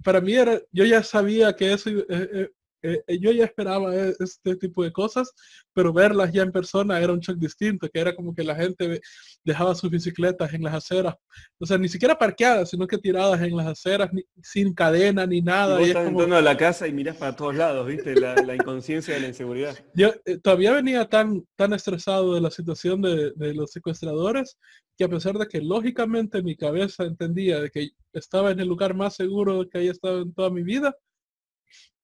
para 0.03 0.19
mí 0.19 0.33
era, 0.33 0.59
yo 0.71 0.83
ya 0.85 1.03
sabía 1.03 1.55
que 1.55 1.73
eso 1.73 1.91
eh, 1.91 2.05
eh, 2.09 2.49
eh, 2.81 3.19
yo 3.19 3.31
ya 3.31 3.45
esperaba 3.45 3.95
e, 3.95 4.13
este 4.19 4.55
tipo 4.55 4.83
de 4.83 4.91
cosas, 4.91 5.33
pero 5.73 5.93
verlas 5.93 6.31
ya 6.31 6.43
en 6.43 6.51
persona 6.51 6.99
era 6.99 7.13
un 7.13 7.19
shock 7.19 7.37
distinto, 7.37 7.89
que 7.89 7.99
era 7.99 8.15
como 8.15 8.33
que 8.33 8.43
la 8.43 8.55
gente 8.55 9.01
dejaba 9.43 9.75
sus 9.75 9.89
bicicletas 9.89 10.53
en 10.53 10.63
las 10.63 10.73
aceras, 10.73 11.15
o 11.59 11.65
sea, 11.65 11.77
ni 11.77 11.89
siquiera 11.89 12.17
parqueadas, 12.17 12.69
sino 12.69 12.87
que 12.87 12.97
tiradas 12.97 13.41
en 13.41 13.55
las 13.55 13.67
aceras, 13.67 14.09
sin 14.41 14.73
cadena 14.73 15.25
ni 15.25 15.41
nada. 15.41 15.81
Y, 15.81 15.85
estás 15.85 16.07
entrando 16.07 16.35
a 16.35 16.41
la 16.41 16.57
casa 16.57 16.87
y 16.87 16.93
miras 16.93 17.17
para 17.17 17.35
todos 17.35 17.55
lados, 17.55 17.87
¿viste? 17.87 18.15
La, 18.15 18.55
inconsciencia 18.55 19.13
de 19.13 19.21
la 19.21 19.27
inseguridad. 19.27 19.77
Yo 19.93 20.11
eh, 20.25 20.37
todavía 20.37 20.73
venía 20.73 21.07
tan, 21.07 21.45
tan 21.55 21.73
estresado 21.73 22.33
de 22.33 22.41
la 22.41 22.51
situación 22.51 23.01
de, 23.01 23.31
de 23.35 23.53
los 23.53 23.71
secuestradores, 23.71 24.57
que 24.97 25.05
a 25.05 25.09
pesar 25.09 25.37
de 25.37 25.47
que 25.47 25.61
lógicamente 25.61 26.43
mi 26.43 26.55
cabeza 26.55 27.03
entendía 27.05 27.59
de 27.59 27.69
que 27.69 27.89
estaba 28.13 28.51
en 28.51 28.59
el 28.59 28.67
lugar 28.67 28.93
más 28.93 29.15
seguro 29.15 29.67
que 29.69 29.79
haya 29.79 29.91
estado 29.91 30.21
en 30.21 30.33
toda 30.33 30.49
mi 30.49 30.63
vida, 30.63 30.95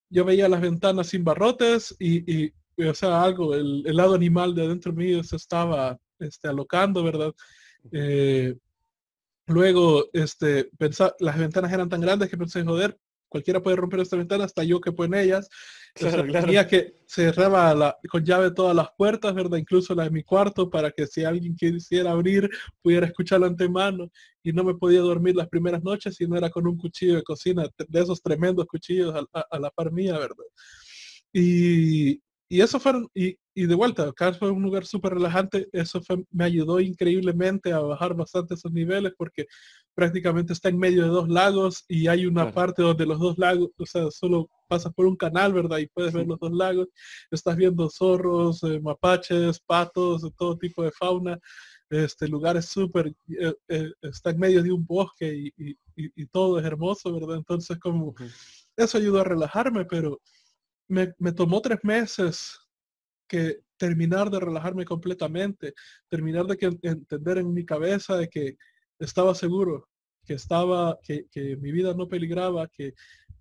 yo 0.09 0.25
veía 0.25 0.49
las 0.49 0.61
ventanas 0.61 1.07
sin 1.07 1.23
barrotes 1.23 1.95
y, 1.99 2.47
o 2.77 2.93
sea, 2.93 3.23
algo, 3.23 3.55
el, 3.55 3.83
lado 3.83 4.15
animal 4.15 4.53
de 4.55 4.65
adentro 4.65 4.93
mío 4.93 5.23
se 5.23 5.35
estaba 5.35 5.97
este, 6.19 6.47
alocando, 6.47 7.03
¿verdad? 7.03 7.33
Eh, 7.91 8.55
luego, 9.47 10.05
este, 10.13 10.69
las 11.19 11.37
ventanas 11.37 11.71
eran 11.71 11.89
tan 11.89 12.01
grandes 12.01 12.29
que 12.29 12.37
pensé, 12.37 12.63
joder, 12.63 12.97
cualquiera 13.29 13.61
puede 13.61 13.75
romper 13.75 13.99
esta 13.99 14.17
ventana, 14.17 14.45
hasta 14.45 14.63
yo 14.63 14.79
que 14.79 14.91
en 14.97 15.13
ellas. 15.13 15.49
Tenía 15.95 16.67
que 16.67 16.93
cerraba 17.07 17.73
la, 17.73 17.97
con 18.09 18.23
llave 18.23 18.51
todas 18.51 18.75
las 18.75 18.89
puertas, 18.97 19.33
¿verdad? 19.33 19.57
Incluso 19.57 19.95
la 19.95 20.03
de 20.03 20.11
mi 20.11 20.23
cuarto, 20.23 20.69
para 20.69 20.91
que 20.91 21.07
si 21.07 21.23
alguien 21.23 21.55
quisiera 21.55 22.11
abrir, 22.11 22.49
pudiera 22.81 23.07
escucharlo 23.07 23.47
antemano. 23.47 24.11
Y 24.43 24.53
no 24.53 24.63
me 24.63 24.75
podía 24.75 24.99
dormir 24.99 25.35
las 25.35 25.49
primeras 25.49 25.83
noches 25.83 26.15
si 26.15 26.27
no 26.27 26.37
era 26.37 26.49
con 26.49 26.67
un 26.67 26.77
cuchillo 26.77 27.15
de 27.15 27.23
cocina, 27.23 27.67
de 27.87 28.01
esos 28.01 28.21
tremendos 28.21 28.65
cuchillos 28.67 29.13
a, 29.33 29.59
la 29.59 29.69
par 29.71 29.91
mía, 29.91 30.17
¿verdad? 30.17 30.45
Y, 31.33 32.21
y 32.49 32.61
eso 32.61 32.79
fueron, 32.79 33.09
y, 33.13 33.37
y 33.57 33.65
de 33.65 33.73
vuelta, 33.73 34.03
acá 34.03 34.33
fue 34.33 34.51
un 34.51 34.61
lugar 34.61 34.85
súper 34.85 35.15
relajante, 35.15 35.67
eso 35.71 35.99
fue, 35.99 36.23
me 36.29 36.43
ayudó 36.43 36.79
increíblemente 36.79 37.73
a 37.73 37.79
bajar 37.79 38.13
bastante 38.13 38.53
esos 38.53 38.71
niveles 38.71 39.13
porque 39.17 39.47
prácticamente 39.95 40.53
está 40.53 40.69
en 40.69 40.77
medio 40.77 41.01
de 41.01 41.09
dos 41.09 41.27
lagos 41.27 41.83
y 41.87 42.07
hay 42.07 42.27
una 42.27 42.51
parte 42.51 42.83
donde 42.83 43.07
los 43.07 43.19
dos 43.19 43.39
lagos, 43.39 43.69
o 43.79 43.85
sea, 43.87 44.11
solo 44.11 44.47
pasas 44.67 44.93
por 44.93 45.07
un 45.07 45.15
canal, 45.15 45.53
¿verdad? 45.53 45.79
Y 45.79 45.87
puedes 45.87 46.13
ver 46.13 46.27
los 46.27 46.37
dos 46.39 46.51
lagos, 46.51 46.87
estás 47.31 47.55
viendo 47.55 47.89
zorros, 47.89 48.61
eh, 48.61 48.79
mapaches, 48.79 49.59
patos, 49.59 50.21
todo 50.37 50.55
tipo 50.59 50.83
de 50.83 50.91
fauna, 50.91 51.39
este 51.89 52.27
lugar 52.27 52.57
es 52.57 52.67
súper, 52.67 53.07
eh, 53.07 53.55
eh, 53.69 53.91
está 54.03 54.29
en 54.29 54.37
medio 54.37 54.61
de 54.61 54.71
un 54.71 54.85
bosque 54.85 55.51
y, 55.57 55.75
y, 55.95 56.25
todo 56.27 56.59
es 56.59 56.65
hermoso, 56.65 57.11
¿verdad? 57.11 57.37
Entonces 57.37 57.79
como, 57.79 58.13
eso 58.75 58.99
ayudó 58.99 59.21
a 59.21 59.23
relajarme, 59.23 59.85
pero 59.85 60.21
me, 60.87 61.31
tomó 61.35 61.61
tres 61.61 61.79
meses 61.83 62.59
que 63.27 63.61
terminar 63.77 64.29
de 64.29 64.39
relajarme 64.39 64.85
completamente, 64.85 65.73
terminar 66.09 66.45
de 66.45 66.57
que, 66.57 66.65
entender 66.81 67.37
en 67.37 67.53
mi 67.53 67.65
cabeza 67.65 68.17
de 68.17 68.27
que 68.27 68.57
estaba 68.99 69.35
seguro, 69.35 69.87
que 70.25 70.33
estaba, 70.33 70.99
que, 71.01 71.25
mi 71.59 71.71
vida 71.71 71.93
no 71.93 72.07
peligraba, 72.07 72.67
que, 72.67 72.93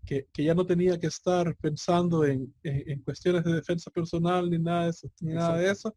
que, 0.04 0.26
ya 0.36 0.54
no 0.54 0.66
tenía 0.66 0.98
que 0.98 1.08
estar 1.08 1.56
pensando 1.56 2.24
en, 2.24 2.54
en, 2.62 3.02
cuestiones 3.02 3.44
de 3.44 3.54
defensa 3.54 3.90
personal 3.90 4.48
ni 4.50 4.58
nada 4.58 4.84
de 4.84 4.90
eso, 4.90 5.10
ni 5.20 5.32
nada 5.34 5.56
de 5.56 5.70
eso. 5.70 5.94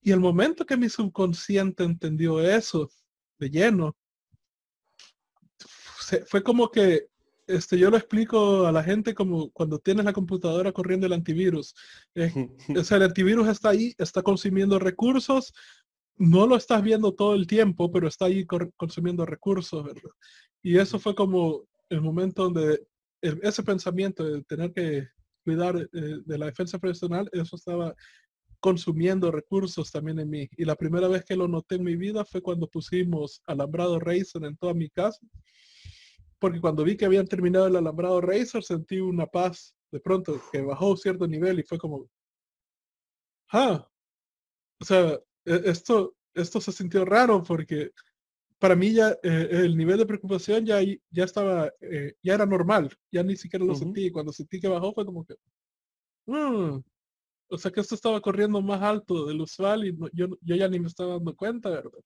Y 0.00 0.10
el 0.10 0.20
momento 0.20 0.64
que 0.64 0.76
mi 0.76 0.88
subconsciente 0.88 1.84
entendió 1.84 2.40
eso 2.40 2.90
de 3.38 3.50
lleno, 3.50 3.96
fue 6.26 6.42
como 6.42 6.70
que 6.70 7.08
este, 7.52 7.78
yo 7.78 7.90
lo 7.90 7.96
explico 7.96 8.66
a 8.66 8.72
la 8.72 8.82
gente 8.82 9.14
como 9.14 9.50
cuando 9.50 9.78
tienes 9.78 10.04
la 10.04 10.12
computadora 10.12 10.72
corriendo 10.72 11.06
el 11.06 11.12
antivirus. 11.12 11.74
o 12.76 12.84
sea, 12.84 12.96
el 12.96 13.04
antivirus 13.04 13.48
está 13.48 13.70
ahí, 13.70 13.94
está 13.98 14.22
consumiendo 14.22 14.78
recursos, 14.78 15.52
no 16.16 16.46
lo 16.46 16.56
estás 16.56 16.82
viendo 16.82 17.14
todo 17.14 17.34
el 17.34 17.46
tiempo, 17.46 17.90
pero 17.90 18.08
está 18.08 18.26
ahí 18.26 18.46
consumiendo 18.76 19.26
recursos, 19.26 19.84
¿verdad? 19.84 20.10
Y 20.62 20.78
eso 20.78 20.98
fue 20.98 21.14
como 21.14 21.64
el 21.88 22.00
momento 22.00 22.44
donde 22.44 22.86
ese 23.20 23.62
pensamiento 23.62 24.24
de 24.24 24.42
tener 24.44 24.72
que 24.72 25.08
cuidar 25.44 25.76
eh, 25.76 25.88
de 26.24 26.38
la 26.38 26.46
defensa 26.46 26.78
profesional, 26.78 27.28
eso 27.32 27.56
estaba 27.56 27.94
consumiendo 28.60 29.30
recursos 29.30 29.90
también 29.90 30.20
en 30.20 30.30
mí. 30.30 30.48
Y 30.56 30.64
la 30.64 30.76
primera 30.76 31.08
vez 31.08 31.24
que 31.24 31.36
lo 31.36 31.48
noté 31.48 31.74
en 31.74 31.84
mi 31.84 31.96
vida 31.96 32.24
fue 32.24 32.40
cuando 32.40 32.68
pusimos 32.68 33.42
alambrado 33.46 33.98
Razer 33.98 34.44
en 34.44 34.56
toda 34.56 34.72
mi 34.72 34.88
casa 34.88 35.26
porque 36.42 36.60
cuando 36.60 36.82
vi 36.82 36.96
que 36.96 37.04
habían 37.04 37.28
terminado 37.28 37.68
el 37.68 37.76
alambrado 37.76 38.20
Razer 38.20 38.64
sentí 38.64 38.98
una 38.98 39.26
paz 39.26 39.76
de 39.92 40.00
pronto 40.00 40.42
que 40.50 40.60
bajó 40.60 40.96
cierto 40.96 41.28
nivel 41.28 41.60
y 41.60 41.62
fue 41.62 41.78
como, 41.78 42.10
ah, 43.52 43.88
o 44.80 44.84
sea, 44.84 45.20
e-, 45.44 45.62
esto, 45.66 46.16
esto 46.34 46.60
se 46.60 46.72
sintió 46.72 47.04
raro 47.04 47.44
porque 47.44 47.92
para 48.58 48.74
mí 48.74 48.92
ya 48.92 49.10
eh, 49.22 49.50
el 49.52 49.76
nivel 49.76 49.98
de 49.98 50.06
preocupación 50.06 50.66
ya, 50.66 50.80
ya 50.82 51.24
estaba, 51.24 51.70
eh, 51.80 52.14
ya 52.20 52.34
era 52.34 52.44
normal, 52.44 52.90
ya 53.12 53.22
ni 53.22 53.36
siquiera 53.36 53.64
lo 53.64 53.76
sentí. 53.76 54.06
Y 54.06 54.10
cuando 54.10 54.32
sentí 54.32 54.58
que 54.58 54.66
bajó 54.66 54.92
fue 54.92 55.06
como 55.06 55.24
que, 55.24 55.36
mm, 56.26 56.82
o 57.50 57.58
sea 57.58 57.70
que 57.70 57.80
esto 57.80 57.94
estaba 57.94 58.20
corriendo 58.20 58.60
más 58.60 58.82
alto 58.82 59.26
del 59.26 59.40
usual 59.42 59.84
y 59.86 59.96
yo, 60.12 60.26
yo 60.40 60.56
ya 60.56 60.66
ni 60.66 60.80
me 60.80 60.88
estaba 60.88 61.14
dando 61.14 61.36
cuenta, 61.36 61.70
¿verdad? 61.70 62.00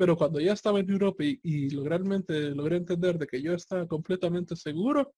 Pero 0.00 0.16
cuando 0.16 0.40
ya 0.40 0.54
estaba 0.54 0.80
en 0.80 0.88
Europa 0.88 1.22
y, 1.22 1.68
realmente 1.76 2.32
logré 2.54 2.76
entender 2.76 3.18
de 3.18 3.26
que 3.26 3.42
yo 3.42 3.52
estaba 3.52 3.86
completamente 3.86 4.56
seguro 4.56 5.12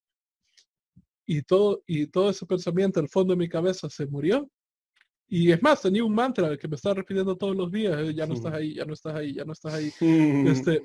y 1.25 1.43
todo, 1.43 1.85
y 1.87 2.09
todo 2.09 2.31
ese 2.31 2.45
pensamiento 2.47 2.99
al 2.99 3.09
fondo 3.09 3.33
de 3.33 3.39
mi 3.39 3.49
cabeza 3.49 3.89
se 3.89 4.07
murió. 4.07 4.51
Y 5.29 5.53
es 5.53 5.63
más, 5.63 5.83
tenía 5.83 6.03
un 6.03 6.13
mantra 6.13 6.57
que 6.57 6.67
me 6.67 6.75
estaba 6.75 6.97
repitiendo 6.97 7.37
todos 7.37 7.55
los 7.55 7.71
días, 7.71 7.97
eh, 7.97 8.13
ya 8.13 8.27
no 8.27 8.35
estás 8.35 8.55
ahí, 8.55 8.75
ya 8.75 8.85
no 8.85 8.95
estás 8.95 9.15
ahí, 9.15 9.35
ya 9.35 9.45
no 9.45 9.53
estás 9.53 9.73
ahí. 9.73 9.93
Este, 10.51 10.83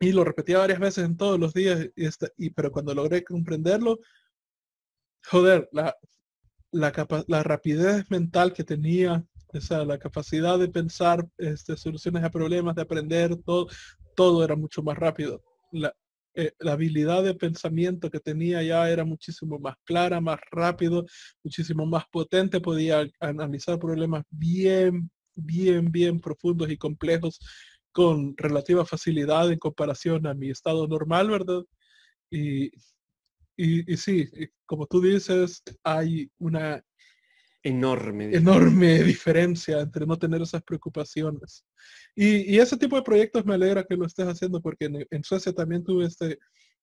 y 0.00 0.12
lo 0.12 0.22
repetía 0.22 0.58
varias 0.58 0.78
veces 0.78 1.06
en 1.06 1.16
todos 1.16 1.40
los 1.40 1.54
días, 1.54 1.88
y, 1.96 2.04
este, 2.04 2.30
y 2.36 2.50
pero 2.50 2.70
cuando 2.70 2.92
logré 2.92 3.24
comprenderlo, 3.24 4.00
joder, 5.30 5.66
la, 5.72 5.96
la, 6.72 7.24
la 7.26 7.42
rapidez 7.42 8.04
mental 8.10 8.52
que 8.52 8.64
tenía 8.64 9.24
o 9.52 9.60
sea, 9.60 9.84
la 9.84 9.98
capacidad 9.98 10.58
de 10.58 10.68
pensar 10.68 11.26
este, 11.38 11.76
soluciones 11.76 12.24
a 12.24 12.30
problemas, 12.30 12.74
de 12.74 12.82
aprender, 12.82 13.36
todo, 13.44 13.68
todo 14.14 14.44
era 14.44 14.56
mucho 14.56 14.82
más 14.82 14.96
rápido. 14.96 15.42
La, 15.72 15.94
eh, 16.34 16.52
la 16.60 16.72
habilidad 16.72 17.24
de 17.24 17.34
pensamiento 17.34 18.10
que 18.10 18.20
tenía 18.20 18.62
ya 18.62 18.88
era 18.88 19.04
muchísimo 19.04 19.58
más 19.58 19.74
clara, 19.84 20.20
más 20.20 20.38
rápido, 20.52 21.04
muchísimo 21.42 21.86
más 21.86 22.04
potente, 22.12 22.60
podía 22.60 23.08
analizar 23.20 23.78
problemas 23.78 24.24
bien, 24.30 25.10
bien, 25.34 25.90
bien 25.90 26.20
profundos 26.20 26.70
y 26.70 26.76
complejos 26.76 27.40
con 27.90 28.36
relativa 28.36 28.86
facilidad 28.86 29.50
en 29.50 29.58
comparación 29.58 30.26
a 30.28 30.34
mi 30.34 30.50
estado 30.50 30.86
normal, 30.86 31.30
¿verdad? 31.30 31.64
Y, 32.30 32.66
y, 33.56 33.92
y 33.92 33.96
sí, 33.96 34.28
como 34.66 34.86
tú 34.86 35.00
dices, 35.00 35.62
hay 35.82 36.30
una 36.38 36.80
enorme. 37.68 38.34
Enorme 38.34 39.02
diferencia 39.02 39.80
entre 39.80 40.06
no 40.06 40.18
tener 40.18 40.42
esas 40.42 40.62
preocupaciones. 40.62 41.64
Y, 42.14 42.58
ese 42.58 42.76
tipo 42.76 42.96
de 42.96 43.02
proyectos 43.02 43.44
me 43.44 43.54
alegra 43.54 43.84
que 43.84 43.96
lo 43.96 44.06
estés 44.06 44.26
haciendo 44.26 44.60
porque 44.60 44.90
en, 45.10 45.24
Suecia 45.24 45.52
también 45.52 45.84
tuve 45.84 46.06
este, 46.06 46.38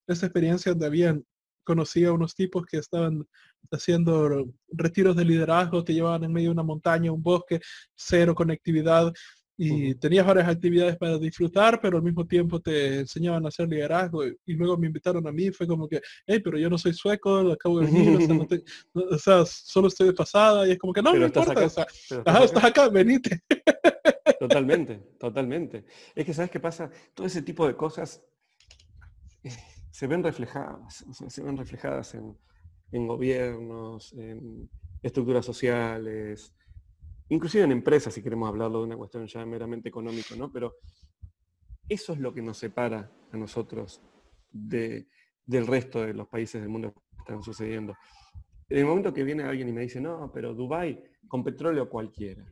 esta 0.08 0.26
experiencia 0.26 0.72
donde 0.72 0.86
habían, 0.86 1.26
conocí 1.64 2.06
a 2.06 2.14
unos 2.14 2.36
tipos 2.36 2.66
que 2.66 2.78
estaban 2.78 3.26
haciendo 3.72 4.46
retiros 4.70 5.16
de 5.16 5.26
liderazgo, 5.26 5.84
te 5.84 5.94
llevaban 5.94 6.24
en 6.24 6.32
medio 6.32 6.50
de 6.50 6.54
una 6.54 6.64
montaña, 6.64 7.12
un 7.12 7.24
bosque, 7.24 7.60
cero 7.96 8.36
conectividad. 8.36 9.12
Y 9.58 9.96
tenías 9.96 10.26
varias 10.26 10.50
actividades 10.50 10.98
para 10.98 11.18
disfrutar, 11.18 11.80
pero 11.82 11.98
al 11.98 12.04
mismo 12.04 12.26
tiempo 12.26 12.60
te 12.60 13.00
enseñaban 13.00 13.46
a 13.46 13.48
hacer 13.48 13.70
liderazgo 13.70 14.26
y, 14.26 14.54
luego 14.54 14.78
me 14.78 14.88
invitaron 14.88 15.26
a 15.28 15.32
mí, 15.32 15.50
fue 15.52 15.66
como 15.66 15.88
que, 15.88 16.02
hey, 16.28 16.42
pero 16.44 16.58
yo 16.58 16.70
no 16.70 16.78
soy 16.78 16.94
sueco, 16.94 17.52
acabo 17.52 17.80
de 17.80 17.86
venir, 17.86 18.20
o 18.94 19.18
sea, 19.18 19.46
solo 19.46 19.88
estoy 19.88 20.08
de 20.08 20.14
pasada 20.14 20.68
y 20.68 20.72
es 20.72 20.78
como 20.78 20.92
que 20.92 21.02
no, 21.02 21.14
me 21.14 21.26
importa, 21.26 21.52
acá, 21.54 21.66
o 21.66 21.70
sea, 21.70 21.88
estás, 22.10 22.64
acá. 22.64 22.90
venite. 22.90 23.44
Totalmente, 24.40 24.98
totalmente. 25.18 25.86
Es 26.14 26.26
que, 26.26 26.34
¿sabes 26.34 26.52
qué 26.52 26.60
pasa? 26.60 26.90
Todo 27.14 27.26
ese 27.26 27.42
tipo 27.42 27.66
de 27.66 27.76
cosas 27.76 28.24
eh, 29.44 29.52
se 29.90 30.08
ven 30.08 30.24
reflejadas, 30.24 31.04
o 31.10 31.14
sea, 31.14 31.30
se 31.30 31.42
ven 31.42 31.56
reflejadas 31.56 32.14
en, 32.16 32.38
en 32.92 33.08
gobiernos, 33.08 34.14
en 34.14 34.70
estructuras 35.02 35.46
sociales, 35.46 36.54
inclusive 37.30 37.64
en 37.64 37.72
empresas, 37.72 38.14
si 38.14 38.22
queremos 38.22 38.50
hablarlo 38.50 38.80
de 38.80 38.86
una 38.86 38.98
cuestión 38.98 39.28
ya 39.28 39.46
meramente 39.46 39.90
económica, 39.90 40.36
¿no? 40.36 40.52
Pero 40.52 40.76
eso 41.88 42.14
es 42.14 42.20
lo 42.20 42.34
que 42.34 42.42
nos 42.42 42.58
separa 42.58 43.12
a 43.32 43.38
nosotros 43.38 44.02
de, 44.52 45.08
del 45.46 45.68
resto 45.68 46.02
de 46.02 46.14
los 46.14 46.28
países 46.28 46.62
del 46.62 46.70
mundo 46.70 46.94
que 46.94 47.00
están 47.20 47.44
sucediendo. 47.44 47.96
En 48.70 48.80
el 48.80 48.86
momento 48.86 49.14
que 49.14 49.24
viene 49.24 49.44
alguien 49.44 49.70
y 49.70 49.74
me 49.74 49.82
dice, 49.82 50.02
no, 50.02 50.32
pero 50.34 50.54
Dubái 50.54 51.00
con 51.28 51.44
petróleo 51.44 51.90
cualquiera. 51.90 52.46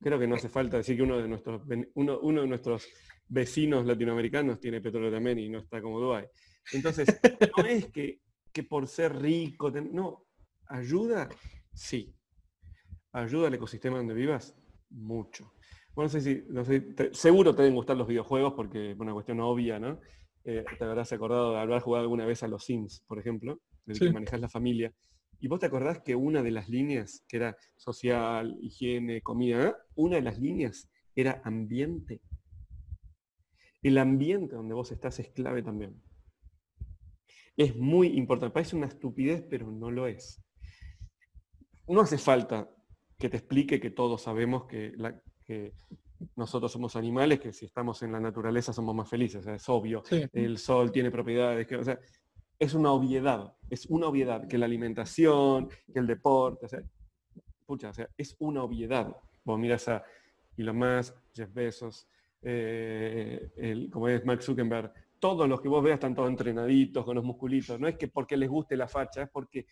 Creo 0.00 0.18
que 0.18 0.26
no 0.26 0.36
hace 0.36 0.48
falta 0.48 0.78
decir 0.78 0.96
que 0.96 1.02
uno 1.02 1.18
de 1.18 1.28
nuestros, 1.28 1.62
uno, 1.94 2.40
de 2.40 2.46
nuestros 2.46 2.88
vecinos 3.28 3.86
latinoamericanos 3.86 4.58
tiene 4.58 4.80
petróleo 4.80 5.12
también 5.12 5.38
y 5.38 5.48
no 5.48 5.58
está 5.58 5.80
como 5.80 6.00
Dubái. 6.00 6.26
Entonces, 6.72 7.20
no 7.56 7.64
es 7.64 7.86
que, 7.92 8.20
que 8.52 8.62
por 8.64 8.88
ser 8.88 9.16
rico, 9.16 9.70
no, 9.70 10.26
ayuda, 10.66 11.28
sí, 11.72 12.14
ayuda 13.12 13.48
al 13.48 13.54
ecosistema 13.54 13.98
donde 13.98 14.14
vivas 14.14 14.54
mucho. 14.90 15.52
Bueno, 15.94 16.06
no 16.06 16.08
sé 16.08 16.20
si, 16.20 16.44
no 16.48 16.64
sé, 16.64 16.94
seguro 17.12 17.54
te 17.54 17.62
deben 17.62 17.74
gustar 17.74 17.96
los 17.96 18.06
videojuegos 18.06 18.54
porque 18.54 18.92
es 18.92 18.98
una 18.98 19.12
cuestión 19.12 19.40
obvia, 19.40 19.78
¿no? 19.78 20.00
Eh, 20.44 20.64
te 20.78 20.84
habrás 20.84 21.12
acordado 21.12 21.52
de 21.52 21.60
haber 21.60 21.80
jugado 21.80 22.02
alguna 22.04 22.24
vez 22.24 22.42
a 22.42 22.48
los 22.48 22.64
Sims, 22.64 23.02
por 23.06 23.18
ejemplo, 23.18 23.60
en 23.86 23.92
el 23.92 23.98
que 23.98 24.12
manejas 24.12 24.40
la 24.40 24.48
familia. 24.48 24.92
Y 25.40 25.48
vos 25.48 25.58
te 25.58 25.66
acordás 25.66 26.00
que 26.00 26.14
una 26.14 26.42
de 26.42 26.50
las 26.50 26.68
líneas, 26.68 27.24
que 27.28 27.38
era 27.38 27.56
social, 27.76 28.56
higiene, 28.60 29.22
comida, 29.22 29.76
una 29.94 30.16
de 30.16 30.22
las 30.22 30.38
líneas 30.38 30.88
era 31.14 31.40
ambiente. 31.44 32.20
El 33.82 33.98
ambiente 33.98 34.54
donde 34.54 34.74
vos 34.74 34.92
estás 34.92 35.18
es 35.18 35.30
clave 35.30 35.62
también. 35.62 36.00
Es 37.56 37.76
muy 37.76 38.08
importante. 38.08 38.52
Parece 38.52 38.76
una 38.76 38.86
estupidez, 38.86 39.42
pero 39.48 39.70
no 39.70 39.90
lo 39.90 40.06
es. 40.06 40.42
No 41.88 42.02
hace 42.02 42.18
falta 42.18 42.70
que 43.20 43.28
te 43.28 43.36
explique 43.36 43.78
que 43.78 43.90
todos 43.90 44.22
sabemos 44.22 44.64
que, 44.64 44.94
nosotros 46.36 46.70
somos 46.70 46.96
animales, 46.96 47.40
que 47.40 47.52
si 47.52 47.64
estamos 47.64 48.02
en 48.02 48.12
la 48.12 48.20
naturaleza 48.20 48.72
somos 48.72 48.94
más 48.94 49.08
felices, 49.08 49.46
es 49.46 49.68
obvio. 49.68 50.02
El 50.32 50.58
sol 50.58 50.92
tiene 50.92 51.10
propiedades, 51.10 51.66
que, 51.66 51.76
o 51.76 51.84
sea, 51.84 51.98
es 52.58 52.74
una 52.74 52.92
obviedad, 52.92 53.54
es 53.70 53.86
una 53.86 54.06
obviedad 54.06 54.46
que 54.46 54.58
la 54.58 54.66
alimentación, 54.66 55.68
que 55.92 55.98
el 55.98 56.06
deporte, 56.06 56.66
o 56.66 56.68
sea, 56.68 56.80
pucha, 57.64 57.90
o 57.90 57.92
sea, 57.92 58.08
es 58.16 58.36
una 58.38 58.62
obviedad. 58.62 59.16
Vos 59.44 59.58
miras 59.58 59.88
a 59.88 60.04
Elon 60.56 60.76
Musk, 60.76 61.14
Jeff 61.34 61.52
Bezos, 61.52 62.06
eh, 62.42 63.50
el, 63.56 63.90
como 63.90 64.08
es 64.08 64.24
Mark 64.24 64.42
Zuckerberg, 64.42 64.92
todos 65.18 65.48
los 65.48 65.60
que 65.60 65.68
vos 65.68 65.82
veas 65.82 65.94
están 65.94 66.14
todos 66.14 66.28
entrenaditos, 66.28 67.04
con 67.04 67.14
los 67.14 67.24
musculitos. 67.24 67.78
No 67.80 67.88
es 67.88 67.96
que 67.96 68.08
porque 68.08 68.36
les 68.36 68.48
guste 68.48 68.76
la 68.76 68.88
facha, 68.88 69.22
es 69.22 69.30
porque 69.30 69.66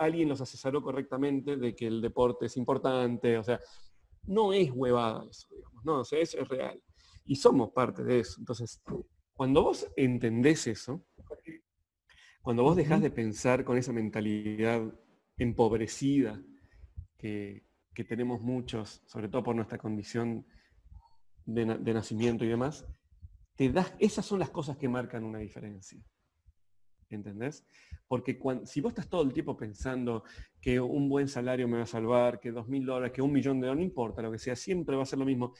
alguien 0.00 0.30
los 0.30 0.40
asesoró 0.40 0.82
correctamente 0.82 1.56
de 1.56 1.76
que 1.76 1.86
el 1.86 2.00
deporte 2.00 2.46
es 2.46 2.56
importante, 2.56 3.36
o 3.36 3.44
sea, 3.44 3.60
no 4.24 4.52
es 4.52 4.70
huevada 4.72 5.26
eso, 5.30 5.46
digamos, 5.54 5.84
no, 5.84 6.00
o 6.00 6.04
sea, 6.04 6.18
eso 6.18 6.38
es 6.38 6.48
real. 6.48 6.82
Y 7.26 7.36
somos 7.36 7.70
parte 7.70 8.02
de 8.02 8.20
eso. 8.20 8.36
Entonces, 8.38 8.82
cuando 9.34 9.62
vos 9.62 9.86
entendés 9.96 10.66
eso, 10.66 11.04
cuando 12.40 12.62
vos 12.62 12.76
dejás 12.76 13.02
de 13.02 13.10
pensar 13.10 13.62
con 13.64 13.76
esa 13.76 13.92
mentalidad 13.92 14.82
empobrecida 15.36 16.42
que, 17.18 17.68
tenemos 18.08 18.40
muchos, 18.40 19.02
sobre 19.04 19.28
todo 19.28 19.42
por 19.42 19.54
nuestra 19.54 19.76
condición 19.76 20.46
de, 21.44 21.66
de 21.66 21.92
nacimiento 21.92 22.46
y 22.46 22.48
demás, 22.48 22.86
te 23.56 23.70
das, 23.70 23.92
esas 23.98 24.24
son 24.24 24.38
las 24.38 24.48
cosas 24.48 24.78
que 24.78 24.88
marcan 24.88 25.22
una 25.22 25.40
diferencia. 25.40 26.02
¿Entendés? 27.10 27.64
Porque 28.08 28.38
si 28.64 28.80
vos 28.80 28.90
estás 28.90 29.08
todo 29.08 29.22
el 29.22 29.32
tiempo 29.32 29.56
pensando 29.56 30.24
que 30.60 30.80
un 30.80 31.08
buen 31.08 31.28
salario 31.28 31.68
me 31.68 31.78
va 31.78 31.84
a 31.84 31.86
salvar, 31.86 32.40
que 32.40 32.50
dos 32.50 32.68
mil 32.68 32.84
dólares, 32.84 33.12
que 33.12 33.22
un 33.22 33.32
millón 33.32 33.60
de 33.60 33.66
dólares, 33.66 33.84
no 33.84 33.88
importa 33.88 34.22
lo 34.22 34.32
que 34.32 34.38
sea, 34.38 34.56
siempre 34.56 34.96
va 34.96 35.02
a 35.02 35.06
ser 35.06 35.18
lo 35.18 35.24
mismo. 35.24 35.54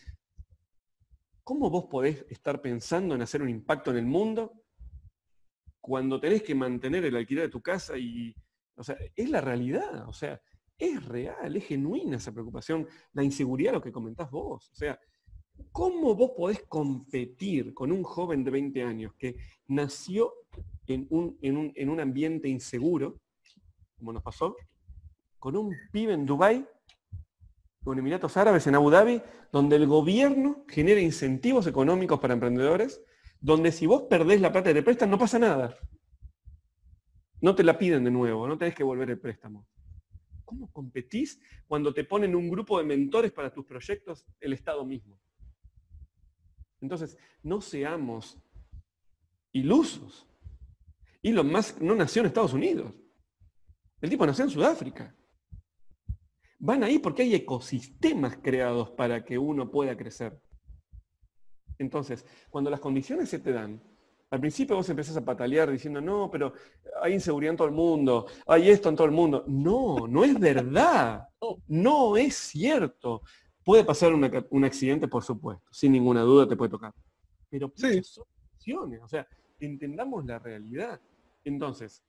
¿Cómo 1.44 1.70
vos 1.70 1.86
podés 1.90 2.24
estar 2.28 2.60
pensando 2.60 3.14
en 3.14 3.22
hacer 3.22 3.42
un 3.42 3.48
impacto 3.48 3.90
en 3.90 3.98
el 3.98 4.06
mundo 4.06 4.52
cuando 5.80 6.20
tenés 6.20 6.42
que 6.42 6.54
mantener 6.54 7.04
el 7.04 7.16
alquiler 7.16 7.44
de 7.44 7.50
tu 7.50 7.62
casa 7.62 7.96
y, 7.96 8.34
o 8.76 8.82
sea, 8.82 8.96
es 9.16 9.30
la 9.30 9.40
realidad, 9.40 10.08
o 10.08 10.12
sea, 10.12 10.40
es 10.78 11.04
real, 11.04 11.56
es 11.56 11.66
genuina 11.66 12.16
esa 12.16 12.32
preocupación, 12.32 12.86
la 13.12 13.22
inseguridad, 13.22 13.72
lo 13.72 13.82
que 13.82 13.92
comentás 13.92 14.30
vos, 14.30 14.70
o 14.70 14.74
sea, 14.74 14.98
¿cómo 15.72 16.14
vos 16.14 16.32
podés 16.36 16.62
competir 16.64 17.74
con 17.74 17.92
un 17.92 18.02
joven 18.02 18.44
de 18.44 18.50
20 18.50 18.82
años 18.82 19.14
que 19.18 19.36
nació 19.68 20.32
en 20.94 21.07
un, 21.10 21.39
en 21.43 21.89
un, 21.89 22.01
ambiente 22.01 22.49
inseguro, 22.49 23.20
como 23.97 24.12
nos 24.12 24.23
pasó, 24.23 24.57
con 25.39 25.57
un 25.57 25.75
pibe 25.93 26.12
en 26.12 26.27
Dubái, 26.27 26.67
con 27.83 27.99
Emiratos 27.99 28.36
Árabes 28.36 28.67
en 28.67 28.75
Abu 28.75 28.91
Dhabi, 28.91 29.23
donde 29.52 29.77
el 29.77 29.86
gobierno 29.86 30.65
genera 30.69 31.01
incentivos 31.01 31.67
económicos 31.67 32.20
para 32.20 32.35
emprendedores, 32.35 33.02
donde 33.41 33.73
si 33.73 33.86
vos 33.86 34.02
perdés 34.02 34.41
la 34.41 34.52
plata 34.52 34.73
te 34.73 34.83
prestan, 34.83 35.10
no 35.10 35.19
pasa 35.19 35.39
nada. 35.39 35.77
No 37.41 37.55
te 37.55 37.65
la 37.65 37.78
piden 37.78 38.05
de 38.05 38.10
nuevo, 38.10 38.47
no 38.47 38.59
tenés 38.59 38.75
que 38.75 38.85
volver 38.85 39.10
el 39.10 39.19
préstamo. 39.19 39.67
¿Cómo 40.44 40.70
competís 40.73 41.41
cuando 41.67 41.94
te 41.94 42.05
ponen 42.05 42.35
un 42.35 42.51
grupo 42.51 42.78
de 42.78 42.85
mentores 42.85 43.33
para 43.33 43.52
tus 43.52 43.65
proyectos 43.65 44.27
el 44.41 44.52
Estado 44.52 44.85
mismo? 44.85 45.19
Entonces, 46.81 47.17
no 47.43 47.60
seamos 47.60 48.39
ilusos. 49.52 50.30
Elon 51.23 51.50
Musk 51.50 51.81
no 51.81 51.94
nació 51.94 52.20
en 52.20 52.26
Estados 52.26 52.52
Unidos. 52.52 52.92
El 54.00 54.10
tipo 54.10 54.26
nació 54.26 54.44
en 54.44 54.50
Sudáfrica. 54.50 55.15
Van 56.58 56.82
ahí 56.82 56.99
porque 56.99 57.23
hay 57.23 57.34
ecosistemas 57.34 58.39
creados 58.42 58.90
para 58.90 59.24
que 59.24 59.39
uno 59.39 59.70
pueda 59.70 59.97
crecer. 59.97 60.40
Entonces, 61.78 62.26
cuando 62.50 62.70
las 62.70 62.81
condiciones 62.81 63.28
se 63.28 63.39
te 63.39 63.52
dan, 63.52 63.82
al 64.31 64.40
principio 64.40 64.76
vos 64.76 64.89
empezás 64.89 65.16
a 65.16 65.24
patalear 65.24 65.70
diciendo, 65.70 66.00
no, 66.00 66.31
pero 66.31 66.52
hay 67.02 67.15
inseguridad 67.15 67.52
en 67.52 67.57
todo 67.57 67.68
el 67.68 67.74
mundo, 67.74 68.26
hay 68.47 68.70
esto 68.70 68.89
en 68.89 68.97
todo 68.97 69.07
el 69.07 69.12
mundo. 69.12 69.44
No, 69.49 70.07
no 70.07 70.23
es 70.24 70.39
verdad. 70.39 71.26
No 71.66 72.16
es 72.16 72.36
cierto. 72.36 73.23
Puede 73.65 73.84
pasar 73.84 74.12
un 74.15 74.65
accidente, 74.65 75.08
por 75.08 75.24
supuesto. 75.24 75.68
Sin 75.73 75.92
ninguna 75.92 76.20
duda 76.23 76.47
te 76.47 76.57
puede 76.57 76.70
tocar. 76.70 76.94
Pero 77.49 77.73
sí. 77.74 78.02
son 78.05 78.24
acciones. 78.55 79.00
O 79.02 79.08
sea, 79.08 79.26
entendamos 79.58 80.24
la 80.24 80.39
realidad. 80.39 81.00
Entonces. 81.44 82.02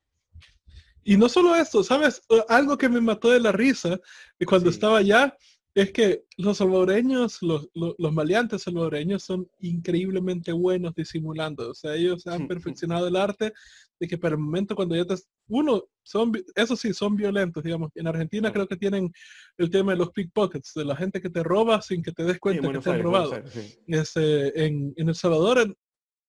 Y 1.04 1.18
no 1.18 1.30
solo 1.30 1.56
esto, 1.56 1.84
¿sabes? 1.84 2.22
Algo 2.48 2.78
que 2.78 2.90
me 2.90 3.02
mató 3.02 3.32
de 3.32 3.40
la 3.40 3.52
risa 3.52 4.00
cuando 4.46 4.70
estaba 4.70 5.00
allá 5.00 5.36
es 5.74 5.92
que 5.94 6.26
los 6.38 6.58
salvadoreños, 6.58 7.42
los, 7.42 7.70
los, 7.74 8.14
maleantes 8.14 8.64
salvadoreños 8.64 9.24
son 9.24 9.50
increíblemente 9.60 10.52
buenos 10.52 10.94
disimulando. 10.96 11.70
O 11.70 11.74
sea, 11.74 11.96
ellos 11.96 12.28
han 12.28 12.48
perfeccionado 12.48 13.08
el 13.08 13.16
arte 13.16 13.54
de 14.00 14.08
que 14.08 14.18
para 14.18 14.36
el 14.36 14.42
momento 14.42 14.76
cuando 14.76 14.96
ya 14.96 15.06
te... 15.06 15.16
Uno, 15.48 15.84
son, 16.04 16.34
eso 16.56 16.76
sí, 16.76 16.94
son 16.94 17.16
violentos, 17.16 17.64
digamos. 17.64 17.92
En 17.96 18.08
Argentina 18.08 18.52
creo 18.52 18.68
que 18.68 18.76
tienen 18.76 19.12
el 19.58 19.70
tema 19.70 19.94
de 19.94 20.00
los 20.00 20.12
pickpockets, 20.12 20.74
de 20.76 20.86
la 20.86 20.96
gente 20.96 21.22
que 21.22 21.30
te 21.30 21.44
roba 21.44 21.82
sin 21.82 22.04
que 22.04 22.12
te 22.12 22.24
des 22.24 22.40
cuenta 22.40 22.70
que 22.72 22.80
te 22.80 22.90
han 22.90 23.04
robado. 23.04 23.42
Este, 23.88 24.66
en, 24.66 24.94
en 24.98 25.10
El 25.10 25.16
Salvador 25.16 25.76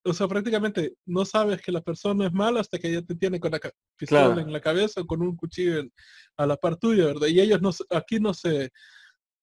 o 0.05 0.13
sea, 0.13 0.27
prácticamente 0.29 0.95
no 1.07 1.25
sabes 1.25 1.61
que 1.63 1.73
la 1.73 1.81
persona 1.81 2.27
es 2.27 2.33
mala 2.33 2.61
hasta 2.61 2.79
que 2.79 2.89
ella 2.89 3.03
te 3.03 3.15
tiene 3.15 3.39
con 3.39 3.53
la 3.53 3.61
pistola 3.97 4.41
en 4.41 4.53
la 4.53 4.61
cabeza 4.61 5.01
o 5.01 5.07
con 5.07 5.23
un 5.23 5.37
cuchillo 5.37 5.85
a 6.37 6.47
la 6.47 6.57
par 6.57 6.77
tuya, 6.77 7.07
¿verdad? 7.07 7.29
Y 7.29 7.41
ellos 7.41 7.63
no, 7.63 7.71
aquí 7.91 8.19
no 8.19 8.35
se, 8.35 8.71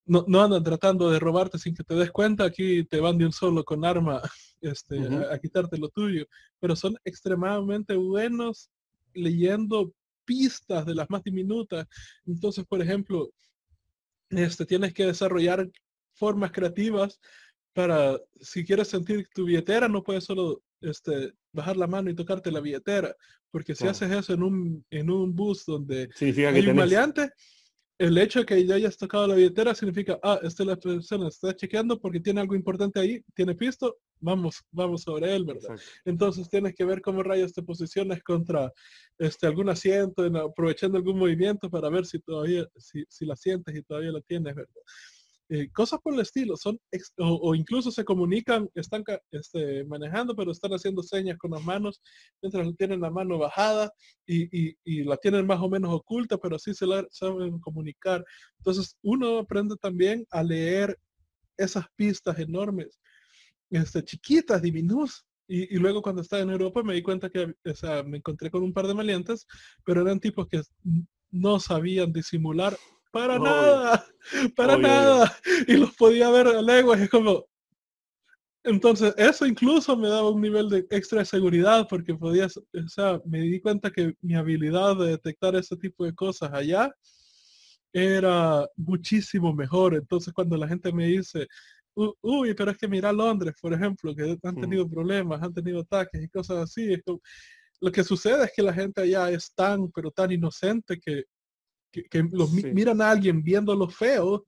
no, 0.04 0.42
andan 0.42 0.62
tratando 0.62 1.10
de 1.10 1.18
robarte 1.18 1.58
sin 1.58 1.74
que 1.74 1.84
te 1.84 1.94
des 1.94 2.10
cuenta, 2.10 2.44
aquí 2.44 2.84
te 2.84 3.00
van 3.00 3.16
de 3.16 3.26
un 3.26 3.32
solo 3.32 3.64
con 3.64 3.84
arma 3.84 4.20
este, 4.60 4.98
a, 5.30 5.38
quitarte 5.38 5.78
lo 5.78 5.88
tuyo, 5.88 6.26
pero 6.58 6.76
son 6.76 6.96
extremadamente 7.04 7.94
buenos 7.94 8.70
leyendo 9.14 9.92
pistas 10.24 10.84
de 10.86 10.94
las 10.94 11.08
más 11.10 11.22
diminutas. 11.22 11.86
Entonces, 12.26 12.64
por 12.66 12.82
ejemplo, 12.82 13.30
este, 14.30 14.66
tienes 14.66 14.92
que 14.92 15.06
desarrollar 15.06 15.68
formas 16.12 16.52
creativas 16.52 17.18
para, 17.72 18.18
si 18.40 18.64
quieres 18.64 18.88
sentir 18.88 19.28
tu 19.34 19.44
billetera, 19.44 19.88
no 19.88 20.02
puedes 20.02 20.24
solo 20.24 20.62
este, 20.80 21.32
bajar 21.52 21.76
la 21.76 21.86
mano 21.86 22.10
y 22.10 22.14
tocarte 22.14 22.50
la 22.50 22.60
billetera, 22.60 23.14
porque 23.50 23.74
si 23.74 23.86
haces 23.86 24.10
eso 24.10 24.32
en 24.32 24.42
un, 24.42 24.84
en 24.90 25.10
un 25.10 25.34
bus 25.34 25.64
donde 25.66 26.08
hay 26.20 26.68
un 26.68 26.76
maleante, 26.76 27.30
el 27.98 28.16
hecho 28.16 28.40
de 28.40 28.46
que 28.46 28.66
ya 28.66 28.76
hayas 28.76 28.96
tocado 28.96 29.26
la 29.26 29.34
billetera 29.34 29.74
significa, 29.74 30.18
ah, 30.22 30.40
esta 30.42 30.62
es 30.62 30.66
la 30.66 30.76
persona 30.76 31.28
está 31.28 31.54
chequeando 31.54 32.00
porque 32.00 32.18
tiene 32.18 32.40
algo 32.40 32.54
importante 32.54 32.98
ahí, 32.98 33.22
tiene 33.34 33.54
pisto, 33.54 33.98
vamos, 34.20 34.62
vamos 34.70 35.02
sobre 35.02 35.34
él, 35.36 35.44
¿verdad? 35.44 35.78
Entonces 36.06 36.48
tienes 36.48 36.74
que 36.74 36.86
ver 36.86 37.02
cómo 37.02 37.22
rayos 37.22 37.52
te 37.52 37.62
posiciones 37.62 38.22
contra 38.22 38.72
este, 39.18 39.46
algún 39.46 39.68
asiento, 39.68 40.22
aprovechando 40.22 40.96
algún 40.96 41.18
movimiento 41.18 41.68
para 41.68 41.90
ver 41.90 42.06
si 42.06 42.18
todavía, 42.20 42.66
si, 42.78 43.04
si 43.06 43.26
la 43.26 43.36
sientes 43.36 43.76
y 43.76 43.82
todavía 43.82 44.12
la 44.12 44.22
tienes, 44.22 44.54
¿verdad? 44.54 44.82
Eh, 45.52 45.68
cosas 45.72 45.98
por 46.00 46.14
el 46.14 46.20
estilo, 46.20 46.56
son 46.56 46.78
o, 47.18 47.56
incluso 47.56 47.90
se 47.90 48.04
comunican, 48.04 48.70
están 48.72 49.02
este, 49.32 49.84
manejando, 49.84 50.36
pero 50.36 50.52
están 50.52 50.70
haciendo 50.70 51.02
señas 51.02 51.38
con 51.38 51.50
las 51.50 51.64
manos 51.64 52.00
mientras 52.40 52.68
tienen 52.76 53.00
la 53.00 53.10
mano 53.10 53.36
bajada 53.36 53.92
y, 54.24 54.76
la 55.02 55.16
tienen 55.16 55.48
más 55.48 55.58
o 55.60 55.68
menos 55.68 55.92
oculta, 55.92 56.38
pero 56.38 56.56
sí 56.56 56.72
se 56.72 56.86
la 56.86 57.04
saben 57.10 57.58
comunicar. 57.58 58.24
Entonces 58.58 58.96
uno 59.02 59.38
aprende 59.38 59.74
también 59.74 60.24
a 60.30 60.44
leer 60.44 60.96
esas 61.56 61.84
pistas 61.96 62.38
enormes, 62.38 63.00
este, 63.70 64.04
chiquitas, 64.04 64.62
diminutas. 64.62 65.24
Y, 65.48 65.76
luego 65.78 66.00
cuando 66.00 66.22
estaba 66.22 66.42
en 66.42 66.50
Europa 66.50 66.84
me 66.84 66.94
di 66.94 67.02
cuenta 67.02 67.28
que 67.28 67.52
me 68.06 68.18
encontré 68.18 68.52
con 68.52 68.62
un 68.62 68.72
par 68.72 68.86
de 68.86 68.94
maleantes, 68.94 69.48
pero 69.84 70.02
eran 70.02 70.20
tipos 70.20 70.46
que 70.46 70.62
no 71.32 71.58
sabían 71.58 72.12
disimular 72.12 72.76
para 73.10 73.38
nada, 73.38 74.06
para 74.56 74.76
nada. 74.76 75.36
Y 75.66 75.76
los 75.76 75.94
podía 75.94 76.30
ver 76.30 76.48
a 76.48 76.62
leguas, 76.62 77.00
es 77.00 77.10
como... 77.10 77.46
Entonces, 78.62 79.14
eso 79.16 79.46
incluso 79.46 79.96
me 79.96 80.08
daba 80.08 80.30
un 80.30 80.40
nivel 80.42 80.68
de 80.68 80.86
extra 80.90 81.24
seguridad 81.24 81.86
porque 81.88 82.14
podía, 82.14 82.46
o 82.46 82.88
sea, 82.88 83.18
me 83.24 83.40
di 83.40 83.58
cuenta 83.58 83.90
que 83.90 84.14
mi 84.20 84.34
habilidad 84.34 84.96
de 84.96 85.08
detectar 85.08 85.56
ese 85.56 85.76
tipo 85.78 86.04
de 86.04 86.14
cosas 86.14 86.52
allá 86.52 86.94
era 87.92 88.68
muchísimo 88.76 89.54
mejor. 89.54 89.94
Entonces, 89.94 90.34
cuando 90.34 90.58
la 90.58 90.68
gente 90.68 90.92
me 90.92 91.06
dice, 91.06 91.48
uy, 91.94 92.54
pero 92.54 92.70
es 92.70 92.78
que 92.78 92.86
mira 92.86 93.12
Londres, 93.12 93.54
por 93.60 93.72
ejemplo, 93.72 94.14
que 94.14 94.38
han 94.42 94.56
tenido 94.56 94.88
problemas, 94.88 95.42
han 95.42 95.54
tenido 95.54 95.80
ataques 95.80 96.22
y 96.22 96.28
cosas 96.28 96.58
así, 96.58 96.96
lo 97.80 97.90
que 97.90 98.04
sucede 98.04 98.44
es 98.44 98.52
que 98.54 98.62
la 98.62 98.74
gente 98.74 99.00
allá 99.00 99.30
es 99.30 99.54
tan, 99.54 99.90
pero 99.90 100.10
tan 100.10 100.30
inocente 100.32 101.00
que 101.00 101.24
que, 101.90 102.28
los 102.32 102.52
miran 102.52 103.00
a 103.00 103.10
alguien 103.10 103.42
viéndolo 103.42 103.88
feo 103.88 104.44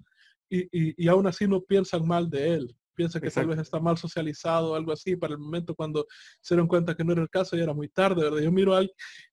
y, 0.49 1.05
y, 1.05 1.09
aún 1.09 1.27
así 1.27 1.47
no 1.49 1.63
piensan 1.63 2.07
mal 2.07 2.29
de 2.29 2.55
él. 2.55 2.77
Piensa 2.95 3.21
que 3.21 3.31
tal 3.31 3.47
vez 3.47 3.59
está 3.59 3.81
mal 3.81 3.97
socializado 3.97 4.73
o 4.73 4.75
algo 4.75 4.93
así. 4.93 5.17
Para 5.17 5.33
el 5.33 5.39
momento 5.39 5.75
cuando 5.75 6.07
se 6.43 6.55
dieron 6.55 6.69
cuenta 6.69 6.95
que 6.95 7.03
no 7.03 7.13
era 7.13 7.23
el 7.23 7.31
caso, 7.31 7.57
ya 7.57 7.63
era 7.63 7.73
muy 7.73 7.89
tarde, 7.89 8.23
¿verdad? 8.23 8.41
Yo 8.41 8.53
miro 8.53 8.77
a, 8.77 8.87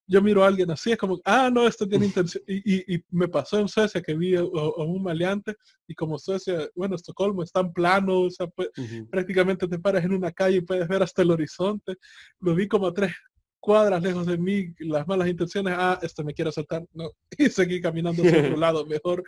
yo 0.08 0.22
miro 0.22 0.44
a 0.44 0.48
alguien 0.48 0.72
así, 0.72 0.92
es 0.92 0.98
como, 0.98 1.20
ah, 1.26 1.50
no, 1.52 1.68
esto 1.68 1.88
tiene 1.88 2.06
intención. 2.26 2.44
Y, 2.48 2.96
y, 2.96 3.04
me 3.10 3.28
pasó 3.28 3.60
en 3.60 3.68
Suecia 3.68 4.02
que 4.02 4.16
vi 4.16 4.36
a, 4.36 4.44
un 4.44 5.04
maleante 5.04 5.56
y 5.88 5.94
como 5.94 6.18
Suecia, 6.18 6.70
bueno, 6.74 6.96
Estocolmo 6.96 7.44
es 7.44 7.52
tan 7.52 7.74
plano, 7.74 8.22
o 8.22 8.32
sea, 8.32 8.48
pues, 8.48 8.70
prácticamente 9.12 9.68
te 9.68 9.78
paras 9.78 10.06
en 10.06 10.14
una 10.14 10.32
calle 10.32 10.58
y 10.58 10.62
puedes 10.62 10.88
ver 10.88 11.04
hasta 11.04 11.22
el 11.22 11.32
horizonte. 11.32 11.96
Lo 12.40 12.56
vi 12.56 12.68
como 12.68 12.88
a 12.88 12.94
tres, 12.94 13.12
cuadras 13.60 14.02
lejos 14.02 14.26
de 14.26 14.38
mí, 14.38 14.74
las 14.80 15.08
malas 15.08 15.28
intenciones, 15.28 15.74
ah, 15.78 16.00
esto 16.02 16.24
me 16.24 16.34
quiere 16.34 16.52
saltar, 16.52 16.86
no, 16.94 17.12
y 17.38 17.50
seguí 17.50 17.82
caminando 17.82 18.24
hacia 18.24 18.40
otro 18.40 18.58
lado 18.58 18.86
mejor. 18.86 19.24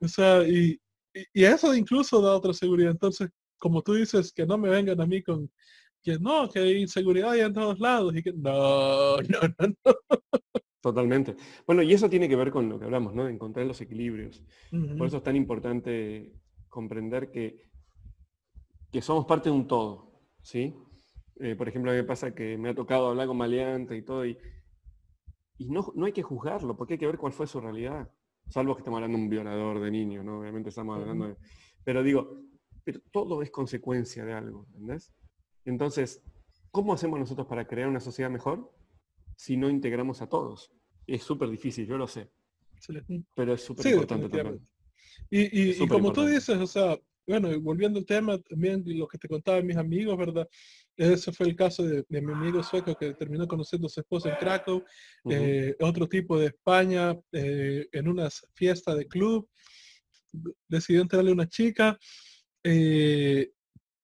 O 0.00 0.08
sea, 0.08 0.46
y, 0.46 0.80
y, 1.32 1.44
eso 1.44 1.74
incluso 1.74 2.20
da 2.20 2.36
otra 2.36 2.52
seguridad. 2.52 2.90
Entonces, 2.90 3.30
como 3.58 3.82
tú 3.82 3.94
dices, 3.94 4.32
que 4.32 4.46
no 4.46 4.58
me 4.58 4.68
vengan 4.68 5.00
a 5.00 5.06
mí 5.06 5.22
con 5.22 5.50
que 6.02 6.18
no, 6.18 6.48
que 6.50 6.58
hay 6.58 6.82
inseguridad 6.82 7.30
hay 7.30 7.40
en 7.40 7.54
todos 7.54 7.80
lados 7.80 8.14
y 8.14 8.22
que 8.22 8.32
no, 8.32 9.16
no, 9.28 9.40
no, 9.58 9.74
no. 9.84 9.94
Totalmente. 10.82 11.34
Bueno, 11.66 11.82
y 11.82 11.94
eso 11.94 12.10
tiene 12.10 12.28
que 12.28 12.36
ver 12.36 12.50
con 12.50 12.68
lo 12.68 12.78
que 12.78 12.84
hablamos, 12.84 13.14
¿no? 13.14 13.24
De 13.24 13.32
encontrar 13.32 13.64
los 13.64 13.80
equilibrios. 13.80 14.44
Por 14.98 15.06
eso 15.06 15.16
es 15.16 15.22
tan 15.22 15.34
importante 15.34 16.34
comprender 16.68 17.30
que, 17.30 17.70
que 18.92 19.00
somos 19.00 19.24
parte 19.24 19.48
de 19.48 19.56
un 19.56 19.66
todo, 19.66 20.28
¿sí? 20.42 20.74
Eh, 21.40 21.56
por 21.56 21.68
ejemplo, 21.68 21.90
a 21.90 21.94
mí 21.94 22.00
me 22.00 22.06
pasa 22.06 22.34
que 22.34 22.56
me 22.56 22.70
ha 22.70 22.74
tocado 22.74 23.08
hablar 23.08 23.26
con 23.26 23.36
maleantes 23.36 23.98
y 23.98 24.02
todo, 24.02 24.24
y, 24.24 24.38
y 25.58 25.66
no, 25.66 25.92
no 25.94 26.06
hay 26.06 26.12
que 26.12 26.22
juzgarlo, 26.22 26.76
porque 26.76 26.94
hay 26.94 26.98
que 26.98 27.06
ver 27.06 27.18
cuál 27.18 27.32
fue 27.32 27.46
su 27.46 27.60
realidad. 27.60 28.10
Salvo 28.48 28.74
que 28.74 28.80
estamos 28.80 28.98
hablando 28.98 29.18
de 29.18 29.24
un 29.24 29.30
violador 29.30 29.80
de 29.80 29.90
niño, 29.90 30.22
¿no? 30.22 30.40
Obviamente 30.40 30.68
estamos 30.68 30.98
hablando 30.98 31.28
de... 31.28 31.36
Pero 31.82 32.02
digo, 32.02 32.42
pero 32.84 33.00
todo 33.10 33.42
es 33.42 33.50
consecuencia 33.50 34.24
de 34.24 34.34
algo, 34.34 34.66
¿entendés? 34.68 35.12
Entonces, 35.64 36.22
¿cómo 36.70 36.92
hacemos 36.92 37.18
nosotros 37.18 37.46
para 37.46 37.66
crear 37.66 37.88
una 37.88 38.00
sociedad 38.00 38.30
mejor 38.30 38.70
si 39.36 39.56
no 39.56 39.70
integramos 39.70 40.20
a 40.22 40.28
todos? 40.28 40.70
Es 41.06 41.22
súper 41.22 41.48
difícil, 41.48 41.86
yo 41.86 41.96
lo 41.96 42.06
sé. 42.06 42.30
Pero 43.34 43.54
es 43.54 43.62
súper 43.62 43.86
importante 43.86 44.28
también. 44.28 44.60
Y, 45.30 45.82
y, 45.82 45.88
como 45.88 46.12
tú 46.12 46.26
dices, 46.26 46.58
o 46.58 46.66
sea, 46.66 46.98
bueno, 47.26 47.60
volviendo 47.60 47.98
al 47.98 48.06
tema, 48.06 48.38
también 48.38 48.82
lo 48.86 49.08
que 49.08 49.18
te 49.18 49.28
contaban 49.28 49.66
mis 49.66 49.76
amigos, 49.76 50.16
¿verdad? 50.16 50.48
Ese 50.96 51.32
fue 51.32 51.46
el 51.46 51.56
caso 51.56 51.82
de, 51.82 52.04
mi 52.08 52.18
amigo 52.18 52.62
sueco 52.62 52.94
que 52.96 53.14
terminó 53.14 53.48
conociendo 53.48 53.86
a 53.86 53.90
su 53.90 54.00
esposa 54.00 54.30
en 54.30 54.36
Krakow, 54.36 54.84
eh, 55.30 55.74
otro 55.80 56.08
tipo 56.08 56.38
de 56.38 56.46
España, 56.46 57.16
eh, 57.32 57.88
en 57.90 58.08
una 58.08 58.28
fiesta 58.52 58.94
de 58.94 59.06
club, 59.06 59.48
decidió 60.68 61.02
entrarle 61.02 61.30
a 61.30 61.34
una 61.34 61.48
chica, 61.48 61.98
eh, 62.62 63.50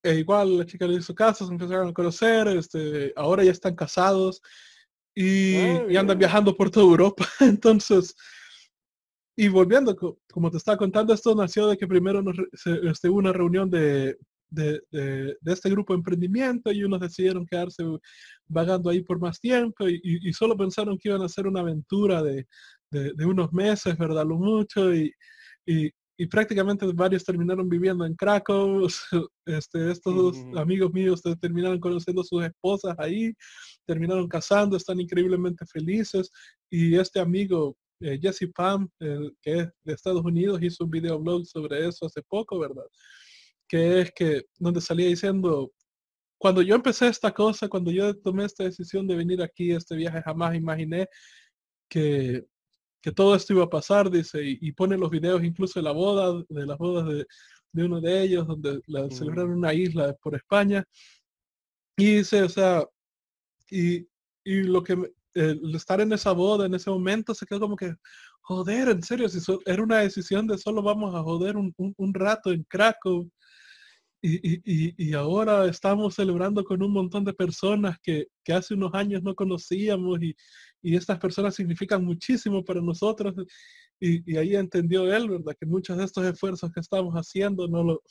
e 0.03 0.15
igual 0.15 0.57
la 0.57 0.65
chica 0.65 0.87
le 0.87 0.95
hizo 0.95 1.13
caso, 1.13 1.45
se 1.45 1.51
empezaron 1.51 1.89
a 1.89 1.93
conocer, 1.93 2.47
este, 2.47 3.13
ahora 3.15 3.43
ya 3.43 3.51
están 3.51 3.75
casados 3.75 4.41
y, 5.13 5.57
ah, 5.57 5.85
y 5.89 5.95
andan 5.95 6.17
viajando 6.17 6.55
por 6.55 6.71
toda 6.71 6.85
Europa, 6.85 7.25
entonces 7.39 8.15
y 9.35 9.47
volviendo, 9.47 9.95
como 10.31 10.51
te 10.51 10.57
estaba 10.57 10.77
contando, 10.77 11.13
esto 11.13 11.33
nació 11.35 11.67
de 11.67 11.77
que 11.77 11.87
primero 11.87 12.21
nos, 12.21 12.35
este, 12.83 13.09
hubo 13.09 13.19
una 13.19 13.33
reunión 13.33 13.69
de, 13.69 14.17
de, 14.51 15.37
este 15.45 15.69
grupo 15.69 15.93
de 15.93 15.99
emprendimiento 15.99 16.71
y 16.71 16.83
unos 16.83 16.99
decidieron 16.99 17.45
quedarse 17.45 17.83
vagando 18.47 18.89
ahí 18.89 19.01
por 19.01 19.19
más 19.19 19.39
tiempo 19.39 19.87
y, 19.87 20.33
solo 20.33 20.57
pensaron 20.57 20.97
que 20.97 21.09
iban 21.09 21.21
a 21.21 21.25
hacer 21.25 21.47
una 21.47 21.61
aventura 21.61 22.21
de, 22.21 22.45
unos 23.25 23.51
meses, 23.53 23.97
¿verdad? 23.97 24.25
Lo 24.25 24.37
mucho 24.37 24.93
y, 24.93 25.11
y, 25.65 25.91
prácticamente 26.27 26.85
varios 26.93 27.23
terminaron 27.23 27.67
viviendo 27.67 28.05
en 28.05 28.15
Krakow. 28.15 28.87
Este, 29.43 29.91
estos 29.91 30.15
dos 30.15 30.37
amigos 30.55 30.93
míos 30.93 31.21
terminaron 31.41 31.79
conociendo 31.79 32.21
a 32.21 32.23
sus 32.23 32.43
esposas 32.43 32.95
ahí, 32.99 33.33
terminaron 33.87 34.27
casando, 34.27 34.77
están 34.77 34.99
increíblemente 34.99 35.65
felices 35.65 36.31
y 36.69 36.95
este 36.95 37.19
amigo 37.19 37.75
eh, 38.01 38.19
Jesse 38.21 38.51
Pam, 38.53 38.89
que 38.99 39.31
es 39.43 39.69
de 39.83 39.93
Estados 39.93 40.23
Unidos, 40.23 40.61
hizo 40.61 40.85
un 40.85 40.91
videoblog 40.91 41.45
sobre 41.45 41.87
eso 41.87 42.05
hace 42.05 42.21
poco, 42.23 42.59
¿verdad? 42.59 42.85
Que 43.67 44.01
es 44.01 44.11
que 44.11 44.45
donde 44.59 44.81
salía 44.81 45.07
diciendo, 45.07 45.71
cuando 46.37 46.61
yo 46.61 46.75
empecé 46.75 47.07
esta 47.07 47.31
cosa, 47.31 47.67
cuando 47.67 47.91
yo 47.91 48.17
tomé 48.19 48.45
esta 48.45 48.63
decisión 48.63 49.07
de 49.07 49.15
venir 49.15 49.41
aquí, 49.41 49.71
este 49.71 49.95
viaje, 49.95 50.21
jamás 50.23 50.55
imaginé 50.55 51.07
que, 51.87 52.45
que 53.01 53.11
todo 53.11 53.35
esto 53.35 53.53
iba 53.53 53.63
a 53.65 53.69
pasar, 53.69 54.09
dice, 54.09 54.39
y, 54.43 54.71
pone 54.71 54.97
los 54.97 55.11
videos 55.11 55.43
incluso 55.43 55.79
de 55.79 55.83
la 55.83 55.91
boda, 55.91 56.43
de 56.49 56.65
las 56.65 56.77
bodas 56.77 57.07
de, 57.07 57.25
de 57.73 57.85
uno 57.85 58.01
de 58.01 58.23
ellos, 58.23 58.47
donde 58.47 58.81
la 58.87 59.09
celebraron 59.09 59.53
una 59.53 59.73
isla 59.73 60.13
por 60.21 60.35
España. 60.35 60.83
Y 61.97 62.17
dice, 62.17 62.43
o 62.43 62.49
sea, 62.49 62.85
y, 63.69 64.07
y 64.43 64.63
lo 64.63 64.83
que 64.83 65.11
el 65.33 65.75
estar 65.75 66.01
en 66.01 66.11
esa 66.13 66.31
boda, 66.31 66.65
en 66.65 66.73
ese 66.73 66.89
momento, 66.89 67.33
se 67.33 67.45
quedó 67.45 67.61
como 67.61 67.75
que, 67.75 67.93
joder, 68.41 68.89
en 68.89 69.03
serio, 69.03 69.29
si 69.29 69.39
era 69.65 69.83
una 69.83 69.99
decisión 69.99 70.47
de 70.47 70.57
solo 70.57 70.81
vamos 70.81 71.15
a 71.15 71.23
joder 71.23 71.55
un, 71.57 72.13
rato 72.13 72.51
en 72.51 72.63
Krakow. 72.65 73.29
Y, 74.23 75.13
ahora 75.13 75.65
estamos 75.65 76.13
celebrando 76.13 76.63
con 76.63 76.83
un 76.83 76.93
montón 76.93 77.25
de 77.25 77.33
personas 77.33 77.97
que, 78.03 78.27
hace 78.53 78.75
unos 78.75 78.93
años 78.93 79.23
no 79.23 79.33
conocíamos 79.35 80.19
y, 80.21 80.35
estas 80.83 81.19
personas 81.19 81.55
significan 81.55 82.03
muchísimo 82.03 82.63
para 82.63 82.81
nosotros. 82.81 83.33
Y, 83.99 84.37
ahí 84.37 84.55
entendió 84.55 85.13
él, 85.13 85.29
¿verdad? 85.29 85.55
Que 85.59 85.65
muchos 85.65 85.97
de 85.97 86.05
estos 86.05 86.25
esfuerzos 86.25 86.71
que 86.71 86.79
estamos 86.79 87.13
haciendo 87.15 87.67
no, 87.67 87.83
lo, 87.83 88.01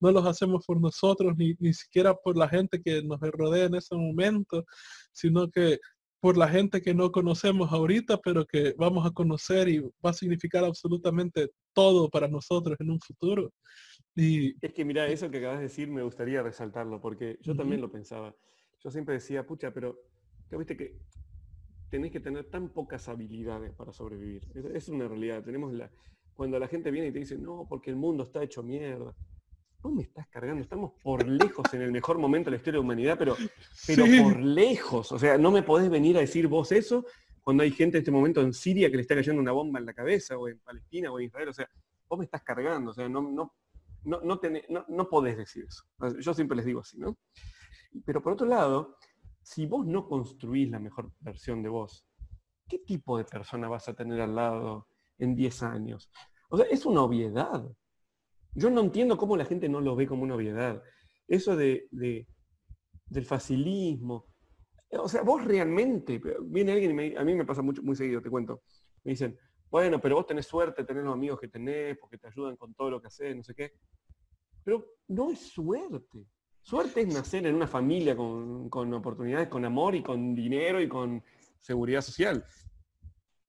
no 0.00 0.10
los 0.12 0.26
hacemos 0.26 0.64
por 0.66 0.80
nosotros, 0.80 1.34
ni, 1.36 1.54
ni 1.58 1.72
siquiera 1.72 2.14
por 2.14 2.36
la 2.36 2.48
gente 2.48 2.80
que 2.82 3.02
nos 3.02 3.20
rodea 3.20 3.66
en 3.66 3.76
ese 3.76 3.94
momento, 3.96 4.64
sino 5.12 5.50
que 5.50 5.78
por 6.20 6.36
la 6.36 6.48
gente 6.48 6.80
que 6.80 6.94
no 6.94 7.12
conocemos 7.12 7.72
ahorita, 7.72 8.18
pero 8.18 8.44
que 8.46 8.74
vamos 8.78 9.06
a 9.06 9.10
conocer 9.10 9.68
y 9.68 9.80
va 9.80 10.10
a 10.10 10.12
significar 10.12 10.64
absolutamente 10.64 11.50
todo 11.72 12.08
para 12.08 12.28
nosotros 12.28 12.76
en 12.80 12.90
un 12.90 13.00
futuro. 13.00 13.52
Y, 14.14 14.54
es 14.64 14.72
que 14.72 14.84
mira, 14.84 15.06
eso 15.06 15.30
que 15.30 15.38
acabas 15.38 15.58
de 15.58 15.64
decir 15.64 15.88
me 15.88 16.02
gustaría 16.02 16.42
resaltarlo, 16.42 17.00
porque 17.00 17.38
yo 17.42 17.54
también 17.54 17.80
lo 17.80 17.90
pensaba. 17.90 18.34
Yo 18.82 18.90
siempre 18.90 19.14
decía, 19.14 19.46
pucha, 19.46 19.72
pero 19.72 19.98
¿qué 20.48 20.56
viste 20.56 20.76
que 20.76 20.98
tenés 21.88 22.10
que 22.10 22.20
tener 22.20 22.44
tan 22.44 22.68
pocas 22.68 23.08
habilidades 23.08 23.72
para 23.72 23.92
sobrevivir. 23.92 24.42
Es, 24.74 24.88
una 24.88 25.08
realidad. 25.08 25.42
Tenemos 25.44 25.72
la, 25.72 25.90
cuando 26.34 26.58
la 26.58 26.68
gente 26.68 26.90
viene 26.90 27.08
y 27.08 27.12
te 27.12 27.20
dice, 27.20 27.38
no, 27.38 27.66
porque 27.68 27.90
el 27.90 27.96
mundo 27.96 28.24
está 28.24 28.42
hecho 28.42 28.62
mierda 28.62 29.14
me 29.90 30.02
estás 30.02 30.28
cargando? 30.28 30.62
Estamos 30.62 30.92
por 31.02 31.26
lejos 31.26 31.66
en 31.72 31.82
el 31.82 31.92
mejor 31.92 32.18
momento 32.18 32.46
de 32.46 32.52
la 32.52 32.56
historia 32.58 32.78
de 32.78 32.82
la 32.82 32.84
humanidad, 32.84 33.16
pero, 33.18 33.36
pero 33.86 34.04
por 34.22 34.40
lejos. 34.40 35.12
O 35.12 35.18
sea, 35.18 35.38
no 35.38 35.50
me 35.50 35.62
podés 35.62 35.90
venir 35.90 36.16
a 36.16 36.20
decir 36.20 36.46
vos 36.48 36.72
eso 36.72 37.04
cuando 37.46 37.62
hay 37.62 37.70
gente 37.70 37.96
en 37.96 38.00
este 38.00 38.10
momento 38.10 38.40
en 38.40 38.52
Siria 38.52 38.90
que 38.90 38.96
le 38.96 39.02
está 39.02 39.14
cayendo 39.14 39.40
una 39.40 39.52
bomba 39.52 39.78
en 39.78 39.86
la 39.86 39.94
cabeza, 39.94 40.36
o 40.36 40.48
en 40.48 40.58
Palestina, 40.58 41.12
o 41.12 41.20
en 41.20 41.26
Israel, 41.26 41.50
o 41.50 41.52
sea, 41.52 41.70
vos 42.08 42.18
me 42.18 42.24
estás 42.24 42.42
cargando, 42.42 42.90
o 42.90 42.94
sea, 42.94 43.08
no, 43.08 43.22
no, 43.22 43.54
no, 44.02 44.20
no, 44.20 44.84
no 44.88 45.08
podés 45.08 45.36
decir 45.36 45.64
eso. 45.68 45.84
Yo 46.18 46.34
siempre 46.34 46.56
les 46.56 46.66
digo 46.66 46.80
así, 46.80 46.98
¿no? 46.98 47.16
Pero 48.04 48.20
por 48.20 48.32
otro 48.32 48.48
lado, 48.48 48.96
si 49.42 49.64
vos 49.64 49.86
no 49.86 50.08
construís 50.08 50.68
la 50.68 50.80
mejor 50.80 51.12
versión 51.20 51.62
de 51.62 51.68
vos, 51.68 52.04
¿qué 52.68 52.80
tipo 52.80 53.16
de 53.16 53.24
persona 53.24 53.68
vas 53.68 53.88
a 53.88 53.94
tener 53.94 54.20
al 54.20 54.34
lado 54.34 54.88
en 55.18 55.36
10 55.36 55.62
años? 55.62 56.10
O 56.48 56.56
sea, 56.56 56.66
es 56.66 56.84
una 56.84 57.02
obviedad. 57.02 57.64
Yo 58.56 58.70
no 58.70 58.80
entiendo 58.80 59.18
cómo 59.18 59.36
la 59.36 59.44
gente 59.44 59.68
no 59.68 59.80
lo 59.80 59.94
ve 59.94 60.06
como 60.06 60.22
una 60.22 60.34
obviedad. 60.34 60.82
Eso 61.28 61.54
de, 61.56 61.86
del 61.90 63.24
facilismo. 63.26 64.26
O 64.90 65.08
sea, 65.08 65.22
vos 65.22 65.44
realmente, 65.44 66.20
viene 66.42 66.72
alguien 66.72 66.98
y 66.98 67.16
a 67.16 67.22
mí 67.22 67.34
me 67.34 67.44
pasa 67.44 67.60
mucho, 67.60 67.82
muy 67.82 67.94
seguido, 67.94 68.22
te 68.22 68.30
cuento. 68.30 68.62
Me 69.04 69.10
dicen, 69.10 69.38
bueno, 69.70 70.00
pero 70.00 70.16
vos 70.16 70.26
tenés 70.26 70.46
suerte 70.46 70.84
tener 70.84 71.04
los 71.04 71.12
amigos 71.12 71.38
que 71.38 71.48
tenés, 71.48 71.98
porque 71.98 72.16
te 72.16 72.28
ayudan 72.28 72.56
con 72.56 72.72
todo 72.72 72.90
lo 72.90 73.00
que 73.00 73.08
haces, 73.08 73.36
no 73.36 73.42
sé 73.42 73.54
qué. 73.54 73.72
Pero 74.64 74.86
no 75.08 75.30
es 75.30 75.38
suerte. 75.38 76.26
Suerte 76.62 77.02
es 77.02 77.08
nacer 77.12 77.46
en 77.46 77.54
una 77.54 77.66
familia 77.66 78.16
con, 78.16 78.70
con 78.70 78.92
oportunidades, 78.94 79.48
con 79.48 79.66
amor 79.66 79.94
y 79.94 80.02
con 80.02 80.34
dinero 80.34 80.80
y 80.80 80.88
con 80.88 81.22
seguridad 81.60 82.00
social. 82.00 82.44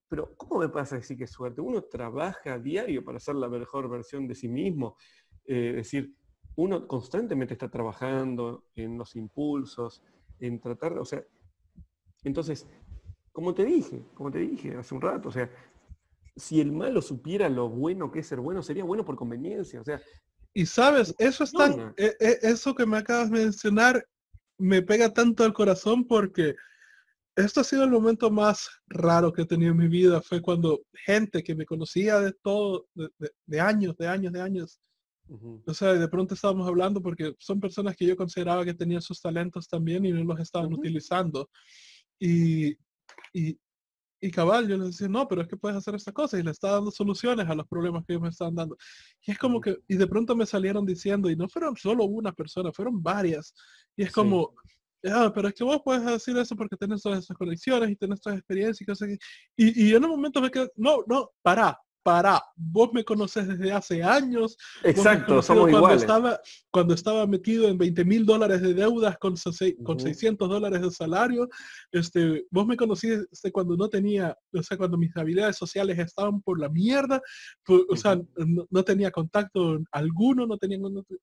Pero 0.09 0.35
¿cómo 0.37 0.59
me 0.59 0.69
pasa 0.69 0.95
decir 0.95 1.17
que 1.17 1.25
es 1.25 1.31
suerte? 1.31 1.61
Uno 1.61 1.83
trabaja 1.83 2.53
a 2.53 2.59
diario 2.59 3.03
para 3.03 3.19
ser 3.19 3.35
la 3.35 3.49
mejor 3.49 3.89
versión 3.89 4.27
de 4.27 4.35
sí 4.35 4.47
mismo. 4.47 4.95
Eh, 5.45 5.69
es 5.71 5.75
decir, 5.75 6.13
uno 6.55 6.87
constantemente 6.87 7.53
está 7.53 7.69
trabajando 7.69 8.65
en 8.75 8.97
los 8.97 9.15
impulsos, 9.15 10.01
en 10.39 10.59
tratar, 10.59 10.97
o 10.97 11.05
sea, 11.05 11.23
entonces, 12.23 12.67
como 13.31 13.53
te 13.53 13.63
dije, 13.65 14.03
como 14.13 14.31
te 14.31 14.39
dije 14.39 14.75
hace 14.75 14.95
un 14.95 15.01
rato, 15.01 15.29
o 15.29 15.31
sea, 15.31 15.49
si 16.35 16.61
el 16.61 16.71
malo 16.71 17.01
supiera 17.01 17.49
lo 17.49 17.69
bueno 17.69 18.11
que 18.11 18.19
es 18.19 18.27
ser 18.27 18.39
bueno, 18.39 18.61
sería 18.61 18.83
bueno 18.83 19.05
por 19.05 19.15
conveniencia, 19.15 19.81
o 19.81 19.83
sea. 19.83 20.01
Y 20.53 20.65
sabes, 20.65 21.13
eso 21.19 21.43
es 21.43 21.51
tan, 21.51 21.93
e, 21.97 22.15
e, 22.19 22.39
eso 22.41 22.73
que 22.73 22.85
me 22.85 22.97
acabas 22.97 23.29
de 23.29 23.43
mencionar 23.43 24.07
me 24.57 24.81
pega 24.81 25.13
tanto 25.13 25.43
al 25.43 25.53
corazón 25.53 26.07
porque 26.07 26.55
esto 27.37 27.61
ha 27.61 27.63
sido 27.63 27.83
el 27.83 27.91
momento 27.91 28.31
más 28.31 28.67
raro 28.87 29.31
que 29.31 29.43
he 29.43 29.45
tenido 29.45 29.71
en 29.71 29.77
mi 29.77 29.87
vida. 29.87 30.21
Fue 30.21 30.41
cuando 30.41 30.81
gente 31.05 31.43
que 31.43 31.53
me 31.53 31.65
conocía 31.65 32.19
de 32.19 32.33
todo, 32.33 32.87
de, 33.45 33.61
años, 33.61 33.95
de 33.95 34.07
años, 34.07 34.33
de 34.33 34.41
años. 34.41 34.81
O 35.65 35.73
sea, 35.73 35.93
de 35.93 36.07
pronto 36.07 36.33
estábamos 36.33 36.67
hablando 36.67 36.99
porque 37.01 37.35
son 37.37 37.59
personas 37.59 37.95
que 37.95 38.07
yo 38.07 38.15
consideraba 38.17 38.65
que 38.65 38.73
tenían 38.73 39.03
sus 39.03 39.21
talentos 39.21 39.67
también 39.67 40.03
y 40.05 40.11
no 40.11 40.23
los 40.23 40.39
estaban 40.39 40.73
utilizando. 40.73 41.47
Y, 42.17 42.69
y, 43.33 43.59
y, 44.19 44.31
cabal, 44.31 44.67
yo 44.67 44.77
les 44.77 44.87
decía, 44.87 45.07
no, 45.07 45.27
pero 45.27 45.43
es 45.43 45.47
que 45.47 45.57
puedes 45.57 45.77
hacer 45.77 45.93
esta 45.93 46.13
cosa 46.13 46.39
y 46.39 46.43
le 46.43 46.49
estaba 46.49 46.75
dando 46.75 46.89
soluciones 46.89 47.47
a 47.47 47.53
los 47.53 47.67
problemas 47.67 48.03
que 48.03 48.13
ellos 48.13 48.23
me 48.23 48.29
estaban 48.29 48.55
dando. 48.55 48.77
Y 49.21 49.31
es 49.31 49.37
como 49.37 49.61
que, 49.61 49.77
y 49.87 49.95
de 49.95 50.07
pronto 50.07 50.35
me 50.35 50.47
salieron 50.47 50.87
diciendo, 50.87 51.29
y 51.29 51.35
no 51.35 51.47
fueron 51.47 51.75
solo 51.75 52.05
una 52.05 52.31
persona, 52.31 52.71
fueron 52.71 53.03
varias. 53.03 53.53
Y 53.95 54.03
es 54.03 54.11
como, 54.11 54.55
Ah, 55.05 55.31
pero 55.33 55.47
es 55.47 55.53
que 55.53 55.63
vos 55.63 55.81
puedes 55.83 56.03
decir 56.05 56.35
eso 56.37 56.55
porque 56.55 56.75
tenés 56.75 57.01
todas 57.01 57.19
esas 57.23 57.37
conexiones 57.37 57.91
y 57.91 57.95
tenés 57.95 58.19
todas 58.19 58.35
esas 58.35 58.41
experiencias 58.41 58.81
y 58.81 58.85
cosas 58.85 59.09
Y, 59.55 59.89
y 59.89 59.95
en 59.95 60.03
un 60.03 60.11
momento 60.11 60.41
me 60.41 60.49
quedé, 60.49 60.69
no, 60.75 61.03
no, 61.07 61.31
para, 61.41 61.79
para, 62.07 62.41
vos 62.55 62.93
me 62.93 63.03
conoces 63.03 63.45
desde 63.45 63.69
hace 63.69 64.01
años. 64.01 64.57
Exacto, 64.81 65.41
somos 65.41 65.63
cuando 65.63 65.79
iguales. 65.79 66.03
Estaba, 66.03 66.39
cuando 66.71 66.93
estaba 66.93 67.27
metido 67.27 67.67
en 67.67 67.77
20 67.77 68.05
mil 68.05 68.25
dólares 68.25 68.61
de 68.61 68.73
deudas 68.73 69.17
con, 69.17 69.35
con 69.83 69.99
600 69.99 70.47
dólares 70.47 70.81
de 70.83 70.89
salario, 70.89 71.49
este, 71.91 72.45
vos 72.49 72.65
me 72.65 72.77
conociste 72.77 73.51
cuando 73.51 73.75
no 73.75 73.89
tenía, 73.89 74.37
o 74.53 74.63
sea, 74.63 74.77
cuando 74.77 74.97
mis 74.97 75.17
habilidades 75.17 75.57
sociales 75.57 75.99
estaban 75.99 76.41
por 76.41 76.61
la 76.61 76.69
mierda, 76.69 77.21
o 77.67 77.95
sea, 77.97 78.17
no, 78.69 78.83
tenía 78.83 79.11
contacto 79.11 79.77
alguno, 79.91 80.47
no 80.47 80.57
tenía, 80.57 80.77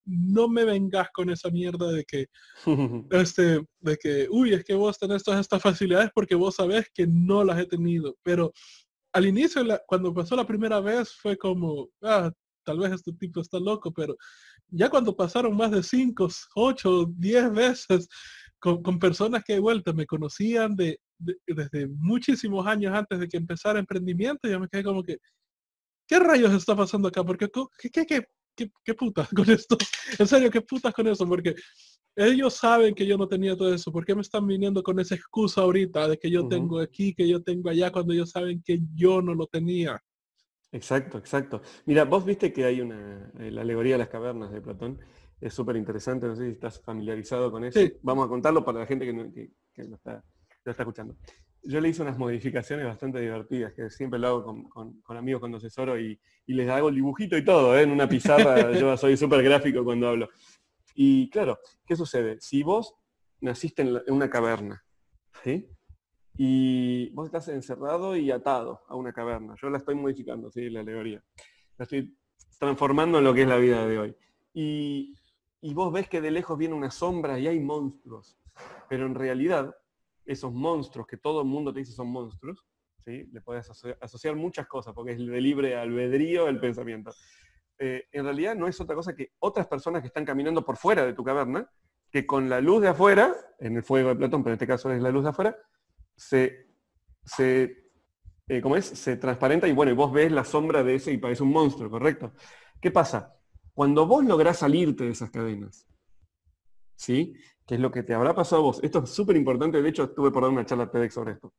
no, 0.05 0.49
me 0.49 0.65
vengas 0.67 1.09
con 1.15 1.31
esa 1.31 1.49
mierda 1.49 1.93
de 1.93 2.05
que, 2.05 2.27
este, 3.11 3.65
de 3.81 3.97
que, 3.97 4.29
uy, 4.31 4.53
es 4.53 4.63
que 4.63 4.75
vos 4.75 4.99
tenés 4.99 5.25
todas 5.25 5.41
estas 5.41 5.63
facilidades 5.63 6.11
porque 6.15 6.35
vos 6.35 6.57
sabés 6.57 6.91
que 6.93 7.07
no 7.07 7.43
las 7.43 7.59
he 7.59 7.65
tenido, 7.65 8.19
pero 8.23 8.53
al 9.15 9.27
inicio, 9.27 9.63
cuando 9.87 10.13
pasó 10.13 10.35
la 10.35 10.47
primera 10.47 10.81
vez, 10.81 11.13
fue 11.13 11.39
como, 11.39 11.89
ah, 12.03 12.31
tal 12.65 12.79
vez 12.81 12.93
este 12.93 13.13
tipo 13.13 13.41
está 13.41 13.61
loco, 13.61 13.93
pero 13.93 14.17
ya 14.69 14.91
cuando 14.91 15.17
pasaron 15.17 15.57
más 15.57 15.71
de 15.71 15.83
cinco, 15.85 16.29
ocho, 16.57 17.07
diez 17.17 17.53
veces 17.53 18.09
con, 18.59 18.99
personas 18.99 19.45
que 19.45 19.55
de 19.55 19.61
vuelta 19.61 19.93
me 19.93 20.07
conocían 20.07 20.75
de, 20.75 20.99
desde 21.47 21.87
muchísimos 21.87 22.67
años 22.67 22.93
antes 22.93 23.21
de 23.21 23.29
que 23.29 23.37
empezara 23.37 23.79
emprendimiento, 23.79 24.49
ya 24.49 24.59
me 24.59 24.69
quedé 24.69 24.83
como 24.83 25.03
que, 25.05 25.19
¿qué 26.09 26.19
rayos 26.19 26.53
está 26.53 26.75
pasando 26.75 27.07
acá? 27.09 27.23
Porque, 27.23 27.49
¿qué, 27.79 27.91
qué, 27.91 28.07
qué, 28.07 28.27
qué, 28.57 28.73
qué 28.85 28.95
putas 28.95 29.29
con 29.29 29.49
esto? 29.49 29.77
En 30.19 30.27
serio, 30.27 30.51
¿qué 30.51 30.61
putas 30.61 30.93
con 30.93 31.07
eso? 31.07 31.27
Porque 31.27 31.55
ellos 32.17 32.55
saben 32.55 32.95
que 32.95 33.07
yo 33.07 33.17
no 33.17 33.27
tenía 33.27 33.57
todo 33.57 33.75
eso. 33.75 33.91
¿Por 33.93 34.05
qué 34.05 34.15
me 34.15 34.21
están 34.23 34.47
viniendo 34.47 34.83
con 34.83 34.99
esa 35.01 35.15
excusa 35.15 35.63
ahorita 35.63 36.09
de 36.09 36.19
que 36.19 36.31
yo 36.31 36.47
tengo 36.47 36.79
aquí, 36.79 37.15
que 37.15 37.29
yo 37.29 37.43
tengo 37.43 37.71
allá, 37.71 37.91
cuando 37.91 38.13
ellos 38.13 38.31
saben 38.31 38.63
que 38.63 38.81
yo 38.95 39.21
no 39.21 39.35
lo 39.35 39.47
tenía? 39.47 40.01
Exacto, 40.75 41.19
exacto. 41.19 41.63
Mira, 41.87 42.05
vos 42.05 42.25
viste 42.25 42.53
que 42.53 42.65
hay 42.65 42.81
una, 42.81 43.31
eh, 43.39 43.51
la 43.51 43.63
alegoría 43.63 43.95
de 43.95 43.99
las 43.99 44.09
cavernas 44.09 44.51
de 44.53 44.61
Platón. 44.61 44.99
Es 45.41 45.55
súper 45.55 45.77
interesante, 45.77 46.27
no 46.27 46.35
sé 46.35 46.47
si 46.47 46.53
estás 46.53 46.81
familiarizado 46.81 47.51
con 47.51 47.65
eso. 47.65 47.79
Vamos 48.03 48.27
a 48.27 48.29
contarlo 48.29 48.65
para 48.65 48.81
la 48.81 48.87
gente 48.87 49.05
que, 49.05 49.13
lo, 49.85 49.95
está, 49.95 50.25
escuchando. 50.65 51.17
Yo 51.63 51.81
le 51.81 51.89
hice 51.89 52.03
unas 52.03 52.19
modificaciones 52.19 52.87
bastante 52.87 53.21
divertidas, 53.21 53.73
que 53.73 53.89
siempre 53.89 54.19
lo 54.19 54.27
hago 54.27 54.69
con, 54.69 55.17
amigos 55.17 55.41
cuando 55.41 55.59
asesoro 55.59 55.99
y, 55.99 56.19
y, 56.47 56.55
les 56.55 56.69
hago 56.69 56.89
el 56.89 56.95
dibujito 56.97 57.37
y 57.37 57.45
todo, 57.45 57.77
¿eh? 57.79 57.83
en 57.83 57.91
una 57.91 58.09
pizarra. 58.09 58.73
yo 58.79 58.97
soy 58.97 59.17
súper 59.17 59.43
gráfico 59.43 59.85
cuando 59.85 60.09
hablo. 60.09 60.29
Y 60.95 61.29
claro, 61.31 61.59
¿qué 61.85 61.97
sucede? 61.97 62.41
Si 62.41 62.63
vos 62.63 62.95
naciste 63.41 63.83
en, 63.83 64.01
una 64.09 64.31
caverna, 64.31 64.85
¿sí? 65.43 65.69
Y 66.37 67.11
vos 67.11 67.27
estás 67.27 67.49
encerrado 67.49 68.17
y 68.17 68.31
atado 68.31 68.83
a 68.89 68.97
una 68.97 69.13
caverna. 69.13 69.55
Yo 69.61 69.71
la 69.71 69.79
estoy 69.79 69.97
modificando, 69.97 70.51
¿sí? 70.51 70.71
La 70.71 70.81
alegoría. 70.81 71.23
La 71.77 71.83
estoy 71.83 72.17
transformando 72.59 73.19
en 73.19 73.25
lo 73.25 73.35
que 73.35 73.43
es 73.43 73.49
la 73.49 73.57
vida 73.57 73.87
de 73.87 73.99
hoy. 73.99 74.17
Y, 74.53 75.15
vos 75.75 75.93
ves 75.93 76.09
que 76.09 76.21
de 76.21 76.31
lejos 76.31 76.57
viene 76.57 76.75
una 76.75 76.91
sombra 76.91 77.39
y 77.39 77.49
hay 77.49 77.59
monstruos. 77.61 78.39
Pero 78.89 79.07
en 79.07 79.15
realidad, 79.15 79.75
esos 80.25 80.53
monstruos 80.53 81.07
que 81.07 81.17
todo 81.17 81.43
el 81.43 81.49
mundo 81.49 81.73
te 81.73 81.81
dice 81.81 81.93
son 81.93 82.09
monstruos, 82.09 82.65
¿sí? 83.05 83.29
Le 83.33 83.41
puedes 83.41 83.69
asociar 84.01 84.37
muchas 84.37 84.67
cosas, 84.67 84.95
porque 84.95 85.13
es 85.13 85.19
de 85.19 85.41
libre 85.41 85.77
albedrío 85.77 86.49
el 86.49 86.61
pensamiento. 86.61 87.13
Eh, 87.79 88.05
en 88.13 88.25
realidad 88.25 88.55
no 88.55 88.69
es 88.69 88.81
otra 88.81 88.95
cosa 88.95 89.15
que 89.15 89.33
otras 89.41 89.67
personas 89.67 90.03
que 90.03 90.09
están 90.09 90.25
caminando 90.25 90.65
por 90.65 90.77
fuera 90.77 91.05
de 91.05 91.13
tu 91.13 91.25
caverna, 91.25 91.69
que 92.11 92.27
con 92.27 92.49
la 92.49 92.61
luz 92.61 92.83
de 92.83 92.89
afuera, 92.89 93.35
en 93.59 93.77
el 93.77 93.83
fuego 93.83 94.11
de 94.11 94.17
Platón, 94.17 94.43
pero 94.43 94.53
en 94.53 94.55
este 94.55 94.67
caso 94.67 94.91
es 94.93 95.03
la 95.03 95.11
luz 95.11 95.25
de 95.25 95.31
afuera, 95.31 95.57
se, 96.17 96.69
se 97.25 97.85
eh, 98.49 98.63
es? 98.77 98.85
Se 98.85 99.17
transparenta 99.17 99.67
y 99.69 99.73
bueno, 99.73 99.93
y 99.93 99.95
vos 99.95 100.13
ves 100.13 100.31
la 100.31 100.45
sombra 100.45 100.83
de 100.83 100.97
ese 100.97 101.13
y 101.13 101.19
parece 101.19 101.43
un 101.43 101.51
monstruo, 101.51 101.91
¿correcto? 101.91 102.33
¿Qué 102.81 102.91
pasa? 102.91 103.37
Cuando 103.73 104.07
vos 104.07 104.25
lográs 104.25 104.59
salirte 104.59 105.05
de 105.05 105.11
esas 105.11 105.31
cadenas, 105.31 105.89
¿sí? 106.95 107.35
Que 107.67 107.77
es 107.77 107.81
lo 107.81 107.91
que 107.91 108.03
te 108.03 108.15
habrá 108.15 108.35
pasado 108.35 108.63
a 108.63 108.65
vos. 108.67 108.81
Esto 108.83 109.05
es 109.05 109.11
súper 109.11 109.37
importante, 109.37 109.81
de 109.81 109.89
hecho 109.89 110.05
estuve 110.05 110.31
por 110.31 110.43
dar 110.43 110.53
una 110.53 110.67
charla 110.67 110.91
TEDx 110.91 111.15
sobre 111.15 111.33
esto. 111.33 111.55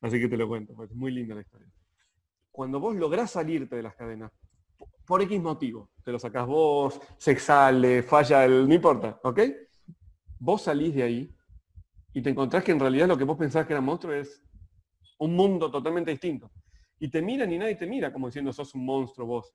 Así 0.00 0.20
que 0.20 0.28
te 0.28 0.36
lo 0.36 0.48
cuento, 0.48 0.82
es 0.84 0.92
muy 0.92 1.10
linda 1.10 1.34
la 1.34 1.42
historia. 1.42 1.68
Cuando 2.50 2.80
vos 2.80 2.94
lográs 2.94 3.32
salirte 3.32 3.76
de 3.76 3.82
las 3.82 3.94
cadenas, 3.96 4.32
por 5.10 5.20
X 5.22 5.42
motivo. 5.42 5.90
Te 6.04 6.12
lo 6.12 6.20
sacás 6.20 6.46
vos, 6.46 7.00
se 7.18 7.34
falla 8.04 8.44
el... 8.44 8.68
no 8.68 8.72
importa, 8.72 9.18
¿ok? 9.24 9.40
Vos 10.38 10.62
salís 10.62 10.94
de 10.94 11.02
ahí 11.02 11.36
y 12.12 12.22
te 12.22 12.30
encontrás 12.30 12.62
que 12.62 12.70
en 12.70 12.78
realidad 12.78 13.08
lo 13.08 13.18
que 13.18 13.24
vos 13.24 13.36
pensabas 13.36 13.66
que 13.66 13.72
era 13.72 13.80
monstruo 13.80 14.14
es 14.14 14.40
un 15.18 15.34
mundo 15.34 15.68
totalmente 15.68 16.12
distinto. 16.12 16.52
Y 17.00 17.10
te 17.10 17.22
miran 17.22 17.52
y 17.52 17.58
nadie 17.58 17.74
te 17.74 17.88
mira 17.88 18.12
como 18.12 18.28
diciendo 18.28 18.52
sos 18.52 18.72
un 18.76 18.86
monstruo 18.86 19.26
vos. 19.26 19.52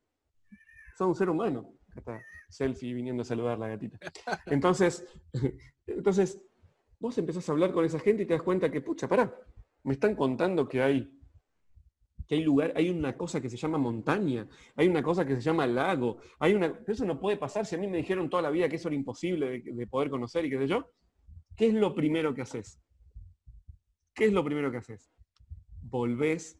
Sos 0.97 1.07
un 1.07 1.15
ser 1.15 1.29
humano. 1.29 1.71
selfie 2.49 2.93
viniendo 2.93 3.21
a 3.21 3.25
saludar 3.25 3.57
la 3.57 3.69
gatita. 3.69 3.97
Entonces, 4.47 5.07
entonces, 5.87 6.45
vos 6.99 7.17
empezás 7.17 7.47
a 7.47 7.53
hablar 7.53 7.71
con 7.71 7.85
esa 7.85 7.99
gente 7.99 8.23
y 8.23 8.25
te 8.25 8.33
das 8.33 8.43
cuenta 8.43 8.69
que, 8.69 8.81
pucha, 8.81 9.07
pará, 9.07 9.33
me 9.83 9.93
están 9.93 10.15
contando 10.15 10.67
que 10.67 10.81
hay 10.81 11.14
que 12.27 12.35
hay 12.35 12.43
lugar, 12.43 12.73
hay 12.75 12.89
una 12.89 13.15
cosa 13.15 13.41
que 13.41 13.49
se 13.49 13.57
llama 13.57 13.77
montaña, 13.77 14.47
hay 14.75 14.87
una 14.87 15.03
cosa 15.03 15.25
que 15.25 15.35
se 15.35 15.41
llama 15.41 15.67
lago, 15.67 16.17
hay 16.39 16.53
una. 16.53 16.79
Eso 16.87 17.05
no 17.05 17.19
puede 17.19 17.37
pasar 17.37 17.65
si 17.65 17.75
a 17.75 17.77
mí 17.77 17.87
me 17.87 17.97
dijeron 17.97 18.29
toda 18.29 18.43
la 18.43 18.49
vida 18.49 18.69
que 18.69 18.77
eso 18.77 18.87
era 18.87 18.95
imposible 18.95 19.61
de, 19.61 19.87
poder 19.87 20.09
conocer 20.09 20.45
y 20.45 20.49
qué 20.49 20.57
sé 20.57 20.67
yo. 20.67 20.91
¿Qué 21.55 21.67
es 21.67 21.73
lo 21.73 21.93
primero 21.93 22.33
que 22.33 22.41
haces? 22.41 22.79
¿Qué 24.13 24.25
es 24.25 24.33
lo 24.33 24.43
primero 24.43 24.71
que 24.71 24.77
haces? 24.77 25.11
Volvés 25.81 26.59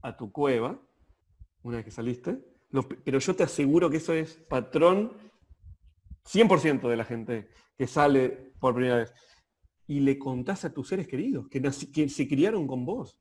a 0.00 0.16
tu 0.16 0.32
cueva, 0.32 0.80
una 1.62 1.76
vez 1.76 1.84
que 1.84 1.90
saliste, 1.90 2.38
pero 3.04 3.18
yo 3.18 3.36
te 3.36 3.42
aseguro 3.42 3.90
que 3.90 3.98
eso 3.98 4.12
es 4.12 4.34
patrón 4.48 5.12
100% 6.24 6.88
de 6.88 6.96
la 6.96 7.04
gente 7.04 7.48
que 7.76 7.86
sale 7.86 8.52
por 8.58 8.74
primera 8.74 8.96
vez. 8.96 9.12
Y 9.92 10.00
le 10.00 10.18
contás 10.18 10.64
a 10.64 10.72
tus 10.72 10.88
seres 10.88 11.06
queridos 11.06 11.48
que, 11.48 11.60
que 11.92 12.08
se 12.08 12.26
criaron 12.26 12.66
con 12.66 12.86
vos. 12.86 13.18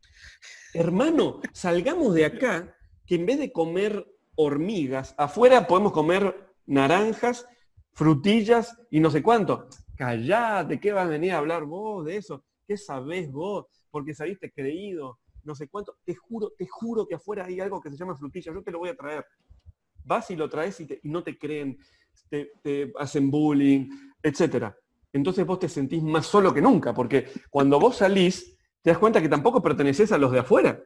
Hermano, 0.74 1.42
salgamos 1.52 2.14
de 2.14 2.24
acá 2.24 2.74
que 3.06 3.16
en 3.16 3.26
vez 3.26 3.40
de 3.40 3.52
comer 3.52 4.08
hormigas, 4.36 5.14
afuera 5.18 5.68
podemos 5.68 5.92
comer 5.92 6.34
naranjas, 6.66 7.46
frutillas 7.92 8.78
y 8.90 9.02
no 9.02 9.12
sé 9.12 9.22
cuánto. 9.22 9.68
Callate, 9.98 10.80
¿qué 10.80 10.94
vas 10.94 11.08
a 11.08 11.10
venir 11.10 11.34
a 11.34 11.40
hablar 11.40 11.66
vos 11.66 12.06
de 12.06 12.16
eso? 12.16 12.46
¿Qué 12.66 12.78
sabés 12.78 13.30
vos? 13.30 13.66
Porque 13.90 14.14
saliste 14.14 14.50
creído, 14.50 15.20
no 15.44 15.54
sé 15.54 15.68
cuánto. 15.68 15.98
Te 16.06 16.16
juro, 16.16 16.54
te 16.58 16.66
juro 16.68 17.06
que 17.06 17.16
afuera 17.16 17.46
hay 17.48 17.60
algo 17.60 17.82
que 17.82 17.90
se 17.90 17.98
llama 17.98 18.16
frutilla, 18.16 18.54
yo 18.54 18.64
te 18.64 18.72
lo 18.72 18.80
voy 18.80 18.90
a 18.90 18.96
traer. 18.96 19.26
Vas 20.06 20.32
y 20.32 20.38
lo 20.38 20.50
traes 20.50 20.80
y, 20.80 20.88
no 21.04 21.22
te 21.22 21.38
creen, 21.38 21.78
te, 22.30 22.54
te 22.64 22.94
hacen 22.98 23.30
bullying, 23.30 23.90
etc. 24.24 24.74
Entonces 25.14 25.46
vos 25.46 25.60
te 25.60 25.70
sentís 25.70 26.02
más 26.04 26.26
solo 26.26 26.54
que 26.54 26.62
nunca, 26.62 26.94
porque 26.94 27.28
cuando 27.50 27.80
vos 27.80 27.98
salís, 27.98 28.58
te 28.82 28.90
das 28.92 29.00
cuenta 29.00 29.22
que 29.22 29.30
tampoco 29.30 29.62
perteneces 29.62 30.12
a 30.12 30.18
los 30.18 30.32
de 30.32 30.40
afuera 30.40 30.82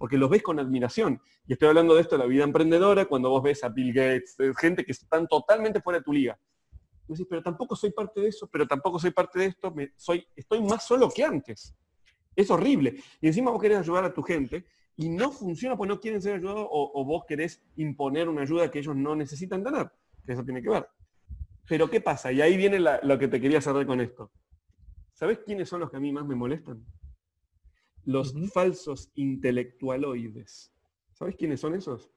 porque 0.00 0.16
los 0.16 0.30
ves 0.30 0.42
con 0.42 0.58
admiración. 0.58 1.20
Y 1.46 1.52
estoy 1.52 1.68
hablando 1.68 1.94
de 1.94 2.00
esto 2.00 2.16
la 2.16 2.24
vida 2.24 2.42
emprendedora, 2.42 3.04
cuando 3.04 3.28
vos 3.28 3.42
ves 3.42 3.62
a 3.64 3.68
Bill 3.68 3.92
Gates, 3.92 4.34
eh, 4.38 4.50
gente 4.58 4.82
que 4.82 4.92
están 4.92 5.28
totalmente 5.28 5.82
fuera 5.82 5.98
de 5.98 6.04
tu 6.04 6.10
liga. 6.10 6.40
Y 7.06 7.12
decís, 7.12 7.26
pero 7.28 7.42
tampoco 7.42 7.76
soy 7.76 7.90
parte 7.90 8.22
de 8.22 8.28
eso, 8.28 8.48
pero 8.50 8.66
tampoco 8.66 8.98
soy 8.98 9.10
parte 9.10 9.40
de 9.40 9.46
esto, 9.48 9.70
me, 9.70 9.92
soy, 9.96 10.26
estoy 10.34 10.62
más 10.62 10.86
solo 10.86 11.10
que 11.10 11.22
antes. 11.22 11.76
Es 12.34 12.50
horrible. 12.50 12.94
Y 13.20 13.26
encima 13.26 13.50
vos 13.50 13.60
querés 13.60 13.76
ayudar 13.76 14.06
a 14.06 14.14
tu 14.14 14.22
gente 14.22 14.64
y 14.96 15.10
no 15.10 15.30
funciona 15.32 15.76
porque 15.76 15.92
no 15.92 16.00
quieren 16.00 16.22
ser 16.22 16.36
ayudados 16.36 16.66
o, 16.70 17.04
vos 17.04 17.24
querés 17.28 17.62
imponer 17.76 18.26
una 18.26 18.40
ayuda 18.40 18.70
que 18.70 18.78
ellos 18.78 18.96
no 18.96 19.14
necesitan 19.14 19.62
tener, 19.62 19.92
que 20.24 20.32
eso 20.32 20.42
tiene 20.42 20.62
que 20.62 20.70
ver. 20.70 20.88
Pero 21.68 21.88
¿qué 21.88 22.00
pasa? 22.00 22.32
Y 22.32 22.40
ahí 22.40 22.56
viene 22.56 22.78
lo 22.80 23.18
que 23.18 23.28
te 23.28 23.40
quería 23.40 23.60
cerrar 23.60 23.86
con 23.86 24.00
esto. 24.00 24.32
¿Sabes 25.12 25.40
quiénes 25.44 25.68
son 25.68 25.80
los 25.80 25.90
que 25.90 25.98
a 25.98 26.00
mí 26.00 26.12
más 26.12 26.26
me 26.26 26.34
molestan? 26.34 26.84
los 28.04 28.34
falsos 28.52 29.10
intelectualoides. 29.14 30.72
¿Sabes 31.12 31.36
quiénes 31.36 31.60
son 31.60 31.74
esos? 31.74 32.10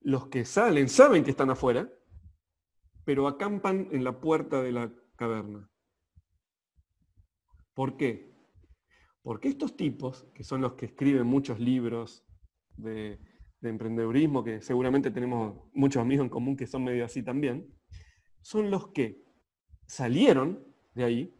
Los 0.00 0.28
que 0.28 0.44
salen, 0.44 0.88
saben 0.88 1.24
que 1.24 1.30
están 1.30 1.50
afuera, 1.50 1.90
pero 3.04 3.26
acampan 3.26 3.88
en 3.92 4.04
la 4.04 4.20
puerta 4.20 4.62
de 4.62 4.72
la 4.72 4.92
caverna. 5.16 5.70
¿Por 7.74 7.96
qué? 7.96 8.34
Porque 9.22 9.48
estos 9.48 9.76
tipos, 9.76 10.26
que 10.34 10.44
son 10.44 10.60
los 10.60 10.74
que 10.74 10.86
escriben 10.86 11.26
muchos 11.26 11.58
libros 11.58 12.26
de, 12.76 13.18
de 13.60 13.68
emprendedurismo, 13.68 14.44
que 14.44 14.60
seguramente 14.60 15.10
tenemos 15.10 15.58
muchos 15.72 16.02
amigos 16.02 16.24
en 16.24 16.30
común 16.30 16.56
que 16.56 16.66
son 16.66 16.84
medio 16.84 17.04
así 17.04 17.22
también, 17.22 17.72
son 18.44 18.70
los 18.70 18.88
que 18.88 19.24
salieron 19.86 20.62
de 20.92 21.04
ahí, 21.04 21.34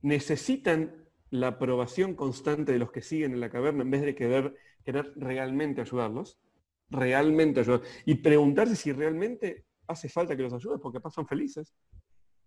necesitan 0.00 1.06
la 1.28 1.48
aprobación 1.48 2.14
constante 2.14 2.72
de 2.72 2.78
los 2.78 2.90
que 2.90 3.02
siguen 3.02 3.34
en 3.34 3.40
la 3.40 3.50
caverna 3.50 3.82
en 3.82 3.90
vez 3.90 4.00
de 4.00 4.14
querer, 4.14 4.56
querer 4.82 5.12
realmente 5.14 5.82
ayudarlos, 5.82 6.40
realmente 6.88 7.60
ayudar, 7.60 7.82
y 8.06 8.14
preguntarse 8.14 8.76
si 8.76 8.92
realmente 8.92 9.66
hace 9.86 10.08
falta 10.08 10.34
que 10.34 10.42
los 10.42 10.54
ayudes, 10.54 10.80
porque 10.80 11.00
pasan 11.00 11.26
felices, 11.26 11.74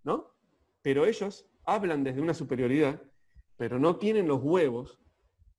¿no? 0.03 0.33
Pero 0.81 1.05
ellos 1.05 1.45
hablan 1.63 2.03
desde 2.03 2.21
una 2.21 2.33
superioridad, 2.33 2.99
pero 3.55 3.77
no 3.77 3.97
tienen 3.97 4.27
los 4.27 4.41
huevos 4.41 4.99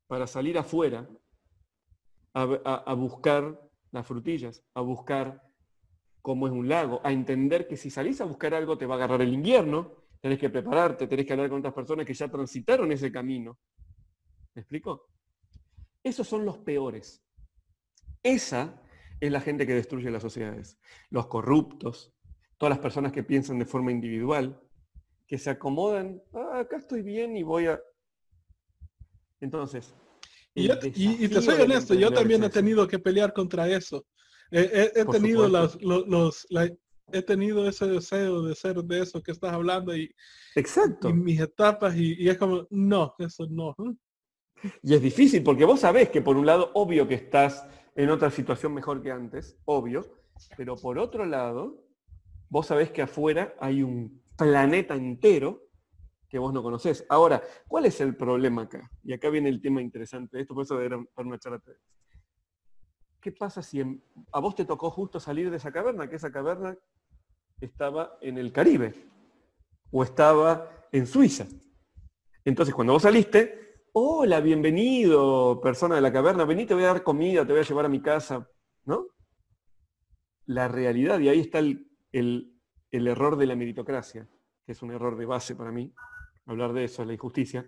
para 0.09 0.27
salir 0.27 0.59
afuera 0.59 1.09
a, 2.35 2.43
a 2.43 2.95
buscar 2.95 3.61
las 3.93 4.05
frutillas, 4.05 4.65
a 4.75 4.81
buscar 4.81 5.48
cómo 6.29 6.47
es 6.47 6.53
un 6.53 6.69
lago, 6.69 7.01
a 7.05 7.11
entender 7.11 7.67
que 7.67 7.79
si 7.79 7.89
salís 7.89 8.21
a 8.21 8.27
buscar 8.27 8.53
algo 8.53 8.77
te 8.77 8.85
va 8.85 8.97
a 8.97 8.99
agarrar 8.99 9.23
el 9.23 9.33
invierno, 9.33 9.95
tenés 10.21 10.39
que 10.39 10.51
prepararte, 10.51 11.07
tenés 11.07 11.25
que 11.25 11.33
hablar 11.33 11.49
con 11.49 11.61
otras 11.61 11.73
personas 11.73 12.05
que 12.05 12.13
ya 12.13 12.31
transitaron 12.31 12.93
ese 12.93 13.11
camino. 13.11 13.59
¿Me 14.55 14.61
explico? 14.61 15.09
Esos 16.03 16.29
son 16.29 16.45
los 16.45 16.59
peores. 16.59 17.25
Esa 18.23 18.79
es 19.19 19.33
la 19.33 19.41
gente 19.41 19.67
que 19.67 19.73
destruye 19.73 20.11
las 20.11 20.21
sociedades. 20.21 20.79
Los 21.09 21.29
corruptos, 21.29 22.13
todas 22.59 22.73
las 22.73 22.81
personas 22.81 23.11
que 23.11 23.23
piensan 23.23 23.59
de 23.59 23.65
forma 23.65 23.91
individual, 23.91 24.61
que 25.27 25.39
se 25.39 25.49
acomodan, 25.49 26.23
ah, 26.35 26.59
acá 26.59 26.77
estoy 26.77 27.01
bien 27.01 27.39
y 27.39 27.43
voy 27.43 27.69
a... 27.69 27.81
Entonces... 29.41 29.95
Y, 30.55 30.69
te 31.29 31.41
soy 31.41 31.63
honesto, 31.63 31.95
yo 31.95 32.13
también 32.13 32.45
he 32.45 32.51
tenido 32.51 32.87
que 32.87 32.99
pelear 32.99 33.33
contra 33.33 33.67
eso. 33.67 34.05
He, 34.51 35.05
tenido 35.05 35.49
los, 35.49 35.81
los, 35.83 36.47
he 37.13 37.23
tenido 37.23 37.69
ese 37.69 37.87
deseo 37.87 38.43
de 38.43 38.55
ser 38.55 38.83
de 38.83 39.03
eso 39.03 39.23
que 39.23 39.33
estás 39.33 39.53
hablando 39.53 39.97
y, 39.97 40.15
Exacto. 40.55 41.13
mis 41.13 41.41
etapas 41.41 41.97
y, 41.97 42.29
es 42.29 42.39
como, 42.39 42.67
no, 42.71 43.15
eso 43.19 43.47
no. 43.49 43.75
Y 44.83 44.95
es 44.95 45.03
difícil 45.03 45.43
porque 45.43 45.65
vos 45.65 45.81
sabés 45.81 46.09
que 46.11 46.23
por 46.23 46.37
un 46.37 46.47
lado, 46.47 46.71
obvio 46.75 47.07
que 47.07 47.15
estás 47.15 47.67
en 47.95 48.11
otra 48.11 48.31
situación 48.31 48.75
mejor 48.75 49.03
que 49.03 49.11
antes, 49.11 49.57
obvio, 49.65 50.07
pero 50.57 50.77
por 50.77 50.99
otro 50.99 51.25
lado, 51.25 51.85
vos 52.49 52.67
sabés 52.67 52.91
que 52.91 53.03
afuera 53.03 53.55
hay 53.61 53.83
un 53.83 54.23
planeta 54.37 54.95
entero 54.95 55.69
que 56.29 56.39
vos 56.39 56.53
no 56.53 56.63
conocés. 56.63 57.05
Ahora, 57.09 57.43
¿cuál 57.67 57.87
es 57.87 58.01
el 58.01 58.15
problema 58.17 58.63
acá? 58.63 58.91
Y 59.03 59.13
acá 59.13 59.31
viene 59.31 59.49
el 59.49 59.61
tema 59.61 59.81
interesante. 59.81 60.41
Esto 60.41 60.55
por 60.55 60.65
eso 60.65 60.81
era 60.81 61.03
para 61.15 61.27
una 61.27 61.39
charla. 61.39 61.61
¿Qué 63.21 63.33
pasa 63.33 63.63
si 63.63 63.81
a 64.33 64.41
vos 64.41 64.55
te 64.55 64.65
tocó 64.65 64.91
justo 64.91 65.19
salir 65.19 65.51
de 65.51 65.57
esa 65.57 65.73
caverna? 65.73 66.09
Que 66.09 66.17
esa 66.17 66.31
caverna 66.31 66.77
estaba 67.61 68.17
en 68.21 68.39
el 68.39 68.53
Caribe 68.53 68.95
o 69.91 70.05
estaba 70.05 70.71
en 70.93 71.07
Suiza. 71.07 71.47
Entonces, 72.45 72.75
cuando 72.75 72.93
vos 72.93 73.03
saliste, 73.03 73.83
hola, 73.93 74.41
bienvenido, 74.41 75.61
persona 75.61 75.97
de 75.97 76.01
la 76.01 76.13
caverna, 76.13 76.45
vení, 76.45 76.65
te 76.65 76.75
voy 76.75 76.85
a 76.85 76.89
dar 76.89 77.03
comida, 77.03 77.45
te 77.45 77.53
voy 77.53 77.61
a 77.61 77.65
llevar 77.65 77.87
a 77.87 77.89
mi 77.89 78.01
casa, 78.01 78.49
¿no? 78.85 79.09
La 80.47 80.69
realidad, 80.69 81.19
y 81.19 81.29
ahí 81.29 81.41
está 81.41 81.59
el, 81.59 81.91
el 82.13 83.07
error 83.07 83.37
de 83.37 83.47
la 83.47 83.57
meritocracia, 83.57 84.29
que 84.65 84.73
es 84.73 84.83
un 84.83 84.93
error 84.93 85.19
de 85.19 85.27
base 85.27 85.57
para 85.57 85.73
mí, 85.73 85.93
hablar 86.47 86.73
de 86.73 86.85
eso, 86.85 87.05
la 87.05 87.15
injusticia. 87.15 87.67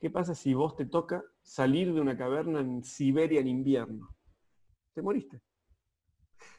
¿Qué 0.00 0.10
pasa 0.10 0.34
si 0.34 0.52
vos 0.52 0.76
te 0.76 0.86
toca 0.86 1.22
salir 1.42 1.94
de 1.94 2.00
una 2.00 2.16
caverna 2.16 2.60
en 2.60 2.82
Siberia 2.82 3.40
en 3.40 3.48
invierno? 3.48 4.16
Te 4.94 5.02
moriste. 5.02 5.40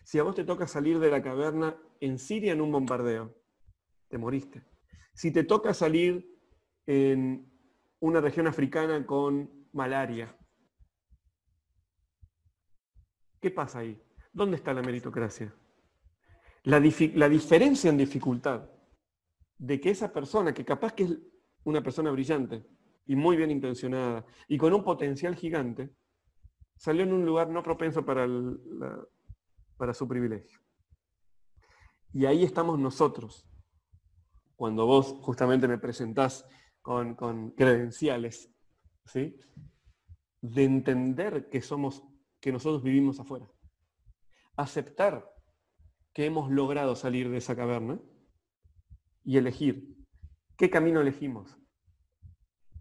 Si 0.03 0.19
a 0.19 0.24
vos 0.24 0.35
te 0.35 0.43
toca 0.43 0.68
salir 0.68 1.00
de 1.00 1.10
la 1.10 1.22
caverna 1.22 1.77
en 2.00 2.18
Siria 2.18 2.53
en 2.53 2.61
un 2.61 2.72
bombardeo, 2.72 3.35
te 4.08 4.18
moriste. 4.18 4.64
Si 5.14 5.32
te 5.32 5.43
toca 5.43 5.74
salir 5.74 6.27
en 6.85 7.51
una 8.00 8.22
región 8.22 8.48
africana 8.48 9.06
con 9.06 9.68
malaria, 9.74 10.35
¿qué 13.40 13.51
pasa 13.51 13.80
ahí? 13.80 14.01
¿Dónde 14.34 14.58
está 14.58 14.74
la 14.74 14.82
meritocracia? 14.82 15.53
La, 16.64 16.80
diferencia 16.80 17.90
en 17.90 17.98
dificultad 17.98 18.69
de 19.58 19.82
que 19.82 19.90
esa 19.90 20.14
persona, 20.14 20.53
que 20.53 20.64
capaz 20.64 20.93
que 20.93 21.03
es 21.03 21.18
una 21.64 21.82
persona 21.82 22.11
brillante 22.11 22.66
y 23.06 23.16
muy 23.16 23.35
bien 23.35 23.51
intencionada 23.51 24.26
y 24.48 24.58
con 24.58 24.74
un 24.74 24.84
potencial 24.84 25.35
gigante, 25.35 25.90
salió 26.82 27.03
en 27.03 27.14
un 27.14 27.26
lugar 27.26 27.48
no 27.48 27.61
propenso 27.61 28.03
para 28.03 28.26
para 29.77 29.93
su 29.95 30.08
privilegio. 30.08 30.60
Y 32.14 32.26
ahí 32.26 32.43
estamos 32.43 32.77
nosotros. 32.77 33.48
Cuando 34.56 34.85
vos 34.85 35.16
justamente 35.22 35.68
me 35.68 35.80
presentás 35.80 36.48
con, 36.82 37.16
credenciales, 37.51 38.51
¿sí? 39.06 39.40
De 40.40 40.64
entender 40.64 41.50
que 41.50 41.61
somos, 41.61 42.03
que 42.40 42.51
nosotros 42.51 42.84
vivimos 42.84 43.19
afuera. 43.19 43.51
Aceptar 44.56 45.34
que 46.14 46.26
hemos 46.26 46.51
logrado 46.51 46.95
salir 46.95 47.32
de 47.32 47.38
esa 47.38 47.56
caverna 47.56 48.00
y 49.24 49.38
elegir. 49.38 49.98
¿Qué 50.58 50.69
camino 50.69 51.01
elegimos? 51.01 51.58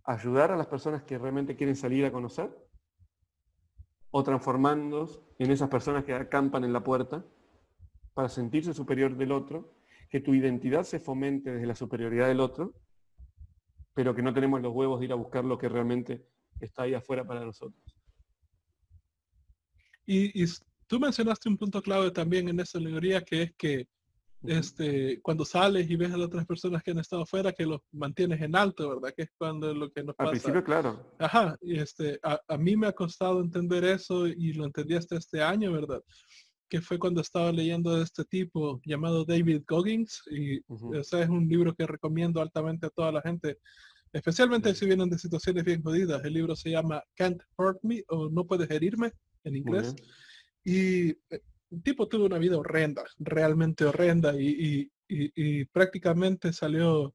¿Ayudar 0.05 0.53
a 0.53 0.57
las 0.59 0.67
personas 0.67 1.03
que 1.05 1.17
realmente 1.17 1.57
quieren 1.57 1.77
salir 1.77 2.05
a 2.05 2.13
conocer? 2.13 2.55
O 4.11 4.23
transformándonos 4.23 5.21
en 5.39 5.51
esas 5.51 5.69
personas 5.69 6.05
que 6.05 6.15
acampan 6.15 6.65
en 6.65 6.73
la 6.73 6.83
puerta 6.83 7.25
para 8.15 8.29
sentirse 8.29 8.75
superior 8.75 9.17
del 9.17 9.33
otro, 9.33 9.73
que 10.09 10.21
tu 10.21 10.35
identidad 10.35 10.85
se 10.85 10.99
fomente 10.99 11.53
desde 11.53 11.67
la 11.67 11.77
superioridad 11.77 12.27
del 12.27 12.41
otro, 12.41 12.75
pero 13.95 14.15
que 14.15 14.23
no 14.23 14.35
tenemos 14.35 14.61
los 14.61 14.75
huevos 14.75 14.99
de 14.99 15.07
ir 15.07 15.13
a 15.13 15.17
buscar 15.17 15.45
lo 15.45 15.57
que 15.57 15.69
realmente 15.69 16.27
está 16.59 16.83
ahí 16.83 16.95
afuera 16.95 17.25
para 17.25 17.45
nosotros. 17.45 17.81
Y, 20.07 20.45
tú 20.89 20.99
mencionaste 20.99 21.49
un 21.49 21.57
punto 21.57 21.81
clave 21.81 22.11
también 22.11 22.49
en 22.49 22.59
esa 22.59 22.79
alegoría, 22.79 23.23
que 23.23 23.43
es 23.43 23.53
que 23.57 23.89
este, 24.43 25.21
cuando 25.21 25.45
sales 25.45 25.91
y 25.91 25.97
ves 25.97 26.13
a 26.13 26.17
las 26.17 26.27
otras 26.27 26.47
personas 26.47 26.83
que 26.83 26.93
han 26.93 26.99
estado 26.99 27.23
afuera, 27.23 27.53
que 27.53 27.67
los 27.67 27.81
mantienes 27.93 28.41
en 28.41 28.57
alto, 28.57 28.89
¿verdad? 28.89 29.15
Que 29.15 29.25
es 29.25 29.31
cuando 29.37 29.73
lo 29.75 29.91
que 29.91 30.03
nos 30.03 30.17
pasa. 30.17 30.31
Al 30.31 30.37
principio, 30.37 30.65
claro. 30.65 31.13
Ajá, 31.19 31.57
y 31.61 31.79
este, 31.79 32.19
a, 32.23 32.57
mí 32.57 32.77
me 32.77 32.87
ha 32.87 32.93
costado 32.93 33.41
entender 33.41 33.85
eso 33.85 34.27
y 34.27 34.53
lo 34.53 34.65
entendí 34.65 34.95
hasta 34.95 35.17
este 35.17 35.43
año, 35.43 35.73
¿verdad? 35.73 36.03
que 36.71 36.81
fue 36.81 37.01
cuando 37.01 37.21
estaba 37.21 37.51
leyendo 37.51 37.97
de 37.97 38.05
este 38.05 38.25
tipo 38.25 38.81
llamado 38.85 39.25
David 39.25 39.65
Goggins, 39.67 40.23
y 40.31 40.61
ese 40.97 41.23
es 41.23 41.29
un 41.29 41.49
libro 41.49 41.75
que 41.75 41.85
recomiendo 41.85 42.41
altamente 42.41 42.87
a 42.87 42.91
toda 42.91 43.11
la 43.11 43.21
gente, 43.21 43.59
especialmente 44.13 44.73
si 44.77 44.87
vienen 44.87 45.11
de 45.11 45.19
situaciones 45.19 45.65
bien 45.65 45.83
jodidas. 45.83 46.25
El 46.25 46.35
libro 46.35 46.55
se 46.55 46.71
llama 46.71 47.03
Can't 47.17 47.43
Hurt 47.57 47.83
Me 47.83 48.05
o 48.07 48.31
No 48.31 48.47
Puedes 48.47 48.71
Herirme 48.71 49.13
en 49.43 49.57
inglés. 49.57 49.97
Y 50.65 51.11
eh, 51.11 51.43
el 51.71 51.83
tipo 51.83 52.09
tuvo 52.09 52.27
una 52.27 52.39
vida 52.39 52.59
horrenda, 52.59 53.05
realmente 53.19 53.85
horrenda, 53.85 54.35
y, 54.35 54.91
y 55.09 55.65
prácticamente 55.67 56.53
salió 56.53 57.15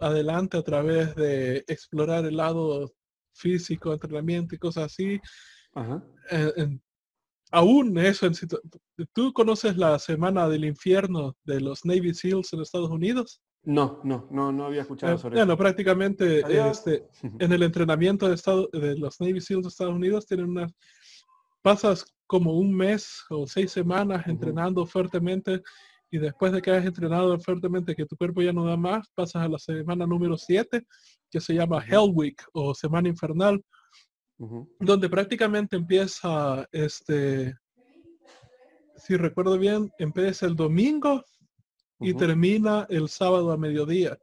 adelante 0.00 0.56
a 0.56 0.62
través 0.62 1.14
de 1.14 1.58
explorar 1.66 2.24
el 2.24 2.36
lado 2.36 2.92
físico, 3.34 3.92
entrenamiento 3.92 4.54
y 4.54 4.58
cosas 4.58 4.84
así. 4.84 5.20
Eh, 6.30 6.78
aún 7.50 7.98
eso, 7.98 8.26
en 8.26 8.34
¿tú 9.12 9.32
conoces 9.32 9.76
la 9.76 9.98
Semana 9.98 10.48
del 10.48 10.64
Infierno 10.64 11.36
de 11.44 11.60
los 11.60 11.84
Navy 11.84 12.14
SEALs 12.14 12.52
en 12.52 12.60
Estados 12.60 12.90
Unidos? 12.90 13.40
No, 13.64 14.00
no, 14.02 14.26
no, 14.30 14.50
no 14.50 14.66
había 14.66 14.82
escuchado 14.82 15.14
eh, 15.14 15.18
sobre 15.18 15.36
bueno, 15.36 15.56
prácticamente 15.56 16.42
este, 16.68 17.08
en 17.38 17.52
el 17.52 17.62
entrenamiento 17.62 18.28
de, 18.28 18.34
Estado, 18.34 18.68
de 18.72 18.96
los 18.96 19.20
Navy 19.20 19.40
SEALs 19.40 19.62
de 19.62 19.68
Estados 19.68 19.94
Unidos 19.94 20.26
tienen 20.26 20.46
unas, 20.46 20.72
pasas 21.62 22.04
como 22.32 22.54
un 22.54 22.74
mes 22.74 23.26
o 23.28 23.46
seis 23.46 23.70
semanas 23.70 24.26
entrenando 24.26 24.86
fuertemente 24.86 25.60
y 26.10 26.16
después 26.16 26.50
de 26.50 26.62
que 26.62 26.70
hayas 26.70 26.86
entrenado 26.86 27.38
fuertemente 27.38 27.94
que 27.94 28.06
tu 28.06 28.16
cuerpo 28.16 28.40
ya 28.40 28.54
no 28.54 28.64
da 28.64 28.74
más, 28.74 29.06
pasas 29.14 29.42
a 29.42 29.48
la 29.48 29.58
semana 29.58 30.06
número 30.06 30.38
7, 30.38 30.82
que 31.30 31.40
se 31.42 31.52
llama 31.52 31.84
Hell 31.86 32.10
Week 32.14 32.42
o 32.54 32.74
Semana 32.74 33.10
Infernal, 33.10 33.62
donde 34.80 35.10
prácticamente 35.10 35.76
empieza, 35.76 36.66
este, 36.72 37.54
si 38.96 39.18
recuerdo 39.18 39.58
bien, 39.58 39.90
empieza 39.98 40.46
el 40.46 40.56
domingo 40.56 41.22
y 42.00 42.14
termina 42.14 42.86
el 42.88 43.10
sábado 43.10 43.52
a 43.52 43.58
mediodía. 43.58 44.16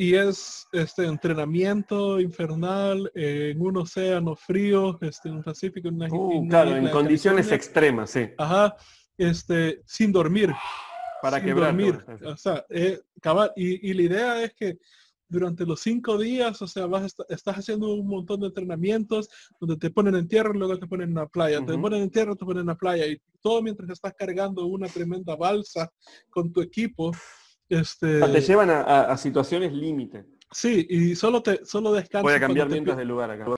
Y 0.00 0.14
es 0.14 0.66
este 0.72 1.04
entrenamiento 1.04 2.20
infernal 2.20 3.10
en 3.14 3.60
un 3.60 3.76
océano 3.76 4.34
frío, 4.34 4.98
este, 5.02 5.28
en 5.28 5.36
un 5.36 5.42
Pacífico, 5.42 5.88
en 5.88 5.96
una, 5.96 6.08
uh, 6.10 6.48
claro, 6.48 6.74
en 6.74 6.88
condiciones 6.88 7.52
extremas, 7.52 8.10
sí. 8.10 8.30
Ajá 8.38 8.76
este, 9.20 9.82
sin 9.84 10.12
dormir. 10.12 10.50
Para 11.22 11.42
que 11.42 11.52
dormir. 11.52 12.02
O 12.24 12.36
sea, 12.36 12.64
eh, 12.70 12.98
y, 13.56 13.92
la 13.92 14.02
idea 14.02 14.42
es 14.42 14.54
que 14.54 14.78
durante 15.28 15.66
los 15.66 15.80
cinco 15.80 16.16
días, 16.16 16.60
o 16.62 16.66
sea, 16.66 16.86
vas 16.86 17.14
estás 17.28 17.56
haciendo 17.58 17.92
un 17.92 18.08
montón 18.08 18.40
de 18.40 18.46
entrenamientos 18.46 19.28
donde 19.60 19.76
te 19.76 19.90
ponen 19.90 20.14
en 20.14 20.26
tierra 20.26 20.50
y 20.54 20.58
luego 20.58 20.78
te 20.78 20.86
ponen 20.86 21.10
en 21.10 21.16
la 21.16 21.26
playa, 21.26 21.64
te 21.64 21.76
ponen 21.76 22.02
en 22.02 22.10
tierra, 22.10 22.34
te 22.34 22.46
ponen 22.46 22.62
en 22.62 22.68
la 22.68 22.74
playa 22.74 23.06
y 23.06 23.20
todo 23.42 23.62
mientras 23.62 23.90
estás 23.90 24.14
cargando 24.14 24.64
una 24.64 24.88
tremenda 24.88 25.36
balsa 25.36 25.92
con 26.30 26.50
tu 26.50 26.62
equipo. 26.62 27.12
Este, 27.70 28.20
te 28.20 28.40
llevan 28.40 28.68
a, 28.68 29.16
situaciones 29.16 29.72
límite. 29.72 30.26
Sí, 30.50 30.86
y 30.90 31.14
solo 31.14 31.40
te 31.40 31.64
solo 31.64 31.92
descansas. 31.92 32.24
Voy 32.24 32.34
a 32.34 32.40
cambiar 32.40 32.68
mientras 32.68 32.96
de 32.96 33.04
lugar 33.04 33.30
acá. 33.30 33.54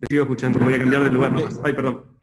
Te 0.00 0.06
sigo 0.08 0.22
escuchando, 0.22 0.58
voy 0.58 0.74
a 0.74 0.78
cambiar 0.78 1.04
de 1.04 1.10
lugar. 1.10 1.32
Ay, 1.62 1.72
perdón. 1.72 2.18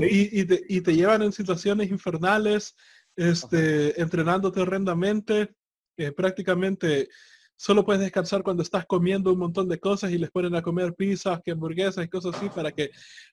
y, 0.00 0.80
te, 0.80 0.94
llevan 0.94 1.22
en 1.22 1.32
situaciones 1.32 1.90
infernales, 1.90 2.76
este, 3.16 4.00
entrenándote 4.00 4.60
horrendamente, 4.60 5.52
prácticamente 6.16 7.08
solo 7.56 7.84
puedes 7.84 8.02
descansar 8.02 8.44
cuando 8.44 8.62
estás 8.62 8.86
comiendo 8.86 9.32
un 9.32 9.40
montón 9.40 9.68
de 9.68 9.80
cosas 9.80 10.12
y 10.12 10.18
les 10.18 10.30
ponen 10.30 10.54
a 10.54 10.62
comer 10.62 10.94
pizzas, 10.94 11.40
que 11.44 11.50
hamburguesas 11.50 12.04
y 12.04 12.08
cosas 12.08 12.36
así 12.36 12.48
para 12.50 12.70
que 12.70 12.90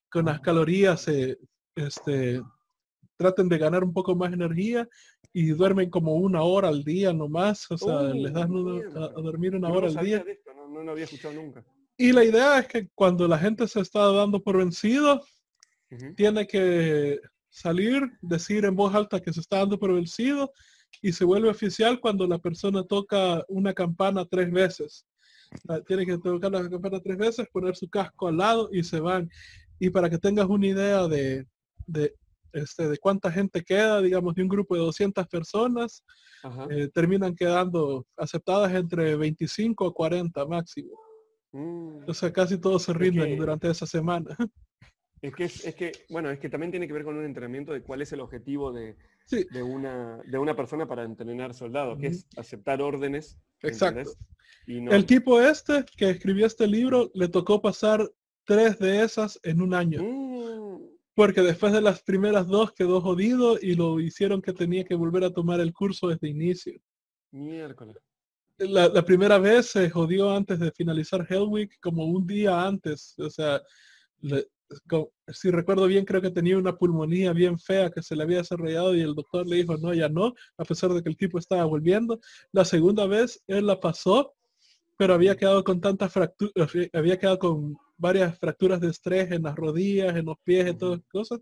con 0.10 0.26
las 0.26 0.40
calorías 0.40 1.02
se 1.02 1.38
este, 1.76 2.42
traten 3.18 3.50
de 3.50 3.58
ganar 3.58 3.84
un 3.84 3.94
poco 3.94 4.16
más 4.16 4.34
energía 4.34 4.88
y 5.34 5.48
duermen 5.48 5.90
como 5.90 6.16
una 6.16 6.44
hora 6.44 6.70
al 6.70 6.84
día 6.84 7.14
nomás, 7.14 7.70
o 7.72 7.78
sea, 7.78 8.02
les 8.14 8.34
das 8.34 8.46
a, 8.46 9.22
dormir 9.22 9.56
una 9.56 9.70
hora 9.70 9.88
al 9.88 10.06
día. 10.06 10.24
no, 10.70 10.84
no, 10.84 10.92
había 10.92 11.06
escuchado 11.06 11.34
nunca. 11.34 11.64
Y 11.98 12.12
la 12.12 12.24
idea 12.24 12.60
es 12.60 12.68
que 12.68 12.90
cuando 12.94 13.28
la 13.28 13.38
gente 13.38 13.68
se 13.68 13.80
está 13.80 14.12
dando 14.12 14.42
por 14.42 14.58
vencido, 14.58 15.24
tiene 16.16 16.46
que 16.46 17.20
salir, 17.50 18.12
decir 18.22 18.66
en 18.66 18.76
voz 18.76 18.94
alta 18.94 19.22
que 19.22 19.32
se 19.32 19.40
está 19.40 19.60
dando 19.60 19.80
por 19.80 19.94
vencido 19.94 20.52
y 21.02 21.14
se 21.14 21.24
vuelve 21.24 21.50
oficial 21.50 22.00
cuando 22.00 22.28
la 22.28 22.38
persona 22.38 22.84
toca 22.84 23.44
una 23.48 23.74
campana 23.74 24.26
tres 24.26 24.52
veces. 24.52 25.06
Tiene 25.88 26.06
que 26.06 26.18
tocar 26.18 26.52
la 26.52 26.70
campana 26.70 27.00
tres 27.00 27.18
veces, 27.18 27.48
poner 27.52 27.76
su 27.76 27.90
casco 27.90 28.28
al 28.28 28.38
lado 28.38 28.70
y 28.72 28.84
se 28.84 29.00
van. 29.00 29.30
Y 29.80 29.90
para 29.90 30.10
que 30.10 30.18
tengas 30.18 30.48
una 30.48 30.68
idea 30.68 31.08
de, 31.08 31.46
de, 31.88 32.14
este, 32.56 32.88
de 32.88 32.98
cuánta 32.98 33.32
gente 33.32 33.64
queda, 33.64 34.02
digamos, 34.02 34.34
de 34.36 34.44
un 34.44 34.50
grupo 34.50 34.76
de 34.76 34.82
200 34.82 35.28
personas, 35.28 36.04
eh, 36.70 36.90
terminan 36.94 37.36
quedando 37.36 38.06
aceptadas 38.18 38.74
entre 38.74 39.16
25 39.16 39.88
a 39.88 39.94
40 39.94 40.46
máximo. 40.46 40.92
Mm. 41.52 42.10
O 42.10 42.14
sea, 42.14 42.32
casi 42.32 42.58
todos 42.58 42.84
se 42.84 42.94
rinden 42.94 43.38
durante 43.38 43.70
esa 43.70 43.86
semana. 43.86 44.36
Es 45.22 45.34
que, 45.34 45.46
es, 45.46 45.76
que, 45.76 45.92
bueno, 46.10 46.30
es 46.30 46.38
que 46.38 46.50
también 46.50 46.70
tiene 46.70 46.86
que 46.86 46.94
ver 46.94 47.04
con 47.04 47.18
un 47.18 47.26
entrenamiento 47.26 47.74
de 47.74 47.82
cuál 47.82 48.00
es 48.04 48.14
el 48.14 48.20
objetivo 48.20 48.72
de, 48.72 48.96
de, 49.32 49.64
una, 49.64 50.22
de 50.24 50.38
una 50.38 50.56
persona 50.56 50.88
para 50.88 51.04
entrenar 51.04 51.56
soldados, 51.56 51.98
que 51.98 52.08
es 52.08 52.28
aceptar 52.38 52.80
órdenes. 52.80 53.40
Exacto. 53.64 54.12
El 54.68 55.06
tipo 55.08 55.42
este 55.42 55.84
que 55.98 56.12
escribió 56.12 56.46
este 56.46 56.68
libro 56.68 57.10
le 57.16 57.28
tocó 57.28 57.60
pasar 57.60 58.08
tres 58.46 58.78
de 58.78 59.04
esas 59.04 59.40
en 59.42 59.62
un 59.62 59.74
año. 59.74 60.04
Mm. 60.04 60.95
Porque 61.16 61.42
después 61.42 61.74
de 61.74 61.82
las 61.82 62.04
primeras 62.04 62.48
dos 62.48 62.74
quedó 62.74 63.02
jodido 63.02 63.58
y 63.60 63.76
lo 63.76 64.00
hicieron 64.00 64.42
que 64.42 64.54
tenía 64.54 64.84
que 64.84 64.96
volver 64.96 65.24
a 65.24 65.32
tomar 65.32 65.60
el 65.60 65.74
curso 65.74 66.10
desde 66.10 66.30
inicio. 66.30 66.80
Miércoles. 67.32 67.98
La, 68.58 68.88
la 68.88 69.04
primera 69.04 69.38
vez 69.38 69.68
se 69.68 69.90
jodió 69.90 70.32
antes 70.32 70.60
de 70.60 70.72
finalizar 70.72 71.26
Hell 71.30 71.48
Week, 71.48 71.78
como 71.82 72.06
un 72.06 72.28
día 72.28 72.66
antes. 72.66 73.16
O 73.18 73.30
sea, 73.30 73.62
le, 74.20 74.48
si 75.28 75.52
recuerdo 75.52 75.88
bien, 75.88 76.06
creo 76.06 76.22
que 76.22 76.32
tenía 76.32 76.58
una 76.58 76.78
pulmonía 76.78 77.34
bien 77.34 77.60
fea 77.60 77.90
que 77.90 78.02
se 78.02 78.16
le 78.16 78.24
había 78.24 78.40
desarrollado 78.40 78.96
y 78.96 79.02
el 79.02 79.16
doctor 79.16 79.46
le 79.48 79.58
dijo, 79.58 79.78
no, 79.78 79.94
ya 79.94 80.10
no, 80.10 80.34
a 80.58 80.66
pesar 80.66 80.92
de 80.92 81.04
que 81.04 81.10
el 81.10 81.18
tipo 81.18 81.38
estaba 81.38 81.66
volviendo. 81.66 82.20
La 82.52 82.66
segunda 82.66 83.06
vez 83.08 83.44
él 83.48 83.68
la 83.68 83.80
pasó, 83.80 84.34
pero 84.98 85.14
había 85.14 85.36
quedado 85.36 85.64
con 85.64 85.82
tantas 85.82 86.12
fracturas, 86.12 86.72
había 86.94 87.20
quedado 87.20 87.40
con 87.40 87.78
varias 87.98 88.38
fracturas 88.38 88.80
de 88.80 88.90
estrés 88.90 89.32
en 89.32 89.44
las 89.44 89.56
rodillas, 89.56 90.16
en 90.16 90.26
los 90.26 90.38
pies, 90.44 90.70
y 90.70 90.78
todas 90.78 91.02
cosas, 91.12 91.40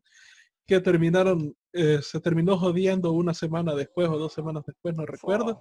que 0.65 0.80
terminaron, 0.80 1.56
eh, 1.73 1.99
se 2.01 2.19
terminó 2.19 2.57
jodiendo 2.57 3.11
una 3.11 3.33
semana 3.33 3.75
después 3.75 4.07
o 4.09 4.17
dos 4.17 4.33
semanas 4.33 4.64
después, 4.65 4.95
no 4.95 5.06
recuerdo. 5.06 5.59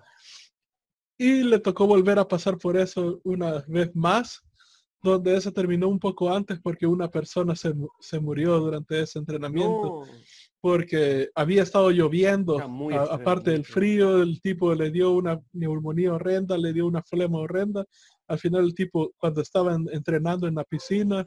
Y 1.18 1.42
le 1.42 1.58
tocó 1.58 1.86
volver 1.86 2.18
a 2.18 2.28
pasar 2.28 2.58
por 2.58 2.76
eso 2.76 3.20
una 3.24 3.64
vez 3.68 3.90
más 3.94 4.42
donde 5.02 5.36
eso 5.36 5.52
terminó 5.52 5.88
un 5.88 5.98
poco 5.98 6.32
antes 6.32 6.60
porque 6.60 6.86
una 6.86 7.08
persona 7.08 7.54
se, 7.56 7.74
murió 8.20 8.58
durante 8.60 9.00
ese 9.00 9.18
entrenamiento. 9.18 10.04
Porque 10.60 11.28
había 11.34 11.64
estado 11.64 11.90
lloviendo, 11.90 12.60
aparte 13.10 13.50
del 13.50 13.64
frío, 13.64 14.22
el 14.22 14.40
tipo 14.40 14.72
le 14.74 14.92
dio 14.92 15.10
una 15.10 15.40
neumonía 15.52 16.14
horrenda, 16.14 16.56
le 16.56 16.72
dio 16.72 16.86
una 16.86 17.02
flema 17.02 17.38
horrenda. 17.38 17.84
Al 18.28 18.38
final 18.38 18.64
el 18.64 18.74
tipo, 18.74 19.12
cuando 19.18 19.42
estaba 19.42 19.74
entrenando 19.92 20.46
en 20.46 20.54
la 20.54 20.64
piscina, 20.64 21.24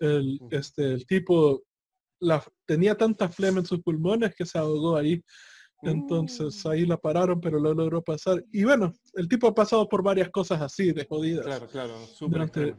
el, 0.00 0.40
este, 0.50 0.92
el 0.92 1.06
tipo 1.06 1.62
la, 2.20 2.42
tenía 2.66 2.96
tanta 2.96 3.28
flema 3.28 3.60
en 3.60 3.66
sus 3.66 3.82
pulmones 3.82 4.34
que 4.34 4.46
se 4.46 4.58
ahogó 4.58 4.96
ahí. 4.96 5.22
Entonces 5.82 6.64
uh. 6.64 6.70
ahí 6.70 6.84
la 6.84 6.98
pararon, 6.98 7.40
pero 7.40 7.58
lo 7.58 7.72
logró 7.72 8.02
pasar. 8.02 8.44
Y 8.52 8.64
bueno, 8.64 8.92
el 9.14 9.28
tipo 9.28 9.46
ha 9.46 9.54
pasado 9.54 9.88
por 9.88 10.02
varias 10.02 10.30
cosas 10.30 10.60
así, 10.60 10.92
de 10.92 11.06
jodidas. 11.06 11.46
Claro, 11.46 11.66
claro. 11.68 11.94
Durante, 12.20 12.74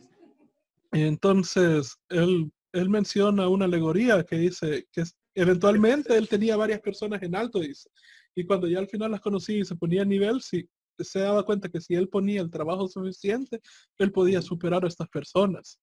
entonces, 0.92 1.98
él, 2.10 2.52
él 2.74 2.90
menciona 2.90 3.48
una 3.48 3.66
alegoría 3.66 4.24
que 4.24 4.38
dice 4.38 4.88
que 4.92 5.04
eventualmente 5.34 6.16
él 6.16 6.28
tenía 6.28 6.58
varias 6.58 6.82
personas 6.82 7.22
en 7.24 7.36
alto, 7.36 7.60
dice. 7.60 7.90
Y 8.36 8.46
cuando 8.46 8.68
ya 8.68 8.80
al 8.80 8.88
final 8.88 9.12
las 9.12 9.22
conocí 9.22 9.60
y 9.60 9.66
se 9.66 9.76
ponía 9.76 10.04
a 10.04 10.06
nivel, 10.06 10.42
si 10.42 10.68
se 11.04 11.20
daba 11.20 11.44
cuenta 11.44 11.70
que 11.70 11.82
si 11.82 11.96
él 11.96 12.10
ponía 12.10 12.42
el 12.42 12.50
trabajo 12.50 12.88
suficiente, 12.88 13.62
él 13.98 14.12
podía 14.12 14.42
superar 14.42 14.84
a 14.86 14.88
estas 14.88 15.10
personas. 15.10 15.80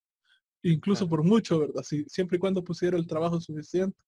Incluso 0.62 1.08
por 1.08 1.22
mucho, 1.22 1.60
¿verdad? 1.60 1.82
Si, 1.82 2.04
siempre 2.08 2.36
y 2.36 2.40
cuando 2.40 2.64
pusiera 2.64 2.96
el 2.96 3.06
trabajo 3.06 3.40
suficiente. 3.40 4.02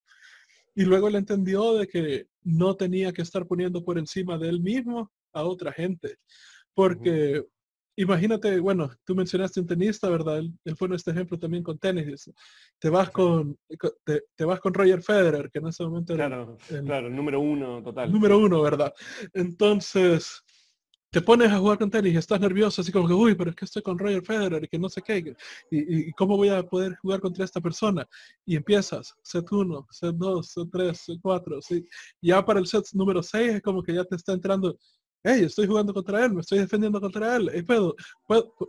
Y 0.75 0.85
luego 0.85 1.09
él 1.09 1.17
entendió 1.17 1.75
de 1.75 1.87
que 1.87 2.27
no 2.43 2.77
tenía 2.77 3.13
que 3.13 3.23
estar 3.23 3.47
poniendo 3.47 3.85
por 3.85 3.99
encima 3.99 4.39
de 4.39 4.49
él 4.49 4.61
mismo 4.61 5.11
a 5.33 5.45
otra 5.45 5.73
gente. 5.73 6.17
Porque 6.75 7.45
imagínate, 7.97 8.59
bueno, 8.61 8.91
tú 9.05 9.15
mencionaste 9.15 9.61
un 9.61 9.67
tenista, 9.67 10.09
¿verdad? 10.09 10.39
Él, 10.39 10.77
fue 10.77 10.89
nuestro 10.89 11.13
ejemplo 11.13 11.39
también 11.39 11.63
con 11.63 11.79
tenis. 11.79 12.31
Te 12.79 12.89
vas 12.89 13.11
con, 13.11 13.57
te, 14.05 14.45
vas 14.45 14.61
con 14.61 14.73
Roger 14.73 15.03
Federer, 15.03 15.51
que 15.51 15.59
en 15.59 15.69
ese 15.69 15.85
momento 15.85 16.15
era 16.15 16.27
el, 16.27 16.85
claro, 16.85 17.09
el 17.09 17.17
número 17.17 17.41
uno 17.41 17.83
total. 17.83 18.11
Número 18.13 18.39
uno, 18.39 18.63
¿verdad? 18.63 18.93
Entonces, 19.35 20.43
te 21.11 21.21
pones 21.21 21.51
a 21.51 21.59
jugar 21.59 21.79
con 21.79 21.91
tenis 21.91 22.15
y 22.15 22.17
estás 22.17 22.41
nervioso, 22.41 22.81
así 22.81 22.93
como 22.93 23.09
que, 23.09 23.15
uy, 23.15 23.35
pero 23.35 23.51
es 23.51 23.57
que 23.57 23.65
estoy 23.65 23.83
con 23.83 23.99
Roger 23.99 24.25
Federer 24.25 24.65
y 24.65 24.69
que 24.69 24.79
no 24.79 24.89
sé 24.89 25.03
qué, 25.03 25.35
y, 25.71 26.13
cómo 26.13 26.37
voy 26.37 26.51
a 26.51 26.63
poder 26.63 26.97
jugar 26.97 27.21
contra 27.21 27.45
esta 27.45 27.61
persona. 27.61 28.09
Y 28.47 28.57
empiezas, 28.57 29.15
set 29.23 29.51
1, 29.51 29.89
set 29.91 30.15
2, 30.15 30.47
set 30.47 30.69
3, 30.71 30.99
set 30.99 31.19
4, 31.21 31.63
¿sí? 31.63 31.85
Ya 32.23 32.45
para 32.45 32.61
el 32.61 32.67
set 32.67 32.85
número 32.93 33.23
6 33.23 33.55
es 33.55 33.63
como 33.63 33.83
que 33.83 33.93
ya 33.93 34.05
te 34.05 34.15
está 34.15 34.33
entrando, 34.35 34.79
hey, 35.25 35.43
estoy 35.45 35.67
jugando 35.67 35.93
contra 35.93 36.25
él, 36.25 36.33
me 36.33 36.43
estoy 36.43 36.61
defendiendo 36.61 37.01
contra 37.01 37.35
él, 37.35 37.51
y 37.55 37.63
puedo, 37.63 37.97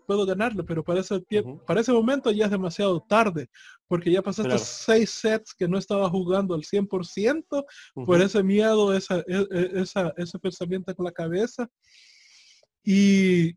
puedo, 0.07 0.25
ganarle, 0.25 0.63
pero 0.63 0.83
para 0.83 1.01
ese, 1.01 1.23
para 1.67 1.81
ese 1.81 1.93
momento 1.93 2.31
ya 2.31 2.45
es 2.45 2.51
demasiado 2.51 2.99
tarde, 3.01 3.51
porque 3.87 4.11
ya 4.11 4.23
pasaste 4.23 4.57
seis 4.57 5.11
sets 5.11 5.53
que 5.53 5.67
no 5.67 5.77
estaba 5.77 6.09
jugando 6.09 6.55
al 6.55 6.63
100% 6.63 7.65
por 7.93 8.19
ese 8.19 8.41
miedo, 8.41 8.93
esa, 8.95 9.19
e, 9.19 9.47
e, 9.51 9.81
esa, 9.81 10.11
ese 10.17 10.39
pensamiento 10.39 10.95
con 10.95 11.05
la 11.05 11.11
cabeza. 11.11 11.69
Y, 12.83 13.55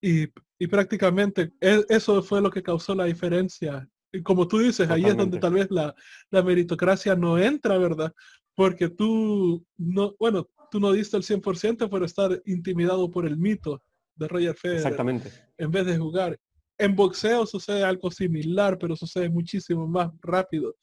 y, 0.00 0.26
prácticamente 0.70 1.52
e, 1.60 1.84
eso 1.88 2.22
fue 2.22 2.40
lo 2.40 2.50
que 2.50 2.62
causó 2.62 2.94
la 2.94 3.04
diferencia. 3.04 3.88
Y 4.12 4.22
como 4.22 4.48
tú 4.48 4.58
dices, 4.58 4.88
ahí 4.90 5.04
es 5.04 5.16
donde 5.16 5.38
tal 5.38 5.54
vez 5.54 5.70
la, 5.70 5.94
la 6.30 6.42
meritocracia 6.42 7.14
no 7.14 7.38
entra, 7.38 7.76
¿verdad? 7.78 8.12
Porque 8.54 8.88
tú 8.88 9.64
no, 9.76 10.14
bueno, 10.18 10.48
tú 10.70 10.80
no 10.80 10.92
diste 10.92 11.16
el 11.16 11.22
100% 11.22 11.88
por 11.88 12.02
estar 12.02 12.40
intimidado 12.46 13.10
por 13.10 13.26
el 13.26 13.36
mito 13.36 13.82
de 14.16 14.28
Roger 14.28 14.54
Federer. 14.54 14.82
Exactamente. 14.82 15.30
En 15.58 15.70
vez 15.70 15.86
de 15.86 15.98
jugar. 15.98 16.38
En 16.76 16.96
boxeo 16.96 17.46
sucede 17.46 17.84
algo 17.84 18.10
similar, 18.10 18.78
pero 18.78 18.96
sucede 18.96 19.28
muchísimo 19.28 19.86
más 19.86 20.10
rápido. 20.20 20.74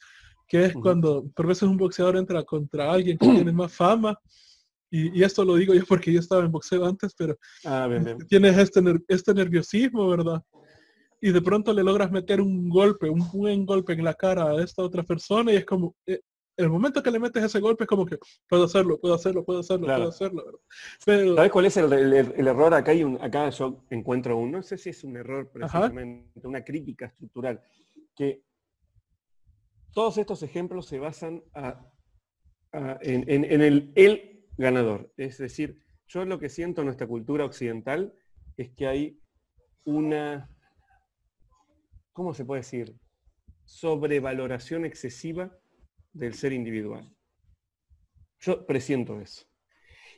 Que 0.47 0.65
es 0.65 0.73
cuando 0.73 1.25
por 1.35 1.47
veces 1.47 1.63
un 1.63 1.77
boxeador 1.77 2.17
entra 2.17 2.43
contra 2.43 2.91
alguien 2.91 3.17
que 3.17 3.27
tiene 3.27 3.51
más 3.51 3.73
fama. 3.73 4.17
Y, 4.91 5.23
esto 5.23 5.45
lo 5.45 5.55
digo 5.55 5.73
yo 5.73 5.85
porque 5.87 6.11
yo 6.11 6.19
estaba 6.19 6.43
en 6.43 6.51
boxeo 6.51 6.85
antes, 6.85 7.15
pero 7.17 7.37
ah, 7.65 7.89
tienes 8.27 8.57
este, 8.57 8.81
este 9.07 9.33
nerviosismo, 9.33 10.09
¿verdad? 10.09 10.43
y 11.21 11.31
de 11.31 11.41
pronto 11.41 11.71
le 11.71 11.83
logras 11.83 12.11
meter 12.11 12.41
un 12.41 12.67
golpe, 12.67 13.07
un 13.07 13.23
buen 13.31 13.65
golpe 13.65 13.93
en 13.93 14.03
la 14.03 14.15
cara 14.15 14.49
a 14.49 14.63
esta 14.63 14.81
otra 14.81 15.03
persona 15.03 15.53
y 15.53 15.57
es 15.57 15.65
como, 15.65 15.95
eh, 16.07 16.19
el 16.57 16.69
momento 16.69 17.01
que 17.01 17.11
le 17.11 17.19
metes 17.19 17.43
ese 17.43 17.59
golpe 17.59 17.83
es 17.83 17.87
como 17.87 18.05
que 18.05 18.17
puedo 18.49 18.65
hacerlo, 18.65 18.99
puedo 18.99 19.13
hacerlo, 19.13 19.45
puedo 19.45 19.59
hacerlo, 19.59 19.85
puedo 19.85 20.09
hacerlo. 20.09 20.59
Pero... 21.05 21.35
¿Sabes 21.35 21.51
cuál 21.51 21.65
es 21.65 21.77
el, 21.77 21.93
error? 21.93 22.73
Acá 22.73 22.91
hay 22.91 23.03
un, 23.03 23.21
acá 23.21 23.49
yo 23.51 23.85
encuentro 23.91 24.37
un, 24.37 24.51
no 24.51 24.63
sé 24.63 24.77
si 24.77 24.89
es 24.89 25.03
un 25.03 25.15
error 25.15 25.49
precisamente, 25.51 26.47
una 26.47 26.63
crítica 26.63 27.05
estructural, 27.05 27.61
que 28.15 28.43
todos 29.93 30.17
estos 30.17 30.41
ejemplos 30.41 30.87
se 30.87 30.99
basan 30.99 31.43
en, 32.73 33.61
el, 33.61 33.91
el 33.95 34.40
ganador. 34.61 35.11
Es 35.17 35.37
decir, 35.37 35.83
yo 36.07 36.23
lo 36.25 36.39
que 36.39 36.49
siento 36.49 36.81
en 36.81 36.85
nuestra 36.85 37.07
cultura 37.07 37.45
occidental 37.45 38.13
es 38.57 38.69
que 38.71 38.87
hay 38.87 39.19
una, 39.83 40.49
¿cómo 42.13 42.33
se 42.33 42.45
puede 42.45 42.61
decir? 42.61 42.95
Sobrevaloración 43.65 44.85
excesiva 44.85 45.57
del 46.13 46.33
ser 46.33 46.53
individual. 46.53 47.13
Yo 48.39 48.65
presiento 48.65 49.19
eso. 49.19 49.45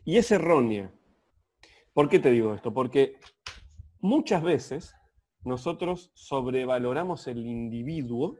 Y 0.04 0.18
es 0.18 0.32
errónea. 0.32 0.94
¿Por 1.94 2.10
qué 2.10 2.20
te 2.20 2.32
digo 2.32 2.54
esto? 2.54 2.74
Porque 2.74 3.18
muchas 4.00 4.44
veces 4.44 4.96
nosotros 5.44 6.12
sobrevaloramos 6.16 7.28
el 7.28 7.46
individuo, 7.46 8.40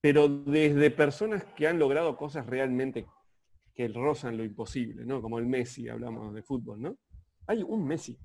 pero 0.00 0.28
desde 0.28 0.90
personas 0.90 1.44
que 1.56 1.68
han 1.68 1.78
logrado 1.78 2.16
cosas 2.16 2.46
realmente 2.46 3.06
que 3.82 3.88
rozan 3.88 4.36
lo 4.36 4.44
imposible, 4.44 5.04
¿no? 5.04 5.20
Como 5.20 5.40
el 5.40 5.46
Messi, 5.46 5.88
hablamos 5.88 6.32
de 6.32 6.42
fútbol, 6.42 6.80
¿no? 6.80 6.96
Hay 7.48 7.64
un 7.64 7.84
Messi. 7.84 8.16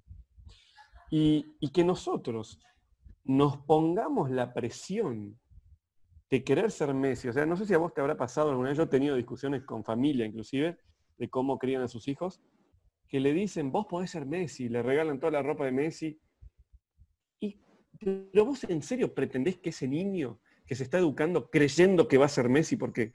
Y, 1.09 1.57
que 1.73 1.83
nosotros 1.83 2.59
nos 3.23 3.57
pongamos 3.57 4.29
la 4.29 4.53
presión 4.53 5.39
de 6.29 6.43
querer 6.43 6.69
ser 6.69 6.93
Messi. 6.93 7.29
O 7.29 7.33
sea, 7.33 7.45
no 7.47 7.57
sé 7.57 7.65
si 7.65 7.73
a 7.73 7.79
vos 7.79 7.91
te 7.93 8.01
habrá 8.01 8.15
pasado 8.15 8.51
alguna 8.51 8.69
vez, 8.69 8.77
yo 8.77 8.83
he 8.83 8.87
tenido 8.87 9.15
discusiones 9.15 9.63
con 9.63 9.83
familia 9.83 10.25
inclusive, 10.25 10.77
de 11.17 11.29
cómo 11.29 11.57
crían 11.57 11.81
a 11.81 11.87
sus 11.87 12.07
hijos, 12.07 12.39
que 13.07 13.19
le 13.19 13.33
dicen, 13.33 13.71
vos 13.71 13.87
podés 13.87 14.11
ser 14.11 14.27
Messi, 14.27 14.69
le 14.69 14.83
regalan 14.83 15.19
toda 15.19 15.31
la 15.31 15.41
ropa 15.41 15.65
de 15.65 15.71
Messi. 15.71 16.19
Y, 17.39 17.59
pero 17.99 18.45
vos 18.45 18.63
en 18.65 18.83
serio 18.83 19.15
pretendés 19.15 19.57
que 19.57 19.69
ese 19.69 19.87
niño 19.87 20.39
que 20.67 20.75
se 20.75 20.83
está 20.83 20.99
educando 20.99 21.49
creyendo 21.49 22.07
que 22.07 22.19
va 22.19 22.27
a 22.27 22.29
ser 22.29 22.47
Messi 22.47 22.75
porque 22.75 23.11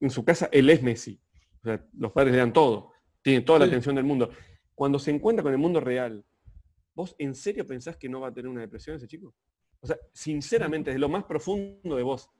en 0.00 0.08
su 0.08 0.24
casa 0.24 0.48
él 0.52 0.70
es 0.70 0.82
Messi. 0.82 1.20
O 1.66 1.68
sea, 1.68 1.84
los 1.98 2.12
padres 2.12 2.32
le 2.32 2.38
dan 2.38 2.52
todo, 2.52 2.92
tienen 3.22 3.44
toda 3.44 3.58
la 3.58 3.64
atención 3.64 3.96
del 3.96 4.04
mundo. 4.04 4.30
Cuando 4.72 5.00
se 5.00 5.10
encuentra 5.10 5.42
con 5.42 5.52
el 5.52 5.58
mundo 5.58 5.80
real, 5.80 6.24
¿vos 6.94 7.16
en 7.18 7.34
serio 7.34 7.66
pensás 7.66 7.96
que 7.96 8.08
no 8.08 8.20
va 8.20 8.28
a 8.28 8.32
tener 8.32 8.48
una 8.48 8.60
depresión 8.60 8.94
ese 8.94 9.08
chico? 9.08 9.34
O 9.80 9.86
sea, 9.88 9.98
sinceramente, 10.12 10.90
desde 10.90 11.00
lo 11.00 11.08
más 11.08 11.24
profundo 11.24 11.96
de 11.96 12.04
vos, 12.04 12.30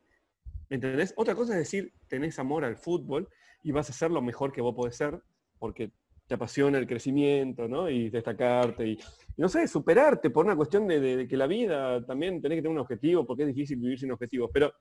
¿me 0.69 0.77
entendés? 0.77 1.13
Otra 1.17 1.35
cosa 1.35 1.55
es 1.55 1.59
decir, 1.59 1.93
tenés 2.07 2.39
amor 2.39 2.65
al 2.65 2.77
fútbol 2.77 3.29
y 3.65 3.73
vas 3.73 3.89
a 3.89 3.93
hacer 3.93 4.13
lo 4.13 4.23
mejor 4.23 4.53
que 4.53 4.61
vos 4.61 4.77
podés 4.77 4.97
ser, 4.97 5.21
porque 5.59 5.91
te 6.29 6.35
apasiona 6.35 6.79
el 6.79 6.87
crecimiento, 6.87 7.67
¿no? 7.67 7.91
Y 7.91 8.09
destacarte 8.09 8.87
y, 8.87 8.99
no 9.39 9.49
sé, 9.49 9.67
superarte 9.67 10.31
por 10.31 10.45
una 10.45 10.55
cuestión 10.55 10.87
de, 10.87 11.27
que 11.29 11.37
la 11.37 11.49
vida 11.49 12.07
también 12.07 12.41
tenés 12.41 12.59
que 12.59 12.63
tener 12.63 12.77
un 12.77 12.83
objetivo, 12.83 13.27
porque 13.27 13.43
es 13.43 13.49
difícil 13.49 13.79
vivir 13.79 13.99
sin 13.99 14.13
objetivos. 14.13 14.51
Pero, 14.53 14.73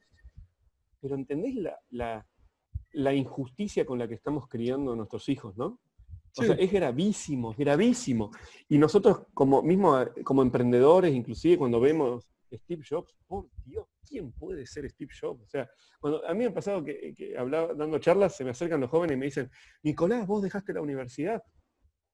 pero 1.01 1.15
¿entendés 1.15 1.55
la, 1.55 1.79
la, 1.89 2.27
injusticia 3.13 3.85
con 3.85 3.99
la 3.99 4.07
que 4.07 4.15
estamos 4.15 4.47
criando 4.47 4.93
a 4.93 4.95
nuestros 4.95 5.27
hijos, 5.29 5.55
¿no? 5.57 5.79
O 6.37 6.43
sea, 6.43 6.55
es 6.55 6.71
gravísimo, 6.71 7.51
es 7.51 7.57
gravísimo. 7.57 8.29
Y 8.67 8.77
nosotros 8.77 9.21
como 9.33 9.61
mismo 9.61 9.97
como 10.23 10.41
emprendedores, 10.41 11.13
inclusive 11.13 11.57
cuando 11.57 11.79
vemos 11.79 12.27
Steve 12.53 12.83
Jobs, 12.87 13.15
por 13.27 13.47
Dios, 13.63 13.87
¿quién 14.07 14.31
puede 14.33 14.65
ser 14.65 14.89
Steve 14.89 15.13
Jobs? 15.19 15.43
O 15.43 15.47
sea, 15.47 15.69
cuando 15.99 16.25
a 16.27 16.33
mí 16.33 16.39
me 16.39 16.45
ha 16.47 16.53
pasado 16.53 16.83
que, 16.83 17.35
hablaba, 17.37 17.73
dando 17.73 17.99
charlas, 17.99 18.35
se 18.35 18.43
me 18.43 18.51
acercan 18.51 18.81
los 18.81 18.89
jóvenes 18.89 19.15
y 19.15 19.19
me 19.19 19.25
dicen, 19.25 19.49
Nicolás, 19.83 20.27
vos 20.27 20.43
dejaste 20.43 20.73
la 20.73 20.81
universidad. 20.81 21.41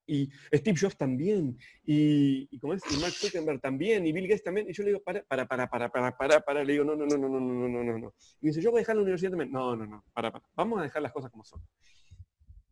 Y 0.06 0.30
Steve 0.54 0.78
Jobs 0.80 0.98
también, 0.98 1.58
y, 1.86 2.48
y 2.52 2.60
como 2.60 2.74
es, 2.74 2.82
y 2.92 3.00
Mark 3.00 3.14
Zuckerberg 3.14 3.62
también, 3.62 4.06
y 4.06 4.12
Bill 4.12 4.28
Gates 4.28 4.44
también. 4.44 4.70
Y 4.70 4.74
yo 4.74 4.84
le 4.84 4.90
digo, 4.90 5.04
para, 5.04 5.24
para, 5.24 5.48
para, 5.48 5.70
para, 5.70 5.90
para, 5.90 6.18
para, 6.18 6.42
para, 6.42 6.64
le 6.64 6.74
digo, 6.74 6.86
no, 6.86 6.96
no, 6.96 7.06
no, 7.06 7.18
no, 7.18 7.28
no, 7.30 7.40
no, 7.40 7.68
no, 7.70 7.84
no, 7.84 7.98
no. 8.00 8.14
Y 8.42 8.46
me 8.46 8.50
dice, 8.50 8.62
yo 8.62 8.72
voy 8.72 8.80
a 8.80 8.82
dejar 8.82 8.96
la 8.96 9.04
universidad 9.04 9.32
también. 9.32 9.52
No, 9.52 9.76
no, 9.76 9.86
no, 9.86 10.04
para, 10.14 10.32
para. 10.32 10.46
Vamos 10.56 10.80
a 10.80 10.84
dejar 10.84 11.02
las 11.02 11.12
cosas 11.12 11.32
como 11.32 11.44
son. 11.44 11.62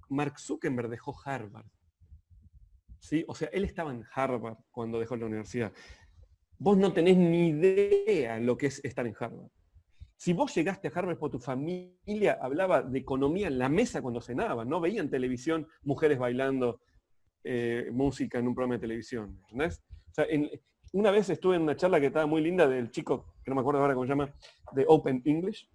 Mark 0.10 0.40
Zuckerberg 0.40 0.90
dejó 0.90 1.16
Harvard. 1.24 1.68
¿Sí? 3.00 3.24
O 3.28 3.36
sea, 3.36 3.50
él 3.54 3.64
estaba 3.64 3.92
en 3.92 4.04
Harvard 4.14 4.58
cuando 4.72 5.00
dejó 5.00 5.16
la 5.16 5.26
universidad. 5.26 5.72
Vos 6.58 6.78
no 6.78 6.92
tenés 6.92 7.16
ni 7.16 7.50
idea 7.50 8.40
lo 8.40 8.58
que 8.58 8.68
es 8.68 8.84
estar 8.84 9.08
en 9.08 9.16
Harvard. 9.18 9.50
Si 10.18 10.34
vos 10.34 10.54
llegaste 10.54 10.90
a 10.90 10.92
Harvard 10.94 11.18
por 11.18 11.32
tu 11.32 11.40
familia 11.40 12.38
hablaba 12.42 12.82
de 12.82 13.00
economía 13.00 13.48
en 13.48 13.58
la 13.58 13.70
mesa 13.70 14.02
cuando 14.02 14.20
cenaban, 14.20 14.68
no 14.68 14.82
veían 14.82 15.10
televisión, 15.10 15.66
mujeres 15.84 16.18
bailando 16.18 16.82
eh, 17.44 17.90
música 17.92 18.40
en 18.40 18.48
un 18.48 18.56
programa 18.56 18.76
de 18.76 18.82
televisión. 18.82 19.42
una 20.94 21.12
vez 21.12 21.30
estuve 21.30 21.56
en 21.56 21.62
una 21.62 21.76
charla 21.76 22.00
que 22.00 22.08
estaba 22.08 22.26
muy 22.26 22.42
linda 22.42 22.68
del 22.68 22.92
chico, 22.92 23.36
que 23.44 23.52
no 23.52 23.56
me 23.56 23.62
acuerdo 23.62 23.82
ahora 23.82 23.94
cómo 23.94 24.06
se 24.06 24.12
llama, 24.12 24.34
de 24.74 24.86
Open 24.88 25.22
English, 25.26 25.70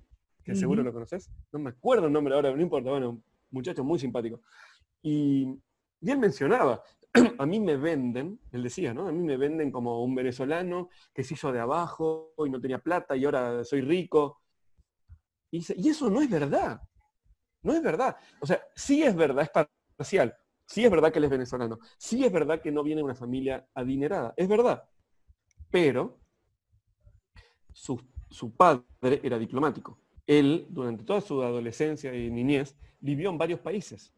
que 0.45 0.55
seguro 0.55 0.83
lo 0.83 0.93
conoces. 0.93 1.31
No 1.53 1.59
me 1.59 1.71
acuerdo 1.71 2.07
el 2.07 2.13
nombre 2.13 2.35
ahora, 2.35 2.55
no 2.55 2.61
importa, 2.61 2.91
bueno, 2.91 3.23
muchacho 3.51 3.83
muy 3.83 3.99
simpático. 3.99 4.41
Y, 5.03 5.47
y 6.01 6.11
él 6.11 6.19
mencionaba, 6.19 6.83
a 7.39 7.47
mí 7.47 7.61
me 7.61 7.77
venden, 7.77 8.41
él 8.53 8.63
decía, 8.63 8.93
¿no? 8.93 9.09
A 9.09 9.13
mí 9.13 9.23
me 9.23 9.37
venden 9.37 9.71
como 9.71 10.05
un 10.05 10.15
venezolano 10.15 10.91
que 11.15 11.25
se 11.25 11.35
hizo 11.35 11.53
de 11.53 11.61
abajo 11.61 12.35
y 12.45 12.51
no 12.51 12.61
tenía 12.61 12.79
plata 12.79 13.17
y 13.17 13.25
ahora 13.25 13.65
soy 13.65 13.81
rico. 13.81 14.43
Y, 15.51 15.65
y 15.77 15.89
eso 15.89 16.11
no 16.11 16.21
es 16.21 16.29
verdad. 16.29 16.81
No 17.63 17.73
es 17.73 17.83
verdad. 17.83 18.17
O 18.41 18.47
sea, 18.47 18.61
sí 18.75 19.03
es 19.03 19.17
verdad, 19.17 19.45
es 19.45 19.67
parcial. 19.97 20.37
Sí 20.67 20.85
es 20.85 20.91
verdad 20.91 21.13
que 21.13 21.19
él 21.19 21.25
es 21.25 21.31
venezolano. 21.31 21.79
Sí 21.99 22.25
es 22.25 22.33
verdad 22.33 22.61
que 22.61 22.73
no 22.73 22.83
viene 22.83 23.01
de 23.01 23.05
una 23.05 23.15
familia 23.15 23.69
adinerada. 23.75 24.35
Es 24.37 24.49
verdad. 24.49 24.85
Pero 25.71 26.21
su, 27.73 28.01
padre 28.57 29.21
era 29.23 29.39
diplomático. 29.39 29.99
Él, 30.27 30.67
durante 30.71 31.05
toda 31.05 31.21
su 31.21 31.43
adolescencia 31.43 32.15
y 32.15 32.31
niñez, 32.31 32.77
vivió 33.01 33.31
en 33.31 33.39
varios 33.39 33.61
países. 33.61 34.15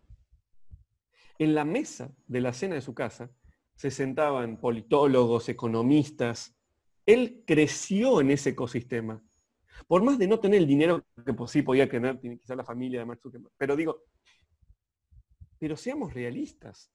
En 1.38 1.54
la 1.54 1.64
mesa 1.64 2.14
de 2.26 2.40
la 2.40 2.52
cena 2.52 2.76
de 2.76 2.80
su 2.80 2.94
casa 2.94 3.30
se 3.74 3.90
sentaban 3.90 4.58
politólogos, 4.58 5.48
economistas. 5.48 6.56
Él 7.04 7.42
creció 7.46 8.20
en 8.20 8.30
ese 8.30 8.50
ecosistema. 8.50 9.22
Por 9.86 10.02
más 10.02 10.18
de 10.18 10.28
no 10.28 10.40
tener 10.40 10.60
el 10.60 10.66
dinero 10.66 11.04
que 11.24 11.34
sí 11.48 11.62
podía 11.62 11.88
tener, 11.88 12.18
quizá 12.20 12.54
la 12.54 12.64
familia 12.64 13.00
de 13.00 13.06
Mark. 13.06 13.20
Pero 13.58 13.76
digo, 13.76 14.04
pero 15.58 15.76
seamos 15.76 16.14
realistas. 16.14 16.92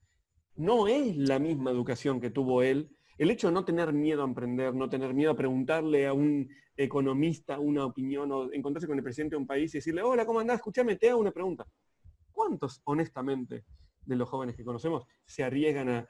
No 0.56 0.88
es 0.88 1.16
la 1.18 1.40
misma 1.40 1.72
educación 1.72 2.20
que 2.20 2.30
tuvo 2.30 2.62
él. 2.62 2.96
El 3.18 3.32
hecho 3.32 3.48
de 3.48 3.54
no 3.54 3.66
tener 3.66 3.94
miedo 3.94 4.22
a 4.22 4.26
emprender, 4.26 4.74
no 4.74 4.90
tener 4.90 5.14
miedo 5.14 5.32
a 5.32 5.36
preguntarle 5.36 6.08
a 6.08 6.14
un 6.14 6.50
economista 6.76 7.60
una 7.60 7.86
opinión 7.86 8.32
o 8.32 8.52
encontrarse 8.52 8.88
con 8.88 8.98
el 8.98 9.04
presidente 9.04 9.36
de 9.36 9.42
un 9.42 9.48
país 9.48 9.74
y 9.74 9.78
decirle, 9.78 10.02
hola, 10.02 10.26
¿cómo 10.26 10.40
andás? 10.40 10.58
Escúchame, 10.58 10.96
te 10.96 11.10
hago 11.10 11.20
una 11.20 11.32
pregunta. 11.32 11.68
¿Cuántos, 12.32 12.82
honestamente, 12.86 13.66
de 14.06 14.16
los 14.16 14.30
jóvenes 14.30 14.56
que 14.56 14.64
conocemos 14.64 15.06
se 15.26 15.44
arriesgan 15.44 16.08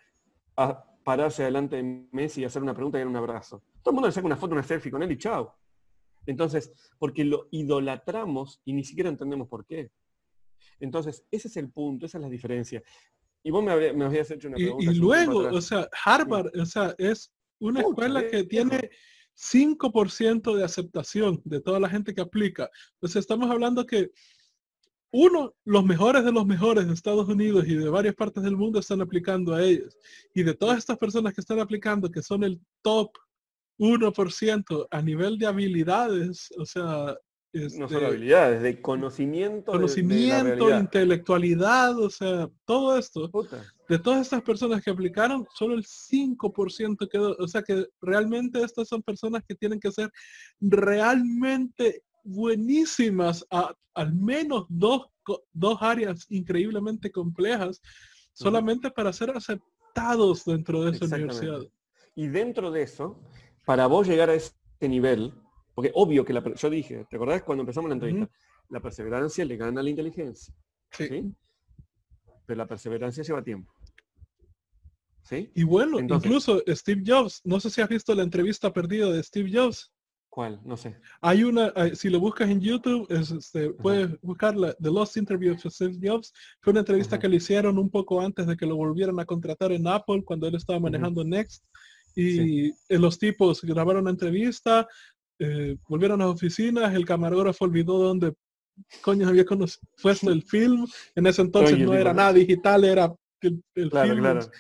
a, 0.57 0.85
pararse 1.03 1.43
delante 1.43 1.77
de 1.77 2.07
Messi 2.11 2.41
y 2.41 2.45
hacer 2.45 2.61
una 2.61 2.75
pregunta 2.75 2.99
y 2.99 3.01
dar 3.01 3.07
un 3.07 3.15
abrazo. 3.15 3.63
Todo 3.81 3.91
el 3.91 3.95
mundo 3.95 4.07
le 4.07 4.11
saca 4.11 4.27
una 4.27 4.37
foto, 4.37 4.53
una 4.53 4.61
selfie 4.61 4.91
con 4.91 5.01
él 5.01 5.11
y 5.11 5.17
chao. 5.17 5.55
Entonces, 6.27 6.71
porque 6.99 7.23
lo 7.23 7.47
idolatramos 7.49 8.61
y 8.65 8.73
ni 8.73 8.83
siquiera 8.83 9.09
entendemos 9.09 9.47
por 9.47 9.65
qué. 9.65 9.91
Entonces, 10.81 11.23
ese 11.31 11.47
es 11.47 11.57
el 11.57 11.69
punto, 11.71 12.05
esa 12.05 12.17
es 12.17 12.23
la 12.23 12.29
diferencia. 12.29 12.83
Y 13.43 13.51
vos 13.51 13.63
me, 13.63 13.71
habías 13.71 14.29
hecho 14.29 14.49
una 14.49 14.57
pregunta. 14.57 14.91
Y, 14.91 14.95
luego, 14.95 15.39
o 15.39 15.61
sea, 15.61 15.87
Harvard, 16.05 16.51
o 16.59 16.65
sea, 16.65 16.93
es 16.97 17.31
una 17.59 17.81
escuela 17.81 18.27
que 18.27 18.43
tiene 18.43 18.89
5% 19.35 20.55
de 20.55 20.63
aceptación 20.63 21.41
de 21.45 21.61
toda 21.61 21.79
la 21.79 21.89
gente 21.89 22.13
que 22.13 22.21
aplica. 22.21 22.69
Entonces, 22.93 23.21
estamos 23.21 23.49
hablando 23.49 23.85
que 23.85 24.11
uno, 25.11 25.53
los 25.65 25.83
mejores 25.83 26.23
de 26.23 26.31
los 26.31 26.45
mejores 26.45 26.87
de 26.87 26.93
Estados 26.93 27.27
Unidos 27.27 27.67
y 27.67 27.75
de 27.75 27.89
varias 27.89 28.15
partes 28.15 28.43
del 28.43 28.55
mundo 28.55 28.79
están 28.79 29.01
aplicando 29.01 29.53
a 29.53 29.63
ellos. 29.63 29.97
Y 30.33 30.43
de 30.43 30.53
todas 30.53 30.77
estas 30.77 30.97
personas 30.97 31.33
que 31.33 31.41
están 31.41 31.59
aplicando, 31.59 32.09
que 32.09 32.21
son 32.21 32.43
el 32.43 32.61
top 32.81 33.11
1% 33.79 34.87
a 34.89 35.01
nivel 35.01 35.37
de 35.37 35.47
habilidades, 35.47 36.49
o 36.57 36.65
sea... 36.65 37.17
no 37.53 37.89
solo 37.89 38.07
habilidades, 38.07 38.61
de 38.61 38.81
conocimiento. 38.81 39.71
Conocimiento, 39.71 40.77
intelectualidad, 40.77 41.97
o 41.99 42.09
sea, 42.09 42.49
todo 42.65 42.97
esto. 42.97 43.29
De 43.89 43.99
todas 43.99 44.21
estas 44.21 44.41
personas 44.41 44.81
que 44.81 44.89
aplicaron, 44.89 45.45
solo 45.53 45.75
el 45.75 45.83
5% 45.83 47.09
quedó. 47.09 47.35
O 47.39 47.47
sea 47.47 47.61
que 47.61 47.85
realmente 48.01 48.63
estas 48.63 48.87
son 48.87 49.01
personas 49.01 49.43
que 49.47 49.55
tienen 49.55 49.79
que 49.79 49.91
ser 49.91 50.09
realmente 50.59 52.03
buenísimas 52.23 53.45
a 53.49 53.73
al 53.93 54.13
menos 54.13 54.65
dos, 54.69 55.07
dos 55.51 55.77
áreas 55.81 56.25
increíblemente 56.29 57.11
complejas 57.11 57.81
solamente 58.33 58.89
para 58.89 59.11
ser 59.11 59.31
aceptados 59.31 60.45
dentro 60.45 60.83
de 60.83 60.91
esa 60.91 61.05
universidad. 61.15 61.59
Y 62.15 62.27
dentro 62.27 62.71
de 62.71 62.83
eso, 62.83 63.19
para 63.65 63.87
vos 63.87 64.07
llegar 64.07 64.29
a 64.29 64.35
ese 64.35 64.53
nivel, 64.81 65.33
porque 65.73 65.91
obvio 65.93 66.25
que 66.25 66.33
la, 66.33 66.43
yo 66.53 66.69
dije, 66.69 67.05
¿te 67.09 67.15
acordás 67.15 67.43
cuando 67.43 67.61
empezamos 67.61 67.89
la 67.89 67.95
entrevista? 67.95 68.29
La 68.69 68.81
perseverancia 68.81 69.45
le 69.45 69.57
gana 69.57 69.81
a 69.81 69.83
la 69.83 69.89
inteligencia. 69.89 70.53
Sí. 70.91 71.33
Pero 72.45 72.57
la 72.57 72.67
perseverancia 72.67 73.23
lleva 73.23 73.43
tiempo. 73.43 73.73
¿Sí? 75.23 75.51
Y 75.55 75.63
bueno, 75.63 75.99
incluso 75.99 76.61
Steve 76.67 77.03
Jobs, 77.05 77.41
no 77.45 77.59
sé 77.59 77.69
si 77.69 77.79
has 77.79 77.87
visto 77.87 78.13
la 78.13 78.23
entrevista 78.23 78.73
perdida 78.73 79.09
de 79.11 79.23
Steve 79.23 79.49
Jobs. 79.53 79.91
¿Cuál? 80.29 80.61
No 80.63 80.77
sé. 80.77 80.97
Hay 81.19 81.43
una, 81.43 81.73
si 81.93 82.09
lo 82.09 82.19
buscas 82.19 82.49
en 82.49 82.61
YouTube, 82.61 83.05
este, 83.09 83.69
puedes 83.71 84.19
buscar 84.21 84.55
The 84.55 84.89
Lost 84.89 85.17
Interview 85.17 85.53
of 85.53 85.65
Steve 85.65 85.99
Jobs. 86.01 86.33
Fue 86.61 86.71
una 86.71 86.79
entrevista 86.79 87.19
que 87.19 87.27
le 87.27 87.35
hicieron 87.35 87.77
un 87.77 87.89
poco 87.89 88.21
antes 88.21 88.47
de 88.47 88.55
que 88.55 88.65
lo 88.65 88.77
volvieran 88.77 89.19
a 89.19 89.25
contratar 89.25 89.73
en 89.73 89.85
Apple 89.87 90.23
cuando 90.23 90.47
él 90.47 90.55
estaba 90.55 90.79
manejando 90.79 91.25
Next. 91.25 91.65
Y 92.15 92.71
los 92.89 93.19
tipos 93.19 93.61
grabaron 93.61 94.03
una 94.03 94.11
entrevista, 94.11 94.87
eh, 95.43 95.75
volvieron 95.87 96.21
a 96.21 96.25
las 96.25 96.35
oficinas, 96.35 96.93
el 96.93 97.03
camarógrafo 97.03 97.65
olvidó 97.65 97.97
dónde 97.97 98.33
coño 99.01 99.27
había 99.27 99.43
puesto 100.01 100.29
el 100.29 100.43
film. 100.43 100.85
En 101.15 101.25
ese 101.25 101.41
entonces 101.41 101.79
no 101.79 101.93
era 101.93 102.13
nada 102.13 102.33
digital, 102.33 102.83
era 102.83 103.11
el, 103.41 103.89
claro, 103.89 104.09
film. 104.09 104.21
Claro. 104.21 104.51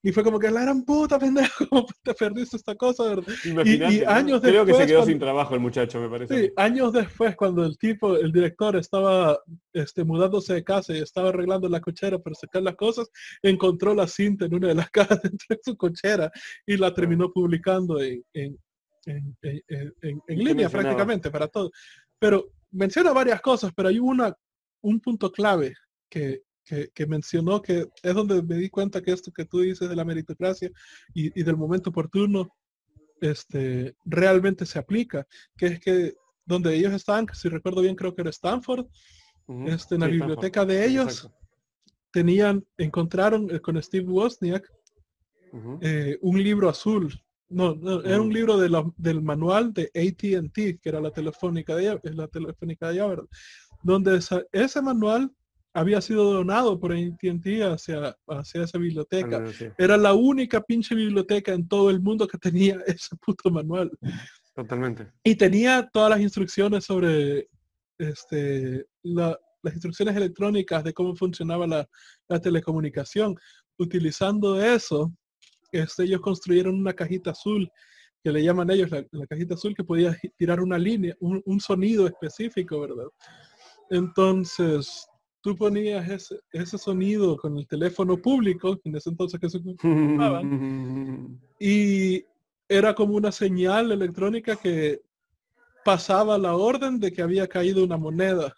Y 0.00 0.12
fue 0.12 0.22
como 0.22 0.38
que 0.38 0.50
la 0.50 0.60
gran 0.60 0.84
puta 0.84 1.18
pendejo, 1.18 1.66
¿cómo 1.70 1.86
te 2.04 2.14
perdiste 2.14 2.56
esta 2.56 2.74
cosa? 2.76 3.04
¿verdad? 3.04 3.34
Y, 3.64 4.04
años 4.04 4.40
Creo 4.40 4.64
que 4.64 4.74
se 4.74 4.86
quedó 4.86 5.04
sin 5.04 5.18
trabajo 5.18 5.54
el 5.54 5.60
muchacho, 5.60 5.98
me 6.00 6.08
parece. 6.08 6.40
Sí, 6.40 6.52
años 6.56 6.92
después, 6.92 7.34
cuando 7.34 7.64
el 7.64 7.76
tipo, 7.78 8.16
el 8.16 8.30
director 8.30 8.76
estaba 8.76 9.38
este, 9.72 10.04
mudándose 10.04 10.54
de 10.54 10.62
casa 10.62 10.94
y 10.94 10.98
estaba 10.98 11.30
arreglando 11.30 11.68
la 11.68 11.80
cochera 11.80 12.18
para 12.18 12.34
sacar 12.34 12.62
las 12.62 12.76
cosas, 12.76 13.10
encontró 13.42 13.92
la 13.92 14.06
cinta 14.06 14.44
en 14.44 14.54
una 14.54 14.68
de 14.68 14.74
las 14.74 14.90
cajas 14.92 15.20
dentro 15.22 15.46
de 15.48 15.58
su 15.64 15.76
cochera 15.76 16.30
y 16.64 16.76
la 16.76 16.94
terminó 16.94 17.32
publicando 17.32 18.00
en, 18.00 18.22
en, 18.34 18.56
en 19.08 20.38
línea 20.38 20.68
prácticamente 20.68 21.30
para 21.30 21.48
todo. 21.48 21.70
Pero 22.18 22.52
menciona 22.70 23.12
varias 23.12 23.40
cosas, 23.40 23.72
pero 23.74 23.88
hay 23.88 23.98
una, 23.98 24.34
un 24.82 25.00
punto 25.00 25.30
clave 25.30 25.74
que, 26.08 26.42
que, 26.64 27.06
mencionó 27.06 27.62
que 27.62 27.86
es 28.02 28.14
donde 28.14 28.42
me 28.42 28.56
di 28.56 28.68
cuenta 28.68 29.00
que 29.00 29.12
esto 29.12 29.32
que 29.32 29.44
tú 29.44 29.60
dices 29.60 29.88
de 29.88 29.96
la 29.96 30.04
meritocracia 30.04 30.70
y, 31.14 31.42
del 31.42 31.56
momento 31.56 31.90
oportuno 31.90 32.54
este, 33.20 33.96
realmente 34.04 34.66
se 34.66 34.78
aplica, 34.78 35.26
que 35.56 35.66
es 35.66 35.80
que 35.80 36.14
donde 36.44 36.74
ellos 36.74 36.92
están, 36.92 37.26
si 37.32 37.48
recuerdo 37.48 37.82
bien, 37.82 37.96
creo 37.96 38.14
que 38.14 38.22
era 38.22 38.30
Stanford, 38.30 38.86
este, 39.66 39.94
en 39.94 40.02
la 40.02 40.08
biblioteca 40.08 40.64
de 40.64 40.84
ellos, 40.86 41.30
tenían, 42.10 42.66
encontraron 42.76 43.50
eh, 43.50 43.60
con 43.60 43.82
Steve 43.82 44.06
Wozniak 44.06 44.70
eh, 45.80 46.18
un 46.20 46.42
libro 46.42 46.68
azul. 46.68 47.10
No, 47.50 48.02
era 48.04 48.20
un 48.20 48.32
libro 48.32 48.58
de 48.58 48.68
del 48.96 49.22
manual 49.22 49.72
de 49.72 49.90
AT&T, 49.94 50.78
que 50.78 50.88
era 50.88 51.00
la 51.00 51.10
telefónica 51.10 51.74
de 51.74 51.98
la 52.14 52.28
telefónica 52.28 52.88
de 52.88 52.94
ella, 52.94 53.16
Donde 53.82 54.20
ese 54.52 54.82
manual 54.82 55.32
había 55.72 56.00
sido 56.00 56.32
donado 56.32 56.78
por 56.78 56.92
AT&T 56.92 57.64
hacia, 57.64 58.16
hacia 58.26 58.62
esa 58.64 58.78
biblioteca. 58.78 59.44
Era 59.76 59.96
la 59.96 60.14
única 60.14 60.60
pinche 60.60 60.94
biblioteca 60.94 61.52
en 61.52 61.68
todo 61.68 61.90
el 61.90 62.00
mundo 62.00 62.26
que 62.26 62.38
tenía 62.38 62.78
ese 62.86 63.16
puto 63.16 63.50
manual. 63.50 63.90
Totalmente. 64.54 65.12
Y 65.22 65.36
tenía 65.36 65.88
todas 65.92 66.10
las 66.10 66.20
instrucciones 66.20 66.84
sobre 66.84 67.48
este, 67.98 68.86
las 69.02 69.36
instrucciones 69.72 70.16
electrónicas 70.16 70.82
de 70.84 70.92
cómo 70.92 71.14
funcionaba 71.14 71.66
la, 71.66 71.88
telecomunicación. 72.40 73.36
Utilizando 73.78 74.60
eso, 74.60 75.12
este, 75.72 76.04
ellos 76.04 76.20
construyeron 76.20 76.74
una 76.74 76.92
cajita 76.92 77.30
azul 77.30 77.70
que 78.22 78.32
le 78.32 78.42
llaman 78.42 78.70
ellos 78.70 78.90
la, 78.90 79.26
cajita 79.26 79.54
azul 79.54 79.74
que 79.74 79.84
podía 79.84 80.16
tirar 80.36 80.60
una 80.60 80.78
línea, 80.78 81.14
un, 81.20 81.40
un 81.44 81.60
sonido 81.60 82.06
específico, 82.06 82.80
¿verdad? 82.80 83.06
Entonces, 83.90 85.08
tú 85.40 85.56
ponías 85.56 86.08
ese, 86.08 86.40
ese 86.52 86.78
sonido 86.78 87.36
con 87.36 87.56
el 87.58 87.66
teléfono 87.66 88.16
público, 88.16 88.78
en 88.84 88.96
ese 88.96 89.10
entonces 89.10 89.40
que 89.40 89.48
se 89.48 89.58
ocupaban, 89.64 91.40
y 91.58 92.24
era 92.68 92.94
como 92.94 93.14
una 93.14 93.32
señal 93.32 93.92
electrónica 93.92 94.56
que 94.56 95.00
pasaba 95.84 96.36
la 96.36 96.54
orden 96.54 97.00
de 97.00 97.12
que 97.12 97.22
había 97.22 97.46
caído 97.46 97.82
una 97.84 97.96
moneda. 97.96 98.54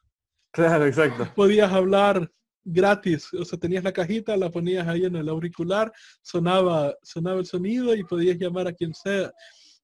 Claro, 0.53 0.87
exacto. 0.87 1.29
Podías 1.37 1.73
hablar 1.73 2.31
gratis, 2.65 3.33
o 3.35 3.45
sea, 3.45 3.59
tenías 3.59 3.85
la 3.85 3.93
cajita, 3.93 4.37
la 4.37 4.51
ponías 4.51 4.87
ahí 4.87 5.05
en 5.05 5.17
el 5.17 5.29
auricular, 5.29 5.93
sonaba, 6.23 6.95
sonaba 7.03 7.41
el 7.41 7.47
sonido 7.47 7.95
y 7.95 8.05
podías 8.05 8.39
llamar 8.39 8.69
a 8.69 8.73
quien 8.73 8.95
sea 8.95 9.33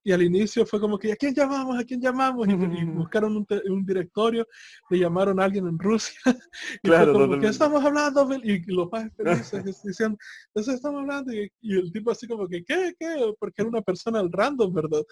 y 0.06 0.12
al 0.12 0.22
inicio 0.22 0.64
fue 0.64 0.78
como 0.78 1.00
que, 1.00 1.10
¿a 1.10 1.16
quién 1.16 1.34
llamamos? 1.34 1.76
¿A 1.76 1.82
quién 1.82 2.00
llamamos? 2.00 2.46
Y, 2.46 2.54
buscaron 2.54 3.36
un, 3.36 3.84
directorio, 3.84 4.46
le 4.88 5.00
llamaron 5.00 5.40
a 5.40 5.44
alguien 5.44 5.66
en 5.66 5.76
Rusia. 5.76 6.16
Y 6.84 6.88
claro, 6.88 7.12
fue 7.12 7.26
como 7.26 7.40
que 7.40 7.46
estamos 7.48 7.84
hablando, 7.84 8.28
y 8.44 8.62
los 8.72 8.88
más 8.92 9.12
felices 9.16 9.82
diciendo, 9.82 10.16
eso 10.54 10.70
estamos 10.70 11.00
hablando, 11.00 11.32
y, 11.32 11.50
el 11.60 11.90
tipo 11.90 12.12
así 12.12 12.28
como 12.28 12.46
que, 12.46 12.62
¿qué? 12.62 12.94
¿Qué? 12.96 13.34
Porque 13.40 13.62
era 13.62 13.68
una 13.68 13.82
persona 13.82 14.20
al 14.20 14.30
random, 14.30 14.72
¿verdad? 14.72 15.02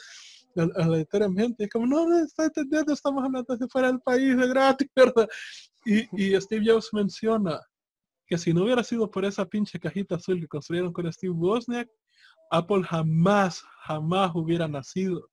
aleatoriamente, 0.76 1.64
es 1.64 1.70
como, 1.70 1.89
no, 1.89 2.06
no 2.06 2.20
está 2.20 2.44
entendiendo, 2.44 2.92
estamos 2.92 3.24
hablando 3.24 3.52
desde 3.52 3.66
fuera 3.66 3.89
del 3.89 4.00
país, 4.00 4.36
de 4.36 4.47
gratis, 4.47 4.89
¿verdad? 4.94 5.28
Y, 5.84 6.06
y 6.12 6.40
Steve 6.40 6.70
Jobs 6.70 6.90
menciona 6.92 7.60
que 8.28 8.39
si 8.39 8.55
no 8.55 8.62
hubiera 8.62 8.84
sido 8.84 9.10
por 9.10 9.24
esa 9.24 9.44
pinche 9.44 9.81
cajita 9.81 10.14
azul 10.14 10.39
que 10.39 10.47
construyeron 10.47 10.92
con 10.92 11.12
Steve 11.12 11.32
Wozniak, 11.32 11.90
Apple 12.57 12.83
jamás, 12.84 13.62
jamás 13.81 14.33
hubiera 14.34 14.68
nacido. 14.68 15.28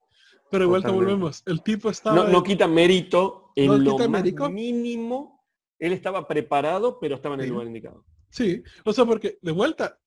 Pero 0.49 0.65
de 0.65 0.69
vuelta 0.69 0.91
volvemos. 0.91 1.43
El 1.45 1.61
tipo 1.61 1.89
estaba... 1.89 2.27
No, 2.27 2.43
quita 2.43 2.67
mérito 2.67 3.51
en 3.55 3.83
lo 3.83 4.49
mínimo. 4.49 5.41
Él 5.79 5.93
estaba 5.93 6.27
preparado, 6.27 6.99
pero 6.99 7.15
estaba 7.15 7.35
en 7.35 7.41
el 7.41 7.49
lugar 7.49 7.67
indicado. 7.67 8.05
Sí, 8.29 8.63
o 8.85 8.93
sea, 8.93 9.05
porque 9.05 9.37
de 9.41 9.51
vuelta, 9.51 9.99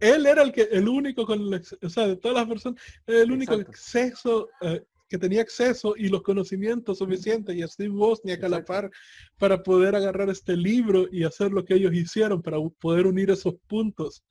él 0.00 0.26
era 0.26 0.42
el 0.42 0.52
que, 0.52 0.62
el 0.62 0.88
único 0.88 1.26
con, 1.26 1.40
el, 1.52 1.62
o 1.82 1.88
sea, 1.88 2.08
de 2.08 2.16
todas 2.16 2.38
las 2.38 2.48
personas, 2.48 2.80
el 3.06 3.30
único 3.30 3.54
acceso, 3.54 4.48
eh, 4.60 4.82
que 5.08 5.18
tenía 5.18 5.42
acceso 5.42 5.94
y 5.96 6.08
los 6.08 6.22
conocimientos 6.22 6.98
suficientes 6.98 7.54
y 7.56 7.62
a 7.62 7.68
Steve 7.68 7.90
Wozniak 7.90 8.44
a 8.44 8.48
la 8.48 8.64
par 8.64 8.90
para 9.38 9.62
poder 9.62 9.96
agarrar 9.96 10.30
este 10.30 10.56
libro 10.56 11.06
y 11.10 11.24
hacer 11.24 11.50
lo 11.50 11.64
que 11.64 11.74
ellos 11.74 11.92
hicieron 11.92 12.40
para 12.40 12.58
poder 12.78 13.06
unir 13.06 13.30
esos 13.30 13.54
puntos. 13.66 14.22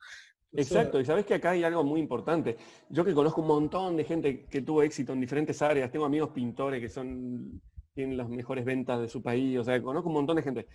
Exacto, 0.52 1.00
y 1.00 1.04
sabes 1.04 1.24
que 1.24 1.34
acá 1.34 1.50
hay 1.50 1.62
algo 1.62 1.84
muy 1.84 2.00
importante. 2.00 2.56
Yo 2.88 3.04
que 3.04 3.14
conozco 3.14 3.40
un 3.40 3.46
montón 3.46 3.96
de 3.96 4.04
gente 4.04 4.46
que 4.46 4.62
tuvo 4.62 4.82
éxito 4.82 5.12
en 5.12 5.20
diferentes 5.20 5.62
áreas, 5.62 5.90
tengo 5.90 6.04
amigos 6.04 6.30
pintores 6.30 6.80
que 6.80 6.88
son, 6.88 7.60
tienen 7.94 8.16
las 8.16 8.28
mejores 8.28 8.64
ventas 8.64 9.00
de 9.00 9.08
su 9.08 9.22
país, 9.22 9.58
o 9.58 9.64
sea, 9.64 9.80
conozco 9.80 10.08
un 10.08 10.14
montón 10.14 10.36
de 10.36 10.42
gente. 10.42 10.66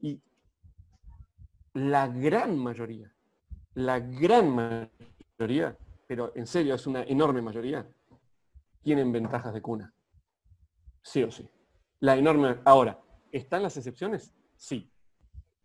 Y 0.00 0.20
la 1.72 2.06
gran 2.08 2.58
mayoría, 2.58 3.12
la 3.74 3.98
gran 3.98 4.50
mayoría, 4.50 5.76
pero 6.06 6.32
en 6.34 6.46
serio 6.46 6.74
es 6.74 6.86
una 6.86 7.02
enorme 7.04 7.40
mayoría, 7.40 7.88
tienen 8.82 9.10
ventajas 9.10 9.54
de 9.54 9.62
cuna. 9.62 9.94
Sí 11.02 11.22
o 11.22 11.30
sí. 11.30 11.48
La 12.00 12.16
enorme. 12.16 12.58
Ahora, 12.64 13.00
¿están 13.32 13.62
las 13.62 13.76
excepciones? 13.76 14.34
Sí. 14.56 14.90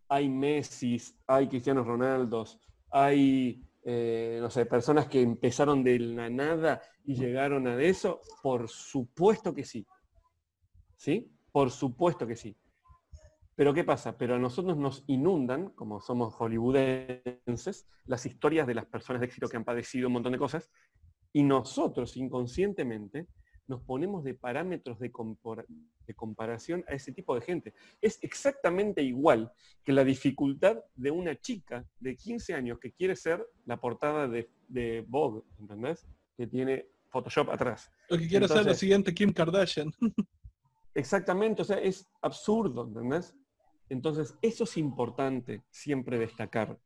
hay 0.08 0.28
Messi, 0.28 0.96
hay 1.26 1.48
Cristianos 1.48 1.86
Ronaldos, 1.86 2.58
hay, 2.90 3.62
eh, 3.82 4.40
no 4.40 4.66
personas 4.66 5.06
que 5.08 5.22
empezaron 5.22 5.82
de 5.82 5.98
la 5.98 6.30
nada 6.30 6.80
y 7.04 7.14
llegaron 7.14 7.66
a 7.66 7.80
eso? 7.82 8.20
Por 8.42 8.68
supuesto 8.68 9.54
que 9.54 9.64
sí. 9.64 9.86
¿Sí? 10.96 11.32
Por 11.52 11.70
supuesto 11.70 12.26
que 12.26 12.36
sí. 12.36 12.56
Pero 13.54 13.74
¿qué 13.74 13.84
pasa? 13.84 14.16
Pero 14.16 14.36
a 14.36 14.38
nosotros 14.38 14.76
nos 14.76 15.04
inundan, 15.06 15.70
como 15.70 16.00
somos 16.00 16.34
hollywoodenses, 16.34 17.86
las 18.06 18.24
historias 18.24 18.66
de 18.66 18.74
las 18.74 18.86
personas 18.86 19.20
de 19.20 19.26
éxito 19.26 19.48
que 19.48 19.56
han 19.56 19.64
padecido 19.64 20.06
un 20.06 20.14
montón 20.14 20.32
de 20.32 20.38
cosas, 20.38 20.70
y 21.32 21.42
nosotros 21.42 22.16
inconscientemente 22.16 23.28
nos 23.66 23.82
ponemos 23.82 24.24
de 24.24 24.34
parámetros 24.34 24.98
de, 24.98 25.12
comparación 26.14 26.84
a 26.88 26.92
ese 26.92 27.12
tipo 27.12 27.34
de 27.34 27.40
gente. 27.40 27.74
Es 28.00 28.18
exactamente 28.22 29.02
igual 29.02 29.52
que 29.84 29.92
la 29.92 30.04
dificultad 30.04 30.78
de 30.94 31.10
una 31.10 31.40
chica 31.40 31.86
de 31.98 32.16
15 32.16 32.54
años 32.54 32.78
que 32.78 32.92
quiere 32.92 33.16
ser 33.16 33.46
la 33.66 33.80
portada 33.80 34.28
de, 34.28 34.50
de 34.68 35.04
Vogue, 35.06 35.42
¿entendés? 35.58 36.06
Que 36.36 36.46
tiene 36.46 36.86
Photoshop 37.08 37.50
atrás. 37.50 37.90
O 38.10 38.16
que 38.16 38.28
quiere 38.28 38.48
ser 38.48 38.64
la 38.64 38.74
siguiente 38.74 39.14
Kim 39.14 39.32
Kardashian. 39.32 39.92
exactamente, 40.94 41.62
o 41.62 41.64
sea, 41.64 41.78
es 41.78 42.08
absurdo, 42.22 42.86
¿entendés? 42.86 43.34
Entonces, 43.88 44.34
eso 44.42 44.64
es 44.64 44.76
importante 44.76 45.62
siempre 45.70 46.18
destacar. 46.18 46.78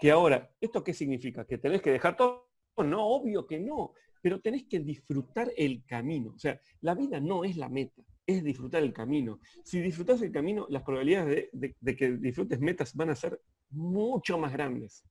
Que 0.00 0.10
ahora, 0.10 0.50
¿esto 0.60 0.82
qué 0.82 0.92
significa? 0.92 1.46
¿Que 1.46 1.58
tenés 1.58 1.82
que 1.82 1.90
dejar 1.90 2.16
todo? 2.16 2.46
No, 2.78 3.06
obvio 3.06 3.46
que 3.46 3.58
no 3.58 3.94
pero 4.26 4.40
tenés 4.40 4.64
que 4.64 4.80
disfrutar 4.80 5.52
el 5.56 5.84
camino. 5.86 6.32
O 6.34 6.38
sea, 6.40 6.60
la 6.80 6.96
vida 6.96 7.20
no 7.20 7.44
es 7.44 7.56
la 7.56 7.68
meta, 7.68 8.02
es 8.26 8.42
disfrutar 8.42 8.82
el 8.82 8.92
camino. 8.92 9.40
Si 9.64 9.80
disfrutas 9.80 10.20
el 10.22 10.32
camino, 10.32 10.66
las 10.68 10.82
probabilidades 10.82 11.48
de, 11.52 11.96
que 11.96 12.12
disfrutes 12.12 12.60
metas 12.60 12.94
van 12.94 13.10
a 13.10 13.14
ser 13.14 13.40
mucho 13.70 14.38
más 14.38 14.52
grandes, 14.52 15.04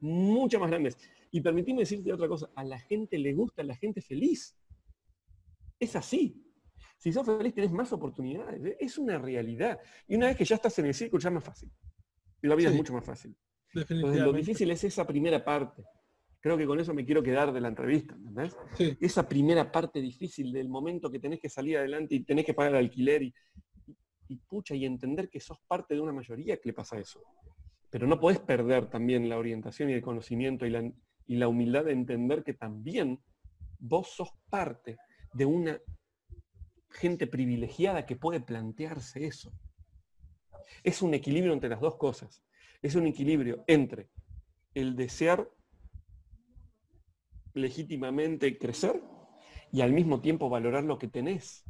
mucho 0.00 0.60
más 0.60 0.70
grandes. 0.70 0.96
Y 1.30 1.40
permitime 1.40 1.80
decirte 1.80 2.12
otra 2.12 2.28
cosa, 2.28 2.50
a 2.54 2.64
la 2.64 2.78
gente 2.78 3.18
le 3.18 3.32
gusta 3.32 3.62
la 3.62 3.76
gente 3.76 4.00
feliz. 4.00 4.56
Es 5.78 5.96
así. 5.96 6.44
Si 6.98 7.12
sos 7.12 7.24
feliz 7.24 7.54
tenés 7.54 7.70
más 7.70 7.92
oportunidades. 7.92 8.64
¿eh? 8.64 8.76
Es 8.80 8.98
una 8.98 9.18
realidad. 9.18 9.78
Y 10.06 10.16
una 10.16 10.26
vez 10.26 10.36
que 10.36 10.44
ya 10.44 10.56
estás 10.56 10.78
en 10.78 10.86
el 10.86 10.94
círculo 10.94 11.20
ya 11.20 11.28
es 11.28 11.34
más 11.34 11.44
fácil. 11.44 11.70
Y 12.42 12.46
la 12.46 12.54
vida 12.54 12.70
es 12.70 12.74
mucho 12.74 12.92
más 12.92 13.04
fácil. 13.04 13.36
Entonces, 13.74 14.20
lo 14.22 14.32
difícil 14.32 14.70
es 14.70 14.82
esa 14.84 15.06
primera 15.06 15.44
parte. 15.44 15.84
Creo 16.40 16.56
que 16.56 16.66
con 16.66 16.78
eso 16.78 16.94
me 16.94 17.04
quiero 17.04 17.22
quedar 17.22 17.52
de 17.52 17.60
la 17.60 17.68
entrevista, 17.68 18.14
¿entendés? 18.14 18.56
Esa 19.00 19.28
primera 19.28 19.72
parte 19.72 20.00
difícil 20.00 20.52
del 20.52 20.68
momento 20.68 21.10
que 21.10 21.18
tenés 21.18 21.40
que 21.40 21.48
salir 21.48 21.78
adelante 21.78 22.14
y 22.14 22.24
tenés 22.24 22.44
que 22.44 22.54
pagar 22.54 22.72
el 22.72 22.78
alquiler 22.78 23.22
y, 23.22 23.34
pucha, 24.46 24.74
y 24.74 24.84
entender 24.84 25.28
que 25.28 25.40
sos 25.40 25.58
parte 25.66 25.94
de 25.94 26.00
una 26.00 26.12
mayoría 26.12 26.56
que 26.58 26.68
le 26.68 26.74
pasa 26.74 26.98
eso. 26.98 27.20
Pero 27.90 28.06
no 28.06 28.20
podés 28.20 28.38
perder 28.38 28.88
también 28.88 29.28
la 29.28 29.38
orientación 29.38 29.90
y 29.90 29.94
el 29.94 30.02
conocimiento 30.02 30.64
y 30.64 30.70
la, 30.70 30.92
y 31.26 31.36
la 31.36 31.48
humildad 31.48 31.86
de 31.86 31.92
entender 31.92 32.44
que 32.44 32.54
también 32.54 33.20
vos 33.78 34.08
sos 34.08 34.30
parte 34.48 34.96
de 35.32 35.44
una 35.44 35.80
gente 36.90 37.26
privilegiada 37.26 38.06
que 38.06 38.16
puede 38.16 38.40
plantearse 38.40 39.26
eso. 39.26 39.52
Es 40.84 41.02
un 41.02 41.14
equilibrio 41.14 41.52
entre 41.52 41.70
las 41.70 41.80
dos 41.80 41.96
cosas. 41.96 42.44
Es 42.80 42.94
un 42.94 43.06
equilibrio 43.06 43.64
entre 43.66 44.08
el 44.74 44.94
desear 44.94 45.50
legítimamente 47.54 48.58
crecer 48.58 49.02
y 49.72 49.80
al 49.80 49.92
mismo 49.92 50.20
tiempo 50.20 50.48
valorar 50.48 50.84
lo 50.84 50.98
que 50.98 51.08
tenés. 51.08 51.64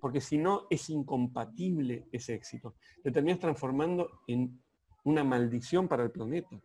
Porque 0.00 0.20
si 0.20 0.38
no, 0.38 0.66
es 0.70 0.90
incompatible 0.90 2.08
ese 2.10 2.34
éxito. 2.34 2.74
Te 3.02 3.12
terminas 3.12 3.38
transformando 3.38 4.22
en 4.26 4.60
una 5.04 5.22
maldición 5.22 5.86
para 5.86 6.02
el 6.02 6.10
planeta. 6.10 6.60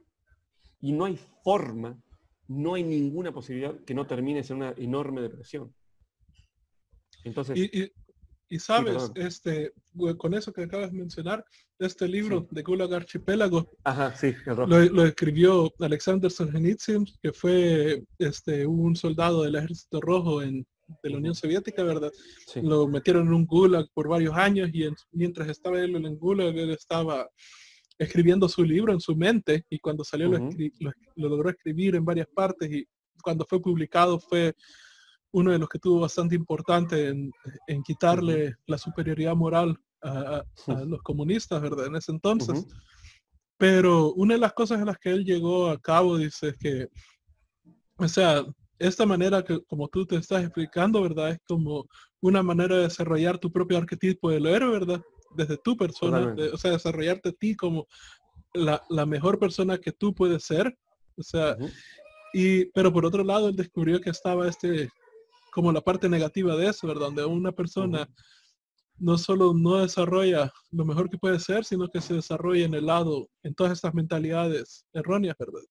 Y 0.82 0.92
no 0.92 1.06
hay 1.06 1.20
forma, 1.44 2.02
no 2.48 2.74
hay 2.74 2.84
ninguna 2.84 3.32
posibilidad 3.32 3.80
que 3.84 3.94
no 3.94 4.08
termines 4.08 4.50
en 4.50 4.58
una 4.58 4.74
enorme 4.78 5.22
depresión. 5.22 5.74
Entonces, 7.24 7.70
sabes, 8.60 9.12
este, 9.16 9.74
con 10.18 10.34
eso 10.34 10.54
que 10.54 10.64
acabas 10.64 10.92
de 10.92 10.98
mencionar, 10.98 11.44
este 11.80 12.08
libro 12.08 12.48
de 12.50 12.64
Gulag 12.64 12.94
Archipélago, 12.94 13.70
lo, 14.46 15.06
escribió 15.06 15.72
Alexander 15.80 16.32
Solzhenitsyn, 16.32 17.06
que 17.22 17.34
fue 17.34 18.04
este, 18.18 18.66
un 18.66 18.96
soldado 18.96 19.44
del 19.44 19.56
Ejército 19.56 20.00
Rojo 20.00 20.42
en, 20.42 20.66
de 21.04 21.10
la 21.10 21.18
Unión 21.18 21.36
Soviética, 21.36 21.84
¿verdad? 21.84 22.12
Lo 22.62 22.88
metieron 22.88 23.28
en 23.28 23.34
un 23.34 23.46
Gulag 23.46 23.88
por 23.94 24.08
varios 24.08 24.36
años 24.36 24.70
y 24.74 24.88
mientras 25.12 25.50
estaba 25.50 25.80
él 25.82 25.96
en 25.96 26.06
el 26.06 26.18
Gulag, 26.18 26.58
él 26.58 26.72
estaba 26.72 27.30
escribiendo 28.00 28.48
su 28.48 28.64
libro 28.64 28.94
en 28.94 29.02
su 29.02 29.16
mente 29.16 29.66
y 29.70 29.80
cuando 29.80 30.04
salió 30.04 30.30
lo, 30.30 30.50
lo 31.16 31.30
logró 31.30 31.50
escribir 31.50 31.96
en 31.96 32.06
varias 32.06 32.28
partes 32.28 32.72
y 32.72 32.88
cuando 33.22 33.46
fue 33.46 33.62
publicado 33.62 34.20
fue 34.20 34.56
uno 35.32 35.52
de 35.52 35.60
los 35.60 35.70
que 35.70 35.80
tuvo 35.80 36.02
bastante 36.02 36.36
importante 36.36 37.10
en, 37.10 37.32
quitarle 37.84 38.56
la 38.66 38.78
superioridad 38.78 39.36
moral 39.36 39.78
a, 40.02 40.44
los 40.86 41.02
comunistas, 41.02 41.62
¿verdad? 41.62 41.88
En 41.88 41.96
ese 41.96 42.12
entonces. 42.12 42.66
Pero 43.58 44.14
una 44.14 44.36
de 44.36 44.40
las 44.40 44.54
cosas 44.54 44.80
en 44.80 44.86
las 44.86 44.98
que 44.98 45.10
él 45.10 45.26
llegó 45.26 45.70
a 45.70 45.80
cabo, 45.80 46.18
dice, 46.18 46.50
es 46.50 46.58
que, 46.58 46.88
o 47.98 48.08
sea, 48.08 48.46
esta 48.80 49.06
manera 49.06 49.44
que, 49.44 49.60
como 49.66 49.88
tú 49.88 50.06
te 50.06 50.18
estás 50.18 50.44
explicando, 50.44 51.02
¿verdad? 51.02 51.32
Es 51.32 51.40
como 51.48 51.88
una 52.22 52.44
manera 52.44 52.76
de 52.76 52.84
desarrollar 52.84 53.38
tu 53.38 53.52
propio 53.52 53.78
arquetipo 53.78 54.30
del 54.30 54.46
héroe, 54.46 54.72
¿verdad? 54.72 55.02
Desde 55.36 55.58
tu 55.58 55.76
persona, 55.76 56.36
o 56.54 56.58
sea, 56.58 56.72
desarrollarte 56.72 57.30
a 57.30 57.34
ti 57.34 57.56
como 57.56 57.88
la, 58.54 59.06
mejor 59.06 59.40
persona 59.40 59.78
que 59.78 59.92
tú 59.92 60.14
puedes 60.14 60.44
ser. 60.44 60.78
O 61.18 61.24
sea, 61.24 61.58
y, 62.34 62.66
pero 62.66 62.94
por 62.94 63.06
otro 63.06 63.24
lado, 63.24 63.50
él 63.50 63.56
descubrió 63.56 64.00
que 64.00 64.12
estaba 64.12 64.48
este 64.48 64.90
como 65.58 65.72
la 65.72 65.82
parte 65.82 66.08
negativa 66.08 66.56
de 66.56 66.68
eso, 66.68 66.86
¿verdad? 66.86 67.08
Donde 67.08 67.26
una 67.26 67.52
persona 67.52 68.08
no 69.00 69.18
solo 69.18 69.56
no 69.56 69.78
desarrolla 69.78 70.54
lo 70.70 70.86
mejor 70.86 71.10
que 71.10 71.18
puede 71.18 71.40
ser, 71.40 71.66
sino 71.66 71.88
que 71.88 72.00
se 72.00 72.14
desarrolla 72.14 72.66
en 72.66 72.76
el 72.76 72.86
lado, 72.86 73.28
en 73.42 73.56
todas 73.56 73.74
estas 73.74 73.96
mentalidades 73.96 74.86
erróneas, 74.94 75.36
¿verdad? 75.40 75.64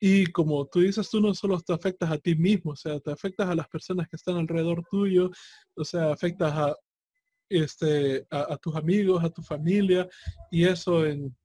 Y 0.00 0.28
como 0.28 0.66
tú 0.66 0.80
dices, 0.80 1.10
tú 1.10 1.20
no 1.20 1.34
solo 1.34 1.60
te 1.60 1.74
afectas 1.74 2.10
a 2.10 2.16
ti 2.16 2.34
mismo, 2.34 2.72
o 2.72 2.76
sea, 2.76 2.98
te 3.00 3.12
afectas 3.12 3.50
a 3.50 3.54
las 3.54 3.68
personas 3.68 4.08
que 4.08 4.16
están 4.16 4.36
alrededor 4.36 4.82
tuyo, 4.90 5.30
o 5.76 5.84
sea, 5.84 6.10
afectas 6.10 6.50
a, 6.50 6.74
este, 7.50 8.26
a, 8.30 8.56
tus 8.56 8.74
amigos, 8.76 9.22
a 9.22 9.28
tu 9.28 9.42
familia, 9.42 10.08
y 10.50 10.64
eso 10.64 11.04
en... 11.04 11.36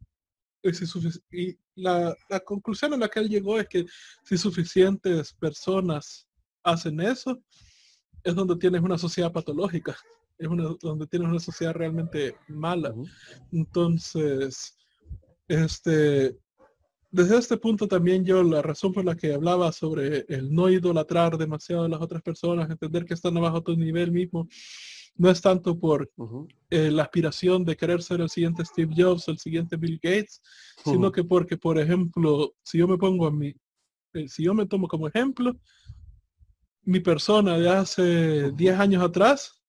y 1.31 1.59
la, 1.75 2.15
la 2.29 2.39
conclusión 2.39 2.93
a 2.93 2.97
la 2.97 3.09
que 3.09 3.19
él 3.19 3.27
llegó 3.27 3.59
es 3.59 3.67
que 3.67 3.85
si 4.23 4.37
suficientes 4.37 5.33
personas 5.33 6.26
hacen 6.67 6.99
eso, 6.99 7.41
es 8.23 8.35
donde 8.35 8.57
tienes 8.57 8.81
una 8.81 8.97
sociedad 8.97 9.31
patológica, 9.31 9.95
es 10.37 10.49
donde 10.81 11.07
tienes 11.07 11.29
una 11.29 11.39
sociedad 11.39 11.73
realmente 11.73 12.35
mala. 12.47 12.93
Entonces, 13.51 14.77
este, 15.47 16.37
desde 17.09 17.37
este 17.37 17.57
punto 17.57 17.87
también 17.87 18.25
yo 18.25 18.43
la 18.43 18.61
razón 18.61 18.91
por 18.91 19.05
la 19.05 19.15
que 19.15 19.33
hablaba 19.33 19.71
sobre 19.71 20.25
el 20.27 20.53
no 20.53 20.69
idolatrar 20.69 21.37
demasiado 21.37 21.85
a 21.85 21.89
las 21.89 22.01
otras 22.01 22.21
personas, 22.21 22.69
entender 22.69 23.05
que 23.05 23.13
están 23.13 23.37
abajo 23.37 23.63
tu 23.63 23.75
nivel 23.75 24.11
mismo, 24.11 24.47
no 25.15 25.31
es 25.31 25.41
tanto 25.41 25.79
por 25.79 26.11
eh, 26.69 26.91
la 26.91 27.03
aspiración 27.03 27.63
de 27.65 27.75
querer 27.75 28.03
ser 28.03 28.21
el 28.21 28.29
siguiente 28.29 28.63
Steve 28.65 28.93
Jobs, 28.95 29.27
el 29.29 29.39
siguiente 29.39 29.77
Bill 29.77 29.99
Gates, 30.01 30.41
sino 30.83 31.11
que 31.11 31.23
porque, 31.23 31.57
por 31.57 31.79
ejemplo, 31.79 32.53
si 32.61 32.77
yo 32.77 32.87
me 32.87 32.97
pongo 32.97 33.25
a 33.25 33.31
mí, 33.31 33.55
eh, 34.13 34.27
si 34.27 34.43
yo 34.43 34.53
me 34.53 34.67
tomo 34.67 34.87
como 34.87 35.07
ejemplo, 35.07 35.57
mi 36.87 37.01
persona 37.01 37.57
de 37.57 37.69
hace 37.69 38.51
10 38.53 38.79
años 38.79 39.03
atrás 39.03 39.61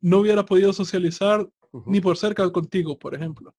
no 0.00 0.18
hubiera 0.18 0.44
podido 0.44 0.72
socializar 0.72 1.48
ni 1.86 2.00
por 2.00 2.16
cerca 2.16 2.50
contigo, 2.50 2.98
por 2.98 3.14
ejemplo. 3.14 3.54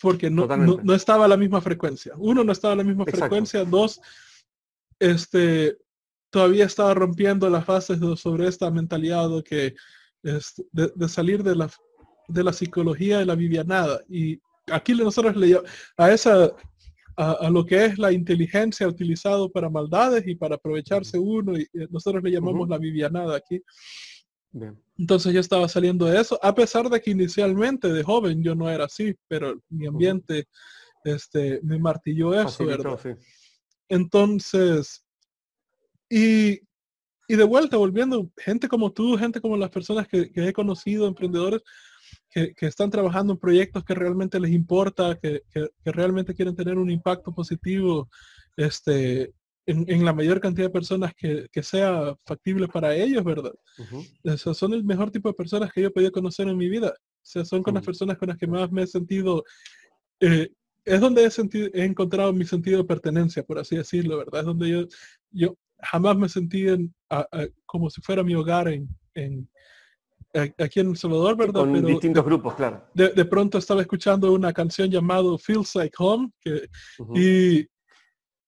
Porque 0.00 0.28
no, 0.28 0.46
no, 0.46 0.94
estaba 0.94 1.24
a 1.24 1.28
la 1.28 1.38
misma 1.38 1.62
frecuencia. 1.62 2.12
Uno, 2.18 2.44
no 2.44 2.52
estaba 2.52 2.74
a 2.74 2.76
la 2.76 2.84
misma 2.84 3.06
frecuencia. 3.06 3.64
Dos, 3.64 3.98
este, 4.98 5.78
todavía 6.30 6.66
estaba 6.66 6.92
rompiendo 6.92 7.48
las 7.48 7.64
fases 7.64 7.98
sobre 8.20 8.48
esta 8.48 8.70
mentalidad 8.70 9.30
de, 9.30 9.42
que, 9.42 9.74
de, 10.22 10.92
de, 10.94 11.08
salir 11.08 11.42
de 11.42 11.56
la, 11.56 11.70
de 12.28 12.44
la 12.44 12.52
psicología 12.52 13.18
de 13.18 13.26
la 13.26 13.34
vivianada. 13.34 14.02
Y 14.10 14.42
aquí 14.70 14.94
nosotros 14.94 15.34
le 15.36 15.58
a 15.96 16.12
esa 16.12 16.54
a, 17.16 17.48
lo 17.50 17.64
que 17.64 17.86
es 17.86 17.98
la 17.98 18.12
inteligencia 18.12 18.86
utilizado 18.86 19.50
para 19.50 19.70
maldades 19.70 20.26
y 20.26 20.34
para 20.34 20.56
aprovecharse 20.56 21.18
uno, 21.18 21.58
y 21.58 21.66
nosotros 21.90 22.22
le 22.22 22.30
llamamos 22.30 22.68
la 22.68 22.78
vivianada 22.78 23.36
aquí. 23.36 23.62
Entonces 24.98 25.32
yo 25.32 25.40
estaba 25.40 25.68
saliendo 25.68 26.06
de 26.06 26.20
eso, 26.20 26.38
a 26.42 26.54
pesar 26.54 26.88
de 26.88 27.00
que 27.00 27.10
inicialmente 27.10 27.92
de 27.92 28.02
joven 28.02 28.42
yo 28.42 28.54
no 28.54 28.70
era 28.70 28.84
así, 28.84 29.14
pero 29.28 29.60
mi 29.68 29.86
ambiente 29.86 30.46
este, 31.04 31.60
me 31.62 31.78
martilló 31.78 32.34
eso, 32.34 32.64
¿verdad? 32.64 32.98
Entonces, 33.88 35.04
y, 36.08 36.60
y, 37.28 37.36
de 37.36 37.44
vuelta, 37.44 37.76
volviendo, 37.76 38.30
gente 38.36 38.68
como 38.68 38.92
tú, 38.92 39.16
gente 39.16 39.40
como 39.40 39.56
las 39.56 39.70
personas 39.70 40.08
que, 40.08 40.30
que 40.30 40.48
he 40.48 40.52
conocido, 40.52 41.06
emprendedores, 41.06 41.62
que, 42.54 42.66
están 42.66 42.90
trabajando 42.90 43.32
en 43.32 43.38
proyectos 43.38 43.84
que 43.84 43.94
realmente 43.94 44.38
les 44.38 44.52
importa, 44.52 45.16
que, 45.16 45.42
que, 45.50 45.70
realmente 45.84 46.34
quieren 46.34 46.54
tener 46.54 46.76
un 46.76 46.90
impacto 46.90 47.32
positivo 47.32 48.10
este, 48.56 49.32
en, 49.64 50.04
la 50.04 50.12
mayor 50.12 50.40
cantidad 50.40 50.66
de 50.66 50.72
personas 50.72 51.14
que, 51.14 51.48
sea 51.62 52.14
factible 52.26 52.68
para 52.68 52.94
ellos, 52.94 53.24
¿verdad? 53.24 53.52
son 54.36 54.74
el 54.74 54.84
mejor 54.84 55.10
tipo 55.10 55.28
de 55.28 55.34
personas 55.34 55.72
que 55.72 55.80
yo 55.80 55.88
he 55.88 55.90
podido 55.90 56.12
conocer 56.12 56.46
en 56.48 56.58
mi 56.58 56.68
vida. 56.68 56.90
O 56.90 57.28
sea, 57.28 57.44
son 57.44 57.62
con 57.62 57.74
las 57.74 57.84
personas 57.84 58.18
con 58.18 58.28
las 58.28 58.36
que 58.36 58.46
más 58.46 58.70
me 58.70 58.82
he 58.82 58.86
sentido, 58.86 59.42
eh, 60.20 60.50
es 60.84 61.00
donde 61.00 61.24
he, 61.24 61.30
sentido, 61.30 61.68
he 61.72 61.84
encontrado 61.84 62.32
mi 62.32 62.44
sentido 62.44 62.78
de 62.78 62.84
pertenencia, 62.84 63.42
por 63.42 63.58
así 63.58 63.76
decirlo, 63.76 64.18
¿verdad? 64.18 64.40
Es 64.40 64.46
donde 64.46 64.68
yo, 64.68 64.86
yo 65.30 65.56
jamás 65.78 66.16
me 66.16 66.28
sentí 66.28 66.68
en, 66.68 66.94
como 67.64 67.88
si 67.90 68.00
fuera 68.02 68.22
mi 68.22 68.34
hogar 68.34 68.68
en, 68.68 68.88
en 69.14 69.48
aquí 70.58 70.80
en 70.80 70.90
El 70.90 70.96
Salvador, 70.96 71.36
¿verdad? 71.36 71.60
Con 71.60 71.84
distintos 71.84 72.24
grupos, 72.24 72.54
claro. 72.54 72.84
De, 72.94 73.24
pronto 73.24 73.58
estaba 73.58 73.80
escuchando 73.80 74.32
una 74.32 74.52
canción 74.52 74.90
llamada 74.90 75.36
Feels 75.38 75.74
Like 75.74 75.94
Home, 75.98 76.30
que, 76.40 76.68
y, 77.14 77.66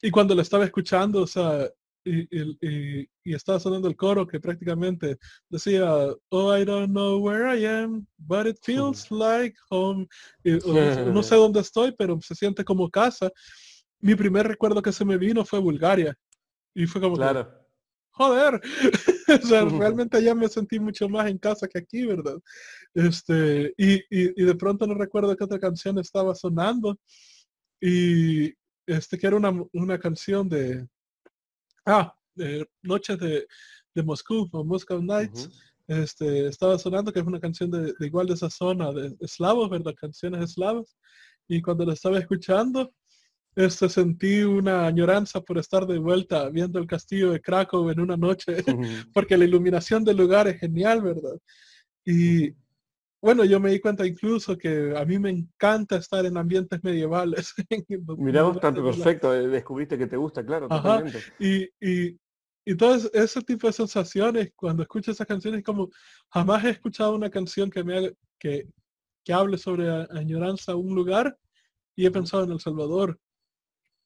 y, 0.03 0.11
cuando 0.11 0.35
la 0.35 0.43
estaba 0.43 0.65
escuchando, 0.65 1.23
o 1.23 1.27
sea, 1.27 1.69
y, 2.05 2.27
y, 2.31 3.09
y, 3.25 3.35
estaba 3.35 3.61
sonando 3.61 3.89
el 3.89 3.97
coro 3.97 4.27
que 4.27 4.41
prácticamente 4.41 5.19
decía, 5.49 5.93
oh, 6.31 6.57
I 6.57 6.65
don't 6.65 6.91
know 6.91 7.19
where 7.19 7.57
I 7.57 7.67
am, 7.67 8.07
but 8.17 8.47
it 8.47 8.59
feels 8.63 9.11
like 9.11 9.57
home. 9.71 10.07
no 10.45 11.23
sé 11.23 11.35
dónde 11.37 11.61
estoy, 11.61 11.93
pero 11.93 12.19
se 12.21 12.35
siente 12.35 12.65
como 12.65 12.91
casa. 12.91 13.31
Mi 14.01 14.15
primer 14.15 14.47
recuerdo 14.47 14.81
que 14.81 14.93
se 14.93 15.05
me 15.05 15.19
vino 15.19 15.45
fue 15.45 15.59
Bulgaria. 15.59 16.15
Y 16.75 16.87
fue 16.87 17.01
como, 17.01 17.17
claro. 17.17 17.58
Joder, 18.19 18.61
o 19.43 19.47
sea, 19.47 19.65
realmente 19.65 20.17
allá 20.17 20.35
me 20.35 20.49
sentí 20.49 20.81
mucho 20.81 21.09
más 21.09 21.29
en 21.29 21.39
casa 21.39 21.69
que 21.69 21.79
aquí, 21.79 22.05
¿verdad? 22.05 22.39
Este, 22.95 23.73
y, 23.79 24.03
y, 24.11 24.45
de 24.45 24.55
pronto 24.57 24.87
no 24.87 24.95
recuerdo 24.95 25.37
qué 25.37 25.45
otra 25.45 25.61
canción 25.61 25.99
estaba 25.99 26.35
sonando. 26.35 26.99
Y 27.81 28.53
este 28.87 29.19
que 29.19 29.27
era 29.29 29.37
una, 29.37 29.53
una 29.73 29.99
canción 29.99 30.49
de, 30.49 30.87
ah, 31.87 32.13
de 32.35 32.69
Noches 32.83 33.19
de, 33.19 33.47
de 33.95 34.03
Moscú 34.03 34.49
o 34.53 34.65
Moscow 34.65 35.01
Nights. 35.01 35.49
Este, 35.87 36.49
estaba 36.49 36.79
sonando 36.79 37.13
que 37.13 37.21
es 37.21 37.27
una 37.27 37.41
canción 37.41 37.71
de, 37.71 37.95
de, 37.99 38.07
igual 38.07 38.27
de 38.27 38.35
esa 38.35 38.51
zona 38.51 38.93
de 38.93 39.17
eslavos, 39.21 39.71
¿verdad? 39.71 39.95
Canciones 39.95 40.51
eslavas. 40.51 40.97
Y 41.47 41.63
cuando 41.63 41.85
la 41.85 41.95
estaba 41.95 42.19
escuchando, 42.19 42.93
este, 43.59 43.89
sentí 43.89 44.43
una 44.43 44.87
añoranza 44.87 45.41
por 45.41 45.59
estar 45.59 45.85
de 45.85 45.99
vuelta 45.99 46.49
viendo 46.49 46.79
el 46.79 46.87
castillo 46.87 47.33
de 47.33 47.41
Krakow 47.41 47.91
en 47.91 47.99
una 47.99 48.17
noche, 48.17 48.55
porque 49.13 49.37
la 49.37 49.47
iluminación 49.47 50.05
del 50.05 50.17
lugar 50.17 50.47
es 50.47 50.61
genial, 50.61 51.03
¿verdad? 51.03 51.37
Y 52.05 52.55
bueno, 53.21 53.45
yo 53.45 53.59
me 53.59 53.73
di 53.73 53.81
cuenta 53.81 54.07
incluso 54.07 54.57
que 54.57 54.97
a 54.97 55.05
mí 55.05 55.19
me 55.19 55.31
encanta 55.31 55.97
estar 55.97 56.25
en 56.25 56.37
ambientes 56.37 56.79
medievales. 56.85 57.53
Mirá, 58.17 58.49
tanto 58.61 58.85
perfecto, 58.85 59.35
eh, 59.35 59.49
descubriste 59.49 59.99
que 59.99 60.07
te 60.07 60.17
gusta, 60.17 60.47
claro. 60.47 60.69
Y, 61.41 61.65
y, 61.81 62.17
y 62.65 62.77
todo 62.77 62.95
ese 63.13 63.43
tipo 63.43 63.67
de 63.67 63.73
sensaciones, 63.73 64.53
cuando 64.55 64.85
escucho 64.85 65.11
esas 65.11 65.27
canciones, 65.27 65.65
como 65.65 65.91
jamás 66.29 66.65
he 66.65 66.71
escuchado 66.71 67.17
una 67.17 67.29
canción 67.29 67.71
que 67.71 67.83
me 67.83 67.97
haga, 67.97 68.11
que, 68.39 68.69
que 69.25 69.33
hable 69.33 69.59
sobre 69.59 69.91
añoranza 70.13 70.73
a 70.73 70.77
un 70.77 70.95
lugar 70.95 71.37
y 71.97 72.07
he 72.07 72.11
pensado 72.13 72.45
en 72.45 72.53
El 72.53 72.61
Salvador 72.61 73.19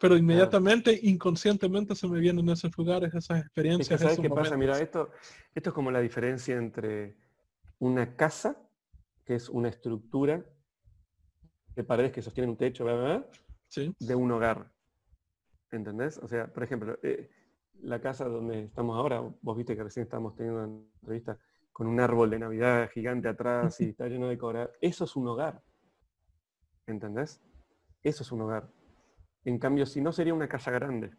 pero 0.03 0.17
inmediatamente, 0.17 0.99
inconscientemente 1.05 1.95
se 1.95 2.09
me 2.09 2.19
vienen 2.19 2.49
esos 2.49 2.77
lugares, 2.77 3.15
esas 3.15 3.39
experiencias. 3.39 4.01
¿Sabes 4.01 4.19
qué 4.19 4.29
pasa? 4.29 4.57
Mira, 4.57 4.77
esto, 4.81 5.11
esto 5.55 5.71
es 5.71 5.75
como 5.75 5.93
la 5.93 6.01
diferencia 6.01 6.57
entre 6.57 7.17
una 7.79 8.17
casa, 8.17 8.61
que 9.25 9.37
es 9.37 9.49
una 9.49 9.69
estructura 9.69 10.45
de 11.77 11.85
paredes 11.85 12.11
que 12.11 12.21
sostienen 12.21 12.51
un 12.51 12.57
techo, 12.57 12.85
¿verdad? 12.85 13.25
de 14.01 14.15
un 14.17 14.33
hogar. 14.33 14.73
¿Entendés? 15.71 16.19
O 16.19 16.27
sea, 16.27 16.53
por 16.53 16.65
ejemplo, 16.65 16.99
eh, 17.05 17.31
la 17.83 18.01
casa 18.01 18.25
donde 18.25 18.65
estamos 18.65 18.97
ahora, 18.97 19.21
vos 19.41 19.57
viste 19.57 19.77
que 19.77 19.85
recién 19.85 20.03
estamos 20.03 20.35
teniendo 20.35 20.65
una 20.65 20.83
entrevista 21.01 21.39
con 21.71 21.87
un 21.87 22.01
árbol 22.01 22.29
de 22.29 22.41
Navidad 22.41 22.91
gigante 22.91 23.29
atrás 23.29 23.81
y 23.81 23.85
está 23.91 24.09
lleno 24.09 24.27
de 24.27 24.37
cobra. 24.37 24.69
Eso 24.81 25.05
es 25.05 25.15
un 25.15 25.29
hogar. 25.29 25.63
¿Entendés? 26.89 27.41
Eso 28.03 28.25
es 28.25 28.33
un 28.33 28.41
hogar. 28.41 28.69
En 29.45 29.59
cambio, 29.59 29.87
si 29.87 30.01
no, 30.01 30.13
sería 30.13 30.35
una 30.35 30.49
casa 30.49 30.71
grande. 30.71 31.11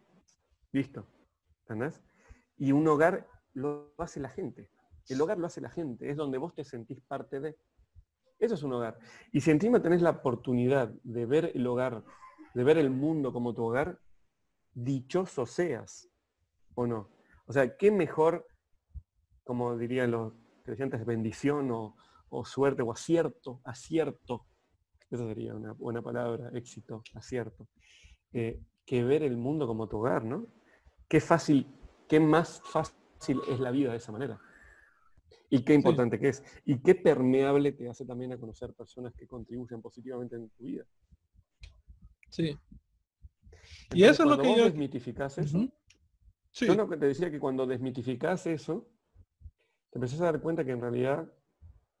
Listo. 0.72 1.06
¿Entendés? 1.60 2.02
Y 2.56 2.72
un 2.72 2.86
hogar 2.88 3.28
lo 3.52 3.94
hace 3.98 4.20
la 4.20 4.28
gente. 4.28 4.70
El 5.08 5.20
hogar 5.20 5.38
lo 5.38 5.46
hace 5.46 5.60
la 5.60 5.70
gente. 5.70 6.10
Es 6.10 6.16
donde 6.16 6.38
vos 6.38 6.54
te 6.54 6.64
sentís 6.64 7.00
parte 7.02 7.40
de. 7.40 7.56
Eso 8.38 8.54
es 8.54 8.62
un 8.62 8.72
hogar. 8.72 8.98
Y 9.32 9.40
si 9.40 9.50
encima 9.50 9.82
tenés 9.82 10.02
la 10.02 10.10
oportunidad 10.10 10.88
de 11.02 11.26
ver 11.26 11.52
el 11.54 11.66
hogar, 11.66 12.04
de 12.54 12.64
ver 12.64 12.78
el 12.78 12.90
mundo 12.90 13.32
como 13.32 13.54
tu 13.54 13.64
hogar, 13.64 14.00
dichoso 14.72 15.46
seas. 15.46 16.08
¿O 16.74 16.86
no? 16.86 17.10
O 17.46 17.52
sea, 17.52 17.76
qué 17.76 17.90
mejor, 17.90 18.46
como 19.44 19.76
dirían 19.76 20.10
los 20.10 20.32
creyentes, 20.64 21.04
bendición 21.04 21.70
o, 21.70 21.96
o 22.30 22.44
suerte 22.44 22.82
o 22.82 22.90
acierto, 22.90 23.60
acierto. 23.64 24.46
Esa 25.10 25.26
sería 25.28 25.54
una 25.54 25.72
buena 25.72 26.02
palabra, 26.02 26.50
éxito, 26.54 27.02
acierto 27.14 27.68
que 28.34 29.04
ver 29.04 29.22
el 29.22 29.36
mundo 29.36 29.66
como 29.66 29.88
tu 29.88 29.98
hogar, 29.98 30.24
¿no? 30.24 30.46
Qué 31.08 31.20
fácil, 31.20 31.66
qué 32.08 32.20
más 32.20 32.60
fácil 32.64 33.40
es 33.48 33.60
la 33.60 33.70
vida 33.70 33.92
de 33.92 33.98
esa 33.98 34.12
manera. 34.12 34.40
Y 35.50 35.62
qué 35.62 35.74
importante 35.74 36.18
que 36.18 36.28
es. 36.30 36.42
Y 36.64 36.82
qué 36.82 36.94
permeable 36.94 37.72
te 37.72 37.88
hace 37.88 38.04
también 38.04 38.32
a 38.32 38.38
conocer 38.38 38.74
personas 38.74 39.14
que 39.14 39.26
contribuyen 39.26 39.80
positivamente 39.80 40.36
en 40.36 40.50
tu 40.50 40.64
vida. 40.64 40.84
Sí. 42.28 42.58
y 43.92 44.02
eso 44.02 44.24
es 44.24 44.28
lo 44.28 44.36
que 44.36 44.48
vos 44.48 44.56
yo... 44.58 44.64
desmitificás 44.64 45.38
eso. 45.38 45.68
sí. 46.50 46.66
Yo 46.66 46.88
te 46.88 47.06
decía 47.06 47.30
que 47.30 47.38
cuando 47.38 47.64
desmitificás 47.64 48.48
eso, 48.48 48.90
te 49.90 49.98
empezás 49.98 50.20
a 50.22 50.24
dar 50.24 50.40
cuenta 50.40 50.64
que 50.64 50.72
en 50.72 50.80
realidad 50.80 51.32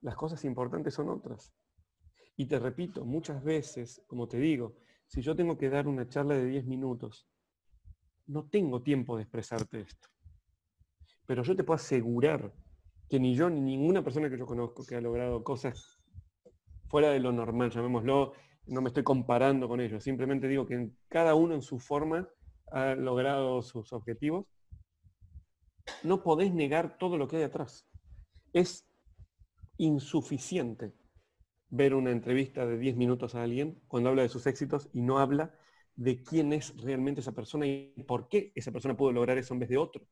las 0.00 0.16
cosas 0.16 0.44
importantes 0.44 0.94
son 0.94 1.08
otras. 1.08 1.54
Y 2.36 2.46
te 2.46 2.58
repito, 2.58 3.04
muchas 3.04 3.44
veces, 3.44 4.02
como 4.08 4.26
te 4.26 4.38
digo, 4.38 4.74
si 5.06 5.22
yo 5.22 5.36
tengo 5.36 5.56
que 5.56 5.70
dar 5.70 5.86
una 5.86 6.08
charla 6.08 6.34
de 6.34 6.46
10 6.46 6.66
minutos, 6.66 7.26
no 8.26 8.48
tengo 8.48 8.82
tiempo 8.82 9.16
de 9.16 9.22
expresarte 9.22 9.80
esto. 9.80 10.08
Pero 11.26 11.42
yo 11.42 11.56
te 11.56 11.64
puedo 11.64 11.76
asegurar 11.76 12.52
que 13.08 13.20
ni 13.20 13.34
yo 13.34 13.50
ni 13.50 13.60
ninguna 13.60 14.02
persona 14.02 14.30
que 14.30 14.38
yo 14.38 14.46
conozco 14.46 14.84
que 14.84 14.96
ha 14.96 15.00
logrado 15.00 15.42
cosas 15.44 16.00
fuera 16.88 17.10
de 17.10 17.20
lo 17.20 17.32
normal, 17.32 17.70
llamémoslo, 17.70 18.32
no 18.66 18.80
me 18.80 18.88
estoy 18.88 19.02
comparando 19.02 19.68
con 19.68 19.80
ellos, 19.80 20.02
simplemente 20.02 20.48
digo 20.48 20.66
que 20.66 20.90
cada 21.08 21.34
uno 21.34 21.54
en 21.54 21.62
su 21.62 21.78
forma 21.78 22.28
ha 22.70 22.94
logrado 22.94 23.62
sus 23.62 23.92
objetivos, 23.92 24.46
no 26.02 26.22
podés 26.22 26.52
negar 26.52 26.96
todo 26.98 27.18
lo 27.18 27.28
que 27.28 27.36
hay 27.36 27.42
atrás. 27.42 27.86
Es 28.52 28.86
insuficiente 29.76 30.94
ver 31.74 31.94
una 31.94 32.12
entrevista 32.12 32.66
de 32.66 32.78
10 32.78 32.96
minutos 32.96 33.34
a 33.34 33.42
alguien 33.42 33.82
cuando 33.88 34.08
habla 34.08 34.22
de 34.22 34.28
sus 34.28 34.46
éxitos 34.46 34.88
y 34.92 35.02
no 35.02 35.18
habla 35.18 35.52
de 35.96 36.22
quién 36.22 36.52
es 36.52 36.76
realmente 36.76 37.20
esa 37.20 37.32
persona 37.32 37.66
y 37.66 37.92
por 38.06 38.28
qué 38.28 38.52
esa 38.54 38.70
persona 38.70 38.96
pudo 38.96 39.10
lograr 39.10 39.38
eso 39.38 39.54
en 39.54 39.60
vez 39.60 39.68
de 39.68 39.76
otro. 39.76 40.06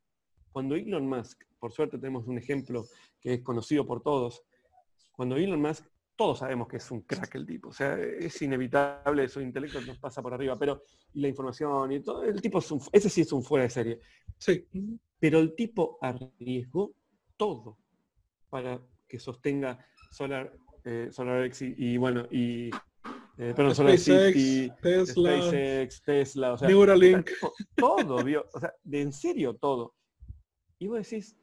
Cuando 0.50 0.74
Elon 0.74 1.06
Musk, 1.06 1.44
por 1.60 1.70
suerte 1.70 1.98
tenemos 1.98 2.26
un 2.26 2.36
ejemplo 2.36 2.86
que 3.20 3.34
es 3.34 3.42
conocido 3.42 3.86
por 3.86 4.02
todos, 4.02 4.44
cuando 5.12 5.36
Elon 5.36 5.62
Musk, 5.62 5.86
todos 6.16 6.40
sabemos 6.40 6.66
que 6.66 6.78
es 6.78 6.90
un 6.90 7.02
crack 7.02 7.36
el 7.36 7.46
tipo, 7.46 7.68
o 7.68 7.72
sea, 7.72 7.96
es 7.96 8.42
inevitable, 8.42 9.28
su 9.28 9.40
intelecto 9.40 9.80
nos 9.82 9.98
pasa 9.98 10.20
por 10.20 10.34
arriba, 10.34 10.58
pero 10.58 10.82
la 11.14 11.28
información 11.28 11.92
y 11.92 12.00
todo, 12.00 12.24
el 12.24 12.42
tipo 12.42 12.58
es 12.58 12.70
un, 12.72 12.80
ese 12.90 13.08
sí 13.08 13.20
es 13.20 13.32
un 13.32 13.42
fuera 13.42 13.64
de 13.64 13.70
serie. 13.70 14.00
Sí. 14.36 14.66
Pero 15.18 15.38
el 15.38 15.54
tipo 15.54 15.98
arriesgó 16.00 16.92
todo 17.36 17.78
para 18.50 18.80
que 19.06 19.20
sostenga 19.20 19.78
Solar 20.10 20.52
eh, 20.84 21.08
SolarX 21.10 21.62
y, 21.62 21.96
bueno, 21.96 22.26
y 22.30 22.70
eh, 23.38 23.52
perdón, 23.56 23.74
SpaceX, 23.74 24.36
y 24.36 24.70
Tesla, 24.80 25.42
SpaceX, 25.42 26.02
Tesla, 26.02 26.52
o 26.52 26.58
sea, 26.58 26.68
Neuralink. 26.68 27.30
Todo, 27.76 28.22
vio, 28.22 28.46
o 28.52 28.60
sea, 28.60 28.74
de 28.82 29.00
en 29.00 29.12
serio 29.12 29.54
todo. 29.54 29.94
Y 30.78 30.88
vos 30.88 30.98
decís, 30.98 31.36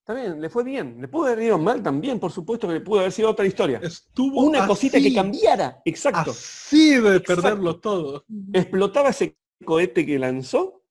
está 0.00 0.14
bien, 0.14 0.40
le 0.40 0.48
fue 0.50 0.64
bien, 0.64 1.00
le 1.00 1.08
pudo 1.08 1.26
haber 1.26 1.42
ido 1.42 1.58
mal 1.58 1.82
también, 1.82 2.18
por 2.18 2.32
supuesto 2.32 2.66
que 2.66 2.74
le 2.74 2.80
pudo 2.80 3.00
haber 3.00 3.12
sido 3.12 3.30
otra 3.30 3.46
historia. 3.46 3.80
Estuvo 3.82 4.42
Una 4.42 4.66
cosita 4.66 4.98
que 4.98 5.14
cambiara, 5.14 5.80
exacto. 5.84 6.32
Sí, 6.34 6.96
de 6.96 7.20
perderlo 7.20 7.78
todo. 7.78 8.24
Explotaba 8.52 9.10
ese 9.10 9.36
cohete 9.64 10.04
que 10.04 10.18
lanzó, 10.18 10.82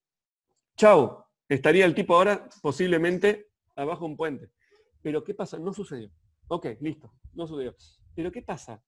chao, 0.78 1.28
estaría 1.48 1.86
el 1.86 1.96
tipo 1.96 2.16
ahora 2.16 2.48
posiblemente 2.62 3.50
abajo 3.76 4.06
un 4.06 4.16
puente. 4.16 4.50
Pero 5.02 5.24
¿qué 5.24 5.34
pasa? 5.34 5.58
No 5.58 5.74
sucedió. 5.74 6.10
Ok, 6.50 6.68
listo, 6.82 7.14
no 7.34 7.48
sucedió. 7.48 7.76
Pero 8.16 8.32
¿qué 8.32 8.42
pasa? 8.42 8.84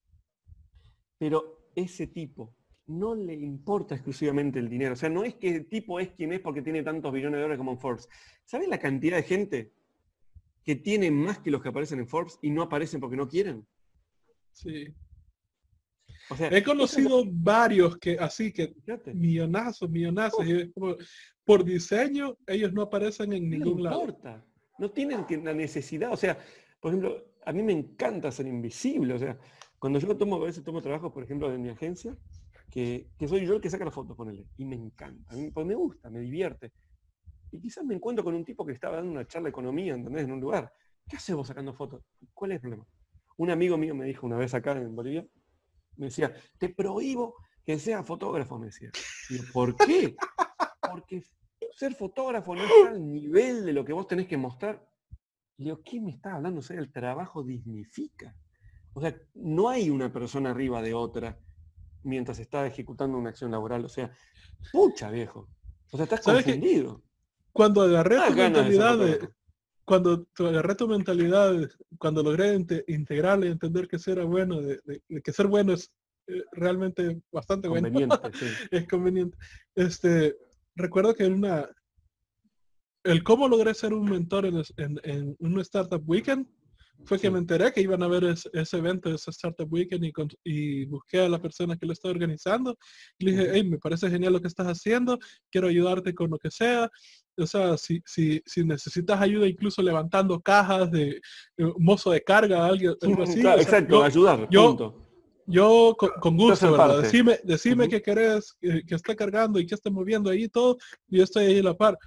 Pero 1.18 1.70
ese 1.76 2.08
tipo 2.08 2.56
no 2.88 3.16
le 3.16 3.36
importa 3.36 3.96
exclusivamente 3.96 4.60
el 4.60 4.68
dinero. 4.68 4.94
O 4.94 4.98
sea, 4.98 5.10
no 5.10 5.24
es 5.24 5.36
que 5.36 5.56
el 5.56 5.70
tipo 5.70 6.00
es 6.00 6.10
quien 6.12 6.34
es 6.34 6.40
porque 6.40 6.62
tiene 6.62 6.84
tantos 6.84 7.14
billones 7.14 7.38
de 7.38 7.42
dólares 7.44 7.58
como 7.58 7.72
en 7.72 7.80
Forbes. 7.80 8.10
¿Sabes 8.44 8.68
la 8.68 8.80
cantidad 8.80 9.18
de 9.18 9.24
gente 9.24 9.74
que 10.64 10.76
tiene 10.76 11.12
más 11.12 11.40
que 11.40 11.52
los 11.52 11.62
que 11.62 11.70
aparecen 11.70 12.00
en 12.00 12.08
Forbes 12.08 12.40
y 12.42 12.50
no 12.50 12.64
aparecen 12.64 13.00
porque 13.00 13.16
no 13.16 13.28
quieren? 13.28 13.66
Sí. 14.54 14.94
He 16.40 16.64
conocido 16.64 17.24
varios 17.28 17.98
que 17.98 18.18
así 18.18 18.52
que 18.52 18.74
millonazos, 19.14 19.90
millonazos. 19.90 20.46
por 21.44 21.64
diseño, 21.64 22.38
ellos 22.48 22.74
no 22.74 22.84
aparecen 22.84 23.34
en 23.34 23.50
ningún 23.50 23.84
lado. 23.84 24.02
Importa. 24.02 24.46
No 24.80 24.90
tienen 24.90 25.26
la 25.44 25.54
necesidad. 25.54 26.12
O 26.12 26.18
sea, 26.18 26.38
por 26.80 26.92
ejemplo, 26.92 27.31
a 27.46 27.54
mí 27.54 27.64
me 27.64 27.74
encanta 27.74 28.32
ser 28.32 28.48
invisible. 28.48 29.14
O 29.14 29.20
sea, 29.20 29.38
cuando 29.80 30.00
yo 30.00 30.16
tomo, 30.16 30.36
a 30.36 30.46
veces 30.46 30.64
tomo 30.64 30.82
trabajos, 30.82 31.12
por 31.12 31.24
ejemplo, 31.24 31.50
de 31.50 31.58
mi 31.58 31.70
agencia, 31.70 32.16
que, 32.70 33.10
soy 33.28 33.46
yo 33.46 33.56
el 33.56 33.62
que 33.62 33.70
saca 33.70 33.86
las 33.86 33.94
fotos, 33.94 34.18
él 34.28 34.46
Y 34.58 34.66
me 34.66 34.76
encanta. 34.76 35.34
A 35.34 35.38
mí, 35.38 35.52
pues 35.52 35.66
me 35.66 35.76
gusta, 35.76 36.10
me 36.10 36.20
divierte. 36.20 36.72
Y 37.52 37.60
quizás 37.60 37.84
me 37.84 37.96
encuentro 37.96 38.24
con 38.24 38.34
un 38.34 38.46
tipo 38.46 38.66
que 38.66 38.72
estaba 38.72 38.98
dando 38.98 39.12
una 39.12 39.28
charla 39.28 39.48
de 39.48 39.50
economía, 39.50 39.94
¿entendés? 39.94 40.24
En 40.24 40.32
un 40.32 40.40
lugar. 40.40 40.72
¿Qué 41.08 41.18
haces 41.18 41.36
vos 41.36 41.48
sacando 41.48 41.74
fotos? 41.74 42.04
¿Cuál 42.34 42.52
es 42.52 42.56
el 42.56 42.62
problema? 42.62 42.88
Un 43.38 43.50
amigo 43.50 43.78
mío 43.78 43.94
me 43.94 44.06
dijo 44.06 44.26
una 44.26 44.38
vez 44.38 44.54
acá 44.54 44.72
en 44.74 44.96
Bolivia, 44.96 45.28
me 45.98 46.06
decía, 46.06 46.34
te 46.58 46.70
prohíbo 46.70 47.36
que 47.66 47.78
sea 47.78 48.04
fotógrafo, 48.04 48.58
me 48.58 48.68
decía. 48.68 48.92
¿por 49.54 49.76
qué? 49.76 50.16
Porque 50.90 51.24
ser 51.74 51.96
fotógrafo 51.96 52.56
no 52.56 52.64
está 52.64 52.92
al 52.92 53.12
nivel 53.12 53.66
de 53.66 53.74
lo 53.74 53.84
que 53.84 53.94
vos 53.94 54.08
tenés 54.08 54.28
que 54.28 54.38
mostrar. 54.38 54.86
Digo, 55.64 55.82
¿qué 55.84 56.02
me 56.02 56.12
está 56.12 56.36
hablando? 56.36 56.60
O 56.60 56.64
sea, 56.64 56.78
el 56.78 56.92
trabajo 56.92 57.44
dignifica. 57.44 58.36
O 58.94 59.02
sea, 59.02 59.16
no 59.36 59.70
hay 59.70 59.90
una 59.90 60.12
persona 60.12 60.52
arriba 60.52 60.82
de 60.82 60.94
otra 60.94 61.40
mientras 62.04 62.40
está 62.40 62.66
ejecutando 62.66 63.18
una 63.18 63.30
acción 63.30 63.52
laboral. 63.52 63.86
O 63.86 63.90
sea, 63.90 64.12
pucha 64.72 65.10
viejo. 65.12 65.48
O 65.92 65.98
sea, 65.98 66.06
estás 66.06 66.22
confundido. 66.22 67.04
Cuando 67.52 67.82
agarré 67.82 68.18
tu 68.28 68.36
mentalidad 68.36 68.98
de, 68.98 69.30
cuando 69.86 70.26
agarré 70.40 70.76
tu 70.76 70.88
mentalidad, 70.88 71.70
cuando 71.98 72.24
logré 72.24 72.56
integrarle 72.88 73.48
y 73.48 73.52
entender 73.52 73.88
que 73.88 74.00
ser 74.00 74.24
bueno, 74.24 74.62
de, 74.62 74.80
que 75.24 75.34
ser 75.34 75.48
bueno 75.48 75.74
es 75.74 75.92
eh, 76.28 76.44
realmente 76.54 77.22
bastante 77.32 77.68
bueno. 77.68 77.90
es 78.72 78.88
conveniente. 78.88 79.38
Este, 79.76 80.38
recuerdo 80.76 81.14
que 81.14 81.26
en 81.26 81.34
una, 81.34 81.70
el 83.04 83.24
cómo 83.24 83.48
logré 83.48 83.74
ser 83.74 83.94
un 83.94 84.10
mentor 84.10 84.46
en, 84.46 84.62
en, 84.78 85.00
en 85.04 85.36
un 85.40 85.60
Startup 85.62 86.04
Weekend 86.06 86.48
fue 87.04 87.18
que 87.18 87.32
me 87.32 87.40
enteré 87.40 87.72
que 87.74 87.82
iban 87.82 88.04
a 88.04 88.08
ver 88.08 88.24
ese, 88.26 88.78
evento, 88.78 89.12
ese 89.12 89.32
Startup 89.32 89.68
Weekend 89.72 90.06
y, 90.06 90.14
y, 90.44 90.86
busqué 90.86 91.22
a 91.22 91.30
la 91.30 91.42
persona 91.42 91.76
que 91.76 91.88
lo 91.88 91.94
está 91.94 92.10
organizando 92.10 92.78
y 93.18 93.26
le 93.26 93.32
dije, 93.32 93.52
hey, 93.54 93.64
me 93.64 93.80
parece 93.80 94.08
genial 94.08 94.34
lo 94.34 94.40
que 94.40 94.48
estás 94.48 94.68
haciendo, 94.68 95.18
quiero 95.50 95.68
ayudarte 95.68 96.14
con 96.14 96.30
lo 96.30 96.38
que 96.38 96.52
sea 96.52 96.92
o 97.38 97.48
sea, 97.48 97.78
si, 97.78 98.02
si, 98.06 98.42
si 98.46 98.64
necesitas 98.64 99.20
ayuda 99.20 99.48
incluso 99.48 99.82
levantando 99.82 100.40
cajas 100.40 100.92
de, 100.92 101.20
mozo 101.78 102.12
de 102.12 102.22
carga, 102.22 102.66
algo, 102.66 102.96
así. 103.24 103.40
exacto, 103.40 104.04
ayudar. 104.04 104.48
Yo, 104.50 105.08
yo 105.48 105.96
con, 105.98 106.38
gusto, 106.38 106.72
¿verdad? 106.72 107.02
Decime, 107.02 107.40
decime 107.44 107.88
que 107.88 108.02
querés 108.02 108.56
que, 108.60 108.84
esté 108.96 109.16
cargando 109.16 109.60
y 109.60 109.66
que 109.66 109.76
esté 109.76 109.90
moviendo 109.90 110.30
ahí 110.30 110.48
todo, 110.48 110.78
y 111.10 111.18
yo 111.18 111.24
estoy 111.24 111.46
ahí 111.46 111.60
a 111.60 111.64
la 111.64 111.78
par. 111.78 111.98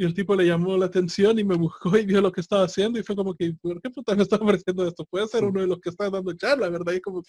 Y 0.00 0.04
el 0.06 0.14
tipo 0.14 0.34
le 0.34 0.46
llamó 0.46 0.78
la 0.78 0.86
atención 0.86 1.38
y 1.38 1.44
me 1.44 1.56
buscó 1.56 1.94
y 1.94 2.06
vio 2.06 2.22
lo 2.22 2.32
que 2.32 2.40
estaba 2.40 2.64
haciendo 2.64 2.98
y 2.98 3.02
fue 3.02 3.14
como 3.14 3.34
que, 3.34 3.52
¿por 3.60 3.82
qué 3.82 3.90
puta 3.90 4.16
me 4.16 4.22
está 4.22 4.36
ofreciendo 4.36 4.88
esto? 4.88 5.04
Puede 5.04 5.28
ser 5.28 5.44
uno 5.44 5.60
de 5.60 5.66
los 5.66 5.78
que 5.78 5.90
está 5.90 6.08
dando 6.08 6.32
charla, 6.32 6.70
¿verdad? 6.70 6.94
Y 6.94 7.02
como, 7.02 7.22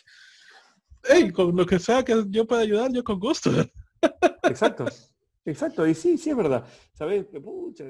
hey, 1.04 1.30
con 1.34 1.54
lo 1.54 1.66
que 1.66 1.80
sea 1.80 2.02
que 2.02 2.24
yo 2.30 2.48
pueda 2.48 2.62
ayudar, 2.62 2.90
yo 2.94 3.04
con 3.04 3.20
gusto. 3.20 3.52
Exacto. 4.44 4.86
Exacto, 5.44 5.86
y 5.86 5.94
sí, 5.94 6.18
sí 6.18 6.30
es 6.30 6.38
verdad. 6.38 6.66
Sabes, 6.94 7.26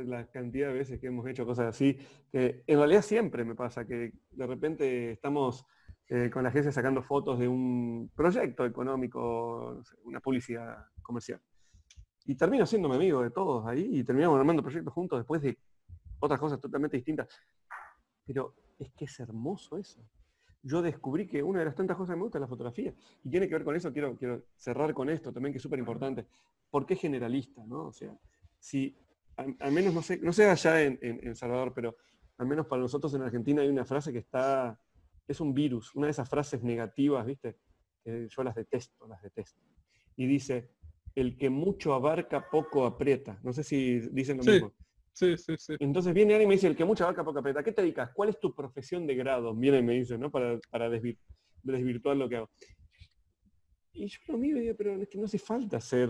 la 0.08 0.26
cantidad 0.32 0.70
de 0.70 0.74
veces 0.74 1.00
que 1.00 1.08
hemos 1.08 1.28
hecho 1.28 1.46
cosas 1.46 1.68
así, 1.68 2.00
que 2.32 2.64
en 2.66 2.78
realidad 2.80 3.04
siempre 3.04 3.46
me 3.46 3.54
pasa 3.54 3.86
que 3.86 4.14
de 4.32 4.48
repente 4.48 5.12
estamos 5.12 5.64
eh, 6.08 6.32
con 6.32 6.42
la 6.42 6.50
agencia 6.50 6.72
sacando 6.72 7.04
fotos 7.04 7.38
de 7.38 7.48
un 7.48 8.10
proyecto 8.16 8.66
económico, 8.66 9.84
una 10.06 10.20
publicidad 10.22 10.86
comercial. 11.04 11.40
Y 12.32 12.36
termino 12.36 12.66
siendo 12.66 12.90
amigo 12.94 13.22
de 13.22 13.30
todos 13.30 13.68
ahí 13.68 13.90
y 13.92 14.06
terminamos 14.06 14.40
armando 14.40 14.64
proyectos 14.64 14.94
juntos 14.94 15.20
después 15.20 15.42
de 15.42 15.58
otras 16.18 16.40
cosas 16.40 16.62
totalmente 16.62 16.96
distintas. 16.96 17.28
Pero 18.26 18.56
es 18.80 18.90
que 18.94 19.04
es 19.04 19.20
hermoso 19.20 19.78
eso. 19.78 20.00
Yo 20.64 20.82
descubrí 20.82 21.28
que 21.28 21.44
una 21.44 21.60
de 21.60 21.66
las 21.66 21.76
tantas 21.76 21.98
cosas 21.98 22.14
que 22.14 22.18
me 22.18 22.24
gusta 22.24 22.38
es 22.38 22.42
la 22.44 22.48
fotografía. 22.48 22.94
Y 23.26 23.30
tiene 23.30 23.50
que 23.50 23.56
ver 23.56 23.66
con 23.66 23.76
eso, 23.76 23.92
quiero, 23.92 24.16
quiero 24.16 24.46
cerrar 24.56 24.94
con 24.94 25.10
esto 25.10 25.34
también, 25.34 25.52
que 25.52 25.58
es 25.58 25.62
súper 25.62 25.80
importante. 25.80 26.26
¿por 26.70 26.86
qué 26.86 26.96
generalista? 26.96 27.66
¿no? 27.66 27.88
O 27.88 27.92
sea, 27.92 28.18
si 28.58 28.98
al, 29.36 29.74
menos, 29.74 29.94
no 29.94 30.02
sé, 30.02 30.18
no 30.20 30.32
sé 30.32 30.50
allá 30.50 30.82
en, 30.84 30.98
en, 31.02 31.36
Salvador, 31.36 31.74
pero 31.76 31.98
al 32.38 32.48
menos 32.48 32.66
para 32.66 32.82
nosotros 32.82 33.14
en 33.14 33.24
Argentina 33.24 33.62
hay 33.62 33.68
una 33.68 33.84
frase 33.84 34.14
que 34.14 34.20
está, 34.20 34.80
es 35.28 35.42
un 35.42 35.54
virus, 35.54 35.94
una 35.96 36.08
de 36.08 36.12
esas 36.12 36.30
frases 36.30 36.64
negativas, 36.64 37.26
¿viste? 37.26 37.58
yo 38.06 38.42
las 38.42 38.56
detesto, 38.56 39.06
las 39.06 39.22
detesto. 39.22 39.60
Y 40.16 40.28
dice, 40.28 40.72
el 41.16 41.38
que 41.38 41.50
mucho 41.50 41.94
abarca, 41.94 42.50
poco 42.50 42.86
aprieta. 42.86 43.40
No 43.44 43.54
sé 43.54 43.64
si 43.64 44.00
dicen 44.12 44.38
lo 44.38 44.44
mismo. 44.44 44.74
Sí, 45.14 45.38
sí, 45.38 45.56
sí. 45.58 45.76
Entonces 45.80 46.14
viene 46.14 46.34
alguien 46.34 46.48
y 46.48 46.50
me 46.50 46.56
dice, 46.56 46.68
el 46.68 46.76
que 46.76 46.86
mucho 46.86 47.04
abarca, 47.04 47.24
poco 47.24 47.40
aprieta. 47.40 47.64
¿Qué 47.64 47.72
te 47.74 47.82
dedicas? 47.82 48.12
¿Cuál 48.14 48.30
es 48.30 48.40
tu 48.40 48.56
profesión 48.56 49.06
de 49.06 49.16
grado? 49.16 49.54
Viene 49.54 49.80
y 49.80 49.84
me 49.84 49.94
dice, 49.94 50.18
¿no? 50.18 50.32
Para, 50.32 50.58
para 50.70 50.90
desvirtuar 50.90 52.16
lo 52.16 52.30
que 52.30 52.38
hago. 52.38 52.50
Y 53.94 54.08
yo 54.08 54.20
lo 54.28 54.38
miro 54.38 54.58
y 54.58 54.62
digo, 54.62 54.76
pero 54.78 55.02
es 55.02 55.10
que 55.10 55.18
no 55.18 55.26
hace 55.26 55.38
falta 55.38 55.82
ser 55.82 56.10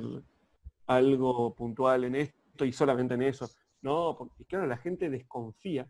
algo 0.86 1.56
puntual 1.56 2.04
en 2.04 2.16
esto 2.16 2.64
y 2.64 2.72
solamente 2.72 3.16
en 3.16 3.24
eso. 3.24 3.50
No, 3.82 4.16
porque 4.18 4.46
claro, 4.46 4.68
la 4.68 4.78
gente 4.78 5.10
desconfía 5.10 5.90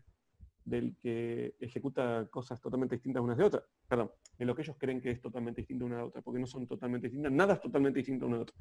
del 0.64 0.96
que 0.96 1.56
ejecuta 1.58 2.26
cosas 2.30 2.60
totalmente 2.60 2.96
distintas 2.96 3.22
unas 3.22 3.36
de 3.36 3.44
otras. 3.44 3.64
Perdón, 3.88 4.10
de 4.38 4.44
lo 4.44 4.54
que 4.54 4.62
ellos 4.62 4.76
creen 4.78 5.00
que 5.00 5.10
es 5.10 5.20
totalmente 5.20 5.60
distinto 5.60 5.84
una 5.84 5.96
de 5.96 6.02
otra, 6.02 6.22
porque 6.22 6.40
no 6.40 6.46
son 6.46 6.66
totalmente 6.66 7.08
distintas, 7.08 7.32
nada 7.32 7.54
es 7.54 7.60
totalmente 7.60 7.98
distinto 7.98 8.26
una 8.26 8.36
de 8.36 8.42
otra. 8.42 8.56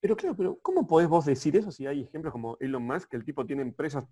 Pero 0.00 0.16
claro, 0.16 0.36
pero 0.36 0.58
¿cómo 0.62 0.86
podés 0.86 1.08
vos 1.08 1.26
decir 1.26 1.56
eso 1.56 1.70
si 1.70 1.86
hay 1.86 2.02
ejemplos 2.02 2.32
como 2.32 2.56
Elon 2.60 2.82
Musk, 2.82 3.10
que 3.10 3.16
el 3.16 3.24
tipo 3.24 3.44
tiene 3.44 3.62
empresas, 3.62 4.04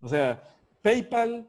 o 0.00 0.08
sea, 0.08 0.42
PayPal, 0.80 1.48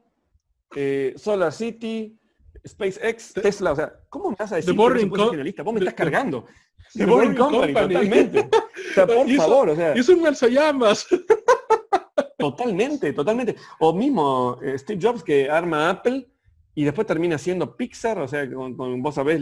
eh, 0.76 1.14
Solar 1.16 1.54
City, 1.54 2.20
SpaceX, 2.68 3.34
Tesla, 3.34 3.72
o 3.72 3.76
sea, 3.76 3.94
¿cómo 4.10 4.32
me 4.32 4.36
vas 4.38 4.52
a 4.52 4.56
decir 4.56 4.76
que 4.76 5.06
no 5.06 5.26
generalista? 5.30 5.64
Vos 5.64 5.74
me 5.74 5.80
estás 5.80 5.94
cargando. 5.94 6.46
The, 6.94 7.06
Boring, 7.06 7.36
Company, 7.36 7.74
totalmente. 7.74 8.50
O 8.90 8.94
sea, 8.94 9.06
por 9.06 9.30
favor, 9.30 9.70
o 9.70 9.76
sea. 9.76 9.94
Es 9.94 10.10
un 10.10 10.24
llamas. 10.24 11.08
Totalmente, 12.40 13.12
totalmente. 13.12 13.58
O 13.80 13.94
mismo 13.94 14.58
eh, 14.62 14.78
Steve 14.80 14.98
Jobs 15.02 15.24
que 15.24 15.50
arma 15.50 15.90
Apple 15.90 16.26
y 16.74 16.86
después 16.86 17.06
termina 17.06 17.38
siendo 17.38 17.76
Pixar, 17.76 18.18
o 18.18 18.30
sea, 18.30 18.50
con, 18.50 18.78
vos 19.02 19.16
sabés 19.16 19.42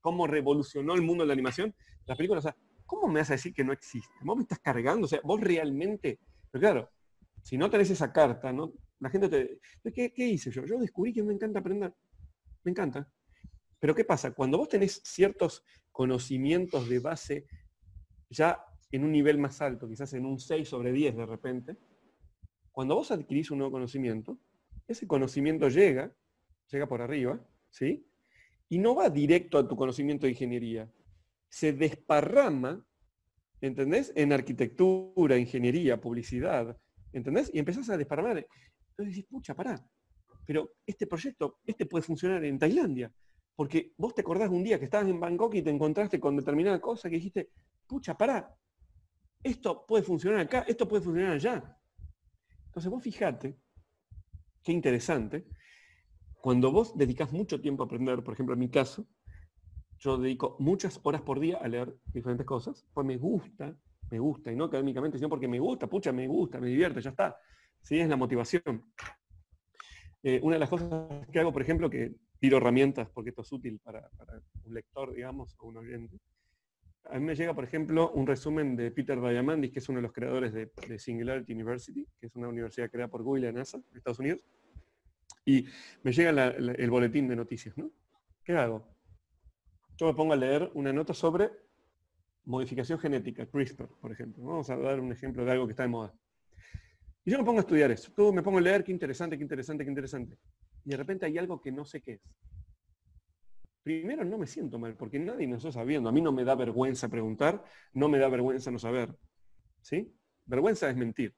cómo 0.00 0.26
revolucionó 0.26 0.94
el 0.94 1.02
mundo 1.02 1.24
de 1.24 1.28
la 1.28 1.34
animación, 1.34 1.74
las 2.06 2.16
películas, 2.16 2.46
o 2.46 2.48
sea, 2.48 2.56
¿cómo 2.86 3.06
me 3.06 3.20
vas 3.20 3.28
a 3.28 3.34
decir 3.34 3.52
que 3.52 3.64
no 3.64 3.74
existe? 3.74 4.08
Vos 4.22 4.34
me 4.34 4.44
estás 4.44 4.60
cargando, 4.60 5.04
o 5.04 5.08
sea, 5.08 5.20
vos 5.24 5.42
realmente, 5.42 6.20
pero 6.50 6.62
claro, 6.62 6.90
si 7.42 7.58
no 7.58 7.68
tenés 7.68 7.90
esa 7.90 8.10
carta, 8.10 8.50
¿no? 8.50 8.72
La 9.00 9.10
gente 9.10 9.28
te... 9.28 9.60
¿Qué, 9.92 10.10
¿Qué 10.10 10.26
hice 10.26 10.50
yo? 10.50 10.64
Yo 10.64 10.78
descubrí 10.78 11.12
que 11.12 11.22
me 11.22 11.34
encanta 11.34 11.58
aprender. 11.58 11.92
Me 12.64 12.70
encanta. 12.70 13.06
Pero 13.78 13.94
¿qué 13.94 14.04
pasa? 14.06 14.30
Cuando 14.30 14.56
vos 14.56 14.70
tenés 14.70 15.02
ciertos 15.04 15.62
conocimientos 15.90 16.88
de 16.88 16.98
base 16.98 17.46
ya 18.30 18.64
en 18.92 19.04
un 19.04 19.10
nivel 19.10 19.38
más 19.38 19.60
alto, 19.62 19.88
quizás 19.88 20.12
en 20.12 20.26
un 20.26 20.38
6 20.38 20.68
sobre 20.68 20.92
10 20.92 21.16
de 21.16 21.26
repente, 21.26 21.76
cuando 22.70 22.94
vos 22.94 23.10
adquirís 23.10 23.50
un 23.50 23.58
nuevo 23.58 23.72
conocimiento, 23.72 24.38
ese 24.86 25.06
conocimiento 25.06 25.68
llega, 25.68 26.14
llega 26.70 26.86
por 26.86 27.00
arriba, 27.00 27.40
¿sí? 27.70 28.06
Y 28.68 28.78
no 28.78 28.94
va 28.94 29.10
directo 29.10 29.58
a 29.58 29.66
tu 29.66 29.76
conocimiento 29.76 30.26
de 30.26 30.32
ingeniería. 30.32 30.90
Se 31.48 31.72
desparrama, 31.72 32.84
¿entendés? 33.60 34.12
En 34.14 34.32
arquitectura, 34.32 35.36
ingeniería, 35.38 36.00
publicidad, 36.00 36.78
¿entendés? 37.12 37.50
Y 37.52 37.58
empezás 37.58 37.88
a 37.90 37.96
desparramar. 37.96 38.46
Entonces 38.90 39.16
decís, 39.16 39.26
pucha, 39.30 39.54
pará. 39.54 39.82
Pero 40.46 40.74
este 40.86 41.06
proyecto, 41.06 41.60
este 41.64 41.86
puede 41.86 42.02
funcionar 42.02 42.44
en 42.44 42.58
Tailandia, 42.58 43.12
porque 43.54 43.92
vos 43.96 44.14
te 44.14 44.22
acordás 44.22 44.50
un 44.50 44.64
día 44.64 44.78
que 44.78 44.86
estabas 44.86 45.08
en 45.08 45.20
Bangkok 45.20 45.54
y 45.54 45.62
te 45.62 45.70
encontraste 45.70 46.18
con 46.18 46.36
determinada 46.36 46.80
cosa 46.80 47.08
que 47.08 47.16
dijiste, 47.16 47.50
pucha, 47.86 48.16
pará, 48.16 48.54
esto 49.42 49.86
puede 49.86 50.02
funcionar 50.02 50.40
acá, 50.40 50.64
esto 50.68 50.86
puede 50.88 51.02
funcionar 51.02 51.32
allá. 51.32 51.78
Entonces 52.66 52.90
vos 52.90 53.02
fijate, 53.02 53.58
qué 54.62 54.72
interesante, 54.72 55.46
cuando 56.40 56.72
vos 56.72 56.96
dedicas 56.96 57.32
mucho 57.32 57.60
tiempo 57.60 57.82
a 57.82 57.86
aprender, 57.86 58.22
por 58.24 58.34
ejemplo 58.34 58.54
en 58.54 58.60
mi 58.60 58.68
caso, 58.68 59.06
yo 59.98 60.18
dedico 60.18 60.56
muchas 60.58 60.98
horas 61.04 61.22
por 61.22 61.38
día 61.38 61.58
a 61.58 61.68
leer 61.68 61.94
diferentes 62.12 62.44
cosas, 62.44 62.84
pues 62.92 63.06
me 63.06 63.16
gusta, 63.16 63.76
me 64.10 64.18
gusta, 64.18 64.50
y 64.50 64.56
no 64.56 64.64
académicamente, 64.64 65.18
sino 65.18 65.28
porque 65.28 65.46
me 65.46 65.60
gusta, 65.60 65.86
pucha, 65.86 66.12
me 66.12 66.26
gusta, 66.26 66.58
me 66.58 66.66
divierte, 66.66 67.00
ya 67.00 67.10
está. 67.10 67.36
Sí, 67.80 67.98
es 67.98 68.08
la 68.08 68.16
motivación. 68.16 68.92
Eh, 70.22 70.40
una 70.42 70.54
de 70.54 70.60
las 70.60 70.68
cosas 70.68 70.88
que 71.30 71.40
hago, 71.40 71.52
por 71.52 71.62
ejemplo, 71.62 71.88
que 71.88 72.14
tiro 72.38 72.56
herramientas 72.56 73.08
porque 73.10 73.30
esto 73.30 73.42
es 73.42 73.52
útil 73.52 73.78
para, 73.78 74.08
un 74.64 74.74
lector, 74.74 75.14
digamos, 75.14 75.54
o 75.58 75.68
un 75.68 75.76
oyente. 75.76 76.18
A 77.04 77.18
mí 77.18 77.24
me 77.24 77.34
llega, 77.34 77.54
por 77.54 77.64
ejemplo, 77.64 78.10
un 78.12 78.26
resumen 78.26 78.76
de 78.76 78.90
Peter 78.90 79.20
Diamandis, 79.20 79.72
que 79.72 79.80
es 79.80 79.88
uno 79.88 79.98
de 79.98 80.02
los 80.02 80.12
creadores 80.12 80.52
de, 80.52 80.98
Singularity 80.98 81.52
University, 81.52 82.06
que 82.18 82.26
es 82.26 82.36
una 82.36 82.48
universidad 82.48 82.90
creada 82.90 83.08
por 83.08 83.22
Google 83.22 83.48
y 83.48 83.52
NASA, 83.52 83.78
de 83.78 83.98
Estados 83.98 84.18
Unidos. 84.18 84.44
Y 85.44 85.66
me 86.02 86.12
llega 86.12 86.48
el 86.48 86.90
boletín 86.90 87.28
de 87.28 87.36
noticias, 87.36 87.76
¿no? 87.76 87.90
¿Qué 88.44 88.52
hago? 88.52 88.86
Yo 89.96 90.06
me 90.06 90.14
pongo 90.14 90.32
a 90.32 90.36
leer 90.36 90.70
una 90.74 90.92
nota 90.92 91.12
sobre 91.12 91.50
modificación 92.44 92.98
genética, 92.98 93.46
CRISPR, 93.46 93.88
por 94.00 94.12
ejemplo. 94.12 94.44
Vamos 94.44 94.70
a 94.70 94.76
dar 94.76 95.00
un 95.00 95.12
ejemplo 95.12 95.44
de 95.44 95.52
algo 95.52 95.66
que 95.66 95.72
está 95.72 95.82
de 95.82 95.88
moda. 95.88 96.14
Y 97.24 97.30
yo 97.30 97.38
me 97.38 97.44
pongo 97.44 97.58
a 97.58 97.60
estudiar 97.60 97.90
eso. 97.90 98.12
Tú 98.14 98.32
me 98.32 98.42
pongo 98.42 98.58
a 98.58 98.60
leer, 98.60 98.82
qué 98.82 98.90
interesante, 98.90 99.36
qué 99.36 99.42
interesante, 99.42 99.84
qué 99.84 99.90
interesante. 99.90 100.38
Y 100.84 100.90
de 100.90 100.96
repente 100.96 101.26
hay 101.26 101.38
algo 101.38 101.60
que 101.60 101.70
no 101.70 101.84
sé 101.84 102.00
qué 102.00 102.14
es. 102.14 102.22
Primero 103.82 104.24
no 104.24 104.38
me 104.38 104.46
siento 104.46 104.78
mal, 104.78 104.96
porque 104.96 105.18
nadie 105.18 105.46
nos 105.46 105.64
está 105.64 105.80
sabiendo. 105.80 106.08
A 106.08 106.12
mí 106.12 106.20
no 106.20 106.32
me 106.32 106.44
da 106.44 106.54
vergüenza 106.54 107.08
preguntar, 107.08 107.64
no 107.92 108.08
me 108.08 108.18
da 108.18 108.28
vergüenza 108.28 108.70
no 108.70 108.78
saber. 108.78 109.16
¿Sí? 109.80 110.14
Vergüenza 110.46 110.88
es 110.88 110.96
mentir. 110.96 111.34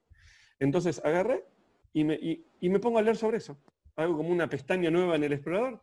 Entonces 0.58 1.00
agarré 1.04 1.44
y 1.92 2.04
me, 2.04 2.14
y, 2.14 2.68
me 2.68 2.80
pongo 2.80 2.98
a 2.98 3.02
leer 3.02 3.16
sobre 3.16 3.38
eso. 3.38 3.58
Hago 3.96 4.16
como 4.16 4.30
una 4.30 4.48
pestaña 4.48 4.90
nueva 4.90 5.16
en 5.16 5.24
el 5.24 5.32
explorador, 5.32 5.82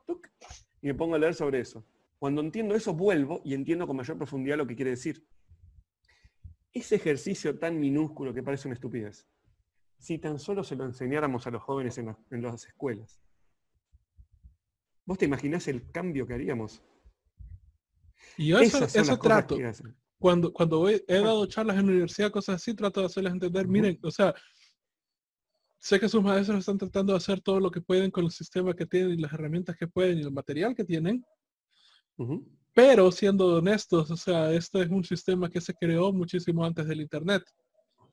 y 0.81 0.87
me 0.87 0.93
pongo 0.93 1.15
a 1.15 1.19
leer 1.19 1.33
sobre 1.33 1.59
eso. 1.59 1.85
Cuando 2.19 2.41
entiendo 2.41 2.75
eso, 2.75 2.93
vuelvo 2.93 3.41
y 3.43 3.53
entiendo 3.53 3.87
con 3.87 3.95
mayor 3.95 4.17
profundidad 4.17 4.57
lo 4.57 4.67
que 4.67 4.75
quiere 4.75 4.91
decir. 4.91 5.25
Ese 6.73 6.95
ejercicio 6.95 7.57
tan 7.57 7.79
minúsculo 7.79 8.33
que 8.33 8.43
parece 8.43 8.67
una 8.67 8.75
estupidez, 8.75 9.27
si 9.97 10.17
tan 10.17 10.39
solo 10.39 10.63
se 10.63 10.75
lo 10.75 10.85
enseñáramos 10.85 11.47
a 11.47 11.51
los 11.51 11.61
jóvenes 11.61 11.97
en, 11.97 12.15
las 12.29 12.65
escuelas, 12.65 13.21
¿vos 15.11 15.17
te 15.17 15.25
imaginás 15.25 15.67
el 15.67 15.91
cambio 15.91 16.25
que 16.25 16.33
haríamos? 16.33 16.81
Y 18.37 18.47
yo 18.47 18.59
eso, 18.59 18.85
eso 18.85 19.19
trato. 19.19 19.57
Cuando, 20.17 20.53
cuando 20.53 20.87
he 20.87 21.03
dado 21.05 21.45
charlas 21.47 21.77
en 21.77 21.87
la 21.87 21.91
universidad, 21.91 22.31
cosas 22.31 22.55
así, 22.55 22.73
trato 22.73 23.01
de 23.01 23.07
hacerles 23.07 23.33
entender, 23.33 23.67
miren, 23.67 23.99
o 24.03 24.09
sea, 24.09 24.33
sé 25.79 25.99
que 25.99 26.07
sus 26.07 26.23
maestros 26.23 26.59
están 26.59 26.77
tratando 26.77 27.11
de 27.11 27.17
hacer 27.17 27.41
todo 27.41 27.59
lo 27.59 27.69
que 27.69 27.81
pueden 27.81 28.09
con 28.09 28.23
el 28.23 28.31
sistema 28.31 28.73
que 28.73 28.85
tienen 28.85 29.11
y 29.11 29.21
las 29.21 29.33
herramientas 29.33 29.75
que 29.75 29.85
pueden 29.85 30.19
y 30.19 30.21
el 30.21 30.31
material 30.31 30.73
que 30.73 30.85
tienen. 30.85 31.25
Pero 32.73 33.11
siendo 33.11 33.47
honestos, 33.57 34.09
o 34.11 34.15
sea, 34.15 34.49
este 34.53 34.81
es 34.81 34.89
un 34.89 35.03
sistema 35.03 35.49
que 35.49 35.59
se 35.59 35.73
creó 35.73 36.13
muchísimo 36.13 36.63
antes 36.63 36.87
del 36.87 37.01
Internet. 37.01 37.43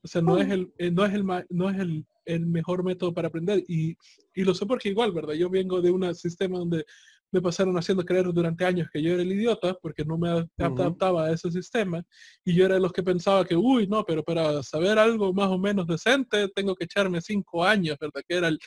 O 0.03 0.09
sea, 0.09 0.23
no 0.23 0.39
es 0.39 0.49
el, 0.51 0.73
eh, 0.79 0.91
no 0.91 1.05
es 1.05 1.15
el, 1.15 1.25
no 1.51 1.71
es 1.71 1.79
el, 1.79 2.07
el 2.25 2.47
mejor 2.47 2.85
método 2.85 3.13
para 3.13 3.29
aprender. 3.29 3.65
Y, 3.69 3.97
y, 4.35 4.45
lo 4.45 4.55
sé 4.55 4.67
porque 4.67 4.91
igual, 4.91 5.13
¿verdad? 5.13 5.35
Yo 5.35 5.51
vengo 5.51 5.81
de 5.81 5.91
un 5.91 6.15
sistema 6.15 6.59
donde 6.59 6.85
me 7.31 7.43
pasaron 7.43 7.77
haciendo 7.77 8.05
creer 8.05 8.33
durante 8.33 8.65
años 8.65 8.89
que 8.93 9.03
yo 9.03 9.13
era 9.13 9.23
el 9.23 9.33
idiota 9.33 9.75
porque 9.75 10.05
no 10.05 10.17
me 10.17 10.47
adaptaba 10.57 11.27
a 11.27 11.33
ese 11.33 11.51
sistema 11.51 12.03
y 12.43 12.55
yo 12.55 12.65
era 12.65 12.77
de 12.77 12.81
los 12.81 12.93
que 12.93 13.03
pensaba 13.03 13.45
que, 13.45 13.55
uy, 13.55 13.87
no, 13.87 14.05
pero 14.05 14.23
para 14.23 14.63
saber 14.63 14.99
algo 14.99 15.33
más 15.35 15.49
o 15.49 15.59
menos 15.59 15.87
decente 15.87 16.49
tengo 16.55 16.75
que 16.75 16.85
echarme 16.85 17.21
cinco 17.21 17.65
años, 17.65 17.99
¿verdad? 18.01 18.23
Que 18.27 18.37
era 18.37 18.49
el, 18.49 18.59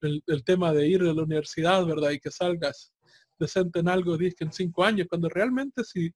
el, 0.00 0.44
tema 0.44 0.72
de 0.72 0.86
ir 0.86 1.02
a 1.02 1.12
la 1.12 1.22
universidad, 1.22 1.84
¿verdad? 1.84 2.10
Y 2.10 2.20
que 2.20 2.30
salgas 2.30 2.92
decente 3.38 3.80
en 3.80 3.88
algo, 3.88 4.16
que 4.16 4.32
en 4.38 4.52
cinco 4.52 4.84
años, 4.84 5.06
cuando 5.08 5.28
realmente 5.28 5.82
si, 5.84 6.12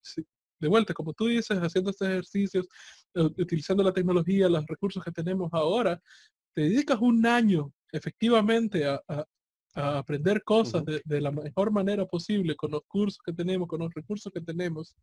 de 0.58 0.68
vuelta, 0.68 0.94
como 0.94 1.12
tú 1.12 1.26
dices, 1.26 1.58
haciendo 1.58 1.90
estos 1.90 2.08
ejercicios, 2.08 2.66
eh, 3.14 3.22
utilizando 3.22 3.82
la 3.82 3.92
tecnología, 3.92 4.48
los 4.48 4.66
recursos 4.66 5.02
que 5.02 5.12
tenemos 5.12 5.50
ahora, 5.52 6.00
te 6.54 6.62
dedicas 6.62 6.98
un 7.00 7.24
año 7.26 7.72
efectivamente 7.92 8.86
a, 8.86 9.00
a 9.06 9.98
aprender 9.98 10.42
cosas 10.42 10.84
de, 10.84 11.20
la 11.20 11.30
mejor 11.30 11.70
manera 11.70 12.04
posible 12.06 12.56
con 12.56 12.72
los 12.72 12.82
cursos 12.86 13.20
que 13.24 13.32
tenemos, 13.32 13.68
con 13.68 13.80
los 13.80 13.94
recursos 13.94 14.32
que 14.32 14.40
tenemos, 14.40 14.96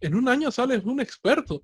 en 0.00 0.14
un 0.14 0.28
año 0.28 0.50
sales 0.50 0.84
un 0.84 1.00
experto. 1.00 1.62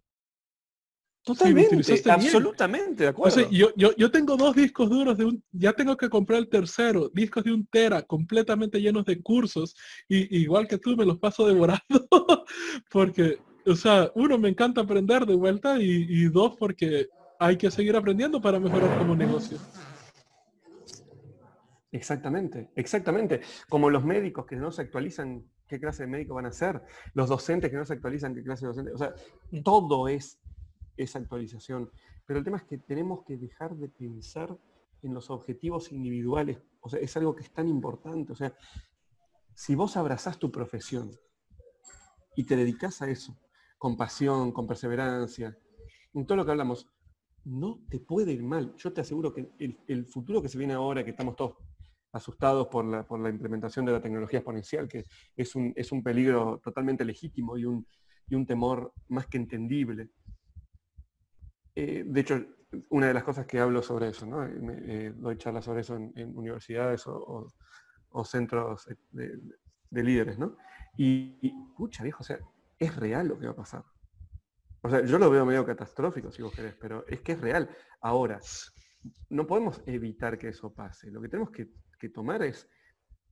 Totalmente, 1.24 1.76
absolutamente, 2.10 3.02
de 3.04 3.08
acuerdo. 3.10 3.50
yo, 3.50 3.68
yo, 3.76 3.94
yo, 3.96 4.10
tengo 4.10 4.36
dos 4.36 4.56
discos 4.56 4.88
duros 4.88 5.18
de 5.18 5.26
un, 5.26 5.42
ya 5.52 5.74
tengo 5.74 5.96
que 5.96 6.08
comprar 6.08 6.38
el 6.38 6.48
tercero, 6.48 7.10
discos 7.12 7.44
de 7.44 7.52
un 7.52 7.66
tera 7.66 8.02
completamente 8.02 8.80
llenos 8.80 9.04
de 9.04 9.20
cursos, 9.20 9.76
y 10.08 10.40
igual 10.40 10.66
que 10.66 10.78
tú 10.78 10.96
me 10.96 11.04
los 11.04 11.18
paso 11.18 11.46
devorando, 11.46 11.84
porque, 12.90 13.38
o 13.66 13.74
sea, 13.74 14.10
uno 14.14 14.38
me 14.38 14.48
encanta 14.48 14.80
aprender 14.80 15.26
de 15.26 15.34
vuelta 15.34 15.78
y, 15.78 16.06
y 16.08 16.24
dos 16.28 16.56
porque 16.56 17.08
hay 17.38 17.56
que 17.56 17.70
seguir 17.70 17.94
aprendiendo 17.94 18.40
para 18.40 18.58
mejorar 18.58 18.98
como 18.98 19.14
negocio. 19.14 19.58
Exactamente, 21.92 22.68
exactamente. 22.74 23.40
Como 23.68 23.90
los 23.90 24.04
médicos 24.04 24.46
que 24.46 24.56
no 24.56 24.70
se 24.70 24.82
actualizan 24.82 25.44
qué 25.66 25.78
clase 25.78 26.04
de 26.04 26.08
médico 26.08 26.34
van 26.34 26.46
a 26.46 26.52
ser, 26.52 26.82
los 27.14 27.28
docentes 27.28 27.70
que 27.70 27.76
no 27.76 27.84
se 27.84 27.94
actualizan 27.94 28.34
qué 28.34 28.42
clase 28.42 28.62
de 28.62 28.68
docente. 28.68 28.92
O 28.92 28.98
sea, 28.98 29.14
todo 29.62 30.08
es 30.08 30.38
esa 30.98 31.18
actualización. 31.18 31.90
Pero 32.26 32.38
el 32.38 32.44
tema 32.44 32.58
es 32.58 32.64
que 32.64 32.78
tenemos 32.78 33.24
que 33.24 33.36
dejar 33.36 33.74
de 33.76 33.88
pensar 33.88 34.56
en 35.02 35.14
los 35.14 35.30
objetivos 35.30 35.92
individuales. 35.92 36.58
O 36.80 36.88
sea, 36.88 37.00
es 37.00 37.16
algo 37.16 37.34
que 37.34 37.44
es 37.44 37.52
tan 37.52 37.68
importante. 37.68 38.32
O 38.32 38.36
sea, 38.36 38.54
si 39.54 39.74
vos 39.74 39.96
abrazás 39.96 40.38
tu 40.38 40.50
profesión 40.50 41.10
y 42.36 42.44
te 42.44 42.56
dedicas 42.56 43.00
a 43.02 43.10
eso, 43.10 43.36
con 43.78 43.96
pasión, 43.96 44.52
con 44.52 44.66
perseverancia, 44.66 45.56
en 46.14 46.26
todo 46.26 46.36
lo 46.36 46.44
que 46.44 46.50
hablamos, 46.50 46.86
no 47.44 47.80
te 47.88 48.00
puede 48.00 48.32
ir 48.32 48.42
mal. 48.42 48.74
Yo 48.76 48.92
te 48.92 49.00
aseguro 49.00 49.32
que 49.32 49.50
el, 49.58 49.78
el 49.86 50.06
futuro 50.06 50.42
que 50.42 50.48
se 50.48 50.58
viene 50.58 50.74
ahora, 50.74 51.04
que 51.04 51.10
estamos 51.10 51.36
todos 51.36 51.56
asustados 52.12 52.68
por 52.68 52.84
la, 52.84 53.06
por 53.06 53.20
la, 53.20 53.28
implementación 53.28 53.84
de 53.84 53.92
la 53.92 54.00
tecnología 54.00 54.38
exponencial, 54.38 54.88
que 54.88 55.04
es 55.36 55.54
un, 55.54 55.72
es 55.76 55.92
un 55.92 56.02
peligro 56.02 56.60
totalmente 56.62 57.04
legítimo 57.04 57.56
y 57.56 57.64
un, 57.64 57.86
y 58.28 58.34
un 58.34 58.46
temor 58.46 58.92
más 59.08 59.26
que 59.26 59.38
entendible. 59.38 60.10
Eh, 61.80 62.02
de 62.04 62.20
hecho, 62.20 62.44
una 62.88 63.06
de 63.06 63.14
las 63.14 63.22
cosas 63.22 63.46
que 63.46 63.60
hablo 63.60 63.82
sobre 63.82 64.08
eso, 64.08 64.26
¿no? 64.26 64.44
Eh, 64.44 65.12
doy 65.14 65.38
charlas 65.38 65.64
sobre 65.64 65.82
eso 65.82 65.94
en, 65.94 66.36
universidades 66.36 67.04
o, 67.06 67.46
centros 68.24 68.88
de, 69.12 69.38
de, 69.88 70.02
líderes, 70.02 70.40
¿no? 70.40 70.56
Y, 70.96 71.38
y, 71.40 71.54
pucha, 71.76 72.02
viejo, 72.02 72.24
o 72.24 72.24
sea, 72.24 72.40
es 72.80 72.96
real 72.96 73.28
lo 73.28 73.38
que 73.38 73.46
va 73.46 73.52
a 73.52 73.56
pasar. 73.56 73.84
O 74.82 74.90
sea, 74.90 75.04
yo 75.04 75.20
lo 75.20 75.30
veo 75.30 75.46
medio 75.46 75.64
catastrófico, 75.64 76.32
si 76.32 76.42
vos 76.42 76.52
querés, 76.52 76.74
pero 76.74 77.06
es 77.06 77.20
que 77.20 77.32
es 77.32 77.40
real. 77.40 77.70
Ahora, 78.00 78.40
no 79.30 79.46
podemos 79.46 79.80
evitar 79.86 80.36
que 80.36 80.48
eso 80.48 80.74
pase. 80.74 81.12
Lo 81.12 81.22
que 81.22 81.28
tenemos 81.28 81.52
que 81.52 82.08
tomar 82.08 82.42
es 82.42 82.68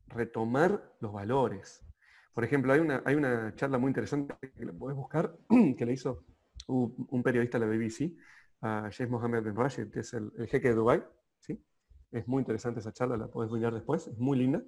retomar 0.06 0.94
los 1.00 1.12
valores. 1.12 1.84
Por 2.32 2.44
ejemplo, 2.44 2.72
hay 2.72 2.78
una, 2.78 3.02
hay 3.04 3.16
una 3.16 3.56
charla 3.56 3.78
muy 3.78 3.88
interesante 3.88 4.36
que 4.56 4.64
la 4.64 4.72
puedes 4.72 4.96
buscar, 4.96 5.36
que 5.76 5.84
le 5.84 5.94
hizo 5.94 6.24
un, 6.68 7.22
periodista 7.22 7.58
de 7.58 7.66
la 7.66 7.72
BBC, 7.72 8.16
a 8.60 8.88
Sheikh 8.90 9.10
Mohammed 9.10 9.42
Ben 9.42 9.56
Rashid, 9.56 9.90
que 9.90 10.00
es 10.00 10.12
el, 10.14 10.30
jeque 10.48 10.68
de 10.68 10.74
Dubai. 10.74 11.02
¿sí? 11.40 11.62
Es 12.10 12.26
muy 12.26 12.40
interesante 12.40 12.80
esa 12.80 12.92
charla, 12.92 13.16
la 13.16 13.28
puedes 13.28 13.50
mirar 13.52 13.74
después, 13.74 14.06
es 14.06 14.18
muy 14.18 14.38
linda, 14.38 14.62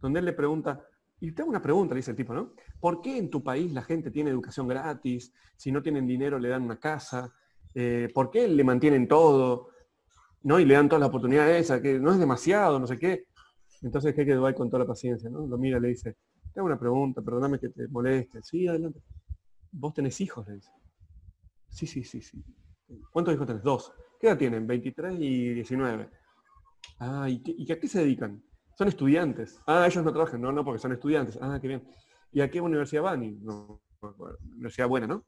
donde 0.00 0.20
él 0.20 0.24
le 0.24 0.32
pregunta, 0.32 0.86
y 1.20 1.32
te 1.32 1.42
hago 1.42 1.50
una 1.50 1.62
pregunta, 1.62 1.94
le 1.94 2.00
dice 2.00 2.10
el 2.10 2.16
tipo, 2.16 2.34
¿no? 2.34 2.52
¿Por 2.78 3.00
qué 3.00 3.16
en 3.16 3.30
tu 3.30 3.42
país 3.42 3.72
la 3.72 3.82
gente 3.82 4.10
tiene 4.10 4.30
educación 4.30 4.68
gratis? 4.68 5.32
Si 5.56 5.72
no 5.72 5.82
tienen 5.82 6.06
dinero 6.06 6.38
le 6.38 6.50
dan 6.50 6.62
una 6.62 6.78
casa. 6.78 7.32
Eh, 7.74 8.10
¿Por 8.14 8.30
qué 8.30 8.46
le 8.46 8.62
mantienen 8.64 9.08
todo? 9.08 9.70
¿No? 10.42 10.60
Y 10.60 10.66
le 10.66 10.74
dan 10.74 10.88
todas 10.88 11.00
las 11.00 11.08
oportunidades 11.08 11.70
a 11.70 11.80
que 11.80 11.98
no 11.98 12.12
es 12.12 12.18
demasiado, 12.18 12.78
no 12.78 12.86
sé 12.86 12.98
qué. 12.98 13.24
Entonces 13.80 14.14
que 14.14 14.24
Dubái 14.24 14.54
con 14.54 14.68
toda 14.68 14.80
la 14.80 14.86
paciencia, 14.86 15.30
¿no? 15.30 15.46
Lo 15.46 15.56
mira, 15.56 15.80
le 15.80 15.88
dice, 15.88 16.16
tengo 16.52 16.66
una 16.66 16.78
pregunta, 16.78 17.22
perdóname 17.22 17.58
que 17.58 17.70
te 17.70 17.88
moleste. 17.88 18.42
Sí, 18.42 18.66
adelante. 18.66 19.00
¿Vos 19.72 19.94
tenés 19.94 20.20
hijos? 20.20 20.46
Le 20.48 20.54
dice. 20.56 20.70
Sí, 21.70 21.86
sí, 21.86 22.04
sí, 22.04 22.20
sí. 22.20 22.44
¿Cuántos 23.10 23.34
hijos 23.34 23.46
tenés? 23.46 23.62
Dos. 23.62 23.92
¿Qué 24.20 24.28
edad 24.28 24.38
tienen? 24.38 24.66
23 24.66 25.16
y 25.18 25.54
19. 25.54 26.10
Ah, 26.98 27.28
¿y, 27.28 27.70
a 27.70 27.78
qué 27.78 27.88
se 27.88 28.00
dedican? 28.00 28.42
Son 28.76 28.88
estudiantes. 28.88 29.60
Ah, 29.66 29.86
ellos 29.86 30.04
no 30.04 30.12
trabajan. 30.12 30.40
No, 30.40 30.52
no, 30.52 30.64
porque 30.64 30.78
son 30.78 30.92
estudiantes. 30.92 31.38
Ah, 31.40 31.58
qué 31.60 31.68
bien. 31.68 31.88
¿Y 32.32 32.40
a 32.40 32.50
qué 32.50 32.60
universidad 32.60 33.02
van? 33.02 33.22
Y, 33.22 33.32
no, 33.32 33.82
universidad 34.54 34.88
buena, 34.88 35.06
¿no? 35.06 35.24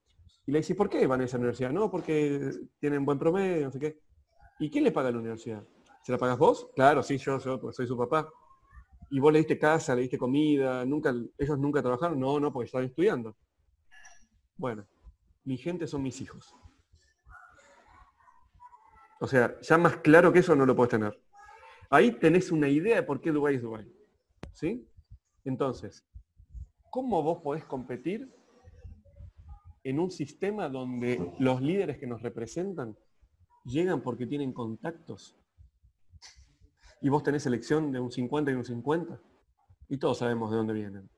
Y 0.47 0.53
le 0.53 0.59
dice, 0.59 0.75
¿por 0.75 0.89
qué 0.89 1.07
van 1.07 1.21
a 1.21 1.25
esa 1.25 1.37
universidad? 1.37 1.71
No, 1.71 1.91
porque 1.91 2.51
tienen 2.79 3.05
buen 3.05 3.19
promedio, 3.19 3.67
no 3.67 3.73
sé 3.73 3.79
qué. 3.79 4.01
¿Y 4.59 4.71
quién 4.71 4.85
le 4.85 4.93
paga 4.93 5.11
la 5.11 5.19
universidad? 5.19 5.63
¿Se 6.03 6.13
la 6.13 6.19
pagas 6.19 6.39
vos? 6.39 6.71
Claro, 6.75 7.03
sí, 7.03 7.19
yo, 7.19 7.39
soy 7.39 7.87
su 7.87 7.97
papá. 7.97 8.29
¿Y 9.11 9.21
vos 9.21 9.33
le 9.33 9.39
diste 9.39 9.59
casa, 9.59 9.95
le 9.95 10.03
diste 10.03 10.19
comida? 10.19 10.85
nunca 10.85 11.15
¿Ellos 11.39 11.59
nunca 11.59 11.83
trabajaron? 11.83 12.19
No, 12.19 12.41
no, 12.41 12.53
porque 12.53 12.67
estaban 12.67 12.87
estudiando. 12.87 13.37
Bueno, 14.57 14.87
mi 15.45 15.57
gente 15.57 15.87
son 15.87 16.03
mis 16.03 16.21
hijos. 16.21 16.55
O 19.21 19.27
sea, 19.27 19.61
ya 19.61 19.79
más 19.79 19.97
claro 19.99 20.33
que 20.33 20.41
eso 20.41 20.55
no 20.55 20.67
lo 20.67 20.77
puedes 20.77 20.91
tener. 20.91 21.21
Ahí 21.91 22.13
tenés 22.13 22.53
una 22.53 22.69
idea 22.69 22.97
de 22.97 23.03
por 23.03 23.21
qué 23.21 23.33
Dubái 23.33 23.57
es 23.57 23.63
Dubái. 23.63 23.91
¿Sí? 24.53 24.89
Entonces, 25.45 26.07
¿cómo 26.91 27.23
vos 27.23 27.39
podés 27.43 27.65
competir 27.65 28.33
en 29.85 29.99
un 29.99 30.11
sistema 30.11 30.69
donde 30.69 31.33
los 31.39 31.63
líderes 31.63 31.99
que 31.99 32.07
nos 32.07 32.23
representan 32.23 32.97
llegan 33.65 34.03
porque 34.03 34.27
tienen 34.27 34.53
contactos 34.53 35.37
y 37.01 37.09
vos 37.09 37.23
tenés 37.23 37.47
elección 37.47 37.93
de 37.93 38.01
un 38.01 38.11
50 38.11 38.51
y 38.51 38.55
un 38.55 38.65
50. 38.65 39.21
Y 39.89 39.99
todos 39.99 40.19
sabemos 40.19 40.51
de 40.51 40.57
dónde 40.57 40.75
vienen. 40.75 41.09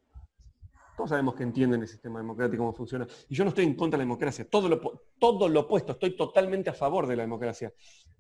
Todos 1.01 1.09
sabemos 1.09 1.35
que 1.35 1.45
entienden 1.45 1.81
el 1.81 1.89
sistema 1.89 2.19
democrático, 2.19 2.63
cómo 2.63 2.75
funciona. 2.75 3.07
Y 3.27 3.35
yo 3.35 3.43
no 3.43 3.49
estoy 3.49 3.65
en 3.65 3.75
contra 3.75 3.97
de 3.97 4.03
la 4.03 4.05
democracia, 4.05 4.47
todo 4.47 4.69
lo, 4.69 4.79
todo 5.19 5.49
lo 5.49 5.61
opuesto, 5.61 5.93
estoy 5.93 6.15
totalmente 6.15 6.69
a 6.69 6.75
favor 6.75 7.07
de 7.07 7.17
la 7.17 7.23
democracia. 7.23 7.73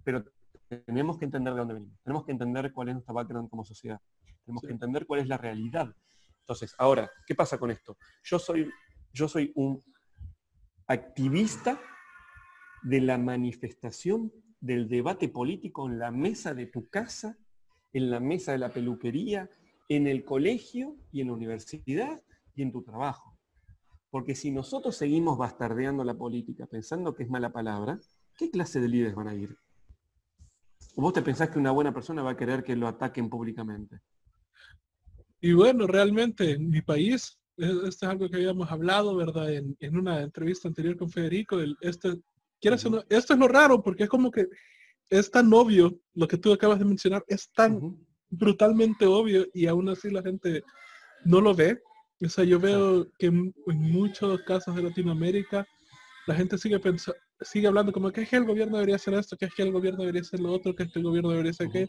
Pero 0.03 0.25
tenemos 0.87 1.19
que 1.19 1.27
entender 1.27 1.53
de 1.53 1.59
dónde 1.59 1.75
venimos, 1.75 2.01
tenemos 2.03 2.25
que 2.25 2.33
entender 2.33 2.73
cuál 2.73 2.89
es 2.89 2.95
nuestra 2.95 3.13
background 3.13 3.51
como 3.51 3.67
sociedad, 3.67 4.01
tenemos 4.47 4.63
que 4.63 4.73
entender 4.73 5.05
cuál 5.05 5.21
es 5.21 5.29
la 5.29 5.37
realidad. 5.37 5.95
Entonces, 6.39 6.75
ahora, 6.79 7.11
¿qué 7.27 7.35
pasa 7.35 7.59
con 7.59 7.71
esto? 7.71 7.99
Yo 8.25 8.39
soy, 8.39 8.67
yo 9.13 9.29
soy 9.29 9.53
un 9.57 9.79
activista 10.87 11.79
de 12.81 13.03
la 13.03 13.19
manifestación 13.19 14.33
del 14.59 14.89
debate 14.89 15.29
político 15.29 15.87
en 15.87 15.99
la 15.99 16.11
mesa 16.11 16.55
de 16.55 16.65
tu 16.65 16.89
casa, 16.89 17.37
en 17.93 18.11
la 18.11 18.21
mesa 18.21 18.53
de 18.53 18.59
la 18.59 18.73
peluquería, 18.73 19.51
en 19.91 20.07
el 20.07 20.25
colegio 20.25 20.97
y 21.13 21.21
en 21.21 21.27
la 21.27 21.35
universidad 21.35 22.23
y 22.61 22.63
en 22.63 22.73
tu 22.73 22.83
trabajo. 22.83 23.37
Porque 24.11 24.35
si 24.35 24.51
nosotros 24.51 24.97
seguimos 24.97 25.39
bastardeando 25.39 26.05
la 26.05 26.15
política 26.15 26.67
pensando 26.67 27.15
que 27.15 27.23
es 27.23 27.31
mala 27.31 27.51
palabra, 27.51 27.99
¿qué 28.37 28.51
clase 28.51 28.81
de 28.81 28.89
líderes 28.89 29.15
van 29.15 29.29
a 29.29 29.35
ir? 29.35 29.57
¿O 30.95 31.03
vos 31.03 31.13
te 31.13 31.23
pensás 31.23 31.51
que 31.51 31.59
una 31.59 31.71
buena 31.71 31.95
persona 31.95 32.23
va 32.23 32.33
a 32.33 32.37
querer 32.37 32.63
que 32.63 32.77
lo 32.77 32.89
ataquen 32.89 33.31
públicamente? 33.31 34.01
Y 35.41 35.53
bueno, 35.53 35.87
realmente 35.87 36.53
en 36.53 36.69
mi 36.69 36.83
país, 36.83 37.39
esto 37.57 37.87
es 37.87 38.03
algo 38.03 38.29
que 38.29 38.37
habíamos 38.37 38.71
hablado, 38.71 39.17
¿verdad? 39.17 39.53
En, 39.53 39.97
una 39.97 40.21
entrevista 40.21 40.69
anterior 40.69 40.97
con 40.97 41.11
Federico, 41.11 41.61
el, 41.61 41.77
este, 41.81 42.21
esto 42.61 43.05
es 43.09 43.39
lo 43.39 43.49
raro, 43.49 43.83
porque 43.83 44.05
es 44.05 44.09
como 44.11 44.31
que 44.31 44.49
es 45.09 45.31
tan 45.31 45.53
obvio 45.53 45.99
lo 46.15 46.29
que 46.29 46.37
tú 46.37 46.53
acabas 46.53 46.79
de 46.79 46.85
mencionar, 46.85 47.25
es 47.27 47.51
tan 47.53 47.97
brutalmente 48.29 49.07
obvio 49.07 49.47
y 49.55 49.67
aún 49.67 49.89
así 49.89 50.11
la 50.11 50.23
gente 50.23 50.63
no 51.25 51.41
lo 51.41 51.55
ve. 51.55 51.81
O 52.25 52.29
sea, 52.29 52.45
yo 52.45 52.61
veo 52.61 53.11
que 53.19 53.27
en, 53.27 53.55
muchos 53.67 54.41
casos 54.43 54.77
de 54.77 54.83
Latinoamérica 54.83 55.67
la 56.27 56.35
gente 56.35 56.59
sigue 56.59 56.79
pensando, 56.79 57.19
sigue 57.41 57.67
hablando 57.67 57.93
como 57.93 58.11
que 58.13 58.23
es 58.23 58.29
que 58.29 58.37
el 58.37 58.45
gobierno 58.45 58.77
debería 58.77 58.97
hacer 58.97 59.15
esto, 59.15 59.37
que 59.37 59.47
es 59.47 59.55
que 59.55 59.63
el 59.63 59.73
gobierno 59.73 60.01
debería 60.01 60.21
hacer 60.21 60.41
lo 60.41 60.53
otro, 60.53 60.75
que 60.75 60.83
es 60.83 60.93
que 60.93 60.99
el 60.99 61.05
gobierno 61.05 61.31
debería 61.31 61.51
hacer 61.51 61.69
que 61.71 61.89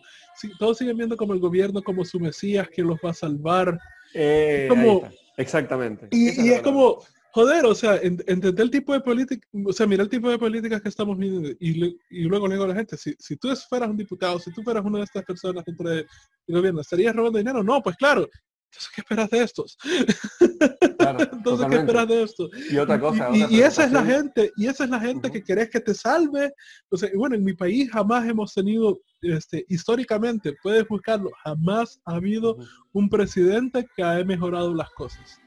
todos 0.57 0.77
siguen 0.77 0.97
viendo 0.97 1.17
como 1.17 1.33
el 1.33 1.39
gobierno 1.39 1.81
como 1.81 2.05
su 2.05 2.19
mesías 2.19 2.69
que 2.69 2.81
los 2.81 2.97
va 3.03 3.11
a 3.11 3.13
salvar. 3.13 3.77
Eh, 4.13 4.67
como, 4.69 5.03
exactamente. 5.35 6.07
Y, 6.11 6.49
es, 6.49 6.61
como, 6.61 7.03
joder, 7.33 7.65
o 7.65 7.75
sea, 7.75 7.97
entender 7.97 8.61
el 8.61 8.71
tipo 8.71 8.93
de 8.93 9.01
política, 9.01 9.45
o 9.65 9.73
sea, 9.73 9.85
mira 9.85 10.03
el 10.03 10.09
tipo 10.09 10.29
de 10.29 10.39
políticas 10.39 10.81
que 10.81 10.89
estamos 10.89 11.17
viendo 11.17 11.49
y, 11.59 11.97
luego 12.23 12.47
le 12.47 12.55
digo 12.55 12.65
a 12.65 12.69
la 12.69 12.75
gente, 12.75 12.95
si, 12.95 13.13
si 13.19 13.35
tú 13.35 13.53
fueras 13.67 13.89
un 13.89 13.97
diputado, 13.97 14.39
si 14.39 14.53
tú 14.53 14.63
fueras 14.63 14.85
una 14.85 14.99
de 14.99 15.03
estas 15.03 15.25
personas 15.25 15.65
dentro 15.65 15.89
del 15.89 16.07
gobierno, 16.47 16.79
¿estarías 16.79 17.13
robando 17.13 17.37
dinero? 17.37 17.61
No, 17.61 17.81
pues 17.83 17.97
claro, 17.97 18.29
entonces, 18.71 18.91
¿qué 18.95 19.01
esperas 19.01 19.29
de 19.29 19.43
estos? 19.43 19.77
Entonces, 21.33 21.67
¿qué 21.67 21.75
esperas 21.75 22.07
de 22.07 22.23
estos? 22.23 22.49
Y 22.71 22.77
otra 22.77 22.99
cosa. 22.99 23.29
Y, 23.35 23.59
esa 23.59 23.83
es 23.83 23.91
la 23.91 24.05
gente, 24.05 24.53
y 24.55 24.67
esa 24.67 24.85
es 24.85 24.89
la 24.89 24.99
gente 24.99 25.29
que 25.29 25.43
querés 25.43 25.69
que 25.69 25.81
te 25.81 25.93
salve. 25.93 26.53
Sea, 26.93 27.09
bueno, 27.15 27.35
en 27.35 27.43
mi 27.43 27.53
país 27.53 27.91
jamás 27.91 28.25
hemos 28.29 28.53
tenido, 28.53 29.01
este, 29.21 29.65
históricamente, 29.67 30.55
puedes 30.63 30.87
buscarlo, 30.87 31.31
jamás 31.43 31.99
ha 32.05 32.15
habido 32.15 32.57
un 32.93 33.09
presidente 33.09 33.85
que 33.95 34.03
haya 34.03 34.23
mejorado 34.23 34.73
las 34.73 34.89
cosas. 34.91 35.37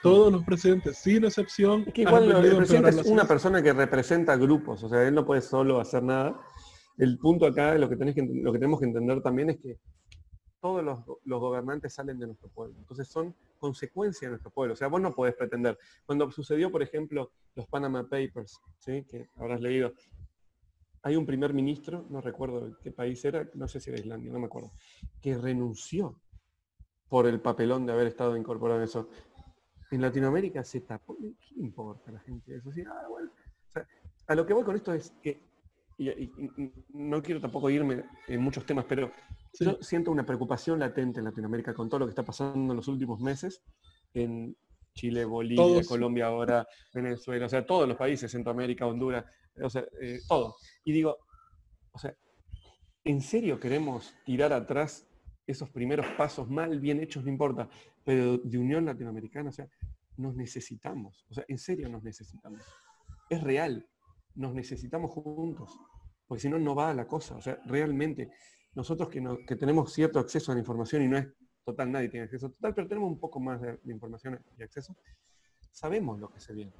Todos 0.00 0.32
los 0.32 0.44
presidentes, 0.44 0.98
sin 0.98 1.24
excepción. 1.24 1.82
Es 1.88 1.94
que 1.94 2.02
igual 2.02 2.30
el 2.30 2.56
presidente 2.56 2.90
es 2.90 3.06
una 3.06 3.26
persona 3.26 3.62
que 3.62 3.72
representa 3.72 4.36
grupos, 4.36 4.84
o 4.84 4.88
sea, 4.88 5.02
él 5.02 5.14
no 5.14 5.26
puede 5.26 5.40
solo 5.40 5.80
hacer 5.80 6.04
nada. 6.04 6.40
El 6.98 7.18
punto 7.18 7.46
acá, 7.46 7.74
lo 7.74 7.88
que, 7.88 7.96
tenés 7.96 8.14
que, 8.14 8.22
lo 8.22 8.52
que 8.52 8.58
tenemos 8.60 8.78
que 8.78 8.86
entender 8.86 9.20
también 9.22 9.50
es 9.50 9.56
que 9.56 9.80
todos 10.64 10.82
los, 10.82 11.40
gobernantes 11.42 11.92
salen 11.92 12.18
de 12.18 12.24
nuestro 12.24 12.48
pueblo. 12.48 12.74
Entonces 12.78 13.06
son 13.06 13.34
consecuencia 13.58 14.28
de 14.28 14.30
nuestro 14.30 14.50
pueblo. 14.50 14.72
O 14.72 14.76
sea, 14.76 14.88
vos 14.88 14.98
no 14.98 15.12
podés 15.12 15.34
pretender. 15.34 15.78
Cuando 16.06 16.30
sucedió, 16.30 16.72
por 16.72 16.82
ejemplo, 16.82 17.32
los 17.54 17.66
Panama 17.66 18.04
Papers, 18.04 18.62
¿sí? 18.78 19.04
que 19.04 19.28
habrás 19.36 19.60
leído, 19.60 19.92
hay 21.02 21.16
un 21.16 21.26
primer 21.26 21.52
ministro, 21.52 22.06
no 22.08 22.22
recuerdo 22.22 22.78
qué 22.82 22.90
país 22.90 23.22
era, 23.26 23.46
no 23.52 23.68
sé 23.68 23.78
si 23.78 23.90
era 23.90 24.00
Islandia, 24.00 24.32
no 24.32 24.38
me 24.38 24.46
acuerdo, 24.46 24.72
que 25.20 25.36
renunció 25.36 26.18
por 27.10 27.26
el 27.26 27.42
papelón 27.42 27.84
de 27.84 27.92
haber 27.92 28.06
estado 28.06 28.34
incorporado 28.34 28.80
en 28.80 28.84
eso. 28.84 29.10
En 29.90 30.00
Latinoamérica 30.00 30.64
se 30.64 30.80
tapó, 30.80 31.14
¿qué 31.18 31.54
importa 31.56 32.10
la 32.10 32.20
gente 32.20 32.56
eso? 32.56 32.70
Ah, 33.74 33.82
a 34.28 34.34
lo 34.34 34.46
que 34.46 34.54
voy 34.54 34.64
con 34.64 34.76
esto 34.76 34.94
es 34.94 35.10
que, 35.22 35.42
y 35.98 36.32
no 36.94 37.22
quiero 37.22 37.42
tampoco 37.42 37.68
irme 37.68 38.02
en 38.28 38.40
muchos 38.40 38.64
temas, 38.64 38.86
pero 38.88 39.10
yo 39.60 39.78
siento 39.80 40.10
una 40.10 40.26
preocupación 40.26 40.78
latente 40.78 41.20
en 41.20 41.26
Latinoamérica 41.26 41.74
con 41.74 41.88
todo 41.88 42.00
lo 42.00 42.06
que 42.06 42.10
está 42.10 42.24
pasando 42.24 42.72
en 42.72 42.76
los 42.76 42.88
últimos 42.88 43.20
meses 43.20 43.62
en 44.12 44.56
Chile, 44.94 45.24
Bolivia, 45.24 45.82
Colombia 45.86 46.26
ahora, 46.26 46.66
Venezuela, 46.92 47.46
o 47.46 47.48
sea, 47.48 47.66
todos 47.66 47.88
los 47.88 47.96
países, 47.96 48.30
Centroamérica, 48.30 48.86
Honduras, 48.86 49.24
o 49.60 49.68
sea, 49.68 49.84
eh, 50.00 50.20
todo. 50.28 50.56
Y 50.84 50.92
digo, 50.92 51.18
o 51.90 51.98
sea, 51.98 52.16
¿en 53.02 53.20
serio 53.20 53.58
queremos 53.58 54.14
tirar 54.24 54.52
atrás 54.52 55.06
esos 55.46 55.68
primeros 55.70 56.06
pasos 56.16 56.48
mal, 56.48 56.80
bien 56.80 57.00
hechos, 57.00 57.24
no 57.24 57.30
importa, 57.30 57.68
pero 58.04 58.38
de 58.38 58.58
unión 58.58 58.84
latinoamericana? 58.84 59.50
O 59.50 59.52
sea, 59.52 59.68
nos 60.16 60.36
necesitamos, 60.36 61.26
o 61.28 61.34
sea, 61.34 61.44
en 61.48 61.58
serio 61.58 61.88
nos 61.88 62.04
necesitamos. 62.04 62.62
Es 63.28 63.42
real, 63.42 63.88
nos 64.36 64.54
necesitamos 64.54 65.10
juntos, 65.10 65.76
porque 66.26 66.42
si 66.42 66.48
no, 66.48 66.58
no 66.58 66.74
va 66.74 66.90
a 66.90 66.94
la 66.94 67.06
cosa, 67.06 67.36
o 67.36 67.42
sea, 67.42 67.58
realmente 67.66 68.30
nosotros 68.74 69.08
que, 69.08 69.56
tenemos 69.56 69.92
cierto 69.92 70.18
acceso 70.18 70.52
a 70.52 70.54
la 70.54 70.60
información 70.60 71.02
y 71.02 71.08
no 71.08 71.18
es 71.18 71.28
total, 71.64 71.90
nadie 71.92 72.08
tiene 72.08 72.24
acceso 72.24 72.50
total, 72.50 72.74
pero 72.74 72.88
tenemos 72.88 73.10
un 73.10 73.18
poco 73.18 73.40
más 73.40 73.60
de, 73.60 73.78
información 73.86 74.38
y 74.58 74.62
acceso, 74.62 74.96
sabemos 75.70 76.20
lo 76.20 76.28
que 76.28 76.40
se 76.40 76.52
viene. 76.52 76.72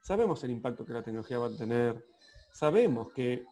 Sabemos 0.00 0.44
el 0.44 0.52
impacto 0.52 0.84
que 0.84 0.92
la 0.92 1.02
tecnología 1.02 1.38
va 1.38 1.46
a 1.46 1.56
tener, 1.56 2.06
sabemos 2.52 3.12
que 3.12 3.44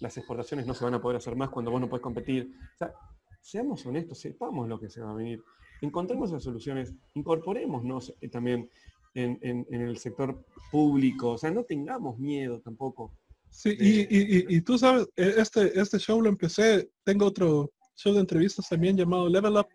las 0.00 0.16
exportaciones 0.16 0.66
no 0.66 0.74
se 0.74 0.84
van 0.84 0.94
a 0.94 1.00
poder 1.00 1.18
hacer 1.18 1.36
más 1.36 1.50
cuando 1.50 1.70
vos 1.70 1.80
no 1.80 1.88
puedes 1.88 2.02
competir. 2.02 2.52
O 2.74 2.76
sea, 2.76 2.92
seamos 3.40 3.86
honestos, 3.86 4.18
sepamos 4.18 4.68
lo 4.68 4.80
que 4.80 4.90
se 4.90 5.00
va 5.00 5.12
a 5.12 5.14
venir. 5.14 5.42
Encontremos 5.80 6.32
las 6.32 6.42
soluciones, 6.42 6.92
incorporémonos 7.14 8.14
eh, 8.20 8.28
también 8.28 8.68
en, 9.14 9.66
el 9.70 9.98
sector 9.98 10.44
público, 10.70 11.32
o 11.32 11.38
sea, 11.38 11.50
no 11.50 11.64
tengamos 11.64 12.18
miedo 12.18 12.60
tampoco 12.60 13.12
Sí, 13.52 13.76
y, 13.78 14.60
tú 14.62 14.78
sabes, 14.78 15.06
e, 15.14 15.34
este, 15.36 15.78
este 15.78 15.98
show 15.98 16.20
lo 16.20 16.28
empecé, 16.28 16.90
tengo 17.04 17.26
otro 17.26 17.70
show 17.94 18.14
de 18.14 18.20
entrevistas 18.20 18.68
también 18.68 18.96
llamado 18.96 19.28
Level 19.28 19.56
Up, 19.56 19.68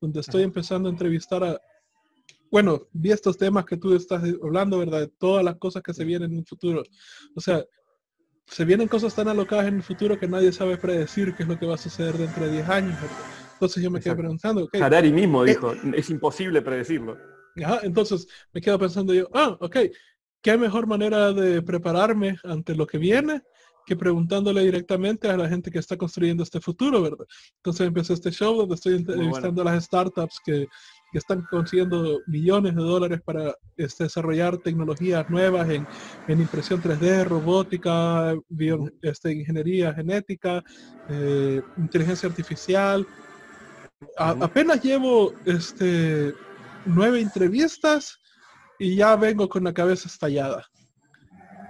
donde 0.00 0.20
estoy 0.20 0.42
empezando 0.42 0.88
a 0.88 0.92
entrevistar 0.92 1.42
a, 1.42 1.58
bueno, 2.50 2.86
vi 2.92 3.10
estos 3.10 3.38
temas 3.38 3.64
que 3.64 3.78
tú 3.78 3.94
estás 3.96 4.22
hablando, 4.42 4.78
¿verdad? 4.78 5.00
De 5.00 5.08
todas 5.08 5.42
las 5.42 5.56
cosas 5.56 5.82
que 5.82 5.94
se 5.94 6.04
vienen 6.04 6.32
en 6.32 6.38
el 6.40 6.46
futuro. 6.46 6.82
O 7.34 7.40
sea, 7.40 7.64
se 8.46 8.64
vienen 8.66 8.86
cosas 8.86 9.14
tan 9.14 9.28
alocadas 9.28 9.66
en 9.66 9.76
el 9.76 9.82
futuro 9.82 10.18
que 10.18 10.28
nadie 10.28 10.52
sabe 10.52 10.76
predecir 10.76 11.34
qué 11.34 11.44
es 11.44 11.48
lo 11.48 11.58
que 11.58 11.66
va 11.66 11.76
a 11.76 11.78
suceder 11.78 12.18
dentro 12.18 12.44
de 12.44 12.52
10 12.52 12.68
años. 12.68 12.98
Entonces 13.54 13.82
yo 13.82 13.90
me 13.90 14.00
quedo 14.00 14.16
preguntando. 14.16 14.64
Okay, 14.64 14.82
Harari 14.82 15.10
mismo 15.10 15.44
dijo, 15.44 15.72
es 15.94 16.10
imposible 16.10 16.60
predecirlo. 16.60 17.16
entonces 17.82 18.28
me 18.52 18.60
quedo 18.60 18.78
pensando 18.78 19.14
yo, 19.14 19.28
ah, 19.32 19.56
ok, 19.58 19.76
¿qué 20.42 20.58
mejor 20.58 20.86
manera 20.86 21.32
de 21.32 21.62
prepararme 21.62 22.36
ante 22.44 22.74
lo 22.74 22.86
que 22.86 22.98
viene 22.98 23.42
que 23.84 23.96
preguntándole 23.96 24.62
directamente 24.62 25.28
a 25.28 25.36
la 25.36 25.48
gente 25.48 25.70
que 25.70 25.78
está 25.78 25.96
construyendo 25.96 26.42
este 26.42 26.60
futuro, 26.60 27.02
¿verdad? 27.02 27.26
Entonces 27.56 27.86
empecé 27.86 28.12
este 28.12 28.30
show 28.30 28.56
donde 28.56 28.76
estoy 28.76 28.94
entrevistando 28.94 29.62
a 29.62 29.64
las 29.64 29.84
startups 29.84 30.40
que, 30.44 30.68
están 31.12 31.42
consiguiendo 31.50 32.22
millones 32.26 32.74
de 32.74 32.80
dólares 32.80 33.20
para 33.20 33.54
este, 33.76 34.04
desarrollar 34.04 34.56
tecnologías 34.56 35.28
nuevas 35.28 35.68
en, 35.68 35.86
impresión 36.40 36.80
3D, 36.80 37.26
robótica, 37.26 38.34
este, 39.02 39.32
ingeniería 39.32 39.92
genética, 39.92 40.64
eh, 41.10 41.60
inteligencia 41.76 42.30
artificial. 42.30 43.06
apenas 44.16 44.82
llevo 44.82 45.34
este, 45.44 46.32
nueve 46.86 47.20
entrevistas 47.20 48.21
y 48.82 48.96
ya 48.96 49.14
vengo 49.14 49.48
con 49.48 49.62
la 49.62 49.72
cabeza 49.72 50.08
estallada. 50.08 50.66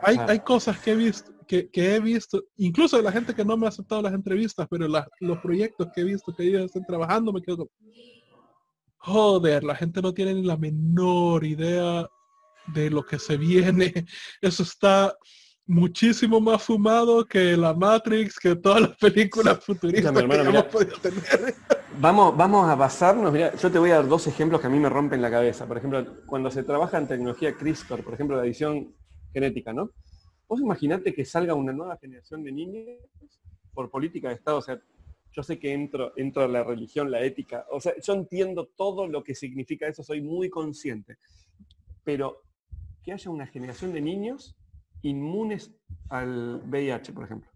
Hay, 0.03 0.17
hay 0.17 0.41
cosas 0.41 0.79
que 0.79 0.93
he 0.93 0.97
visto, 0.97 1.31
que, 1.47 1.69
he 1.75 2.01
visto, 2.01 2.43
incluso 2.57 2.97
de 2.97 3.03
la 3.03 3.13
gente 3.13 3.35
que 3.35 3.45
no 3.45 3.59
me 3.59 3.67
ha 3.67 3.69
aceptado 3.69 4.01
las 4.01 4.15
entrevistas, 4.15 4.67
pero 4.71 4.89
los 5.21 5.39
proyectos 5.41 5.89
que 5.95 6.01
he 6.01 6.05
visto 6.05 6.35
que 6.35 6.45
ellos 6.45 6.65
están 6.65 6.87
trabajando, 6.87 7.31
me 7.31 7.43
quedo 7.43 7.59
como, 7.59 7.71
joder, 8.97 9.63
la 9.63 9.75
gente 9.75 10.01
no 10.01 10.15
tiene 10.15 10.33
ni 10.33 10.43
la 10.43 10.57
menor 10.57 11.45
idea 11.45 12.09
de 12.69 12.89
lo 12.89 13.05
que 13.05 13.19
se 13.19 13.37
viene. 13.37 13.93
Eso 14.41 14.63
está 14.63 15.15
muchísimo 15.67 16.41
más 16.41 16.63
fumado 16.63 17.25
que 17.25 17.57
la 17.57 17.73
Matrix, 17.73 18.39
que 18.39 18.57
todas 18.57 18.83
las 18.83 18.97
películas 18.97 19.65
futuristas 19.65 20.13
que 20.13 20.21
hemos 20.21 20.65
podido 20.65 20.99
tener. 20.99 21.55
Vamos, 21.99 22.37
vamos 22.37 22.69
a 22.69 22.75
basarnos, 22.75 23.33
mira, 23.33 23.55
yo 23.55 23.71
te 23.71 23.79
voy 23.79 23.91
a 23.91 23.97
dar 23.97 24.09
dos 24.09 24.27
ejemplos 24.27 24.61
que 24.61 24.67
a 24.67 24.71
mí 24.71 24.81
me 24.81 24.89
rompen 24.89 25.21
la 25.21 25.31
cabeza. 25.31 25.67
Por 25.67 25.77
ejemplo, 25.77 26.25
cuando 26.27 26.51
se 26.51 26.63
trabaja 26.63 26.99
en 26.99 27.07
tecnología 27.07 27.55
CRISPR, 27.55 28.03
por 28.03 28.15
ejemplo, 28.15 28.37
la 28.37 28.45
edición 28.45 28.95
genética, 29.33 29.73
¿no? 29.73 29.91
Vos 30.49 30.61
imaginate 30.61 31.15
que 31.15 31.25
salga 31.25 31.55
una 31.55 31.73
nueva 31.73 31.97
generación 31.99 32.43
de 32.43 32.53
niños 32.53 32.99
por 33.73 33.91
política 33.91 34.29
de 34.29 34.35
Estado, 34.35 34.59
o 34.59 34.63
sea, 34.63 34.81
yo 35.33 35.43
sé 35.43 35.59
que 35.59 35.73
entro, 35.73 36.13
entro 36.17 36.43
a 36.43 36.49
la 36.49 36.63
religión, 36.63 37.11
la 37.11 37.23
ética, 37.23 37.65
o 37.71 37.81
sea, 37.81 37.95
yo 38.03 38.13
entiendo 38.13 38.69
todo 38.77 39.07
lo 39.07 39.23
que 39.23 39.35
significa 39.35 39.87
eso, 39.87 40.03
soy 40.03 40.21
muy 40.21 40.51
consciente, 40.51 41.17
pero 42.05 42.43
que 43.03 43.13
haya 43.13 43.31
una 43.31 43.47
generación 43.47 43.93
de 43.93 44.03
niños 44.03 44.57
inmunes 45.03 45.75
al 46.09 46.63
VIH, 46.65 47.13
por 47.13 47.25
ejemplo. 47.25 47.51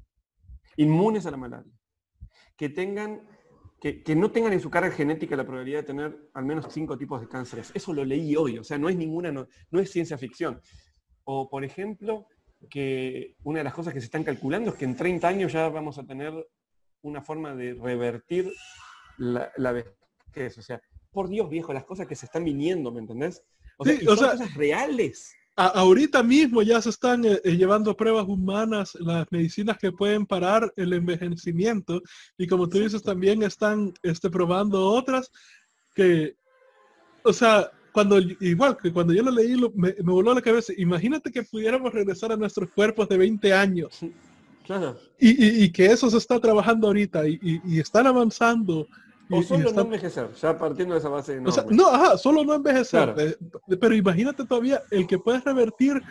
inmunes 0.77 1.25
a 1.27 1.31
la 1.31 1.37
malaria, 1.37 1.73
que 2.57 2.69
tengan 2.69 3.23
que, 3.81 4.17
no 4.17 4.31
tengan 4.31 4.53
en 4.53 4.61
su 4.61 4.71
carga 4.71 4.91
genética 4.91 5.37
la 5.37 5.45
probabilidad 5.45 5.81
de 5.81 5.87
tener 5.87 6.31
al 6.35 6.45
menos 6.45 6.67
cinco 6.71 6.97
tipos 6.97 7.21
de 7.21 7.29
cánceres. 7.29 7.71
Eso 7.75 7.93
lo 7.93 8.05
leí 8.05 8.35
hoy, 8.35 8.59
o 8.59 8.65
sea, 8.65 8.79
no 8.79 8.89
es 8.89 8.97
ninguna, 8.97 9.31
no, 9.33 9.47
es 9.73 9.91
ciencia 9.91 10.19
ficción. 10.19 10.61
O, 11.25 11.49
por 11.49 11.65
ejemplo, 11.65 12.27
que 12.71 13.37
una 13.45 13.59
de 13.59 13.65
las 13.65 13.75
cosas 13.75 13.93
que 13.93 14.01
se 14.01 14.07
están 14.07 14.25
calculando 14.25 14.71
es 14.71 14.77
que 14.77 14.87
en 14.87 14.97
30 14.97 15.29
años 15.29 15.53
ya 15.53 15.69
vamos 15.69 15.99
a 15.99 16.07
tener 16.07 16.33
una 17.03 17.23
forma 17.23 17.55
de 17.55 17.75
revertir 17.75 18.51
la, 19.19 19.53
la 19.57 19.73
vejez. 19.73 20.59
O 20.59 20.63
sea, 20.63 20.81
por 21.13 21.29
Dios 21.29 21.49
viejo, 21.49 21.73
las 21.73 21.85
cosas 21.85 22.07
que 22.07 22.17
se 22.17 22.27
están 22.27 22.45
viniendo, 22.45 22.91
¿me 22.91 23.01
entendés? 23.01 23.45
O 23.79 23.85
sea, 23.85 23.97
son 23.99 24.17
cosas 24.17 24.55
reales 24.55 25.35
ahorita 25.57 26.23
mismo 26.23 26.63
ya 26.63 26.81
se 26.83 26.91
están 26.91 27.25
eh, 27.25 27.41
eh, 27.43 27.57
llevando 27.57 27.97
pruebas 27.97 28.27
humanas, 28.29 28.95
las 29.01 29.27
medicinas 29.31 29.79
que 29.79 29.91
pueden 29.91 30.27
parar 30.27 30.73
el 30.77 30.93
envejecimiento 30.93 32.03
y 32.37 32.47
como 32.47 32.69
tú 32.69 32.79
dices 32.79 33.03
también 33.03 33.43
están 33.43 33.95
este, 34.03 34.29
probando 34.29 34.87
otras 34.87 35.31
que, 35.95 36.37
o 37.23 37.33
sea, 37.33 37.71
cuando 37.93 38.19
igual 38.19 38.77
que 38.77 38.93
cuando 38.93 39.15
yo 39.15 39.23
lo 39.23 39.31
leí 39.31 39.57
me, 39.75 39.93
voló 40.03 40.35
la 40.35 40.43
cabeza, 40.43 40.75
imagínate 40.77 41.33
que 41.33 41.43
pudiéramos 41.43 41.93
regresar 41.93 42.31
a 42.33 42.37
nuestros 42.37 42.69
cuerpos 42.71 43.09
de 43.09 43.17
20 43.19 43.53
años. 43.53 43.99
Claro. 44.67 44.99
Y, 45.21 45.71
que 45.71 45.87
eso 45.87 46.11
se 46.11 46.17
está 46.17 46.41
trabajando 46.41 46.89
ahorita 46.89 47.29
y, 47.29 47.39
y 47.41 47.79
están 47.79 48.09
avanzando 48.09 48.89
o 49.31 49.43
solo 49.43 49.73
no 49.73 49.81
envejecer, 49.83 50.29
ya 50.41 50.59
partiendo 50.59 50.95
de 50.95 51.01
esa 51.01 51.09
base. 51.09 51.41
No, 51.41 51.51
no 51.71 51.89
ajá, 51.89 52.19
solo 52.19 52.45
no 52.45 52.55
envejecer. 52.55 53.15
Eh, 53.19 53.37
pero 53.81 53.95
imagínate 53.95 54.45
todavía 54.45 54.83
el 54.91 55.07
que 55.07 55.19
puedes 55.19 55.45
revertir 55.45 56.03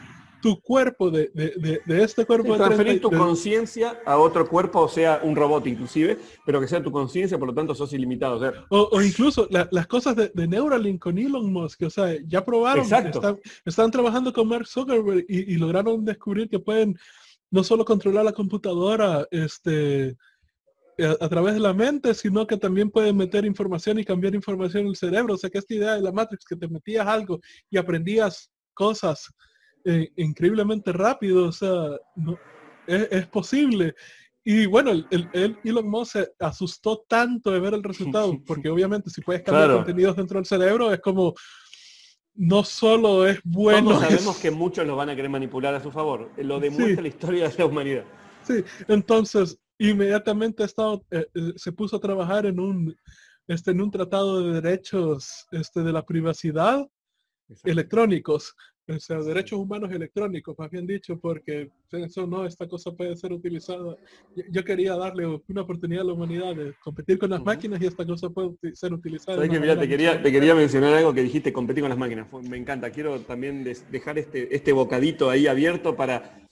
tu 0.42 0.62
cuerpo 0.62 1.10
de, 1.10 1.32
de, 1.34 1.82
de, 1.84 2.04
este 2.04 2.24
cuerpo. 2.24 2.54
Sí, 2.54 2.58
transferir 2.60 3.02
tu 3.02 3.10
conciencia 3.10 4.00
a 4.06 4.18
otro 4.18 4.48
cuerpo, 4.48 4.82
o 4.82 4.88
sea, 4.88 5.20
un 5.24 5.36
robot 5.36 5.66
inclusive, 5.66 6.20
pero 6.46 6.62
que 6.62 6.68
sea 6.68 6.84
tu 6.84 6.92
conciencia, 6.92 7.40
por 7.40 7.48
lo 7.48 7.54
tanto 7.54 7.74
sos 7.74 7.92
ilimitado. 7.94 8.40
O, 8.70 8.90
o, 8.92 9.02
incluso 9.02 9.48
las 9.50 9.88
cosas 9.88 10.16
de, 10.16 10.48
Neuralink 10.48 11.02
con 11.02 11.18
Elon 11.18 11.52
Musk, 11.52 11.82
o 11.84 11.90
sea, 11.90 12.16
ya 12.28 12.46
probaron, 12.46 12.84
están, 12.84 13.40
están, 13.66 13.90
trabajando 13.90 14.32
con 14.32 14.48
Mark 14.48 14.68
Zuckerberg 14.68 15.26
y, 15.28 15.54
y 15.54 15.58
lograron 15.58 16.06
descubrir 16.06 16.48
que 16.48 16.60
pueden 16.60 16.96
no 17.50 17.64
solo 17.64 17.84
controlar 17.84 18.26
la 18.26 18.34
computadora, 18.34 19.28
este 19.32 20.16
a, 21.04 21.30
través 21.30 21.54
de 21.54 21.60
la 21.60 21.74
mente, 21.74 22.14
sino 22.14 22.48
que 22.48 22.58
también 22.58 22.90
puede 22.90 23.12
meter 23.14 23.46
información 23.46 24.00
y 24.00 24.06
cambiar 24.06 24.36
información 24.36 24.84
en 24.84 24.90
el 24.90 24.96
cerebro. 24.96 25.34
O 25.34 25.38
sea 25.38 25.50
que 25.50 25.58
esta 25.58 25.74
idea 25.74 25.96
de 25.96 26.02
la 26.02 26.12
Matrix, 26.12 26.46
que 26.46 26.56
te 26.56 26.68
metías 26.68 27.06
algo 27.08 27.40
y 27.70 27.78
aprendías 27.78 28.52
cosas 28.74 29.34
eh, 29.84 30.12
increíblemente 30.16 30.92
rápido, 30.92 31.48
o 31.48 31.52
sea, 31.52 31.98
no, 32.16 32.38
es, 32.88 33.28
posible. 33.28 33.96
Y 34.44 34.66
bueno, 34.66 34.92
el, 34.92 35.08
el, 35.10 35.58
Elon 35.64 35.88
Musk 35.88 36.14
se 36.14 36.32
asustó 36.40 37.06
tanto 37.08 37.52
de 37.52 37.60
ver 37.60 37.74
el 37.74 37.84
resultado, 37.84 38.34
porque 38.48 38.70
obviamente 38.70 39.10
si 39.10 39.22
puedes 39.22 39.44
cambiar 39.44 39.72
contenidos 39.72 40.16
dentro 40.16 40.38
del 40.38 40.46
cerebro, 40.46 40.94
es 40.94 41.00
como, 41.02 41.34
no 42.36 42.64
solo 42.64 43.28
es 43.28 43.40
bueno. 43.44 43.92
Todos 43.92 44.02
sabemos 44.10 44.38
que 44.38 44.52
muchos 44.52 44.86
lo 44.86 44.96
van 44.96 45.10
a 45.10 45.16
querer 45.16 45.30
manipular 45.30 45.74
a 45.74 45.82
su 45.82 45.92
favor. 45.92 46.32
Lo 46.38 46.60
demuestra 46.60 47.02
la 47.02 47.08
historia 47.08 47.50
de 47.50 47.58
la 47.58 47.66
humanidad. 47.66 48.04
Sí, 48.44 48.64
entonces 48.88 49.60
inmediatamente 49.78 50.64
estado, 50.64 51.04
eh, 51.12 51.28
eh, 51.34 51.54
se 51.56 51.72
puso 51.72 51.98
a 51.98 52.02
trabajar 52.02 52.46
en 52.46 52.60
un, 52.60 52.96
este, 53.48 53.72
en 53.72 53.82
un 53.82 53.92
tratado 53.92 54.42
de 54.42 54.62
derechos 54.62 55.48
este, 55.52 55.82
de 55.82 55.92
la 55.92 56.06
privacidad 56.06 56.88
electrónicos, 57.64 58.56
o 58.88 59.00
sea, 59.00 59.20
derechos 59.20 59.60
humanos 59.60 59.92
electrónicos, 59.92 60.58
más 60.58 60.70
bien 60.70 60.86
dicho, 60.86 61.20
porque 61.20 61.70
eso 61.92 62.28
no, 62.28 62.46
esta 62.46 62.68
cosa 62.68 62.92
puede 62.92 63.16
ser 63.16 63.34
utilizada. 63.34 63.96
Yo, 64.52 64.64
quería 64.64 64.96
darle 64.96 65.26
una 65.48 65.62
oportunidad 65.62 66.04
a 66.04 66.06
la 66.06 66.14
humanidad 66.14 66.56
de 66.56 66.74
competir 66.84 67.18
con 67.18 67.32
las 67.32 67.44
máquinas 67.44 67.82
y 67.82 67.88
esta 67.88 68.06
cosa 68.06 68.30
puede 68.30 68.56
ser 68.74 68.94
utilizada. 68.94 69.48
Que, 69.48 69.60
mira, 69.60 69.80
te, 69.80 69.88
quería, 69.88 70.22
te 70.22 70.32
quería 70.32 70.54
mencionar 70.54 70.94
algo 70.94 71.14
que 71.14 71.24
dijiste, 71.24 71.52
competir 71.52 71.82
con 71.82 71.90
las 71.90 71.98
máquinas. 71.98 72.28
Me 72.48 72.58
encanta. 72.58 72.92
Quiero 72.92 73.20
también 73.22 73.64
dejar 73.92 74.20
este, 74.20 74.56
este 74.56 74.72
bocadito 74.72 75.32
ahí 75.32 75.48
abierto 75.48 75.96
para 75.96 76.46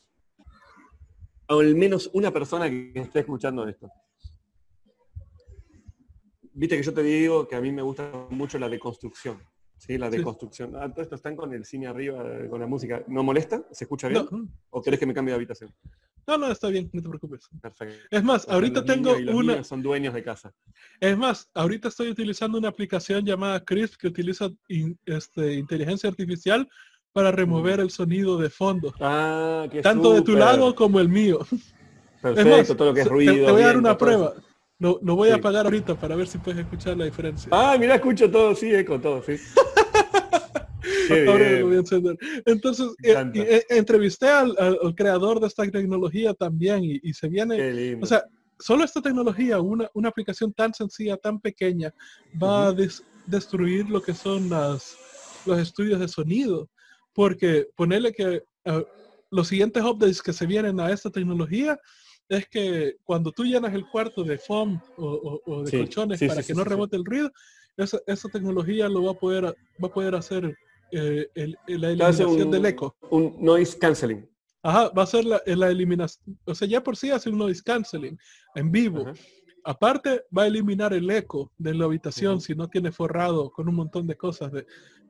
al 1.59 1.75
menos 1.75 2.09
una 2.13 2.31
persona 2.31 2.69
que 2.69 2.91
esté 2.95 3.19
escuchando 3.19 3.67
esto. 3.67 3.89
Viste 6.53 6.77
que 6.77 6.83
yo 6.83 6.93
te 6.93 7.03
digo 7.03 7.47
que 7.47 7.55
a 7.55 7.61
mí 7.61 7.71
me 7.71 7.81
gusta 7.81 8.27
mucho 8.29 8.59
la 8.59 8.69
deconstrucción. 8.69 9.41
¿sí? 9.77 9.97
La 9.97 10.09
deconstrucción. 10.09 10.75
Ah, 10.75 10.89
todo 10.91 11.01
esto 11.01 11.15
están 11.15 11.35
con 11.35 11.53
el 11.53 11.65
cine 11.65 11.87
arriba, 11.87 12.23
con 12.49 12.59
la 12.59 12.67
música. 12.67 13.03
¿No 13.07 13.23
molesta? 13.23 13.65
¿Se 13.71 13.85
escucha 13.85 14.07
bien? 14.07 14.27
¿O 14.69 14.81
querés 14.81 14.99
que 14.99 15.05
me 15.05 15.13
cambie 15.13 15.31
de 15.31 15.37
habitación? 15.37 15.73
No, 16.25 16.37
no, 16.37 16.49
está 16.49 16.69
bien, 16.69 16.89
no 16.93 17.01
te 17.01 17.09
preocupes. 17.09 17.49
Perfecto. 17.61 17.95
Es 18.09 18.23
más, 18.23 18.47
ahorita 18.47 18.85
tengo 18.85 19.13
una... 19.33 19.63
Son 19.63 19.81
dueños 19.81 20.13
de 20.13 20.23
casa. 20.23 20.53
Es 20.99 21.17
más, 21.17 21.49
ahorita 21.53 21.89
estoy 21.89 22.09
utilizando 22.09 22.57
una 22.57 22.69
aplicación 22.69 23.25
llamada 23.25 23.63
Crisp 23.63 23.95
que 23.97 24.07
utiliza 24.07 24.49
este, 25.05 25.53
inteligencia 25.55 26.09
artificial 26.09 26.69
para 27.13 27.31
remover 27.31 27.79
el 27.79 27.91
sonido 27.91 28.37
de 28.37 28.49
fondo. 28.49 28.93
Ah, 28.99 29.67
Tanto 29.81 30.13
de 30.13 30.21
tu 30.23 30.35
lado 30.35 30.75
como 30.75 30.99
el 30.99 31.07
mío. 31.07 31.39
Perfecto, 32.21 32.75
todo 32.75 32.89
lo 32.89 32.93
que 32.93 33.01
es 33.01 33.07
ruido. 33.07 33.45
Te, 33.45 33.51
voy 33.51 33.61
a 33.61 33.67
dar 33.67 33.77
una 33.77 33.97
prueba. 33.97 34.33
Lo, 34.79 34.99
voy 34.99 35.29
a 35.29 35.35
apagar 35.35 35.65
ahorita 35.65 35.95
para 35.95 36.15
ver 36.15 36.27
si 36.27 36.39
puedes 36.39 36.59
escuchar 36.59 36.97
la 36.97 37.05
diferencia. 37.05 37.49
Ah, 37.51 37.77
mira, 37.79 37.95
escucho 37.95 38.29
todo, 38.29 38.55
sí, 38.55 38.73
eco 38.73 38.99
todo, 38.99 39.21
sí. 39.23 39.37
Ahora 41.27 41.51
lo 41.51 41.67
voy 41.67 41.75
a 41.75 41.79
encender. 41.79 42.17
Entonces, 42.45 42.87
eh, 43.03 43.15
eh, 43.35 43.65
entrevisté 43.69 44.27
al, 44.27 44.55
creador 44.95 45.39
de 45.39 45.47
esta 45.47 45.69
tecnología 45.69 46.33
también 46.33 46.81
y, 46.83 47.13
se 47.13 47.27
viene, 47.27 47.97
o 48.01 48.05
sea, 48.05 48.23
solo 48.57 48.83
esta 48.83 49.01
tecnología, 49.01 49.59
una, 49.59 49.89
una 49.93 50.09
aplicación 50.09 50.51
tan 50.53 50.73
sencilla, 50.73 51.17
tan 51.17 51.39
pequeña, 51.39 51.93
va 52.41 52.69
a 52.69 52.75
destruir 53.25 53.89
lo 53.89 54.01
que 54.01 54.13
son 54.13 54.49
las, 54.49 54.97
los 55.45 55.59
estudios 55.59 55.99
de 55.99 56.07
sonido 56.07 56.69
porque 57.13 57.67
ponerle 57.75 58.11
que 58.11 58.43
ah, 58.65 58.83
los 59.31 59.47
siguientes 59.47 59.83
updates 59.83 60.21
que 60.21 60.33
se 60.33 60.45
vienen 60.45 60.79
a 60.79 60.91
esta 60.91 61.09
tecnología 61.09 61.79
es 62.29 62.47
que 62.47 62.97
cuando 63.03 63.31
tú 63.31 63.43
llenas 63.43 63.73
el 63.73 63.87
cuarto 63.87 64.23
de 64.23 64.37
foam 64.37 64.79
o, 64.97 65.63
de 65.63 65.71
colchones 65.71 66.19
para 66.19 66.43
que 66.43 66.53
no 66.53 66.63
rebote 66.63 66.95
el 66.95 67.05
ruido, 67.05 67.31
esa, 67.77 68.29
tecnología 68.29 68.87
lo 68.87 69.03
va 69.03 69.11
a 69.11 69.15
poder, 69.15 69.45
va 69.45 69.87
a 69.87 69.93
poder 69.93 70.15
hacer 70.15 70.55
eh, 70.91 71.27
la 71.67 71.89
eliminación 71.89 72.51
del 72.51 72.65
eco. 72.65 72.95
Un 73.09 73.35
noise 73.39 73.77
canceling. 73.77 74.29
Ajá, 74.61 74.89
va 74.89 75.03
a 75.03 75.07
ser 75.07 75.25
la, 75.25 75.69
eliminación, 75.69 76.39
o 76.45 76.55
sea, 76.55 76.67
ya 76.67 76.81
por 76.81 76.95
sí 76.95 77.09
hace 77.11 77.29
un 77.29 77.37
noise 77.37 77.61
canceling 77.63 78.17
en 78.55 78.71
vivo. 78.71 79.05
Aparte, 79.65 80.23
va 80.35 80.43
a 80.43 80.47
eliminar 80.47 80.93
el 80.93 81.09
eco 81.09 81.51
de 81.57 81.73
la 81.73 81.85
habitación 81.85 82.39
si 82.39 82.53
no 82.53 82.67
tiene 82.67 82.91
forrado 82.91 83.49
con 83.49 83.67
un 83.67 83.75
montón 83.75 84.07
de 84.07 84.15
cosas 84.15 84.51
de, 84.51 84.65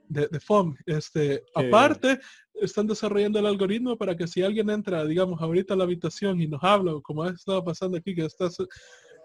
de, 0.07 0.27
de 0.27 0.39
FOM. 0.39 0.75
Este, 0.85 1.43
aparte, 1.55 2.19
están 2.55 2.87
desarrollando 2.87 3.39
el 3.39 3.45
algoritmo 3.45 3.97
para 3.97 4.15
que 4.15 4.27
si 4.27 4.41
alguien 4.41 4.69
entra, 4.69 5.05
digamos, 5.05 5.41
ahorita 5.41 5.73
a 5.73 5.77
la 5.77 5.83
habitación 5.83 6.41
y 6.41 6.47
nos 6.47 6.63
habla, 6.63 6.93
como 7.01 7.23
ha 7.23 7.31
estado 7.31 7.63
pasando 7.63 7.97
aquí, 7.97 8.13
que 8.15 8.25
estás 8.25 8.57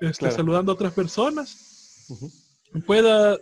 este, 0.00 0.30
saludando 0.30 0.72
a 0.72 0.74
otras 0.74 0.92
personas, 0.92 2.06
pueda 2.86 3.38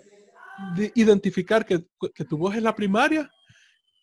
identificar 0.95 1.65
que, 1.65 1.85
tu 2.29 2.37
voz 2.37 2.57
es 2.57 2.63
la 2.63 2.75
primaria 2.75 3.31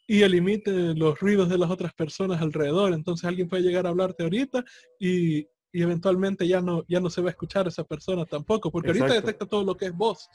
y 0.07 0.21
elimite 0.21 0.93
los 0.93 1.19
ruidos 1.19 1.49
de 1.49 1.57
las 1.57 1.69
otras 1.69 1.93
personas 1.93 2.41
alrededor. 2.41 2.93
Entonces 2.93 3.25
alguien 3.25 3.49
puede 3.49 3.63
llegar 3.63 3.85
a 3.85 3.89
hablarte 3.89 4.23
ahorita 4.23 4.63
y, 4.99 5.47
eventualmente 5.75 6.47
ya 6.47 6.61
no, 6.61 6.85
ya 6.87 6.99
no 6.99 7.09
se 7.09 7.19
va 7.19 7.29
a 7.29 7.31
escuchar 7.31 7.67
esa 7.67 7.83
persona 7.83 8.27
tampoco, 8.27 8.71
porque 8.71 8.89
ahorita 8.89 9.07
detecta 9.07 9.47
todo 9.47 9.63
lo 9.63 9.75
que 9.75 9.87
es 9.87 9.91
voz. 9.91 10.29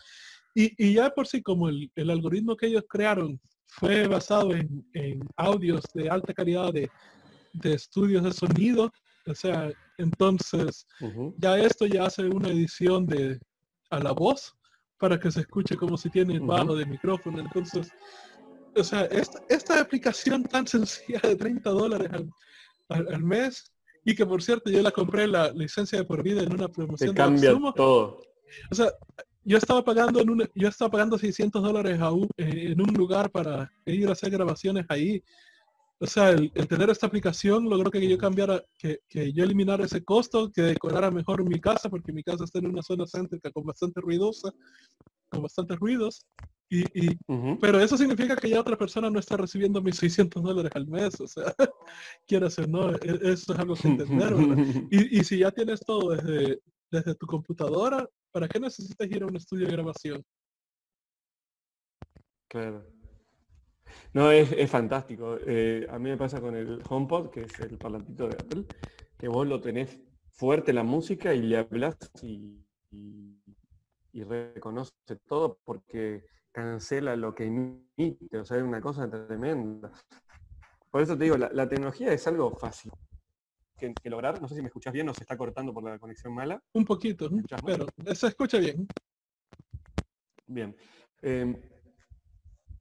Y, 0.60 0.94
ya 0.94 1.10
por 1.10 1.28
sí, 1.28 1.40
como 1.40 1.68
el, 1.68 2.10
algoritmo 2.10 2.56
que 2.56 2.66
ellos 2.66 2.82
crearon 2.88 3.40
fue 3.66 4.08
basado 4.08 4.52
en, 4.52 5.20
audios 5.36 5.84
de 5.94 6.10
alta 6.10 6.34
calidad 6.34 6.72
de, 6.72 6.90
estudios 7.62 8.24
de 8.24 8.32
sonido, 8.32 8.90
o 9.24 9.34
sea, 9.34 9.70
entonces 9.98 10.84
ya 11.36 11.58
esto 11.58 11.86
ya 11.86 12.06
hace 12.06 12.22
una 12.22 12.48
edición 12.48 13.06
de 13.06 13.38
a 13.90 14.00
la 14.00 14.12
voz 14.12 14.52
para 14.98 15.18
que 15.20 15.30
se 15.30 15.40
escuche 15.42 15.76
como 15.76 15.96
si 15.96 16.10
tiene 16.10 16.40
bajo 16.40 16.74
de 16.74 16.86
micrófono. 16.86 17.38
Entonces, 17.38 17.92
o 18.74 18.82
sea, 18.82 19.04
esta, 19.04 19.80
aplicación 19.80 20.42
tan 20.42 20.66
sencilla 20.66 21.20
de 21.20 21.36
30 21.36 21.70
dólares 21.70 22.10
al, 22.88 23.22
mes 23.22 23.72
y 24.04 24.16
que 24.16 24.26
por 24.26 24.42
cierto 24.42 24.70
yo 24.70 24.82
la 24.82 24.90
compré 24.90 25.28
la 25.28 25.52
licencia 25.52 25.98
de 25.98 26.04
por 26.04 26.24
vida 26.24 26.42
en 26.42 26.52
una 26.52 26.66
promoción 26.66 27.10
Te 27.10 27.16
cambia 27.16 27.56
todo. 27.76 28.20
O 28.70 28.74
sea, 28.74 28.90
yo 29.48 29.56
estaba 29.56 29.82
pagando 29.82 30.20
en 30.20 30.28
un, 30.28 30.48
yo 30.54 30.68
estaba 30.68 30.90
pagando 30.90 31.18
600 31.18 31.62
dólares 31.62 31.98
eh, 32.36 32.72
en 32.72 32.80
un 32.82 32.92
lugar 32.92 33.30
para 33.30 33.72
ir 33.86 34.06
a 34.08 34.12
hacer 34.12 34.30
grabaciones 34.30 34.84
ahí. 34.90 35.22
O 36.00 36.06
sea, 36.06 36.30
el, 36.30 36.52
tener 36.68 36.90
esta 36.90 37.06
aplicación 37.06 37.68
logró 37.68 37.90
que 37.90 38.06
yo 38.06 38.18
cambiara, 38.18 38.62
que, 38.78 39.00
yo 39.32 39.42
eliminara 39.42 39.86
ese 39.86 40.04
costo, 40.04 40.52
que 40.52 40.60
decorara 40.60 41.10
mejor 41.10 41.42
mi 41.48 41.58
casa, 41.60 41.88
porque 41.88 42.12
mi 42.12 42.22
casa 42.22 42.44
está 42.44 42.58
en 42.58 42.66
una 42.66 42.82
zona 42.82 43.06
céntrica 43.06 43.50
con 43.50 43.64
bastante 43.64 44.02
ruidosa, 44.02 44.52
con 45.30 45.42
bastantes 45.42 45.78
ruidos. 45.78 46.26
Y, 46.70 46.84
Pero 47.62 47.80
eso 47.80 47.96
significa 47.96 48.36
que 48.36 48.50
ya 48.50 48.60
otra 48.60 48.76
persona 48.76 49.08
no 49.08 49.18
está 49.18 49.38
recibiendo 49.38 49.80
mis 49.80 49.96
600 49.96 50.42
dólares 50.42 50.70
al 50.74 50.86
mes, 50.86 51.18
o 51.18 51.26
sea, 51.26 51.54
quieras 52.26 52.58
o 52.58 52.66
no, 52.66 52.90
e, 52.90 52.98
eso 53.22 53.54
es 53.54 53.58
algo 53.58 53.74
que 53.74 53.88
entender, 53.88 54.34
y, 54.90 55.18
y, 55.18 55.24
si 55.24 55.38
ya 55.38 55.50
tienes 55.50 55.80
todo 55.80 56.10
desde, 56.10 56.60
desde 56.90 57.14
tu 57.14 57.26
computadora, 57.26 58.06
¿para 58.38 58.48
qué 58.48 58.60
necesitas 58.60 59.10
ir 59.10 59.20
a 59.24 59.26
un 59.26 59.34
estudio 59.34 59.66
de 59.66 59.72
grabación? 59.72 60.24
Claro. 62.46 62.86
No, 64.12 64.30
es, 64.30 64.70
fantástico. 64.70 65.38
Eh, 65.44 65.88
a 65.90 65.98
mí 65.98 66.08
me 66.08 66.16
pasa 66.16 66.40
con 66.40 66.54
el 66.54 66.80
HomePod, 66.88 67.30
que 67.30 67.42
es 67.42 67.58
el 67.58 67.76
parlantito 67.78 68.28
de 68.28 68.34
Apple, 68.34 68.64
que 69.18 69.26
vos 69.26 69.44
lo 69.44 69.60
tenés 69.60 70.00
fuerte 70.30 70.72
la 70.72 70.84
música 70.84 71.34
y 71.34 71.42
le 71.42 71.58
hablas 71.58 71.96
y 72.22 72.62
reconoce 74.22 74.92
todo 75.26 75.58
porque 75.64 76.24
cancela 76.52 77.16
lo 77.16 77.34
que 77.34 77.44
emite, 77.44 78.38
o 78.38 78.44
sea, 78.44 78.58
es 78.58 78.62
una 78.62 78.80
cosa 78.80 79.10
tremenda. 79.10 79.90
Por 80.92 81.02
eso 81.02 81.18
te 81.18 81.24
digo, 81.24 81.36
la, 81.36 81.68
tecnología 81.68 82.12
es 82.12 82.24
algo 82.28 82.52
fácil 82.52 82.92
que, 83.78 84.10
lograr. 84.10 84.40
No 84.40 84.48
sé 84.48 84.54
si 84.54 84.60
me 84.60 84.68
escuchas 84.68 84.92
bien 84.92 85.08
o 85.08 85.14
se 85.14 85.22
está 85.22 85.36
cortando 85.36 85.72
por 85.72 85.84
la 85.84 85.98
conexión 85.98 86.34
mala. 86.34 86.62
Un 86.72 86.84
poquito, 86.84 87.30
pero 87.64 87.86
se 88.14 88.26
escucha 88.26 88.58
bien. 88.58 88.86
Bien. 90.46 90.76
Em, 91.22 91.56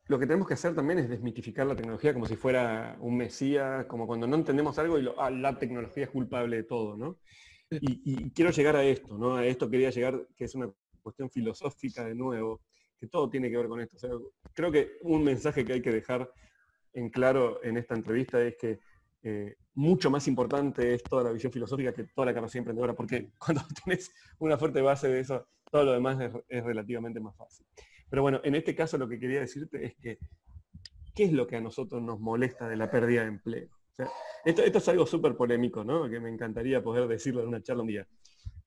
lo 0.07 0.17
que 0.17 0.25
tenemos 0.25 0.47
que 0.47 0.53
hacer 0.53 0.73
también 0.73 0.99
es 0.99 1.09
desmitificar 1.09 1.67
la 1.67 1.75
tecnología 1.75 2.13
como 2.13 2.25
si 2.25 2.35
fuera 2.35 2.97
un 2.99 3.17
mesías, 3.17 3.85
como 3.85 4.07
cuando 4.07 4.25
no 4.25 4.35
entendemos 4.35 4.79
algo 4.79 4.99
y 4.99 5.09
ah, 5.17 5.29
la 5.29 5.57
tecnología 5.57 6.05
es 6.05 6.09
culpable 6.09 6.57
de 6.57 6.63
todo, 6.63 6.95
¿no? 6.95 7.19
Y, 7.69 8.01
y, 8.05 8.31
quiero 8.31 8.51
llegar 8.51 8.77
a 8.77 8.83
esto, 8.83 9.17
¿no? 9.17 9.35
A 9.35 9.45
esto 9.45 9.69
quería 9.69 9.89
llegar, 9.89 10.25
que 10.37 10.45
es 10.45 10.55
una 10.55 10.71
cuestión 11.01 11.29
filosófica 11.29 12.05
de 12.05 12.15
nuevo, 12.15 12.61
que 12.97 13.07
todo 13.07 13.29
tiene 13.29 13.49
que 13.49 13.57
ver 13.57 13.67
con 13.67 13.81
esto. 13.81 14.31
creo 14.53 14.71
que 14.71 14.97
un 15.01 15.23
mensaje 15.23 15.65
que 15.65 15.73
hay 15.73 15.81
que 15.81 15.91
dejar 15.91 16.31
en 16.93 17.09
claro 17.09 17.63
en 17.63 17.77
esta 17.77 17.93
entrevista 17.93 18.41
es 18.41 18.55
que 18.57 18.79
eh, 19.29 19.57
mucho 19.73 20.09
más 20.09 20.25
importante 20.29 20.93
es 20.93 21.03
toda 21.03 21.25
la 21.25 21.31
visión 21.31 21.51
filosófica 21.51 21.91
que 21.91 22.05
toda 22.05 22.27
la 22.27 22.33
capacidad 22.33 22.59
emprendedora, 22.59 22.93
porque 22.93 23.31
cuando 23.37 23.61
tienes 23.83 24.09
una 24.39 24.57
fuerte 24.57 24.81
base 24.81 25.09
de 25.09 25.19
eso, 25.19 25.45
todo 25.69 25.83
lo 25.83 25.91
demás 25.91 26.17
es, 26.47 26.63
relativamente 26.63 27.19
más 27.19 27.35
fácil. 27.35 27.65
Pero 28.09 28.21
bueno, 28.21 28.39
en 28.45 28.55
este 28.55 28.73
caso 28.73 28.97
lo 28.97 29.09
que 29.09 29.19
quería 29.19 29.41
decirte 29.41 29.85
es 29.85 29.95
que, 29.97 30.17
¿qué 31.13 31.25
es 31.25 31.33
lo 31.33 31.45
que 31.45 31.57
a 31.57 31.61
nosotros 31.61 32.01
nos 32.01 32.21
molesta 32.21 32.69
de 32.69 32.77
la 32.77 32.89
pérdida 32.89 33.23
de 33.23 33.27
empleo? 33.27 33.67
esto, 34.45 34.61
esto, 34.61 34.77
es 34.77 34.87
algo 34.87 35.05
súper 35.05 35.35
polémico, 35.35 35.83
¿no? 35.83 36.09
Que 36.09 36.21
me 36.21 36.29
encantaría 36.29 36.81
poder 36.81 37.05
decirlo 37.07 37.41
en 37.41 37.49
una 37.49 37.61
charla 37.61 37.81
un 37.81 37.89
día. 37.89 38.07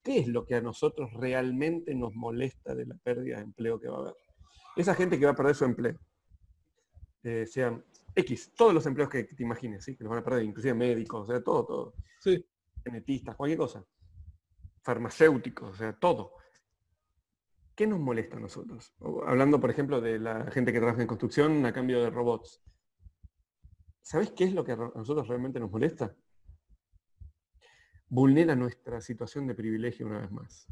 ¿Qué 0.03 0.19
es 0.19 0.29
lo 0.29 0.45
que 0.45 0.57
a 0.57 0.61
nosotros 0.61 1.11
realmente 1.15 1.95
nos 1.95 2.15
molesta 2.15 2.75
de 2.75 2.85
la 2.85 2.97
pérdida 2.97 3.37
de 3.37 3.45
empleo 3.45 3.81
que 3.81 3.89
va 3.89 3.97
a 3.97 4.01
haber? 4.01 4.15
Esa 4.77 4.95
gente 4.95 5.19
que 5.19 5.25
va 5.25 5.33
a 5.33 5.37
perder 5.37 5.55
su 5.55 5.65
empleo, 5.65 5.99
eh, 7.23 7.47
sean 7.47 7.83
X, 8.15 8.53
todos 8.57 8.75
los 8.75 8.85
empleos 8.87 9.09
que, 9.09 9.25
te 9.25 9.43
imagines, 9.43 9.85
¿sí? 9.85 9.97
que 9.97 10.05
los 10.05 10.11
van 10.11 10.21
a 10.21 10.25
perder, 10.25 10.45
inclusive 10.45 10.75
médicos, 10.75 11.23
o 11.23 11.27
sea, 11.33 11.43
todo, 11.43 11.65
todo. 11.65 11.95
Sí. 12.21 12.45
Genetistas, 12.85 13.37
cualquier 13.37 13.59
cosa. 13.59 13.85
Farmacéuticos, 14.83 15.71
o 15.71 15.75
sea, 15.75 15.93
todo. 15.93 16.35
¿Qué 17.75 17.87
nos 17.87 18.01
molesta 18.01 18.37
a 18.37 18.41
nosotros? 18.41 18.95
hablando, 19.27 19.61
por 19.61 19.71
ejemplo, 19.71 20.01
de 20.01 20.19
la 20.19 20.51
gente 20.51 20.73
que 20.73 20.81
trabaja 20.81 21.01
en 21.01 21.07
construcción 21.07 21.65
a 21.65 21.73
cambio 21.73 22.03
de 22.03 22.11
robots. 22.11 22.63
¿Sabes 24.03 24.33
qué 24.33 24.45
es 24.45 24.53
lo 24.53 24.65
que 24.65 24.73
a 24.73 24.77
nosotros 24.77 25.29
realmente 25.29 25.61
nos 25.61 25.71
molesta? 25.71 26.15
vulnera 28.11 28.57
nuestra 28.57 29.01
situación 29.01 29.47
de 29.47 29.55
privilegio 29.55 30.07
una 30.07 30.21
vez 30.21 30.31
más. 30.31 30.67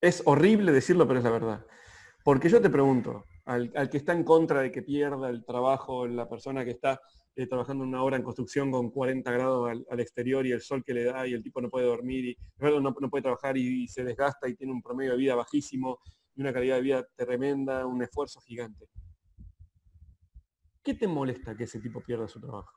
Es 0.00 0.22
horrible 0.26 0.72
decirlo, 0.72 1.06
pero 1.06 1.20
es 1.20 1.24
la 1.24 1.30
verdad. 1.30 1.66
Porque 2.24 2.48
yo 2.48 2.60
te 2.60 2.68
pregunto, 2.68 3.24
al, 3.44 3.90
que 3.90 3.96
está 3.96 4.12
en 4.12 4.24
contra 4.24 4.60
de 4.60 4.70
que 4.70 4.82
pierda 4.82 5.28
el 5.28 5.44
trabajo, 5.44 6.06
la 6.06 6.28
persona 6.28 6.64
que 6.64 6.70
está 6.72 7.00
eh, 7.34 7.46
trabajando 7.46 7.84
una 7.84 8.02
obra 8.02 8.16
en 8.16 8.22
construcción 8.22 8.70
con 8.70 8.90
40 8.90 9.30
grados 9.32 9.70
al, 9.88 10.00
exterior 10.00 10.46
y 10.46 10.52
el 10.52 10.60
sol 10.60 10.84
que 10.84 10.94
le 10.94 11.04
da 11.04 11.26
y 11.26 11.32
el 11.32 11.42
tipo 11.42 11.60
no 11.60 11.70
puede 11.70 11.86
dormir 11.86 12.24
y 12.24 12.36
no, 12.58 12.80
no 12.80 13.10
puede 13.10 13.22
trabajar 13.22 13.56
y, 13.56 13.88
se 13.88 14.04
desgasta 14.04 14.48
y 14.48 14.54
tiene 14.54 14.72
un 14.72 14.82
promedio 14.82 15.12
de 15.12 15.18
vida 15.18 15.34
bajísimo 15.34 15.98
y 16.34 16.40
una 16.40 16.52
calidad 16.52 16.76
de 16.76 16.82
vida 16.82 17.06
tremenda, 17.16 17.86
un 17.86 18.02
esfuerzo 18.02 18.40
gigante. 18.40 18.86
¿Qué 20.82 20.94
te 20.94 21.06
molesta 21.06 21.56
que 21.56 21.64
ese 21.64 21.80
tipo 21.80 22.00
pierda 22.00 22.28
su 22.28 22.40
trabajo? 22.40 22.70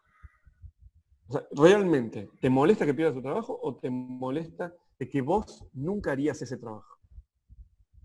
¿realmente 1.52 2.30
te 2.40 2.52
molesta 2.52 2.86
que 2.86 2.94
pierdas 2.94 3.16
tu 3.16 3.22
trabajo 3.24 3.60
o 3.60 3.76
te 3.76 3.90
molesta 3.90 4.72
de 5.00 5.10
que 5.10 5.22
vos 5.22 5.66
nunca 5.74 6.12
harías 6.12 6.42
ese 6.42 6.58
trabajo? 6.58 7.00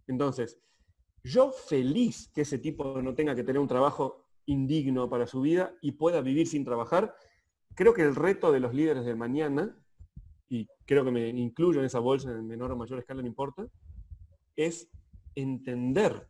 Entonces, 0.07 0.59
yo 1.23 1.53
feliz 1.53 2.31
que 2.35 2.43
ese 2.43 2.59
tipo 2.59 3.01
no 3.03 3.15
tenga 3.15 3.35
que 3.35 3.45
tener 3.45 3.61
un 3.61 3.69
trabajo 3.69 4.25
indigno 4.47 5.09
para 5.09 5.27
su 5.27 5.41
vida 5.41 5.75
y 5.81 5.93
pueda 5.93 6.21
vivir 6.21 6.47
sin 6.47 6.65
trabajar, 6.65 7.15
creo 7.75 7.95
que 7.95 8.03
el 8.03 8.15
reto 8.15 8.53
de 8.53 8.61
los 8.61 8.75
líderes 8.75 9.05
del 9.05 9.17
mañana, 9.17 9.77
y 10.49 10.67
creo 10.87 11.05
que 11.05 11.13
me 11.13 11.29
incluyo 11.29 11.81
en 11.81 11.87
esa 11.87 12.01
bolsa 12.01 12.31
en 12.31 12.47
menor 12.47 12.73
o 12.73 12.77
mayor 12.77 12.99
escala, 12.99 13.23
no 13.23 13.29
importa, 13.29 13.67
es 14.57 14.91
entender 15.35 16.29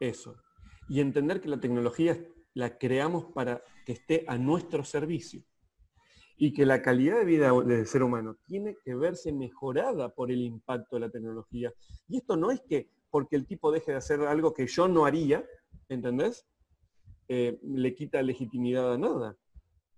eso 0.00 0.36
y 0.88 1.00
entender 1.00 1.40
que 1.40 1.48
la 1.48 1.60
tecnología 1.60 2.18
la 2.54 2.78
creamos 2.78 3.26
para 3.32 3.62
que 3.84 3.92
esté 3.92 4.24
a 4.26 4.38
nuestro 4.38 4.84
servicio 4.84 5.42
y 6.36 6.52
que 6.52 6.66
la 6.66 6.82
calidad 6.82 7.18
de 7.18 7.24
vida 7.24 7.52
del 7.52 7.86
ser 7.86 8.02
humano 8.02 8.36
tiene 8.46 8.76
que 8.84 8.94
verse 8.94 9.32
mejorada 9.32 10.08
por 10.12 10.30
el 10.30 10.42
impacto 10.42 10.96
de 10.96 11.00
la 11.00 11.10
tecnología. 11.10 11.72
Y 12.08 12.18
esto 12.18 12.36
no 12.36 12.50
es 12.50 12.60
que 12.62 12.90
porque 13.14 13.36
el 13.36 13.46
tipo 13.46 13.70
deje 13.70 13.92
de 13.92 13.98
hacer 13.98 14.22
algo 14.22 14.52
que 14.52 14.66
yo 14.66 14.88
no 14.88 15.04
haría, 15.06 15.46
¿entendés? 15.88 16.48
Eh, 17.28 17.60
le 17.62 17.94
quita 17.94 18.20
legitimidad 18.22 18.92
a 18.92 18.98
nada. 18.98 19.38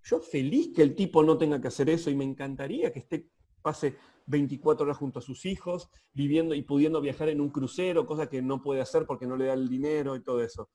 Yo 0.02 0.20
feliz 0.20 0.74
que 0.76 0.82
el 0.82 0.94
tipo 0.94 1.22
no 1.22 1.38
tenga 1.38 1.58
que 1.58 1.68
hacer 1.68 1.88
eso 1.88 2.10
y 2.10 2.14
me 2.14 2.24
encantaría 2.24 2.92
que 2.92 2.98
esté, 2.98 3.30
pase 3.62 3.96
24 4.26 4.84
horas 4.84 4.98
junto 4.98 5.18
a 5.18 5.22
sus 5.22 5.46
hijos, 5.46 5.88
viviendo 6.12 6.54
y 6.54 6.60
pudiendo 6.60 7.00
viajar 7.00 7.30
en 7.30 7.40
un 7.40 7.48
crucero, 7.48 8.04
cosa 8.04 8.28
que 8.28 8.42
no 8.42 8.60
puede 8.60 8.82
hacer 8.82 9.06
porque 9.06 9.26
no 9.26 9.38
le 9.38 9.46
da 9.46 9.54
el 9.54 9.70
dinero 9.70 10.14
y 10.14 10.22
todo 10.22 10.42
eso. 10.42 10.68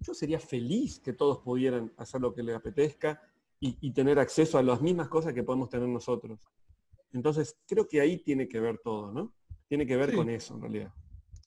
Yo 0.00 0.14
sería 0.14 0.40
feliz 0.40 1.00
que 1.00 1.12
todos 1.12 1.40
pudieran 1.40 1.92
hacer 1.98 2.22
lo 2.22 2.32
que 2.32 2.42
les 2.42 2.56
apetezca 2.56 3.20
y, 3.60 3.92
tener 3.92 4.18
acceso 4.18 4.56
a 4.56 4.62
las 4.62 4.80
mismas 4.80 5.08
cosas 5.08 5.34
que 5.34 5.42
podemos 5.42 5.68
tener 5.68 5.86
nosotros. 5.86 6.40
Entonces, 7.12 7.58
creo 7.66 7.86
que 7.86 8.00
ahí 8.00 8.16
tiene 8.20 8.48
que 8.48 8.58
ver 8.58 8.78
todo, 8.82 9.12
¿no? 9.12 9.34
Tiene 9.68 9.86
que 9.86 9.98
ver 9.98 10.14
con 10.14 10.30
eso, 10.30 10.54
en 10.54 10.62
realidad. 10.62 10.94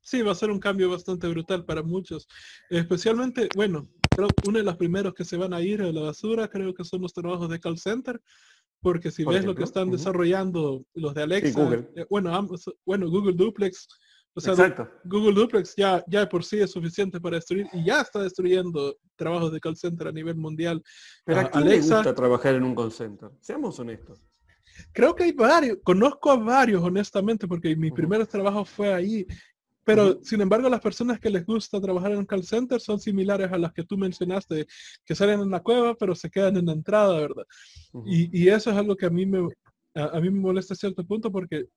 Sí, 0.08 0.22
va 0.22 0.32
a 0.32 0.36
ser 0.36 0.52
un 0.52 0.60
cambio 0.60 0.90
bastante 0.90 1.28
brutal 1.28 1.66
para 1.66 1.84
muchos. 1.84 2.30
Especialmente, 2.70 3.50
bueno, 3.58 3.90
creo 4.10 4.30
que 4.30 4.48
uno 4.48 4.58
de 4.58 4.64
los 4.64 4.78
primeros 4.78 5.14
que 5.14 5.26
se 5.26 5.36
van 5.36 5.54
a 5.54 5.62
ir 5.62 5.82
a 5.82 5.92
la 5.92 6.00
basura 6.00 6.48
creo 6.48 6.74
que 6.74 6.86
son 6.86 7.02
los 7.02 7.12
trabajos 7.12 7.50
de 7.50 7.60
call 7.60 7.78
center, 7.78 8.22
porque 8.80 9.12
si 9.12 9.26
ves 9.26 9.44
lo 9.44 9.54
que 9.54 9.66
están 9.66 9.92
desarrollando 9.92 10.86
los 10.94 11.14
de 11.14 11.24
Alexa, 11.24 11.62
Google. 11.62 11.90
Eh, 11.98 12.06
bueno, 12.10 12.48
bueno, 12.86 13.10
Google 13.10 13.34
Duplex, 13.34 13.86
o 14.34 14.40
sea, 14.40 14.54
Google 15.04 15.34
Duplex 15.34 15.76
ya, 15.76 16.02
ya 16.08 16.30
por 16.30 16.46
sí 16.46 16.62
es 16.62 16.72
suficiente 16.72 17.20
para 17.20 17.36
destruir 17.36 17.68
y 17.74 17.84
ya 17.84 18.00
está 18.00 18.24
destruyendo 18.24 18.96
trabajos 19.18 19.52
de 19.52 19.60
call 19.60 19.76
center 19.76 20.08
a 20.08 20.14
nivel 20.14 20.38
mundial. 20.38 20.82
Pero 21.26 21.42
a, 21.42 21.52
quién 21.52 21.68
le 21.68 21.82
gusta 21.82 22.16
trabajar 22.16 22.56
en 22.56 22.64
un 22.64 22.74
call 22.74 22.94
center? 22.94 23.30
Seamos 23.42 23.78
honestos. 23.78 24.26
Creo 24.94 25.14
que 25.14 25.26
hay 25.26 25.34
varios, 25.34 25.80
conozco 25.84 26.32
a 26.32 26.38
varios 26.38 26.82
honestamente 26.82 27.46
porque 27.46 27.76
mi 27.76 27.92
primer 27.92 28.26
trabajo 28.26 28.64
fue 28.64 28.94
ahí. 28.94 29.28
Pero 29.88 30.20
sin 30.22 30.42
embargo 30.42 30.68
las 30.68 30.82
personas 30.82 31.18
que 31.18 31.30
les 31.30 31.46
gusta 31.46 31.80
trabajar 31.80 32.12
en 32.12 32.18
un 32.18 32.26
call 32.26 32.44
center 32.44 32.82
son 32.82 33.00
similares 33.00 33.50
a 33.50 33.58
las 33.58 33.72
que 33.72 33.84
tú 33.84 33.98
mencionaste, 33.98 34.68
que 35.06 35.16
salen 35.16 35.40
en 35.40 35.50
la 35.50 35.62
cueva 35.62 35.96
pero 35.96 36.14
se 36.14 36.30
quedan 36.30 36.58
en 36.58 36.66
la 36.66 36.74
entrada, 36.74 37.18
¿verdad? 37.22 37.46
y, 38.06 38.44
y, 38.44 38.50
eso 38.50 38.70
es 38.70 38.76
algo 38.76 38.98
que 38.98 39.06
a 39.06 39.10
mí 39.10 39.26
me, 39.26 39.48
a, 39.96 40.20
mí 40.20 40.30
me 40.30 40.42
molesta 40.42 40.74
a 40.74 40.78
cierto 40.78 41.06
punto 41.06 41.32
porque 41.32 41.68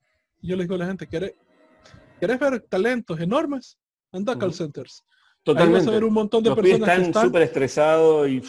yo 0.42 0.56
les 0.56 0.66
digo 0.66 0.74
a 0.74 0.78
la 0.78 0.86
gente, 0.86 1.06
quiere, 1.06 1.36
¿Querés 2.18 2.38
ver 2.40 2.60
talentos 2.68 3.18
enormes? 3.20 3.78
Anda 4.12 4.32
a 4.32 4.38
call 4.38 4.52
centers. 4.52 5.04
Totalmente. 5.44 5.88
Ahí 5.88 5.94
vas 5.94 6.02
a 6.02 6.06
un 6.06 6.12
montón 6.12 6.42
de 6.42 6.54
personas 6.54 6.80
están 6.80 6.96
que 7.00 7.08
están 7.08 7.26
súper 7.26 7.42
estresados 7.42 8.28
y... 8.28 8.42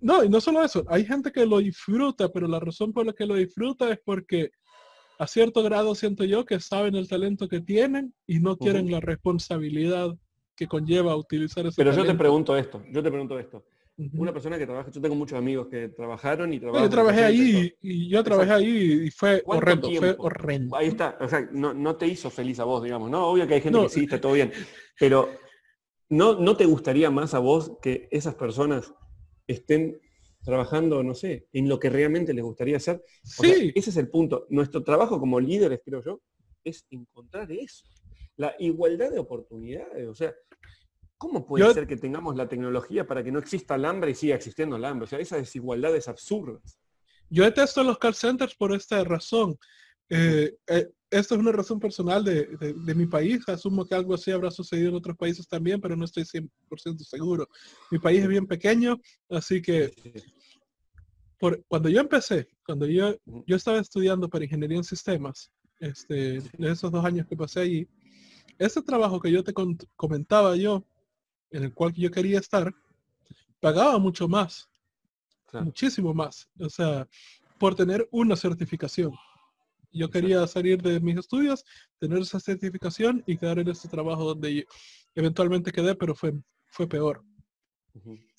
No, 0.00 0.22
y 0.22 0.28
no 0.28 0.40
solo 0.40 0.62
eso. 0.62 0.84
Hay 0.88 1.04
gente 1.04 1.32
que 1.32 1.46
lo 1.46 1.58
disfruta, 1.58 2.28
pero 2.28 2.46
la 2.46 2.60
razón 2.60 2.92
por 2.92 3.06
la 3.06 3.12
que 3.12 3.26
lo 3.26 3.34
disfruta 3.34 3.90
es 3.90 3.98
porque 4.04 4.50
a 5.18 5.26
cierto 5.26 5.62
grado 5.62 5.94
siento 5.94 6.24
yo 6.24 6.44
que 6.44 6.60
saben 6.60 6.94
el 6.94 7.08
talento 7.08 7.48
que 7.48 7.60
tienen 7.60 8.14
y 8.26 8.40
no 8.40 8.56
quieren 8.56 8.90
la 8.90 9.00
responsabilidad 9.00 10.14
que 10.56 10.66
conlleva 10.66 11.16
utilizar 11.16 11.66
ese 11.66 11.76
Pero 11.76 11.92
yo 11.92 12.04
te 12.04 12.14
pregunto 12.14 12.56
esto, 12.56 12.82
yo 12.90 13.02
te 13.02 13.10
pregunto 13.10 13.38
esto. 13.38 13.64
Una 14.14 14.32
persona 14.32 14.58
que 14.58 14.66
trabaja, 14.66 14.90
yo 14.90 15.00
tengo 15.00 15.14
muchos 15.14 15.38
amigos 15.38 15.68
que 15.68 15.88
trabajaron 15.88 16.52
y 16.52 16.58
trabajan. 16.58 16.82
Yo 16.82 16.90
trabajé 16.90 17.24
ahí 17.24 17.72
y, 17.80 18.08
yo 18.08 18.24
trabajé 18.24 18.50
ahí 18.50 19.02
y 19.06 19.10
fue 19.10 19.40
horrendo, 19.46 19.88
fue 19.88 20.16
horrendo. 20.18 20.76
Ahí 20.76 20.88
está, 20.88 21.16
o 21.20 21.28
sea, 21.28 21.48
no, 21.52 21.96
te 21.96 22.08
hizo 22.08 22.28
feliz 22.28 22.58
a 22.58 22.64
vos, 22.64 22.82
digamos, 22.82 23.08
¿no? 23.08 23.28
Obvio 23.28 23.46
que 23.46 23.54
hay 23.54 23.60
gente 23.60 23.80
que 23.80 23.88
sí, 23.88 24.04
está 24.04 24.20
todo 24.20 24.32
bien, 24.32 24.52
pero 24.98 25.28
¿no, 26.08 26.34
¿no 26.34 26.56
te 26.56 26.66
gustaría 26.66 27.08
más 27.10 27.34
a 27.34 27.38
vos 27.38 27.78
que 27.80 28.08
esas 28.10 28.34
personas 28.34 28.92
estén 29.46 30.00
trabajando, 30.44 31.02
no 31.02 31.14
sé, 31.14 31.46
en 31.52 31.68
lo 31.68 31.78
que 31.78 31.90
realmente 31.90 32.34
les 32.34 32.44
gustaría 32.44 32.76
hacer? 32.76 33.02
sí. 33.22 33.72
ese 33.74 33.90
es 33.90 33.96
el 33.96 34.08
punto. 34.08 34.46
Nuestro 34.50 34.82
trabajo 34.82 35.18
como 35.18 35.40
líderes, 35.40 35.80
creo 35.84 36.02
yo, 36.02 36.20
es 36.62 36.86
encontrar 36.90 37.50
eso. 37.50 37.84
La 38.36 38.54
igualdad 38.58 39.10
de 39.10 39.18
oportunidades, 39.18 40.08
o 40.08 40.14
sea, 40.14 40.34
¿Cómo 41.16 41.46
puede 41.46 41.72
ser 41.72 41.86
que 41.86 41.96
tengamos 41.96 42.36
la 42.36 42.48
tecnología 42.48 43.06
para 43.06 43.22
que 43.22 43.32
no 43.32 43.38
exista 43.38 43.76
el 43.76 43.84
hambre 43.86 44.10
y 44.10 44.14
siga 44.14 44.34
existiendo 44.34 44.76
el 44.76 44.84
hambre? 44.84 45.04
O 45.04 45.06
sea, 45.06 45.18
esa 45.18 45.36
desigualdad 45.36 45.96
es 45.96 46.06
absurda. 46.06 46.60
Yo 47.30 47.44
detesto 47.44 47.82
los 47.82 47.98
call 47.98 48.14
centers 48.14 48.54
por 48.54 48.74
esta 48.74 49.02
razón. 49.04 49.56
Eh, 50.10 50.54
eh, 50.66 50.90
esto 51.18 51.34
es 51.34 51.40
una 51.40 51.52
razón 51.52 51.78
personal 51.78 52.24
de, 52.24 52.94
mi 52.94 53.06
país. 53.06 53.48
Asumo 53.48 53.86
que 53.86 53.94
algo 53.94 54.14
así 54.14 54.30
habrá 54.32 54.50
sucedido 54.50 54.88
en 54.88 54.96
otros 54.96 55.16
países 55.16 55.46
también, 55.46 55.80
pero 55.80 55.96
no 55.96 56.04
estoy 56.04 56.24
100% 56.24 56.98
seguro. 57.04 57.48
Mi 57.90 57.98
país 57.98 58.22
es 58.22 58.28
bien 58.28 58.46
pequeño, 58.46 59.00
así 59.30 59.62
que 59.62 59.92
por, 61.38 61.64
cuando 61.68 61.88
yo 61.88 62.00
empecé, 62.00 62.48
cuando 62.66 62.86
yo, 62.86 63.14
yo 63.46 63.56
estaba 63.56 63.78
estudiando 63.78 64.28
para 64.28 64.44
ingeniería 64.44 64.78
en 64.78 64.84
sistemas, 64.84 65.52
este, 65.78 66.36
en 66.36 66.64
esos 66.64 66.90
dos 66.90 67.04
años 67.04 67.26
que 67.28 67.36
pasé 67.36 67.60
allí, 67.60 67.88
ese 68.58 68.82
trabajo 68.82 69.20
que 69.20 69.30
yo 69.30 69.44
te 69.44 69.52
comentaba 69.96 70.56
yo, 70.56 70.84
en 71.50 71.64
el 71.64 71.74
cual 71.74 71.92
yo 71.92 72.10
quería 72.10 72.40
estar, 72.40 72.74
pagaba 73.60 73.98
mucho 73.98 74.26
más, 74.26 74.68
muchísimo 75.52 76.12
más, 76.12 76.48
o 76.58 76.68
sea, 76.68 77.08
por 77.58 77.76
tener 77.76 78.08
una 78.10 78.34
certificación. 78.34 79.12
Yo 79.94 80.10
quería 80.10 80.46
salir 80.46 80.82
de 80.82 81.00
mis 81.00 81.16
estudios, 81.16 81.64
tener 82.00 82.18
esa 82.18 82.40
certificación 82.40 83.22
y 83.26 83.38
quedar 83.38 83.60
en 83.60 83.68
ese 83.68 83.88
trabajo 83.88 84.24
donde 84.24 84.66
eventualmente 85.14 85.70
quedé, 85.70 85.94
pero 85.94 86.14
fue, 86.14 86.34
fue 86.66 86.88
peor. 86.88 87.22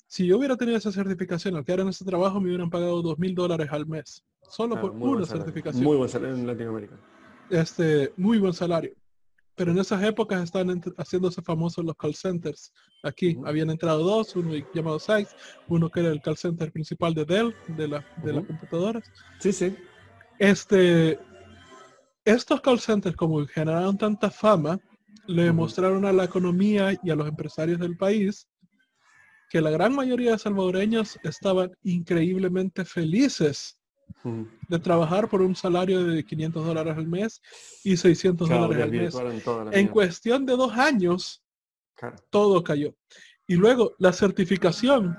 Si 0.06 0.26
yo 0.26 0.36
hubiera 0.38 0.56
tenido 0.56 0.76
esa 0.76 0.92
certificación 0.92 1.56
al 1.56 1.64
quedar 1.64 1.80
en 1.80 1.88
ese 1.88 2.04
trabajo, 2.04 2.40
me 2.40 2.48
hubieran 2.48 2.70
pagado 2.70 3.00
dos 3.00 3.18
mil 3.18 3.34
dólares 3.34 3.68
al 3.70 3.86
mes, 3.86 4.22
solo 4.50 4.80
por 4.80 4.92
una 4.92 5.24
certificación. 5.24 5.82
Muy 5.82 5.96
buen 5.96 6.10
salario 6.10 6.36
en 6.36 6.46
Latinoamérica. 6.46 7.00
Este, 7.50 8.12
muy 8.16 8.38
buen 8.38 8.52
salario. 8.52 8.92
Pero 9.54 9.72
en 9.72 9.78
esas 9.78 10.02
épocas 10.04 10.42
estaban 10.42 10.82
haciéndose 10.98 11.40
famosos 11.40 11.82
los 11.82 11.96
call 11.96 12.14
centers. 12.14 12.74
Aquí 13.02 13.38
habían 13.46 13.70
entrado 13.70 14.04
dos, 14.04 14.36
uno 14.36 14.52
llamado 14.74 14.98
Sykes, 14.98 15.34
uno 15.68 15.88
que 15.88 16.00
era 16.00 16.10
el 16.10 16.20
call 16.20 16.36
center 16.36 16.70
principal 16.70 17.14
de 17.14 17.24
Dell, 17.24 17.54
de, 17.68 17.88
la, 17.88 18.06
de 18.22 18.34
las 18.34 18.44
computadoras. 18.44 19.10
Sí, 19.40 19.54
sí. 19.54 19.74
Este, 20.38 21.18
estos 22.26 22.60
call 22.60 22.80
centers, 22.80 23.16
como 23.16 23.46
generaron 23.46 23.96
tanta 23.96 24.30
fama, 24.30 24.78
le 25.26 25.44
demostraron 25.44 26.04
a 26.04 26.12
la 26.12 26.24
economía 26.24 26.98
y 27.02 27.10
a 27.10 27.16
los 27.16 27.28
empresarios 27.28 27.78
del 27.78 27.96
país 27.96 28.48
que 29.48 29.60
la 29.60 29.70
gran 29.70 29.94
mayoría 29.94 30.32
de 30.32 30.38
salvadoreños 30.38 31.18
estaban 31.22 31.70
increíblemente 31.84 32.84
felices 32.84 33.78
de 34.68 34.78
trabajar 34.80 35.28
por 35.28 35.40
un 35.40 35.54
salario 35.54 36.04
de 36.04 36.24
500 36.24 36.66
dólares 36.66 36.96
al 36.96 37.06
mes 37.06 37.40
y 37.84 37.96
600 37.96 38.48
dólares 38.48 38.82
al 38.82 38.90
mes. 38.90 39.14
En, 39.72 39.86
cuestión 39.88 40.46
de 40.46 40.56
dos 40.56 40.72
años, 40.72 41.44
todo 42.30 42.62
cayó. 42.64 42.94
Y 43.46 43.54
luego 43.54 43.94
la 43.98 44.12
certificación 44.12 45.16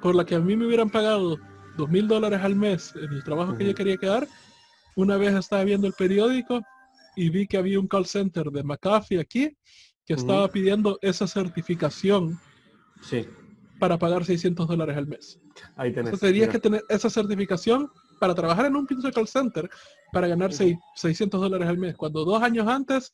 por 0.00 0.14
la 0.14 0.24
que 0.24 0.36
a 0.36 0.40
mí 0.40 0.56
me 0.56 0.66
hubieran 0.66 0.90
pagado 0.90 1.36
dos 1.76 1.90
mil 1.90 2.06
dólares 2.06 2.40
al 2.42 2.54
mes 2.54 2.94
en 2.94 3.12
el 3.12 3.24
trabajo 3.24 3.56
que 3.56 3.66
yo 3.66 3.74
quería 3.74 3.96
quedar, 3.96 4.28
una 4.96 5.16
vez 5.16 5.34
estaba 5.34 5.62
viendo 5.62 5.86
el 5.86 5.92
periódico 5.92 6.62
y 7.14 7.30
vi 7.30 7.46
que 7.46 7.56
había 7.56 7.78
un 7.78 7.86
call 7.86 8.06
center 8.06 8.50
de 8.50 8.64
McAfee 8.64 9.20
aquí 9.20 9.56
que 10.04 10.14
estaba 10.14 10.48
pidiendo 10.48 10.98
esa 11.02 11.26
certificación 11.26 12.38
sí. 13.02 13.26
para 13.78 13.98
pagar 13.98 14.24
600 14.24 14.68
dólares 14.68 14.96
al 14.96 15.06
mes. 15.06 15.40
Ahí 15.76 15.90
tenés. 15.90 16.12
Entonces 16.12 16.30
tenías 16.30 16.48
que 16.48 16.58
tener 16.58 16.82
esa 16.88 17.10
certificación 17.10 17.90
para 18.20 18.34
trabajar 18.34 18.66
en 18.66 18.76
un 18.76 18.86
pinche 18.86 19.10
call 19.12 19.26
center 19.28 19.68
para 20.12 20.28
ganar 20.28 20.52
600 20.52 21.40
dólares 21.40 21.68
al 21.68 21.78
mes. 21.78 21.96
Cuando 21.96 22.24
dos 22.24 22.42
años 22.42 22.66
antes 22.68 23.12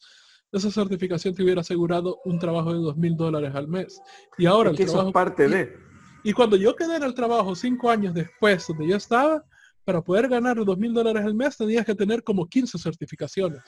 esa 0.52 0.70
certificación 0.70 1.34
te 1.34 1.42
hubiera 1.42 1.62
asegurado 1.62 2.20
un 2.24 2.38
trabajo 2.38 2.74
de 2.74 2.80
2.000 2.80 3.16
dólares 3.16 3.54
al 3.54 3.68
mes. 3.68 4.00
Y 4.36 4.46
ahora 4.46 4.70
el 4.70 4.76
trabajo, 4.76 5.08
es 5.08 5.12
parte 5.14 5.48
de... 5.48 5.76
Y 6.24 6.32
cuando 6.34 6.56
yo 6.56 6.76
quedé 6.76 6.96
en 6.96 7.02
el 7.02 7.14
trabajo 7.14 7.54
cinco 7.54 7.90
años 7.90 8.14
después 8.14 8.66
donde 8.68 8.86
yo 8.86 8.96
estaba, 8.96 9.44
para 9.84 10.02
poder 10.02 10.28
ganar 10.28 10.56
2.000 10.56 10.92
dólares 10.92 11.24
al 11.24 11.34
mes 11.34 11.56
tenías 11.56 11.84
que 11.84 11.94
tener 11.94 12.22
como 12.22 12.46
15 12.46 12.78
certificaciones. 12.78 13.62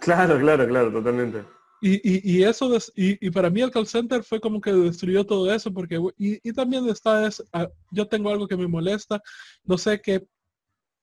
Claro, 0.00 0.38
claro, 0.38 0.66
claro, 0.66 0.92
totalmente. 0.92 1.44
Y, 1.86 2.42
eso, 2.42 2.70
y, 2.94 3.30
para 3.30 3.50
mí 3.50 3.60
el 3.60 3.70
call 3.70 3.86
center 3.86 4.24
fue 4.24 4.40
como 4.40 4.58
que 4.58 4.72
destruyó 4.72 5.26
todo 5.26 5.52
eso, 5.52 5.70
porque, 5.70 6.00
y, 6.16 6.52
también 6.54 6.88
está, 6.88 7.26
es, 7.26 7.44
ah, 7.52 7.68
yo 7.90 8.08
tengo 8.08 8.30
algo 8.30 8.48
que 8.48 8.56
me 8.56 8.66
molesta, 8.66 9.20
no 9.64 9.76
sé 9.76 10.00
qué 10.00 10.26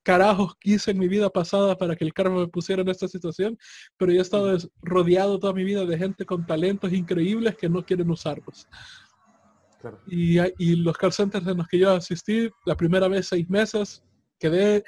carajos 0.01 0.55
quise 0.59 0.89
en 0.89 0.97
mi 0.97 1.07
vida 1.07 1.29
pasada 1.29 1.77
para 1.77 1.95
que 1.95 2.03
el 2.03 2.15
karma 2.15 2.39
me 2.39 2.47
pusiera 2.47 2.81
en 2.81 2.89
esta 2.89 3.07
situación, 3.07 3.59
pero 3.95 4.11
yo 4.11 4.19
he 4.19 4.23
estado 4.23 4.57
rodeado 4.81 5.37
toda 5.37 5.53
mi 5.53 5.63
vida 5.63 5.85
de 5.85 5.99
gente 5.99 6.25
con 6.25 6.47
talentos 6.47 6.91
increíbles 6.91 7.55
que 7.57 7.69
no 7.69 7.85
quieren 7.85 8.09
usarlos. 8.09 8.67
Y, 10.07 10.39
y 10.57 10.75
los 10.77 10.97
call 10.97 11.13
centers 11.13 11.45
en 11.45 11.57
los 11.57 11.67
que 11.67 11.77
yo 11.77 11.91
asistí, 11.91 12.49
la 12.65 12.75
primera 12.75 13.07
vez 13.07 13.27
seis 13.27 13.47
meses, 13.47 14.03
quedé 14.41 14.83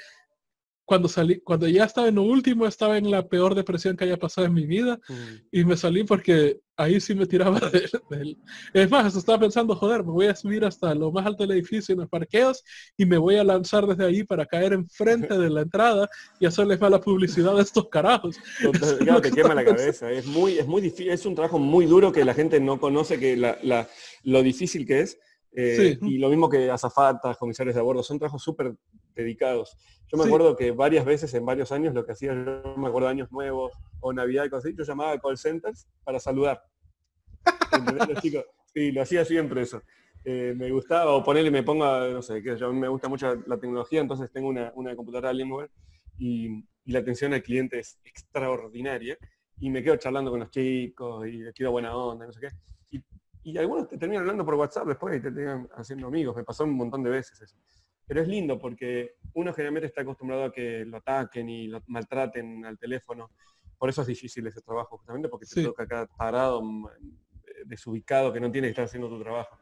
cuando 0.84 1.08
salí, 1.08 1.40
cuando 1.40 1.66
ya 1.66 1.84
estaba 1.84 2.08
en 2.08 2.16
lo 2.16 2.22
último, 2.22 2.66
estaba 2.66 2.98
en 2.98 3.10
la 3.10 3.26
peor 3.26 3.54
depresión 3.54 3.96
que 3.96 4.04
haya 4.04 4.18
pasado 4.18 4.46
en 4.46 4.52
mi 4.52 4.66
vida 4.66 5.00
y 5.50 5.64
me 5.64 5.76
salí 5.76 6.04
porque 6.04 6.60
ahí 6.76 7.00
sí 7.00 7.14
me 7.14 7.26
tiraba 7.26 7.58
del... 8.10 8.36
Es 8.72 8.90
más, 8.90 9.16
estaba 9.16 9.38
pensando, 9.38 9.74
joder, 9.74 10.04
me 10.04 10.12
voy 10.12 10.26
a 10.26 10.36
subir 10.36 10.64
hasta 10.64 10.94
lo 10.94 11.10
más 11.10 11.24
alto 11.24 11.44
del 11.44 11.52
edificio 11.52 11.94
en 11.94 12.00
los 12.00 12.08
parqueos 12.08 12.62
y 12.96 13.06
me 13.06 13.16
voy 13.16 13.36
a 13.36 13.44
lanzar 13.44 13.86
desde 13.86 14.04
ahí 14.04 14.24
para 14.24 14.44
caer 14.44 14.74
enfrente 14.74 15.38
de 15.38 15.48
la 15.48 15.62
entrada 15.62 16.08
y 16.38 16.46
hacerles 16.46 16.80
mala 16.80 17.00
publicidad 17.00 17.56
a 17.58 17.62
estos 17.62 17.88
carajos. 17.88 18.36
claro, 18.98 19.22
te 19.22 19.30
quema 19.30 19.54
la 19.54 19.64
cabeza. 19.64 20.10
Es 20.10 20.26
muy, 20.26 20.58
es 20.58 20.66
muy 20.66 20.82
difícil, 20.82 21.10
es 21.10 21.24
un 21.24 21.34
trabajo 21.34 21.58
muy 21.58 21.86
duro 21.86 22.12
que 22.12 22.24
la 22.24 22.34
gente 22.34 22.60
no 22.60 22.78
conoce 22.78 23.18
que 23.18 23.36
la, 23.36 23.88
lo 24.22 24.42
difícil 24.42 24.86
que 24.86 25.00
es. 25.00 25.18
Eh, 25.56 25.98
y 26.02 26.18
lo 26.18 26.28
mismo 26.28 26.48
que 26.48 26.70
azafatas, 26.70 27.36
comisarios 27.36 27.76
de 27.76 27.80
bordo, 27.80 28.02
son 28.02 28.18
trabajos 28.18 28.42
súper 28.42 28.74
dedicados. 29.14 29.76
Yo 30.08 30.18
me 30.18 30.24
acuerdo 30.24 30.56
que 30.56 30.72
varias 30.72 31.04
veces 31.04 31.32
en 31.34 31.46
varios 31.46 31.72
años 31.72 31.94
lo 31.94 32.04
que 32.04 32.12
hacía, 32.12 32.34
yo 32.34 32.76
me 32.76 32.88
acuerdo 32.88 33.08
años 33.08 33.30
nuevos 33.30 33.72
o 34.00 34.12
Navidad 34.12 34.44
y 34.44 34.50
cosas 34.50 34.66
así, 34.66 34.76
yo 34.76 34.84
llamaba 34.84 35.12
a 35.12 35.18
call 35.18 35.38
centers 35.38 35.88
para 36.02 36.18
saludar. 36.18 36.62
chicos? 38.20 38.44
Sí, 38.72 38.90
lo 38.92 39.02
hacía 39.02 39.24
siempre 39.24 39.62
eso. 39.62 39.82
Eh, 40.24 40.54
me 40.56 40.70
gustaba, 40.70 41.12
o 41.12 41.22
ponerle, 41.22 41.50
me 41.50 41.62
ponga, 41.62 42.08
no 42.08 42.22
sé, 42.22 42.42
que 42.42 42.56
yo 42.56 42.72
me 42.72 42.88
gusta 42.88 43.08
mucho 43.08 43.34
la 43.46 43.58
tecnología, 43.58 44.00
entonces 44.00 44.32
tengo 44.32 44.48
una, 44.48 44.72
una 44.74 44.96
computadora 44.96 45.30
Alienware 45.30 45.70
y, 46.18 46.64
y 46.84 46.92
la 46.92 47.00
atención 47.00 47.34
al 47.34 47.42
cliente 47.42 47.78
es 47.78 48.00
extraordinaria 48.04 49.18
y 49.60 49.70
me 49.70 49.82
quedo 49.82 49.96
charlando 49.96 50.30
con 50.30 50.40
los 50.40 50.50
chicos 50.50 51.26
y 51.26 51.32
les 51.38 51.54
quiero 51.54 51.72
buena 51.72 51.94
onda, 51.96 52.26
no 52.26 52.32
sé 52.32 52.40
qué. 52.40 52.48
Y, 52.90 53.02
y 53.44 53.58
algunos 53.58 53.88
te 53.88 53.98
terminan 53.98 54.22
hablando 54.22 54.44
por 54.44 54.54
WhatsApp 54.54 54.86
después 54.86 55.18
y 55.18 55.20
te 55.20 55.30
terminan 55.30 55.68
haciendo 55.76 56.06
amigos. 56.06 56.34
Me 56.34 56.44
pasó 56.44 56.64
un 56.64 56.74
montón 56.74 57.02
de 57.02 57.10
veces 57.10 57.40
eso. 57.42 57.56
Pero 58.06 58.22
es 58.22 58.28
lindo 58.28 58.58
porque 58.58 59.16
uno 59.34 59.52
generalmente 59.52 59.86
está 59.86 60.00
acostumbrado 60.00 60.44
a 60.44 60.52
que 60.52 60.84
lo 60.86 60.96
ataquen 60.96 61.48
y 61.48 61.68
lo 61.68 61.82
maltraten 61.86 62.64
al 62.64 62.78
teléfono. 62.78 63.30
Por 63.78 63.90
eso 63.90 64.00
es 64.00 64.08
difícil 64.08 64.46
ese 64.46 64.62
trabajo, 64.62 64.96
justamente 64.96 65.28
porque 65.28 65.46
te 65.46 65.62
toca 65.62 65.82
acá 65.82 66.08
parado, 66.16 66.62
mm, 66.62 66.86
desubicado, 67.66 68.32
que 68.32 68.40
no 68.40 68.50
tiene 68.50 68.68
que 68.68 68.70
estar 68.70 68.86
haciendo 68.86 69.10
tu 69.10 69.22
trabajo. 69.22 69.58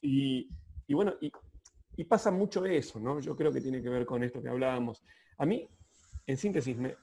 Y, 0.00 0.48
bueno, 0.88 1.14
y, 1.20 2.04
pasa 2.04 2.30
mucho 2.30 2.64
eso, 2.64 3.00
¿no? 3.00 3.18
Yo 3.18 3.34
creo 3.34 3.52
que 3.52 3.60
tiene 3.60 3.82
que 3.82 3.88
ver 3.88 4.06
con 4.06 4.22
esto 4.22 4.40
que 4.40 4.48
hablábamos. 4.48 5.02
A 5.38 5.46
mí, 5.46 5.68
en 6.26 6.36
síntesis, 6.36 6.76
me, 6.76 6.94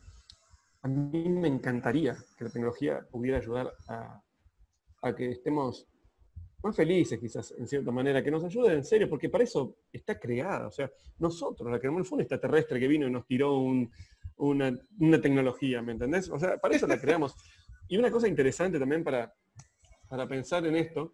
a 0.84 0.88
mí 0.88 1.28
me 1.28 1.50
encantaría 1.50 2.16
que 2.38 2.46
la 2.46 2.50
tecnología 2.50 3.06
pudiera 3.12 3.40
ayudar 3.40 3.74
a, 3.90 4.22
a 5.02 5.16
que 5.16 5.32
estemos 5.32 5.93
más 6.64 6.76
felices 6.76 7.20
quizás, 7.20 7.54
en 7.58 7.68
cierta 7.68 7.92
manera, 7.92 8.24
que 8.24 8.32
nos 8.32 8.44
ayuden 8.44 8.74
en 8.74 8.86
serio, 8.86 9.10
porque 9.10 9.30
para 9.30 9.44
eso 9.44 9.76
está 9.92 10.20
creada. 10.20 10.68
O 10.68 10.72
sea, 10.72 10.90
nosotros, 11.20 11.70
la 11.70 11.78
no 11.92 12.04
fue 12.04 12.16
un 12.18 12.22
extraterrestre 12.22 12.80
que 12.80 12.88
vino 12.88 13.08
y 13.08 13.12
nos 13.12 13.26
tiró 13.26 13.58
una, 14.38 14.80
tecnología, 15.22 15.82
¿me 15.82 15.92
entendés? 15.92 16.30
O 16.30 16.40
sea, 16.40 16.58
para 16.58 16.76
eso 16.76 16.88
la 16.88 17.00
creamos. 17.00 17.36
Y 17.86 17.98
una 17.98 18.10
cosa 18.10 18.30
interesante 18.30 18.80
también 18.80 19.04
para, 19.04 19.36
para 20.08 20.26
pensar 20.26 20.66
en 20.66 20.78
esto, 20.78 21.14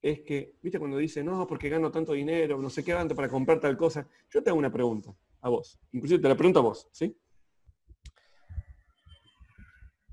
es 0.00 0.22
que, 0.22 0.54
viste, 0.62 0.78
cuando 0.78 0.96
dice, 0.96 1.22
no, 1.22 1.46
porque 1.46 1.68
gano 1.68 1.90
tanto 1.90 2.14
dinero, 2.14 2.58
no 2.58 2.70
sé 2.70 2.82
qué 2.82 2.94
tanto 2.94 3.14
para 3.14 3.28
comprar 3.28 3.60
tal 3.60 3.76
cosa, 3.76 4.08
yo 4.30 4.42
te 4.42 4.48
hago 4.48 4.58
una 4.58 4.72
pregunta 4.72 5.14
a 5.42 5.50
vos. 5.50 5.78
Inclusive 5.92 6.20
te 6.20 6.28
la 6.28 6.34
pregunto 6.34 6.60
a 6.60 6.62
vos, 6.62 6.88
¿sí? 6.92 7.14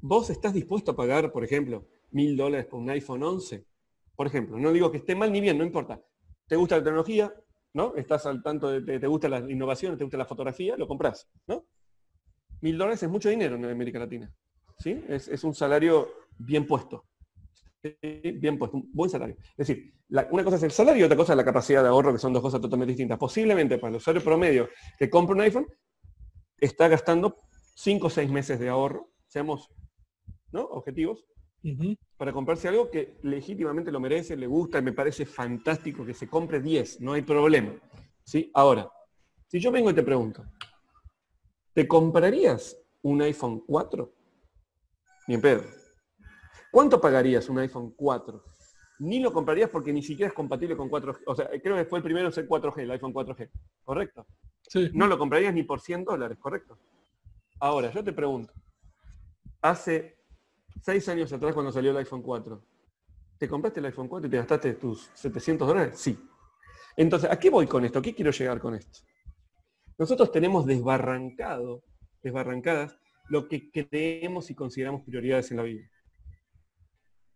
¿Vos 0.02 0.30
estás 0.30 0.54
dispuesto 0.54 0.92
a 0.92 0.96
pagar, 0.96 1.32
por 1.32 1.46
ejemplo, 1.46 1.88
mil 2.12 2.36
dólares 2.36 2.66
por 2.66 2.82
un 2.82 2.90
iPhone 2.90 3.24
11? 3.24 3.66
Por 4.16 4.28
ejemplo, 4.28 4.58
no 4.58 4.72
digo 4.72 4.92
que 4.92 4.98
esté 4.98 5.16
mal 5.16 5.32
ni 5.32 5.42
bien, 5.42 5.58
no 5.58 5.64
importa. 5.64 6.02
¿Te 6.48 6.56
gusta 6.56 6.78
la 6.78 6.84
tecnología? 6.84 7.34
¿No? 7.74 7.96
Estás 7.96 8.26
al 8.26 8.42
tanto 8.42 8.70
de, 8.70 9.00
te 9.00 9.08
gusta 9.08 9.28
la 9.28 9.40
innovación, 9.40 9.98
te 9.98 10.04
gusta 10.04 10.18
la 10.18 10.26
fotografía, 10.26 10.78
lo 10.78 10.88
compras, 10.88 11.30
¿no? 11.48 11.66
Mil 12.62 12.78
dólares 12.78 13.04
es 13.04 13.10
mucho 13.10 13.30
dinero 13.30 13.56
en 13.56 13.66
América 13.66 14.00
Latina. 14.00 14.32
¿Sí? 14.78 15.04
Es, 15.10 15.44
un 15.44 15.54
salario 15.54 16.10
bien 16.38 16.66
puesto. 16.66 17.06
Bien 18.02 18.58
puesto, 18.58 18.78
un 18.78 18.90
buen 18.94 19.10
salario. 19.10 19.36
Es 19.58 19.68
decir, 19.68 19.94
una 20.10 20.44
cosa 20.44 20.56
es 20.56 20.64
el 20.64 20.72
salario 20.72 21.02
y 21.02 21.06
otra 21.06 21.18
cosa 21.18 21.34
es 21.34 21.38
la 21.38 21.46
capacidad 21.46 21.84
de 21.84 21.90
ahorro, 21.90 22.14
que 22.14 22.20
son 22.20 22.34
dos 22.34 22.42
cosas 22.42 22.62
totalmente 22.62 22.92
distintas. 22.92 23.18
Posiblemente 23.18 23.78
para 23.78 23.92
el 23.92 23.98
usuario 23.98 24.24
promedio 24.24 24.70
que 24.98 25.10
compra 25.10 25.36
un 25.36 25.42
iPhone, 25.42 25.68
está 26.58 26.88
gastando 26.88 27.42
5 27.76 28.08
o 28.08 28.10
6 28.10 28.30
meses 28.32 28.60
de 28.60 28.70
ahorro, 28.70 29.12
seamos 29.28 29.70
¿no? 30.52 30.64
objetivos, 30.64 31.26
para 32.18 32.32
comprarse 32.32 32.68
algo 32.68 32.90
que 32.90 33.18
legítimamente 33.24 33.92
lo 33.92 34.00
merece, 34.00 34.36
le 34.36 34.48
gusta 34.48 34.80
y 34.80 34.82
me 34.82 34.94
parece 34.94 35.26
fantástico 35.26 36.06
que 36.06 36.14
se 36.14 36.28
compre 36.28 36.62
10, 36.62 37.02
no 37.02 37.14
hay 37.14 37.24
problema. 37.24 37.74
¿Sí? 38.24 38.52
Ahora, 38.54 38.90
si 39.48 39.60
yo 39.60 39.72
vengo 39.72 39.90
y 39.90 39.94
te 39.94 40.04
pregunto, 40.04 40.46
¿te 41.74 41.88
comprarías 41.88 42.78
un 43.02 43.22
iPhone 43.22 43.64
4? 43.66 44.14
Ni 45.28 45.36
en 45.36 45.42
pedo. 45.42 45.64
¿Cuánto 46.72 47.00
pagarías 47.00 47.50
un 47.50 47.60
iPhone 47.60 47.94
4? 47.96 48.44
Ni 49.00 49.20
lo 49.20 49.34
comprarías 49.34 49.70
porque 49.70 49.92
ni 49.92 50.02
siquiera 50.02 50.30
es 50.30 50.34
compatible 50.34 50.76
con 50.76 50.90
4G. 50.90 51.24
O 51.26 51.36
sea, 51.36 51.50
creo 51.62 51.76
que 51.76 51.86
fue 51.86 52.00
el 52.00 52.04
primero 52.04 52.28
en 52.28 52.34
ser 52.34 52.48
4G, 52.48 52.82
el 52.82 52.92
iPhone 52.92 53.14
4G. 53.14 53.50
¿Correcto? 53.84 54.26
Sí. 54.62 54.90
No 54.94 55.08
lo 55.08 55.18
comprarías 55.18 55.54
ni 55.54 55.64
por 55.64 55.82
100 55.82 56.06
dólares, 56.06 56.38
¿correcto? 56.40 56.78
Ahora, 57.60 57.92
yo 57.92 58.04
te 58.04 58.14
pregunto, 58.14 58.54
hace 59.62 60.18
seis 60.86 61.10
años 61.10 61.34
atrás 61.34 61.56
cuando 61.56 61.72
salió 61.72 61.90
el 61.90 61.98
iPhone 61.98 62.22
4, 62.22 62.64
¿te 63.40 63.50
compraste 63.50 63.80
el 63.80 63.88
iPhone 63.88 64.08
4 64.08 64.28
y 64.28 64.30
te 64.30 64.38
gastaste 64.38 64.74
tus 64.74 65.10
700 65.16 65.68
dólares? 65.68 65.98
Sí. 65.98 66.16
Entonces, 66.96 67.30
¿a 67.32 67.40
qué 67.40 67.50
voy 67.50 67.66
con 67.66 67.84
esto? 67.84 67.98
¿A 67.98 68.02
qué 68.04 68.14
quiero 68.14 68.30
llegar 68.30 68.60
con 68.60 68.76
esto? 68.76 69.00
Nosotros 69.98 70.32
tenemos 70.32 70.68
desbarrancado, 70.68 71.84
desbarrancadas, 72.22 73.00
lo 73.30 73.48
que 73.48 73.72
creemos 73.72 74.52
y 74.52 74.56
consideramos 74.56 75.02
prioridades 75.02 75.50
en 75.50 75.58
la 75.58 75.64
vida. 75.64 75.90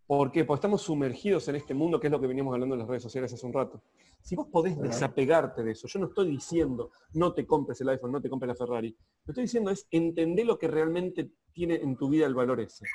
¿Por 0.05 0.31
qué? 0.31 0.45
Porque 0.45 0.59
estamos 0.59 0.83
sumergidos 0.83 1.47
en 1.47 1.55
este 1.55 1.73
mundo, 1.73 1.99
que 1.99 2.05
es 2.05 2.11
lo 2.11 2.21
que 2.21 2.27
veníamos 2.27 2.53
hablando 2.53 2.75
en 2.75 2.79
las 2.79 2.87
redes 2.87 3.01
sociales 3.01 3.33
hace 3.33 3.47
un 3.47 3.53
rato. 3.53 3.81
Si 4.21 4.35
vos 4.35 4.47
podés 4.51 4.79
desapegarte 4.79 5.63
de 5.63 5.71
eso, 5.71 5.87
yo 5.87 5.99
no 5.99 6.05
estoy 6.05 6.29
diciendo 6.29 6.91
no 7.13 7.33
te 7.33 7.47
compres 7.47 7.81
el 7.81 7.89
iPhone, 7.89 8.11
no 8.11 8.21
te 8.21 8.29
compres 8.29 8.49
la 8.49 8.55
Ferrari. 8.55 8.89
Lo 8.89 9.25
que 9.25 9.31
estoy 9.31 9.43
diciendo 9.45 9.71
es 9.71 9.87
entender 9.89 10.45
lo 10.45 10.59
que 10.59 10.67
realmente 10.67 11.31
tiene 11.51 11.75
en 11.75 11.95
tu 11.97 12.09
vida 12.09 12.27
el 12.27 12.35
valor 12.35 12.59
ese. 12.59 12.85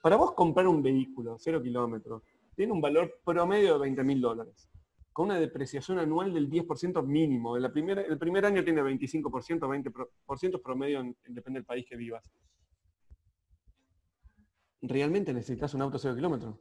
Para 0.00 0.16
vos 0.16 0.32
comprar 0.32 0.66
un 0.66 0.82
vehículo, 0.82 1.36
cero 1.38 1.62
kilómetros, 1.62 2.22
tiene 2.56 2.72
un 2.72 2.80
valor 2.80 3.20
promedio 3.24 3.74
de 3.74 3.80
20 3.80 4.04
mil 4.04 4.20
dólares, 4.20 4.68
con 5.12 5.26
una 5.26 5.38
depreciación 5.38 5.98
anual 5.98 6.32
del 6.32 6.48
10% 6.48 7.04
mínimo. 7.04 7.56
el 7.56 7.70
primer 7.72 8.46
año 8.46 8.64
tiene 8.64 8.82
25%, 8.82 9.60
20% 9.60 10.62
promedio, 10.62 11.02
depende 11.26 11.58
del 11.60 11.66
país 11.66 11.86
que 11.88 11.96
vivas. 11.96 12.30
¿Realmente 14.82 15.34
necesitas 15.34 15.74
un 15.74 15.82
auto 15.82 15.98
cero 15.98 16.14
kilómetros? 16.14 16.56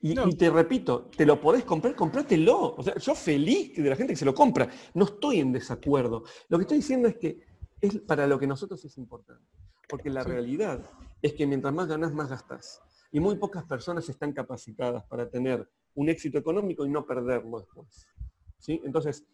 Y, 0.00 0.36
te 0.36 0.50
repito, 0.50 1.10
te 1.16 1.24
lo 1.24 1.40
podés 1.40 1.64
comprar, 1.64 1.94
comprátelo. 1.94 2.74
O 2.74 2.82
sea, 2.82 2.94
yo 2.96 3.14
feliz 3.14 3.74
de 3.74 3.88
la 3.88 3.96
gente 3.96 4.12
que 4.12 4.18
se 4.18 4.24
lo 4.24 4.34
compra. 4.34 4.68
No 4.92 5.04
estoy 5.06 5.40
en 5.40 5.52
desacuerdo. 5.52 6.24
Lo 6.48 6.58
que 6.58 6.62
estoy 6.62 6.78
diciendo 6.78 7.08
es 7.08 7.16
que 7.16 7.40
es 7.80 8.00
para 8.00 8.26
lo 8.26 8.38
que 8.38 8.46
nosotros 8.46 8.84
es 8.84 8.98
importante. 8.98 9.48
Porque 9.88 10.10
la 10.10 10.24
realidad 10.24 10.82
es 11.22 11.34
que 11.34 11.46
mientras 11.46 11.72
más 11.72 11.88
ganas, 11.88 12.12
más 12.12 12.28
gastas. 12.28 12.80
Y 13.12 13.20
muy 13.20 13.36
pocas 13.36 13.64
personas 13.64 14.08
están 14.08 14.32
capacitadas 14.32 15.04
para 15.04 15.28
tener 15.28 15.68
un 15.94 16.08
éxito 16.08 16.38
económico 16.38 16.84
y 16.84 16.90
no 16.90 17.06
perderlo 17.06 17.60
después. 17.60 18.08
¿Sí? 18.58 18.80
Entonces, 18.84 19.24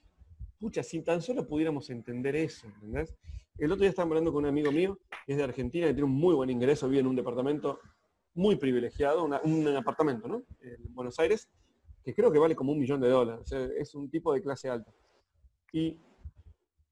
pucha, 0.59 0.83
si 0.83 1.03
tan 1.03 1.23
solo 1.23 1.47
pudiéramos 1.47 1.89
entender 1.91 2.37
eso, 2.37 2.67
¿entendés? 2.67 3.17
El 3.59 3.73
otro 3.73 3.83
día 3.83 3.91
estaba 3.91 4.09
hablando 4.09 4.33
con 4.33 4.45
un 4.45 4.49
amigo 4.49 4.70
mío, 4.70 4.99
que 5.27 5.33
es 5.33 5.39
de 5.39 5.45
Argentina, 5.45 5.87
que 5.87 5.95
tiene 5.95 6.05
un 6.05 6.17
muy 6.17 6.35
buen 6.35 6.51
ingreso, 6.51 6.89
vive 6.89 7.01
en 7.01 7.07
un 7.07 7.17
departamento 7.17 7.81
muy 8.35 8.57
privilegiado, 8.57 9.25
un 9.25 9.69
apartamento, 9.77 10.29
¿no? 10.29 10.45
En 10.61 10.95
Buenos 10.95 11.19
Aires, 11.19 11.49
que 12.03 12.15
creo 12.15 12.31
que 12.31 12.39
vale 12.39 12.55
como 12.55 12.73
un 12.73 12.79
millón 12.79 13.01
de 13.01 13.09
dólares. 13.09 13.51
es 13.53 13.95
un 13.95 14.11
tipo 14.11 14.33
de 14.33 14.43
clase 14.43 14.69
alta. 14.69 14.93
Y, 15.73 15.99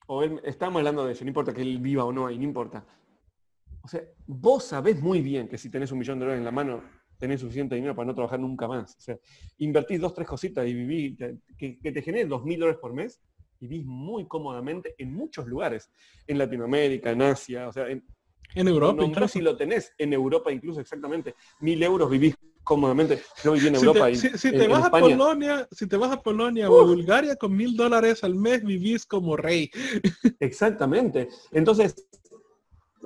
o 0.07 0.23
él, 0.23 0.41
estamos 0.45 0.79
hablando 0.79 1.05
de 1.07 1.13
eso, 1.13 1.25
no 1.25 1.29
importa 1.29 1.53
que 1.53 1.63
él 1.63 1.79
viva 1.79 2.05
o 2.05 2.13
no 2.13 2.27
ahí, 2.27 2.39
no 2.39 2.45
importa. 2.45 2.85
O 3.83 3.89
sea, 3.89 4.03
vos 4.27 4.65
sabés 4.65 5.01
muy 5.01 5.23
bien 5.23 5.49
que 5.49 5.59
si 5.59 5.71
tenés 5.71 5.93
un 5.93 5.99
millón 5.99 6.19
de 6.19 6.25
dólares 6.25 6.41
en 6.41 6.45
la 6.45 6.51
mano, 6.51 6.83
tenés 7.19 7.41
suficiente 7.41 7.75
dinero 7.75 7.95
para 7.95 8.07
no 8.07 8.15
trabajar 8.15 8.41
nunca 8.41 8.69
más. 8.69 8.97
O 8.97 9.01
sea, 9.01 9.19
invertís 9.59 10.01
dos, 10.01 10.15
tres 10.15 10.27
cositas 10.27 10.67
y 10.67 10.75
vivís, 10.75 11.19
que, 11.57 11.79
te 11.83 12.03
genere 12.03 12.27
dos 12.27 12.45
mil 12.45 12.59
dólares 12.59 12.81
por 12.81 12.93
mes, 12.93 13.21
vivís 13.61 13.85
muy 13.85 14.27
cómodamente 14.27 14.95
en 14.99 15.13
muchos 15.13 15.47
lugares. 15.47 15.91
En 16.27 16.39
Latinoamérica, 16.39 17.11
en 17.11 17.23
Asia, 17.23 17.69
o 17.69 17.73
sea, 17.73 17.89
en, 17.89 18.05
en 18.55 18.69
Europa. 18.69 19.05
Incluso 19.05 19.29
si 19.29 19.41
lo 19.41 19.57
tenés, 19.57 19.93
en 19.99 20.13
Europa 20.13 20.53
incluso 20.53 20.81
exactamente. 20.81 21.35
Mil 21.61 21.83
euros 21.83 22.09
vivís 22.09 22.37
cómodamente. 22.69 23.23
Yo 23.43 23.53
viví 23.53 23.69
en 23.69 23.77
Europa. 23.77 24.15
si, 24.15 24.53
te 24.53 24.69
vas 24.69 24.85
a 24.85 24.91
Polonia, 24.91 25.67
si 25.73 25.87
te 25.87 25.97
vas 25.97 26.13
a 26.13 26.23
Polonia 26.23 26.71
o 26.71 26.87
Bulgaria 26.87 27.35
con 27.37 27.57
mil 27.57 27.75
dólares 27.75 28.23
al 28.23 28.35
mes 28.35 28.63
vivís 28.63 29.07
como 29.07 29.37
rey. 29.37 29.71
Exactamente. 30.41 31.29
Entonces, 31.51 32.07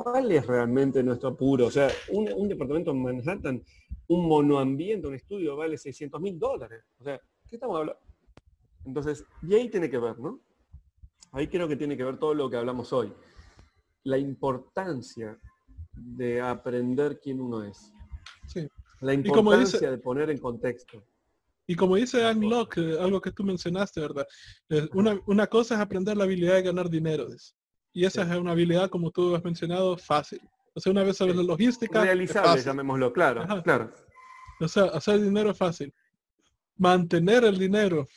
¿cuál 0.03 0.33
es 0.33 0.47
realmente 0.47 1.03
nuestro 1.03 1.31
apuro? 1.31 1.67
O 1.67 1.71
sea, 1.71 1.89
un, 2.11 2.49
departamento 2.49 2.91
en 2.91 3.03
Manhattan, 3.03 3.63
un 4.09 4.27
monoambiente, 4.27 5.07
un 5.07 5.15
estudio 5.15 5.57
vale 5.57 5.79
600 5.79 6.21
mil 6.21 6.39
dólares. 6.39 6.85
O 6.99 7.05
sea, 7.05 7.21
¿qué 7.49 7.57
estamos 7.57 7.79
hablando? 7.79 8.01
Entonces, 8.85 9.25
y 9.43 9.55
ahí 9.55 9.69
tiene 9.69 9.89
que 9.89 9.99
ver, 9.99 10.19
¿no? 10.19 10.41
Ahí 11.31 11.49
creo 11.49 11.69
que 11.69 11.77
tiene 11.77 11.97
que 11.97 12.05
ver 12.05 12.19
todo 12.19 12.35
lo 12.35 12.51
que 12.51 12.57
hablamos 12.57 12.93
hoy. 12.93 13.13
La 14.05 14.19
importancia 14.19 15.39
de 15.93 16.41
aprender 16.41 17.21
quién 17.21 17.41
uno 17.41 17.63
es. 17.63 17.93
Sí. 18.49 18.69
La 19.01 19.15
importancia 19.15 19.91
de 19.91 19.99
poner 19.99 20.31
en 20.31 20.39
contexto. 20.39 21.03
Y 21.67 21.77
como 21.77 21.97
dice 21.97 22.25
Anne 22.25 22.49
Locke, 22.49 22.79
eh, 22.79 22.97
algo 23.01 23.21
que 23.21 23.31
tú 23.31 23.45
mencionaste, 23.45 24.01
¿verdad? 24.01 24.27
Eh, 24.69 24.89
una, 24.95 25.19
una, 25.27 25.47
cosa 25.47 25.77
es 25.77 25.81
aprender 25.81 26.17
la 26.17 26.25
habilidad 26.25 26.55
de 26.55 26.63
ganar 26.63 26.91
dinero. 26.91 27.29
Y 27.93 28.05
esa 28.05 28.23
es 28.23 28.37
una 28.39 28.53
habilidad, 28.53 28.89
como 28.89 29.11
tú 29.11 29.35
has 29.35 29.45
mencionado, 29.45 29.97
fácil. 29.97 30.41
O 30.75 30.81
sea, 30.81 30.93
una 30.93 31.03
vez 31.03 31.19
sabes 31.19 31.37
la 31.37 31.43
logística. 31.43 32.03
Realizable, 32.03 32.63
llamémoslo, 32.63 33.13
claro, 33.13 33.47
claro. 33.63 33.93
O 34.61 34.69
sea, 34.69 34.85
hacer 34.85 35.21
dinero 35.21 35.51
es 35.51 35.59
fácil. 35.59 35.93
Mantener 36.79 37.45
el 37.45 37.59
dinero 37.59 38.09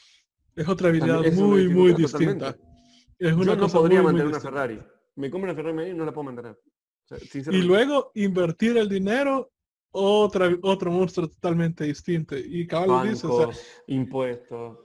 es 0.56 0.68
otra 0.68 0.90
habilidad 0.90 1.22
muy, 1.34 1.68
muy 1.68 1.94
distinta. 1.94 2.56
Es 3.20 3.34
una 3.34 3.56
Yo 3.56 3.56
no 3.56 3.68
podría 3.68 4.02
mantener 4.02 4.28
una 4.28 4.40
Ferrari. 4.40 4.80
Me 5.16 5.30
compro 5.30 5.52
una 5.52 5.62
Ferrari 5.62 5.92
y 5.92 5.94
no 5.94 6.06
la 6.06 6.14
puedo 6.14 6.26
mantener. 6.26 6.58
y 7.32 7.62
luego 7.62 8.12
invertir 8.16 8.78
el 8.78 8.88
dinero, 8.88 9.52
otra, 9.92 10.50
otro 10.62 10.92
monstruo 10.92 11.28
totalmente 11.28 11.84
distinto. 11.84 12.38
Y 12.38 12.66
cabal 12.68 13.10
dice, 13.10 13.28
o 13.28 13.52
sea, 13.52 13.62
impuestos. 13.88 14.80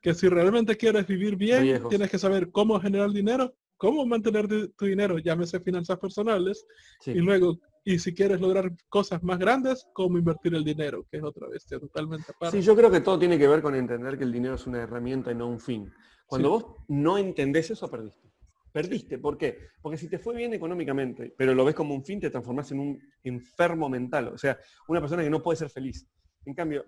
Que 0.00 0.14
si 0.14 0.28
realmente 0.28 0.76
quieres 0.76 1.06
vivir 1.06 1.36
bien, 1.36 1.82
tienes 1.88 2.10
que 2.10 2.18
saber 2.18 2.50
cómo 2.50 2.80
generar 2.80 3.10
dinero 3.12 3.54
cómo 3.82 4.06
mantener 4.06 4.46
tu 4.46 4.84
dinero, 4.84 5.18
llámese 5.18 5.58
finanzas 5.58 5.98
personales, 5.98 6.64
y 7.04 7.18
luego, 7.18 7.58
y 7.82 7.98
si 7.98 8.14
quieres 8.14 8.40
lograr 8.40 8.70
cosas 8.88 9.24
más 9.24 9.40
grandes, 9.40 9.88
cómo 9.92 10.18
invertir 10.18 10.54
el 10.54 10.62
dinero, 10.62 11.04
que 11.10 11.16
es 11.16 11.22
otra 11.24 11.48
bestia 11.48 11.80
totalmente 11.80 12.30
aparte. 12.32 12.56
Sí, 12.56 12.64
yo 12.64 12.76
creo 12.76 12.92
que 12.92 13.00
todo 13.00 13.18
tiene 13.18 13.36
que 13.36 13.48
ver 13.48 13.60
con 13.60 13.74
entender 13.74 14.16
que 14.16 14.22
el 14.22 14.30
dinero 14.30 14.54
es 14.54 14.68
una 14.68 14.80
herramienta 14.80 15.32
y 15.32 15.34
no 15.34 15.48
un 15.48 15.58
fin. 15.58 15.92
Cuando 16.26 16.50
vos 16.50 16.66
no 16.86 17.18
entendés 17.18 17.72
eso, 17.72 17.90
perdiste. 17.90 18.30
Perdiste, 18.70 19.18
¿por 19.18 19.36
qué? 19.36 19.58
Porque 19.80 19.98
si 19.98 20.08
te 20.08 20.20
fue 20.20 20.36
bien 20.36 20.54
económicamente, 20.54 21.34
pero 21.36 21.52
lo 21.52 21.64
ves 21.64 21.74
como 21.74 21.92
un 21.92 22.04
fin, 22.04 22.20
te 22.20 22.30
transformás 22.30 22.70
en 22.70 22.78
un 22.78 23.02
enfermo 23.24 23.88
mental, 23.88 24.28
o 24.28 24.38
sea, 24.38 24.56
una 24.86 25.00
persona 25.00 25.24
que 25.24 25.30
no 25.30 25.42
puede 25.42 25.56
ser 25.56 25.70
feliz. 25.70 26.06
En 26.44 26.54
cambio, 26.54 26.84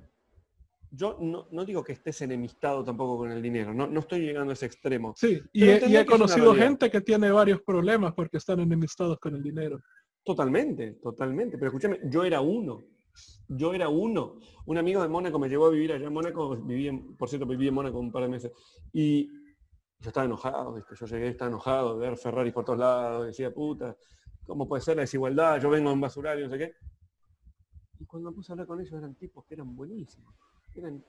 yo 0.96 1.18
no, 1.20 1.64
digo 1.64 1.82
que 1.82 1.92
estés 1.92 2.20
enemistado 2.22 2.84
tampoco 2.84 3.18
con 3.18 3.32
el 3.32 3.42
dinero, 3.42 3.74
no, 3.74 3.86
no 3.86 4.00
estoy 4.00 4.20
llegando 4.20 4.50
a 4.50 4.54
ese 4.54 4.66
extremo. 4.66 5.14
Sí, 5.16 5.40
y 5.52 5.68
he, 5.68 6.06
conocido 6.06 6.54
gente 6.54 6.90
que 6.90 7.00
tiene 7.00 7.30
varios 7.30 7.60
problemas 7.62 8.12
porque 8.14 8.36
están 8.36 8.60
enemistados 8.60 9.18
con 9.18 9.34
el 9.34 9.42
dinero. 9.42 9.80
Totalmente, 10.22 10.92
totalmente. 11.02 11.58
Pero 11.58 11.68
escúchame, 11.68 12.00
yo 12.04 12.24
era 12.24 12.40
uno. 12.40 12.84
Yo 13.48 13.74
era 13.74 13.88
uno. 13.88 14.38
Un 14.66 14.78
amigo 14.78 15.02
de 15.02 15.08
Mónaco 15.08 15.38
me 15.38 15.48
llevó 15.48 15.66
a 15.66 15.70
vivir 15.70 15.92
allá 15.92 16.06
en 16.06 16.12
Mónaco, 16.12 16.56
viví 16.56 16.90
por 17.18 17.28
cierto, 17.28 17.46
viví 17.46 17.68
en 17.68 17.74
Mónaco 17.74 17.98
un 17.98 18.12
par 18.12 18.22
de 18.22 18.28
meses. 18.28 18.52
Y 18.92 19.26
yo 19.98 20.08
estaba 20.08 20.26
enojado, 20.26 20.78
yo 20.78 21.06
llegué, 21.06 21.28
estaba 21.28 21.50
enojado 21.50 21.98
de 21.98 22.08
ver 22.08 22.16
Ferrari 22.16 22.52
por 22.52 22.64
todos 22.64 22.78
lados, 22.78 23.26
decía, 23.26 23.52
puta, 23.52 23.96
¿cómo 24.46 24.68
puede 24.68 24.82
ser 24.82 24.96
la 24.96 25.02
desigualdad? 25.02 25.60
Yo 25.60 25.70
vengo 25.70 25.90
en 25.90 26.00
basural 26.00 26.38
y 26.38 26.44
no 26.44 26.50
sé 26.50 26.58
qué. 26.58 26.74
Y 27.98 28.06
cuando 28.06 28.30
me 28.30 28.36
puse 28.36 28.52
a 28.52 28.54
hablar 28.54 28.66
con 28.66 28.80
ellos 28.80 28.92
eran 28.92 29.14
tipos 29.14 29.44
que 29.44 29.54
eran 29.54 29.74
buenísimos 29.74 30.34
eran 30.76 31.04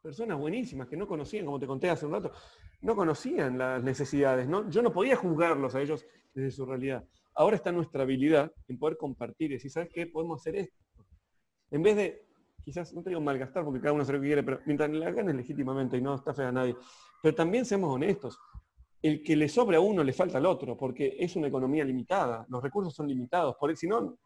personas 0.00 0.38
buenísimas 0.38 0.88
que 0.88 0.96
no 0.96 1.06
conocían, 1.06 1.46
como 1.46 1.60
te 1.60 1.66
conté 1.66 1.88
hace 1.88 2.06
un 2.06 2.12
rato, 2.12 2.32
no 2.80 2.96
conocían 2.96 3.56
las 3.56 3.82
necesidades. 3.82 4.48
¿no? 4.48 4.68
Yo 4.68 4.82
no 4.82 4.92
podía 4.92 5.16
juzgarlos 5.16 5.74
a 5.74 5.80
ellos 5.80 6.04
desde 6.34 6.50
su 6.50 6.66
realidad. 6.66 7.04
Ahora 7.34 7.56
está 7.56 7.72
nuestra 7.72 8.02
habilidad 8.02 8.52
en 8.68 8.78
poder 8.78 8.96
compartir 8.96 9.50
y 9.50 9.54
decir, 9.54 9.70
¿sabes 9.70 9.88
qué? 9.92 10.06
Podemos 10.06 10.40
hacer 10.40 10.56
esto. 10.56 10.76
En 11.70 11.82
vez 11.82 11.96
de, 11.96 12.26
quizás, 12.62 12.92
no 12.92 13.02
te 13.02 13.10
digo 13.10 13.20
malgastar 13.20 13.64
porque 13.64 13.80
cada 13.80 13.94
uno 13.94 14.02
hace 14.02 14.12
lo 14.12 14.20
que 14.20 14.26
quiere, 14.26 14.42
pero 14.42 14.60
mientras 14.66 14.90
la 14.90 15.10
ganes 15.10 15.34
legítimamente 15.34 15.96
y 15.96 16.02
no 16.02 16.14
está 16.14 16.34
fea 16.34 16.48
a 16.48 16.52
nadie. 16.52 16.76
Pero 17.22 17.34
también 17.34 17.64
seamos 17.64 17.94
honestos. 17.94 18.38
El 19.00 19.22
que 19.22 19.34
le 19.34 19.48
sobra 19.48 19.78
a 19.78 19.80
uno 19.80 20.04
le 20.04 20.12
falta 20.12 20.38
al 20.38 20.46
otro, 20.46 20.76
porque 20.76 21.16
es 21.18 21.34
una 21.36 21.48
economía 21.48 21.84
limitada. 21.84 22.44
Los 22.48 22.62
recursos 22.62 22.94
son 22.94 23.08
limitados. 23.08 23.56
Por, 23.58 23.74
si 23.76 23.86
no, 23.86 24.18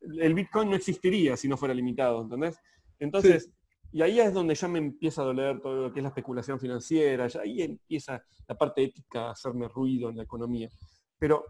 el 0.00 0.34
Bitcoin 0.34 0.70
no 0.70 0.76
existiría 0.76 1.36
si 1.36 1.48
no 1.48 1.56
fuera 1.56 1.72
limitado, 1.72 2.22
¿entendés? 2.22 2.58
Entonces, 2.98 3.50
y 3.90 4.02
ahí 4.02 4.20
es 4.20 4.32
donde 4.34 4.54
ya 4.54 4.68
me 4.68 4.78
empieza 4.78 5.22
a 5.22 5.24
doler 5.24 5.60
todo 5.60 5.82
lo 5.82 5.92
que 5.92 6.00
es 6.00 6.02
la 6.02 6.10
especulación 6.10 6.60
financiera, 6.60 7.26
ya 7.26 7.40
ahí 7.40 7.62
empieza 7.62 8.22
la 8.46 8.56
parte 8.56 8.84
ética 8.84 9.28
a 9.28 9.30
hacerme 9.30 9.66
ruido 9.68 10.10
en 10.10 10.18
la 10.18 10.24
economía. 10.24 10.68
Pero, 11.18 11.44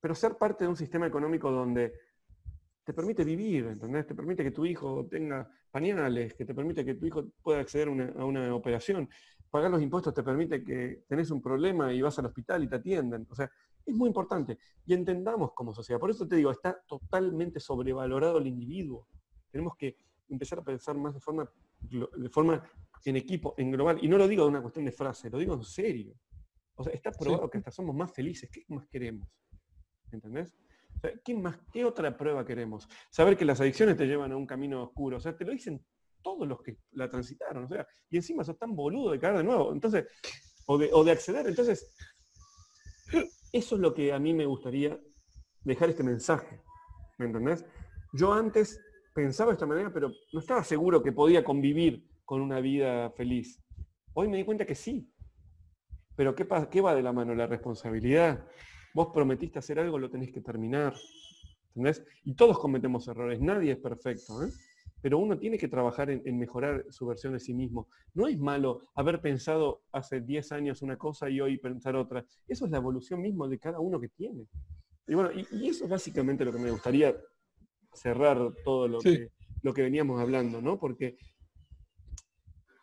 pero 0.00 0.14
ser 0.14 0.36
parte 0.36 0.64
de 0.64 0.68
un 0.68 0.76
sistema 0.76 1.06
económico 1.06 1.50
donde 1.50 1.92
te 2.84 2.92
permite 2.92 3.24
vivir, 3.24 3.66
¿entendés? 3.66 4.06
Te 4.06 4.14
permite 4.14 4.44
que 4.44 4.50
tu 4.50 4.66
hijo 4.66 5.06
tenga 5.10 5.50
pañales, 5.70 6.34
que 6.34 6.44
te 6.44 6.54
permite 6.54 6.84
que 6.84 6.94
tu 6.94 7.06
hijo 7.06 7.24
pueda 7.42 7.60
acceder 7.60 7.88
a 7.88 8.24
una, 8.24 8.54
operación. 8.54 9.08
Pagar 9.50 9.70
los 9.70 9.80
impuestos 9.80 10.12
te 10.12 10.22
permite 10.22 10.62
que 10.62 11.04
tenés 11.08 11.30
un 11.30 11.40
problema 11.40 11.92
y 11.92 12.02
vas 12.02 12.18
al 12.18 12.26
hospital 12.26 12.62
y 12.62 12.68
te 12.68 12.76
atienden. 12.76 13.26
O 13.30 13.34
sea, 13.34 13.50
es 13.86 13.94
muy 13.94 14.08
importante. 14.08 14.58
Y 14.84 14.92
entendamos 14.92 15.52
como 15.54 15.72
sociedad. 15.72 15.98
Por 15.98 16.10
eso 16.10 16.28
te 16.28 16.36
digo, 16.36 16.50
está 16.50 16.78
totalmente 16.86 17.58
sobrevalorado 17.58 18.38
el 18.38 18.48
individuo. 18.48 19.08
Tenemos 19.50 19.76
que 19.76 19.96
empezar 20.28 20.58
a 20.58 20.64
pensar 20.64 20.96
más 20.96 21.14
de 21.14 21.20
forma, 21.20 21.50
de 21.80 22.28
forma 22.28 22.62
en 23.04 23.16
equipo, 23.16 23.54
en 23.58 23.70
global. 23.70 23.98
Y 24.02 24.08
no 24.08 24.18
lo 24.18 24.26
digo 24.26 24.44
de 24.44 24.50
una 24.50 24.62
cuestión 24.62 24.84
de 24.84 24.92
frase, 24.92 25.30
lo 25.30 25.38
digo 25.38 25.54
en 25.54 25.64
serio. 25.64 26.14
O 26.76 26.84
sea, 26.84 26.92
está 26.92 27.12
probado 27.12 27.48
que 27.48 27.58
hasta 27.58 27.70
somos 27.70 27.94
más 27.94 28.12
felices. 28.12 28.50
¿Qué 28.50 28.64
más 28.68 28.86
queremos? 28.88 29.28
¿Entendés? 30.10 30.52
¿qué, 31.24 31.34
más, 31.34 31.58
¿Qué 31.72 31.84
otra 31.84 32.16
prueba 32.16 32.44
queremos? 32.44 32.88
Saber 33.10 33.36
que 33.36 33.44
las 33.44 33.60
adicciones 33.60 33.96
te 33.96 34.06
llevan 34.06 34.32
a 34.32 34.36
un 34.36 34.46
camino 34.46 34.82
oscuro. 34.82 35.18
O 35.18 35.20
sea, 35.20 35.36
te 35.36 35.44
lo 35.44 35.52
dicen 35.52 35.84
todos 36.22 36.48
los 36.48 36.62
que 36.62 36.78
la 36.92 37.08
transitaron. 37.08 37.64
O 37.64 37.68
sea, 37.68 37.86
y 38.10 38.16
encima 38.16 38.44
sos 38.44 38.58
tan 38.58 38.74
boludo 38.74 39.12
de 39.12 39.18
caer 39.18 39.36
de 39.36 39.44
nuevo. 39.44 39.72
Entonces, 39.72 40.06
o 40.66 40.78
de, 40.78 40.90
o 40.92 41.04
de 41.04 41.12
acceder. 41.12 41.46
Entonces, 41.46 41.94
eso 43.52 43.74
es 43.74 43.80
lo 43.80 43.94
que 43.94 44.12
a 44.12 44.18
mí 44.18 44.32
me 44.32 44.46
gustaría 44.46 44.98
dejar 45.62 45.90
este 45.90 46.02
mensaje. 46.02 46.60
¿Me 47.18 47.26
entendés? 47.26 47.64
Yo 48.12 48.32
antes 48.32 48.80
pensaba 49.14 49.50
de 49.50 49.54
esta 49.54 49.66
manera, 49.66 49.92
pero 49.92 50.12
no 50.32 50.40
estaba 50.40 50.62
seguro 50.64 51.02
que 51.02 51.12
podía 51.12 51.44
convivir 51.44 52.06
con 52.24 52.40
una 52.40 52.60
vida 52.60 53.10
feliz. 53.12 53.62
Hoy 54.12 54.28
me 54.28 54.36
di 54.36 54.44
cuenta 54.44 54.66
que 54.66 54.74
sí. 54.74 55.10
Pero 56.16 56.34
¿qué, 56.34 56.46
qué 56.70 56.80
va 56.80 56.94
de 56.94 57.02
la 57.02 57.12
mano? 57.12 57.34
La 57.34 57.46
responsabilidad. 57.46 58.44
Vos 58.92 59.08
prometiste 59.12 59.58
hacer 59.58 59.78
algo, 59.78 59.98
lo 59.98 60.10
tenés 60.10 60.30
que 60.30 60.40
terminar. 60.40 60.94
¿Entendés? 61.68 62.04
Y 62.24 62.34
todos 62.34 62.58
cometemos 62.58 63.08
errores, 63.08 63.40
nadie 63.40 63.72
es 63.72 63.78
perfecto. 63.78 64.44
¿eh? 64.44 64.50
Pero 65.00 65.18
uno 65.18 65.38
tiene 65.38 65.58
que 65.58 65.68
trabajar 65.68 66.10
en, 66.10 66.38
mejorar 66.38 66.86
su 66.90 67.06
versión 67.06 67.32
de 67.32 67.40
sí 67.40 67.52
mismo. 67.52 67.88
No 68.14 68.28
es 68.28 68.38
malo 68.38 68.82
haber 68.94 69.20
pensado 69.20 69.82
hace 69.92 70.20
10 70.20 70.52
años 70.52 70.82
una 70.82 70.96
cosa 70.96 71.28
y 71.28 71.40
hoy 71.40 71.58
pensar 71.58 71.96
otra. 71.96 72.24
Eso 72.46 72.64
es 72.64 72.70
la 72.70 72.78
evolución 72.78 73.20
misma 73.20 73.48
de 73.48 73.58
cada 73.58 73.80
uno 73.80 74.00
que 74.00 74.08
tiene. 74.08 74.46
Y 75.06 75.14
bueno, 75.14 75.30
y, 75.32 75.68
eso 75.68 75.84
es 75.84 75.90
básicamente 75.90 76.44
lo 76.44 76.52
que 76.52 76.58
me 76.58 76.70
gustaría 76.70 77.14
cerrar 77.94 78.52
todo 78.64 78.88
lo, 78.88 78.98
que, 79.00 79.30
lo 79.62 79.74
que 79.74 79.82
veníamos 79.82 80.20
hablando, 80.20 80.60
¿no? 80.60 80.78
Porque 80.78 81.16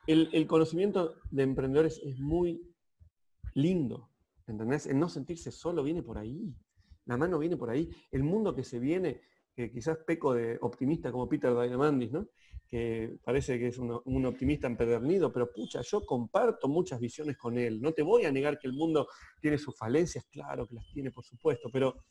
el, 0.08 0.30
el 0.34 0.48
conocimiento 0.48 1.16
de 1.30 1.44
emprendedores 1.44 2.02
es 2.04 2.20
muy 2.20 2.62
lindo, 3.54 4.12
¿Entendés? 4.48 4.86
El 4.86 5.00
no 5.00 5.08
sentirse 5.08 5.52
solo 5.52 5.82
viene 5.84 6.04
por 6.04 6.18
ahí. 6.18 6.54
La 7.06 7.18
mano 7.18 7.40
viene 7.40 7.58
por 7.58 7.70
ahí. 7.70 7.90
El 8.12 8.24
mundo 8.24 8.54
que 8.54 8.64
se 8.64 8.80
viene, 8.80 9.22
que 9.56 9.72
quizás 9.72 9.98
peco 10.06 10.34
de 10.34 10.58
optimista 10.62 11.12
como 11.12 11.30
Peter 11.30 11.54
Diamandis, 11.54 12.12
¿no? 12.12 12.28
que 12.68 13.18
parece 13.26 13.60
que 13.60 13.68
es 13.68 13.78
un, 13.78 14.26
optimista 14.26 14.66
empedernido, 14.66 15.30
pero 15.34 15.52
pucha, 15.52 15.82
yo 15.82 16.06
comparto 16.06 16.70
muchas 16.70 17.02
visiones 17.02 17.38
con 17.38 17.58
él. 17.58 17.82
No 17.82 17.92
te 17.92 18.02
voy 18.02 18.24
a 18.24 18.32
negar 18.32 18.58
que 18.60 18.68
el 18.68 18.74
mundo 18.74 19.10
tiene 19.42 19.58
sus 19.58 19.78
falencias, 19.78 20.26
claro 20.32 20.66
que 20.66 20.76
las 20.76 20.90
tiene, 20.94 21.12
por 21.12 21.26
supuesto, 21.26 21.70
pero 21.70 22.06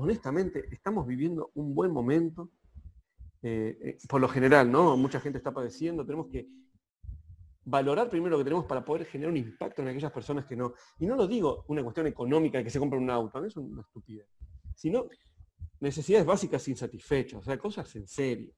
honestamente 0.00 0.64
estamos 0.70 1.06
viviendo 1.06 1.50
un 1.54 1.74
buen 1.74 1.92
momento. 1.92 2.50
Eh, 3.42 3.78
eh, 3.80 3.98
por 4.08 4.20
lo 4.20 4.28
general, 4.28 4.70
¿no? 4.70 4.96
Mucha 4.96 5.20
gente 5.20 5.38
está 5.38 5.52
padeciendo, 5.52 6.04
tenemos 6.04 6.26
que 6.28 6.46
valorar 7.64 8.08
primero 8.08 8.32
lo 8.32 8.38
que 8.38 8.44
tenemos 8.44 8.66
para 8.66 8.84
poder 8.84 9.06
generar 9.06 9.30
un 9.30 9.38
impacto 9.38 9.80
en 9.80 9.88
aquellas 9.88 10.12
personas 10.12 10.44
que 10.44 10.56
no. 10.56 10.74
Y 10.98 11.06
no 11.06 11.16
lo 11.16 11.26
digo 11.26 11.64
una 11.68 11.82
cuestión 11.82 12.06
económica 12.06 12.58
de 12.58 12.64
que 12.64 12.70
se 12.70 12.78
compra 12.78 12.98
un 12.98 13.10
auto, 13.10 13.40
no 13.40 13.46
es 13.46 13.56
una 13.56 13.82
estupidez. 13.82 14.26
Sino 14.74 15.06
necesidades 15.78 16.26
básicas 16.26 16.66
insatisfechas, 16.68 17.40
o 17.40 17.42
sea, 17.42 17.58
cosas 17.58 17.94
en 17.96 18.06
serio. 18.06 18.52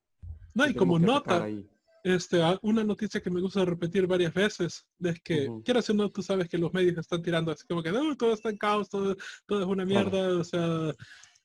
No, 0.54 0.66
y 0.66 0.74
como 0.74 0.98
nota, 0.98 1.48
este, 2.04 2.40
una 2.62 2.82
noticia 2.82 3.22
que 3.22 3.30
me 3.30 3.40
gusta 3.40 3.64
repetir 3.64 4.06
varias 4.06 4.34
veces 4.34 4.86
es 5.00 5.20
que, 5.22 5.48
quiero 5.64 5.80
hacer 5.80 5.94
no, 5.94 6.10
tú 6.10 6.22
sabes 6.22 6.48
que 6.48 6.58
los 6.58 6.72
medios 6.72 6.98
están 6.98 7.22
tirando 7.22 7.52
así 7.52 7.66
como 7.66 7.82
que 7.82 7.92
no, 7.92 8.16
todo 8.16 8.34
está 8.34 8.50
en 8.50 8.58
caos, 8.58 8.88
todo, 8.88 9.16
todo 9.46 9.60
es 9.60 9.66
una 9.66 9.84
mierda, 9.84 10.36
o 10.36 10.44
sea, 10.44 10.92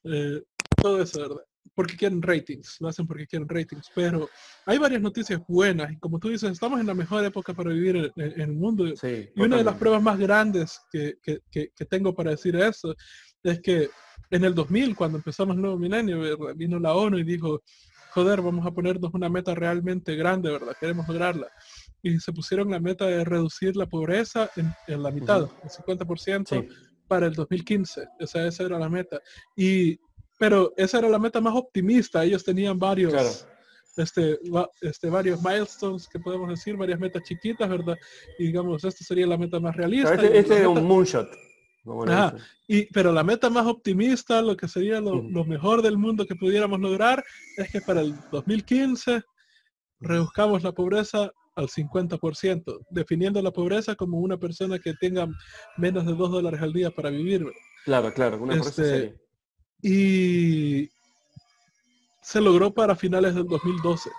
eh, 0.04 0.44
todo 0.82 1.02
eso, 1.02 1.22
¿verdad? 1.22 1.44
porque 1.78 1.96
quieren 1.96 2.24
ratings, 2.24 2.78
lo 2.80 2.88
hacen 2.88 3.06
porque 3.06 3.28
quieren 3.28 3.48
ratings, 3.48 3.92
pero 3.94 4.28
hay 4.66 4.80
varias 4.80 5.00
noticias 5.00 5.40
buenas 5.48 5.92
y 5.92 5.98
como 5.98 6.18
tú 6.18 6.30
dices, 6.30 6.52
estamos 6.52 6.80
en 6.80 6.88
la 6.88 6.96
mejor 6.96 7.24
época 7.24 7.54
para 7.54 7.70
vivir 7.70 8.12
en, 8.16 8.42
el 8.42 8.54
mundo. 8.54 8.88
y 8.88 9.30
una 9.40 9.58
de 9.58 9.64
las 9.64 9.76
pruebas 9.76 10.02
más 10.02 10.18
grandes 10.18 10.82
que, 10.92 11.20
tengo 11.88 12.16
para 12.16 12.32
decir 12.32 12.56
eso 12.56 12.96
es 13.44 13.62
que 13.62 13.90
en 14.32 14.44
el 14.44 14.56
2000, 14.56 14.96
cuando 14.96 15.20
empezamos 15.20 15.56
el 15.56 15.62
nuevo 15.62 15.78
milenio, 15.78 16.56
vino 16.56 16.80
la 16.80 16.96
ONU 16.96 17.20
y 17.20 17.24
dijo, 17.24 17.62
joder, 18.10 18.42
vamos 18.42 18.66
a 18.66 18.72
ponernos 18.72 19.14
una 19.14 19.30
meta 19.30 19.54
realmente 19.54 20.16
grande, 20.16 20.50
¿verdad? 20.50 20.76
Queremos 20.80 21.08
lograrla. 21.08 21.48
Y 22.02 22.20
se 22.20 22.34
pusieron 22.34 22.72
la 22.72 22.80
meta 22.80 23.06
de 23.06 23.24
reducir 23.24 23.76
la 23.76 23.86
pobreza 23.86 24.50
en, 24.56 25.04
la 25.04 25.12
mitad, 25.12 25.44
el 25.64 25.70
50% 25.70 26.68
para 27.08 27.28
el 27.28 27.34
2015. 27.34 28.08
Esa, 28.20 28.46
esa 28.48 28.64
era 28.64 28.80
la 28.80 28.90
meta. 28.90 29.22
Y 29.56 30.00
pero 30.38 30.74
esa 30.78 31.00
era 31.00 31.10
la 31.10 31.20
meta 31.20 31.42
más 31.42 31.56
optimista. 31.56 32.24
Ellos 32.24 32.44
tenían 32.44 32.78
varios, 32.78 33.48
este, 33.96 34.40
este, 34.82 35.10
varios 35.10 35.44
milestones 35.44 36.08
que 36.08 36.20
podemos 36.20 36.50
decir, 36.50 36.76
varias 36.78 37.00
metas 37.00 37.24
chiquitas, 37.24 37.68
¿verdad? 37.68 37.98
Y 38.38 38.48
digamos, 38.48 38.84
esta 38.84 39.04
sería 39.04 39.28
la 39.28 39.38
meta 39.38 39.60
más 39.60 39.76
realista. 39.76 40.14
este, 40.14 40.62
es 40.62 40.68
un 40.68 40.86
moonshot. 40.86 41.28
y, 42.68 42.86
pero 42.88 43.12
la 43.12 43.24
meta 43.24 43.50
más 43.50 43.66
optimista, 43.66 44.42
lo 44.42 44.56
que 44.56 44.68
sería 44.68 45.02
lo, 45.02 45.24
mejor 45.46 45.82
del 45.82 45.98
mundo 45.98 46.26
que 46.26 46.36
pudiéramos 46.36 46.80
lograr, 46.80 47.24
es 47.58 47.72
que 47.72 47.82
para 47.82 48.02
el 48.02 48.14
2015 48.32 49.24
reduzcamos 50.00 50.64
la 50.64 50.74
pobreza 50.74 51.32
al 51.58 51.68
50%, 51.68 52.86
definiendo 52.90 53.42
la 53.42 53.52
pobreza 53.52 53.96
como 53.96 54.20
una 54.20 54.38
persona 54.38 54.80
que 54.80 54.94
tenga 54.94 55.28
menos 55.76 56.06
de 56.06 56.14
2 56.14 56.32
dólares 56.32 56.62
al 56.62 56.72
día 56.72 56.92
para 56.92 57.10
vivir. 57.10 57.46
Claro, 57.84 58.14
claro, 58.14 58.42
una 58.42 58.56
este, 58.56 59.20
y 59.82 60.90
se 62.22 62.40
logró 62.42 62.74
para 62.74 62.96
finales 62.96 63.36
del 63.36 63.48
2012. 63.48 64.10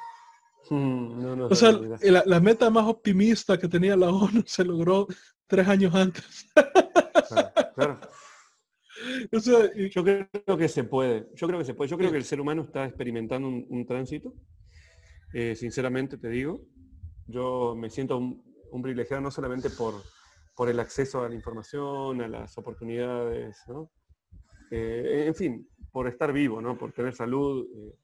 Mm, 0.70 1.42
o 1.42 1.54
sea, 1.54 1.78
la, 2.02 2.40
meta 2.40 2.68
más 2.70 2.86
optimista 2.86 3.56
que 3.56 3.68
tenía 3.68 3.96
la 3.96 4.10
ONU 4.10 4.42
se 4.44 4.64
logró 4.64 5.06
tres 5.46 5.68
años 5.68 5.94
antes. 5.94 6.46
yo 9.92 10.04
creo 10.04 10.58
que 10.58 10.68
se 10.68 10.84
puede. 10.84 11.28
Yo 11.34 11.46
creo 11.46 11.60
que 11.60 11.64
se 11.64 11.74
puede. 11.74 11.88
Yo 11.88 11.96
creo 11.96 12.10
que 12.10 12.18
el 12.18 12.24
ser 12.24 12.40
humano 12.40 12.62
está 12.62 12.84
experimentando 12.84 13.48
un, 13.48 13.86
tránsito. 13.86 14.34
Eh, 15.32 15.54
sinceramente 15.54 16.18
te 16.18 16.28
digo, 16.28 16.60
yo 17.28 17.76
me 17.76 17.90
siento 17.90 18.18
un, 18.18 18.82
privilegiado 18.82 19.22
no 19.22 19.30
solamente 19.30 19.70
por, 19.70 19.94
por 20.56 20.68
el 20.68 20.80
acceso 20.80 21.22
a 21.22 21.28
la 21.28 21.34
información, 21.34 22.20
a 22.20 22.28
las 22.28 22.56
oportunidades, 22.58 23.56
¿no? 23.68 23.90
Eh, 24.70 25.24
en 25.26 25.34
fin, 25.34 25.68
por 25.92 26.08
estar 26.08 26.32
vivo, 26.32 26.60
¿no? 26.60 26.76
por 26.76 26.92
tener 26.92 27.14
salud 27.14 27.66
eh, 27.74 27.94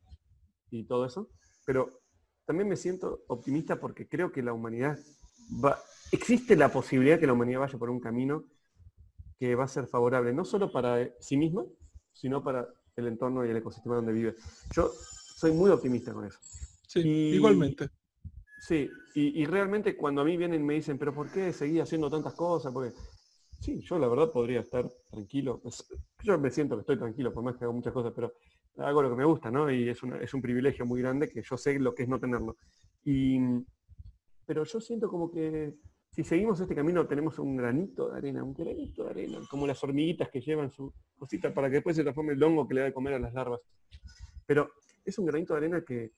y 0.70 0.84
todo 0.84 1.06
eso. 1.06 1.30
Pero 1.66 2.00
también 2.44 2.68
me 2.68 2.76
siento 2.76 3.24
optimista 3.28 3.78
porque 3.80 4.08
creo 4.08 4.32
que 4.32 4.42
la 4.42 4.52
humanidad 4.52 4.98
va, 5.64 5.78
existe 6.12 6.56
la 6.56 6.70
posibilidad 6.70 7.18
que 7.18 7.26
la 7.26 7.32
humanidad 7.32 7.60
vaya 7.60 7.78
por 7.78 7.90
un 7.90 8.00
camino 8.00 8.44
que 9.38 9.54
va 9.54 9.64
a 9.64 9.68
ser 9.68 9.86
favorable, 9.86 10.32
no 10.32 10.44
solo 10.44 10.70
para 10.72 11.10
sí 11.20 11.36
misma, 11.36 11.64
sino 12.12 12.42
para 12.42 12.68
el 12.96 13.08
entorno 13.08 13.44
y 13.44 13.50
el 13.50 13.56
ecosistema 13.56 13.96
donde 13.96 14.12
vive. 14.12 14.36
Yo 14.74 14.90
soy 15.36 15.52
muy 15.52 15.70
optimista 15.70 16.12
con 16.12 16.24
eso. 16.24 16.38
Sí, 16.86 17.00
igualmente. 17.00 17.88
Sí, 18.66 18.88
y, 19.14 19.44
realmente 19.44 19.94
cuando 19.94 20.22
a 20.22 20.24
mí 20.24 20.38
vienen 20.38 20.64
me 20.64 20.72
dicen, 20.72 20.96
pero 20.96 21.12
¿por 21.12 21.30
qué 21.30 21.52
seguí 21.52 21.80
haciendo 21.80 22.10
tantas 22.10 22.32
cosas? 22.32 22.72
Porque 22.72 22.94
Sí, 23.60 23.80
yo 23.82 23.98
la 23.98 24.08
verdad 24.08 24.30
podría 24.30 24.60
estar 24.60 24.88
tranquilo. 25.10 25.60
Yo 26.22 26.38
me 26.38 26.50
siento 26.50 26.74
que 26.74 26.80
estoy 26.80 26.98
tranquilo, 26.98 27.32
por 27.32 27.42
más 27.42 27.56
que 27.56 27.64
hago 27.64 27.74
muchas 27.74 27.92
cosas, 27.92 28.12
pero 28.14 28.32
hago 28.78 29.02
lo 29.02 29.10
que 29.10 29.16
me 29.16 29.24
gusta, 29.24 29.50
¿no? 29.50 29.70
Y 29.70 29.88
es, 29.88 29.98
es 30.20 30.34
un 30.34 30.42
privilegio 30.42 30.86
muy 30.86 31.00
grande 31.02 31.28
que 31.28 31.42
yo 31.42 31.56
sé 31.58 31.78
lo 31.78 31.94
que 31.94 32.04
es 32.04 32.08
no 32.08 32.18
tenerlo. 32.18 32.56
Y, 33.04 33.38
pero 34.46 34.64
yo 34.64 34.80
siento 34.80 35.08
como 35.08 35.30
que 35.30 35.74
si 36.10 36.24
seguimos 36.24 36.60
este 36.60 36.74
camino 36.74 37.06
tenemos 37.06 37.38
un 37.38 37.56
granito 37.56 38.10
de 38.10 38.18
arena, 38.18 38.42
un 38.42 38.54
granito 38.54 39.04
de 39.04 39.10
arena, 39.10 39.38
como 39.50 39.66
las 39.66 39.82
hormiguitas 39.84 40.30
que 40.30 40.40
llevan 40.40 40.70
su 40.70 40.92
cosita 41.18 41.52
para 41.52 41.68
que 41.68 41.76
después 41.76 41.96
se 41.96 42.02
transforme 42.02 42.32
el 42.32 42.42
hongo 42.42 42.66
que 42.66 42.74
le 42.74 42.80
da 42.80 42.86
de 42.86 42.94
comer 42.94 43.14
a 43.14 43.18
las 43.18 43.34
larvas. 43.34 43.60
Pero 44.46 44.72
es 45.04 45.18
un 45.18 45.26
granito 45.26 45.54
de 45.54 45.58
arena 45.58 45.84
que, 45.86 46.12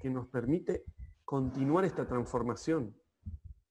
que 0.00 0.08
nos 0.08 0.28
permite 0.28 0.84
continuar 1.24 1.84
esta 1.84 2.06
transformación, 2.06 2.94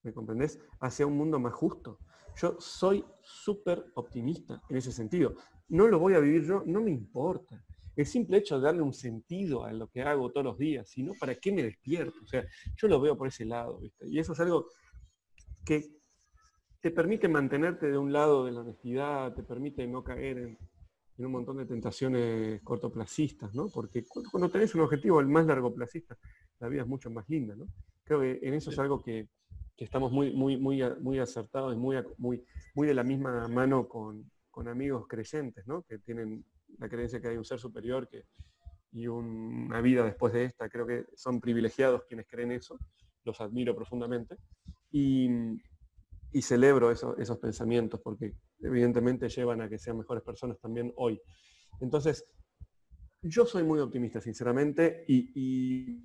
¿me 0.03 0.13
comprendés? 0.13 0.59
Hacia 0.79 1.05
un 1.05 1.17
mundo 1.17 1.39
más 1.39 1.53
justo. 1.53 1.99
Yo 2.35 2.57
soy 2.59 3.05
súper 3.21 3.85
optimista 3.95 4.61
en 4.69 4.77
ese 4.77 4.91
sentido. 4.91 5.35
No 5.69 5.87
lo 5.87 5.99
voy 5.99 6.15
a 6.15 6.19
vivir 6.19 6.43
yo, 6.45 6.63
no 6.65 6.81
me 6.81 6.91
importa. 6.91 7.63
El 7.95 8.05
simple 8.07 8.37
hecho 8.37 8.57
de 8.57 8.65
darle 8.65 8.81
un 8.81 8.93
sentido 8.93 9.65
a 9.65 9.71
lo 9.71 9.87
que 9.87 10.01
hago 10.01 10.31
todos 10.31 10.45
los 10.45 10.57
días, 10.57 10.89
sino 10.89 11.13
para 11.19 11.35
qué 11.35 11.51
me 11.51 11.63
despierto. 11.63 12.17
O 12.23 12.27
sea, 12.27 12.43
yo 12.75 12.87
lo 12.87 12.99
veo 12.99 13.17
por 13.17 13.27
ese 13.27 13.45
lado, 13.45 13.79
Y 14.01 14.19
eso 14.19 14.33
es 14.33 14.39
algo 14.39 14.65
que 15.63 15.93
te 16.81 16.91
permite 16.91 17.29
mantenerte 17.29 17.89
de 17.89 17.97
un 17.97 18.11
lado 18.11 18.45
de 18.45 18.51
la 18.51 18.61
honestidad, 18.61 19.33
te 19.33 19.43
permite 19.43 19.87
no 19.87 20.03
caer 20.03 20.37
en, 20.39 20.57
un 21.17 21.31
montón 21.31 21.57
de 21.57 21.65
tentaciones 21.65 22.61
cortoplacistas, 22.63 23.53
¿no? 23.53 23.67
Porque 23.69 24.03
cuando 24.31 24.49
tenés 24.49 24.75
un 24.75 24.81
objetivo 24.81 25.21
el 25.21 25.27
más 25.27 25.45
largoplacista, 25.45 26.17
la 26.63 26.69
vida 26.69 26.83
es 26.83 26.87
mucho 26.87 27.11
más 27.11 27.27
linda, 27.27 27.55
¿no? 27.57 27.67
Creo 28.05 28.21
que 28.21 28.39
en 28.41 28.53
eso 28.53 28.69
es 28.71 28.79
algo 28.79 29.01
que, 29.01 29.27
estamos 29.77 30.13
muy, 30.13 30.31
muy, 30.31 30.55
muy, 30.55 30.81
muy 31.01 31.19
acertados 31.19 31.73
y 31.73 31.77
muy, 31.77 31.97
muy, 32.17 32.41
muy 32.73 32.87
de 32.87 32.93
la 32.93 33.03
misma 33.03 33.49
mano 33.49 33.89
con, 33.89 34.31
amigos 34.65 35.05
creyentes, 35.09 35.67
¿no? 35.67 35.81
Que 35.83 35.99
tienen 35.99 36.45
la 36.77 36.87
creencia 36.87 37.19
que 37.19 37.27
hay 37.27 37.35
un 37.35 37.43
ser 37.43 37.59
superior 37.59 38.07
que, 38.07 38.23
y 38.93 39.07
una 39.07 39.81
vida 39.81 40.05
después 40.05 40.31
de 40.31 40.45
esta. 40.45 40.69
Creo 40.69 40.87
que 40.87 41.05
son 41.15 41.41
privilegiados 41.41 42.05
quienes 42.05 42.27
creen 42.27 42.53
eso, 42.53 42.79
los 43.25 43.41
admiro 43.41 43.75
profundamente. 43.75 44.37
Y, 44.89 45.27
y 46.31 46.41
celebro 46.41 46.91
esos 46.91 47.37
pensamientos 47.39 47.99
porque 48.01 48.35
evidentemente 48.59 49.27
llevan 49.27 49.59
a 49.61 49.67
que 49.67 49.77
sean 49.77 49.97
mejores 49.97 50.23
personas 50.23 50.57
también 50.61 50.93
hoy. 50.95 51.19
Entonces, 51.81 52.25
yo 53.23 53.45
soy 53.45 53.63
muy 53.63 53.79
optimista, 53.79 54.19
sinceramente, 54.19 55.05
y, 55.07 55.95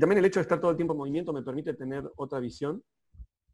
también 0.00 0.18
el 0.18 0.24
hecho 0.24 0.40
de 0.40 0.42
estar 0.42 0.60
todo 0.60 0.70
el 0.70 0.76
tiempo 0.76 0.94
en 0.94 0.98
movimiento 0.98 1.32
me 1.32 1.42
permite 1.42 1.74
tener 1.74 2.10
otra 2.16 2.40
visión, 2.40 2.82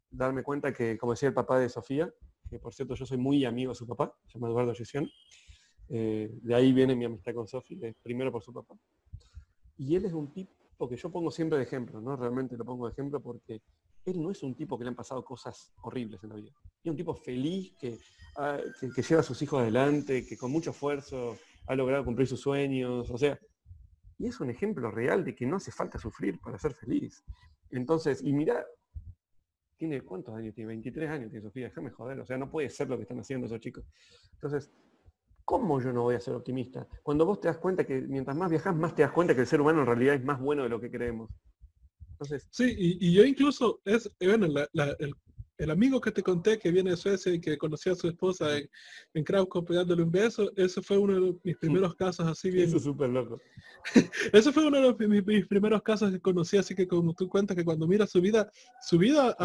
darme 0.09 0.43
cuenta 0.43 0.73
que, 0.73 0.97
como 0.97 1.13
decía 1.13 1.29
el 1.29 1.35
papá 1.35 1.59
de 1.59 1.69
Sofía, 1.69 2.11
que 2.49 2.59
por 2.59 2.73
cierto 2.73 2.95
yo 2.95 3.05
soy 3.05 3.17
muy 3.17 3.45
amigo 3.45 3.71
de 3.71 3.75
su 3.75 3.87
papá, 3.87 4.13
se 4.27 4.33
llama 4.33 4.49
Eduardo 4.49 4.73
Gesión, 4.73 5.09
eh, 5.89 6.29
de 6.41 6.55
ahí 6.55 6.71
viene 6.71 6.95
mi 6.95 7.05
amistad 7.05 7.33
con 7.33 7.47
Sofía, 7.47 7.93
primero 8.01 8.31
por 8.31 8.41
su 8.41 8.53
papá. 8.53 8.75
Y 9.77 9.95
él 9.95 10.05
es 10.05 10.13
un 10.13 10.33
tipo 10.33 10.89
que 10.89 10.95
yo 10.95 11.11
pongo 11.11 11.31
siempre 11.31 11.57
de 11.57 11.65
ejemplo, 11.65 12.01
¿no? 12.01 12.15
Realmente 12.15 12.57
lo 12.57 12.65
pongo 12.65 12.87
de 12.87 12.93
ejemplo 12.93 13.21
porque 13.21 13.61
él 14.05 14.21
no 14.21 14.31
es 14.31 14.41
un 14.43 14.55
tipo 14.55 14.77
que 14.77 14.83
le 14.83 14.89
han 14.89 14.95
pasado 14.95 15.23
cosas 15.23 15.71
horribles 15.81 16.23
en 16.23 16.29
la 16.29 16.35
vida. 16.35 16.51
Es 16.83 16.89
un 16.89 16.97
tipo 16.97 17.13
feliz 17.13 17.75
ah, 18.37 18.59
que, 18.79 19.01
lleva 19.01 19.21
a 19.21 19.23
sus 19.23 19.41
hijos 19.41 19.61
adelante, 19.61 20.25
que 20.25 20.37
con 20.37 20.51
mucho 20.51 20.71
esfuerzo 20.71 21.37
ha 21.67 21.75
logrado 21.75 22.05
cumplir 22.05 22.27
sus 22.27 22.41
sueños. 22.41 23.09
O 23.09 23.17
sea, 23.17 23.39
y 24.17 24.27
es 24.27 24.39
un 24.39 24.49
ejemplo 24.49 24.91
real 24.91 25.23
de 25.23 25.35
que 25.35 25.45
no 25.45 25.57
hace 25.57 25.71
falta 25.71 25.97
sufrir 25.97 26.39
para 26.39 26.59
ser 26.59 26.73
feliz. 26.73 27.23
Entonces, 27.71 28.21
y 28.23 28.33
mira, 28.33 28.65
tiene 29.77 30.01
cuántos 30.01 30.35
años 30.35 30.53
tiene, 30.53 30.67
23 30.67 31.09
años 31.09 31.31
tiene 31.31 31.43
Sofía, 31.43 31.65
déjame 31.65 31.89
joder, 31.89 32.19
o 32.19 32.25
sea, 32.25 32.37
no 32.37 32.51
puede 32.51 32.69
ser 32.69 32.87
lo 32.87 32.97
que 32.97 33.03
están 33.03 33.19
haciendo 33.19 33.47
esos 33.47 33.59
chicos. 33.59 33.83
Entonces, 34.33 34.71
¿cómo 35.43 35.81
yo 35.81 35.91
no 35.91 36.03
voy 36.03 36.15
a 36.15 36.19
ser 36.19 36.35
optimista? 36.35 36.87
Cuando 37.01 37.25
vos 37.25 37.41
te 37.41 37.47
das 37.47 37.57
cuenta 37.57 37.83
que 37.83 37.99
mientras 38.01 38.37
más 38.37 38.51
viajas, 38.51 38.75
más 38.75 38.93
te 38.93 39.01
das 39.01 39.11
cuenta 39.11 39.33
que 39.33 39.41
el 39.41 39.47
ser 39.47 39.59
humano 39.59 39.79
en 39.79 39.87
realidad 39.87 40.15
es 40.15 40.23
más 40.23 40.39
bueno 40.39 40.61
de 40.63 40.69
lo 40.69 40.79
que 40.79 40.91
creemos. 40.91 41.31
Sí, 42.51 42.75
y, 42.77 43.11
yo 43.11 43.23
incluso, 43.23 43.81
es, 43.83 44.11
bueno, 44.19 44.45
el, 44.45 45.15
amigo 45.69 46.01
que 46.01 46.11
te 46.11 46.23
conté 46.23 46.57
que 46.57 46.71
viene 46.71 46.91
de 46.91 46.97
Suecia 46.97 47.33
y 47.33 47.39
que 47.39 47.57
conoció 47.57 47.91
a 47.91 47.95
su 47.95 48.07
esposa 48.07 48.57
en, 48.57 48.69
en 49.13 49.23
Krakow 49.23 49.63
pegándole 49.63 50.01
un 50.01 50.11
beso, 50.11 50.51
ese 50.55 50.81
fue 50.81 50.97
uno 50.97 51.13
de 51.13 51.35
mis 51.43 51.57
primeros 51.57 51.93
casos 51.95 52.27
así 52.27 52.49
bien. 52.49 52.67
Eso 52.67 52.77
es 52.77 52.83
súper 52.83 53.09
loco. 53.09 53.39
ese 54.33 54.51
fue 54.51 54.65
uno 54.65 54.93
de 54.93 55.07
mis, 55.07 55.45
primeros 55.47 55.81
casos 55.83 56.11
que 56.11 56.19
conocí, 56.19 56.57
así 56.57 56.73
que 56.73 56.87
como 56.87 57.13
tú 57.13 57.27
cuentas 57.27 57.55
que 57.55 57.65
cuando 57.65 57.87
mira 57.87 58.07
su 58.07 58.21
vida, 58.21 58.49
su 58.81 58.97
vida, 58.97 59.35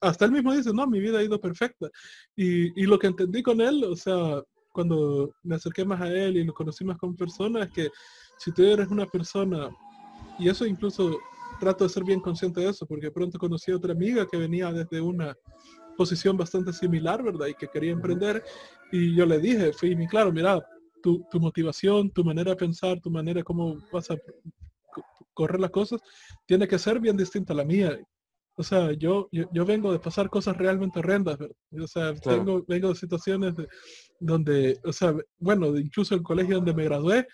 hasta 0.00 0.24
él 0.24 0.32
mismo 0.32 0.54
dice, 0.54 0.72
no, 0.72 0.86
mi 0.86 1.00
vida 1.00 1.18
ha 1.18 1.24
ido 1.24 1.40
perfecta. 1.40 1.88
Y, 2.36 2.80
y 2.80 2.86
lo 2.86 2.98
que 2.98 3.08
entendí 3.08 3.42
con 3.42 3.60
él, 3.60 3.82
o 3.84 3.96
sea, 3.96 4.42
cuando 4.72 5.32
me 5.42 5.54
acerqué 5.54 5.84
más 5.84 6.00
a 6.00 6.08
él 6.08 6.36
y 6.36 6.44
lo 6.44 6.52
conocí 6.52 6.84
más 6.84 6.98
como 6.98 7.16
persona, 7.16 7.64
es 7.64 7.70
que 7.70 7.88
si 8.38 8.52
tú 8.52 8.64
eres 8.64 8.88
una 8.88 9.06
persona, 9.06 9.70
y 10.38 10.48
eso 10.48 10.66
incluso 10.66 11.18
trato 11.58 11.84
de 11.84 11.90
ser 11.90 12.04
bien 12.04 12.20
consciente 12.20 12.60
de 12.60 12.70
eso, 12.70 12.86
porque 12.86 13.10
pronto 13.10 13.38
conocí 13.38 13.70
a 13.70 13.76
otra 13.76 13.92
amiga 13.92 14.26
que 14.26 14.36
venía 14.36 14.72
desde 14.72 15.00
una 15.00 15.36
posición 15.96 16.36
bastante 16.36 16.72
similar, 16.72 17.22
¿verdad? 17.22 17.46
Y 17.46 17.54
que 17.54 17.68
quería 17.68 17.92
emprender. 17.92 18.42
Y 18.92 19.14
yo 19.14 19.26
le 19.26 19.38
dije, 19.38 19.72
fui 19.72 19.96
claro, 20.06 20.32
mira, 20.32 20.64
tu, 21.02 21.24
tu 21.30 21.40
motivación, 21.40 22.10
tu 22.10 22.24
manera 22.24 22.52
de 22.52 22.56
pensar, 22.56 23.00
tu 23.00 23.10
manera 23.10 23.40
de 23.40 23.44
cómo 23.44 23.76
vas 23.92 24.10
a 24.10 24.16
correr 25.34 25.60
las 25.60 25.70
cosas, 25.70 26.00
tiene 26.46 26.66
que 26.66 26.78
ser 26.78 27.00
bien 27.00 27.16
distinta 27.16 27.52
a 27.52 27.56
la 27.56 27.64
mía. 27.64 27.98
O 28.56 28.62
sea, 28.62 28.92
yo, 28.92 29.28
yo, 29.32 29.64
vengo 29.64 29.92
de 29.92 29.98
pasar 29.98 30.30
cosas 30.30 30.56
realmente 30.56 31.00
horrendas, 31.00 31.36
¿verdad? 31.36 31.56
O 31.82 31.88
sea, 31.88 32.14
tengo, 32.14 32.64
vengo 32.68 32.90
de 32.90 32.94
situaciones 32.94 33.54
donde, 34.20 34.78
o 34.84 34.92
sea, 34.92 35.14
bueno, 35.38 35.76
incluso 35.76 36.14
el 36.14 36.22
colegio 36.22 36.56
donde 36.56 36.72
me 36.72 36.84
gradué. 36.84 37.26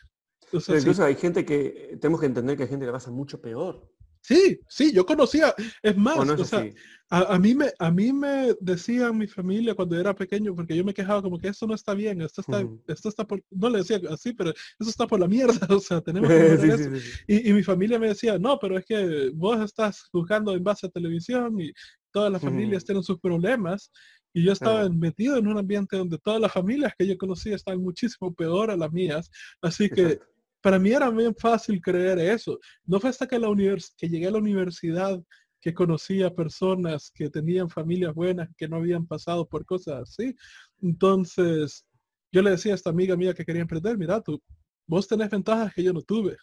O 0.51 0.61
sea, 0.61 0.79
incluso 0.79 1.05
hay 1.05 1.17
gente 1.17 1.45
que, 1.45 1.99
tenemos 2.01 2.21
que 2.21 2.27
entender 2.27 2.57
que 2.57 2.63
hay 2.63 2.69
gente 2.71 2.87
que 2.87 2.93
pasa 2.93 3.11
mucho 3.11 3.39
peor. 3.41 3.87
Sí, 4.23 4.61
sí, 4.69 4.93
yo 4.93 5.07
conocía, 5.07 5.55
es 5.83 5.97
más, 5.97 6.19
o, 6.19 6.45
sea, 6.45 6.69
a, 7.09 7.39
mí 7.39 7.55
me, 7.55 7.73
a 7.79 7.91
mí 7.91 8.13
me 8.13 8.55
decían 8.61 9.17
mi 9.17 9.27
familia 9.27 9.75
cuando 9.75 9.99
era 9.99 10.15
pequeño, 10.15 10.55
porque 10.55 10.77
yo 10.77 10.85
me 10.85 10.95
quejaba 10.95 11.23
como 11.23 11.39
que 11.39 11.49
esto 11.49 11.67
no 11.67 11.75
está 11.75 11.95
bien, 11.95 12.21
esto 12.21 12.43
está, 12.43 12.65
esto 12.87 13.09
está 13.09 13.27
por, 13.27 13.43
no 13.51 13.71
le 13.71 13.79
decía 13.79 14.01
así, 14.11 14.33
pero 14.33 14.51
eso 14.51 14.91
está 14.91 15.07
por 15.07 15.19
la 15.19 15.27
mierda, 15.27 15.67
o 15.75 15.81
sea, 15.81 16.01
tenemos 16.01 16.29
que 16.29 16.53
eso. 16.55 16.91
y, 17.27 17.53
mi 17.53 17.63
familia 17.63 17.99
me 17.99 18.09
decía, 18.09 18.39
no, 18.39 18.59
pero 18.59 18.79
es 18.79 18.85
que 18.85 19.31
vos 19.35 19.59
estás 19.61 20.03
juzgando 20.13 20.55
en 20.55 20.63
base 20.63 20.87
a 20.87 20.91
televisión 20.91 21.61
y 21.61 21.73
todas 22.13 22.31
las 22.31 22.43
familias 22.43 22.85
tienen 22.85 23.03
sus 23.03 23.19
problemas, 23.19 23.91
y 24.33 24.45
yo 24.45 24.53
estaba 24.53 24.89
metido 24.89 25.37
en 25.37 25.49
un 25.49 25.59
ambiente 25.59 25.97
donde 25.97 26.19
todas 26.19 26.41
las 26.41 26.53
familias 26.53 26.93
que 26.97 27.07
yo 27.07 27.19
conocía 27.19 27.57
estaban 27.57 27.83
muchísimo 27.83 28.33
peor 28.35 28.71
a 28.71 28.77
las 28.77 28.93
mías, 28.93 29.31
así 29.63 29.89
que 29.89 30.21
para 30.61 30.79
mí 30.79 30.91
era 30.91 31.11
bien 31.11 31.35
fácil 31.35 31.81
creer 31.81 32.19
eso. 32.19 32.59
No 32.85 33.01
fue 33.01 33.11
hasta 33.11 33.27
que, 33.27 33.39
la 33.39 33.49
que 33.97 34.09
llegué 34.09 34.27
a 34.27 34.31
la 34.31 34.39
universidad 34.39 35.21
que 35.61 35.75
conocí 35.75 36.23
a 36.23 36.35
personas 36.35 37.11
que 37.15 37.29
tenían 37.29 37.69
familias 37.69 38.15
buenas, 38.15 38.49
que 38.57 38.69
no 38.69 38.77
habían 38.77 39.07
pasado 39.07 39.47
por 39.47 39.65
cosas 39.65 40.03
así. 40.03 40.35
Entonces, 40.81 41.85
yo 42.33 42.43
le 42.43 42.51
decía 42.51 42.73
a 42.73 42.77
esta 42.77 42.91
amiga 42.91 43.17
mía 43.17 43.35
que 43.35 43.45
quería 43.45 43.63
emprender, 43.63 43.99
mira, 43.99 44.21
tú, 44.21 44.43
vos 44.87 45.07
tenés 45.07 45.31
ventajas 45.31 45.75
que 45.75 45.83
yo 45.83 45.93
no 45.93 46.03
tuve. 46.03 46.37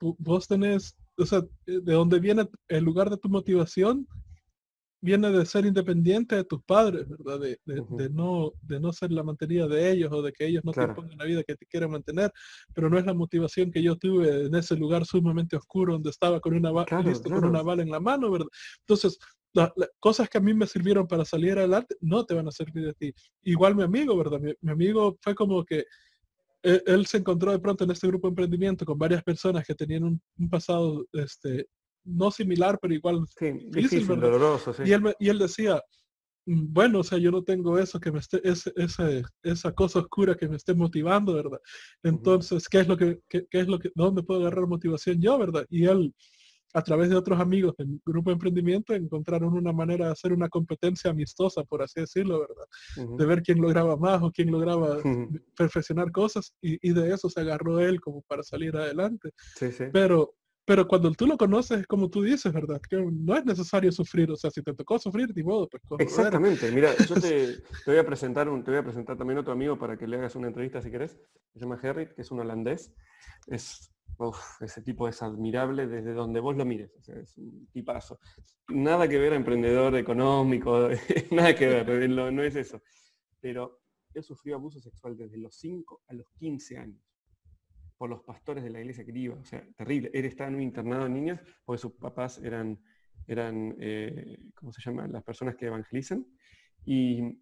Vos 0.00 0.48
tenés, 0.48 0.96
o 1.16 1.24
sea, 1.24 1.42
de 1.66 1.92
dónde 1.92 2.18
viene 2.18 2.48
el 2.68 2.84
lugar 2.84 3.10
de 3.10 3.16
tu 3.16 3.28
motivación 3.28 4.06
viene 5.04 5.30
de 5.30 5.44
ser 5.44 5.66
independiente 5.66 6.34
de 6.34 6.44
tus 6.44 6.62
padres, 6.62 7.06
¿verdad? 7.06 7.38
De, 7.38 8.10
no, 8.10 8.52
de 8.62 8.80
no 8.80 8.90
ser 8.90 9.12
la 9.12 9.22
mantenida 9.22 9.68
de 9.68 9.92
ellos 9.92 10.10
o 10.10 10.22
de 10.22 10.32
que 10.32 10.46
ellos 10.46 10.64
no 10.64 10.72
te 10.72 10.88
pongan 10.88 11.18
la 11.18 11.26
vida 11.26 11.44
que 11.44 11.56
te 11.56 11.66
quieren 11.66 11.90
mantener, 11.90 12.32
pero 12.72 12.88
no 12.88 12.98
es 12.98 13.04
la 13.04 13.12
motivación 13.12 13.70
que 13.70 13.82
yo 13.82 13.96
tuve 13.96 14.46
en 14.46 14.54
ese 14.54 14.74
lugar 14.76 15.04
sumamente 15.04 15.56
oscuro 15.56 15.92
donde 15.92 16.08
estaba 16.08 16.40
con 16.40 16.54
una, 16.54 16.70
con 16.72 17.44
una 17.44 17.62
bala 17.62 17.82
en 17.82 17.90
la 17.90 18.00
mano, 18.00 18.30
¿verdad? 18.30 18.48
Entonces, 18.80 19.18
las 19.52 19.70
cosas 20.00 20.28
que 20.30 20.38
a 20.38 20.40
mí 20.40 20.54
me 20.54 20.66
sirvieron 20.66 21.06
para 21.06 21.26
salir 21.26 21.58
adelante 21.58 21.96
no 22.00 22.24
te 22.24 22.32
van 22.32 22.48
a 22.48 22.50
servir 22.50 22.86
de 22.86 22.94
ti. 22.94 23.14
Igual 23.42 23.76
mi 23.76 23.82
amigo, 23.82 24.16
¿verdad? 24.16 24.40
Mi, 24.40 24.72
amigo 24.72 25.18
fue 25.20 25.34
como 25.34 25.64
que 25.66 25.84
e, 26.62 26.82
él, 26.86 27.04
se 27.04 27.18
encontró 27.18 27.52
de 27.52 27.58
pronto 27.58 27.84
en 27.84 27.90
este 27.90 28.06
grupo 28.06 28.26
de 28.26 28.30
emprendimiento 28.30 28.86
con 28.86 28.98
varias 28.98 29.22
personas 29.22 29.66
que 29.66 29.74
tenían 29.74 30.04
un, 30.04 30.22
un 30.38 30.48
pasado 30.48 31.04
este, 31.12 31.68
no 32.04 32.30
similar, 32.30 32.78
pero 32.80 32.94
igual 32.94 33.24
difícil, 33.70 34.06
doloroso. 34.06 34.74
Y, 34.84 34.92
él, 34.92 35.14
y 35.18 35.28
él 35.28 35.38
decía, 35.38 35.82
mm, 36.46 36.72
bueno, 36.72 37.00
o 37.00 37.04
sea, 37.04 37.18
yo 37.18 37.30
no 37.30 37.42
tengo 37.42 37.78
eso 37.78 37.98
que 37.98 38.12
me 38.12 38.18
esté, 38.18 38.40
ese, 38.44 38.72
esa 39.42 39.72
cosa 39.72 40.00
oscura 40.00 40.34
que 40.34 40.48
me 40.48 40.56
esté 40.56 40.74
motivando, 40.74 41.34
¿verdad? 41.34 41.58
Entonces, 42.02 42.68
¿qué 42.68 42.80
es 42.80 42.88
lo 42.88 42.96
que, 42.96 43.20
qué, 43.28 43.46
es 43.50 43.66
lo 43.66 43.78
que, 43.78 43.90
dónde 43.94 44.22
puedo 44.22 44.40
agarrar 44.40 44.66
motivación 44.66 45.20
yo, 45.20 45.38
¿verdad? 45.38 45.64
Y 45.70 45.86
él, 45.86 46.14
a 46.74 46.82
través 46.82 47.08
de 47.08 47.14
otros 47.14 47.40
amigos 47.40 47.74
del 47.78 48.00
grupo 48.04 48.30
de 48.30 48.34
emprendimiento, 48.34 48.94
encontraron 48.94 49.54
una 49.54 49.72
manera 49.72 50.06
de 50.06 50.12
hacer 50.12 50.32
una 50.32 50.48
competencia 50.48 51.10
amistosa, 51.10 51.62
por 51.62 51.82
así 51.82 52.00
decirlo, 52.00 52.40
¿verdad? 52.40 53.16
De 53.16 53.26
ver 53.26 53.42
quién 53.42 53.60
lograba 53.60 53.96
más 53.96 54.20
o 54.22 54.32
quién 54.32 54.50
lograba 54.50 54.98
perfeccionar 55.56 56.10
cosas 56.10 56.52
y, 56.60 56.76
y, 56.86 56.92
de 56.92 57.14
eso 57.14 57.30
se 57.30 57.40
agarró 57.40 57.78
él 57.78 58.00
como 58.00 58.22
para 58.22 58.42
salir 58.42 58.76
adelante. 58.76 59.30
Sí, 59.56 59.70
sí. 59.70 59.84
Pero 59.92 60.34
pero 60.66 60.88
cuando 60.88 61.10
tú 61.12 61.26
lo 61.26 61.36
conoces, 61.36 61.80
es 61.80 61.86
como 61.86 62.08
tú 62.08 62.22
dices, 62.22 62.50
¿verdad? 62.52 62.80
Que 62.80 62.96
no 62.96 63.36
es 63.36 63.44
necesario 63.44 63.92
sufrir. 63.92 64.30
O 64.30 64.36
sea, 64.36 64.50
si 64.50 64.62
te 64.62 64.72
tocó 64.72 64.98
sufrir, 64.98 65.30
ni 65.36 65.42
modo, 65.42 65.68
pues 65.68 65.82
Exactamente. 65.98 66.70
Mira, 66.72 66.94
yo 67.06 67.14
te, 67.20 67.62
voy 67.86 67.98
a 67.98 68.06
presentar 68.06 68.48
un, 68.48 68.64
te 68.64 68.70
voy 68.70 68.80
a 68.80 68.82
presentar 68.82 69.16
también 69.18 69.38
otro 69.38 69.52
amigo 69.52 69.78
para 69.78 69.98
que 69.98 70.06
le 70.06 70.16
hagas 70.16 70.36
una 70.36 70.48
entrevista 70.48 70.80
si 70.80 70.90
querés. 70.90 71.18
Se 71.52 71.60
llama 71.60 71.78
Harry, 71.82 72.08
que 72.14 72.22
es 72.22 72.30
un 72.30 72.40
holandés. 72.40 72.94
Es, 73.46 73.92
ese 74.60 74.80
tipo 74.80 75.06
es 75.06 75.22
admirable 75.22 75.86
desde 75.86 76.14
donde 76.14 76.40
vos 76.40 76.56
lo 76.56 76.64
mires. 76.64 76.94
O 76.98 77.02
sea, 77.02 77.16
es 77.16 77.36
un 77.36 77.68
tipazo. 77.70 78.18
Nada 78.68 79.06
que 79.06 79.18
ver 79.18 79.34
a 79.34 79.36
emprendedor 79.36 79.94
económico, 79.96 80.88
nada 81.30 81.54
que 81.54 81.66
ver, 81.66 82.08
no 82.10 82.42
es 82.42 82.56
eso. 82.56 82.80
Pero 83.38 83.82
él 84.14 84.22
sufrió 84.22 84.54
abuso 84.54 84.80
sexual 84.80 85.14
desde 85.14 85.36
los 85.36 85.56
5 85.56 86.04
a 86.08 86.14
los 86.14 86.30
15 86.38 86.78
años 86.78 87.13
por 87.96 88.10
los 88.10 88.22
pastores 88.22 88.64
de 88.64 88.70
la 88.70 88.80
iglesia 88.80 89.04
que 89.04 89.18
iba. 89.18 89.36
O 89.36 89.44
sea, 89.44 89.66
terrible. 89.76 90.10
Él 90.12 90.24
estaba 90.24 90.48
en 90.48 90.56
un 90.56 90.62
internado 90.62 91.04
de 91.04 91.10
niños 91.10 91.40
porque 91.64 91.80
sus 91.80 91.92
papás 91.92 92.38
eran, 92.42 92.80
eran 93.26 93.74
eh, 93.80 94.38
¿cómo 94.54 94.72
se 94.72 94.82
llama? 94.82 95.06
Las 95.08 95.22
personas 95.22 95.56
que 95.56 95.66
evangelizan. 95.66 96.26
Y 96.84 97.38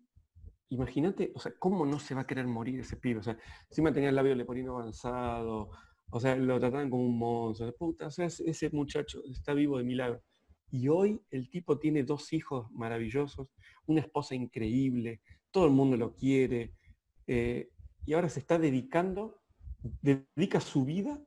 imagínate, 0.68 1.32
o 1.34 1.40
sea, 1.40 1.52
¿cómo 1.58 1.84
no 1.84 1.98
se 1.98 2.14
va 2.14 2.22
a 2.22 2.26
querer 2.26 2.46
morir 2.46 2.80
ese 2.80 2.96
pibe? 2.96 3.20
O 3.20 3.22
sea, 3.22 3.36
encima 3.68 3.92
tenía 3.92 4.10
el 4.10 4.14
labio 4.14 4.34
leporino 4.34 4.78
avanzado, 4.78 5.70
o 6.10 6.20
sea, 6.20 6.36
lo 6.36 6.60
trataban 6.60 6.90
como 6.90 7.04
un 7.04 7.18
monstruo. 7.18 7.74
Puta, 7.76 8.06
o 8.06 8.10
sea, 8.10 8.26
ese 8.26 8.70
muchacho 8.70 9.22
está 9.30 9.54
vivo 9.54 9.78
de 9.78 9.84
milagro. 9.84 10.22
Y 10.70 10.88
hoy 10.88 11.20
el 11.30 11.50
tipo 11.50 11.78
tiene 11.78 12.02
dos 12.02 12.32
hijos 12.32 12.70
maravillosos, 12.72 13.48
una 13.86 14.00
esposa 14.00 14.34
increíble, 14.34 15.20
todo 15.50 15.66
el 15.66 15.72
mundo 15.72 15.96
lo 15.98 16.14
quiere. 16.14 16.74
Eh, 17.26 17.68
y 18.06 18.14
ahora 18.14 18.28
se 18.28 18.40
está 18.40 18.58
dedicando, 18.58 19.41
dedica 20.00 20.60
su 20.60 20.84
vida 20.84 21.20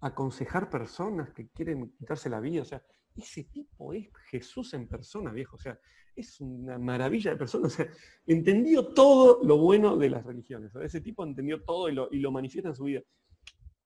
a 0.00 0.08
aconsejar 0.08 0.68
personas 0.68 1.32
que 1.32 1.48
quieren 1.48 1.92
quitarse 1.98 2.28
la 2.28 2.40
vida. 2.40 2.62
O 2.62 2.64
sea, 2.64 2.82
ese 3.16 3.44
tipo 3.44 3.92
es 3.92 4.08
Jesús 4.30 4.74
en 4.74 4.88
persona, 4.88 5.32
viejo. 5.32 5.56
O 5.56 5.60
sea, 5.60 5.78
es 6.14 6.40
una 6.40 6.78
maravilla 6.78 7.32
de 7.32 7.36
persona. 7.36 7.66
O 7.66 7.70
sea, 7.70 7.86
entendió 8.26 8.92
todo 8.92 9.40
lo 9.44 9.58
bueno 9.58 9.96
de 9.96 10.10
las 10.10 10.24
religiones. 10.24 10.74
ese 10.82 11.00
tipo 11.00 11.24
entendió 11.24 11.62
todo 11.62 11.88
y 11.88 11.94
lo, 11.94 12.08
y 12.10 12.18
lo 12.18 12.30
manifiesta 12.30 12.68
en 12.68 12.74
su 12.74 12.84
vida. 12.84 13.02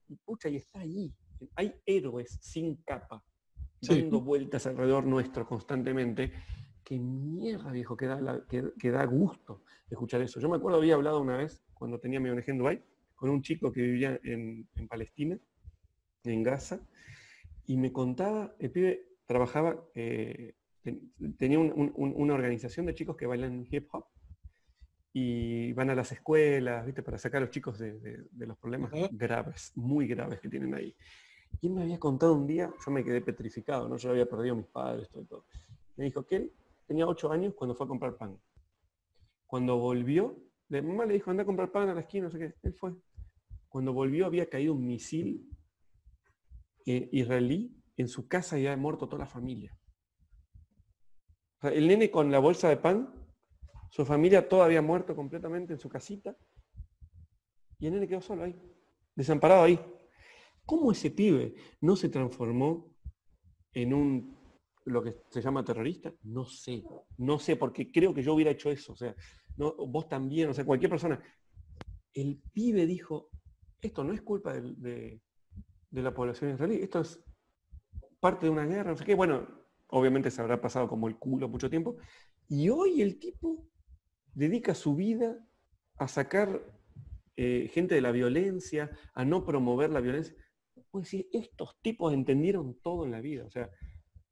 Y 0.08 0.16
pucha, 0.16 0.48
y 0.48 0.56
está 0.56 0.80
ahí. 0.80 1.12
Hay 1.54 1.74
héroes 1.84 2.38
sin 2.40 2.76
capa, 2.76 3.22
dando 3.80 4.20
vueltas 4.20 4.66
alrededor 4.66 5.04
nuestro 5.06 5.46
constantemente. 5.46 6.32
Que 6.82 6.98
mierda, 6.98 7.72
viejo, 7.72 7.96
que 7.96 8.06
da, 8.06 8.46
que, 8.48 8.90
da 8.90 9.04
gusto 9.04 9.64
escuchar 9.90 10.22
eso. 10.22 10.40
Yo 10.40 10.48
me 10.48 10.56
acuerdo, 10.56 10.78
había 10.78 10.94
hablado 10.94 11.20
una 11.20 11.36
vez, 11.36 11.64
cuando 11.74 11.98
tenía 11.98 12.20
mi 12.20 12.30
ONG 12.30 12.44
en 12.46 12.58
Dubái, 12.58 12.82
con 13.16 13.30
un 13.30 13.42
chico 13.42 13.72
que 13.72 13.82
vivía 13.82 14.20
en, 14.22 14.68
Palestina, 14.88 15.38
en 16.24 16.42
Gaza, 16.42 16.80
y 17.66 17.76
me 17.76 17.92
contaba, 17.92 18.54
el 18.58 18.70
pibe 18.70 19.08
trabajaba, 19.26 19.82
eh, 19.94 20.54
tenía 21.36 21.58
una 21.58 22.34
organización 22.34 22.86
de 22.86 22.94
chicos 22.94 23.16
que 23.16 23.26
bailan 23.26 23.66
hip 23.68 23.88
hop, 23.92 24.06
y 25.18 25.72
van 25.72 25.88
a 25.88 25.94
las 25.94 26.12
escuelas, 26.12 26.84
¿viste? 26.84 27.02
Para 27.02 27.16
sacar 27.16 27.38
a 27.38 27.46
los 27.46 27.50
chicos 27.50 27.78
de, 27.78 28.28
los 28.36 28.58
problemas 28.58 28.92
graves, 29.12 29.72
muy 29.74 30.06
graves 30.06 30.40
que 30.40 30.50
tienen 30.50 30.74
ahí. 30.74 30.94
Y 31.62 31.68
él 31.68 31.72
me 31.72 31.84
había 31.84 31.98
contado 31.98 32.34
un 32.34 32.46
día, 32.46 32.70
yo 32.84 32.92
me 32.92 33.02
quedé 33.02 33.22
petrificado, 33.22 33.88
¿no? 33.88 33.96
Yo 33.96 34.10
había 34.10 34.28
perdido 34.28 34.52
a 34.52 34.58
mis 34.58 34.66
padres, 34.66 35.08
todo 35.08 35.22
y 35.22 35.24
todo. 35.24 35.46
Me 35.96 36.04
dijo 36.04 36.26
que 36.26 36.36
él 36.36 36.52
tenía 36.86 37.06
ocho 37.06 37.32
años 37.32 37.54
cuando 37.54 37.74
fue 37.74 37.86
a 37.86 37.88
comprar 37.88 38.18
pan. 38.18 38.38
Cuando 39.46 39.78
volvió, 39.78 40.36
la 40.68 40.82
mamá 40.82 41.06
le 41.06 41.14
dijo, 41.14 41.30
anda 41.30 41.44
a 41.44 41.46
comprar 41.46 41.72
pan 41.72 41.88
a 41.88 41.94
la 41.94 42.02
esquina, 42.02 42.24
no 42.24 42.30
sé 42.30 42.38
qué. 42.38 42.54
Él 42.62 42.74
fue. 42.74 42.94
Cuando 43.68 43.92
volvió 43.92 44.26
había 44.26 44.48
caído 44.48 44.74
un 44.74 44.86
misil 44.86 45.48
eh, 46.86 47.08
israelí 47.12 47.76
en 47.96 48.08
su 48.08 48.28
casa 48.28 48.58
y 48.58 48.66
había 48.66 48.76
muerto 48.76 49.08
toda 49.08 49.24
la 49.24 49.30
familia. 49.30 49.76
el 51.62 51.88
nene 51.88 52.10
con 52.10 52.30
la 52.30 52.38
bolsa 52.38 52.68
de 52.68 52.76
pan 52.76 53.26
su 53.90 54.04
familia 54.04 54.48
toda 54.48 54.66
había 54.66 54.82
muerto 54.82 55.14
completamente 55.14 55.72
en 55.72 55.78
su 55.78 55.88
casita. 55.88 56.36
Y 57.78 57.86
el 57.86 57.94
nene 57.94 58.08
quedó 58.08 58.20
solo 58.20 58.44
ahí, 58.44 58.54
desamparado 59.14 59.64
ahí. 59.64 59.80
¿Cómo 60.64 60.92
ese 60.92 61.10
pibe 61.10 61.54
no 61.80 61.96
se 61.96 62.08
transformó 62.08 62.94
en 63.72 63.94
un 63.94 64.36
lo 64.84 65.02
que 65.02 65.16
se 65.30 65.40
llama 65.40 65.64
terrorista? 65.64 66.12
No 66.22 66.44
sé, 66.44 66.82
no 67.18 67.38
sé, 67.38 67.56
porque 67.56 67.90
creo 67.90 68.12
que 68.12 68.22
yo 68.22 68.34
hubiera 68.34 68.50
hecho 68.50 68.70
eso. 68.70 68.92
O 68.92 68.96
sea, 68.96 69.14
no, 69.56 69.74
vos 69.74 70.08
también, 70.08 70.50
o 70.50 70.54
sea, 70.54 70.64
cualquier 70.64 70.90
persona. 70.90 71.22
El 72.12 72.42
pibe 72.52 72.86
dijo, 72.86 73.30
esto 73.86 74.04
no 74.04 74.12
es 74.12 74.22
culpa 74.22 74.52
de, 74.52 75.20
de 75.90 76.02
la 76.02 76.12
población 76.14 76.52
israelí, 76.52 76.76
esto 76.82 77.00
es 77.00 77.22
parte 78.20 78.46
de 78.46 78.50
una 78.50 78.66
guerra, 78.66 78.90
no 78.90 78.96
sé 78.96 79.04
qué. 79.04 79.14
Bueno, 79.14 79.46
obviamente 79.88 80.30
se 80.30 80.40
habrá 80.40 80.60
pasado 80.60 80.88
como 80.88 81.08
el 81.08 81.16
culo 81.16 81.48
mucho 81.48 81.70
tiempo. 81.70 81.96
Y 82.48 82.68
hoy 82.68 83.02
el 83.02 83.18
tipo 83.18 83.68
dedica 84.34 84.74
su 84.74 84.94
vida 84.94 85.38
a 85.96 86.08
sacar 86.08 86.62
eh, 87.36 87.70
gente 87.72 87.94
de 87.94 88.00
la 88.00 88.12
violencia, 88.12 88.90
a 89.14 89.24
no 89.24 89.44
promover 89.44 89.90
la 89.90 90.00
violencia. 90.00 90.34
Pues 90.90 91.08
sí, 91.08 91.28
estos 91.32 91.80
tipos 91.82 92.12
entendieron 92.12 92.78
todo 92.80 93.04
en 93.04 93.12
la 93.12 93.20
vida. 93.20 93.44
O 93.44 93.50
sea, 93.50 93.70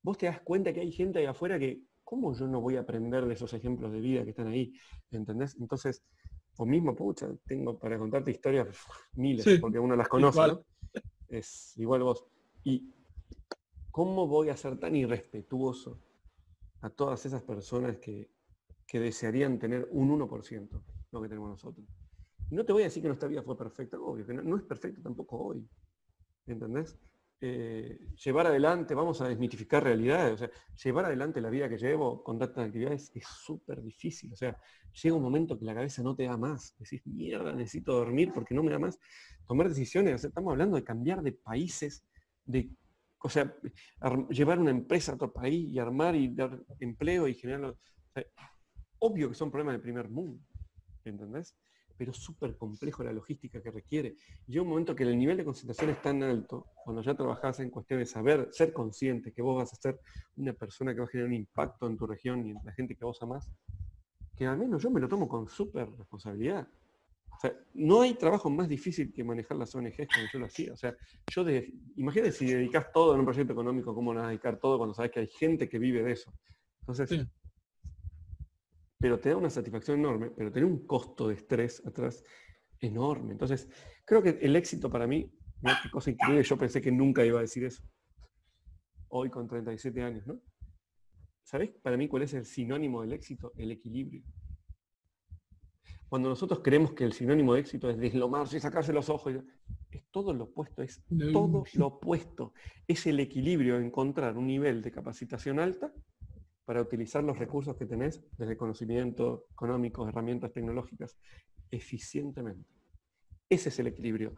vos 0.02 0.18
te 0.18 0.26
das 0.26 0.40
cuenta 0.40 0.72
que 0.72 0.80
hay 0.80 0.92
gente 0.92 1.18
ahí 1.18 1.26
afuera 1.26 1.58
que, 1.58 1.82
¿cómo 2.02 2.34
yo 2.34 2.46
no 2.46 2.60
voy 2.60 2.76
a 2.76 2.80
aprender 2.80 3.24
de 3.26 3.34
esos 3.34 3.52
ejemplos 3.54 3.92
de 3.92 4.00
vida 4.00 4.24
que 4.24 4.30
están 4.30 4.48
ahí? 4.48 4.72
¿Entendés? 5.10 5.56
Entonces, 5.60 6.02
vos 6.56 6.68
mismo, 6.68 6.94
pucha, 6.94 7.28
tengo 7.46 7.78
para 7.78 7.98
contarte 7.98 8.30
historias 8.30 8.68
miles, 9.14 9.60
porque 9.60 9.78
uno 9.78 9.96
las 9.96 10.08
conoce, 10.08 10.40
Es 11.28 11.76
igual 11.76 12.02
vos. 12.02 12.24
Y 12.62 12.92
¿cómo 13.90 14.26
voy 14.26 14.48
a 14.48 14.56
ser 14.56 14.78
tan 14.78 14.94
irrespetuoso 14.96 16.00
a 16.80 16.90
todas 16.90 17.24
esas 17.26 17.42
personas 17.42 17.96
que, 17.98 18.30
que 18.86 19.00
desearían 19.00 19.58
tener 19.58 19.88
un 19.90 20.10
1% 20.10 20.82
lo 21.12 21.22
que 21.22 21.28
tenemos 21.28 21.50
nosotros. 21.50 21.86
no 22.50 22.64
te 22.64 22.72
voy 22.72 22.82
a 22.82 22.86
decir 22.86 23.02
que 23.02 23.08
nuestra 23.08 23.28
vida 23.28 23.42
fue 23.42 23.56
perfecta, 23.56 23.98
obvio, 23.98 24.26
que 24.26 24.34
no, 24.34 24.56
es 24.56 24.62
perfecto 24.64 25.00
tampoco 25.00 25.38
hoy. 25.38 25.66
¿Entendés? 26.46 26.98
Eh, 27.46 27.98
llevar 28.24 28.46
adelante, 28.46 28.94
vamos 28.94 29.20
a 29.20 29.28
desmitificar 29.28 29.84
realidades, 29.84 30.32
o 30.32 30.36
sea, 30.38 30.50
llevar 30.82 31.04
adelante 31.04 31.42
la 31.42 31.50
vida 31.50 31.68
que 31.68 31.76
llevo 31.76 32.24
con 32.24 32.38
tantas 32.38 32.64
actividades 32.64 33.12
es 33.14 33.26
súper 33.26 33.82
difícil, 33.82 34.32
o 34.32 34.36
sea, 34.36 34.58
llega 35.02 35.14
un 35.14 35.22
momento 35.22 35.58
que 35.58 35.66
la 35.66 35.74
cabeza 35.74 36.02
no 36.02 36.16
te 36.16 36.22
da 36.22 36.38
más, 36.38 36.74
decís, 36.78 37.06
mierda, 37.06 37.52
necesito 37.52 37.92
dormir 37.92 38.32
porque 38.32 38.54
no 38.54 38.62
me 38.62 38.70
da 38.70 38.78
más, 38.78 38.98
tomar 39.46 39.68
decisiones, 39.68 40.24
estamos 40.24 40.52
hablando 40.52 40.76
de 40.76 40.84
cambiar 40.84 41.20
de 41.20 41.32
países, 41.32 42.06
de, 42.46 42.70
o 43.18 43.28
sea, 43.28 43.54
llevar 44.30 44.58
una 44.58 44.70
empresa 44.70 45.12
a 45.12 45.16
otro 45.16 45.30
país 45.30 45.68
y 45.68 45.78
armar 45.78 46.16
y 46.16 46.34
dar 46.34 46.58
empleo 46.80 47.28
y 47.28 47.34
generar, 47.34 47.76
Obvio 49.00 49.28
que 49.28 49.34
son 49.34 49.50
problemas 49.50 49.74
del 49.74 49.82
primer 49.82 50.08
mundo, 50.08 50.42
¿entendés? 51.04 51.54
Pero 51.96 52.12
súper 52.12 52.56
complejo 52.56 53.04
la 53.04 53.12
logística 53.12 53.62
que 53.62 53.70
requiere. 53.70 54.16
Llega 54.46 54.62
un 54.62 54.68
momento 54.68 54.94
que 54.94 55.04
el 55.04 55.16
nivel 55.16 55.36
de 55.36 55.44
concentración 55.44 55.90
es 55.90 56.02
tan 56.02 56.22
alto, 56.22 56.66
cuando 56.84 57.02
ya 57.02 57.14
trabajás 57.14 57.60
en 57.60 57.70
cuestión 57.70 58.00
de 58.00 58.06
saber, 58.06 58.48
ser 58.52 58.72
consciente 58.72 59.32
que 59.32 59.42
vos 59.42 59.56
vas 59.56 59.72
a 59.72 59.76
ser 59.76 60.00
una 60.36 60.52
persona 60.52 60.92
que 60.92 61.00
va 61.00 61.06
a 61.06 61.08
generar 61.08 61.28
un 61.28 61.34
impacto 61.34 61.86
en 61.86 61.96
tu 61.96 62.06
región 62.06 62.44
y 62.46 62.50
en 62.50 62.58
la 62.64 62.72
gente 62.72 62.96
que 62.96 63.04
vos 63.04 63.22
amás, 63.22 63.50
que 64.36 64.46
al 64.46 64.58
menos 64.58 64.82
yo 64.82 64.90
me 64.90 65.00
lo 65.00 65.08
tomo 65.08 65.28
con 65.28 65.48
súper 65.48 65.88
responsabilidad. 65.96 66.66
No 67.74 68.00
hay 68.02 68.14
trabajo 68.14 68.48
más 68.48 68.68
difícil 68.68 69.12
que 69.12 69.22
manejar 69.22 69.56
las 69.56 69.74
ONGs 69.74 70.08
como 70.08 70.26
yo 70.32 70.38
lo 70.38 70.46
hacía. 70.46 70.72
O 70.72 70.76
sea, 70.76 70.96
yo 71.26 71.44
de, 71.44 71.74
imagínate 71.96 72.32
si 72.32 72.46
dedicas 72.46 72.90
todo 72.92 73.12
en 73.12 73.20
un 73.20 73.26
proyecto 73.26 73.52
económico, 73.52 73.94
¿cómo 73.94 74.14
vas 74.14 74.24
a 74.24 74.28
dedicar 74.28 74.58
todo 74.58 74.78
cuando 74.78 74.94
sabes 74.94 75.10
que 75.10 75.20
hay 75.20 75.26
gente 75.26 75.68
que 75.68 75.78
vive 75.78 76.02
de 76.02 76.12
eso? 76.12 76.32
Entonces, 76.80 77.26
pero 79.04 79.20
te 79.20 79.28
da 79.28 79.36
una 79.36 79.50
satisfacción 79.50 79.98
enorme, 79.98 80.30
pero 80.30 80.50
tiene 80.50 80.66
un 80.66 80.86
costo 80.86 81.28
de 81.28 81.34
estrés 81.34 81.86
atrás 81.86 82.24
enorme. 82.80 83.32
Entonces, 83.32 83.68
creo 84.02 84.22
que 84.22 84.38
el 84.40 84.56
éxito 84.56 84.88
para 84.88 85.06
mí, 85.06 85.30
qué 85.82 85.90
cosa 85.90 86.10
increíble, 86.10 86.42
yo 86.42 86.56
pensé 86.56 86.80
que 86.80 86.90
nunca 86.90 87.22
iba 87.22 87.38
a 87.38 87.42
decir 87.42 87.66
eso. 87.66 87.82
Hoy 89.08 89.28
con 89.28 89.46
37 89.46 90.02
años, 90.02 90.26
¿no? 90.26 90.40
¿Sabés 91.42 91.72
para 91.82 91.98
mí 91.98 92.08
cuál 92.08 92.22
es 92.22 92.32
el 92.32 92.46
sinónimo 92.46 93.02
del 93.02 93.12
éxito? 93.12 93.52
El 93.56 93.72
equilibrio. 93.72 94.24
Cuando 96.08 96.30
nosotros 96.30 96.60
creemos 96.64 96.94
que 96.94 97.04
el 97.04 97.12
sinónimo 97.12 97.52
de 97.52 97.60
éxito 97.60 97.90
es 97.90 97.98
deslomarse 97.98 98.56
y 98.56 98.60
sacarse 98.60 98.94
los 98.94 99.10
ojos, 99.10 99.34
es 99.90 100.04
todo 100.12 100.32
lo 100.32 100.44
opuesto, 100.44 100.82
es 100.82 101.04
todo 101.30 101.64
lo 101.74 101.86
opuesto. 101.88 102.54
Es 102.88 103.06
el 103.06 103.20
equilibrio, 103.20 103.78
encontrar 103.78 104.38
un 104.38 104.46
nivel 104.46 104.80
de 104.80 104.90
capacitación 104.90 105.60
alta 105.60 105.92
para 106.64 106.80
utilizar 106.80 107.22
los 107.22 107.38
recursos 107.38 107.76
que 107.76 107.86
tenés, 107.86 108.22
desde 108.38 108.56
conocimiento 108.56 109.46
económico, 109.52 110.08
herramientas 110.08 110.52
tecnológicas, 110.52 111.16
eficientemente. 111.70 112.68
Ese 113.48 113.68
es 113.68 113.78
el 113.78 113.88
equilibrio. 113.88 114.34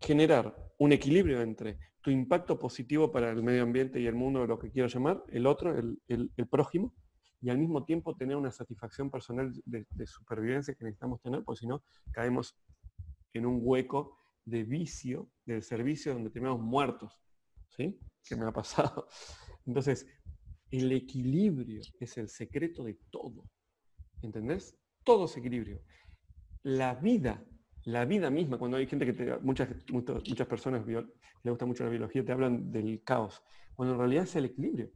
Generar 0.00 0.54
un 0.78 0.92
equilibrio 0.92 1.40
entre 1.40 1.78
tu 2.00 2.10
impacto 2.10 2.58
positivo 2.58 3.12
para 3.12 3.30
el 3.30 3.42
medio 3.42 3.62
ambiente 3.62 4.00
y 4.00 4.06
el 4.06 4.14
mundo, 4.14 4.46
lo 4.46 4.58
que 4.58 4.70
quiero 4.70 4.88
llamar, 4.88 5.22
el 5.28 5.46
otro, 5.46 5.76
el, 5.76 6.30
prójimo, 6.50 6.94
y 7.40 7.50
al 7.50 7.58
mismo 7.58 7.84
tiempo 7.84 8.16
tener 8.16 8.36
una 8.36 8.50
satisfacción 8.50 9.10
personal 9.10 9.52
de, 9.64 9.86
supervivencia 10.06 10.74
que 10.74 10.84
necesitamos 10.84 11.20
tener, 11.22 11.44
porque 11.44 11.60
si 11.60 11.66
no, 11.66 11.82
caemos 12.12 12.56
en 13.32 13.46
un 13.46 13.60
hueco 13.62 14.18
de 14.44 14.64
vicio 14.64 15.30
del 15.44 15.62
servicio 15.62 16.14
donde 16.14 16.30
terminamos 16.30 16.62
muertos. 16.62 17.20
¿Sí? 17.68 18.00
¿Qué 18.24 18.34
me 18.34 18.46
ha 18.46 18.52
pasado? 18.52 19.06
Entonces, 19.66 20.06
el 20.70 20.92
equilibrio 20.92 21.80
es 21.98 22.18
el 22.18 22.28
secreto 22.28 22.84
de 22.84 22.98
todo. 23.10 23.44
¿Entendés? 24.22 24.76
Todo 25.04 25.26
es 25.26 25.36
equilibrio. 25.36 25.80
La 26.62 26.94
vida, 26.94 27.44
la 27.84 28.04
vida 28.04 28.30
misma, 28.30 28.58
cuando 28.58 28.76
hay 28.76 28.86
gente 28.86 29.06
que 29.06 29.12
te, 29.12 29.38
muchas, 29.38 29.68
muchas 29.90 30.46
personas 30.46 30.86
le 30.86 31.50
gusta 31.50 31.66
mucho 31.66 31.84
la 31.84 31.90
biología, 31.90 32.24
te 32.24 32.32
hablan 32.32 32.70
del 32.70 33.02
caos, 33.02 33.42
cuando 33.74 33.94
en 33.94 34.00
realidad 34.00 34.24
es 34.24 34.36
el 34.36 34.46
equilibrio. 34.46 34.90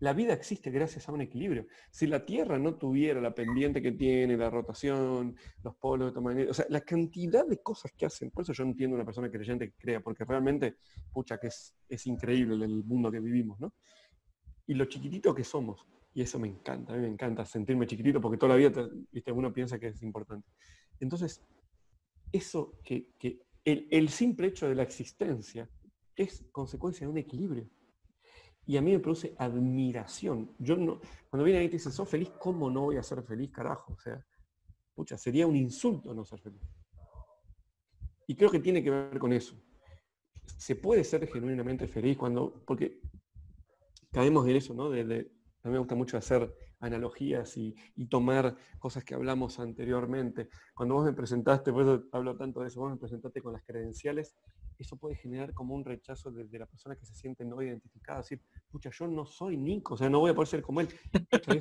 La 0.00 0.12
vida 0.12 0.32
existe 0.32 0.70
gracias 0.70 1.08
a 1.08 1.12
un 1.12 1.20
equilibrio. 1.20 1.66
Si 1.90 2.06
la 2.06 2.24
Tierra 2.24 2.58
no 2.58 2.76
tuviera 2.76 3.20
la 3.20 3.34
pendiente 3.34 3.80
que 3.80 3.92
tiene, 3.92 4.36
la 4.36 4.50
rotación, 4.50 5.36
los 5.62 5.76
polos 5.76 6.08
de 6.08 6.14
tamaño, 6.14 6.46
o 6.50 6.54
sea, 6.54 6.66
la 6.68 6.80
cantidad 6.80 7.46
de 7.46 7.62
cosas 7.62 7.92
que 7.96 8.06
hacen, 8.06 8.30
por 8.30 8.42
eso 8.42 8.52
yo 8.52 8.64
entiendo 8.64 8.96
a 8.96 8.98
una 8.98 9.04
persona 9.04 9.30
creyente 9.30 9.70
que 9.70 9.76
crea, 9.76 10.00
porque 10.00 10.24
realmente, 10.24 10.76
pucha, 11.12 11.38
que 11.38 11.48
es, 11.48 11.76
es 11.88 12.06
increíble 12.06 12.64
el 12.64 12.84
mundo 12.84 13.10
que 13.10 13.20
vivimos, 13.20 13.60
¿no? 13.60 13.74
Y 14.66 14.74
lo 14.74 14.84
chiquitito 14.86 15.34
que 15.34 15.44
somos. 15.44 15.86
Y 16.14 16.22
eso 16.22 16.38
me 16.38 16.48
encanta, 16.48 16.92
a 16.92 16.96
mí 16.96 17.02
me 17.02 17.08
encanta 17.08 17.44
sentirme 17.44 17.86
chiquitito 17.86 18.20
porque 18.20 18.38
toda 18.38 18.50
la 18.50 18.56
vida 18.56 18.88
¿viste? 19.10 19.32
uno 19.32 19.52
piensa 19.52 19.78
que 19.78 19.88
es 19.88 20.02
importante. 20.02 20.48
Entonces, 21.00 21.44
eso 22.32 22.78
que, 22.84 23.12
el, 23.64 24.08
simple 24.08 24.48
hecho 24.48 24.68
de 24.68 24.74
la 24.74 24.82
existencia 24.82 25.68
es 26.14 26.44
consecuencia 26.52 27.06
de 27.06 27.12
un 27.12 27.18
equilibrio. 27.18 27.68
Y 28.66 28.76
a 28.76 28.82
mí 28.82 28.92
me 28.92 29.00
produce 29.00 29.34
admiración. 29.38 30.54
Yo 30.58 30.76
no, 30.76 31.00
cuando 31.28 31.44
viene 31.44 31.58
alguien 31.58 31.68
y 31.68 31.70
te 31.70 31.76
dice, 31.76 31.90
¿sos 31.90 32.08
feliz? 32.08 32.30
¿Cómo 32.40 32.70
no 32.70 32.82
voy 32.82 32.96
a 32.96 33.02
ser 33.02 33.22
feliz, 33.22 33.50
carajo? 33.50 33.92
O 33.92 33.98
sea, 33.98 34.24
pucha, 34.94 35.18
sería 35.18 35.46
un 35.46 35.56
insulto 35.56 36.14
no 36.14 36.24
ser 36.24 36.40
feliz. 36.40 36.62
Y 38.26 38.34
creo 38.34 38.50
que 38.50 38.60
tiene 38.60 38.82
que 38.82 38.90
ver 38.90 39.18
con 39.18 39.32
eso. 39.32 39.54
Se 40.56 40.76
puede 40.76 41.04
ser 41.04 41.26
genuinamente 41.26 41.86
feliz 41.86 42.16
cuando, 42.16 42.64
porque 42.66 43.00
caemos 44.14 44.46
en 44.48 44.56
eso, 44.56 44.72
¿no? 44.72 44.86
A 44.86 45.68
mí 45.68 45.72
me 45.72 45.78
gusta 45.78 45.94
mucho 45.94 46.16
hacer 46.16 46.54
analogías 46.78 47.56
y, 47.56 47.74
tomar 48.08 48.56
cosas 48.78 49.02
que 49.02 49.14
hablamos 49.14 49.58
anteriormente. 49.58 50.48
Cuando 50.74 50.94
vos 50.94 51.04
me 51.04 51.12
presentaste, 51.12 51.72
por 51.72 51.82
eso 51.82 52.04
hablo 52.12 52.36
tanto 52.36 52.60
de 52.60 52.68
eso, 52.68 52.80
vos 52.80 52.92
me 52.92 52.96
presentaste 52.96 53.40
con 53.40 53.52
las 53.52 53.64
credenciales, 53.64 54.36
eso 54.78 54.96
puede 54.96 55.16
generar 55.16 55.52
como 55.52 55.74
un 55.74 55.84
rechazo 55.84 56.30
de, 56.30 56.58
la 56.58 56.66
persona 56.66 56.94
que 56.96 57.06
se 57.06 57.14
siente 57.14 57.44
no 57.44 57.60
identificada, 57.60 58.18
decir, 58.18 58.40
pucha, 58.70 58.90
yo 58.90 59.08
no 59.08 59.26
soy 59.26 59.56
Nico, 59.56 59.94
o 59.94 59.96
sea, 59.96 60.08
no 60.08 60.20
voy 60.20 60.30
a 60.30 60.34
poder 60.34 60.48
ser 60.48 60.62
como 60.62 60.80
él. 60.80 60.88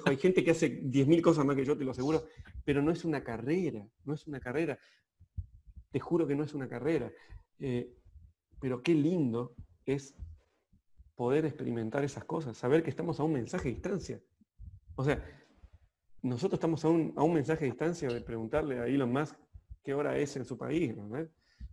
hay 0.06 0.18
gente 0.18 0.44
que 0.44 0.52
hace 0.52 0.82
10.000 0.82 1.22
cosas 1.22 1.46
más 1.46 1.56
que 1.56 1.66
yo, 1.66 1.78
te 1.78 1.86
lo 1.86 1.92
aseguro, 1.92 2.24
pero 2.64 2.82
no 2.82 2.92
es 2.92 3.04
una 3.06 3.24
carrera, 3.24 3.88
no 4.06 4.14
es 4.14 4.28
una 4.28 4.40
carrera. 4.40 4.78
Te 5.92 6.00
juro 6.00 6.28
que 6.28 6.36
no 6.36 6.44
es 6.44 6.54
una 6.54 6.68
carrera. 6.68 7.12
Eh, 7.60 7.94
pero 8.60 8.82
qué 8.82 8.94
lindo 8.94 9.56
es 9.86 10.16
poder 11.16 11.46
experimentar 11.46 12.04
esas 12.04 12.24
cosas, 12.24 12.58
saber 12.58 12.84
que 12.84 12.90
estamos 12.90 13.20
a 13.20 13.24
un 13.24 13.34
mensaje 13.34 13.70
de 13.70 13.76
distancia. 13.76 14.22
O 14.96 15.04
sea, 15.04 15.24
nosotros 16.22 16.58
estamos 16.58 16.84
a 16.86 16.90
un, 16.90 17.14
a 17.16 17.24
un 17.24 17.34
mensaje 17.34 17.66
de 17.66 17.72
distancia 17.72 18.10
de 18.10 18.22
preguntarle 18.22 18.80
a 18.80 18.88
Elon 18.88 19.12
Musk 19.12 19.36
qué 19.84 19.94
hora 19.94 20.18
es 20.18 20.36
en 20.38 20.46
su 20.46 20.58
país, 20.58 20.96
¿no? 20.96 21.10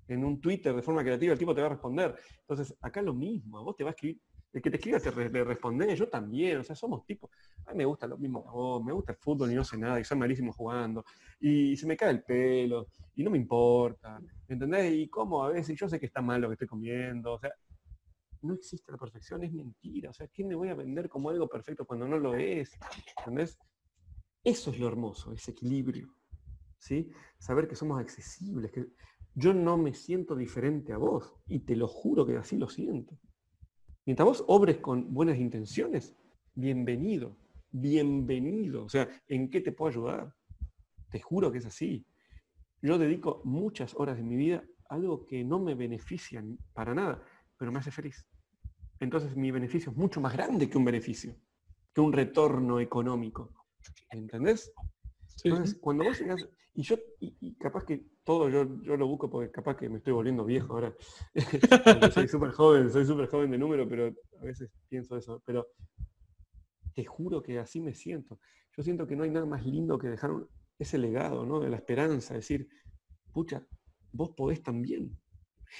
En 0.09 0.25
un 0.25 0.41
Twitter 0.41 0.75
de 0.75 0.83
forma 0.83 1.03
creativa 1.03 1.33
el 1.33 1.39
tipo 1.39 1.55
te 1.55 1.61
va 1.61 1.69
a 1.69 1.71
responder. 1.71 2.17
Entonces, 2.41 2.77
acá 2.81 3.01
lo 3.01 3.15
mismo, 3.15 3.63
vos 3.63 3.77
te 3.77 3.85
va 3.85 3.91
a 3.91 3.93
escribir, 3.93 4.21
el 4.53 4.61
que 4.61 4.71
te 4.71 4.77
escriba 4.77 4.99
te 4.99 5.13
le 5.29 5.45
responde, 5.45 5.95
yo 5.95 6.09
también, 6.09 6.59
o 6.59 6.65
sea, 6.65 6.75
somos 6.75 7.07
tipos, 7.07 7.31
a 7.67 7.71
mí 7.71 7.79
me 7.79 7.85
gusta 7.85 8.09
lo 8.09 8.19
mismo 8.19 8.43
que 8.43 8.51
vos, 8.51 8.85
me 8.85 8.93
gusta 8.93 9.13
el 9.13 9.19
fútbol 9.19 9.53
y 9.53 9.55
no 9.55 9.63
sé 9.63 9.79
nada, 9.79 10.01
y 10.01 10.05
soy 10.05 10.19
malísimo 10.19 10.53
jugando, 10.53 11.05
y 11.39 11.77
se 11.77 11.87
me 11.87 11.97
cae 11.97 12.11
el 12.11 12.25
pelo, 12.25 12.89
y 13.15 13.23
no 13.23 13.31
me 13.31 13.39
importa, 13.39 14.21
¿entendés? 14.49 14.93
Y 14.93 15.09
cómo 15.09 15.45
a 15.45 15.51
veces, 15.51 15.79
yo 15.79 15.89
sé 15.89 16.01
que 16.01 16.07
está 16.07 16.21
mal 16.21 16.41
lo 16.41 16.49
que 16.49 16.55
estoy 16.55 16.67
comiendo, 16.67 17.35
o 17.35 17.39
sea, 17.39 17.53
no 18.43 18.55
existe 18.55 18.91
la 18.91 18.99
perfección, 18.99 19.45
es 19.45 19.53
mentira. 19.53 20.11
O 20.11 20.13
sea, 20.13 20.29
¿quién 20.29 20.49
me 20.49 20.55
voy 20.55 20.69
a 20.69 20.75
vender 20.75 21.09
como 21.09 21.31
algo 21.31 21.49
perfecto 21.49 21.85
cuando 21.85 22.07
no 22.07 22.19
lo 22.19 22.35
es? 22.35 22.73
¿Entendés? 23.19 23.59
Eso 24.43 24.71
es 24.71 24.79
lo 24.79 24.89
hermoso, 24.89 25.33
ese 25.33 25.51
equilibrio. 25.51 26.15
¿sí? 26.79 27.11
Saber 27.39 27.69
que 27.69 27.77
somos 27.77 28.01
accesibles, 28.01 28.73
que 28.73 28.87
yo 29.35 29.53
no 29.53 29.77
me 29.77 29.95
siento 29.95 30.35
diferente 30.35 30.93
a 30.93 30.99
vos 30.99 31.35
y 31.47 31.61
te 31.61 31.77
lo 31.77 31.89
juro 31.89 32.27
que 32.27 32.37
así 32.37 32.57
lo 32.57 32.69
siento. 32.69 33.19
Mientras 34.07 34.27
vos 34.27 34.45
obres 34.49 34.79
con 34.79 35.13
buenas 35.13 35.39
intenciones, 35.39 36.17
bienvenido, 36.55 37.37
bienvenido. 37.71 38.85
O 38.85 38.89
sea, 38.89 39.09
¿en 39.29 39.51
qué 39.51 39.61
te 39.61 39.73
puedo 39.73 39.91
ayudar? 39.91 40.35
Te 41.11 41.21
juro 41.21 41.53
que 41.53 41.59
es 41.59 41.67
así. 41.67 42.07
Yo 42.83 42.99
dedico 42.99 43.43
muchas 43.45 43.95
horas 43.95 44.17
de 44.17 44.23
mi 44.23 44.37
vida 44.37 44.65
a 44.89 44.95
algo 44.95 45.27
que 45.27 45.45
no 45.45 45.61
me 45.61 45.75
beneficia 45.75 46.43
para 46.73 46.95
nada 46.95 47.23
pero 47.61 47.71
me 47.71 47.79
hace 47.79 47.91
feliz. 47.91 48.27
Entonces 49.01 49.35
mi 49.37 49.51
beneficio 49.51 49.91
es 49.91 49.97
mucho 49.97 50.21
más 50.21 50.35
grande 50.35 50.69
que 50.69 50.79
un 50.79 50.85
beneficio, 50.85 51.35
que 51.93 52.01
un 52.01 52.13
retorno 52.13 52.79
económico. 52.79 53.51
¿Entendés? 54.11 54.73
Entonces, 55.43 55.79
cuando 55.81 56.05
vos 56.05 56.21
llegas, 56.21 56.47
y 56.75 56.83
yo, 56.83 56.97
y, 57.19 57.55
capaz 57.55 57.85
que 57.85 58.05
todo 58.25 58.49
yo, 58.49 58.65
yo 58.83 58.97
lo 58.97 59.07
busco 59.07 59.31
porque 59.31 59.51
capaz 59.51 59.77
que 59.77 59.89
me 59.89 59.99
estoy 59.99 60.13
volviendo 60.13 60.45
viejo 60.45 60.75
ahora. 60.75 60.95
soy 62.15 62.29
súper 62.29 62.51
joven, 62.53 62.91
soy 62.91 63.07
súper 63.07 63.29
joven 63.29 63.51
de 63.51 63.59
número, 63.59 63.89
pero 63.89 64.15
a 64.41 64.45
veces 64.45 64.71
pienso 64.89 65.17
eso. 65.17 65.43
Pero 65.47 65.69
te 66.95 67.05
juro 67.05 67.43
que 67.43 67.59
así 67.59 67.81
me 67.81 67.95
siento. 67.95 68.39
Yo 68.77 68.83
siento 68.83 69.07
que 69.07 69.17
no 69.17 69.25
hay 69.25 69.31
nada 69.31 69.47
más 69.47 69.65
lindo 69.65 69.99
que 69.99 70.09
dejar 70.09 70.31
ese 70.79 70.99
legado, 70.99 71.47
¿no? 71.47 71.61
De 71.61 71.71
la 71.71 71.77
esperanza, 71.77 72.35
decir, 72.35 72.69
pucha, 73.33 73.67
vos 74.13 74.31
podés 74.37 74.63
también. 74.63 75.19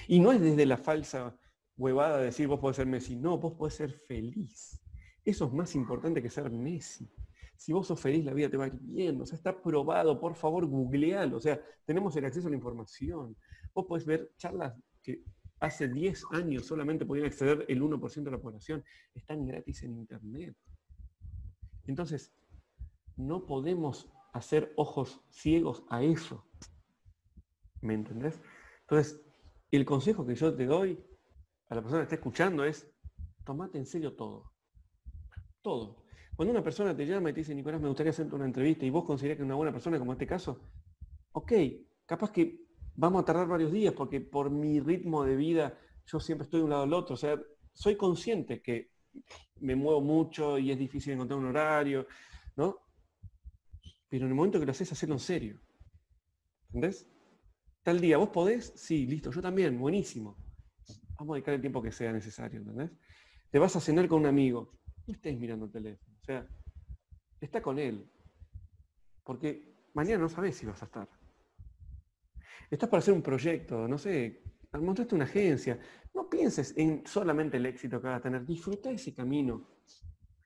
Y 0.07 0.19
no 0.19 0.31
es 0.31 0.41
desde 0.41 0.65
la 0.65 0.77
falsa 0.77 1.37
huevada 1.81 2.19
de 2.19 2.25
decir 2.25 2.47
vos 2.47 2.59
podés 2.59 2.77
ser 2.77 2.85
Messi. 2.85 3.15
No, 3.15 3.39
vos 3.39 3.53
podés 3.53 3.73
ser 3.73 3.91
feliz. 3.91 4.79
Eso 5.25 5.45
es 5.45 5.53
más 5.53 5.75
importante 5.75 6.21
que 6.21 6.29
ser 6.29 6.49
Messi. 6.51 7.11
Si 7.57 7.73
vos 7.73 7.87
sos 7.87 7.99
feliz, 7.99 8.23
la 8.23 8.33
vida 8.33 8.49
te 8.49 8.57
va 8.57 8.65
a 8.65 8.67
ir 8.67 8.79
bien. 8.79 9.19
O 9.21 9.25
sea, 9.25 9.35
está 9.35 9.61
probado. 9.61 10.19
Por 10.19 10.35
favor, 10.35 10.65
googlealo. 10.67 11.37
O 11.37 11.39
sea, 11.39 11.59
tenemos 11.85 12.15
el 12.15 12.25
acceso 12.25 12.47
a 12.47 12.51
la 12.51 12.55
información. 12.55 13.35
Vos 13.73 13.85
podés 13.85 14.05
ver 14.05 14.31
charlas 14.37 14.75
que 15.01 15.23
hace 15.59 15.87
10 15.87 16.25
años 16.31 16.65
solamente 16.65 17.05
podían 17.05 17.27
acceder 17.27 17.65
el 17.67 17.81
1% 17.81 18.23
de 18.23 18.31
la 18.31 18.39
población. 18.39 18.83
Están 19.13 19.45
gratis 19.45 19.83
en 19.83 19.97
Internet. 19.97 20.55
Entonces, 21.87 22.33
no 23.15 23.45
podemos 23.45 24.11
hacer 24.33 24.71
ojos 24.75 25.21
ciegos 25.29 25.83
a 25.89 26.03
eso. 26.03 26.45
¿Me 27.81 27.95
entendés? 27.95 28.39
Entonces, 28.81 29.21
el 29.71 29.85
consejo 29.85 30.25
que 30.25 30.35
yo 30.35 30.53
te 30.53 30.65
doy 30.65 30.99
a 31.71 31.75
la 31.75 31.81
persona 31.81 32.01
que 32.01 32.03
está 32.03 32.15
escuchando 32.15 32.65
es, 32.65 32.85
tomate 33.45 33.77
en 33.77 33.85
serio 33.85 34.13
todo. 34.13 34.51
Todo. 35.61 36.03
Cuando 36.35 36.51
una 36.51 36.61
persona 36.61 36.93
te 36.93 37.05
llama 37.05 37.29
y 37.29 37.33
te 37.33 37.39
dice, 37.39 37.55
Nicolás, 37.55 37.79
me 37.79 37.87
gustaría 37.87 38.09
hacerte 38.09 38.35
una 38.35 38.43
entrevista 38.43 38.85
y 38.85 38.89
vos 38.89 39.05
considerás 39.05 39.37
que 39.37 39.43
una 39.43 39.55
buena 39.55 39.71
persona, 39.71 39.97
como 39.97 40.11
este 40.11 40.27
caso, 40.27 40.59
ok, 41.31 41.53
capaz 42.05 42.33
que 42.33 42.65
vamos 42.95 43.21
a 43.21 43.25
tardar 43.25 43.47
varios 43.47 43.71
días 43.71 43.93
porque 43.93 44.19
por 44.19 44.49
mi 44.49 44.81
ritmo 44.81 45.23
de 45.23 45.37
vida 45.37 45.79
yo 46.05 46.19
siempre 46.19 46.43
estoy 46.43 46.59
de 46.59 46.65
un 46.65 46.71
lado 46.71 46.83
al 46.83 46.93
otro. 46.93 47.13
O 47.13 47.17
sea, 47.17 47.41
soy 47.71 47.95
consciente 47.95 48.61
que 48.61 48.91
me 49.61 49.73
muevo 49.73 50.01
mucho 50.01 50.59
y 50.59 50.71
es 50.71 50.77
difícil 50.77 51.13
encontrar 51.13 51.39
un 51.39 51.45
horario, 51.45 52.05
¿no? 52.57 52.79
Pero 54.09 54.25
en 54.25 54.31
el 54.31 54.35
momento 54.35 54.59
que 54.59 54.65
lo 54.65 54.71
haces, 54.73 54.91
hacerlo 54.91 55.15
en 55.15 55.19
serio. 55.19 55.61
¿Entendés? 56.67 57.07
Tal 57.81 58.01
día, 58.01 58.17
¿vos 58.17 58.27
podés? 58.27 58.73
Sí, 58.75 59.05
listo, 59.05 59.31
yo 59.31 59.41
también, 59.41 59.79
buenísimo. 59.79 60.35
Vamos 61.21 61.33
a 61.33 61.35
dedicar 61.35 61.53
el 61.53 61.61
tiempo 61.61 61.83
que 61.83 61.91
sea 61.91 62.11
necesario, 62.11 62.61
¿entendés? 62.61 62.89
Te 63.51 63.59
vas 63.59 63.75
a 63.75 63.79
cenar 63.79 64.07
con 64.07 64.21
un 64.21 64.25
amigo, 64.25 64.73
no 65.05 65.13
estés 65.13 65.37
mirando 65.37 65.65
el 65.65 65.71
teléfono. 65.71 66.17
O 66.19 66.25
sea, 66.25 66.47
está 67.39 67.61
con 67.61 67.77
él. 67.77 68.09
Porque 69.23 69.71
mañana 69.93 70.23
no 70.23 70.29
sabes 70.29 70.55
si 70.55 70.65
vas 70.65 70.81
a 70.81 70.85
estar. 70.85 71.07
Estás 72.71 72.89
para 72.89 73.01
hacer 73.01 73.13
un 73.13 73.21
proyecto, 73.21 73.87
no 73.87 73.99
sé, 73.99 74.41
montaste 74.73 75.13
una 75.13 75.25
agencia. 75.25 75.79
No 76.11 76.27
pienses 76.27 76.73
en 76.75 77.05
solamente 77.05 77.57
el 77.57 77.67
éxito 77.67 78.01
que 78.01 78.07
vas 78.07 78.17
a 78.17 78.23
tener. 78.23 78.43
Disfruta 78.43 78.89
ese 78.89 79.13
camino. 79.13 79.67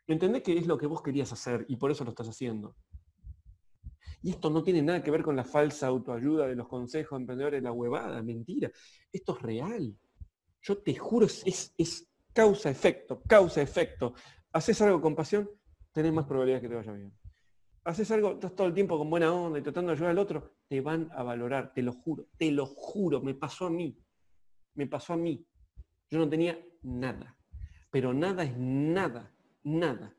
Entendés 0.07 0.43
que 0.43 0.57
es 0.57 0.67
lo 0.67 0.77
que 0.77 0.87
vos 0.87 1.01
querías 1.01 1.31
hacer 1.31 1.65
y 1.69 1.77
por 1.77 1.89
eso 1.89 2.03
lo 2.03 2.09
estás 2.09 2.27
haciendo. 2.27 2.75
Y 4.21 4.31
esto 4.31 4.49
no 4.49 4.61
tiene 4.61 4.81
nada 4.81 5.01
que 5.01 5.11
ver 5.11 5.23
con 5.23 5.37
la 5.37 5.45
falsa 5.45 5.87
autoayuda 5.87 6.47
de 6.47 6.55
los 6.57 6.67
consejos 6.67 7.17
emprendedores, 7.17 7.63
la 7.63 7.71
huevada, 7.71 8.21
mentira. 8.21 8.69
Esto 9.13 9.37
es 9.37 9.41
real. 9.41 9.97
Yo 10.65 10.79
te 10.79 10.95
juro, 10.95 11.27
es, 11.27 12.07
causa-efecto, 12.33 13.21
causa-efecto. 13.27 14.15
Haces 14.51 14.81
algo 14.81 14.99
con 14.99 15.15
pasión, 15.15 15.47
tenés 15.91 16.11
más 16.11 16.25
probabilidades 16.25 16.63
que 16.63 16.69
te 16.69 16.75
vaya 16.75 16.91
bien. 16.91 17.13
Haces 17.83 18.09
algo, 18.09 18.31
estás 18.31 18.55
todo 18.55 18.65
el 18.65 18.73
tiempo 18.73 18.97
con 18.97 19.07
buena 19.07 19.31
onda 19.31 19.59
y 19.59 19.61
tratando 19.61 19.91
de 19.91 19.97
ayudar 19.97 20.11
al 20.11 20.17
otro, 20.17 20.55
te 20.67 20.81
van 20.81 21.07
a 21.11 21.21
valorar, 21.21 21.71
te 21.71 21.83
lo 21.83 21.93
juro, 21.93 22.29
te 22.35 22.51
lo 22.51 22.65
juro, 22.65 23.21
me 23.21 23.35
pasó 23.35 23.67
a 23.67 23.69
mí. 23.69 23.95
Me 24.73 24.87
pasó 24.87 25.13
a 25.13 25.17
mí. 25.17 25.45
Yo 26.09 26.17
no 26.17 26.27
tenía 26.27 26.59
nada. 26.81 27.37
Pero 27.91 28.11
nada 28.11 28.43
es 28.43 28.57
nada, 28.57 29.31
nada. 29.63 30.17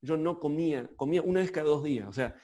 Yo 0.00 0.16
no 0.16 0.40
comía, 0.40 0.90
comía 0.96 1.20
una 1.20 1.40
vez 1.40 1.50
cada 1.50 1.66
dos 1.66 1.84
días. 1.84 2.08
O 2.08 2.12
sea, 2.12 2.34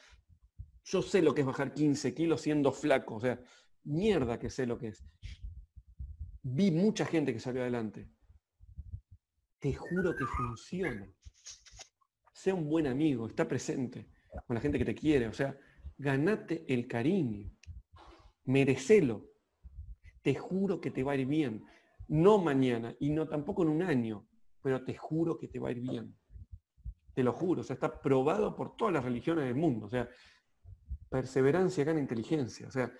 yo 0.85 1.01
sé 1.01 1.23
lo 1.23 1.35
que 1.35 1.41
es 1.41 1.47
bajar 1.47 1.73
15 1.73 2.13
kilos 2.13 2.43
siendo 2.43 2.71
flaco. 2.71 3.15
O 3.15 3.21
sea, 3.21 3.41
mierda 3.85 4.39
que 4.39 4.51
sé 4.51 4.67
lo 4.67 4.77
que 4.77 4.89
es 4.89 5.03
vi 6.43 6.71
mucha 6.71 7.05
gente 7.05 7.33
que 7.33 7.41
salió 7.41 7.63
adelante. 7.63 8.09
Te 9.59 9.75
juro 9.75 10.15
que 10.17 10.25
funciona. 10.25 11.07
Sea 12.33 12.55
un 12.55 12.69
buen 12.69 12.87
amigo, 12.87 13.27
está 13.27 13.47
presente 13.47 14.09
con 14.47 14.55
la 14.55 14.61
gente 14.61 14.79
que 14.79 14.85
te 14.85 14.95
quiere. 14.95 15.29
O 15.29 15.33
sea, 15.33 15.59
ganate 15.99 16.65
el 16.73 16.87
cariño. 16.87 17.51
Merecelo. 18.45 19.29
Te 20.23 20.35
juro 20.35 20.81
que 20.81 20.91
te 20.91 21.03
va 21.03 21.13
a 21.13 21.17
ir 21.17 21.27
bien. 21.27 21.65
No 22.09 22.39
mañana 22.39 22.97
y 22.99 23.11
no 23.11 23.29
tampoco 23.29 23.63
en 23.63 23.69
un 23.69 23.83
año, 23.83 24.27
pero 24.63 24.85
te 24.85 24.97
juro 24.97 25.39
que 25.39 25.49
te 25.49 25.59
va 25.59 25.69
a 25.69 25.73
ir 25.73 25.81
bien. 25.81 26.17
Te 27.15 27.23
lo 27.23 27.33
juro. 27.33 27.61
O 27.61 27.65
sea, 27.65 27.75
está 27.75 28.01
probado 28.01 28.57
por 28.57 28.77
todas 28.77 28.95
las 28.95 29.05
religiones 29.05 29.45
del 29.45 29.55
mundo. 29.55 29.87
O 29.87 29.91
sea, 29.91 30.09
perseverancia 31.11 31.85
gana 31.85 32.01
inteligencia. 32.01 32.67
O 32.67 32.71
sea, 32.71 32.91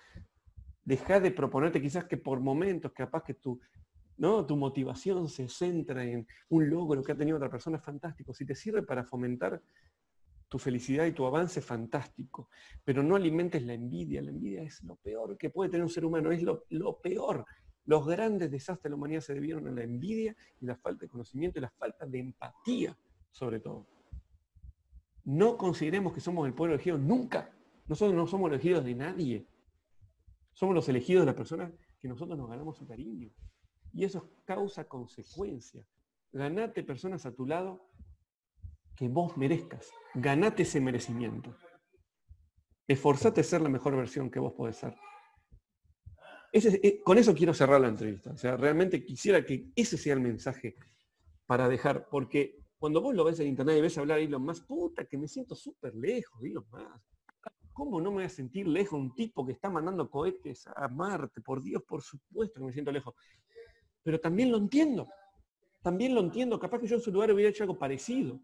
Deja 0.83 1.19
de 1.19 1.31
proponerte 1.31 1.81
quizás 1.81 2.05
que 2.05 2.17
por 2.17 2.39
momentos, 2.39 2.91
capaz 2.91 3.23
que 3.23 3.35
tu, 3.35 3.59
¿no? 4.17 4.45
tu 4.45 4.57
motivación 4.57 5.29
se 5.29 5.47
centra 5.47 6.03
en 6.03 6.27
un 6.49 6.69
logro 6.69 7.03
que 7.03 7.11
ha 7.11 7.17
tenido 7.17 7.37
otra 7.37 7.49
persona, 7.49 7.79
fantástico. 7.79 8.33
Si 8.33 8.45
te 8.45 8.55
sirve 8.55 8.83
para 8.83 9.03
fomentar 9.03 9.61
tu 10.47 10.59
felicidad 10.59 11.05
y 11.05 11.13
tu 11.13 11.25
avance, 11.25 11.61
fantástico. 11.61 12.49
Pero 12.83 13.01
no 13.03 13.15
alimentes 13.15 13.63
la 13.63 13.73
envidia. 13.73 14.21
La 14.21 14.31
envidia 14.31 14.63
es 14.63 14.83
lo 14.83 14.97
peor 14.97 15.37
que 15.37 15.49
puede 15.49 15.69
tener 15.69 15.83
un 15.83 15.89
ser 15.89 16.03
humano, 16.03 16.31
es 16.31 16.43
lo, 16.43 16.65
lo 16.69 16.99
peor. 16.99 17.45
Los 17.85 18.05
grandes 18.05 18.51
desastres 18.51 18.83
de 18.83 18.89
la 18.89 18.95
humanidad 18.95 19.21
se 19.21 19.33
debieron 19.33 19.67
a 19.67 19.71
la 19.71 19.83
envidia 19.83 20.35
y 20.59 20.65
la 20.65 20.75
falta 20.75 21.05
de 21.05 21.09
conocimiento 21.09 21.59
y 21.59 21.61
la 21.61 21.69
falta 21.69 22.05
de 22.05 22.19
empatía, 22.19 22.97
sobre 23.31 23.59
todo. 23.59 23.87
No 25.23 25.57
consideremos 25.57 26.13
que 26.13 26.19
somos 26.19 26.45
el 26.47 26.53
pueblo 26.53 26.75
elegido 26.75 26.97
nunca, 26.97 27.49
Nosotros 27.87 28.15
no 28.15 28.27
somos 28.27 28.49
elegidos 28.49 28.83
de 28.83 28.95
nadie. 28.95 29.45
Somos 30.61 30.75
los 30.75 30.87
elegidos 30.89 31.23
de 31.23 31.25
las 31.25 31.33
personas 31.33 31.71
que 31.99 32.07
nosotros 32.07 32.37
nos 32.37 32.47
ganamos 32.47 32.77
su 32.77 32.85
cariño. 32.85 33.31
Y 33.93 34.03
eso 34.05 34.19
es 34.19 34.43
causa-consecuencia. 34.45 35.83
Ganate 36.31 36.83
personas 36.83 37.25
a 37.25 37.33
tu 37.33 37.47
lado 37.47 37.89
que 38.95 39.07
vos 39.07 39.35
merezcas. 39.37 39.89
Ganate 40.13 40.61
ese 40.61 40.79
merecimiento. 40.79 41.57
Esforzate 42.87 43.41
a 43.41 43.43
ser 43.43 43.61
la 43.61 43.69
mejor 43.69 43.95
versión 43.95 44.29
que 44.29 44.39
vos 44.39 44.53
podés 44.53 44.75
ser. 44.75 44.95
Eh, 46.53 47.01
con 47.03 47.17
eso 47.17 47.33
quiero 47.33 47.55
cerrar 47.55 47.81
la 47.81 47.87
entrevista. 47.87 48.29
O 48.29 48.37
sea, 48.37 48.55
realmente 48.55 49.03
quisiera 49.03 49.43
que 49.43 49.71
ese 49.75 49.97
sea 49.97 50.13
el 50.13 50.21
mensaje 50.21 50.75
para 51.47 51.67
dejar, 51.67 52.07
porque 52.07 52.59
cuando 52.77 53.01
vos 53.01 53.15
lo 53.15 53.23
ves 53.23 53.39
en 53.39 53.47
internet 53.47 53.79
y 53.79 53.81
ves 53.81 53.97
hablar 53.97 54.19
a 54.19 54.21
Elon 54.21 54.43
Musk, 54.43 54.67
puta, 54.67 55.05
que 55.05 55.17
me 55.17 55.27
siento 55.27 55.55
súper 55.55 55.95
lejos 55.95 56.39
Elon 56.43 56.67
Musk. 56.69 57.10
¿Cómo 57.73 58.01
no 58.01 58.09
me 58.11 58.17
voy 58.17 58.25
a 58.25 58.29
sentir 58.29 58.67
lejos 58.67 58.99
un 58.99 59.15
tipo 59.15 59.45
que 59.45 59.53
está 59.53 59.69
mandando 59.69 60.09
cohetes 60.09 60.67
a 60.67 60.87
Marte? 60.87 61.41
Por 61.41 61.61
Dios, 61.61 61.83
por 61.87 62.01
supuesto 62.01 62.59
que 62.59 62.65
me 62.65 62.73
siento 62.73 62.91
lejos. 62.91 63.13
Pero 64.03 64.19
también 64.19 64.51
lo 64.51 64.57
entiendo. 64.57 65.07
También 65.81 66.13
lo 66.13 66.21
entiendo. 66.21 66.59
Capaz 66.59 66.79
que 66.79 66.87
yo 66.87 66.95
en 66.95 67.01
su 67.01 67.11
lugar 67.11 67.31
hubiera 67.31 67.49
hecho 67.49 67.63
algo 67.63 67.77
parecido. 67.77 68.39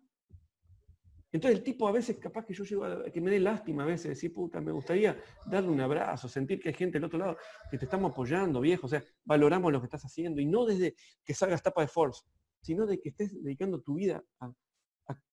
Entonces 1.32 1.60
el 1.60 1.64
tipo 1.64 1.88
a 1.88 1.92
veces 1.92 2.18
capaz 2.18 2.46
que 2.46 2.54
yo 2.54 2.64
llego 2.64 2.86
a 2.86 3.04
que 3.12 3.20
me 3.20 3.30
dé 3.30 3.40
lástima 3.40 3.84
a 3.84 3.86
veces, 3.86 4.10
decir, 4.10 4.34
puta, 4.34 4.62
me 4.62 4.72
gustaría 4.72 5.22
darle 5.46 5.70
un 5.70 5.82
abrazo, 5.82 6.30
sentir 6.30 6.60
que 6.60 6.70
hay 6.70 6.76
gente 6.76 6.98
del 6.98 7.04
otro 7.04 7.20
lado 7.20 7.38
que 7.70 7.78
te 7.78 7.86
estamos 7.86 8.12
apoyando, 8.12 8.62
viejo, 8.62 8.86
o 8.86 8.90
sea, 8.90 9.04
valoramos 9.26 9.72
lo 9.72 9.82
que 9.82 9.88
estás 9.88 10.04
haciendo 10.06 10.40
y 10.40 10.46
no 10.46 10.66
desde 10.66 10.96
que 11.26 11.34
salgas 11.34 11.62
tapa 11.62 11.82
de 11.82 11.90
Force, 11.90 12.24
sino 12.62 12.86
de 12.86 13.00
que 13.00 13.10
estés 13.10 13.44
dedicando 13.44 13.82
tu 13.82 13.96
vida 13.96 14.24
a, 14.40 14.52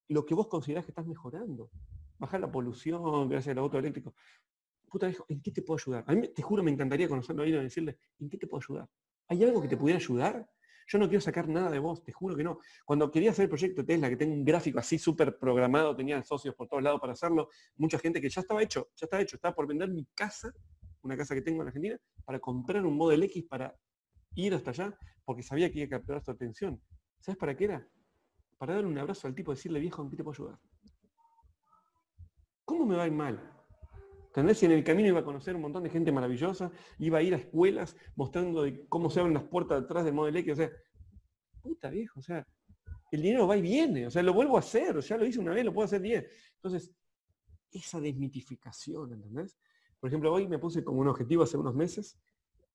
lo 0.09 0.27
que 0.27 0.35
vos 0.35 0.49
considerás 0.49 0.85
que 0.85 0.91
estás 0.91 1.07
mejorando. 1.07 1.71
Bajar 2.19 2.41
la 2.41 2.51
polución 2.51 3.29
gracias 3.29 3.53
al 3.53 3.59
auto 3.59 3.79
eléctrico. 3.79 4.15
Puta 4.89 5.07
viejo, 5.07 5.27
¿en 5.29 5.41
qué 5.41 5.51
te 5.51 5.63
puedo 5.63 5.79
ayudar? 5.79 6.05
A 6.07 6.15
mí 6.15 6.29
te 6.29 6.43
juro 6.43 6.63
me 6.63 6.71
encantaría 6.71 7.09
conocerlo 7.09 7.43
ahí 7.43 7.51
y 7.51 7.53
decirle, 7.53 7.99
¿en 8.21 8.29
qué 8.29 8.39
te 8.39 8.47
puedo 8.47 8.63
ayudar? 8.63 8.89
¿Hay 9.29 9.43
algo 9.43 9.61
que 9.61 9.69
te 9.69 9.77
pudiera 9.77 9.99
ayudar? 9.99 10.49
Yo 10.87 10.99
no 10.99 11.09
quiero 11.09 11.21
sacar 11.21 11.49
nada 11.49 11.71
de 11.71 11.79
vos, 11.79 12.05
te 12.05 12.13
juro 12.13 12.37
que 12.37 12.45
no. 12.45 12.59
Cuando 12.85 13.11
quería 13.11 13.31
hacer 13.31 13.45
el 13.45 13.49
proyecto 13.49 13.85
Tesla, 13.85 14.09
que 14.09 14.17
tengo 14.17 14.35
un 14.35 14.45
gráfico 14.45 14.79
así 14.79 14.99
súper 14.99 15.39
programado, 15.39 15.97
tenía 15.97 16.23
socios 16.23 16.55
por 16.55 16.69
todos 16.69 16.83
lados 16.83 17.01
para 17.01 17.15
hacerlo, 17.15 17.49
mucha 17.77 17.99
gente 17.99 18.21
que 18.21 18.29
ya 18.29 18.43
estaba 18.43 18.63
hecho, 18.63 18.91
ya 18.95 19.07
estaba 19.07 19.23
hecho, 19.23 19.37
estaba 19.37 19.55
por 19.55 19.67
vender 19.67 19.89
mi 19.89 20.05
casa, 20.15 20.53
una 21.03 21.17
casa 21.17 21.35
que 21.35 21.43
tengo 21.43 21.63
en 21.63 21.69
Argentina, 21.69 21.99
para 22.25 22.39
comprar 22.39 22.85
un 22.85 22.97
Model 22.97 23.23
X 23.25 23.45
para 23.49 23.75
ir 24.35 24.55
hasta 24.55 24.71
allá, 24.71 24.99
porque 25.25 25.43
sabía 25.43 25.71
que 25.71 25.79
iba 25.79 25.87
a 25.87 25.99
capturar 25.99 26.23
su 26.23 26.31
atención. 26.31 26.81
¿Sabes 27.19 27.39
para 27.39 27.57
qué 27.57 27.65
era? 27.65 27.89
Para 28.59 28.75
darle 28.75 28.89
un 28.89 28.99
abrazo 28.99 29.27
al 29.27 29.35
tipo 29.35 29.53
decirle, 29.53 29.81
viejo, 29.81 30.03
¿en 30.03 30.11
qué 30.11 30.17
te 30.17 30.25
puedo 30.25 30.45
ayudar? 30.45 30.61
¿Cómo 32.65 32.87
me 32.87 32.97
va 32.97 33.05
a 33.05 33.07
ir 33.07 33.13
mal? 33.13 33.55
¿Entendés? 34.27 34.59
Si 34.59 34.67
en 34.67 34.73
el 34.73 34.83
camino 34.83 35.09
iba 35.09 35.21
a 35.21 35.25
conocer 35.25 35.55
un 35.55 35.63
montón 35.63 35.85
de 35.85 35.91
gente 35.91 36.11
maravillosa, 36.11 36.73
iba 36.99 37.19
a 37.19 37.23
ir 37.23 37.35
a 37.35 37.37
escuelas 37.37 37.97
mostrando 38.17 38.65
cómo 38.89 39.09
se 39.09 39.21
abren 39.21 39.35
las 39.35 39.45
puertas 39.45 39.83
detrás 39.83 40.05
del 40.05 40.15
Model 40.15 40.37
X, 40.39 40.55
o 40.55 40.57
sea, 40.57 40.71
puta 41.61 41.89
viejo, 41.89 42.19
o 42.19 42.23
sea, 42.23 42.45
el 43.13 43.23
dinero 43.23 43.47
va 43.47 43.57
y 43.57 43.63
viene, 43.63 44.09
o 44.09 44.11
sea, 44.11 44.25
lo 44.25 44.35
vuelvo 44.35 44.57
a 44.57 44.61
hacer, 44.61 44.99
ya 45.01 45.17
lo 45.17 45.25
hice 45.25 45.39
una 45.39 45.53
vez, 45.53 45.65
lo 45.65 45.73
puedo 45.73 45.87
hacer 45.87 46.03
diez. 46.03 46.27
Entonces, 46.57 46.93
esa 47.71 48.01
desmitificación, 48.01 49.13
¿entendés? 49.13 49.57
Por 50.01 50.09
ejemplo, 50.09 50.33
hoy 50.33 50.49
me 50.49 50.59
puse 50.59 50.83
como 50.83 51.01
un 51.01 51.09
objetivo 51.09 51.45
hace 51.45 51.57
unos 51.57 51.77
meses 51.77 52.19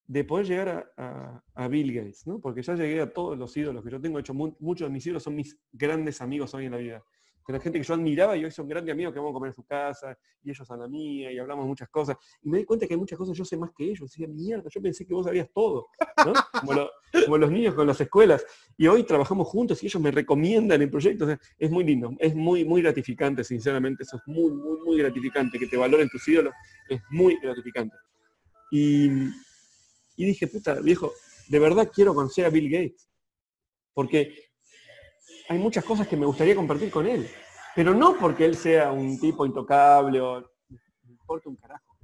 de 0.08 0.24
poder 0.24 0.45
llegar 0.48 0.93
a, 0.98 1.68
Bill 1.68 1.93
Gates, 1.93 2.26
¿no? 2.26 2.40
Porque 2.40 2.61
ya 2.61 2.74
llegué 2.76 3.01
a 3.01 3.14
todos 3.14 3.38
los 3.38 3.56
ídolos 3.58 3.84
que 3.84 3.92
yo 3.92 4.00
tengo, 4.00 4.18
hecho 4.18 4.34
muchos 4.34 4.88
de 4.88 4.93
mis 4.93 5.06
ídolos 5.06 5.24
son 5.24 5.35
mis 5.35 5.59
grandes 5.74 6.22
amigos 6.22 6.53
hoy 6.53 6.66
en 6.66 6.72
la 6.72 6.77
vida 6.77 7.03
la 7.53 7.59
gente 7.59 7.79
que 7.79 7.85
yo 7.85 7.93
admiraba 7.93 8.37
y 8.37 8.45
hoy 8.45 8.51
son 8.51 8.67
grandes 8.67 8.93
amigos 8.93 9.13
que 9.13 9.19
vamos 9.19 9.31
a 9.31 9.33
comer 9.33 9.49
en 9.49 9.55
su 9.55 9.63
casa 9.63 10.17
y 10.43 10.51
ellos 10.51 10.69
a 10.69 10.77
la 10.77 10.87
mía 10.87 11.31
y 11.31 11.39
hablamos 11.39 11.65
muchas 11.65 11.89
cosas. 11.89 12.17
Y 12.41 12.49
me 12.49 12.59
di 12.59 12.65
cuenta 12.65 12.87
que 12.87 12.93
hay 12.93 12.99
muchas 12.99 13.17
cosas 13.17 13.35
yo 13.37 13.45
sé 13.45 13.57
más 13.57 13.71
que 13.75 13.85
ellos. 13.85 14.09
Decía, 14.11 14.27
mierda, 14.27 14.69
yo 14.69 14.81
pensé 14.81 15.05
que 15.05 15.13
vos 15.13 15.25
sabías 15.25 15.49
todo, 15.53 15.87
¿no? 16.25 16.33
como, 17.25 17.37
los 17.37 17.51
niños 17.51 17.73
con 17.73 17.87
las 17.87 17.99
escuelas. 18.01 18.45
Y 18.77 18.87
hoy 18.87 19.03
trabajamos 19.03 19.47
juntos 19.47 19.81
y 19.83 19.87
ellos 19.87 20.01
me 20.01 20.11
recomiendan 20.11 20.81
el 20.81 20.89
proyecto. 20.89 21.27
es 21.57 21.71
muy 21.71 21.83
lindo, 21.83 22.11
es 22.19 22.35
muy, 22.35 22.65
muy 22.65 22.81
gratificante, 22.81 23.43
sinceramente. 23.43 24.03
Eso 24.03 24.17
es 24.17 24.23
muy, 24.27 24.51
muy, 24.51 24.79
muy 24.81 24.97
gratificante. 24.97 25.57
Que 25.57 25.67
te 25.67 25.77
valoren 25.77 26.09
tus 26.09 26.27
ídolos 26.27 26.53
es 26.89 27.01
muy 27.09 27.37
gratificante. 27.41 27.95
Y, 28.71 29.07
y 30.15 30.25
dije, 30.25 30.47
puta, 30.47 30.75
viejo, 30.75 31.13
de 31.47 31.59
verdad 31.59 31.89
quiero 31.93 32.13
conocer 32.13 32.45
a 32.45 32.49
Bill 32.49 32.69
Gates. 32.69 33.09
Porque 33.93 34.48
hay 35.49 35.57
muchas 35.57 35.83
cosas 35.83 36.07
que 36.07 36.15
me 36.15 36.27
gustaría 36.27 36.55
compartir 36.55 36.91
con 36.91 37.07
él. 37.07 37.27
Pero 37.75 37.93
no 37.93 38.15
porque 38.17 38.45
él 38.45 38.55
sea 38.55 38.91
un 38.91 39.19
tipo 39.19 39.45
intocable 39.45 40.21
o 40.21 40.41
me 40.69 41.11
importa 41.11 41.49
un 41.49 41.55
carajo. 41.55 41.97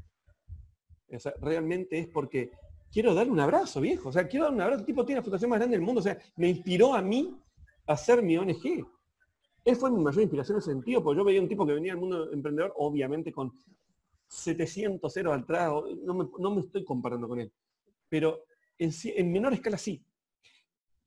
realmente 1.41 1.99
es 1.99 2.07
porque 2.07 2.51
quiero 2.91 3.13
darle 3.13 3.31
un 3.31 3.39
abrazo, 3.39 3.81
viejo. 3.81 4.09
O 4.09 4.11
sea, 4.11 4.27
quiero 4.27 4.45
darle 4.45 4.57
un 4.57 4.61
abrazo. 4.63 4.79
El 4.79 4.85
tipo 4.87 5.05
tiene 5.05 5.19
la 5.19 5.23
fundación 5.23 5.49
más 5.51 5.59
grande 5.59 5.77
del 5.77 5.85
mundo. 5.85 5.99
O 5.99 6.03
sea, 6.03 6.17
me 6.37 6.49
inspiró 6.49 6.95
a 6.95 7.03
mí 7.03 7.39
a 7.85 7.93
hacer 7.93 8.23
mi 8.23 8.35
ONG. 8.35 8.83
Él 9.63 9.75
fue 9.75 9.91
mi 9.91 10.03
mayor 10.03 10.23
inspiración 10.23 10.55
en 10.55 10.59
ese 10.59 10.71
sentido, 10.71 11.03
porque 11.03 11.17
yo 11.17 11.23
veía 11.23 11.41
un 11.41 11.47
tipo 11.47 11.67
que 11.67 11.73
venía 11.73 11.93
al 11.93 11.99
mundo 11.99 12.31
emprendedor, 12.31 12.73
obviamente 12.77 13.31
con 13.31 13.51
700 14.27 15.11
ceros 15.11 15.39
atrás, 15.39 15.71
no 16.03 16.13
me, 16.15 16.27
no 16.39 16.53
me 16.53 16.61
estoy 16.61 16.83
comparando 16.83 17.27
con 17.27 17.39
él. 17.39 17.51
Pero 18.09 18.43
en 18.77 19.31
menor 19.31 19.53
escala 19.53 19.77
sí. 19.77 20.03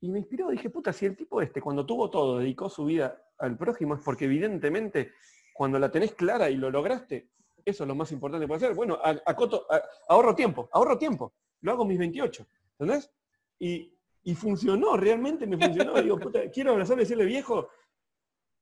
Y 0.01 0.09
me 0.09 0.19
inspiró, 0.19 0.49
dije, 0.49 0.69
puta, 0.69 0.93
si 0.93 1.05
el 1.05 1.17
tipo 1.17 1.41
este, 1.41 1.61
cuando 1.61 1.85
tuvo 1.85 2.09
todo, 2.09 2.39
dedicó 2.39 2.69
su 2.69 2.85
vida 2.85 3.21
al 3.37 3.57
prójimo, 3.57 3.95
es 3.95 4.01
porque 4.01 4.25
evidentemente 4.25 5.11
cuando 5.53 5.77
la 5.77 5.91
tenés 5.91 6.13
clara 6.13 6.49
y 6.49 6.55
lo 6.55 6.71
lograste, 6.71 7.29
eso 7.65 7.83
es 7.83 7.87
lo 7.87 7.95
más 7.95 8.11
importante 8.11 8.47
puede 8.47 8.65
hacer. 8.65 8.75
Bueno, 8.75 8.97
acoto, 9.25 9.65
ahorro 10.07 10.33
tiempo, 10.33 10.69
ahorro 10.71 10.97
tiempo. 10.97 11.33
Lo 11.61 11.73
hago 11.73 11.83
mis 11.83 11.99
28, 11.99 12.47
¿entendés? 12.79 13.11
Y, 13.59 13.93
funcionó, 14.35 14.95
realmente 14.95 15.45
me 15.47 15.57
funcionó. 15.57 16.01
Digo, 16.01 16.17
puta, 16.19 16.49
quiero 16.49 16.71
abrazarle 16.71 17.01
y 17.01 17.05
decirle, 17.05 17.25
viejo, 17.25 17.67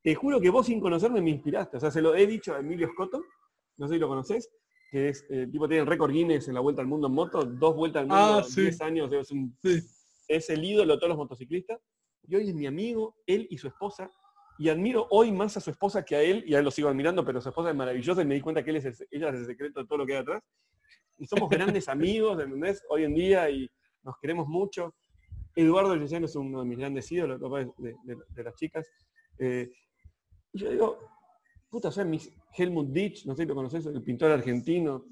te 0.01 0.15
juro 0.15 0.39
que 0.39 0.49
vos 0.49 0.65
sin 0.65 0.79
conocerme 0.79 1.21
me 1.21 1.29
inspiraste. 1.29 1.77
O 1.77 1.79
sea, 1.79 1.91
se 1.91 2.01
lo 2.01 2.15
he 2.15 2.25
dicho 2.25 2.55
a 2.55 2.59
Emilio 2.59 2.87
Scotto, 2.87 3.21
no 3.77 3.87
sé 3.87 3.95
si 3.95 3.99
lo 3.99 4.07
conocés, 4.07 4.49
que 4.89 5.09
es, 5.09 5.25
el 5.29 5.51
tipo 5.51 5.67
tiene 5.67 5.81
el 5.81 5.87
récord 5.87 6.11
Guinness 6.11 6.47
en 6.47 6.55
la 6.55 6.61
Vuelta 6.61 6.81
al 6.81 6.87
Mundo 6.87 7.07
en 7.07 7.13
moto, 7.13 7.43
dos 7.43 7.75
vueltas 7.75 8.01
al 8.01 8.07
mundo, 8.07 8.39
ah, 8.39 8.45
10 8.55 8.81
años, 8.81 9.11
es 9.11 9.29
un 9.29 9.55
es 10.27 10.49
el 10.49 10.63
ídolo 10.63 10.93
de 10.93 10.99
todos 10.99 11.09
los 11.09 11.17
motociclistas, 11.17 11.79
y 12.27 12.35
hoy 12.35 12.49
es 12.49 12.55
mi 12.55 12.67
amigo, 12.67 13.15
él 13.25 13.47
y 13.49 13.57
su 13.57 13.67
esposa, 13.67 14.11
y 14.59 14.69
admiro 14.69 15.07
hoy 15.11 15.31
más 15.31 15.55
a 15.57 15.61
su 15.61 15.69
esposa 15.69 16.03
que 16.03 16.15
a 16.15 16.21
él, 16.21 16.43
y 16.47 16.55
a 16.55 16.59
él 16.59 16.65
lo 16.65 16.71
sigo 16.71 16.89
admirando, 16.89 17.23
pero 17.23 17.39
su 17.41 17.49
esposa 17.49 17.69
es 17.69 17.75
maravillosa 17.75 18.21
y 18.21 18.25
me 18.25 18.35
di 18.35 18.41
cuenta 18.41 18.63
que 18.63 18.71
él 18.71 18.77
es 18.77 19.07
ella 19.11 19.29
es 19.29 19.35
el 19.35 19.45
secreto 19.45 19.81
de 19.81 19.85
todo 19.87 19.99
lo 19.99 20.05
que 20.05 20.13
hay 20.13 20.19
atrás. 20.19 20.43
Y 21.17 21.27
somos 21.27 21.49
grandes 21.49 21.87
amigos, 21.89 22.41
¿entendés? 22.41 22.83
Hoy 22.89 23.03
en 23.03 23.13
día 23.13 23.49
y 23.49 23.69
nos 24.03 24.15
queremos 24.19 24.47
mucho. 24.47 24.95
Eduardo 25.55 25.95
Yeseno 25.95 26.25
es 26.25 26.35
uno 26.35 26.61
de 26.61 26.65
mis 26.65 26.77
grandes 26.77 27.11
ídolos, 27.11 27.39
de, 27.77 27.95
de, 28.03 28.43
las 28.43 28.55
chicas. 28.55 28.87
Eh, 29.39 29.69
y 30.53 30.59
yo 30.59 30.69
digo, 30.71 30.99
puta, 31.69 31.89
o 31.89 31.91
sea, 31.91 32.03
mis, 32.03 32.31
Helmut 32.55 32.89
Ditch, 32.89 33.25
no 33.25 33.35
sé 33.35 33.43
si 33.43 33.47
lo 33.47 33.55
conoces, 33.55 33.85
el 33.85 34.03
pintor 34.03 34.31
argentino, 34.31 35.05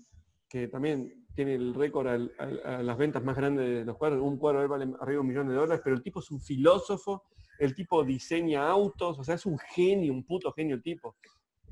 que 0.47 0.67
también 0.67 1.24
tiene 1.35 1.55
el 1.55 1.73
récord 1.73 2.07
a 2.07 2.81
las 2.81 2.97
ventas 2.97 3.23
más 3.23 3.35
grandes 3.35 3.67
de 3.67 3.85
los 3.85 3.97
cuadros. 3.97 4.21
Un 4.21 4.37
cuadro 4.37 4.67
vale 4.67 4.85
arriba 4.85 5.05
de 5.05 5.19
un 5.19 5.27
millón 5.27 5.49
de 5.49 5.55
dólares, 5.55 5.81
pero 5.83 5.95
el 5.95 6.01
tipo 6.01 6.21
es 6.21 6.31
un 6.31 6.39
filósofo, 6.39 7.23
el 7.59 7.75
tipo 7.75 8.03
diseña 8.03 8.67
autos, 8.67 9.19
o 9.19 9.23
sea, 9.23 9.35
es 9.35 9.45
un 9.45 9.57
genio, 9.57 10.13
un 10.13 10.23
puto 10.25 10.51
genio 10.53 10.75
el 10.75 10.81
tipo. 10.81 11.17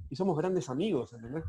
Y 0.10 0.16
somos 0.16 0.38
grandes 0.38 0.70
amigos, 0.70 1.14
¿entendés? 1.14 1.46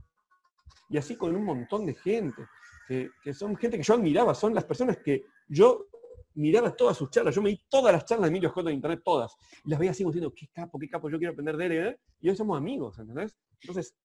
Y 0.88 0.96
así 0.96 1.16
con 1.16 1.34
un 1.34 1.44
montón 1.44 1.86
de 1.86 1.94
gente, 1.94 2.46
que, 2.86 3.10
son 3.34 3.56
gente 3.56 3.76
que 3.76 3.82
yo 3.82 3.94
admiraba, 3.94 4.34
son 4.34 4.54
las 4.54 4.64
personas 4.64 4.98
que 4.98 5.24
yo 5.48 5.86
miraba 6.34 6.74
todas 6.74 6.96
sus 6.96 7.10
charlas, 7.10 7.34
yo 7.34 7.42
me 7.42 7.50
di 7.50 7.60
todas 7.68 7.92
las 7.92 8.04
charlas 8.04 8.24
de 8.24 8.28
Emilio 8.28 8.50
Scott 8.50 8.68
en 8.68 8.74
internet, 8.74 9.00
todas, 9.04 9.34
y 9.64 9.70
las 9.70 9.78
veía 9.78 9.92
así 9.92 10.04
diciendo, 10.04 10.32
qué 10.34 10.48
capo, 10.52 10.78
qué 10.78 10.88
capo, 10.88 11.08
yo 11.08 11.18
quiero 11.18 11.32
aprender 11.32 11.56
de 11.56 11.66
él, 11.66 11.72
¿eh? 11.72 12.00
y 12.20 12.28
hoy 12.28 12.36
somos 12.36 12.56
amigos, 12.56 12.98
¿entendés? 12.98 13.36
Entonces, 13.60 13.96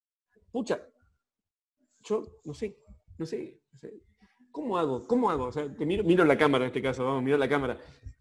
pucha, 0.52 0.80
yo 2.04 2.24
no 2.46 2.54
sé, 2.54 2.78
no 3.18 3.26
sé, 3.26 3.59
¿cómo 4.52 4.78
hago? 4.78 5.08
¿Cómo 5.08 5.30
hago? 5.30 5.46
O 5.46 5.52
sea, 5.52 5.74
te 5.74 5.86
miro, 5.86 6.04
miro 6.04 6.26
la 6.26 6.38
cámara 6.38 6.66
en 6.66 6.70
este 6.70 6.82
caso, 6.82 7.06
vamos, 7.06 7.24
miro 7.24 7.38
la 7.38 7.50
cámara. 7.50 7.78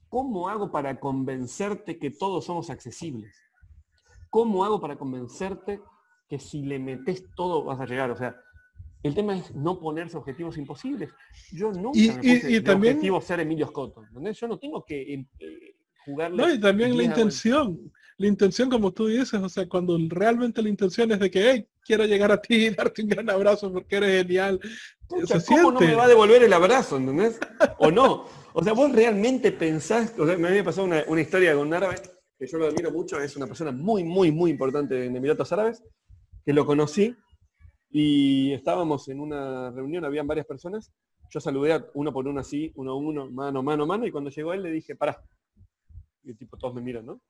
¿Cómo 0.09 0.49
hago 0.49 0.71
para 0.71 0.99
convencerte 0.99 1.99
que 1.99 2.11
todos 2.11 2.45
somos 2.45 2.71
accesibles? 2.71 3.35
¿Cómo 4.31 4.65
hago 4.65 4.81
para 4.81 4.97
convencerte 4.97 5.81
que 6.29 6.39
si 6.39 6.63
le 6.63 6.79
metes 6.79 7.25
todo 7.35 7.65
vas 7.65 7.81
a 7.81 7.87
llegar? 7.87 8.11
O 8.11 8.17
sea, 8.17 8.37
el 9.03 9.15
tema 9.15 9.37
es 9.37 9.55
no 9.55 9.79
ponerse 9.79 10.17
objetivos 10.17 10.59
imposibles. 10.59 11.11
Yo 11.53 11.73
nunca 11.73 11.99
y, 11.99 12.09
me 12.09 12.17
puse 12.17 12.53
y, 12.53 12.61
también, 12.61 12.95
objetivo 12.95 13.21
ser 13.21 13.41
Emilio 13.41 13.67
Scotto. 13.67 14.05
Yo 14.33 14.49
no 14.49 14.59
tengo 14.59 14.85
que 14.85 15.15
eh, 15.15 15.27
jugarle. 16.05 16.43
No, 16.43 16.53
y 16.53 16.61
también 16.61 16.97
la 16.97 17.05
intención. 17.05 17.93
La 18.17 18.27
intención, 18.27 18.69
como 18.69 18.93
tú 18.93 19.07
dices, 19.07 19.35
o 19.35 19.49
sea, 19.49 19.69
cuando 19.69 19.97
realmente 20.09 20.61
la 20.61 20.69
intención 20.69 21.13
es 21.13 21.21
de 21.21 21.31
que, 21.31 21.51
hey, 21.51 21.69
quiero 21.85 22.05
llegar 22.05 22.33
a 22.33 22.41
ti 22.41 22.67
y 22.67 22.71
darte 22.71 23.03
un 23.03 23.09
gran 23.09 23.31
abrazo 23.31 23.73
porque 23.73 23.97
eres 23.97 24.23
genial. 24.23 24.61
¿Cómo 25.09 25.73
no 25.73 25.81
me 25.81 25.95
va 25.95 26.05
a 26.05 26.09
devolver 26.09 26.43
el 26.43 26.53
abrazo, 26.53 26.97
entendés? 26.97 27.39
¿O 27.79 27.91
no? 27.91 28.27
O 28.53 28.63
sea, 28.63 28.73
vos 28.73 28.93
realmente 28.93 29.53
pensás, 29.53 30.15
o 30.19 30.27
sea, 30.27 30.37
me 30.37 30.49
había 30.49 30.65
pasado 30.65 30.87
una, 30.87 31.21
historia 31.21 31.55
con 31.55 31.69
un 31.69 31.75
árabe, 31.75 31.97
que 32.39 32.47
yo 32.47 32.59
lo 32.59 32.67
admiro 32.67 32.91
mucho, 32.91 33.21
es 33.21 33.37
una 33.37 33.47
persona 33.47 33.73
muy, 33.73 34.05
muy, 34.05 34.31
muy 34.31 34.51
importante 34.51 35.07
en 35.07 35.17
Emiratos 35.17 35.53
Árabes, 35.53 35.83
que 36.45 36.53
lo 36.53 36.67
conocí 36.67 37.17
Y 37.91 38.53
estábamos 38.53 39.09
en 39.09 39.21
una 39.21 39.71
reunión, 39.71 40.05
habían 40.05 40.27
varias 40.27 40.47
personas. 40.47 40.93
Yo 41.31 41.41
saludé 41.41 41.73
a 41.73 41.87
uno 41.95 42.13
por 42.13 42.27
uno 42.27 42.41
así, 42.41 42.73
uno 42.75 42.93
a 42.93 42.97
uno, 42.97 43.31
mano, 43.31 43.63
mano, 43.63 43.87
mano, 43.87 44.07
y 44.07 44.11
cuando 44.11 44.31
llegó 44.31 44.53
él 44.53 44.63
le 44.63 44.71
dije, 44.71 44.95
pará. 44.95 45.23
Y 46.23 46.31
el 46.31 46.37
tipo, 46.37 46.57
todos 46.57 46.75
me 46.75 46.83
miran, 46.83 47.07
¿no? 47.07 47.21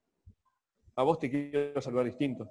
A 0.96 1.04
vos 1.04 1.18
te 1.18 1.30
quiero 1.30 1.80
saludar 1.80 2.06
distinto. 2.06 2.48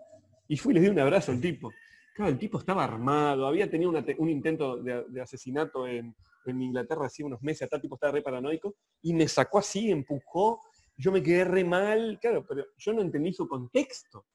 Y 0.47 0.55
fui 0.55 0.71
y 0.71 0.75
le 0.75 0.81
di 0.81 0.87
un 0.87 0.99
abrazo 0.99 1.31
al 1.31 1.41
tipo. 1.41 1.69
Claro, 2.17 2.31
el 2.31 2.39
tipo 2.39 2.57
estaba 2.57 2.83
armado, 2.83 3.45
había 3.45 3.69
tenido 3.69 3.91
un 3.91 4.29
intento 4.29 4.77
de, 4.77 5.21
asesinato 5.21 5.85
en, 5.85 6.15
Inglaterra 6.47 7.05
hace 7.05 7.23
unos 7.23 7.43
meses, 7.43 7.61
hasta 7.61 7.75
el 7.75 7.81
tipo 7.83 7.93
estaba 7.93 8.13
re 8.13 8.23
paranoico, 8.23 8.73
y 9.03 9.13
me 9.13 9.27
sacó 9.27 9.59
así, 9.59 9.91
empujó, 9.91 10.63
yo 10.95 11.11
me 11.11 11.21
quedé 11.21 11.43
re 11.43 11.63
mal, 11.63 12.17
claro, 12.19 12.43
pero 12.43 12.65
yo 12.75 12.93
no 12.93 13.03
entendí 13.03 13.33
su 13.33 13.47
contexto. 13.47 14.25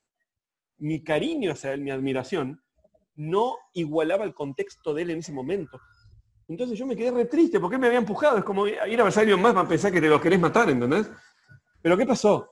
Mi 0.78 1.02
cariño 1.02 1.50
hacia 1.50 1.72
él, 1.72 1.80
mi 1.80 1.90
admiración, 1.90 2.62
no 3.16 3.56
igualaba 3.72 4.22
el 4.26 4.34
contexto 4.34 4.94
de 4.94 5.02
él 5.02 5.10
en 5.10 5.18
ese 5.18 5.32
momento. 5.32 5.80
Entonces 6.46 6.78
yo 6.78 6.86
me 6.86 6.94
quedé 6.94 7.10
re 7.10 7.24
triste, 7.24 7.58
porque 7.58 7.78
me 7.78 7.88
había 7.88 7.98
empujado, 7.98 8.38
es 8.38 8.44
como 8.44 8.68
ir 8.68 8.78
a 8.78 8.84
ver 8.84 9.00
a 9.00 9.20
alguien 9.20 9.42
más 9.42 9.54
para 9.54 9.68
pensar 9.68 9.90
que 9.90 10.00
te 10.00 10.08
lo 10.08 10.20
querés 10.20 10.38
matar, 10.38 10.70
¿entendés? 10.70 11.10
Pero 11.82 11.96
¿qué 11.96 12.06
pasó? 12.06 12.48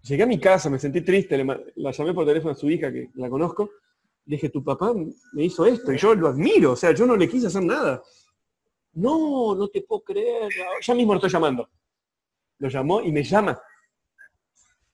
Llegué 0.00 0.22
a 0.22 0.26
mi 0.26 0.40
casa, 0.40 0.70
me 0.70 0.78
sentí 0.78 1.02
triste, 1.02 1.44
la 1.44 1.90
llamé 1.90 2.14
por 2.14 2.24
teléfono 2.24 2.52
a 2.52 2.56
su 2.56 2.70
hija, 2.70 2.90
que 2.90 3.10
la 3.16 3.28
conozco, 3.28 3.68
le 4.26 4.36
dije, 4.36 4.48
tu 4.48 4.62
papá 4.62 4.92
me 5.32 5.44
hizo 5.44 5.64
esto 5.64 5.92
y 5.92 5.98
yo 5.98 6.14
lo 6.14 6.28
admiro, 6.28 6.72
o 6.72 6.76
sea, 6.76 6.92
yo 6.92 7.06
no 7.06 7.16
le 7.16 7.28
quise 7.28 7.46
hacer 7.46 7.62
nada. 7.62 8.02
No, 8.94 9.54
no 9.54 9.68
te 9.68 9.82
puedo 9.82 10.02
creer, 10.02 10.50
ya 10.82 10.94
mismo 10.94 11.12
lo 11.12 11.18
estoy 11.18 11.30
llamando. 11.30 11.68
Lo 12.58 12.68
llamó 12.68 13.00
y 13.02 13.12
me 13.12 13.22
llama. 13.22 13.60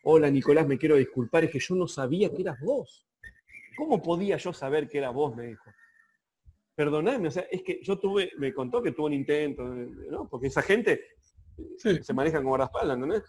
Hola 0.04 0.28
Nicolás, 0.30 0.66
me 0.66 0.76
quiero 0.76 0.96
disculpar, 0.96 1.44
es 1.44 1.50
que 1.50 1.60
yo 1.60 1.74
no 1.74 1.88
sabía 1.88 2.30
que 2.30 2.42
eras 2.42 2.60
vos. 2.60 3.06
¿Cómo 3.76 4.02
podía 4.02 4.36
yo 4.36 4.52
saber 4.52 4.88
que 4.88 4.98
eras 4.98 5.14
vos? 5.14 5.34
Me 5.34 5.46
dijo. 5.46 5.70
Perdonadme, 6.74 7.28
o 7.28 7.30
sea, 7.30 7.46
es 7.50 7.62
que 7.62 7.80
yo 7.82 7.98
tuve, 7.98 8.32
me 8.38 8.52
contó 8.52 8.82
que 8.82 8.92
tuvo 8.92 9.06
un 9.06 9.14
intento, 9.14 9.64
¿no? 9.64 10.28
Porque 10.28 10.48
esa 10.48 10.62
gente 10.62 11.00
se 11.76 12.12
maneja 12.12 12.38
como 12.38 12.50
guardaespaldas, 12.50 12.96
¿entendés? 12.96 13.22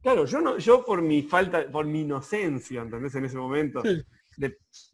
Claro, 0.00 0.24
yo 0.24 0.40
no, 0.40 0.58
yo 0.58 0.84
por 0.84 1.02
mi 1.02 1.22
falta, 1.22 1.70
por 1.70 1.86
mi 1.86 2.00
inocencia, 2.00 2.82
¿entendés? 2.82 3.14
En 3.14 3.24
ese 3.24 3.36
momento, 3.36 3.82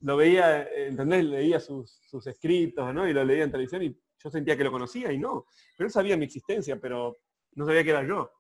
lo 0.00 0.17
veía, 0.17 0.68
¿entendés? 0.73 1.25
Leía 1.25 1.60
sus, 1.60 2.00
escritos, 2.26 2.92
¿no? 2.94 3.08
Y 3.08 3.12
lo 3.12 3.25
leía 3.25 3.44
en 3.44 3.50
televisión 3.50 3.83
y 3.83 3.97
yo 4.23 4.31
sentía 4.31 4.57
que 4.57 4.65
lo 4.65 4.73
conocía 4.73 5.12
y 5.12 5.18
no. 5.18 5.47
Pero 5.76 5.86
él 5.86 5.92
sabía 5.92 6.17
mi 6.17 6.25
existencia, 6.25 6.81
pero 6.81 7.17
no 7.55 7.67
sabía 7.67 7.84
que 7.84 7.91
era 7.91 8.07
yo. 8.07 8.31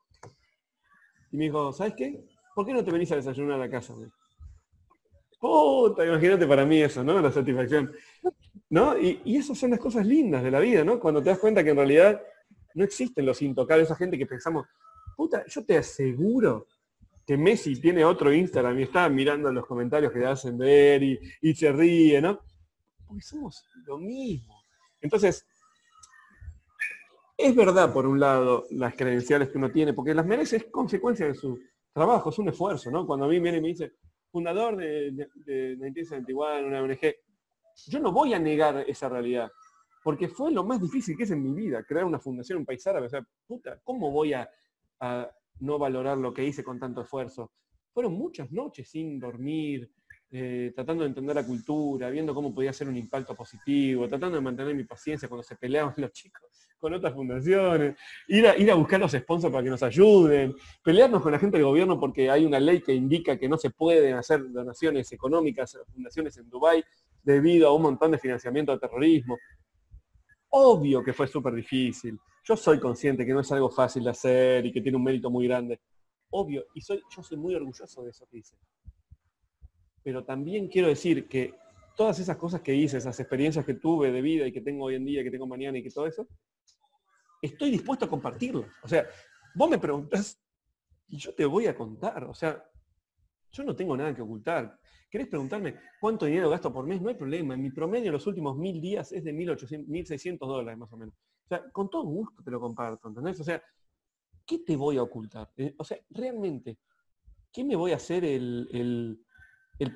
Y 1.30 1.36
me 1.36 1.44
dijo, 1.44 1.72
¿sabes 1.72 1.94
qué? 1.96 2.24
¿Por 2.54 2.66
qué 2.66 2.72
no 2.72 2.84
te 2.84 2.90
venís 2.90 3.12
a 3.12 3.16
desayunar 3.16 3.54
a 3.54 3.58
la 3.58 3.70
casa? 3.70 3.94
Puta, 5.38 6.04
imagínate 6.04 6.46
para 6.46 6.64
mí 6.64 6.82
eso, 6.82 7.04
¿no? 7.04 7.20
La 7.20 7.30
satisfacción. 7.30 7.92
¿No? 8.70 8.98
Y, 8.98 9.20
y 9.24 9.36
esas 9.36 9.56
son 9.56 9.70
las 9.70 9.78
cosas 9.78 10.06
lindas 10.06 10.42
de 10.42 10.50
la 10.50 10.60
vida, 10.60 10.84
¿no? 10.84 10.98
Cuando 10.98 11.22
te 11.22 11.30
das 11.30 11.38
cuenta 11.38 11.62
que 11.62 11.70
en 11.70 11.76
realidad 11.76 12.20
no 12.74 12.84
existen 12.84 13.24
los 13.24 13.40
intocables, 13.42 13.86
esa 13.86 13.96
gente 13.96 14.18
que 14.18 14.26
pensamos, 14.26 14.66
puta, 15.16 15.44
yo 15.46 15.64
te 15.64 15.78
aseguro 15.78 16.66
que 17.28 17.36
Messi 17.36 17.78
tiene 17.78 18.06
otro 18.06 18.32
Instagram 18.32 18.78
y 18.78 18.84
está 18.84 19.06
mirando 19.10 19.52
los 19.52 19.66
comentarios 19.66 20.10
que 20.10 20.18
le 20.18 20.26
hacen 20.28 20.56
ver 20.56 21.02
y, 21.02 21.54
se 21.54 21.70
ríe, 21.70 22.22
¿no? 22.22 22.40
Porque 23.06 23.20
somos 23.20 23.66
lo 23.84 23.98
mismo. 23.98 24.58
Entonces, 24.98 25.46
es 27.36 27.54
verdad, 27.54 27.92
por 27.92 28.06
un 28.06 28.18
lado, 28.18 28.64
las 28.70 28.94
credenciales 28.94 29.50
que 29.50 29.58
uno 29.58 29.70
tiene, 29.70 29.92
porque 29.92 30.14
las 30.14 30.24
merece, 30.24 30.56
es 30.56 30.64
consecuencia 30.70 31.26
de 31.26 31.34
su 31.34 31.60
trabajo, 31.92 32.30
es 32.30 32.38
un 32.38 32.48
esfuerzo, 32.48 32.90
¿no? 32.90 33.06
Cuando 33.06 33.26
a 33.26 33.28
mí 33.28 33.38
viene 33.40 33.58
y 33.58 33.60
me 33.60 33.68
dice, 33.68 33.92
fundador 34.30 34.78
de, 34.78 35.10
de, 35.12 35.28
de 35.44 35.76
1971, 35.76 36.66
una 36.66 36.80
ONG, 36.80 37.14
yo 37.88 38.00
no 38.00 38.10
voy 38.10 38.32
a 38.32 38.38
negar 38.38 38.86
esa 38.88 39.10
realidad, 39.10 39.52
porque 40.02 40.28
fue 40.28 40.50
lo 40.50 40.64
más 40.64 40.80
difícil 40.80 41.14
que 41.14 41.24
es 41.24 41.30
en 41.30 41.42
mi 41.42 41.52
vida, 41.52 41.84
crear 41.84 42.06
una 42.06 42.20
fundación, 42.20 42.60
un 42.60 42.64
país 42.64 42.86
árabe. 42.86 43.08
O 43.08 43.10
sea, 43.10 43.22
puta, 43.46 43.78
¿cómo 43.84 44.10
voy 44.10 44.32
a 44.32 44.48
no 45.60 45.78
valorar 45.78 46.18
lo 46.18 46.32
que 46.32 46.44
hice 46.44 46.64
con 46.64 46.78
tanto 46.78 47.02
esfuerzo. 47.02 47.52
Fueron 47.92 48.14
muchas 48.14 48.50
noches 48.50 48.88
sin 48.88 49.18
dormir, 49.18 49.90
eh, 50.30 50.72
tratando 50.74 51.04
de 51.04 51.08
entender 51.08 51.34
la 51.34 51.46
cultura, 51.46 52.10
viendo 52.10 52.34
cómo 52.34 52.54
podía 52.54 52.72
ser 52.72 52.88
un 52.88 52.96
impacto 52.96 53.34
positivo, 53.34 54.08
tratando 54.08 54.36
de 54.36 54.42
mantener 54.42 54.74
mi 54.74 54.84
paciencia 54.84 55.28
cuando 55.28 55.42
se 55.42 55.56
peleaban 55.56 55.94
los 55.96 56.12
chicos 56.12 56.68
con 56.78 56.94
otras 56.94 57.12
fundaciones, 57.12 57.96
ir 58.28 58.46
a, 58.46 58.56
ir 58.56 58.70
a 58.70 58.74
buscar 58.74 59.00
los 59.00 59.12
sponsors 59.12 59.52
para 59.52 59.64
que 59.64 59.70
nos 59.70 59.82
ayuden, 59.82 60.54
pelearnos 60.82 61.22
con 61.22 61.32
la 61.32 61.38
gente 61.38 61.56
del 61.56 61.66
gobierno 61.66 61.98
porque 61.98 62.30
hay 62.30 62.44
una 62.44 62.60
ley 62.60 62.80
que 62.80 62.94
indica 62.94 63.36
que 63.36 63.48
no 63.48 63.58
se 63.58 63.70
pueden 63.70 64.14
hacer 64.14 64.50
donaciones 64.50 65.10
económicas 65.12 65.74
a 65.74 65.84
fundaciones 65.92 66.36
en 66.38 66.48
Dubái 66.48 66.84
debido 67.22 67.68
a 67.68 67.74
un 67.74 67.82
montón 67.82 68.12
de 68.12 68.18
financiamiento 68.18 68.72
de 68.72 68.78
terrorismo. 68.78 69.36
Obvio 70.50 71.02
que 71.02 71.12
fue 71.12 71.26
súper 71.26 71.54
difícil. 71.54 72.18
Yo 72.44 72.56
soy 72.56 72.80
consciente 72.80 73.26
que 73.26 73.32
no 73.32 73.40
es 73.40 73.52
algo 73.52 73.70
fácil 73.70 74.04
de 74.04 74.10
hacer 74.10 74.64
y 74.66 74.72
que 74.72 74.80
tiene 74.80 74.96
un 74.96 75.04
mérito 75.04 75.30
muy 75.30 75.46
grande. 75.46 75.80
Obvio, 76.30 76.64
y 76.74 76.80
soy, 76.80 77.02
yo 77.14 77.22
soy 77.22 77.36
muy 77.36 77.54
orgulloso 77.54 78.02
de 78.02 78.10
eso 78.10 78.26
que 78.30 78.38
hice. 78.38 78.56
Pero 80.02 80.24
también 80.24 80.68
quiero 80.68 80.88
decir 80.88 81.28
que 81.28 81.54
todas 81.96 82.18
esas 82.18 82.36
cosas 82.36 82.60
que 82.62 82.74
hice, 82.74 82.96
esas 82.96 83.18
experiencias 83.20 83.64
que 83.64 83.74
tuve 83.74 84.12
de 84.12 84.22
vida 84.22 84.46
y 84.46 84.52
que 84.52 84.60
tengo 84.60 84.86
hoy 84.86 84.94
en 84.94 85.04
día, 85.04 85.22
que 85.22 85.30
tengo 85.30 85.46
mañana 85.46 85.78
y 85.78 85.82
que 85.82 85.90
todo 85.90 86.06
eso, 86.06 86.26
estoy 87.42 87.70
dispuesto 87.70 88.04
a 88.04 88.08
compartirlas. 88.08 88.70
O 88.82 88.88
sea, 88.88 89.06
vos 89.54 89.68
me 89.68 89.78
preguntás 89.78 90.40
y 91.08 91.18
yo 91.18 91.34
te 91.34 91.44
voy 91.44 91.66
a 91.66 91.74
contar. 91.74 92.24
O 92.24 92.34
sea, 92.34 92.64
yo 93.50 93.64
no 93.64 93.74
tengo 93.74 93.96
nada 93.96 94.14
que 94.14 94.22
ocultar. 94.22 94.78
¿Querés 95.10 95.28
preguntarme 95.28 95.74
cuánto 96.00 96.26
dinero 96.26 96.50
gasto 96.50 96.72
por 96.72 96.86
mes? 96.86 97.00
No 97.00 97.08
hay 97.08 97.14
problema. 97.14 97.54
En 97.54 97.62
mi 97.62 97.70
promedio 97.70 98.06
en 98.06 98.12
los 98.12 98.26
últimos 98.26 98.56
mil 98.56 98.80
días 98.80 99.10
es 99.12 99.24
de 99.24 99.32
1.800, 99.32 99.86
1.600 99.86 100.38
dólares 100.38 100.78
más 100.78 100.92
o 100.92 100.96
menos. 100.98 101.14
O 101.14 101.48
sea, 101.48 101.70
con 101.70 101.88
todo 101.88 102.02
gusto 102.04 102.42
te 102.42 102.50
lo 102.50 102.60
comparto, 102.60 103.08
¿entendés? 103.08 103.40
O 103.40 103.44
sea, 103.44 103.62
¿qué 104.46 104.58
te 104.58 104.76
voy 104.76 104.98
a 104.98 105.02
ocultar? 105.02 105.50
Eh, 105.56 105.74
o 105.78 105.84
sea, 105.84 105.98
realmente, 106.10 106.78
¿qué 107.50 107.64
me 107.64 107.74
voy 107.74 107.92
a 107.92 107.96
hacer 107.96 108.22
el, 108.24 109.18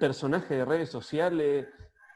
personaje 0.01 0.55
de 0.55 0.65
redes 0.65 0.89
sociales 0.89 1.69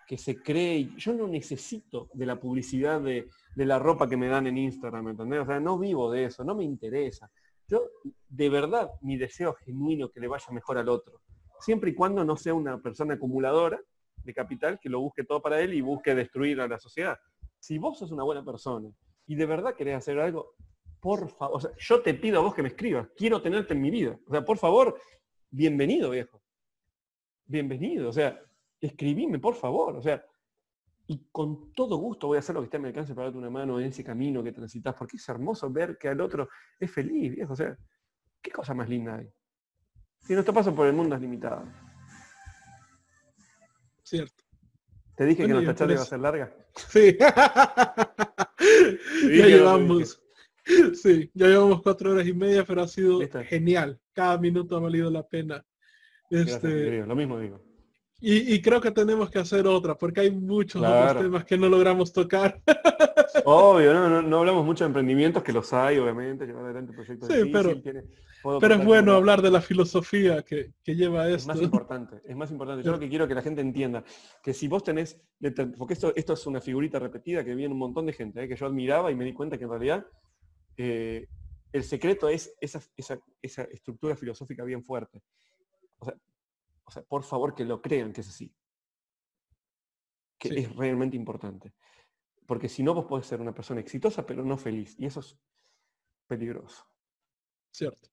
que 0.07 0.16
se 0.16 0.42
cree? 0.42 0.89
Yo 0.97 1.12
no 1.12 1.28
necesito 1.28 2.08
de 2.15 2.25
la 2.25 2.41
publicidad 2.41 3.02
de, 3.02 3.28
de 3.55 3.66
la 3.66 3.78
ropa 3.78 4.08
que 4.08 4.16
me 4.16 4.28
dan 4.28 4.47
en 4.47 4.57
Instagram, 4.57 5.08
¿entendés? 5.08 5.41
O 5.41 5.47
sea, 5.47 5.60
no 5.60 5.78
vivo 5.78 6.10
de 6.10 6.25
eso, 6.25 6.44
no 6.44 6.55
me 6.55 6.65
interesa. 6.65 7.31
Yo, 7.68 7.83
de 8.26 8.49
verdad, 8.49 8.91
mi 9.02 9.18
deseo 9.18 9.52
genuino 9.52 10.10
que 10.10 10.20
le 10.20 10.28
vaya 10.28 10.47
mejor 10.50 10.78
al 10.78 10.89
otro 10.89 11.20
siempre 11.60 11.91
y 11.91 11.94
cuando 11.94 12.25
no 12.25 12.36
sea 12.36 12.55
una 12.55 12.81
persona 12.81 13.15
acumuladora 13.15 13.81
de 14.17 14.35
capital 14.35 14.78
que 14.81 14.89
lo 14.89 15.01
busque 15.01 15.25
todo 15.25 15.41
para 15.41 15.60
él 15.60 15.75
y 15.75 15.81
busque 15.81 16.15
destruir 16.15 16.60
a 16.60 16.68
la 16.68 16.78
sociedad. 16.78 17.18
Si 17.59 17.78
vos 17.78 17.99
sos 17.99 18.10
una 18.10 18.25
buena 18.25 18.44
persona 18.44 18.89
y 19.26 19.35
de 19.35 19.47
verdad 19.47 19.75
querés 19.75 19.97
hacer 19.97 20.18
algo, 20.18 20.55
por 21.01 21.28
favor, 21.28 21.57
o 21.57 21.60
sea, 21.60 21.70
yo 21.78 22.02
te 22.02 22.15
pido 22.15 22.41
a 22.41 22.43
vos 22.43 22.55
que 22.55 22.62
me 22.62 22.68
escribas, 22.68 23.09
quiero 23.17 23.41
tenerte 23.41 23.75
en 23.75 23.81
mi 23.81 23.91
vida. 23.91 24.18
O 24.26 24.31
sea, 24.31 24.44
por 24.44 24.59
favor, 24.59 24.99
bienvenido, 25.51 26.10
viejo. 26.10 26.43
Bienvenido, 27.44 28.09
o 28.09 28.12
sea, 28.12 28.41
escribime, 28.81 29.39
por 29.39 29.55
favor, 29.55 29.97
o 29.97 30.02
sea, 30.02 30.25
y 31.07 31.28
con 31.31 31.73
todo 31.73 31.97
gusto 31.97 32.26
voy 32.26 32.36
a 32.36 32.41
hacer 32.41 32.55
lo 32.55 32.60
que 32.60 32.65
esté 32.65 32.78
a 32.78 32.81
mi 32.81 32.89
alcance 32.89 33.15
para 33.15 33.26
darte 33.26 33.39
una 33.39 33.51
mano 33.51 33.78
en 33.78 33.86
ese 33.86 34.02
camino 34.02 34.43
que 34.43 34.51
transitas, 34.51 34.94
porque 34.94 35.17
es 35.17 35.28
hermoso 35.28 35.70
ver 35.70 35.97
que 35.97 36.09
al 36.09 36.20
otro 36.20 36.49
es 36.81 36.91
feliz, 36.91 37.33
viejo, 37.36 37.52
o 37.52 37.57
sea, 37.57 37.76
¿qué 38.43 38.51
cosa 38.51 38.75
más 38.75 38.89
linda 38.89 39.17
hay? 39.17 39.28
Si 40.22 40.32
nuestro 40.32 40.54
paso 40.54 40.74
por 40.74 40.86
el 40.86 40.92
mundo 40.92 41.14
es 41.14 41.20
limitado. 41.20 41.64
Cierto. 44.02 44.44
¿Te 45.16 45.24
dije 45.24 45.46
que 45.46 45.52
nuestra 45.52 45.74
charla 45.74 45.94
iba 45.94 46.02
a 46.02 46.06
ser 46.06 46.20
larga? 46.20 46.52
Sí. 46.90 47.16
ya 49.38 49.46
llevamos. 49.46 50.22
Sí, 50.94 51.30
ya 51.32 51.46
llevamos 51.46 51.80
cuatro 51.82 52.12
horas 52.12 52.26
y 52.26 52.34
media, 52.34 52.64
pero 52.64 52.82
ha 52.82 52.88
sido 52.88 53.20
genial. 53.48 54.00
Cada 54.12 54.36
minuto 54.36 54.76
ha 54.76 54.80
valido 54.80 55.10
la 55.10 55.26
pena. 55.26 55.64
Este, 56.30 57.06
lo 57.06 57.14
mismo 57.14 57.38
digo. 57.38 57.62
Y, 58.20 58.62
creo 58.62 58.80
que 58.80 58.90
tenemos 58.90 59.30
que 59.30 59.38
hacer 59.38 59.66
otra, 59.66 59.94
porque 59.94 60.20
hay 60.20 60.30
muchos 60.30 60.82
otros 60.82 61.22
temas 61.22 61.44
que 61.44 61.58
no 61.58 61.68
logramos 61.68 62.12
tocar. 62.12 62.60
Obvio, 63.44 63.92
no, 63.92 64.22
no, 64.22 64.38
hablamos 64.38 64.64
mucho 64.64 64.84
de 64.84 64.88
emprendimientos, 64.88 65.42
que 65.42 65.52
los 65.52 65.72
hay, 65.74 65.98
obviamente, 65.98 66.46
llevar 66.46 66.64
adelante 66.64 66.94
proyectos 66.94 67.28
sí, 67.28 67.50
pero, 67.52 67.74
pero 68.60 68.75
es 68.75 68.84
bueno 68.84 69.12
hablar 69.12 69.42
de 69.42 69.50
la 69.50 69.60
filosofía 69.60 70.42
que, 70.42 70.75
lleva 70.84 71.28
esto. 71.28 71.36
Es 71.36 71.47
más 71.47 71.62
importante, 71.62 72.20
es 72.25 72.36
más 72.36 72.50
importante. 72.50 72.83
Yo 72.84 72.92
lo 72.92 72.99
que 72.99 73.08
quiero 73.08 73.26
que 73.26 73.34
la 73.34 73.42
gente 73.42 73.60
entienda, 73.60 74.05
que 74.42 74.55
si 74.55 74.68
vos 74.68 74.83
tenés, 74.83 75.20
porque 75.76 75.94
esto, 75.94 76.12
esto 76.16 76.33
es 76.33 76.47
una 76.47 76.60
figurita 76.60 76.99
repetida 76.99 77.44
que 77.44 77.55
viene 77.55 77.73
un 77.73 77.81
montón 77.81 78.07
de 78.07 78.12
gente, 78.12 78.42
¿eh? 78.42 78.49
que 78.49 78.57
yo 78.57 78.66
admiraba 78.66 79.10
y 79.10 79.15
me 79.15 79.25
di 79.25 79.33
cuenta 79.33 79.58
que 79.58 79.65
en 79.65 79.70
realidad 79.70 80.07
eh, 80.76 81.26
el 81.73 81.84
secreto 81.84 82.28
es 82.28 82.55
esa, 82.60 82.81
esa 82.97 83.62
estructura 83.65 84.16
filosófica 84.16 84.65
bien 84.65 84.83
fuerte. 84.83 85.23
O 85.99 86.05
sea, 86.05 86.15
o 86.86 86.91
sea, 86.91 87.02
por 87.02 87.25
favor 87.25 87.55
que 87.55 87.65
lo 87.65 87.83
crean 87.83 88.12
que 88.12 88.20
es 88.20 88.28
así. 88.28 88.55
Que 90.39 90.49
es 90.60 90.76
realmente 90.76 91.16
importante. 91.16 91.75
Porque 92.47 92.68
si 92.68 92.83
no, 92.83 92.94
vos 92.94 93.07
podés 93.07 93.26
ser 93.26 93.41
una 93.41 93.52
persona 93.52 93.81
exitosa, 93.81 94.25
pero 94.25 94.44
no 94.44 94.57
feliz. 94.57 94.94
Y 94.99 95.07
eso 95.07 95.20
es 95.20 95.36
peligroso. 96.28 96.86
Cierto. 97.73 98.08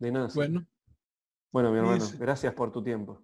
De 0.00 0.10
nada. 0.10 0.28
Bueno. 0.34 0.66
Bueno, 1.52 1.70
mi 1.70 1.78
hermano, 1.78 2.04
gracias 2.18 2.54
por 2.54 2.72
tu 2.72 2.82
tiempo. 2.82 3.22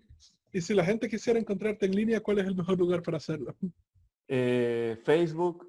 Y 0.53 0.61
si 0.61 0.75
la 0.75 0.85
gente 0.85 1.09
quisiera 1.09 1.39
encontrarte 1.39 1.87
en 1.87 1.95
línea, 1.95 2.21
¿cuál 2.21 2.39
es 2.39 2.47
el 2.47 2.55
mejor 2.55 2.79
lugar 2.79 3.03
para 3.03 3.17
hacerlo? 3.17 3.57
Eh, 4.29 4.99
Facebook, 5.05 5.67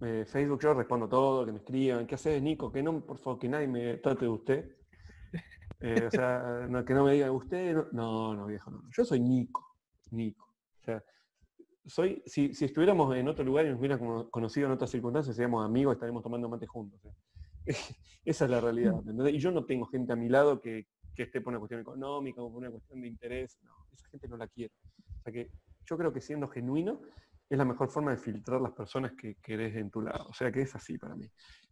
eh, 0.00 0.24
Facebook 0.26 0.60
yo 0.60 0.74
respondo 0.74 1.08
todo, 1.08 1.46
que 1.46 1.52
me 1.52 1.58
escriban, 1.58 2.06
¿qué 2.06 2.16
haces 2.16 2.42
Nico? 2.42 2.70
Que 2.70 2.82
no, 2.82 3.04
por 3.04 3.18
favor, 3.18 3.38
que 3.38 3.48
nadie 3.48 3.68
me 3.68 3.96
trate 3.98 4.24
de 4.24 4.30
usted. 4.30 4.76
Eh, 5.80 6.04
o 6.06 6.10
sea, 6.10 6.68
que 6.86 6.94
no 6.94 7.04
me 7.04 7.12
diga 7.12 7.30
usted, 7.30 7.90
no, 7.92 8.34
no, 8.34 8.46
viejo, 8.46 8.70
no. 8.70 8.82
Yo 8.96 9.04
soy 9.04 9.20
Nico, 9.20 9.76
Nico. 10.10 10.44
O 10.80 10.84
sea, 10.84 11.04
soy, 11.86 12.22
si, 12.26 12.50
estuviéramos 12.60 13.14
en 13.16 13.28
otro 13.28 13.44
lugar 13.44 13.66
y 13.66 13.70
nos 13.70 13.78
hubieran 13.78 14.24
conocido 14.30 14.66
en 14.66 14.72
otras 14.72 14.90
circunstancias, 14.90 15.36
seríamos 15.36 15.64
amigos, 15.64 15.94
estaríamos 15.94 16.22
tomando 16.22 16.48
mate 16.48 16.66
juntos. 16.66 17.00
esa 18.24 18.44
es 18.44 18.50
la 18.50 18.60
realidad. 18.60 18.94
Y 19.32 19.38
yo 19.38 19.50
no 19.50 19.64
tengo 19.64 19.86
gente 19.86 20.12
a 20.12 20.16
mi 20.16 20.28
lado 20.28 20.60
que, 20.60 20.86
esté 21.16 21.40
por 21.40 21.52
una 21.52 21.58
cuestión 21.58 21.80
económica 21.80 22.42
o 22.42 22.50
por 22.50 22.58
una 22.58 22.70
cuestión 22.70 23.00
de 23.00 23.08
interés. 23.08 23.58
No, 23.62 23.72
esa 23.92 24.08
gente 24.08 24.28
no 24.28 24.36
la 24.36 24.46
quiero. 24.48 24.74
O 25.18 25.22
sea 25.22 25.32
que 25.32 25.50
yo 25.86 25.96
creo 25.96 26.12
que 26.12 26.20
siendo 26.20 26.48
genuino 26.48 27.00
es 27.48 27.56
la 27.56 27.64
mejor 27.64 27.88
forma 27.88 28.10
de 28.10 28.18
filtrar 28.18 28.60
las 28.60 28.72
personas 28.72 29.12
que 29.12 29.36
querés 29.36 29.76
en 29.76 29.90
tu 29.90 30.02
lado. 30.02 30.26
O 30.28 30.34
sea 30.34 30.52
que 30.52 30.62
es 30.62 30.74
así 30.74 30.98
para 30.98 31.14
mí. 31.14 31.26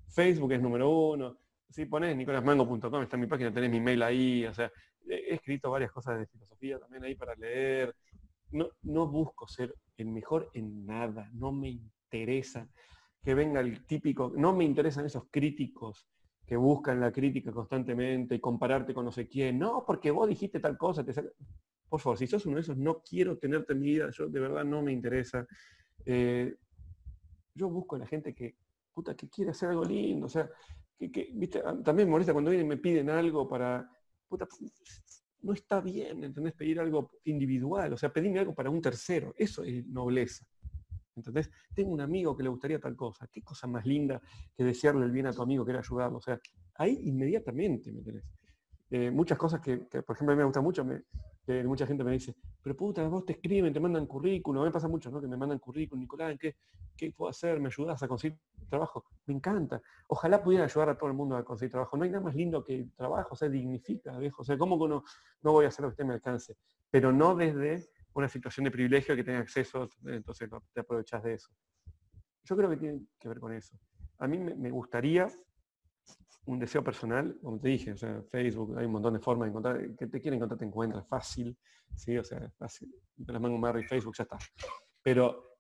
Facebook 0.09 0.53
es 0.53 0.63
número 0.63 0.89
uno. 0.89 1.39
Si 1.69 1.87
pones 1.87 2.17
nicolasmango.com, 2.17 3.03
está 3.03 3.17
en 3.17 3.21
mi 3.21 3.27
página, 3.27 3.53
tenés 3.53 3.71
mi 3.71 3.81
mail 3.81 4.03
ahí. 4.03 4.47
O 4.47 4.55
sea, 4.55 4.71
he 5.09 5.35
escrito 5.35 5.71
varias 5.71 5.93
cosas 5.93 6.19
de 6.19 6.27
filosofía 6.27 6.79
también 6.79 7.05
ahí 7.05 7.15
para 7.15 7.35
leer. 7.35 7.95
No, 8.53 8.69
no 8.83 9.09
busco 9.09 9.47
ser 9.49 9.75
el 9.97 10.09
mejor 10.09 10.51
en 10.55 10.87
nada. 10.87 11.29
No 11.35 11.53
me 11.53 11.69
interesa 11.69 12.69
que 13.25 13.35
venga 13.35 13.61
el 13.61 13.87
típico, 13.87 14.33
no 14.37 14.55
me 14.55 14.65
interesan 14.65 15.07
esos 15.07 15.25
críticos 15.31 16.07
que 16.47 16.57
buscan 16.57 17.01
la 17.01 17.11
crítica 17.11 17.51
constantemente 17.53 18.35
y 18.35 18.41
compararte 18.41 18.93
con 18.93 19.07
no 19.07 19.13
sé 19.13 19.27
quién. 19.27 19.59
No, 19.59 19.83
porque 19.87 20.11
vos 20.11 20.29
dijiste 20.29 20.61
tal 20.61 20.77
cosa, 20.77 21.03
te 21.03 21.13
por 21.89 22.01
favor, 22.01 22.19
si 22.19 22.27
sos 22.27 22.45
uno 22.47 22.57
de 22.57 22.63
esos, 22.63 22.77
no 22.77 23.03
quiero 23.03 23.39
tenerte 23.39 23.73
en 23.73 23.81
mi 23.81 23.87
vida, 23.93 24.11
yo 24.11 24.29
de 24.29 24.41
verdad 24.41 24.65
no 24.65 24.83
me 24.83 24.93
interesa. 24.93 25.47
Eh, 26.05 26.55
yo 27.55 27.69
busco 27.71 27.97
a 27.97 28.01
la 28.01 28.07
gente 28.07 28.35
que, 28.35 28.57
puta, 28.93 29.15
que 29.15 29.29
quiere 29.29 29.53
hacer 29.53 29.71
algo 29.71 29.85
lindo, 29.85 30.27
o 30.27 30.29
sea, 30.29 30.51
que, 30.99 31.31
¿viste? 31.35 31.63
Ah, 31.65 31.77
también 31.85 32.09
me 32.09 32.13
molesta 32.13 32.33
cuando 32.33 32.51
vienen 32.51 32.67
y 32.67 32.71
me 32.71 32.77
piden 32.79 33.11
algo 33.11 33.49
para, 33.49 33.89
puta, 34.29 34.47
no 35.43 35.53
está 35.53 35.81
bien, 35.81 36.25
¿entendés? 36.25 36.55
Pedir 36.55 36.81
algo 36.81 37.13
individual, 37.25 37.93
o 37.93 37.97
sea, 37.97 38.13
pedirme 38.13 38.41
algo 38.41 38.55
para 38.55 38.71
un 38.71 38.81
tercero, 38.81 39.33
eso 39.37 39.63
es 39.63 39.87
nobleza. 39.87 40.45
¿Entendés? 41.17 41.51
Tengo 41.75 41.93
un 41.93 42.01
amigo 42.01 42.37
que 42.37 42.43
le 42.43 42.49
gustaría 42.49 42.81
tal 42.81 42.97
cosa. 42.97 43.29
Qué 43.29 43.43
cosa 43.43 43.67
más 43.67 43.87
linda 43.87 44.21
que 44.57 44.65
desearle 44.65 45.05
el 45.05 45.13
bien 45.13 45.27
a 45.27 45.33
tu 45.33 45.43
amigo, 45.43 45.65
que 45.65 45.71
era 45.71 45.81
ayudarlo. 45.81 46.19
O 46.19 46.21
sea, 46.21 46.39
ahí 46.77 46.99
inmediatamente, 47.03 47.93
¿me 47.93 47.99
entendés? 47.99 48.25
Eh, 48.91 49.11
muchas 49.11 49.39
cosas 49.39 49.61
que, 49.61 49.79
por 49.79 50.15
ejemplo, 50.15 50.33
a 50.33 50.37
mí 50.37 50.39
me 50.39 50.45
gusta 50.45 50.61
mucho, 50.61 50.87
que 51.45 51.65
mucha 51.65 51.87
gente 51.87 52.05
me 52.05 52.13
dice, 52.13 52.37
pero 52.63 52.77
puta, 52.77 53.07
vos 53.09 53.25
te 53.25 53.33
escriben, 53.33 53.73
te 53.73 53.81
mandan 53.81 54.07
currículum, 54.07 54.61
a 54.61 54.65
mí 54.65 54.69
me 54.69 54.73
pasa 54.73 54.89
mucho, 54.89 55.11
¿no? 55.11 55.21
Que 55.21 55.27
me 55.27 55.37
mandan 55.37 55.59
currículum, 55.59 56.01
Nicolás, 56.01 56.37
¿qué, 56.39 56.57
¿qué 56.97 57.11
puedo 57.11 57.31
hacer? 57.31 57.61
¿Me 57.61 57.69
ayudas 57.69 58.03
a 58.03 58.09
conseguir 58.09 58.39
trabajo? 58.69 59.05
Me 59.27 59.35
encanta. 59.35 59.83
Ojalá 60.09 60.43
pudiera 60.43 60.65
ayudar 60.65 60.91
a 60.91 60.99
todo 60.99 61.09
el 61.09 61.17
mundo 61.17 61.37
a 61.37 61.45
conseguir 61.45 61.73
trabajo. 61.73 61.97
No 61.97 62.05
hay 62.05 62.11
nada 62.11 62.25
más 62.25 62.35
lindo 62.35 62.63
que 62.63 62.75
el 62.75 62.93
trabajo, 62.93 63.31
o 63.33 63.37
sea, 63.37 63.49
dignifica, 63.49 64.17
viejo. 64.19 64.43
O 64.43 64.45
sea, 64.45 64.57
¿cómo 64.57 64.79
que 64.79 64.89
no, 64.89 65.05
no 65.43 65.53
voy 65.53 65.65
a 65.65 65.69
hacer 65.69 65.83
lo 65.83 65.89
que 65.89 65.95
esté 65.95 66.05
me 66.05 66.15
alcance? 66.15 66.57
Pero 66.91 67.13
no 67.13 67.35
desde 67.35 67.89
una 68.15 68.29
situación 68.29 68.65
de 68.65 68.71
privilegio 68.71 69.15
que 69.15 69.25
tenga 69.25 69.41
acceso, 69.41 69.89
entonces 70.07 70.49
te 70.73 70.81
aprovechas 70.81 71.23
de 71.23 71.35
eso. 71.35 71.51
Yo 72.45 72.57
creo 72.57 72.71
que 72.71 72.77
tiene 72.77 73.01
que 73.19 73.29
ver 73.29 73.41
con 73.41 73.53
eso. 73.53 73.77
A 74.19 74.27
mí 74.27 74.39
me 74.39 74.71
gustaría 74.71 75.29
un 76.47 76.59
deseo 76.59 76.85
personal, 76.85 77.37
como 77.43 77.59
te 77.59 77.69
dije, 77.69 77.93
o 77.93 77.97
sea, 77.97 78.23
Facebook, 78.31 78.77
hay 78.79 78.87
un 78.87 78.93
montón 78.93 79.15
de 79.15 79.21
formas 79.21 79.47
de 79.47 79.51
encontrar, 79.51 79.97
que 79.97 80.07
te 80.07 80.21
quieren 80.21 80.37
encontrar, 80.37 80.59
te 80.59 80.65
encuentras 80.65 81.07
fácil, 81.09 81.57
¿sí? 81.95 82.17
O 82.19 82.25
sea, 82.25 82.51
fácil, 82.59 82.95
te 83.25 83.33
las 83.33 83.41
mango 83.41 83.79
y 83.79 83.85
Facebook, 83.85 84.15
ya 84.17 84.25
está. 84.25 84.39
Pero, 85.03 85.59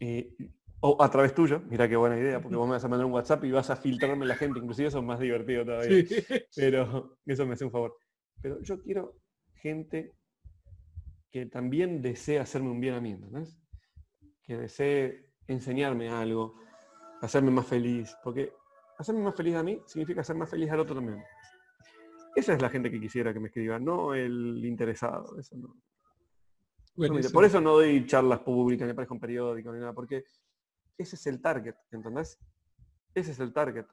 eh, 0.00 0.34
o 0.80 1.00
a 1.00 1.10
través 1.10 1.34
tuyo, 1.34 1.62
mira 1.68 1.88
qué 1.88 1.96
buena 1.96 2.18
idea, 2.18 2.40
porque 2.40 2.56
vos 2.56 2.66
me 2.66 2.74
vas 2.74 2.84
a 2.84 2.88
mandar 2.88 3.06
un 3.06 3.12
WhatsApp 3.12 3.44
y 3.44 3.50
vas 3.50 3.70
a 3.70 3.76
filtrarme 3.76 4.26
la 4.26 4.34
gente, 4.34 4.58
inclusive 4.58 4.88
eso 4.88 4.98
es 4.98 5.04
más 5.04 5.20
divertido 5.20 5.64
todavía. 5.64 6.04
Pero 6.54 7.18
eso 7.24 7.46
me 7.46 7.54
hace 7.54 7.64
un 7.64 7.70
favor. 7.70 7.96
Pero 8.42 8.60
yo 8.62 8.80
quiero 8.82 9.16
gente 9.54 10.14
que 11.36 11.44
también 11.44 12.00
desee 12.00 12.38
hacerme 12.38 12.70
un 12.70 12.80
bien 12.80 12.94
a 12.94 13.00
mí, 13.02 13.14
Que 14.46 14.56
desee 14.56 15.34
enseñarme 15.46 16.08
algo, 16.08 16.54
hacerme 17.20 17.50
más 17.50 17.66
feliz, 17.66 18.16
porque 18.24 18.54
hacerme 18.96 19.20
más 19.20 19.36
feliz 19.36 19.54
a 19.54 19.62
mí 19.62 19.78
significa 19.84 20.22
hacer 20.22 20.34
más 20.34 20.48
feliz 20.48 20.70
al 20.70 20.80
otro 20.80 20.94
también. 20.94 21.22
Esa 22.34 22.54
es 22.54 22.62
la 22.62 22.70
gente 22.70 22.90
que 22.90 22.98
quisiera 22.98 23.34
que 23.34 23.40
me 23.40 23.48
escriba, 23.48 23.78
no 23.78 24.14
el 24.14 24.64
interesado. 24.64 25.38
Eso 25.38 25.56
no. 25.58 25.76
por 27.30 27.44
eso 27.44 27.60
no 27.60 27.72
doy 27.72 28.06
charlas 28.06 28.40
públicas, 28.40 28.86
ni 28.86 28.92
aparezco 28.92 29.12
en 29.12 29.20
periódico, 29.20 29.70
ni 29.74 29.80
nada, 29.80 29.92
porque 29.92 30.24
ese 30.96 31.16
es 31.16 31.26
el 31.26 31.42
target, 31.42 31.74
¿entendés? 31.90 32.38
Ese 33.14 33.32
es 33.32 33.40
el 33.40 33.52
target. 33.52 33.84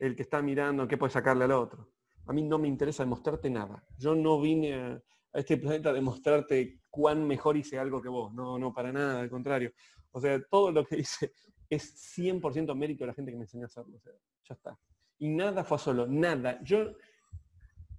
El 0.00 0.16
que 0.16 0.22
está 0.22 0.42
mirando 0.42 0.88
qué 0.88 0.98
puede 0.98 1.12
sacarle 1.12 1.44
al 1.44 1.52
otro. 1.52 1.92
A 2.26 2.32
mí 2.32 2.42
no 2.42 2.58
me 2.58 2.66
interesa 2.66 3.04
demostrarte 3.04 3.48
nada. 3.48 3.86
Yo 3.96 4.16
no 4.16 4.40
vine 4.40 4.74
a, 4.74 5.02
este 5.34 5.56
planeta 5.56 5.90
a 5.90 5.92
demostrarte 5.92 6.80
cuán 6.90 7.26
mejor 7.26 7.56
hice 7.56 7.78
algo 7.78 8.00
que 8.00 8.08
vos. 8.08 8.32
No, 8.32 8.58
no, 8.58 8.72
para 8.72 8.92
nada, 8.92 9.20
al 9.20 9.28
contrario. 9.28 9.72
O 10.12 10.20
sea, 10.20 10.40
todo 10.42 10.70
lo 10.70 10.84
que 10.84 10.98
hice 10.98 11.32
es 11.68 12.16
100% 12.16 12.74
mérito 12.74 13.04
de 13.04 13.08
la 13.08 13.14
gente 13.14 13.32
que 13.32 13.36
me 13.36 13.44
enseñó 13.44 13.64
a 13.64 13.66
hacerlo. 13.66 14.00
ya 14.48 14.54
está. 14.54 14.78
Y 15.18 15.28
nada 15.28 15.64
fue 15.64 15.78
solo, 15.78 16.06
nada. 16.06 16.60
Yo, 16.62 16.92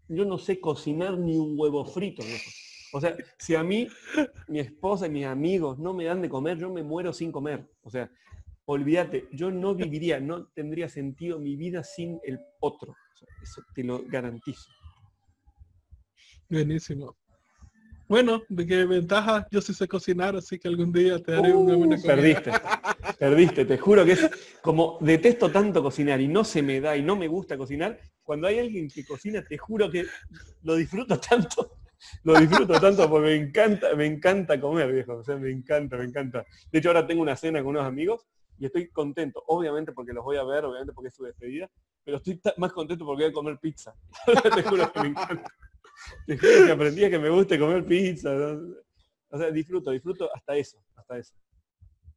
yo 0.08 0.26
no 0.26 0.38
sé 0.38 0.60
cocinar 0.60 1.18
ni 1.18 1.38
un 1.38 1.60
huevo 1.60 1.86
frito. 1.86 2.24
O 2.94 3.02
sea, 3.02 3.16
si 3.38 3.56
a 3.56 3.64
mí, 3.64 3.88
mi 4.48 4.60
esposa 4.60 5.08
y 5.08 5.10
mis 5.10 5.26
amigos 5.26 5.78
no 5.78 5.94
me 5.94 6.06
dan 6.06 6.22
de 6.22 6.30
comer, 6.30 6.58
yo 6.58 6.72
me 6.72 6.84
muero 6.84 7.12
sin 7.12 7.32
comer. 7.32 7.70
O 7.82 7.90
sea, 7.90 8.10
olvídate, 8.66 9.28
yo 9.34 9.52
no 9.52 9.76
viviría, 9.76 10.20
no 10.20 10.48
tendría 10.48 10.88
sentido 10.88 11.40
mi 11.40 11.56
vida 11.58 11.84
sin 11.84 12.20
el 12.24 12.40
otro. 12.62 12.96
eso 13.42 13.62
te 13.74 13.84
lo 13.84 14.04
garantizo. 14.08 14.72
Buenísimo. 16.50 17.18
Bueno, 18.08 18.44
de 18.50 18.68
qué 18.68 18.86
ventaja, 18.86 19.48
yo 19.50 19.62
sí 19.62 19.74
sé 19.74 19.88
cocinar, 19.88 20.36
así 20.36 20.60
que 20.60 20.68
algún 20.68 20.92
día 20.92 21.18
te 21.18 21.32
daré 21.32 21.54
una 21.54 21.76
buena 21.76 21.96
uh, 21.96 22.02
comida. 22.02 22.16
Perdiste, 22.16 22.52
perdiste, 23.18 23.66
te 23.66 23.78
juro 23.80 24.06
que 24.06 24.12
es 24.12 24.30
como 24.62 25.00
detesto 25.02 25.50
tanto 25.50 25.82
cocinar 25.82 26.22
y 26.22 26.28
no 26.28 26.44
se 26.44 26.62
me 26.62 26.80
da 26.80 26.96
y 26.96 27.02
no 27.02 27.16
me 27.16 27.28
gusta 27.28 27.58
cocinar. 27.58 28.00
Cuando 28.22 28.48
hay 28.48 28.60
alguien 28.60 28.90
que 28.90 29.04
cocina, 29.06 29.44
te 29.44 29.58
juro 29.58 29.90
que 29.90 30.06
lo 30.62 30.76
disfruto 30.76 31.20
tanto, 31.20 31.78
lo 32.24 32.40
disfruto 32.40 32.80
tanto 32.80 33.10
porque 33.10 33.28
me 33.28 33.36
encanta, 33.36 33.96
me 33.96 34.06
encanta 34.06 34.60
comer, 34.60 34.92
viejo. 34.92 35.16
O 35.16 35.24
sea, 35.24 35.38
me 35.38 35.50
encanta, 35.50 35.98
me 35.98 36.06
encanta. 36.06 36.46
De 36.72 36.80
hecho, 36.80 36.90
ahora 36.90 37.08
tengo 37.08 37.24
una 37.24 37.36
cena 37.36 37.60
con 37.64 37.70
unos 37.70 37.86
amigos 37.88 38.28
y 38.60 38.68
estoy 38.68 38.90
contento, 38.90 39.44
obviamente 39.48 39.94
porque 39.94 40.14
los 40.14 40.24
voy 40.24 40.38
a 40.38 40.44
ver, 40.44 40.64
obviamente 40.64 40.94
porque 40.94 41.08
es 41.08 41.16
su 41.16 41.24
despedida, 41.24 41.70
pero 42.04 42.18
estoy 42.18 42.40
más 42.58 42.72
contento 42.72 43.04
porque 43.04 43.24
voy 43.24 43.32
a 43.32 43.34
comer 43.34 43.58
pizza. 43.60 43.96
te 44.56 44.62
juro 44.62 44.92
que 44.92 45.00
me 45.02 45.08
encanta. 45.08 45.52
Te 46.28 46.38
juro 46.38 46.66
que 46.66 46.72
aprendí 46.72 47.04
a 47.04 47.10
que 47.10 47.20
me 47.20 47.30
guste 47.30 47.60
comer 47.60 47.86
pizza. 47.86 48.32
O 49.30 49.38
sea, 49.38 49.52
disfruto, 49.52 49.92
disfruto 49.92 50.30
hasta 50.34 50.56
eso, 50.56 50.78
hasta 50.96 51.18
eso. 51.18 51.34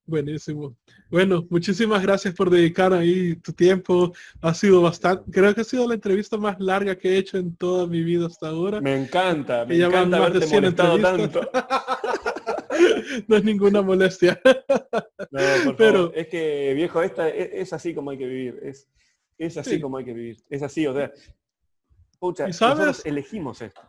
Buenísimo. 0.08 0.74
Bueno, 1.10 1.46
muchísimas 1.50 2.02
gracias 2.02 2.34
por 2.34 2.48
dedicar 2.48 2.94
ahí 2.94 3.36
tu 3.36 3.52
tiempo. 3.52 4.14
Ha 4.40 4.54
sido 4.54 4.80
bastante, 4.80 5.30
creo 5.30 5.54
que 5.54 5.60
ha 5.60 5.64
sido 5.64 5.86
la 5.86 5.94
entrevista 5.94 6.38
más 6.38 6.58
larga 6.58 6.96
que 6.96 7.10
he 7.10 7.18
hecho 7.18 7.36
en 7.36 7.54
toda 7.56 7.86
mi 7.86 8.02
vida 8.02 8.26
hasta 8.26 8.48
ahora. 8.48 8.80
Me 8.80 8.96
encanta, 8.96 9.66
me 9.66 9.76
encanta 9.76 10.16
haberte 10.16 10.46
molestado 10.46 10.98
tanto. 10.98 11.50
no 13.28 13.36
es 13.36 13.44
ninguna 13.44 13.82
molestia. 13.82 14.40
no, 15.30 15.76
Pero 15.76 16.12
es 16.14 16.28
que 16.28 16.72
viejo, 16.74 17.02
esta 17.02 17.28
es, 17.28 17.70
así 17.74 17.94
como 17.94 18.10
hay 18.10 18.16
que 18.16 18.26
vivir. 18.26 18.60
Es, 18.62 18.88
es 19.36 19.58
así 19.58 19.78
como 19.78 19.98
hay 19.98 20.06
que 20.06 20.14
vivir. 20.14 20.38
Es 20.48 20.62
así, 20.62 20.86
o 20.86 20.94
sea, 20.94 21.12
Pucha, 22.18 22.48
¿Y 22.48 22.52
sabes? 22.52 22.78
nosotros 22.78 23.06
elegimos 23.06 23.62
esto. 23.62 23.80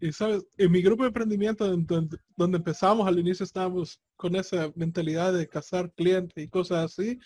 Y 0.00 0.12
sabes, 0.12 0.44
en 0.58 0.70
mi 0.70 0.82
grupo 0.82 1.02
de 1.02 1.08
emprendimiento 1.08 1.66
donde, 1.66 2.56
empezamos 2.58 3.08
al 3.08 3.18
inicio 3.18 3.44
estábamos 3.44 4.00
con 4.16 4.36
esa 4.36 4.70
mentalidad 4.74 5.32
de 5.32 5.48
cazar 5.48 5.90
clientes 5.92 6.44
y 6.44 6.48
cosas 6.48 6.92
así. 6.92 7.18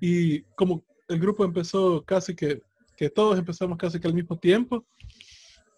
Y 0.00 0.42
como 0.54 0.84
el 1.08 1.18
grupo 1.18 1.44
empezó 1.44 2.04
casi 2.04 2.34
que, 2.34 2.62
que 2.96 3.10
todos 3.10 3.38
empezamos 3.38 3.76
casi 3.76 3.98
que 3.98 4.06
al 4.06 4.14
mismo 4.14 4.38
tiempo, 4.38 4.86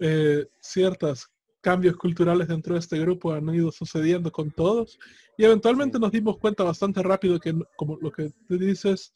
eh, 0.01 0.47
ciertos 0.61 1.31
cambios 1.63 1.97
culturales 1.97 2.47
dentro 2.47 2.75
de 2.75 2.81
este 2.81 2.99
grupo 2.99 3.33
han 3.33 3.49
ido 3.55 3.73
sucediendo 3.73 4.31
con 4.31 4.51
todos. 4.51 4.99
Y 5.39 5.45
eventualmente 5.45 5.99
nos 5.99 6.13
dimos 6.13 6.37
cuenta 6.37 6.63
bastante 6.63 7.03
rápido 7.03 7.41
que, 7.41 7.59
como 7.77 7.97
lo 7.97 8.13
que 8.13 8.31
tú 8.47 8.59
dices, 8.59 9.15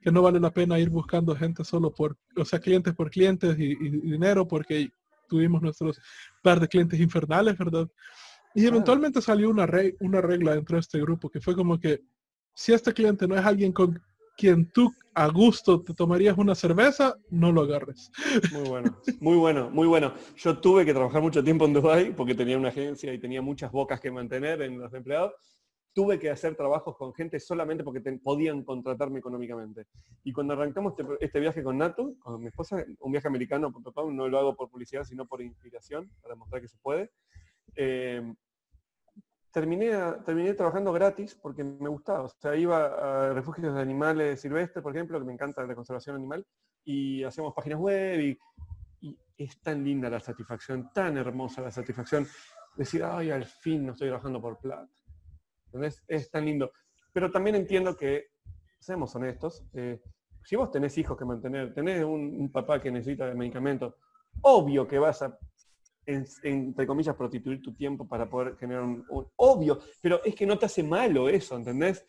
que 0.00 0.12
no 0.12 0.22
vale 0.22 0.40
la 0.40 0.50
pena 0.50 0.78
ir 0.78 0.90
buscando 0.90 1.34
gente 1.34 1.64
solo 1.64 1.92
por, 1.92 2.16
o 2.36 2.44
sea, 2.44 2.58
clientes 2.58 2.94
por 2.94 3.10
clientes 3.10 3.56
y, 3.58 3.74
dinero 3.74 4.46
porque 4.46 4.90
tuvimos 5.28 5.60
nuestros 5.60 6.00
par 6.42 6.60
de 6.60 6.68
clientes 6.68 6.98
infernales, 6.98 7.56
¿verdad? 7.58 7.88
Y 8.54 8.66
eventualmente 8.66 9.20
salió 9.20 9.50
una, 9.50 9.68
una 10.00 10.20
regla 10.20 10.54
dentro 10.54 10.76
de 10.76 10.80
este 10.80 11.00
grupo 11.00 11.28
que 11.28 11.40
fue 11.40 11.54
como 11.54 11.78
que 11.78 12.00
si 12.54 12.72
este 12.72 12.92
cliente 12.92 13.28
no 13.28 13.36
es 13.36 13.44
alguien 13.44 13.72
con 13.72 14.00
quien 14.36 14.70
tú 14.70 14.92
a 15.14 15.26
gusto 15.26 15.82
te 15.82 15.94
tomarías 15.94 16.38
una 16.38 16.54
cerveza, 16.54 17.16
no 17.30 17.50
lo 17.50 17.62
agarres. 17.62 18.10
Muy 18.52 18.68
bueno, 18.68 18.98
muy 19.20 19.36
bueno, 19.36 19.70
muy 19.70 19.86
bueno. 19.88 20.14
Yo 20.36 20.58
tuve 20.58 20.84
que 20.86 20.94
trabajar 20.94 21.20
mucho 21.20 21.42
tiempo 21.42 21.64
en 21.66 21.72
Dubai 21.72 22.14
porque 22.14 22.36
tenía 22.36 22.56
una 22.56 22.68
agencia 22.68 23.12
y 23.12 23.18
tenía 23.18 23.42
muchas 23.42 23.72
bocas 23.72 24.00
que 24.00 24.12
mantener 24.12 24.62
en 24.62 24.78
los 24.78 24.94
empleados 24.94 25.32
tuve 25.98 26.16
que 26.16 26.30
hacer 26.30 26.54
trabajos 26.54 26.96
con 26.96 27.12
gente 27.12 27.40
solamente 27.40 27.82
porque 27.82 28.00
podían 28.22 28.62
contratarme 28.62 29.18
económicamente. 29.18 29.88
Y 30.22 30.32
cuando 30.32 30.54
arrancamos 30.54 30.94
este, 30.96 31.12
este, 31.18 31.40
viaje 31.40 31.60
con 31.60 31.76
Nato, 31.76 32.14
con 32.20 32.40
mi 32.40 32.46
esposa, 32.46 32.84
un 33.00 33.10
viaje 33.10 33.26
americano, 33.26 33.74
no 34.12 34.28
lo 34.28 34.38
hago 34.38 34.54
por 34.54 34.70
publicidad, 34.70 35.02
sino 35.02 35.26
por 35.26 35.42
inspiración, 35.42 36.08
para 36.22 36.36
mostrar 36.36 36.62
que 36.62 36.68
se 36.68 36.78
puede. 36.78 37.10
Eh, 37.74 38.32
terminé, 39.50 39.90
terminé 40.24 40.54
trabajando 40.54 40.92
gratis 40.92 41.34
porque 41.34 41.64
me 41.64 41.88
gustaba. 41.88 42.26
O 42.26 42.28
sea, 42.28 42.54
iba 42.54 43.30
a 43.30 43.32
refugios 43.32 43.74
de 43.74 43.80
animales 43.80 44.40
silvestres, 44.40 44.80
por 44.84 44.94
ejemplo, 44.94 45.18
que 45.18 45.26
me 45.26 45.32
encanta 45.32 45.66
la 45.66 45.74
conservación 45.74 46.14
animal, 46.14 46.46
y 46.84 47.24
hacíamos 47.24 47.54
páginas 47.54 47.80
web 47.80 48.20
y, 48.20 48.38
es 49.36 49.60
tan 49.60 49.82
linda 49.82 50.08
la 50.08 50.20
satisfacción, 50.20 50.92
tan 50.92 51.16
hermosa 51.16 51.60
la 51.60 51.72
satisfacción. 51.72 52.24
Decir, 52.76 53.02
ay, 53.02 53.32
al 53.32 53.44
fin 53.44 53.84
no 53.84 53.94
estoy 53.94 54.06
trabajando 54.06 54.40
por 54.40 54.58
plata. 54.58 54.97
Entonces, 55.72 56.02
es 56.08 56.30
tan 56.30 56.44
lindo. 56.44 56.72
Pero 57.12 57.30
también 57.30 57.56
entiendo 57.56 57.96
que, 57.96 58.28
seamos 58.78 59.14
honestos, 59.14 59.64
eh, 59.74 60.00
si 60.44 60.56
vos 60.56 60.70
tenés 60.70 60.96
hijos 60.98 61.16
que 61.16 61.24
mantener, 61.24 61.74
tenés 61.74 62.04
un, 62.04 62.50
papá 62.50 62.80
que 62.80 62.90
necesita 62.90 63.32
medicamentos, 63.34 63.94
obvio 64.42 64.86
que 64.86 64.98
vas 64.98 65.22
a 65.22 65.38
entre 66.06 66.86
comillas, 66.86 67.14
prostituir 67.14 67.60
tu 67.60 67.74
tiempo 67.74 68.08
para 68.08 68.30
poder 68.30 68.56
generar 68.56 68.82
un, 68.82 69.04
Obvio, 69.36 69.78
pero 70.00 70.24
es 70.24 70.34
que 70.34 70.46
no 70.46 70.58
te 70.58 70.64
hace 70.64 70.82
malo 70.82 71.28
eso, 71.28 71.54
¿entendés? 71.54 72.06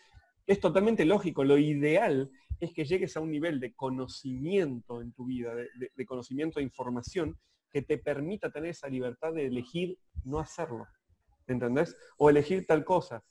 Es 0.48 0.60
totalmente 0.62 1.04
lógico. 1.04 1.44
Lo 1.44 1.58
ideal 1.58 2.32
es 2.60 2.74
que 2.74 2.86
llegues 2.86 3.18
a 3.18 3.20
un 3.20 3.30
nivel 3.30 3.60
de 3.60 3.74
conocimiento 3.74 5.02
en 5.02 5.12
tu 5.12 5.26
vida, 5.26 5.54
de, 5.54 6.06
conocimiento 6.06 6.60
de 6.60 6.64
información, 6.64 7.38
que 7.70 7.82
te 7.82 7.98
permita 7.98 8.50
tener 8.52 8.72
esa 8.72 8.88
libertad 8.88 9.34
de 9.34 9.48
elegir 9.48 9.98
no 10.24 10.40
hacerlo. 10.40 10.88
¿Entendés? 11.46 11.96
O 12.18 12.30
elegir 12.30 12.66
tal 12.66 12.86
cosa. 12.86 13.24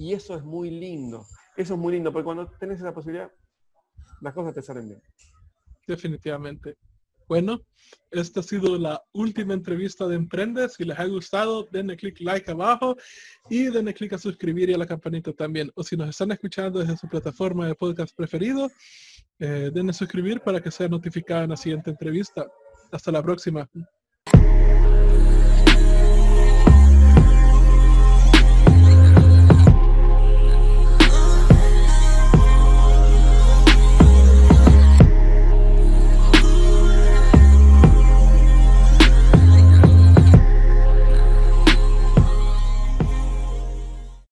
Y 0.00 0.14
eso 0.14 0.34
es 0.34 0.42
muy 0.42 0.70
lindo. 0.70 1.26
Eso 1.58 1.74
es 1.74 1.78
muy 1.78 1.92
lindo, 1.92 2.10
porque 2.10 2.24
cuando 2.24 2.46
tenés 2.58 2.80
esa 2.80 2.94
posibilidad, 2.94 3.30
las 4.22 4.32
cosas 4.32 4.54
te 4.54 4.62
salen 4.62 4.88
bien. 4.88 5.02
Definitivamente. 5.86 6.78
Bueno, 7.28 7.60
esta 8.10 8.40
ha 8.40 8.42
sido 8.42 8.78
la 8.78 9.02
última 9.12 9.52
entrevista 9.52 10.08
de 10.08 10.16
Emprende. 10.16 10.70
Si 10.70 10.84
les 10.84 10.98
ha 10.98 11.04
gustado, 11.04 11.68
denle 11.70 11.98
clic 11.98 12.18
like 12.20 12.50
abajo 12.50 12.96
y 13.50 13.64
denle 13.64 13.92
clic 13.92 14.14
a 14.14 14.18
suscribir 14.18 14.70
y 14.70 14.72
a 14.72 14.78
la 14.78 14.86
campanita 14.86 15.34
también. 15.34 15.70
O 15.74 15.82
si 15.82 15.98
nos 15.98 16.08
están 16.08 16.32
escuchando 16.32 16.78
desde 16.78 16.96
su 16.96 17.06
plataforma 17.06 17.66
de 17.66 17.74
podcast 17.74 18.16
preferido, 18.16 18.70
eh, 19.38 19.70
denle 19.70 19.92
suscribir 19.92 20.40
para 20.40 20.62
que 20.62 20.70
sea 20.70 20.88
notificada 20.88 21.44
en 21.44 21.50
la 21.50 21.58
siguiente 21.58 21.90
entrevista. 21.90 22.46
Hasta 22.90 23.12
la 23.12 23.22
próxima. 23.22 23.68